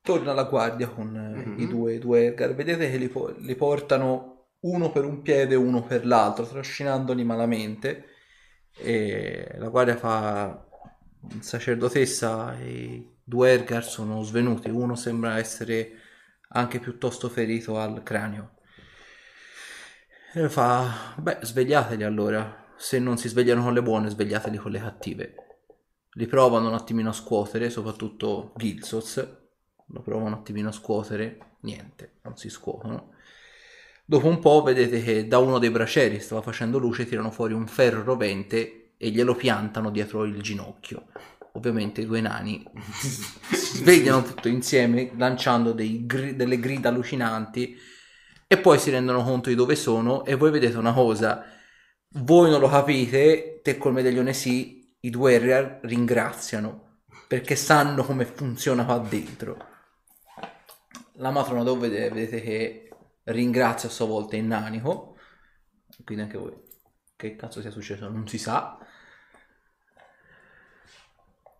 Torna 0.05 0.33
la 0.33 0.43
guardia 0.43 0.87
con 0.89 1.15
eh, 1.15 1.49
Mhm. 1.49 1.59
i 1.59 1.67
due, 1.67 1.97
due 1.99 2.25
Ergar. 2.25 2.53
Vedete 2.55 2.89
che 2.91 2.97
li, 2.97 3.11
li 3.39 3.55
portano 3.55 4.49
uno 4.61 4.91
per 4.91 5.03
un 5.05 5.21
piede 5.21 5.53
e 5.53 5.57
uno 5.57 5.83
per 5.83 6.05
l'altro, 6.05 6.45
trascinandoli 6.45 7.23
malamente. 7.23 8.05
E 8.77 9.55
la 9.57 9.69
guardia 9.69 9.95
fa 9.97 10.63
sacerdotessa 11.39 12.57
e 12.59 12.69
i 12.71 13.17
due 13.23 13.51
Ergar 13.51 13.83
sono 13.83 14.21
svenuti. 14.21 14.69
Uno 14.69 14.95
sembra 14.95 15.37
essere 15.39 15.91
anche 16.49 16.79
piuttosto 16.79 17.29
ferito 17.29 17.79
al 17.79 18.03
cranio. 18.03 18.51
E 20.33 20.49
fa: 20.49 21.13
Beh, 21.17 21.39
svegliateli 21.41 22.03
allora. 22.03 22.63
Se 22.77 22.99
non 22.99 23.17
si 23.17 23.29
svegliano 23.29 23.63
con 23.63 23.73
le 23.73 23.81
buone, 23.81 24.09
svegliateli 24.09 24.57
con 24.57 24.71
le 24.71 24.79
cattive. 24.79 25.35
Li 26.17 26.27
provano 26.27 26.67
un 26.67 26.73
attimino 26.73 27.09
a 27.09 27.13
scuotere, 27.13 27.69
soprattutto 27.69 28.53
Gilsos. 28.57 29.43
Lo 29.87 30.01
provano 30.01 30.27
un 30.27 30.33
attimino 30.33 30.69
a 30.69 30.73
scuotere, 30.73 31.57
niente, 31.61 32.13
non 32.23 32.37
si 32.37 32.49
scuotono. 32.49 33.13
Dopo 34.05 34.27
un 34.27 34.39
po' 34.39 34.61
vedete 34.61 35.01
che 35.01 35.27
da 35.27 35.39
uno 35.39 35.57
dei 35.57 35.71
bracieri 35.71 36.19
stava 36.19 36.41
facendo 36.41 36.77
luce, 36.77 37.05
tirano 37.05 37.31
fuori 37.31 37.53
un 37.53 37.67
ferro 37.67 38.03
rovente 38.03 38.93
e 38.97 39.09
glielo 39.09 39.35
piantano 39.35 39.89
dietro 39.89 40.25
il 40.25 40.41
ginocchio. 40.41 41.07
Ovviamente 41.53 42.01
i 42.01 42.05
due 42.05 42.21
nani 42.21 42.63
svegliano 43.49 44.21
tutto 44.23 44.47
insieme 44.47 45.11
lanciando 45.15 45.73
gri- 45.73 46.35
delle 46.35 46.59
grida 46.59 46.89
allucinanti 46.89 47.77
e 48.47 48.57
poi 48.57 48.77
si 48.77 48.91
rendono 48.91 49.23
conto 49.23 49.49
di 49.49 49.55
dove 49.55 49.75
sono 49.75 50.25
e 50.25 50.35
voi 50.35 50.51
vedete 50.51 50.77
una 50.77 50.93
cosa 50.93 51.45
voi 52.17 52.49
non 52.49 52.59
lo 52.59 52.69
capite 52.69 53.61
te 53.63 53.77
col 53.77 53.93
medaglione 53.93 54.33
sì 54.33 54.95
i 54.99 55.09
due 55.09 55.79
ringraziano 55.81 56.99
perché 57.27 57.55
sanno 57.55 58.03
come 58.03 58.25
funziona 58.25 58.85
qua 58.85 58.99
dentro 58.99 59.74
la 61.17 61.31
matrona 61.31 61.63
dove 61.63 61.89
vedete, 61.89 62.13
vedete 62.13 62.41
che 62.41 62.89
ringrazia 63.23 63.89
a 63.89 63.91
sua 63.91 64.05
volta 64.05 64.35
il 64.35 64.43
nanico 64.43 65.17
quindi 66.03 66.23
anche 66.23 66.37
voi 66.37 66.53
che 67.15 67.35
cazzo 67.35 67.61
sia 67.61 67.71
successo 67.71 68.09
non 68.09 68.27
si 68.27 68.37
sa 68.37 68.77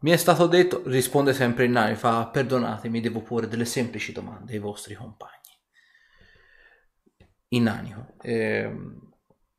mi 0.06 0.12
è 0.12 0.18
stato 0.18 0.46
detto, 0.46 0.84
risponde 0.86 1.34
sempre 1.34 1.64
il 1.64 1.72
nani, 1.72 1.96
fa 1.96 2.28
perdonatemi, 2.28 3.02
devo 3.02 3.22
porre 3.22 3.48
delle 3.48 3.66
semplici 3.66 4.12
domande 4.12 4.54
ai 4.54 4.60
vostri 4.60 4.94
compagni. 4.94 5.34
Il 7.48 7.64
nanico, 7.64 8.14
ehm, 8.22 9.14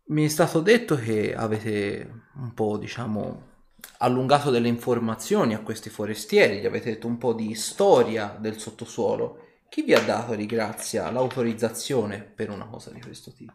mi 0.05 0.25
è 0.25 0.29
stato 0.29 0.61
detto 0.61 0.95
che 0.95 1.35
avete 1.35 2.27
un 2.37 2.55
po', 2.55 2.77
diciamo, 2.77 3.55
allungato 3.99 4.51
delle 4.51 4.69
informazioni 4.69 5.53
a 5.53 5.63
questi 5.63 5.91
forestieri, 5.91 6.61
gli 6.61 6.67
avete 6.67 6.91
detto 6.93 7.09
un 7.09 7.19
po' 7.19 7.33
di 7.33 7.53
storia 7.57 8.37
del 8.39 8.61
sottosuolo. 8.61 9.46
Chi 9.69 9.83
vi 9.83 9.95
ha 9.95 10.01
dato 10.01 10.35
di 10.35 10.47
grazia 10.47 11.11
l'autorizzazione 11.11 12.21
per 12.23 12.51
una 12.51 12.67
cosa 12.67 12.91
di 12.91 13.01
questo 13.01 13.33
tipo? 13.33 13.53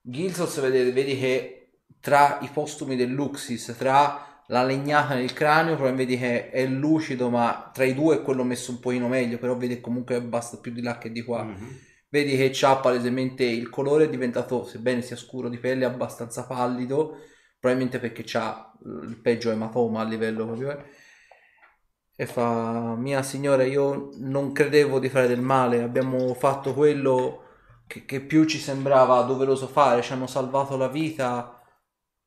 Gilsos, 0.00 0.60
vedi, 0.60 0.90
vedi 0.90 1.18
che 1.18 1.78
tra 2.00 2.38
i 2.42 2.48
postumi 2.52 2.96
del 2.96 3.10
Luxis, 3.10 3.74
tra 3.78 4.42
la 4.48 4.62
legnata 4.62 5.14
nel 5.14 5.32
cranio, 5.32 5.76
però 5.76 5.92
vedi 5.94 6.18
che 6.18 6.50
è 6.50 6.66
lucido, 6.66 7.30
ma 7.30 7.70
tra 7.72 7.84
i 7.84 7.94
due 7.94 8.16
è 8.16 8.22
quello 8.22 8.44
messo 8.44 8.72
un 8.72 8.80
pochino 8.80 9.08
meglio, 9.08 9.38
però 9.38 9.56
vedi 9.56 9.76
che 9.76 9.80
comunque 9.80 10.20
basta 10.20 10.58
più 10.58 10.72
di 10.72 10.82
là 10.82 10.98
che 10.98 11.10
di 11.10 11.22
qua. 11.22 11.44
Mhm. 11.44 11.78
Vedi 12.10 12.36
che 12.36 12.50
c'ha 12.52 12.76
palesemente 12.76 13.44
il 13.44 13.70
colore 13.70 14.04
è 14.04 14.08
diventato, 14.10 14.64
sebbene 14.64 15.02
sia 15.02 15.16
scuro 15.16 15.48
di 15.48 15.58
pelle, 15.58 15.84
abbastanza 15.84 16.46
pallido, 16.46 17.16
probabilmente 17.58 17.98
perché 17.98 18.22
c'ha 18.24 18.72
il 18.84 19.18
peggio 19.20 19.50
ematoma 19.50 20.02
a 20.02 20.04
livello 20.04 20.44
proprio. 20.44 20.84
E 22.16 22.26
fa, 22.26 22.94
mia 22.96 23.22
signora, 23.24 23.64
io 23.64 24.10
non 24.18 24.52
credevo 24.52 25.00
di 25.00 25.08
fare 25.08 25.26
del 25.26 25.40
male, 25.40 25.82
abbiamo 25.82 26.32
fatto 26.34 26.72
quello 26.72 27.44
che, 27.88 28.04
che 28.04 28.20
più 28.20 28.44
ci 28.44 28.58
sembrava 28.58 29.22
doveroso 29.22 29.66
fare, 29.66 30.02
ci 30.02 30.12
hanno 30.12 30.28
salvato 30.28 30.76
la 30.76 30.86
vita, 30.88 31.60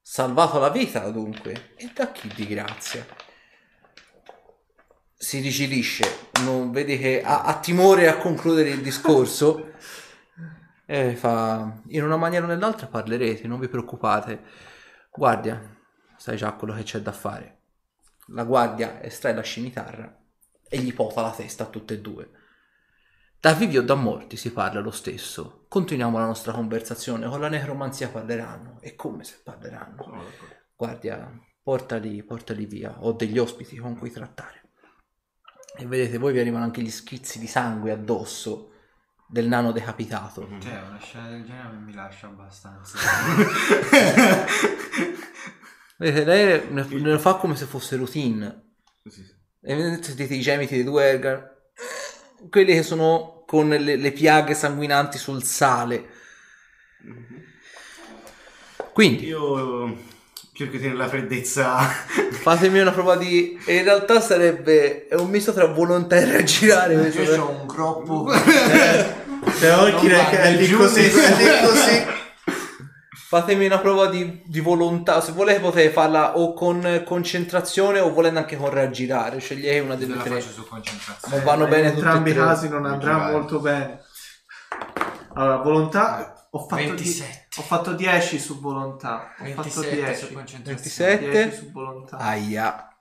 salvato 0.02 0.60
la 0.60 0.70
vita 0.70 1.10
dunque, 1.10 1.74
e 1.78 1.90
da 1.94 2.12
chi 2.12 2.30
di 2.36 2.46
grazia? 2.48 3.06
Si 5.16 5.40
rigidisce, 5.40 6.30
non 6.44 6.72
vedi 6.72 6.98
che 7.00 7.24
ha, 7.24 7.44
ha 7.44 7.58
timore 7.60 8.08
a 8.10 8.18
concludere 8.18 8.70
il 8.70 8.82
discorso 8.82 9.72
e 10.86 11.16
fa, 11.16 11.82
in 11.88 12.04
una 12.04 12.18
maniera 12.18 12.46
o 12.46 12.50
nell'altra 12.50 12.88
parlerete, 12.88 13.48
non 13.48 13.60
vi 13.60 13.70
preoccupate. 13.70 14.44
Guardia, 15.12 15.60
sai 16.18 16.36
già 16.38 16.52
quello 16.52 16.74
che 16.74 16.84
c'è 16.84 17.00
da 17.00 17.14
fare. 17.14 17.57
La 18.28 18.44
guardia 18.44 19.02
estrae 19.02 19.34
la 19.34 19.42
scimitarra 19.42 20.16
e 20.68 20.80
gli 20.80 20.94
pota 20.94 21.22
la 21.22 21.32
testa 21.32 21.64
a 21.64 21.68
tutte 21.68 21.96
e 21.96 22.02
due. 22.02 22.30
Da 23.40 23.54
vivi 23.54 23.78
o 23.78 23.84
da 23.84 23.96
morti 23.96 24.36
si 24.36 24.52
parla 24.52 24.80
lo 24.80 24.92
stesso. 24.92 25.66
Continuiamo 25.70 26.18
la 26.18 26.26
nostra 26.26 26.52
conversazione. 26.52 27.28
Con 27.28 27.40
la 27.40 27.50
necromanzia 27.50 28.10
parleranno. 28.10 28.80
E 28.82 28.96
come 28.96 29.24
se 29.24 29.40
parleranno? 29.44 30.04
Sono 30.04 30.24
d'accordo. 30.24 30.56
Guardia, 30.76 31.40
portali, 31.62 32.24
portali 32.24 32.66
via. 32.66 32.96
Ho 33.00 33.14
degli 33.14 33.38
ospiti 33.38 33.78
con 33.78 33.98
cui 33.98 34.12
trattare. 34.12 34.64
E 35.78 35.86
vedete, 35.86 36.18
voi 36.18 36.34
vi 36.34 36.40
arrivano 36.40 36.64
anche 36.64 36.82
gli 36.82 36.90
schizzi 36.90 37.40
di 37.40 37.48
sangue 37.48 37.92
addosso 37.92 38.72
del 39.28 39.48
nano 39.48 39.72
decapitato. 39.72 40.48
Cioè, 40.60 40.82
una 40.82 41.00
scena 41.00 41.30
del 41.30 41.46
genere 41.46 41.78
mi 41.78 41.94
lascia 41.94 42.28
abbastanza. 42.28 42.98
Vedete, 45.98 46.26
lei 46.26 46.62
ne, 46.70 46.86
ne 46.90 47.12
lo 47.12 47.20
fa 47.20 47.36
come 47.36 47.56
se 47.56 47.66
fosse 47.66 47.96
routine. 47.96 48.64
Sì, 49.04 49.24
sì. 49.24 49.36
E 49.64 49.76
vedete 49.76 50.04
sentite 50.04 50.36
i 50.36 50.42
gemiti 50.42 50.76
dei 50.76 50.84
due 50.84 51.04
Ergar. 51.04 51.56
Quelli 52.50 52.74
che 52.74 52.84
sono 52.84 53.44
con 53.48 53.70
le, 53.70 53.96
le 53.96 54.12
piaghe 54.12 54.54
sanguinanti 54.54 55.18
sul 55.18 55.44
sale. 55.44 56.06
Quindi, 58.94 59.26
Io 59.26 59.98
cerco 60.54 60.74
di 60.74 60.80
tenere 60.80 60.98
la 60.98 61.08
freddezza. 61.08 61.78
fatemi 62.32 62.80
una 62.80 62.92
prova 62.92 63.16
di... 63.16 63.60
In 63.68 63.84
realtà 63.84 64.22
sarebbe... 64.22 65.08
È 65.08 65.16
un 65.16 65.30
misto 65.30 65.54
tra 65.54 65.66
volontà 65.66 66.18
e 66.18 66.32
raggirare. 66.32 66.94
Io 66.94 67.44
ho 67.44 67.50
un 67.50 67.66
groppo. 67.66 68.30
Se 69.54 69.72
oggi 69.72 70.08
Non 70.08 70.20
è 70.20 70.52
lì 70.56 70.70
così, 70.72 71.04
di- 71.04 71.10
così. 71.10 72.06
Fatemi 73.30 73.66
una 73.66 73.80
prova 73.80 74.06
di, 74.08 74.42
di 74.46 74.62
volontà. 74.62 75.20
Se 75.20 75.34
volete 75.34 75.60
potete 75.60 75.90
farla 75.90 76.38
o 76.38 76.54
con 76.54 77.04
concentrazione 77.06 78.00
o 78.00 78.14
volendo 78.14 78.40
anche 78.40 78.56
con 78.56 78.70
raggirare. 78.70 79.40
Scegliete 79.40 79.80
una 79.80 79.96
delle 79.96 80.18
tre. 80.18 80.40
faccio 80.40 80.54
su 80.54 80.66
concentrazione. 80.66 81.36
Non 81.36 81.44
vanno 81.44 81.66
Eh, 81.66 81.70
bene 81.70 81.88
in 81.90 81.94
tutte 81.96 82.06
entrambi 82.06 82.32
i 82.32 82.34
casi 82.36 82.70
non 82.70 82.86
andrà 82.86 83.30
molto 83.32 83.60
bene. 83.60 84.00
Allora, 85.34 85.58
volontà. 85.58 86.48
Ho 86.52 86.60
fatto, 86.68 86.82
di- 86.82 86.88
27. 86.88 87.48
ho 87.58 87.62
fatto 87.64 87.92
10 87.92 88.40
su 88.40 88.62
volontà. 88.62 89.34
Ho 89.38 89.46
fatto 89.46 89.82
27 89.82 89.96
10. 89.96 90.26
su 90.26 90.34
concentrazione. 90.34 91.18
27. 91.18 91.30
10 91.30 91.56
su 91.58 91.72
volontà. 91.74 92.18
Aia. 92.18 92.98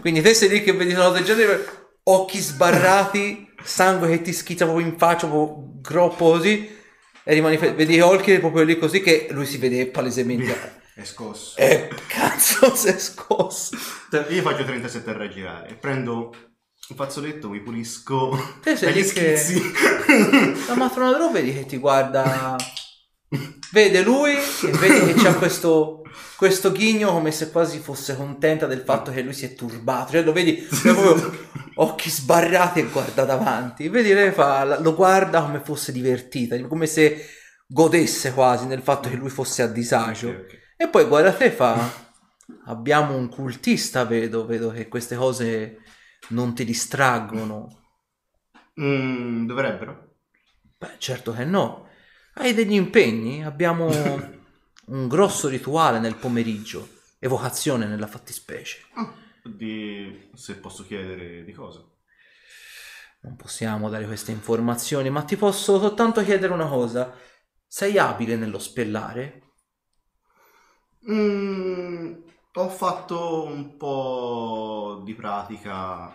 Quindi 0.00 0.20
te 0.22 0.34
sei 0.34 0.48
lì 0.48 0.62
che 0.64 0.72
vedi 0.72 0.92
una 0.92 1.04
cosa 1.04 1.14
del 1.18 1.24
genere, 1.24 1.64
occhi 2.02 2.38
sbarrati, 2.40 3.54
sangue 3.62 4.08
che 4.08 4.22
ti 4.22 4.32
schizza 4.32 4.64
proprio 4.64 4.86
in 4.86 4.98
faccia, 4.98 5.28
proprio 5.28 5.70
groppo 5.80 6.32
così, 6.32 6.76
e 7.28 7.34
rimani, 7.34 7.58
fe- 7.58 7.74
vedi 7.74 8.00
Holker 8.00 8.40
proprio 8.40 8.64
lì 8.64 8.78
così 8.78 9.02
che 9.02 9.26
lui 9.32 9.44
si 9.44 9.58
vede 9.58 9.86
palesemente... 9.88 10.76
È 10.94 11.04
scosso. 11.04 11.58
Eh, 11.58 11.90
cazzo, 12.06 12.72
si 12.74 12.88
è 12.88 12.98
scosso. 12.98 13.76
Io 14.30 14.40
faccio 14.40 14.64
37 14.64 15.10
a 15.10 15.12
raggirare. 15.12 15.74
Prendo 15.74 16.34
un 16.88 16.96
fazzoletto, 16.96 17.50
mi 17.50 17.60
pulisco. 17.60 18.56
Te 18.62 18.76
sei 18.76 18.94
lì 18.94 19.02
che- 19.04 19.36
schizzi. 19.36 19.62
La 20.68 20.74
matrona 20.74 21.30
vedi 21.30 21.52
che 21.52 21.66
ti 21.66 21.76
guarda, 21.76 22.56
vede 23.72 24.00
lui 24.00 24.32
e 24.32 24.70
vedi 24.78 25.12
che 25.12 25.20
c'ha 25.20 25.34
questo, 25.34 25.97
questo 26.36 26.72
ghigno 26.72 27.12
come 27.12 27.30
se 27.30 27.50
quasi 27.50 27.78
fosse 27.78 28.16
contenta 28.16 28.66
del 28.66 28.80
fatto 28.80 29.10
che 29.10 29.22
lui 29.22 29.32
si 29.32 29.44
è 29.44 29.54
turbato. 29.54 30.12
Cioè 30.12 30.22
lo 30.22 30.32
vedi 30.32 30.54
proprio 30.54 31.46
occhi 31.76 32.10
sbarrati 32.10 32.80
e 32.80 32.88
guarda 32.88 33.24
davanti. 33.24 33.88
Vedi 33.88 34.12
lei 34.12 34.32
fa, 34.32 34.80
lo 34.80 34.94
guarda 34.94 35.42
come 35.42 35.60
fosse 35.60 35.92
divertita, 35.92 36.60
come 36.66 36.86
se 36.86 37.26
godesse 37.66 38.32
quasi 38.32 38.66
nel 38.66 38.82
fatto 38.82 39.08
che 39.08 39.16
lui 39.16 39.30
fosse 39.30 39.62
a 39.62 39.66
disagio. 39.66 40.28
Ok, 40.28 40.36
ok. 40.36 40.58
E 40.76 40.88
poi 40.88 41.04
guarda 41.04 41.32
te 41.32 41.50
fa, 41.50 41.90
abbiamo 42.66 43.16
un 43.16 43.28
cultista, 43.28 44.04
vedo, 44.04 44.46
vedo 44.46 44.70
che 44.70 44.88
queste 44.88 45.16
cose 45.16 45.78
non 46.28 46.54
ti 46.54 46.64
distraggono. 46.64 47.66
Mm, 48.80 49.46
dovrebbero. 49.46 50.16
Beh, 50.78 50.94
certo 50.98 51.32
che 51.32 51.44
no. 51.44 51.88
Hai 52.34 52.54
degli 52.54 52.74
impegni? 52.74 53.44
Abbiamo 53.44 53.88
un 54.88 55.08
grosso 55.08 55.48
rituale 55.48 55.98
nel 55.98 56.16
pomeriggio. 56.16 56.96
Evocazione 57.18 57.86
nella 57.86 58.06
fattispecie. 58.06 58.82
Di... 59.42 60.30
Se 60.34 60.56
posso 60.56 60.84
chiedere 60.84 61.44
di 61.44 61.52
cosa. 61.52 61.84
Non 63.20 63.36
possiamo 63.36 63.88
dare 63.88 64.06
queste 64.06 64.30
informazioni, 64.30 65.10
ma 65.10 65.22
ti 65.22 65.36
posso 65.36 65.78
soltanto 65.78 66.22
chiedere 66.22 66.52
una 66.52 66.68
cosa. 66.68 67.12
Sei 67.66 67.98
abile 67.98 68.36
nello 68.36 68.58
spellare? 68.58 69.42
Mm, 71.10 72.14
ho 72.52 72.68
fatto 72.68 73.44
un 73.44 73.76
po' 73.76 75.02
di 75.04 75.14
pratica 75.14 76.12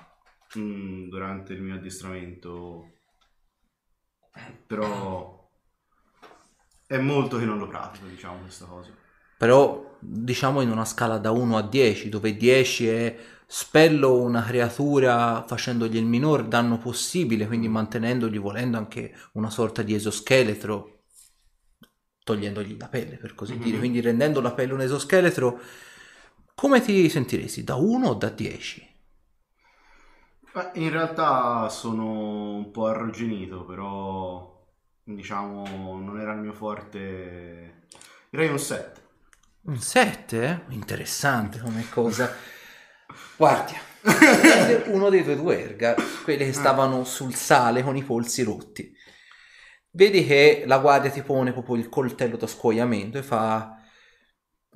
mm, 0.58 1.10
durante 1.10 1.54
il 1.54 1.62
mio 1.62 1.76
addestramento, 1.76 2.92
però 4.66 5.43
è 6.96 6.98
molto 7.00 7.38
che 7.38 7.46
non 7.46 7.58
lo 7.58 7.68
pratico, 7.68 8.08
diciamo, 8.08 8.42
questa 8.42 8.66
cosa. 8.66 8.92
Però 9.38 9.96
diciamo 10.00 10.62
in 10.62 10.72
una 10.72 10.86
scala 10.86 11.18
da 11.20 11.30
1 11.32 11.58
a 11.58 11.62
10, 11.62 12.10
dove 12.10 12.36
10 12.36 12.88
è 12.88 13.16
spello 13.46 14.20
una 14.22 14.44
creatura 14.44 15.44
facendogli 15.46 15.98
il 15.98 16.06
minor 16.06 16.48
danno 16.48 16.78
possibile, 16.78 17.46
quindi 17.48 17.68
mantenendogli 17.68 18.40
volendo 18.40 18.78
anche 18.78 19.14
una 19.34 19.50
sorta 19.52 19.82
di 19.84 19.94
esoscheletro, 19.94 21.02
togliendogli 22.24 22.76
la 22.78 22.88
pelle 22.90 23.18
per 23.18 23.36
così 23.36 23.60
dire, 23.60 23.78
Mhm. 23.78 23.80
quindi 23.80 24.02
rendendo 24.02 24.42
la 24.42 24.52
pelle 24.54 24.74
un 24.74 24.82
esoscheletro, 24.82 25.60
come 26.56 26.82
ti 26.82 27.08
sentiresti? 27.10 27.64
Da 27.64 27.76
1 27.76 28.10
o 28.10 28.14
da 28.16 28.30
10? 28.30 28.88
Beh, 30.54 30.72
in 30.76 30.90
realtà 30.92 31.68
sono 31.70 32.54
un 32.56 32.72
po' 32.72 32.86
arrugginito, 32.86 33.66
però 33.66 34.53
diciamo 35.04 36.00
non 36.00 36.20
era 36.20 36.34
il 36.34 36.40
mio 36.40 36.54
forte. 36.54 37.88
Direi 38.30 38.50
un 38.50 38.60
7. 38.60 39.02
Un 39.64 39.78
7? 39.78 40.44
eh? 40.44 40.74
Interessante 40.74 41.60
come 41.60 41.88
cosa. 41.90 42.34
Guardia, 43.36 43.80
uno 44.88 45.10
dei 45.10 45.24
tuoi 45.24 45.36
due 45.36 45.62
erga, 45.62 45.96
quelli 46.24 46.46
che 46.46 46.54
stavano 46.54 47.04
sul 47.04 47.36
sale 47.36 47.84
con 47.84 47.96
i 47.96 48.04
polsi 48.04 48.44
rotti. 48.44 48.92
Vedi 49.92 50.26
che 50.26 50.64
la 50.66 50.80
guardia 50.80 51.12
ti 51.12 51.22
pone 51.22 51.52
proprio 51.52 51.76
il 51.76 51.90
coltello 51.90 52.38
da 52.38 52.48
scuoiamento 52.48 53.18
e 53.18 53.24
fa: 53.24 53.78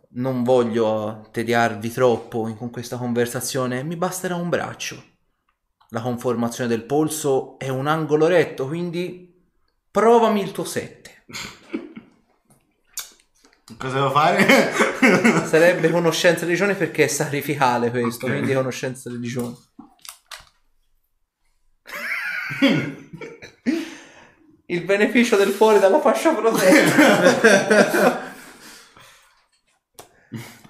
Non 0.10 0.44
voglio 0.44 1.28
tediarvi 1.32 1.92
troppo 1.92 2.54
con 2.56 2.70
questa 2.70 2.98
conversazione, 2.98 3.84
mi 3.84 3.96
basterà 3.96 4.36
un 4.36 4.50
braccio. 4.50 5.04
La 5.90 6.02
conformazione 6.02 6.70
del 6.70 6.84
polso 6.84 7.58
è 7.58 7.70
un 7.70 7.88
angolo 7.88 8.28
retto, 8.28 8.68
quindi 8.68 9.27
provami 9.98 10.42
il 10.44 10.52
tuo 10.52 10.64
7. 10.64 11.24
Cosa 13.80 13.96
devo 13.96 14.12
fare? 14.12 14.46
Sarebbe 15.48 15.90
conoscenza 15.90 16.46
religione 16.46 16.76
perché 16.76 17.06
è 17.06 17.08
sacrificale 17.08 17.90
questo, 17.90 18.28
Ok. 18.28 18.32
quindi 18.34 18.54
conoscenza 18.54 19.10
religione. 19.10 19.56
Il 24.70 24.84
beneficio 24.84 25.36
del 25.36 25.50
fuori 25.50 25.80
dalla 25.80 26.00
fascia 26.00 26.32
protetta. 26.36 28.22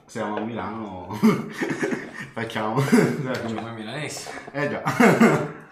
Siamo 0.06 0.38
a 0.38 0.40
Milano, 0.40 1.20
facciamo. 2.34 2.80
Facciamo 2.80 3.68
i 3.68 3.74
milanesi. 3.74 4.30
Eh 4.52 4.70
già. 4.70 5.66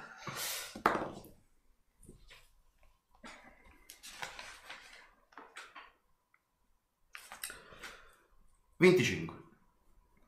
Venticinque. 8.90 9.36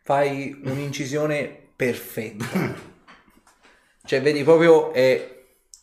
Fai 0.04 0.60
un'incisione 0.64 1.70
perfetta. 1.76 2.86
Cioè, 4.08 4.22
vedi 4.22 4.42
proprio 4.44 4.94
è 4.94 5.36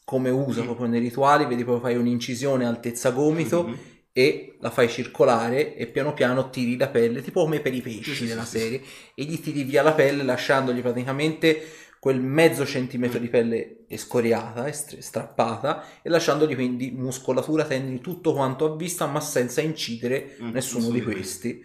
come 0.04 0.30
usa 0.30 0.62
proprio 0.62 0.86
nei 0.86 1.00
rituali, 1.00 1.44
vedi 1.46 1.62
proprio 1.62 1.84
fai 1.90 1.96
un'incisione 1.98 2.64
altezza 2.64 3.10
gomito 3.10 3.64
Mhm. 3.64 3.78
e 4.12 4.56
la 4.60 4.70
fai 4.70 4.88
circolare 4.88 5.76
e 5.76 5.86
piano 5.88 6.14
piano 6.14 6.48
tiri 6.48 6.78
la 6.78 6.88
pelle, 6.88 7.20
tipo 7.22 7.42
come 7.42 7.60
per 7.60 7.74
i 7.74 7.82
pesci 7.82 8.02
Sì, 8.04 8.14
sì, 8.14 8.26
della 8.26 8.44
sì, 8.44 8.50
sì. 8.50 8.58
serie, 8.58 8.82
e 9.14 9.24
gli 9.24 9.38
tiri 9.40 9.62
via 9.64 9.82
la 9.82 9.92
pelle 9.92 10.22
lasciandogli 10.22 10.80
praticamente 10.80 11.62
quel 12.00 12.20
mezzo 12.20 12.64
centimetro 12.64 13.18
di 13.18 13.28
pelle 13.28 13.84
escoriata, 13.88 14.68
est- 14.68 14.98
strappata, 14.98 15.84
e 16.02 16.08
lasciandogli 16.08 16.54
quindi 16.54 16.92
muscolatura, 16.92 17.64
tendini, 17.66 18.00
tutto 18.00 18.32
quanto 18.32 18.72
a 18.72 18.76
vista, 18.76 19.06
ma 19.06 19.20
senza 19.20 19.60
incidere 19.60 20.36
Mm, 20.40 20.50
nessuno 20.52 20.90
di 20.90 21.02
questi. 21.02 21.62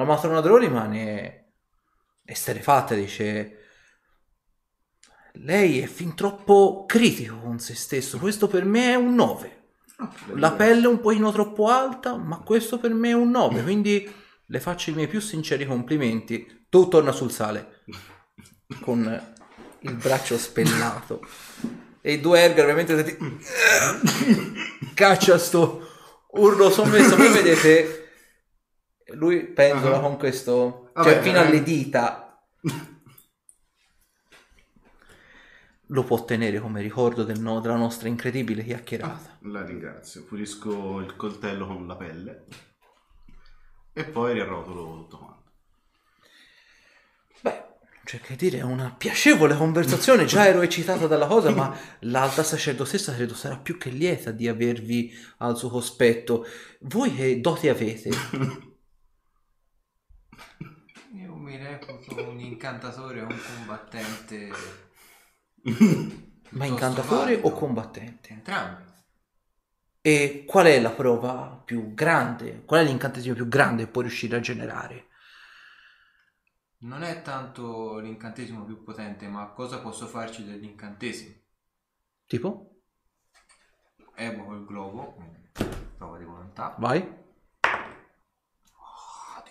La 0.00 0.06
matrona 0.06 0.40
Drò 0.40 0.56
rimane 0.56 1.52
esterefatta, 2.24 2.94
dice... 2.94 3.56
Lei 5.34 5.80
è 5.80 5.86
fin 5.86 6.14
troppo 6.14 6.86
critico 6.88 7.38
con 7.38 7.58
se 7.58 7.74
stesso, 7.74 8.18
questo 8.18 8.48
per 8.48 8.64
me 8.64 8.92
è 8.92 8.94
un 8.94 9.14
9. 9.14 9.72
La 10.36 10.52
pelle 10.52 10.86
un 10.86 11.00
pochino 11.00 11.30
troppo 11.32 11.68
alta, 11.68 12.16
ma 12.16 12.38
questo 12.38 12.78
per 12.78 12.94
me 12.94 13.10
è 13.10 13.12
un 13.12 13.28
9, 13.28 13.62
quindi 13.62 14.10
le 14.46 14.60
faccio 14.60 14.88
i 14.88 14.94
miei 14.94 15.06
più 15.06 15.20
sinceri 15.20 15.66
complimenti. 15.66 16.64
Tu 16.70 16.88
torna 16.88 17.12
sul 17.12 17.30
sale 17.30 17.84
con 18.80 19.34
il 19.80 19.94
braccio 19.96 20.38
spellato. 20.38 21.20
E 22.00 22.14
i 22.14 22.20
due 22.20 22.40
Ergar 22.40 22.64
ovviamente 22.64 22.96
se 22.96 23.04
ti... 23.04 23.18
caccia 24.94 25.36
sto 25.36 25.86
urlo 26.30 26.70
sommesso. 26.70 27.16
Voi 27.16 27.28
vedete 27.28 27.99
lui 29.14 29.44
pendola 29.44 29.96
Ah. 29.98 30.00
con 30.00 30.16
questo, 30.16 30.90
Vabbè, 30.94 31.12
cioè 31.12 31.22
fino 31.22 31.38
eh. 31.40 31.46
alle 31.46 31.62
dita. 31.62 32.42
Lo 35.92 36.04
può 36.04 36.24
tenere 36.24 36.60
come 36.60 36.82
ricordo 36.82 37.24
del 37.24 37.40
no- 37.40 37.58
della 37.58 37.74
nostra 37.76 38.06
incredibile 38.06 38.62
chiacchierata. 38.62 39.38
La 39.42 39.64
ringrazio. 39.64 40.24
Pulisco 40.24 41.00
il 41.00 41.16
coltello 41.16 41.66
con 41.66 41.84
la 41.88 41.96
pelle. 41.96 42.44
E 43.92 44.04
poi 44.04 44.34
riarrotolo 44.34 44.84
tutto 44.84 45.18
quanto. 45.18 45.50
Beh, 47.40 47.64
c'è 48.04 48.20
che 48.20 48.36
dire, 48.36 48.58
è 48.58 48.62
una 48.62 48.94
piacevole 48.96 49.56
conversazione. 49.56 50.26
Già 50.26 50.46
ero 50.46 50.60
eccitato 50.60 51.08
dalla 51.08 51.26
cosa, 51.26 51.50
ma 51.50 51.76
l'alta 52.00 52.44
sacerdotessa 52.44 53.12
credo 53.12 53.34
sarà 53.34 53.56
più 53.56 53.76
che 53.76 53.90
lieta 53.90 54.30
di 54.30 54.46
avervi 54.46 55.12
al 55.38 55.56
suo 55.56 55.70
cospetto. 55.70 56.46
Voi 56.82 57.12
che 57.12 57.40
doti 57.40 57.68
avete? 57.68 58.10
Io 61.14 61.34
mi 61.34 61.56
reputo 61.56 62.28
un 62.28 62.40
incantatore 62.40 63.22
o 63.22 63.26
un 63.26 63.40
combattente. 63.54 64.50
Ma 66.50 66.64
incantatore 66.64 67.34
o 67.34 67.40
valido. 67.40 67.50
combattente? 67.50 68.32
Entrambi. 68.32 68.88
E 70.02 70.44
qual 70.46 70.66
è 70.66 70.80
la 70.80 70.90
prova 70.90 71.62
più 71.64 71.94
grande? 71.94 72.64
Qual 72.64 72.80
è 72.80 72.84
l'incantesimo 72.84 73.34
più 73.34 73.48
grande 73.48 73.84
che 73.84 73.90
può 73.90 74.00
riuscire 74.00 74.36
a 74.36 74.40
generare? 74.40 75.08
Non 76.78 77.02
è 77.02 77.20
tanto 77.22 77.98
l'incantesimo 77.98 78.64
più 78.64 78.82
potente, 78.82 79.28
ma 79.28 79.48
cosa 79.48 79.80
posso 79.80 80.06
farci 80.06 80.44
dell'incantesimo? 80.44 81.34
Tipo? 82.26 82.70
evoco 84.20 84.54
il 84.54 84.64
globo, 84.64 85.16
prova 85.96 86.18
di 86.18 86.24
volontà. 86.24 86.74
Vai. 86.78 87.18
Ah, 87.62 89.42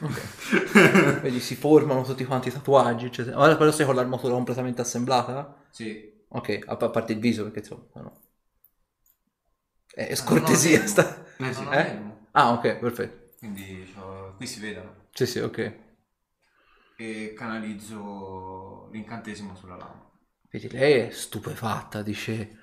19. 0.00 1.20
Vedi, 1.22 1.40
si 1.40 1.54
formano 1.56 2.02
tutti 2.04 2.24
quanti 2.24 2.48
i 2.48 2.52
tatuaggi. 2.52 3.06
Eccetera. 3.06 3.38
Ora 3.38 3.56
però 3.56 3.70
sei 3.70 3.86
con 3.86 3.94
l'armatura 3.94 4.34
completamente 4.34 4.80
assemblata? 4.80 5.56
Sì. 5.70 6.12
Ok, 6.28 6.60
a 6.66 6.72
a 6.78 6.90
parte 6.90 7.12
il 7.12 7.20
viso, 7.20 7.42
perché 7.44 7.60
insomma. 7.60 7.84
No. 7.94 8.20
È, 9.94 10.06
è 10.08 10.14
scortesia. 10.14 10.80
Ah, 10.80 10.82
no, 10.82 10.88
sta... 10.88 11.24
Eh 11.38 11.52
sì. 11.52 11.64
Eh? 11.70 11.98
Ah, 12.32 12.52
ok, 12.52 12.76
perfetto. 12.78 13.22
Quindi 13.38 13.86
c'ho- 13.94 14.34
qui 14.36 14.46
si 14.46 14.58
vedono. 14.60 14.92
Sì, 15.12 15.26
sì, 15.26 15.38
ok. 15.38 15.72
E 16.96 17.34
canalizzo 17.36 18.88
l'incantesimo 18.90 19.54
sulla 19.54 19.76
lama. 19.76 20.10
Vedi, 20.48 20.70
lei 20.70 21.00
è 21.00 21.10
stupefatta, 21.10 22.00
dice... 22.00 22.56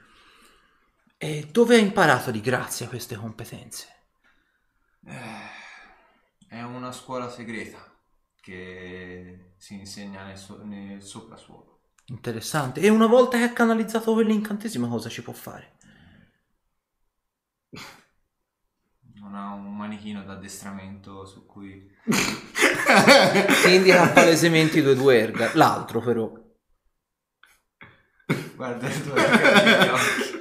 E 1.18 1.48
dove 1.50 1.76
hai 1.76 1.82
imparato 1.84 2.32
di 2.32 2.42
grazia 2.42 2.90
queste 2.90 3.16
competenze? 3.16 3.88
Eh, 5.06 5.50
è 6.52 6.62
una 6.64 6.92
scuola 6.92 7.30
segreta 7.30 7.82
che 8.42 9.54
si 9.56 9.76
insegna 9.76 10.26
nel, 10.26 10.38
so- 10.38 10.62
nel 10.66 11.02
soprasuolo. 11.02 11.80
Interessante. 12.08 12.82
E 12.82 12.90
una 12.90 13.08
volta 13.08 13.38
che 13.38 13.46
ha 13.46 13.54
canalizzato 13.54 14.12
quell'incantesimo, 14.12 14.90
cosa 14.90 15.08
ci 15.08 15.24
può 15.24 15.32
fare? 15.32 15.78
Non 19.14 19.34
ha 19.34 19.54
un 19.54 19.78
manichino 19.78 20.24
d'addestramento 20.24 21.26
su 21.26 21.46
cui... 21.46 21.90
Ti 23.64 23.74
indica 23.74 24.10
palesemente 24.10 24.80
i 24.80 24.82
due 24.82 24.96
duerga. 24.96 25.52
L'altro, 25.54 26.02
però. 26.02 26.34
Guarda 28.56 28.90
il 28.90 29.90
occhi. 29.90 30.40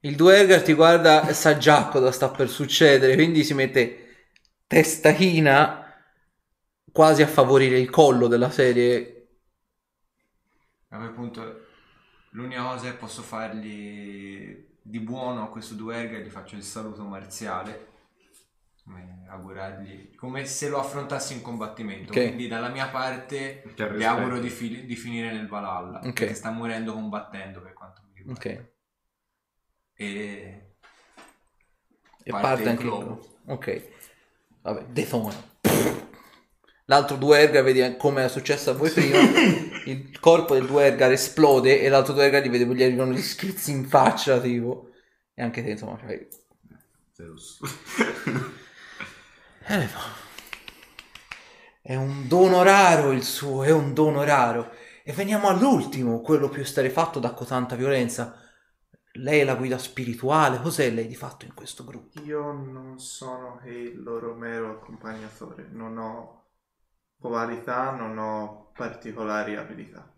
Il 0.00 0.14
duergar 0.14 0.62
ti 0.62 0.72
guarda 0.72 1.26
e 1.26 1.34
sa 1.34 1.56
già 1.56 1.88
cosa 1.88 2.12
sta 2.12 2.28
per 2.28 2.48
succedere, 2.48 3.16
quindi 3.16 3.42
si 3.42 3.54
mette 3.54 4.05
testa 4.68 5.12
china 5.12 5.82
quasi 6.92 7.22
a 7.22 7.26
favorire 7.26 7.78
il 7.78 7.90
collo 7.90 8.26
della 8.28 8.50
serie. 8.50 9.28
A 10.90 10.98
quel 10.98 11.12
punto 11.12 11.64
l'unica 12.30 12.62
cosa 12.62 12.90
che 12.90 12.96
posso 12.96 13.22
fargli 13.22 14.64
di 14.82 15.00
buono 15.00 15.42
a 15.42 15.48
questo 15.48 15.74
duerga 15.74 16.18
gli 16.18 16.28
faccio 16.30 16.56
il 16.56 16.62
saluto 16.62 17.02
marziale. 17.04 17.94
Come 18.84 19.26
augurargli 19.28 20.14
come 20.14 20.46
se 20.46 20.68
lo 20.68 20.78
affrontassi 20.78 21.32
in 21.34 21.42
combattimento. 21.42 22.12
Ok. 22.12 22.18
Quindi 22.18 22.46
dalla 22.46 22.68
mia 22.68 22.88
parte 22.88 23.64
gli 23.96 24.04
auguro 24.04 24.38
di, 24.38 24.48
fi- 24.48 24.86
di 24.86 24.94
finire 24.96 25.32
nel 25.32 25.48
Valhalla. 25.48 25.98
Ok. 26.02 26.20
Perché 26.20 26.34
sta 26.34 26.50
morendo 26.50 26.92
combattendo 26.92 27.60
per 27.60 27.72
quanto 27.72 28.02
mi 28.06 28.12
riguarda. 28.14 28.36
Ok. 28.36 28.46
E 29.98 30.76
E 32.24 32.32
Parte 32.32 32.40
parte, 32.40 32.68
anche 32.68 32.86
il 32.88 32.90
globo. 32.90 32.98
globo. 32.98 33.38
Ok. 33.46 33.82
Vabbè, 34.66 34.86
detona. 34.86 35.32
L'altro 36.86 37.16
duergar, 37.16 37.62
vedi 37.62 37.96
come 37.96 38.24
è 38.24 38.28
successo 38.28 38.70
a 38.70 38.74
voi 38.74 38.90
prima, 38.90 39.18
il 39.86 40.18
corpo 40.18 40.54
del 40.54 40.66
duergar 40.66 41.12
esplode 41.12 41.80
e 41.80 41.88
l'altro 41.88 42.14
duergar 42.14 42.42
gli 42.42 42.50
vede 42.50 42.64
gli 42.74 42.82
arrivano 42.82 43.12
gli 43.12 43.22
schizzi 43.22 43.70
in 43.70 43.86
faccia, 43.86 44.40
tipo. 44.40 44.90
E 45.34 45.42
anche 45.42 45.62
te, 45.62 45.70
insomma, 45.70 45.96
cioè... 45.98 46.26
Zeus. 47.12 47.58
Eh, 49.68 49.88
È 51.82 51.96
un 51.96 52.28
dono 52.28 52.62
raro 52.62 53.10
il 53.10 53.24
suo, 53.24 53.64
è 53.64 53.72
un 53.72 53.92
dono 53.94 54.22
raro. 54.22 54.70
E 55.02 55.12
veniamo 55.12 55.48
all'ultimo, 55.48 56.20
quello 56.20 56.48
più 56.48 56.62
esterefatto 56.62 57.18
da 57.18 57.32
cotanta 57.32 57.74
violenza. 57.74 58.45
Lei 59.16 59.40
è 59.40 59.44
la 59.44 59.54
guida 59.54 59.78
spirituale, 59.78 60.60
cos'è 60.60 60.90
lei 60.90 61.06
di 61.06 61.14
fatto 61.14 61.44
in 61.44 61.54
questo 61.54 61.84
gruppo? 61.84 62.20
Io 62.20 62.52
non 62.52 62.98
sono 62.98 63.58
che 63.62 63.70
il 63.70 64.02
loro 64.02 64.34
mero 64.34 64.70
accompagnatore, 64.72 65.68
non 65.70 65.98
ho 65.98 66.44
qualità, 67.18 67.90
non 67.92 68.18
ho 68.18 68.70
particolari 68.72 69.56
abilità. 69.56 70.12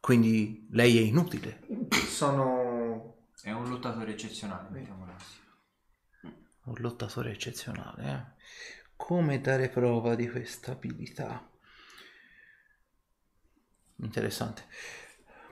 Quindi 0.00 0.66
lei 0.70 0.98
è 0.98 1.02
inutile. 1.02 1.60
Sono 1.90 3.12
è 3.42 3.50
un 3.50 3.68
lottatore 3.68 4.12
eccezionale, 4.12 4.68
mettiamola 4.70 5.12
così. 5.14 5.40
Un 6.64 6.74
lottatore 6.78 7.32
eccezionale, 7.32 8.04
eh? 8.04 8.40
Come 8.94 9.40
dare 9.40 9.68
prova 9.68 10.14
di 10.14 10.30
questa 10.30 10.72
abilità? 10.72 11.50
Interessante. 13.96 14.66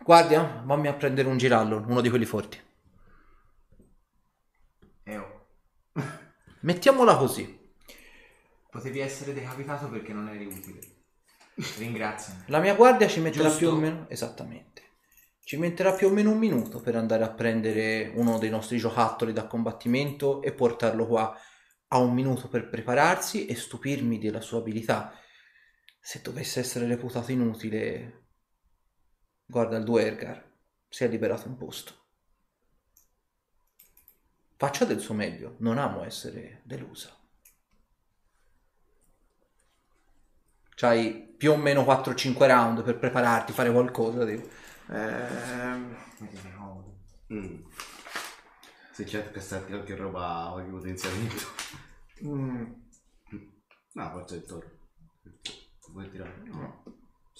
Guardia, 0.02 0.62
vammi 0.64 0.88
a 0.88 0.94
prendere 0.94 1.28
un 1.28 1.36
girallo, 1.36 1.84
uno 1.86 2.00
di 2.00 2.08
quelli 2.08 2.24
forti. 2.24 2.58
E 5.04 5.16
oh, 5.16 5.46
Mettiamola 6.60 7.16
così. 7.16 7.58
potevi 8.70 9.00
essere 9.00 9.32
decapitato 9.32 9.88
perché 9.88 10.12
non 10.12 10.28
eri 10.28 10.46
utile. 10.46 10.80
Ringraziami. 11.78 12.44
La 12.46 12.60
mia 12.60 12.74
guardia 12.74 13.08
ci 13.08 13.20
metterà 13.20 13.48
Giusto. 13.48 13.58
più 13.58 13.68
o 13.68 13.74
meno... 13.76 14.06
Esattamente. 14.08 14.82
Ci 15.44 15.56
metterà 15.56 15.92
più 15.92 16.06
o 16.06 16.10
meno 16.10 16.30
un 16.30 16.38
minuto 16.38 16.80
per 16.80 16.96
andare 16.96 17.24
a 17.24 17.30
prendere 17.30 18.12
uno 18.14 18.38
dei 18.38 18.50
nostri 18.50 18.78
giocattoli 18.78 19.32
da 19.32 19.46
combattimento 19.46 20.42
e 20.42 20.52
portarlo 20.52 21.06
qua. 21.06 21.36
Ha 21.88 21.98
un 21.98 22.14
minuto 22.14 22.48
per 22.48 22.68
prepararsi 22.68 23.46
e 23.46 23.54
stupirmi 23.56 24.18
della 24.18 24.40
sua 24.40 24.58
abilità. 24.58 25.12
Se 26.00 26.20
dovesse 26.22 26.60
essere 26.60 26.86
reputato 26.86 27.32
inutile, 27.32 28.19
guarda 29.50 29.76
il 29.76 29.84
Duergar, 29.84 30.48
si 30.88 31.04
è 31.04 31.08
liberato 31.08 31.48
un 31.48 31.56
posto. 31.56 31.94
Faccia 34.56 34.84
del 34.84 35.00
suo 35.00 35.14
meglio, 35.14 35.56
non 35.58 35.78
amo 35.78 36.04
essere 36.04 36.60
delusa. 36.64 37.14
C'hai 40.74 41.34
più 41.36 41.52
o 41.52 41.56
meno 41.56 41.82
4-5 41.82 42.46
round 42.46 42.82
per 42.82 42.98
prepararti, 42.98 43.52
fare 43.52 43.72
qualcosa. 43.72 44.24
Mettiti 46.18 46.52
comodo. 46.56 46.98
Mm. 47.32 47.62
Se 48.92 49.04
c'è 49.04 49.30
castarti 49.30 49.72
qualche 49.72 49.94
roba, 49.96 50.48
qualche 50.52 50.70
potenziamento. 50.70 51.46
mm, 52.24 52.72
No, 53.92 54.10
forse 54.10 54.34
è 54.34 54.38
il 54.38 54.44
toro. 54.44 54.70
Vuoi 55.92 56.08
tirare? 56.08 56.42
no, 56.44 56.84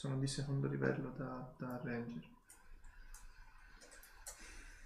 sono 0.01 0.17
di 0.17 0.27
secondo 0.27 0.67
livello 0.67 1.13
da, 1.15 1.53
da 1.59 1.79
ranger. 1.85 2.23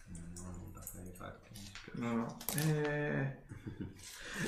Non 0.09 0.45
ho 0.45 0.57
nulla 0.57 0.81
da 0.93 1.13
farti. 1.17 1.51
No, 1.93 2.13
no. 2.17 2.37
Eh, 2.57 3.45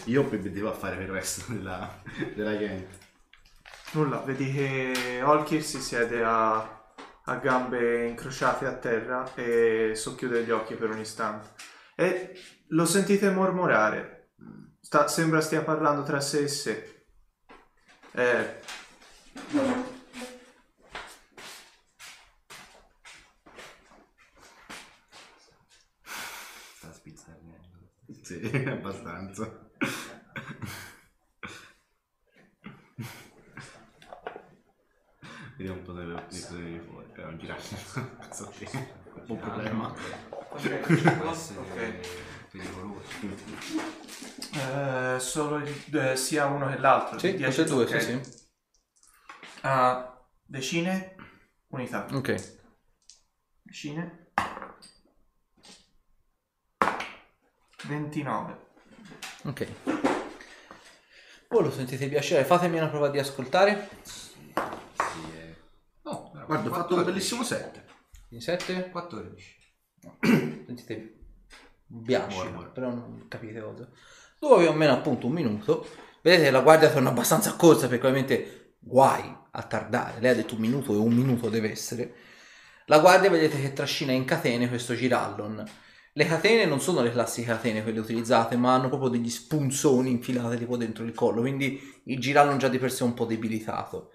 Io 0.06 0.24
prevedevo 0.26 0.68
a 0.68 0.74
fare 0.74 1.04
il 1.04 1.08
resto 1.08 1.52
della, 1.52 2.02
della 2.34 2.56
gang. 2.56 2.84
nulla, 3.92 4.18
vedi 4.22 4.52
che 4.52 5.22
Olkir 5.22 5.62
si 5.62 5.80
siede 5.80 6.24
a, 6.24 6.58
a 7.26 7.36
gambe 7.36 8.08
incrociate 8.08 8.66
a 8.66 8.74
terra 8.74 9.32
e 9.36 9.92
socchiude 9.94 10.42
gli 10.42 10.50
occhi 10.50 10.74
per 10.74 10.90
un 10.90 10.98
istante. 10.98 11.50
E 11.94 12.36
lo 12.70 12.84
sentite 12.86 13.30
mormorare. 13.30 14.30
Sta- 14.80 15.06
sembra 15.06 15.40
stia 15.40 15.62
parlando 15.62 16.02
tra 16.02 16.20
sé 16.20 16.40
e 16.42 16.48
sé. 16.48 17.04
Eh, 18.10 18.60
Sta 26.78 26.92
spizzarnendo. 26.92 27.90
Sì, 28.40 28.64
abbastanza. 28.68 29.64
Vediamo 35.56 35.78
un 35.78 35.84
po' 35.84 35.92
delle 35.92 36.14
opzioni 36.14 36.78
fuori. 36.80 37.06
È 37.14 37.24
un 37.24 37.38
girare. 37.38 37.62
Cazzo 38.20 38.52
sì. 38.52 38.68
Un 38.74 39.24
po' 39.26 39.32
un 39.32 39.38
problema. 39.38 39.94
Ok. 40.28 40.68
pericoloso. 40.86 41.64
eh, 44.52 45.16
solo 45.18 45.56
il- 45.58 45.96
eh, 45.96 46.16
sia 46.16 46.46
uno 46.46 46.68
che 46.68 46.78
l'altro. 46.78 47.18
Sì, 47.18 47.34
di 47.34 47.42
tutte 47.44 47.46
e 47.48 47.64
10, 47.64 47.64
due, 47.74 47.84
ok. 47.84 48.00
sì, 48.02 48.20
sì. 48.30 48.44
Ah, 49.62 50.24
decine, 50.44 51.14
unità. 51.68 52.06
Ok. 52.12 52.58
Decine. 53.62 54.25
29. 57.86 58.56
Ok. 59.44 59.66
Voi 61.48 61.62
lo 61.62 61.70
sentite 61.70 62.08
piacere? 62.08 62.44
Fatemi 62.44 62.78
una 62.78 62.88
prova 62.88 63.08
di 63.08 63.18
ascoltare. 63.18 63.88
Sì, 64.02 64.34
è... 65.34 65.54
Oh, 66.02 66.32
Guarda, 66.46 66.70
ho 66.70 66.72
fatto 66.72 66.96
un 66.96 67.04
bellissimo 67.04 67.42
set. 67.44 67.84
In 68.30 68.40
7. 68.40 68.90
14. 68.90 69.56
Sentite 70.66 71.16
Muore, 71.88 72.50
muore. 72.50 72.68
però 72.70 72.88
non 72.90 73.26
capite 73.28 73.60
cosa. 73.60 73.88
Dopo 74.38 74.58
più 74.58 74.66
o 74.68 74.72
meno 74.72 74.92
appunto 74.92 75.26
un 75.28 75.32
minuto, 75.32 75.86
vedete 76.22 76.44
che 76.44 76.50
la 76.50 76.60
guardia 76.60 76.90
torna 76.90 77.10
abbastanza 77.10 77.50
accorsa 77.50 77.88
perché 77.88 78.06
ovviamente 78.06 78.74
guai 78.80 79.34
a 79.52 79.62
tardare. 79.62 80.20
Lei 80.20 80.32
ha 80.32 80.34
detto 80.34 80.54
un 80.54 80.60
minuto 80.60 80.92
e 80.92 80.96
un 80.96 81.14
minuto 81.14 81.48
deve 81.48 81.70
essere. 81.70 82.14
La 82.86 82.98
guardia 82.98 83.30
vedete 83.30 83.60
che 83.60 83.72
trascina 83.72 84.12
in 84.12 84.24
catene 84.24 84.68
questo 84.68 84.94
girallon 84.94 85.64
Le 86.16 86.24
catene 86.24 86.64
non 86.64 86.80
sono 86.80 87.02
le 87.02 87.10
classiche 87.10 87.48
catene 87.48 87.82
quelle 87.82 88.00
utilizzate, 88.00 88.56
ma 88.56 88.72
hanno 88.72 88.88
proprio 88.88 89.10
degli 89.10 89.28
spunzoni 89.28 90.10
infilati 90.10 90.56
tipo 90.56 90.78
dentro 90.78 91.04
il 91.04 91.12
collo, 91.12 91.42
quindi 91.42 91.78
il 92.04 92.18
girallo 92.18 92.56
già 92.56 92.68
di 92.68 92.78
per 92.78 92.90
sé 92.90 93.04
un 93.04 93.12
po' 93.12 93.26
debilitato. 93.26 94.12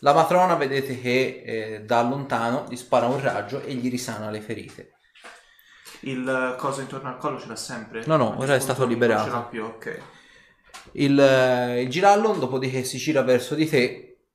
La 0.00 0.12
matrona 0.12 0.56
vedete 0.56 1.00
che 1.00 1.42
eh, 1.42 1.84
da 1.84 2.02
lontano 2.02 2.66
gli 2.68 2.76
spara 2.76 3.06
un 3.06 3.18
raggio 3.18 3.62
e 3.62 3.72
gli 3.72 3.88
risana 3.88 4.28
le 4.28 4.42
ferite. 4.42 4.92
Il 6.00 6.54
coso 6.58 6.82
intorno 6.82 7.08
al 7.08 7.16
collo 7.16 7.40
ce 7.40 7.48
l'ha 7.48 7.56
sempre? 7.56 8.02
No, 8.04 8.16
no, 8.16 8.38
ora 8.38 8.54
è 8.54 8.60
stato 8.60 8.84
liberato. 8.84 9.22
Non 9.22 9.30
ce 9.30 9.36
l'ha 9.36 9.44
più, 9.44 9.64
ok. 9.64 10.02
Il, 10.92 11.18
eh, 11.18 11.80
il 11.80 11.88
girallo, 11.88 12.34
dopodiché 12.34 12.84
si 12.84 12.98
gira 12.98 13.22
verso 13.22 13.54
di 13.54 13.66
te, 13.66 14.26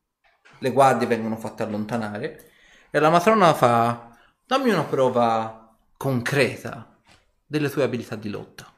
le 0.57 0.71
guardie 0.71 1.05
vengono 1.05 1.37
fatte 1.37 1.61
allontanare 1.61 2.49
e 2.89 2.97
la 2.97 3.11
matrona 3.11 3.53
fa: 3.53 4.17
Dammi 4.47 4.71
una 4.71 4.85
prova 4.85 5.56
concreta 5.97 7.01
delle 7.45 7.69
tue 7.69 7.83
abilità 7.83 8.15
di 8.15 8.29
lotta. 8.29 8.71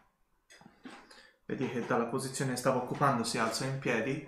Vedi 1.46 1.70
che 1.70 1.86
dalla 1.86 2.06
posizione 2.06 2.52
che 2.52 2.58
stava 2.58 2.78
occupando 2.78 3.24
si 3.24 3.38
alza 3.38 3.66
in 3.66 3.80
piedi 3.80 4.28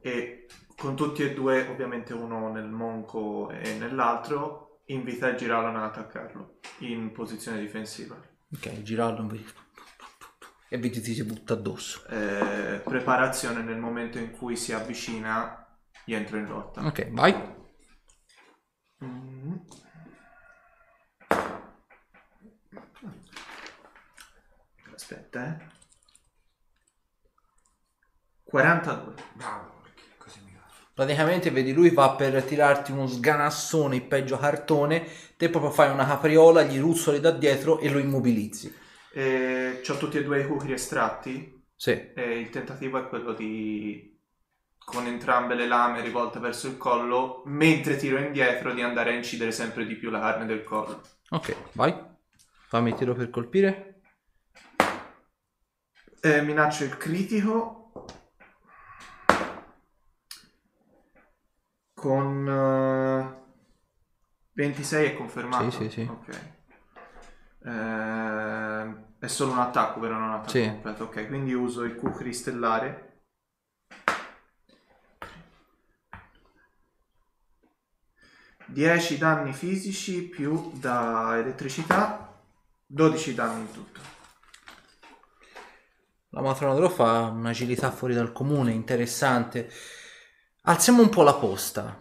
e 0.00 0.46
con 0.76 0.96
tutti 0.96 1.22
e 1.22 1.34
due, 1.34 1.68
ovviamente 1.68 2.14
uno 2.14 2.50
nel 2.50 2.68
monco 2.68 3.50
e 3.50 3.74
nell'altro, 3.74 4.80
invita 4.86 5.28
il 5.28 5.36
girallo 5.36 5.68
ad 5.68 5.76
attaccarlo 5.76 6.60
in 6.78 7.12
posizione 7.12 7.60
difensiva. 7.60 8.18
Ok, 8.52 8.66
il 8.66 8.82
girallo 8.82 9.26
vedi- 9.26 9.46
e 10.70 10.78
vedi 10.78 11.00
ti 11.00 11.12
si 11.12 11.24
butta 11.24 11.52
addosso. 11.52 12.06
Eh, 12.06 12.80
preparazione 12.82 13.62
nel 13.62 13.76
momento 13.76 14.18
in 14.18 14.30
cui 14.30 14.56
si 14.56 14.72
avvicina, 14.72 15.78
gli 16.04 16.14
entro 16.14 16.38
in 16.38 16.46
lotta. 16.46 16.84
Ok, 16.86 17.10
vai. 17.10 17.34
Mm. 19.04 19.56
Aspetta, 25.10 25.58
eh. 25.58 25.78
42. 28.44 29.14
Bravo, 29.32 29.80
perché 29.82 30.02
così 30.16 30.40
mi 30.44 30.52
va. 30.54 30.60
Praticamente 30.94 31.50
vedi 31.50 31.72
lui 31.72 31.90
va 31.90 32.10
per 32.10 32.40
tirarti 32.44 32.92
uno 32.92 33.08
sganassone, 33.08 33.96
il 33.96 34.04
peggio 34.04 34.38
cartone, 34.38 35.04
te 35.36 35.48
proprio 35.48 35.72
fai 35.72 35.90
una 35.90 36.06
capriola, 36.06 36.62
gli 36.62 36.78
ruzzoli 36.78 37.18
da 37.18 37.32
dietro 37.32 37.80
e 37.80 37.90
lo 37.90 37.98
immobilizzi. 37.98 38.72
E 39.12 39.82
ho 39.84 39.96
tutti 39.96 40.18
e 40.18 40.22
due 40.22 40.42
i 40.42 40.46
cucri 40.46 40.72
estratti 40.72 41.60
Sì, 41.74 42.12
e 42.14 42.38
il 42.38 42.48
tentativo 42.50 42.96
è 42.98 43.08
quello 43.08 43.32
di 43.32 44.16
con 44.84 45.06
entrambe 45.06 45.54
le 45.54 45.66
lame 45.66 46.02
rivolte 46.02 46.38
verso 46.38 46.68
il 46.68 46.76
collo, 46.76 47.42
mentre 47.46 47.96
tiro 47.96 48.18
indietro 48.18 48.72
di 48.72 48.82
andare 48.82 49.10
a 49.10 49.14
incidere 49.14 49.50
sempre 49.50 49.86
di 49.86 49.96
più 49.96 50.10
la 50.10 50.20
carne 50.20 50.46
del 50.46 50.62
collo. 50.62 51.02
ok, 51.30 51.56
vai. 51.72 52.08
Fammi 52.68 52.94
tiro 52.94 53.14
per 53.14 53.30
colpire. 53.30 53.89
Eh, 56.22 56.42
minaccio 56.42 56.84
il 56.84 56.98
critico 56.98 57.92
con 61.94 62.46
eh, 62.46 63.42
26 64.52 65.06
è 65.06 65.16
confermato. 65.16 65.70
Sì, 65.70 65.84
sì, 65.84 65.90
sì. 65.90 66.02
Ok. 66.10 66.40
Eh, 67.62 68.94
è 69.18 69.26
solo 69.26 69.52
un 69.52 69.60
attacco, 69.60 69.98
vero? 70.00 70.18
Non 70.18 70.28
un 70.28 70.34
attacco 70.34 70.50
Sì. 70.50 70.66
completo. 70.66 71.04
Ok, 71.04 71.26
quindi 71.26 71.54
uso 71.54 71.84
il 71.84 71.96
Q 71.96 72.14
cristellare. 72.14 73.22
Dieci 78.66 79.16
danni 79.16 79.54
fisici 79.54 80.22
più 80.28 80.70
da 80.74 81.38
elettricità, 81.38 82.40
12 82.86 83.34
danni 83.34 83.60
in 83.62 83.72
tutto. 83.72 84.19
La 86.30 86.40
matrona 86.40 86.74
Drò 86.74 86.88
fa 86.88 87.28
un'agilità 87.28 87.90
fuori 87.92 88.14
dal 88.14 88.32
comune, 88.32 88.72
interessante. 88.72 89.70
Alziamo 90.62 91.02
un 91.02 91.08
po' 91.08 91.22
la 91.22 91.34
posta. 91.34 91.98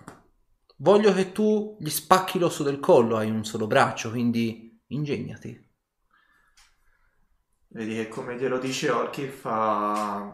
Voglio 0.78 1.14
che 1.14 1.32
tu 1.32 1.78
gli 1.80 1.90
spacchi 1.90 2.40
l'osso 2.40 2.64
del 2.64 2.80
collo, 2.80 3.18
hai 3.18 3.30
un 3.30 3.44
solo 3.46 3.68
braccio, 3.68 4.10
quindi 4.10 4.82
ingegnati. 4.88 5.68
Vedi 7.72 7.96
che 7.96 8.08
come 8.08 8.36
glielo 8.38 8.58
dice 8.58 8.90
Orchi 8.90 9.28
fa... 9.28 10.32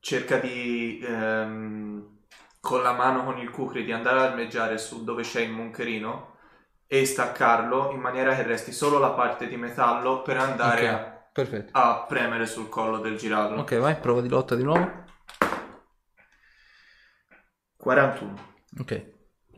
cerca 0.00 0.38
di 0.38 1.00
ehm, 1.04 2.18
con 2.60 2.82
la 2.82 2.92
mano 2.92 3.24
con 3.24 3.38
il 3.38 3.50
cucri 3.50 3.84
di 3.84 3.92
andare 3.92 4.20
a 4.20 4.24
armeggiare 4.30 4.78
su 4.78 5.04
dove 5.04 5.22
c'è 5.22 5.40
il 5.42 5.52
moncherino 5.52 6.36
e 6.86 7.04
staccarlo 7.06 7.92
in 7.92 8.00
maniera 8.00 8.34
che 8.36 8.42
resti 8.42 8.72
solo 8.72 8.98
la 8.98 9.12
parte 9.12 9.48
di 9.48 9.56
metallo 9.56 10.22
per 10.22 10.36
andare 10.38 10.88
Ok, 10.88 10.88
a, 10.88 11.11
perfetto. 11.32 11.72
a 11.72 12.04
premere 12.06 12.46
sul 12.46 12.68
collo 12.68 12.98
del 12.98 13.16
girallo. 13.18 13.60
Ok, 13.60 13.76
vai, 13.78 13.98
prova 13.98 14.20
di 14.20 14.28
lotta 14.28 14.54
di 14.54 14.62
nuovo. 14.62 15.04
41. 17.76 18.36
Ok, 18.80 18.92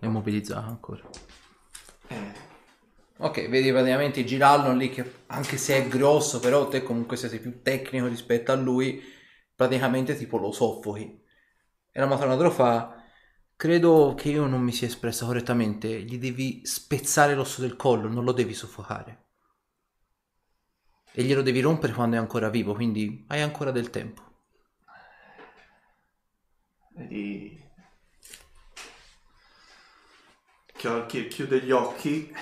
è 0.00 0.04
immobilizzato 0.06 0.66
ancora. 0.68 1.02
Eh, 2.08 2.42
Ok, 3.18 3.48
vedi 3.48 3.70
praticamente 3.70 4.20
il 4.20 4.26
girallo 4.26 4.74
lì 4.74 4.90
che 4.90 5.22
anche 5.28 5.56
se 5.56 5.76
è 5.76 5.88
grosso, 5.88 6.40
però 6.40 6.68
te 6.68 6.82
comunque 6.82 7.16
se 7.16 7.28
sei 7.28 7.38
più 7.40 7.62
tecnico 7.62 8.06
rispetto 8.08 8.52
a 8.52 8.56
lui, 8.56 9.02
praticamente 9.54 10.16
tipo 10.16 10.36
lo 10.38 10.52
soffochi. 10.52 11.22
E 11.92 12.00
la 12.00 12.06
matrona 12.06 12.34
Drò 12.36 12.50
fa, 12.50 13.02
credo 13.56 14.14
che 14.16 14.30
io 14.30 14.46
non 14.46 14.62
mi 14.62 14.72
sia 14.72 14.88
espressa 14.88 15.26
correttamente, 15.26 16.02
gli 16.02 16.18
devi 16.18 16.66
spezzare 16.66 17.34
l'osso 17.34 17.60
del 17.60 17.76
collo, 17.76 18.08
non 18.08 18.24
lo 18.24 18.32
devi 18.32 18.52
soffocare. 18.54 19.23
E 21.16 21.22
glielo 21.22 21.42
devi 21.42 21.60
rompere 21.60 21.92
quando 21.92 22.16
è 22.16 22.18
ancora 22.18 22.48
vivo, 22.48 22.74
quindi 22.74 23.24
hai 23.28 23.40
ancora 23.40 23.70
del 23.70 23.90
tempo. 23.90 24.22
vedi 26.94 27.62
chiude 31.28 31.60
gli 31.60 31.70
occhi 31.70 32.34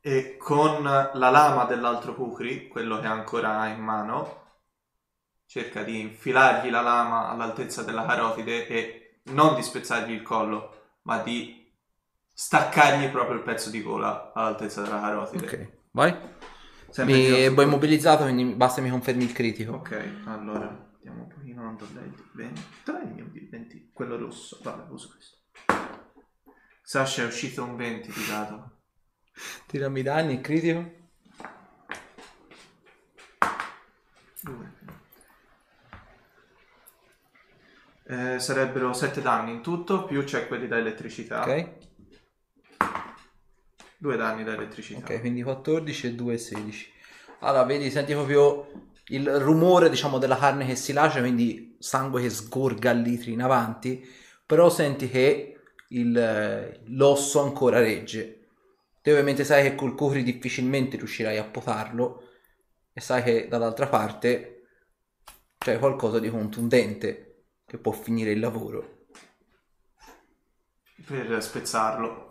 e 0.00 0.36
con 0.36 0.82
la 0.82 1.30
lama 1.30 1.64
dell'altro 1.64 2.14
cucri, 2.14 2.68
quello 2.68 2.98
che 3.00 3.06
ancora 3.06 3.60
ha 3.60 3.68
in 3.68 3.80
mano, 3.80 4.44
cerca 5.46 5.82
di 5.82 6.00
infilargli 6.00 6.70
la 6.70 6.80
lama 6.80 7.28
all'altezza 7.28 7.82
della 7.82 8.06
carotide 8.06 8.66
e 8.66 9.20
non 9.24 9.54
di 9.54 9.62
spezzargli 9.62 10.12
il 10.12 10.22
collo, 10.22 10.98
ma 11.02 11.18
di 11.18 11.72
staccargli 12.32 13.08
proprio 13.10 13.36
il 13.36 13.42
pezzo 13.42 13.70
di 13.70 13.82
gola 13.82 14.32
all'altezza 14.34 14.82
della 14.82 15.00
carotide. 15.00 15.46
Ok, 15.46 15.70
vai. 15.90 16.16
Mi 17.04 17.52
poi 17.52 17.64
immobilizzato, 17.64 18.22
quindi 18.22 18.44
basta 18.54 18.80
mi 18.80 18.90
confermi 18.90 19.24
il 19.24 19.32
critico. 19.32 19.74
Ok, 19.74 20.22
allora 20.24 20.90
vediamo 20.94 21.22
un 21.22 21.28
pochino 21.28 21.62
quanto 21.62 21.86
lei 21.94 22.08
di 22.10 22.22
23, 22.34 23.14
io 23.16 23.24
di 23.30 23.48
20, 23.50 23.90
quello 23.92 24.16
rosso, 24.16 24.58
vabbè 24.62 24.90
uso 24.90 25.10
questo. 25.10 25.36
Sasha 26.82 27.22
è 27.22 27.26
uscito 27.26 27.64
un 27.64 27.76
20 27.76 28.12
di 28.12 28.26
dato. 28.28 28.70
Tirami 29.66 30.00
i 30.00 30.02
danni, 30.02 30.34
il 30.34 30.40
critico. 30.40 30.92
Due. 34.40 34.74
Eh, 38.08 38.38
sarebbero 38.38 38.92
7 38.92 39.20
danni 39.20 39.50
in 39.50 39.62
tutto, 39.62 40.04
più 40.04 40.22
c'è 40.22 40.46
quelli 40.46 40.68
da 40.68 40.78
elettricità. 40.78 41.42
Ok. 41.42 41.85
2 44.06 44.16
danni 44.16 44.44
da 44.44 44.54
elettricità. 44.54 45.06
Ok, 45.06 45.20
quindi 45.20 45.42
14 45.42 46.06
e 46.06 46.14
2 46.14 46.38
16. 46.38 46.92
Allora, 47.40 47.64
vedi, 47.64 47.90
senti 47.90 48.12
proprio 48.12 48.68
il 49.08 49.28
rumore, 49.40 49.90
diciamo, 49.90 50.18
della 50.18 50.36
carne 50.36 50.64
che 50.64 50.76
si 50.76 50.92
lascia, 50.92 51.20
quindi 51.20 51.76
sangue 51.78 52.22
che 52.22 52.30
sgorga 52.30 52.90
a 52.90 52.94
litri 52.94 53.32
in 53.32 53.42
avanti, 53.42 54.04
però 54.44 54.70
senti 54.70 55.08
che 55.10 55.58
il- 55.88 56.80
l'osso 56.86 57.40
ancora 57.40 57.80
regge. 57.80 58.32
Te 59.02 59.10
ovviamente 59.10 59.44
sai 59.44 59.62
che 59.62 59.74
col 59.74 59.94
cocri 59.94 60.22
difficilmente 60.22 60.96
riuscirai 60.96 61.36
a 61.38 61.44
potarlo 61.44 62.22
e 62.92 63.00
sai 63.00 63.22
che 63.22 63.46
dall'altra 63.48 63.86
parte 63.86 64.52
c'è 65.58 65.78
qualcosa 65.78 66.18
di 66.18 66.30
contundente 66.30 67.44
che 67.66 67.78
può 67.78 67.92
finire 67.92 68.30
il 68.32 68.40
lavoro. 68.40 69.06
Per 71.06 71.42
spezzarlo. 71.42 72.25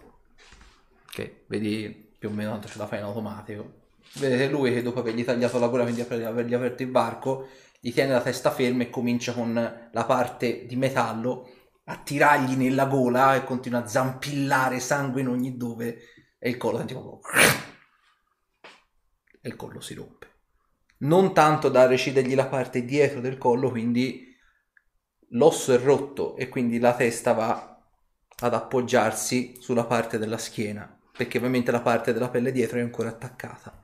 Ok, 1.17 1.45
vedi 1.47 2.13
più 2.19 2.27
o 2.27 2.31
meno 2.33 2.51
tanto 2.51 2.67
ce 2.67 2.77
la 2.77 2.87
fai 2.87 2.99
in 2.99 3.05
automatico. 3.05 3.83
Vedete 4.15 4.49
lui 4.49 4.73
che 4.73 4.81
dopo 4.81 4.99
avergli 4.99 5.23
tagliato 5.23 5.57
la 5.59 5.69
gola, 5.69 5.83
quindi 5.83 6.01
aver- 6.01 6.25
avergli 6.25 6.53
aperto 6.53 6.83
il 6.83 6.91
varco, 6.91 7.47
gli 7.79 7.93
tiene 7.93 8.11
la 8.11 8.21
testa 8.21 8.51
ferma 8.51 8.83
e 8.83 8.89
comincia 8.89 9.31
con 9.33 9.53
la 9.53 10.05
parte 10.05 10.65
di 10.65 10.75
metallo 10.75 11.49
a 11.85 11.97
tirargli 12.03 12.55
nella 12.55 12.85
gola 12.85 13.35
e 13.35 13.45
continua 13.45 13.83
a 13.83 13.87
zampillare 13.87 14.81
sangue 14.81 15.21
in 15.21 15.29
ogni 15.29 15.55
dove 15.55 15.99
e 16.37 16.49
il 16.49 16.57
collo 16.57 16.77
senti 16.79 16.93
e 19.41 19.47
il 19.47 19.55
collo 19.55 19.79
si 19.79 19.93
rompe. 19.93 20.27
Non 20.97 21.33
tanto 21.33 21.69
da 21.69 21.85
recidergli 21.85 22.35
la 22.35 22.47
parte 22.47 22.83
dietro 22.83 23.21
del 23.21 23.37
collo, 23.37 23.69
quindi 23.69 24.35
l'osso 25.29 25.73
è 25.73 25.79
rotto 25.79 26.35
e 26.35 26.49
quindi 26.49 26.77
la 26.77 26.93
testa 26.93 27.31
va 27.31 27.79
ad 28.37 28.53
appoggiarsi 28.53 29.55
sulla 29.61 29.85
parte 29.85 30.17
della 30.17 30.37
schiena. 30.37 30.94
Perché 31.15 31.37
ovviamente 31.37 31.71
la 31.71 31.81
parte 31.81 32.13
della 32.13 32.29
pelle 32.29 32.51
dietro 32.51 32.77
è 32.77 32.81
ancora 32.81 33.09
attaccata. 33.09 33.83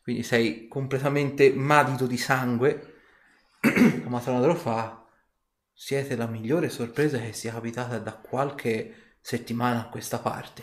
Quindi 0.00 0.22
sei 0.22 0.68
completamente 0.68 1.52
madito 1.52 2.06
di 2.06 2.16
sangue. 2.16 2.94
La 3.60 4.08
matrona 4.08 4.40
te 4.40 4.46
lo 4.46 4.54
fa. 4.54 5.04
Siete 5.72 6.14
la 6.14 6.26
migliore 6.26 6.68
sorpresa 6.68 7.18
che 7.18 7.32
sia 7.32 7.52
capitata 7.52 7.98
da 7.98 8.14
qualche 8.14 9.16
settimana 9.20 9.80
a 9.80 9.88
questa 9.88 10.20
parte. 10.20 10.62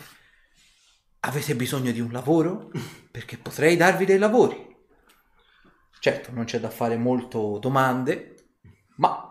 Avete 1.19 1.55
bisogno 1.55 1.91
di 1.91 1.99
un 1.99 2.11
lavoro? 2.11 2.71
Perché 3.11 3.37
potrei 3.37 3.75
darvi 3.75 4.05
dei 4.05 4.17
lavori. 4.17 4.71
Certo, 5.99 6.31
non 6.31 6.45
c'è 6.45 6.59
da 6.59 6.69
fare 6.69 6.95
molto 6.97 7.59
domande, 7.59 8.35
ma 8.97 9.29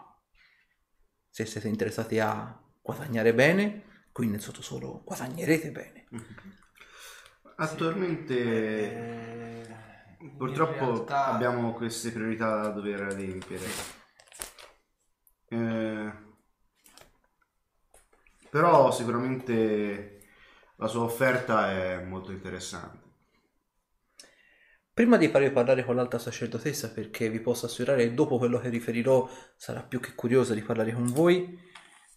se 1.28 1.46
siete 1.46 1.68
interessati 1.68 2.18
a 2.18 2.62
guadagnare 2.82 3.32
bene, 3.34 3.91
qui 4.12 4.28
nel 4.28 4.40
sottosuolo 4.40 5.02
guadagnerete 5.04 5.70
bene. 5.70 6.06
Attualmente 7.56 8.36
Eh, 9.64 9.66
purtroppo 10.36 10.84
realtà- 10.86 11.26
abbiamo 11.26 11.72
queste 11.72 12.10
priorità 12.12 12.60
da 12.62 12.68
dover 12.68 13.02
adempiere. 13.02 13.66
Eh, 15.48 16.12
però 18.50 18.90
sicuramente 18.90 20.20
la 20.76 20.86
sua 20.86 21.02
offerta 21.02 21.70
è 21.70 22.02
molto 22.04 22.32
interessante. 22.32 23.00
Prima 24.94 25.16
di 25.16 25.28
farvi 25.28 25.50
parlare 25.50 25.84
con 25.84 25.94
l'alta 25.96 26.18
sacerdotessa, 26.18 26.90
perché 26.92 27.30
vi 27.30 27.40
posso 27.40 27.64
assicurare 27.64 28.08
che 28.08 28.14
dopo 28.14 28.36
quello 28.36 28.58
che 28.58 28.68
riferirò 28.68 29.26
sarà 29.56 29.82
più 29.82 30.00
che 30.00 30.14
curiosa 30.14 30.52
di 30.52 30.60
parlare 30.60 30.92
con 30.92 31.06
voi, 31.06 31.58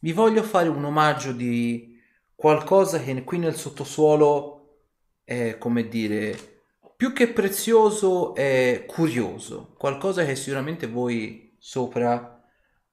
vi 0.06 0.14
voglio 0.14 0.43
fare 0.43 0.69
un 0.69 0.84
omaggio 0.84 1.32
di 1.32 2.00
qualcosa 2.35 3.00
che 3.00 3.24
qui 3.24 3.40
nel 3.40 3.56
sottosuolo 3.56 4.82
è, 5.24 5.58
come 5.58 5.88
dire, 5.88 6.61
più 6.95 7.11
che 7.11 7.30
prezioso 7.30 8.35
è 8.35 8.84
curioso, 8.85 9.74
qualcosa 9.75 10.24
che 10.24 10.35
sicuramente 10.35 10.85
voi 10.85 11.56
sopra 11.58 12.40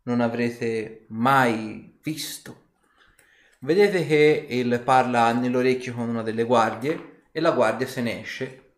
non 0.05 0.23
avrete 0.23 1.05
mai 1.09 1.99
visto. 2.03 2.69
Vedete 3.59 4.07
che 4.07 4.47
il 4.49 4.81
parla 4.83 5.35
nell'orecchio 5.35 5.93
con 5.93 6.09
una 6.09 6.23
delle 6.23 6.45
guardie 6.45 7.25
e 7.31 7.41
la 7.41 7.51
guardia 7.51 7.87
se 7.87 8.01
ne 8.01 8.23
esce. 8.23 8.77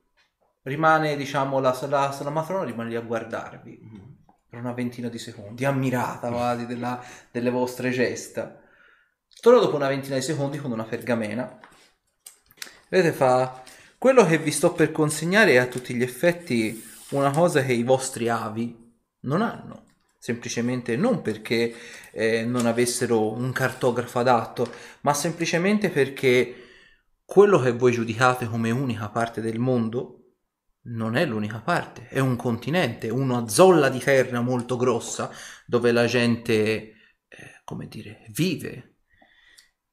Rimane, 0.63 1.15
diciamo, 1.15 1.61
la, 1.61 1.79
la, 1.89 2.19
la 2.21 2.31
matrona 2.31 2.65
rimane 2.65 2.89
lì 2.89 2.97
a 2.97 3.01
guardarvi 3.01 4.14
per 4.55 4.63
una 4.63 4.73
ventina 4.73 5.09
di 5.09 5.19
secondi, 5.19 5.65
ammirata 5.65 6.29
quasi 6.31 6.67
della- 6.67 7.03
delle 7.31 7.51
vostre 7.51 7.91
gesta. 7.91 8.61
Torna 9.41 9.59
dopo 9.59 9.77
una 9.77 9.89
ventina 9.89 10.15
di 10.15 10.23
secondi 10.23 10.59
con 10.59 10.71
una 10.71 10.85
pergamena. 10.85 11.59
Vedete, 12.89 13.13
fa 13.13 13.63
quello 13.99 14.25
che 14.25 14.39
vi 14.39 14.53
sto 14.53 14.73
per 14.73 14.93
consegnare 14.93 15.53
è 15.53 15.57
a 15.57 15.67
tutti 15.67 15.95
gli 15.95 16.03
effetti 16.03 16.83
una 17.11 17.31
cosa 17.31 17.63
che 17.63 17.73
i 17.73 17.83
vostri 17.83 18.29
avi 18.29 18.93
non 19.21 19.43
hanno. 19.43 19.83
Semplicemente 20.19 20.97
non 20.97 21.21
perché 21.21 21.75
eh, 22.13 22.45
non 22.45 22.67
avessero 22.67 23.33
un 23.33 23.53
cartografo 23.53 24.21
adatto, 24.21 24.71
ma 25.03 25.13
semplicemente 25.13 25.91
perché 25.91 26.63
quello 27.25 27.59
che 27.59 27.73
voi 27.73 27.93
giudicate 27.93 28.47
come 28.47 28.71
unica 28.71 29.09
parte 29.09 29.41
del 29.43 29.59
mondo 29.59 30.24
non 30.85 31.17
è 31.17 31.25
l'unica 31.25 31.61
parte, 31.61 32.09
è 32.09 32.19
un 32.19 32.37
continente, 32.37 33.09
una 33.09 33.49
zolla 33.49 33.89
di 33.89 33.99
terra 33.99 34.41
molto 34.41 34.77
grossa 34.77 35.31
dove 35.67 35.93
la 35.93 36.07
gente, 36.07 36.55
eh, 37.29 37.61
come 37.65 37.87
dire, 37.89 38.25
vive. 38.31 38.97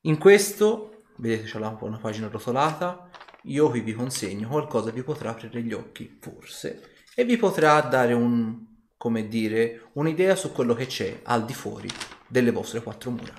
In 0.02 0.18
questo, 0.18 1.04
vedete 1.18 1.44
c'è 1.44 1.58
un 1.58 1.78
po' 1.78 1.86
una 1.86 2.00
pagina 2.00 2.28
rotolata, 2.28 3.10
io 3.44 3.70
qui 3.70 3.82
vi 3.82 3.94
consegno 3.94 4.50
qualcosa 4.50 4.92
vi 4.92 5.04
potrà 5.04 5.32
aprire 5.32 5.62
gli 5.62 5.74
occhi, 5.74 6.18
forse, 6.20 6.96
e 7.16 7.24
vi 7.26 7.38
potrà 7.38 7.80
dare 7.82 8.14
un, 8.14 8.66
come 8.98 9.28
dire, 9.28 9.90
un'idea 9.94 10.36
su 10.36 10.52
quello 10.52 10.74
che 10.74 10.86
c'è 10.86 11.22
al 11.24 11.46
di 11.46 11.54
fuori 11.54 11.90
delle 12.28 12.52
vostre 12.52 12.82
quattro 12.84 13.12
mura. 13.12 13.34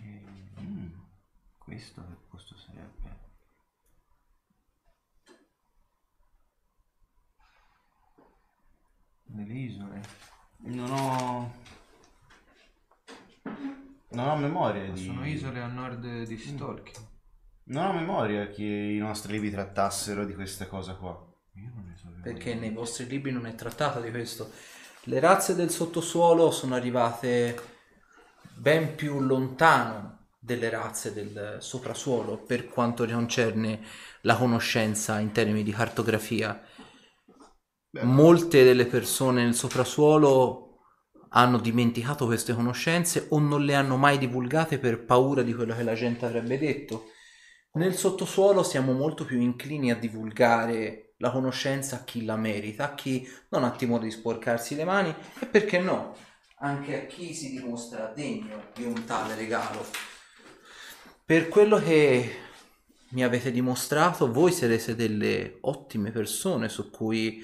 Mm, 0.00 0.86
questo 1.76 2.00
che 2.00 2.16
posto 2.30 2.56
sarebbe? 2.56 3.24
Nelle 9.24 9.52
isole. 9.52 10.00
Non 10.58 10.90
ho... 10.90 11.54
Non 14.08 14.28
ho 14.28 14.36
memoria 14.36 14.90
di... 14.90 15.04
Sono 15.04 15.26
isole 15.26 15.60
a 15.60 15.66
nord 15.66 16.22
di 16.22 16.38
Stolki. 16.38 16.92
Non 17.64 17.84
ho 17.84 17.92
memoria 17.92 18.48
che 18.48 18.64
i 18.64 18.96
nostri 18.96 19.32
libri 19.32 19.50
trattassero 19.50 20.24
di 20.24 20.34
questa 20.34 20.66
cosa 20.66 20.94
qua. 20.94 21.10
Io 21.56 21.70
non 21.74 21.88
ne 21.88 21.96
so. 21.96 22.08
perché 22.22 22.54
nei 22.54 22.70
vostri 22.70 23.06
libri 23.06 23.32
non 23.32 23.46
è 23.46 23.54
trattata 23.54 24.00
di 24.00 24.10
questo. 24.10 24.50
Le 25.02 25.20
razze 25.20 25.54
del 25.54 25.68
sottosuolo 25.68 26.50
sono 26.50 26.74
arrivate 26.74 27.74
ben 28.54 28.94
più 28.94 29.20
lontano 29.20 30.15
delle 30.46 30.70
razze 30.70 31.12
del 31.12 31.56
soprasuolo 31.58 32.38
per 32.38 32.68
quanto 32.68 33.04
concerne 33.04 33.80
la 34.20 34.36
conoscenza 34.36 35.18
in 35.18 35.32
termini 35.32 35.64
di 35.64 35.72
cartografia. 35.72 36.62
Molte 38.02 38.62
delle 38.62 38.86
persone 38.86 39.42
nel 39.42 39.56
soprasuolo 39.56 40.82
hanno 41.30 41.58
dimenticato 41.58 42.26
queste 42.26 42.54
conoscenze 42.54 43.26
o 43.30 43.40
non 43.40 43.64
le 43.64 43.74
hanno 43.74 43.96
mai 43.96 44.18
divulgate 44.18 44.78
per 44.78 45.04
paura 45.04 45.42
di 45.42 45.52
quello 45.52 45.74
che 45.74 45.82
la 45.82 45.94
gente 45.94 46.24
avrebbe 46.26 46.58
detto. 46.58 47.10
Nel 47.72 47.96
sottosuolo 47.96 48.62
siamo 48.62 48.92
molto 48.92 49.24
più 49.24 49.40
inclini 49.40 49.90
a 49.90 49.96
divulgare 49.96 51.14
la 51.18 51.32
conoscenza 51.32 51.96
a 51.96 52.04
chi 52.04 52.24
la 52.24 52.36
merita, 52.36 52.84
a 52.84 52.94
chi 52.94 53.28
non 53.48 53.64
ha 53.64 53.72
timore 53.72 54.04
di 54.04 54.12
sporcarsi 54.12 54.76
le 54.76 54.84
mani 54.84 55.12
e 55.40 55.46
perché 55.46 55.80
no, 55.80 56.14
anche 56.58 57.02
a 57.02 57.06
chi 57.06 57.34
si 57.34 57.50
dimostra 57.50 58.12
degno 58.14 58.70
di 58.72 58.84
un 58.84 59.04
tale 59.04 59.34
regalo. 59.34 60.14
Per 61.26 61.48
quello 61.48 61.78
che 61.78 62.36
mi 63.08 63.24
avete 63.24 63.50
dimostrato, 63.50 64.30
voi 64.30 64.52
sarete 64.52 64.94
delle 64.94 65.58
ottime 65.62 66.12
persone 66.12 66.68
su 66.68 66.88
cui 66.88 67.42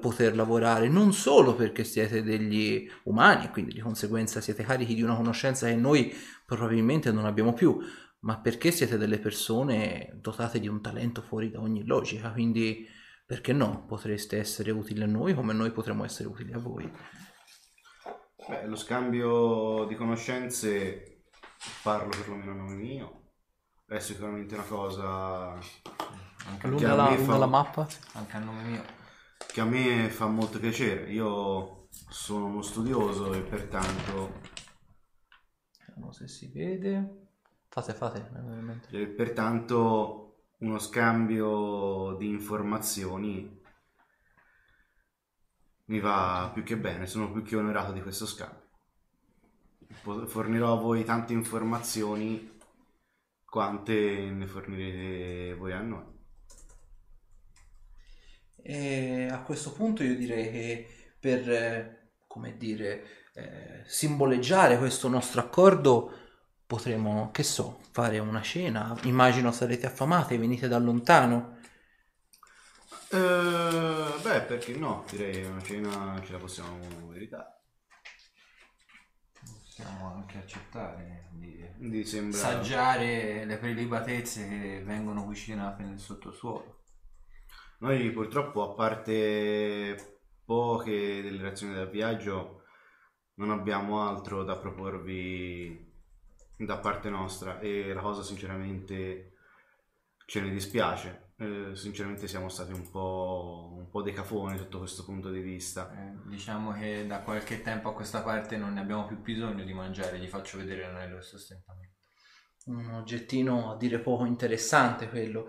poter 0.00 0.36
lavorare, 0.36 0.86
non 0.86 1.12
solo 1.12 1.56
perché 1.56 1.82
siete 1.82 2.22
degli 2.22 2.88
umani 3.06 3.50
quindi 3.50 3.72
di 3.72 3.80
conseguenza 3.80 4.40
siete 4.40 4.62
carichi 4.62 4.94
di 4.94 5.02
una 5.02 5.16
conoscenza 5.16 5.66
che 5.66 5.74
noi 5.74 6.14
probabilmente 6.46 7.10
non 7.10 7.24
abbiamo 7.24 7.52
più, 7.52 7.76
ma 8.20 8.38
perché 8.38 8.70
siete 8.70 8.96
delle 8.98 9.18
persone 9.18 10.16
dotate 10.20 10.60
di 10.60 10.68
un 10.68 10.80
talento 10.80 11.20
fuori 11.20 11.50
da 11.50 11.58
ogni 11.58 11.84
logica, 11.84 12.30
quindi 12.30 12.86
perché 13.26 13.52
no? 13.52 13.84
Potreste 13.84 14.38
essere 14.38 14.70
utili 14.70 15.02
a 15.02 15.06
noi 15.06 15.34
come 15.34 15.52
noi 15.52 15.72
potremmo 15.72 16.04
essere 16.04 16.28
utili 16.28 16.52
a 16.52 16.58
voi. 16.58 16.88
Beh, 18.48 18.64
lo 18.66 18.76
scambio 18.76 19.86
di 19.88 19.96
conoscenze, 19.96 21.24
parlo 21.82 22.10
perlomeno 22.10 22.52
a 22.52 22.54
nome 22.54 22.76
mio, 22.76 23.22
è 23.86 23.98
sicuramente 23.98 24.54
una 24.54 24.64
cosa 24.64 25.58
Anche, 26.46 26.66
Lunga 26.68 26.94
la- 26.94 27.08
lunga 27.14 27.24
fa- 27.32 27.38
la 27.38 27.46
mappa? 27.46 27.88
anche 28.12 28.36
a 28.36 28.38
nome 28.40 28.62
mio. 28.62 28.82
che 29.46 29.60
a 29.60 29.64
me 29.64 30.08
fa 30.10 30.26
molto 30.26 30.58
piacere. 30.58 31.10
Io 31.12 31.88
sono 32.08 32.46
uno 32.46 32.62
studioso 32.62 33.32
e 33.32 33.40
pertanto, 33.40 34.40
Vediamo 35.86 36.12
se 36.12 36.26
si 36.28 36.48
vede. 36.52 37.28
Fate, 37.68 37.94
fate. 37.94 38.28
e 38.90 39.06
pertanto 39.08 40.46
uno 40.58 40.78
scambio 40.78 42.14
di 42.18 42.28
informazioni 42.28 43.60
mi 45.86 46.00
va 46.00 46.50
più 46.52 46.62
che 46.62 46.76
bene, 46.76 47.06
sono 47.06 47.30
più 47.30 47.42
che 47.42 47.56
onorato 47.56 47.92
di 47.92 48.00
questo 48.02 48.26
scambio. 48.26 48.62
Fornirò 50.26 50.72
a 50.72 50.80
voi 50.80 51.04
tante 51.04 51.32
informazioni 51.32 52.53
quante 53.54 53.92
ne 53.92 54.48
fornirete 54.48 55.54
voi 55.54 55.72
a 55.72 55.80
noi. 55.80 56.02
E 58.60 59.28
a 59.30 59.42
questo 59.42 59.70
punto 59.70 60.02
io 60.02 60.16
direi 60.16 60.50
che 60.50 60.88
per, 61.20 61.48
eh, 61.48 62.08
come 62.26 62.56
dire, 62.56 63.28
eh, 63.32 63.82
simboleggiare 63.86 64.76
questo 64.76 65.06
nostro 65.06 65.40
accordo 65.40 66.12
potremo, 66.66 67.30
che 67.30 67.44
so, 67.44 67.78
fare 67.92 68.18
una 68.18 68.42
cena. 68.42 68.98
Immagino 69.02 69.52
sarete 69.52 69.86
affamate, 69.86 70.36
venite 70.36 70.66
da 70.66 70.78
lontano. 70.78 71.58
Eh, 73.08 74.20
beh, 74.20 74.40
perché 74.48 74.74
no? 74.74 75.04
Direi 75.08 75.44
una 75.44 75.62
cena 75.62 76.20
ce 76.24 76.32
la 76.32 76.38
possiamo 76.38 76.76
meritare. 77.08 77.53
Possiamo 79.76 80.14
anche 80.14 80.38
accettare 80.38 81.30
di 81.32 81.68
Mi 81.78 82.04
sembra... 82.04 82.38
saggiare 82.38 83.44
le 83.44 83.56
prelibatezze 83.56 84.48
che 84.48 84.82
vengono 84.84 85.24
cucinate 85.24 85.82
nel 85.82 85.98
sottosuolo. 85.98 86.82
Noi 87.78 88.08
purtroppo, 88.12 88.70
a 88.70 88.74
parte 88.74 90.20
poche 90.44 91.22
delle 91.22 91.42
reazioni 91.42 91.74
del 91.74 91.90
viaggio, 91.90 92.62
non 93.34 93.50
abbiamo 93.50 94.06
altro 94.08 94.44
da 94.44 94.56
proporvi 94.56 95.92
da 96.56 96.78
parte 96.78 97.10
nostra 97.10 97.58
e 97.58 97.92
la 97.92 98.00
cosa 98.00 98.22
sinceramente 98.22 99.38
ce 100.24 100.40
ne 100.40 100.50
dispiace. 100.50 101.32
Eh, 101.36 101.74
sinceramente 101.74 102.28
siamo 102.28 102.48
stati 102.48 102.72
un 102.72 102.88
po', 102.88 103.73
po' 103.94 104.02
decafoni 104.02 104.58
sotto 104.58 104.78
questo 104.78 105.04
punto 105.04 105.30
di 105.30 105.38
vista. 105.38 105.88
Eh, 105.92 106.28
diciamo 106.28 106.72
che 106.72 107.06
da 107.06 107.20
qualche 107.20 107.62
tempo 107.62 107.90
a 107.90 107.94
questa 107.94 108.22
parte 108.22 108.56
non 108.56 108.72
ne 108.72 108.80
abbiamo 108.80 109.06
più 109.06 109.20
bisogno 109.20 109.62
di 109.62 109.72
mangiare, 109.72 110.18
gli 110.18 110.26
faccio 110.26 110.58
vedere 110.58 110.80
l'anello 110.80 111.14
del 111.14 111.22
sostentamento. 111.22 111.98
Un 112.64 112.90
oggettino 112.90 113.70
a 113.70 113.76
dire 113.76 114.00
poco 114.00 114.24
interessante 114.24 115.08
quello. 115.08 115.48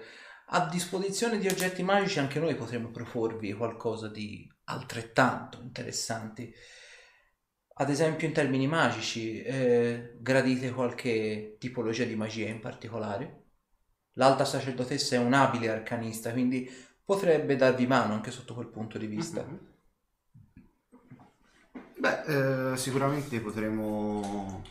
A 0.49 0.67
disposizione 0.67 1.39
di 1.39 1.47
oggetti 1.47 1.81
magici 1.81 2.19
anche 2.19 2.39
noi 2.39 2.53
potremmo 2.53 2.91
proporvi 2.91 3.51
qualcosa 3.53 4.09
di 4.09 4.47
altrettanto 4.65 5.59
interessanti. 5.63 6.53
Ad 7.77 7.89
esempio 7.89 8.27
in 8.27 8.33
termini 8.33 8.67
magici, 8.67 9.41
eh, 9.41 10.17
gradite 10.19 10.69
qualche 10.69 11.55
tipologia 11.57 12.03
di 12.03 12.15
magia 12.15 12.47
in 12.47 12.59
particolare? 12.59 13.45
L'alta 14.17 14.45
sacerdotessa 14.45 15.15
è 15.15 15.17
un 15.17 15.33
abile 15.33 15.69
arcanista, 15.69 16.31
quindi 16.31 16.69
potrebbe 17.05 17.55
darvi 17.55 17.85
mano 17.85 18.13
anche 18.13 18.31
sotto 18.31 18.55
quel 18.55 18.67
punto 18.67 18.97
di 18.97 19.05
vista. 19.05 19.43
Mhm. 19.43 19.73
Beh, 21.97 22.71
eh, 22.73 22.77
sicuramente 22.77 23.39
potremo 23.39 24.61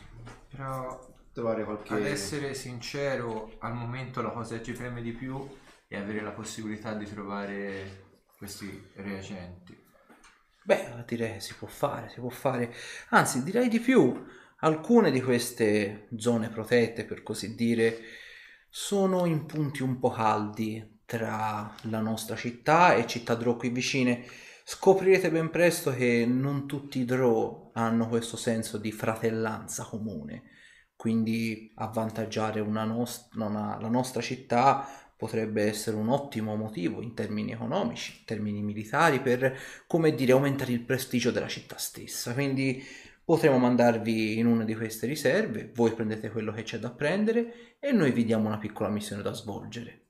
Però 0.50 1.12
trovare 1.32 1.64
qualche... 1.64 1.94
ad 1.94 2.04
essere 2.04 2.54
sincero, 2.54 3.56
al 3.60 3.74
momento 3.74 4.20
la 4.20 4.30
cosa 4.30 4.56
che 4.56 4.62
ci 4.62 4.72
preme 4.72 5.00
di 5.00 5.12
più 5.12 5.48
è 5.88 5.96
avere 5.96 6.20
la 6.20 6.30
possibilità 6.30 6.94
di 6.94 7.06
trovare 7.06 8.02
questi 8.36 8.90
reagenti. 8.96 9.82
Beh, 10.62 11.04
direi 11.06 11.34
che 11.34 11.40
si 11.40 11.54
può 11.54 11.68
fare, 11.68 12.08
si 12.08 12.20
può 12.20 12.30
fare. 12.30 12.72
Anzi, 13.10 13.42
direi 13.42 13.68
di 13.68 13.80
più. 13.80 14.24
Alcune 14.60 15.10
di 15.10 15.20
queste 15.20 16.08
zone 16.16 16.48
protette, 16.48 17.04
per 17.04 17.22
così 17.22 17.54
dire, 17.54 17.98
sono 18.68 19.26
in 19.26 19.44
punti 19.46 19.82
un 19.82 19.98
po' 19.98 20.10
caldi 20.10 20.93
tra 21.06 21.74
la 21.82 22.00
nostra 22.00 22.36
città 22.36 22.94
e 22.94 23.06
città 23.06 23.34
Drow 23.34 23.56
qui 23.56 23.68
vicine. 23.68 24.24
Scoprirete 24.64 25.30
ben 25.30 25.50
presto 25.50 25.92
che 25.92 26.24
non 26.26 26.66
tutti 26.66 27.00
i 27.00 27.04
Drow 27.04 27.70
hanno 27.74 28.08
questo 28.08 28.36
senso 28.36 28.78
di 28.78 28.92
fratellanza 28.92 29.84
comune. 29.84 30.44
Quindi 30.96 31.72
avvantaggiare 31.74 32.60
una 32.60 32.84
nos- 32.84 33.28
una- 33.34 33.78
la 33.80 33.88
nostra 33.88 34.22
città 34.22 34.86
potrebbe 35.16 35.64
essere 35.64 35.96
un 35.96 36.08
ottimo 36.08 36.56
motivo 36.56 37.00
in 37.02 37.14
termini 37.14 37.52
economici, 37.52 38.18
in 38.18 38.24
termini 38.24 38.62
militari, 38.62 39.20
per, 39.20 39.56
come 39.86 40.14
dire, 40.14 40.32
aumentare 40.32 40.72
il 40.72 40.84
prestigio 40.84 41.30
della 41.30 41.48
città 41.48 41.76
stessa. 41.76 42.32
Quindi 42.32 42.82
potremo 43.24 43.58
mandarvi 43.58 44.38
in 44.38 44.46
una 44.46 44.64
di 44.64 44.74
queste 44.74 45.06
riserve, 45.06 45.70
voi 45.74 45.92
prendete 45.92 46.30
quello 46.30 46.52
che 46.52 46.62
c'è 46.62 46.78
da 46.78 46.90
prendere 46.90 47.76
e 47.80 47.92
noi 47.92 48.12
vi 48.12 48.24
diamo 48.24 48.48
una 48.48 48.58
piccola 48.58 48.88
missione 48.88 49.22
da 49.22 49.32
svolgere. 49.32 50.03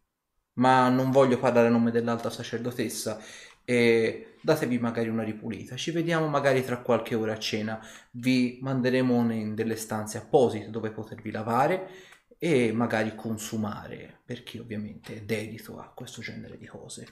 Ma 0.55 0.89
non 0.89 1.11
voglio 1.11 1.39
parlare 1.39 1.67
a 1.67 1.71
nome 1.71 1.91
dell'alta 1.91 2.31
sacerdotessa 2.31 3.21
e 3.65 4.37
datevi 4.41 4.79
magari 4.79 5.09
una 5.09 5.23
ripulita. 5.23 5.77
Ci 5.77 5.91
vediamo 5.91 6.29
magari 6.29 6.65
tra 6.65 6.79
qualche 6.79 7.15
ora 7.15 7.33
a 7.33 7.39
cena. 7.39 7.85
Vi 8.13 8.59
manderemo 8.63 9.33
in 9.33 9.55
delle 9.55 9.77
stanze 9.77 10.19
apposite 10.19 10.71
dove 10.71 10.91
potervi 10.91 11.31
lavare 11.31 11.89
e 12.39 12.73
magari 12.73 13.15
consumare, 13.15 14.21
per 14.25 14.43
chi 14.43 14.59
ovviamente 14.59 15.17
è 15.17 15.23
dedito 15.23 15.79
a 15.79 15.91
questo 15.95 16.21
genere 16.21 16.59
di 16.59 16.67
cose, 16.67 17.09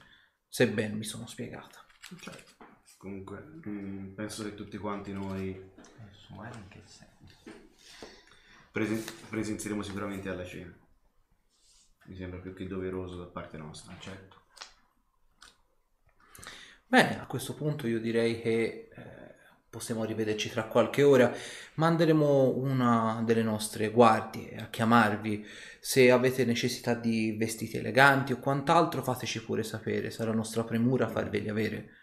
se 0.46 0.68
ben 0.68 0.96
mi 0.96 1.04
sono 1.04 1.26
spiegata. 1.26 1.84
Certo. 2.20 2.52
Comunque, 2.98 3.42
mm, 3.66 4.14
penso 4.14 4.44
che 4.44 4.54
tutti 4.54 4.76
quanti 4.76 5.12
noi 5.12 5.70
Consumare 5.96 6.58
in 6.58 6.68
che 6.68 6.82
senso? 6.84 7.42
presen- 8.70 9.04
presenzieremo 9.28 9.82
sicuramente 9.82 10.28
alla 10.28 10.44
cena. 10.44 10.74
Mi 12.04 12.16
sembra 12.16 12.40
più 12.40 12.54
che 12.54 12.66
doveroso 12.66 13.16
da 13.16 13.26
parte 13.26 13.56
nostra. 13.56 13.94
Certo. 13.98 14.40
Bene, 16.86 17.20
a 17.20 17.26
questo 17.26 17.54
punto 17.54 17.86
io 17.86 17.98
direi 18.00 18.40
che 18.40 18.88
eh, 18.94 19.34
possiamo 19.70 20.04
rivederci 20.04 20.50
tra 20.50 20.64
qualche 20.64 21.02
ora. 21.02 21.32
Manderemo 21.74 22.56
una 22.56 23.22
delle 23.24 23.42
nostre 23.42 23.90
guardie 23.90 24.56
a 24.56 24.68
chiamarvi. 24.68 25.46
Se 25.80 26.10
avete 26.10 26.44
necessità 26.44 26.92
di 26.94 27.34
vestiti 27.38 27.78
eleganti 27.78 28.32
o 28.32 28.38
quant'altro, 28.38 29.02
fateci 29.02 29.42
pure 29.42 29.62
sapere. 29.62 30.10
Sarà 30.10 30.32
nostra 30.32 30.64
premura 30.64 31.08
farveli 31.08 31.48
avere. 31.48 32.01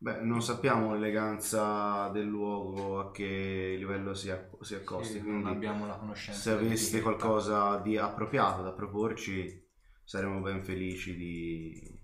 Beh, 0.00 0.20
non 0.20 0.40
sappiamo 0.42 0.94
l'eleganza 0.94 2.08
del 2.10 2.24
luogo 2.26 3.00
a 3.00 3.10
che 3.10 3.74
livello 3.76 4.14
si, 4.14 4.30
acc- 4.30 4.64
si 4.64 4.74
accosti, 4.76 5.14
Sì, 5.14 5.20
quindi 5.22 5.42
non 5.42 5.52
abbiamo 5.56 5.86
la 5.86 5.96
conoscenza. 5.96 6.40
se 6.40 6.50
aveste 6.52 7.00
qualcosa 7.02 7.78
di 7.78 7.96
appropriato 7.96 8.62
da 8.62 8.72
proporci, 8.72 9.66
saremo 10.04 10.40
ben 10.40 10.62
felici 10.62 11.16
di, 11.16 12.00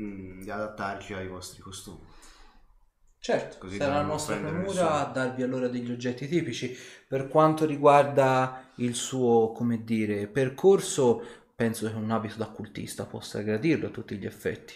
mm, 0.00 0.42
di 0.42 0.50
adattarci 0.50 1.14
ai 1.14 1.28
vostri 1.28 1.62
costumi. 1.62 2.04
Certo, 3.22 3.58
Così 3.58 3.76
sarà 3.76 3.96
la 3.96 4.02
nostra 4.02 4.36
premura 4.36 5.06
a 5.06 5.12
darvi 5.12 5.42
allora 5.42 5.68
degli 5.68 5.90
oggetti 5.90 6.26
tipici. 6.26 6.74
Per 7.06 7.28
quanto 7.28 7.66
riguarda 7.66 8.70
il 8.76 8.94
suo, 8.94 9.52
come 9.52 9.84
dire, 9.84 10.26
percorso, 10.26 11.22
penso 11.54 11.88
che 11.90 11.96
un 11.96 12.10
abito 12.10 12.36
da 12.36 12.46
cultista 12.48 13.04
possa 13.04 13.42
gradirlo 13.42 13.88
a 13.88 13.90
tutti 13.90 14.16
gli 14.16 14.24
effetti. 14.26 14.72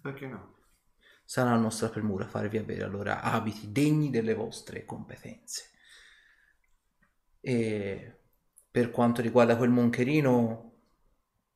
Perché 0.00 0.26
no? 0.26 0.56
Sarà 1.24 1.50
la 1.50 1.58
nostra 1.58 1.88
premura 1.88 2.26
farvi 2.26 2.58
avere 2.58 2.82
allora 2.82 3.22
abiti 3.22 3.70
degni 3.70 4.10
delle 4.10 4.34
vostre 4.34 4.84
competenze. 4.84 5.70
E 7.40 8.18
per 8.70 8.90
quanto 8.90 9.22
riguarda 9.22 9.56
quel 9.56 9.70
moncherino, 9.70 10.72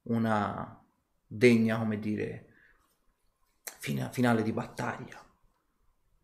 una 0.02 0.84
degna, 1.26 1.78
come 1.78 1.98
dire, 1.98 2.46
fina- 3.78 4.10
finale 4.10 4.42
di 4.42 4.52
battaglia. 4.52 5.22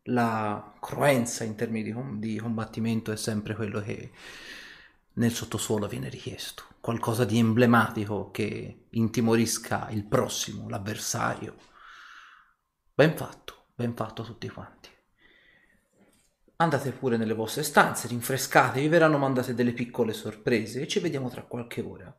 La 0.05 0.77
cruenza 0.81 1.45
in 1.45 1.55
termini 1.55 1.93
di, 1.93 2.19
di 2.19 2.39
combattimento 2.39 3.13
è 3.13 3.17
sempre 3.17 3.55
quello 3.55 3.81
che 3.81 4.11
nel 5.15 5.33
sottosuolo 5.33 5.87
viene 5.87 6.09
richiesto. 6.09 6.65
Qualcosa 6.81 7.25
di 7.25 7.39
emblematico 7.39 8.31
che 8.31 8.87
intimorisca 8.91 9.89
il 9.91 10.05
prossimo, 10.05 10.69
l'avversario. 10.69 11.57
Ben 13.01 13.17
fatto, 13.17 13.69
ben 13.75 13.97
fatto 13.97 14.23
tutti 14.23 14.47
quanti. 14.51 14.91
Andate 16.57 16.93
pure 16.93 17.17
nelle 17.17 17.33
vostre 17.33 17.63
stanze, 17.63 18.09
rinfrescate, 18.09 18.79
vi 18.79 18.89
verranno 18.89 19.17
mandate 19.17 19.55
delle 19.55 19.73
piccole 19.73 20.13
sorprese 20.13 20.83
e 20.83 20.87
ci 20.87 21.01
vediamo 21.01 21.31
tra 21.31 21.45
qualche 21.45 21.81
ora. 21.81 22.15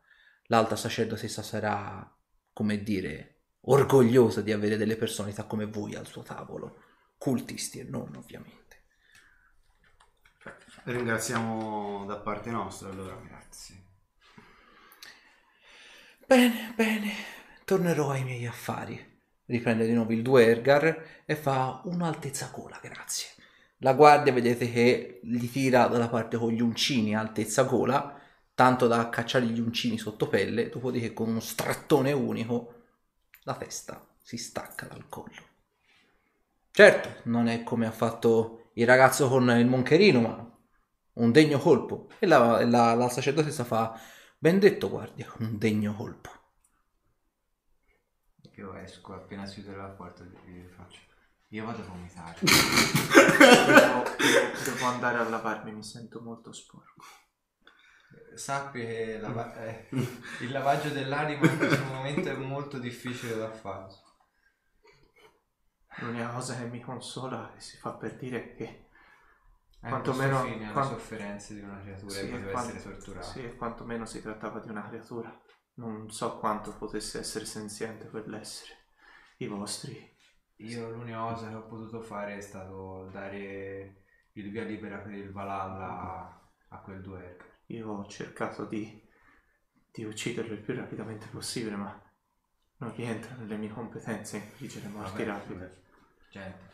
L'alta 0.45 0.75
sacerdotessa 0.75 1.43
sarà, 1.43 2.11
come 2.51 2.81
dire, 2.81 3.41
orgogliosa 3.65 4.41
di 4.41 4.51
avere 4.51 4.75
delle 4.75 4.95
personalità 4.95 5.43
come 5.43 5.65
voi 5.65 5.93
al 5.93 6.07
suo 6.07 6.23
tavolo, 6.23 6.77
cultisti 7.15 7.77
e 7.77 7.83
non 7.83 8.15
ovviamente. 8.15 8.85
Ringraziamo 10.85 12.05
da 12.07 12.17
parte 12.17 12.49
nostra 12.49 12.89
allora. 12.89 13.17
Grazie. 13.17 13.83
Bene, 16.25 16.73
bene, 16.75 17.13
tornerò 17.65 18.09
ai 18.09 18.23
miei 18.23 18.47
affari. 18.47 19.10
Riprende 19.51 19.85
di 19.85 19.91
nuovo 19.91 20.13
il 20.13 20.21
Duergar 20.21 21.23
e 21.25 21.35
fa 21.35 21.81
un'altezza 21.83 22.51
gola, 22.53 22.79
grazie. 22.81 23.27
La 23.79 23.93
guardia 23.93 24.31
vedete 24.31 24.71
che 24.71 25.19
gli 25.23 25.51
tira 25.51 25.87
dalla 25.87 26.07
parte 26.07 26.37
con 26.37 26.51
gli 26.51 26.61
uncini 26.61 27.17
altezza 27.17 27.63
gola, 27.63 28.17
tanto 28.55 28.87
da 28.87 29.09
cacciare 29.09 29.45
gli 29.47 29.59
uncini 29.59 29.97
sotto 29.97 30.29
pelle, 30.29 30.69
dopodiché 30.69 31.11
con 31.11 31.27
uno 31.27 31.41
strattone 31.41 32.13
unico 32.13 32.83
la 33.43 33.55
testa 33.55 34.07
si 34.21 34.37
stacca 34.37 34.85
dal 34.85 35.09
collo. 35.09 35.49
Certo, 36.71 37.21
non 37.23 37.47
è 37.47 37.63
come 37.63 37.87
ha 37.87 37.91
fatto 37.91 38.69
il 38.75 38.85
ragazzo 38.85 39.27
con 39.27 39.49
il 39.49 39.67
moncherino, 39.67 40.21
ma 40.21 40.57
un 41.15 41.31
degno 41.33 41.59
colpo. 41.59 42.07
E 42.19 42.25
la, 42.25 42.63
la, 42.65 42.93
la 42.93 43.09
sacerdotessa 43.09 43.65
fa, 43.65 43.99
ben 44.37 44.59
detto 44.59 44.89
guardia, 44.89 45.29
un 45.39 45.57
degno 45.57 45.93
colpo. 45.93 46.40
Io 48.61 48.75
esco 48.75 49.15
appena 49.15 49.45
si 49.47 49.61
chiude 49.63 49.75
la 49.75 49.87
porta 49.87 50.23
e 50.45 50.67
faccio. 50.75 50.99
Io 51.49 51.65
vado 51.65 51.81
a 51.81 51.85
vomitare. 51.85 52.37
devo, 52.41 54.03
devo- 54.17 54.63
devo 54.63 54.85
andare 54.85 55.17
a 55.17 55.27
lavarmi, 55.27 55.71
mi 55.73 55.83
sento 55.83 56.21
molto 56.21 56.53
sporco. 56.53 57.03
Sappi 58.35 58.79
che 58.81 59.17
lava- 59.19 59.53
eh, 59.65 59.87
il 60.41 60.51
lavaggio 60.51 60.89
dell'anima 60.89 61.45
in 61.49 61.57
questo 61.57 61.83
momento 61.85 62.29
è 62.29 62.35
molto 62.35 62.77
difficile 62.77 63.35
da 63.35 63.51
fare. 63.51 63.87
L'unica 65.97 66.29
cosa 66.29 66.55
che 66.57 66.65
mi 66.65 66.79
consola 66.81 67.53
e 67.55 67.59
si 67.59 67.77
fa 67.77 67.93
per 67.93 68.15
dire 68.17 68.43
è 68.51 68.55
che 68.55 68.85
Eh, 69.83 69.89
Quantomeno- 69.89 70.43
fine 70.43 70.65
alle 70.65 70.73
quant- 70.73 70.91
sofferenze 70.91 71.55
di 71.55 71.61
una 71.61 71.79
creatura 71.81 72.11
Sì, 72.11 72.19
che 72.19 72.25
e 72.27 72.29
poteva 72.29 72.51
quant- 72.51 72.75
essere 72.75 72.93
torturata. 72.97 73.25
sì, 73.27 73.43
e 73.43 73.55
quantomeno 73.55 74.05
si 74.05 74.21
trattava 74.21 74.59
di 74.59 74.69
una 74.69 74.87
creatura. 74.87 75.41
Non 75.81 76.11
so 76.11 76.37
quanto 76.37 76.73
potesse 76.77 77.19
essere 77.19 77.45
senziente 77.45 78.07
quell'essere. 78.09 78.77
i 79.37 79.47
vostri. 79.47 80.09
Io 80.57 80.89
l'unica 80.91 81.19
cosa 81.19 81.49
che 81.49 81.55
ho 81.55 81.65
potuto 81.65 82.01
fare 82.01 82.37
è 82.37 82.41
stato 82.41 83.09
dare 83.11 84.03
il 84.33 84.51
via 84.51 84.63
libera 84.63 84.97
per 84.99 85.13
il 85.13 85.31
Valhalla 85.31 86.39
a 86.69 86.77
quel 86.81 87.01
duello. 87.01 87.43
Io 87.67 87.89
ho 87.89 88.05
cercato 88.07 88.65
di, 88.65 89.01
di 89.91 90.03
ucciderlo 90.03 90.53
il 90.53 90.61
più 90.61 90.75
rapidamente 90.75 91.27
possibile, 91.27 91.75
ma 91.75 91.99
non 92.77 92.93
rientra 92.95 93.35
nelle 93.35 93.57
mie 93.57 93.69
competenze 93.69 94.37
infliggere 94.37 94.87
morti 94.87 95.23
Vabbè, 95.23 95.25
rapide. 95.25 95.83
Gente. 96.29 96.69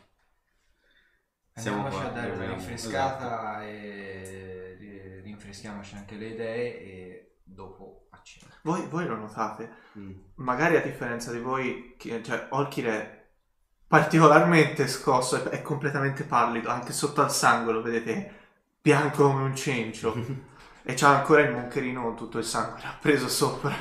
Siamo 1.54 1.84
Andiamoci 1.84 1.96
qua, 2.00 2.10
a 2.10 2.12
dare 2.12 2.30
una 2.32 2.46
rinfrescata 2.50 3.64
e 3.66 4.76
ri- 4.78 5.20
rinfreschiamoci 5.22 5.96
anche 5.96 6.16
le 6.16 6.26
idee 6.26 6.80
e 6.80 7.38
dopo. 7.42 8.07
Voi, 8.62 8.86
voi 8.88 9.06
lo 9.06 9.16
notate? 9.16 9.72
Mm. 9.98 10.12
Magari 10.36 10.76
a 10.76 10.82
differenza 10.82 11.32
di 11.32 11.38
voi, 11.38 11.96
cioè 11.98 12.48
Olkir 12.50 12.86
è 12.86 13.26
particolarmente 13.86 14.86
scosso, 14.86 15.36
è, 15.36 15.48
è 15.48 15.62
completamente 15.62 16.24
pallido, 16.24 16.68
anche 16.68 16.92
sotto 16.92 17.22
al 17.22 17.32
sangue 17.32 17.72
lo 17.72 17.82
vedete 17.82 18.34
bianco 18.80 19.24
come 19.28 19.42
un 19.42 19.56
cencio. 19.56 20.14
e 20.82 20.94
c'ha 20.94 21.18
ancora 21.18 21.42
il 21.42 21.52
moncherino 21.52 22.02
con 22.02 22.16
tutto 22.16 22.38
il 22.38 22.44
sangue, 22.44 22.80
l'ha 22.82 22.96
preso 23.00 23.28
sopra. 23.28 23.74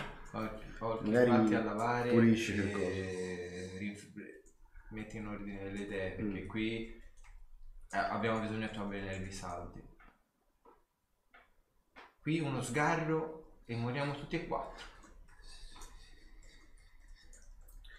Oggi 0.80 1.10
Magari 1.10 1.30
vatti 1.32 1.56
a 1.56 1.64
lavare 1.64 2.12
pulisci 2.12 2.54
e 2.56 3.76
rinf- 3.80 4.12
metti 4.92 5.18
in 5.18 5.28
ordine 5.28 5.72
le 5.72 5.80
idee 5.80 6.12
perché 6.12 6.44
Mm. 6.44 6.48
qui 6.48 7.02
eh, 7.90 7.98
abbiamo 7.98 8.40
bisogno 8.42 8.68
di 8.68 8.74
trovare 8.74 9.02
nervi 9.02 9.32
saldi. 9.32 9.82
Qui 12.22 12.40
uno 12.42 12.62
sgarro 12.62 13.47
e 13.70 13.76
moriamo 13.76 14.16
tutti 14.16 14.38
e 14.38 14.48
quattro. 14.48 14.86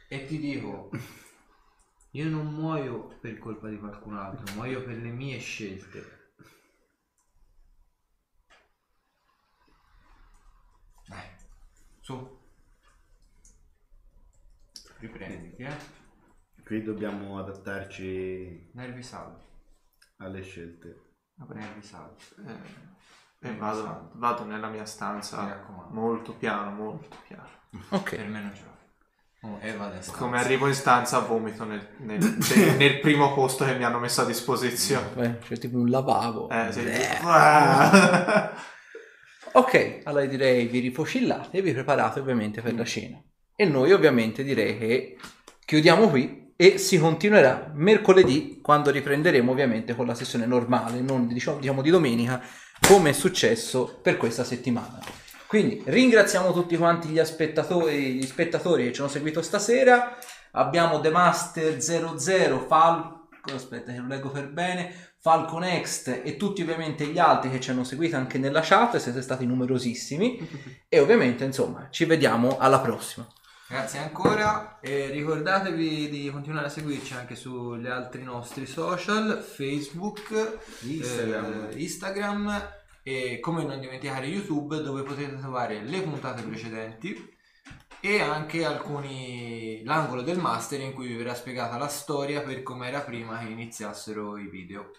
E 0.08 0.24
ti 0.24 0.38
dico, 0.38 0.88
io 2.12 2.28
non 2.30 2.46
muoio 2.54 3.18
per 3.20 3.38
colpa 3.38 3.68
di 3.68 3.78
qualcun 3.78 4.16
altro, 4.16 4.54
muoio 4.54 4.82
per 4.82 4.96
le 4.96 5.10
mie 5.10 5.38
scelte. 5.38 6.32
Dai, 11.06 11.28
su. 12.00 12.36
Riprenditi, 14.98 15.62
eh. 15.62 15.76
Qui 16.64 16.82
dobbiamo 16.82 17.38
adattarci 17.38 18.70
Nervi 18.72 19.02
saldi. 19.02 19.44
alle 20.16 20.42
scelte. 20.42 21.16
Nervi 21.34 21.82
saldi. 21.82 22.22
Eh, 22.46 22.96
e 23.40 23.54
vado, 23.56 24.10
vado 24.14 24.44
nella 24.44 24.68
mia 24.68 24.84
stanza 24.84 25.64
molto 25.90 26.32
piano, 26.34 26.70
molto 26.70 27.16
piano. 27.26 27.48
Ok. 27.90 28.16
Per 28.16 28.26
me 28.26 28.40
non 28.40 28.52
ce 28.54 28.62
l'ho. 28.62 28.76
Oh, 29.48 29.58
e 29.60 29.72
vado 29.76 29.94
in 29.94 30.02
stanza. 30.02 30.20
Come 30.20 30.38
arrivo 30.38 30.66
in 30.66 30.74
stanza 30.74 31.20
vomito 31.20 31.64
nel, 31.64 31.86
nel- 31.98 32.38
nel- 32.76 32.98
primo 32.98 33.32
posto 33.34 33.64
che 33.64 33.76
mi 33.76 33.84
hanno 33.84 34.00
messo 34.00 34.22
a 34.22 34.24
disposizione. 34.24 35.08
Beh, 35.14 35.38
c'è 35.38 35.58
tipo 35.58 35.78
un 35.78 35.88
lavabo. 35.88 36.48
Eh, 36.50 36.72
sì. 36.72 36.84
Eh. 36.84 37.18
Ok, 39.52 40.00
allora 40.04 40.26
direi 40.26 40.66
vi 40.66 40.78
rifocillate 40.80 41.56
e 41.56 41.62
vi 41.62 41.72
preparate 41.72 42.20
ovviamente 42.20 42.60
per 42.60 42.74
la 42.74 42.84
cena. 42.84 43.20
E 43.56 43.64
noi 43.64 43.92
ovviamente 43.92 44.44
direi 44.44 44.76
che 44.78 45.16
chiudiamo 45.64 46.08
qui 46.10 46.52
e 46.54 46.76
si 46.76 46.98
continuerà 46.98 47.70
mercoledì 47.74 48.60
quando 48.60 48.90
riprenderemo 48.90 49.50
ovviamente 49.50 49.94
con 49.96 50.06
la 50.06 50.14
sessione 50.14 50.44
normale, 50.44 51.00
non 51.00 51.26
diciamo, 51.26 51.58
diciamo 51.58 51.80
di 51.82 51.90
domenica, 51.90 52.42
come 52.80 53.10
è 53.10 53.12
successo 53.12 53.98
per 54.00 54.16
questa 54.16 54.44
settimana. 54.44 55.00
Quindi 55.46 55.82
ringraziamo 55.84 56.52
tutti 56.52 56.76
quanti 56.76 57.08
gli 57.08 57.24
spettatori, 57.24 58.14
gli 58.14 58.26
spettatori 58.26 58.84
che 58.84 58.92
ci 58.92 59.00
hanno 59.00 59.08
seguito 59.08 59.40
stasera. 59.40 60.18
Abbiamo 60.52 61.00
The 61.00 61.10
Master 61.10 61.80
00, 61.80 62.66
Falco, 62.66 63.28
aspetta 63.54 63.92
che 63.92 63.98
lo 63.98 64.06
leggo 64.06 64.30
per 64.30 64.48
bene, 64.48 65.12
Falcon 65.20 65.60
Next 65.60 66.20
e 66.22 66.36
tutti 66.36 66.62
ovviamente 66.62 67.06
gli 67.06 67.18
altri 67.18 67.50
che 67.50 67.60
ci 67.60 67.70
hanno 67.70 67.84
seguito 67.84 68.16
anche 68.16 68.38
nella 68.38 68.60
chat, 68.62 68.96
siete 68.96 69.22
stati 69.22 69.46
numerosissimi 69.46 70.48
e 70.88 71.00
ovviamente 71.00 71.44
insomma 71.44 71.88
ci 71.90 72.04
vediamo 72.04 72.58
alla 72.58 72.80
prossima. 72.80 73.26
Grazie 73.70 73.98
ancora 73.98 74.80
e 74.80 75.10
ricordatevi 75.10 76.08
di 76.08 76.30
continuare 76.30 76.68
a 76.68 76.70
seguirci 76.70 77.12
anche 77.12 77.34
sugli 77.34 77.86
altri 77.86 78.22
nostri 78.22 78.64
social, 78.64 79.42
Facebook, 79.42 80.58
Instagram. 80.84 81.68
eh, 81.68 81.78
Instagram 81.78 82.70
e 83.02 83.38
come 83.40 83.64
non 83.64 83.78
dimenticare 83.78 84.24
YouTube 84.24 84.80
dove 84.80 85.02
potete 85.02 85.38
trovare 85.38 85.82
le 85.82 86.00
puntate 86.00 86.40
precedenti 86.44 87.36
e 88.00 88.22
anche 88.22 88.64
alcuni 88.64 89.82
l'angolo 89.84 90.22
del 90.22 90.38
master 90.38 90.80
in 90.80 90.94
cui 90.94 91.08
vi 91.08 91.16
verrà 91.16 91.34
spiegata 91.34 91.76
la 91.76 91.88
storia 91.88 92.40
per 92.40 92.62
come 92.62 92.88
era 92.88 93.00
prima 93.00 93.38
che 93.38 93.50
iniziassero 93.50 94.38
i 94.38 94.48
video. 94.48 94.92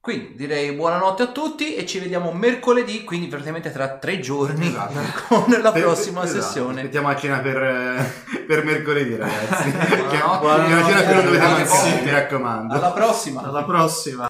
Quindi 0.00 0.34
direi 0.36 0.72
buonanotte 0.72 1.22
a 1.24 1.26
tutti 1.26 1.74
e 1.74 1.84
ci 1.84 1.98
vediamo 1.98 2.32
mercoledì, 2.32 3.04
quindi 3.04 3.26
praticamente 3.26 3.70
tra 3.72 3.98
tre 3.98 4.20
giorni 4.20 4.68
Esatto. 4.68 4.98
con 5.28 5.44
la 5.60 5.72
Per- 5.72 5.82
prossima 5.82 6.22
esatto, 6.24 6.40
sessione. 6.40 6.76
Aspettiamo 6.76 7.08
a 7.08 7.16
cena 7.16 7.38
per, 7.40 7.56
eh, 7.62 8.12
per 8.46 8.64
mercoledì, 8.64 9.16
ragazzi. 9.16 9.70
Buonanotte. 10.08 10.68
Non 10.70 11.24
dovete 11.24 11.36
Buonanotte. 11.36 11.64
mancare, 11.64 12.02
mi 12.02 12.10
raccomando. 12.10 12.74
Alla 12.74 12.92
prossima! 12.92 13.42
Alla 13.42 13.64
prossima. 13.64 14.27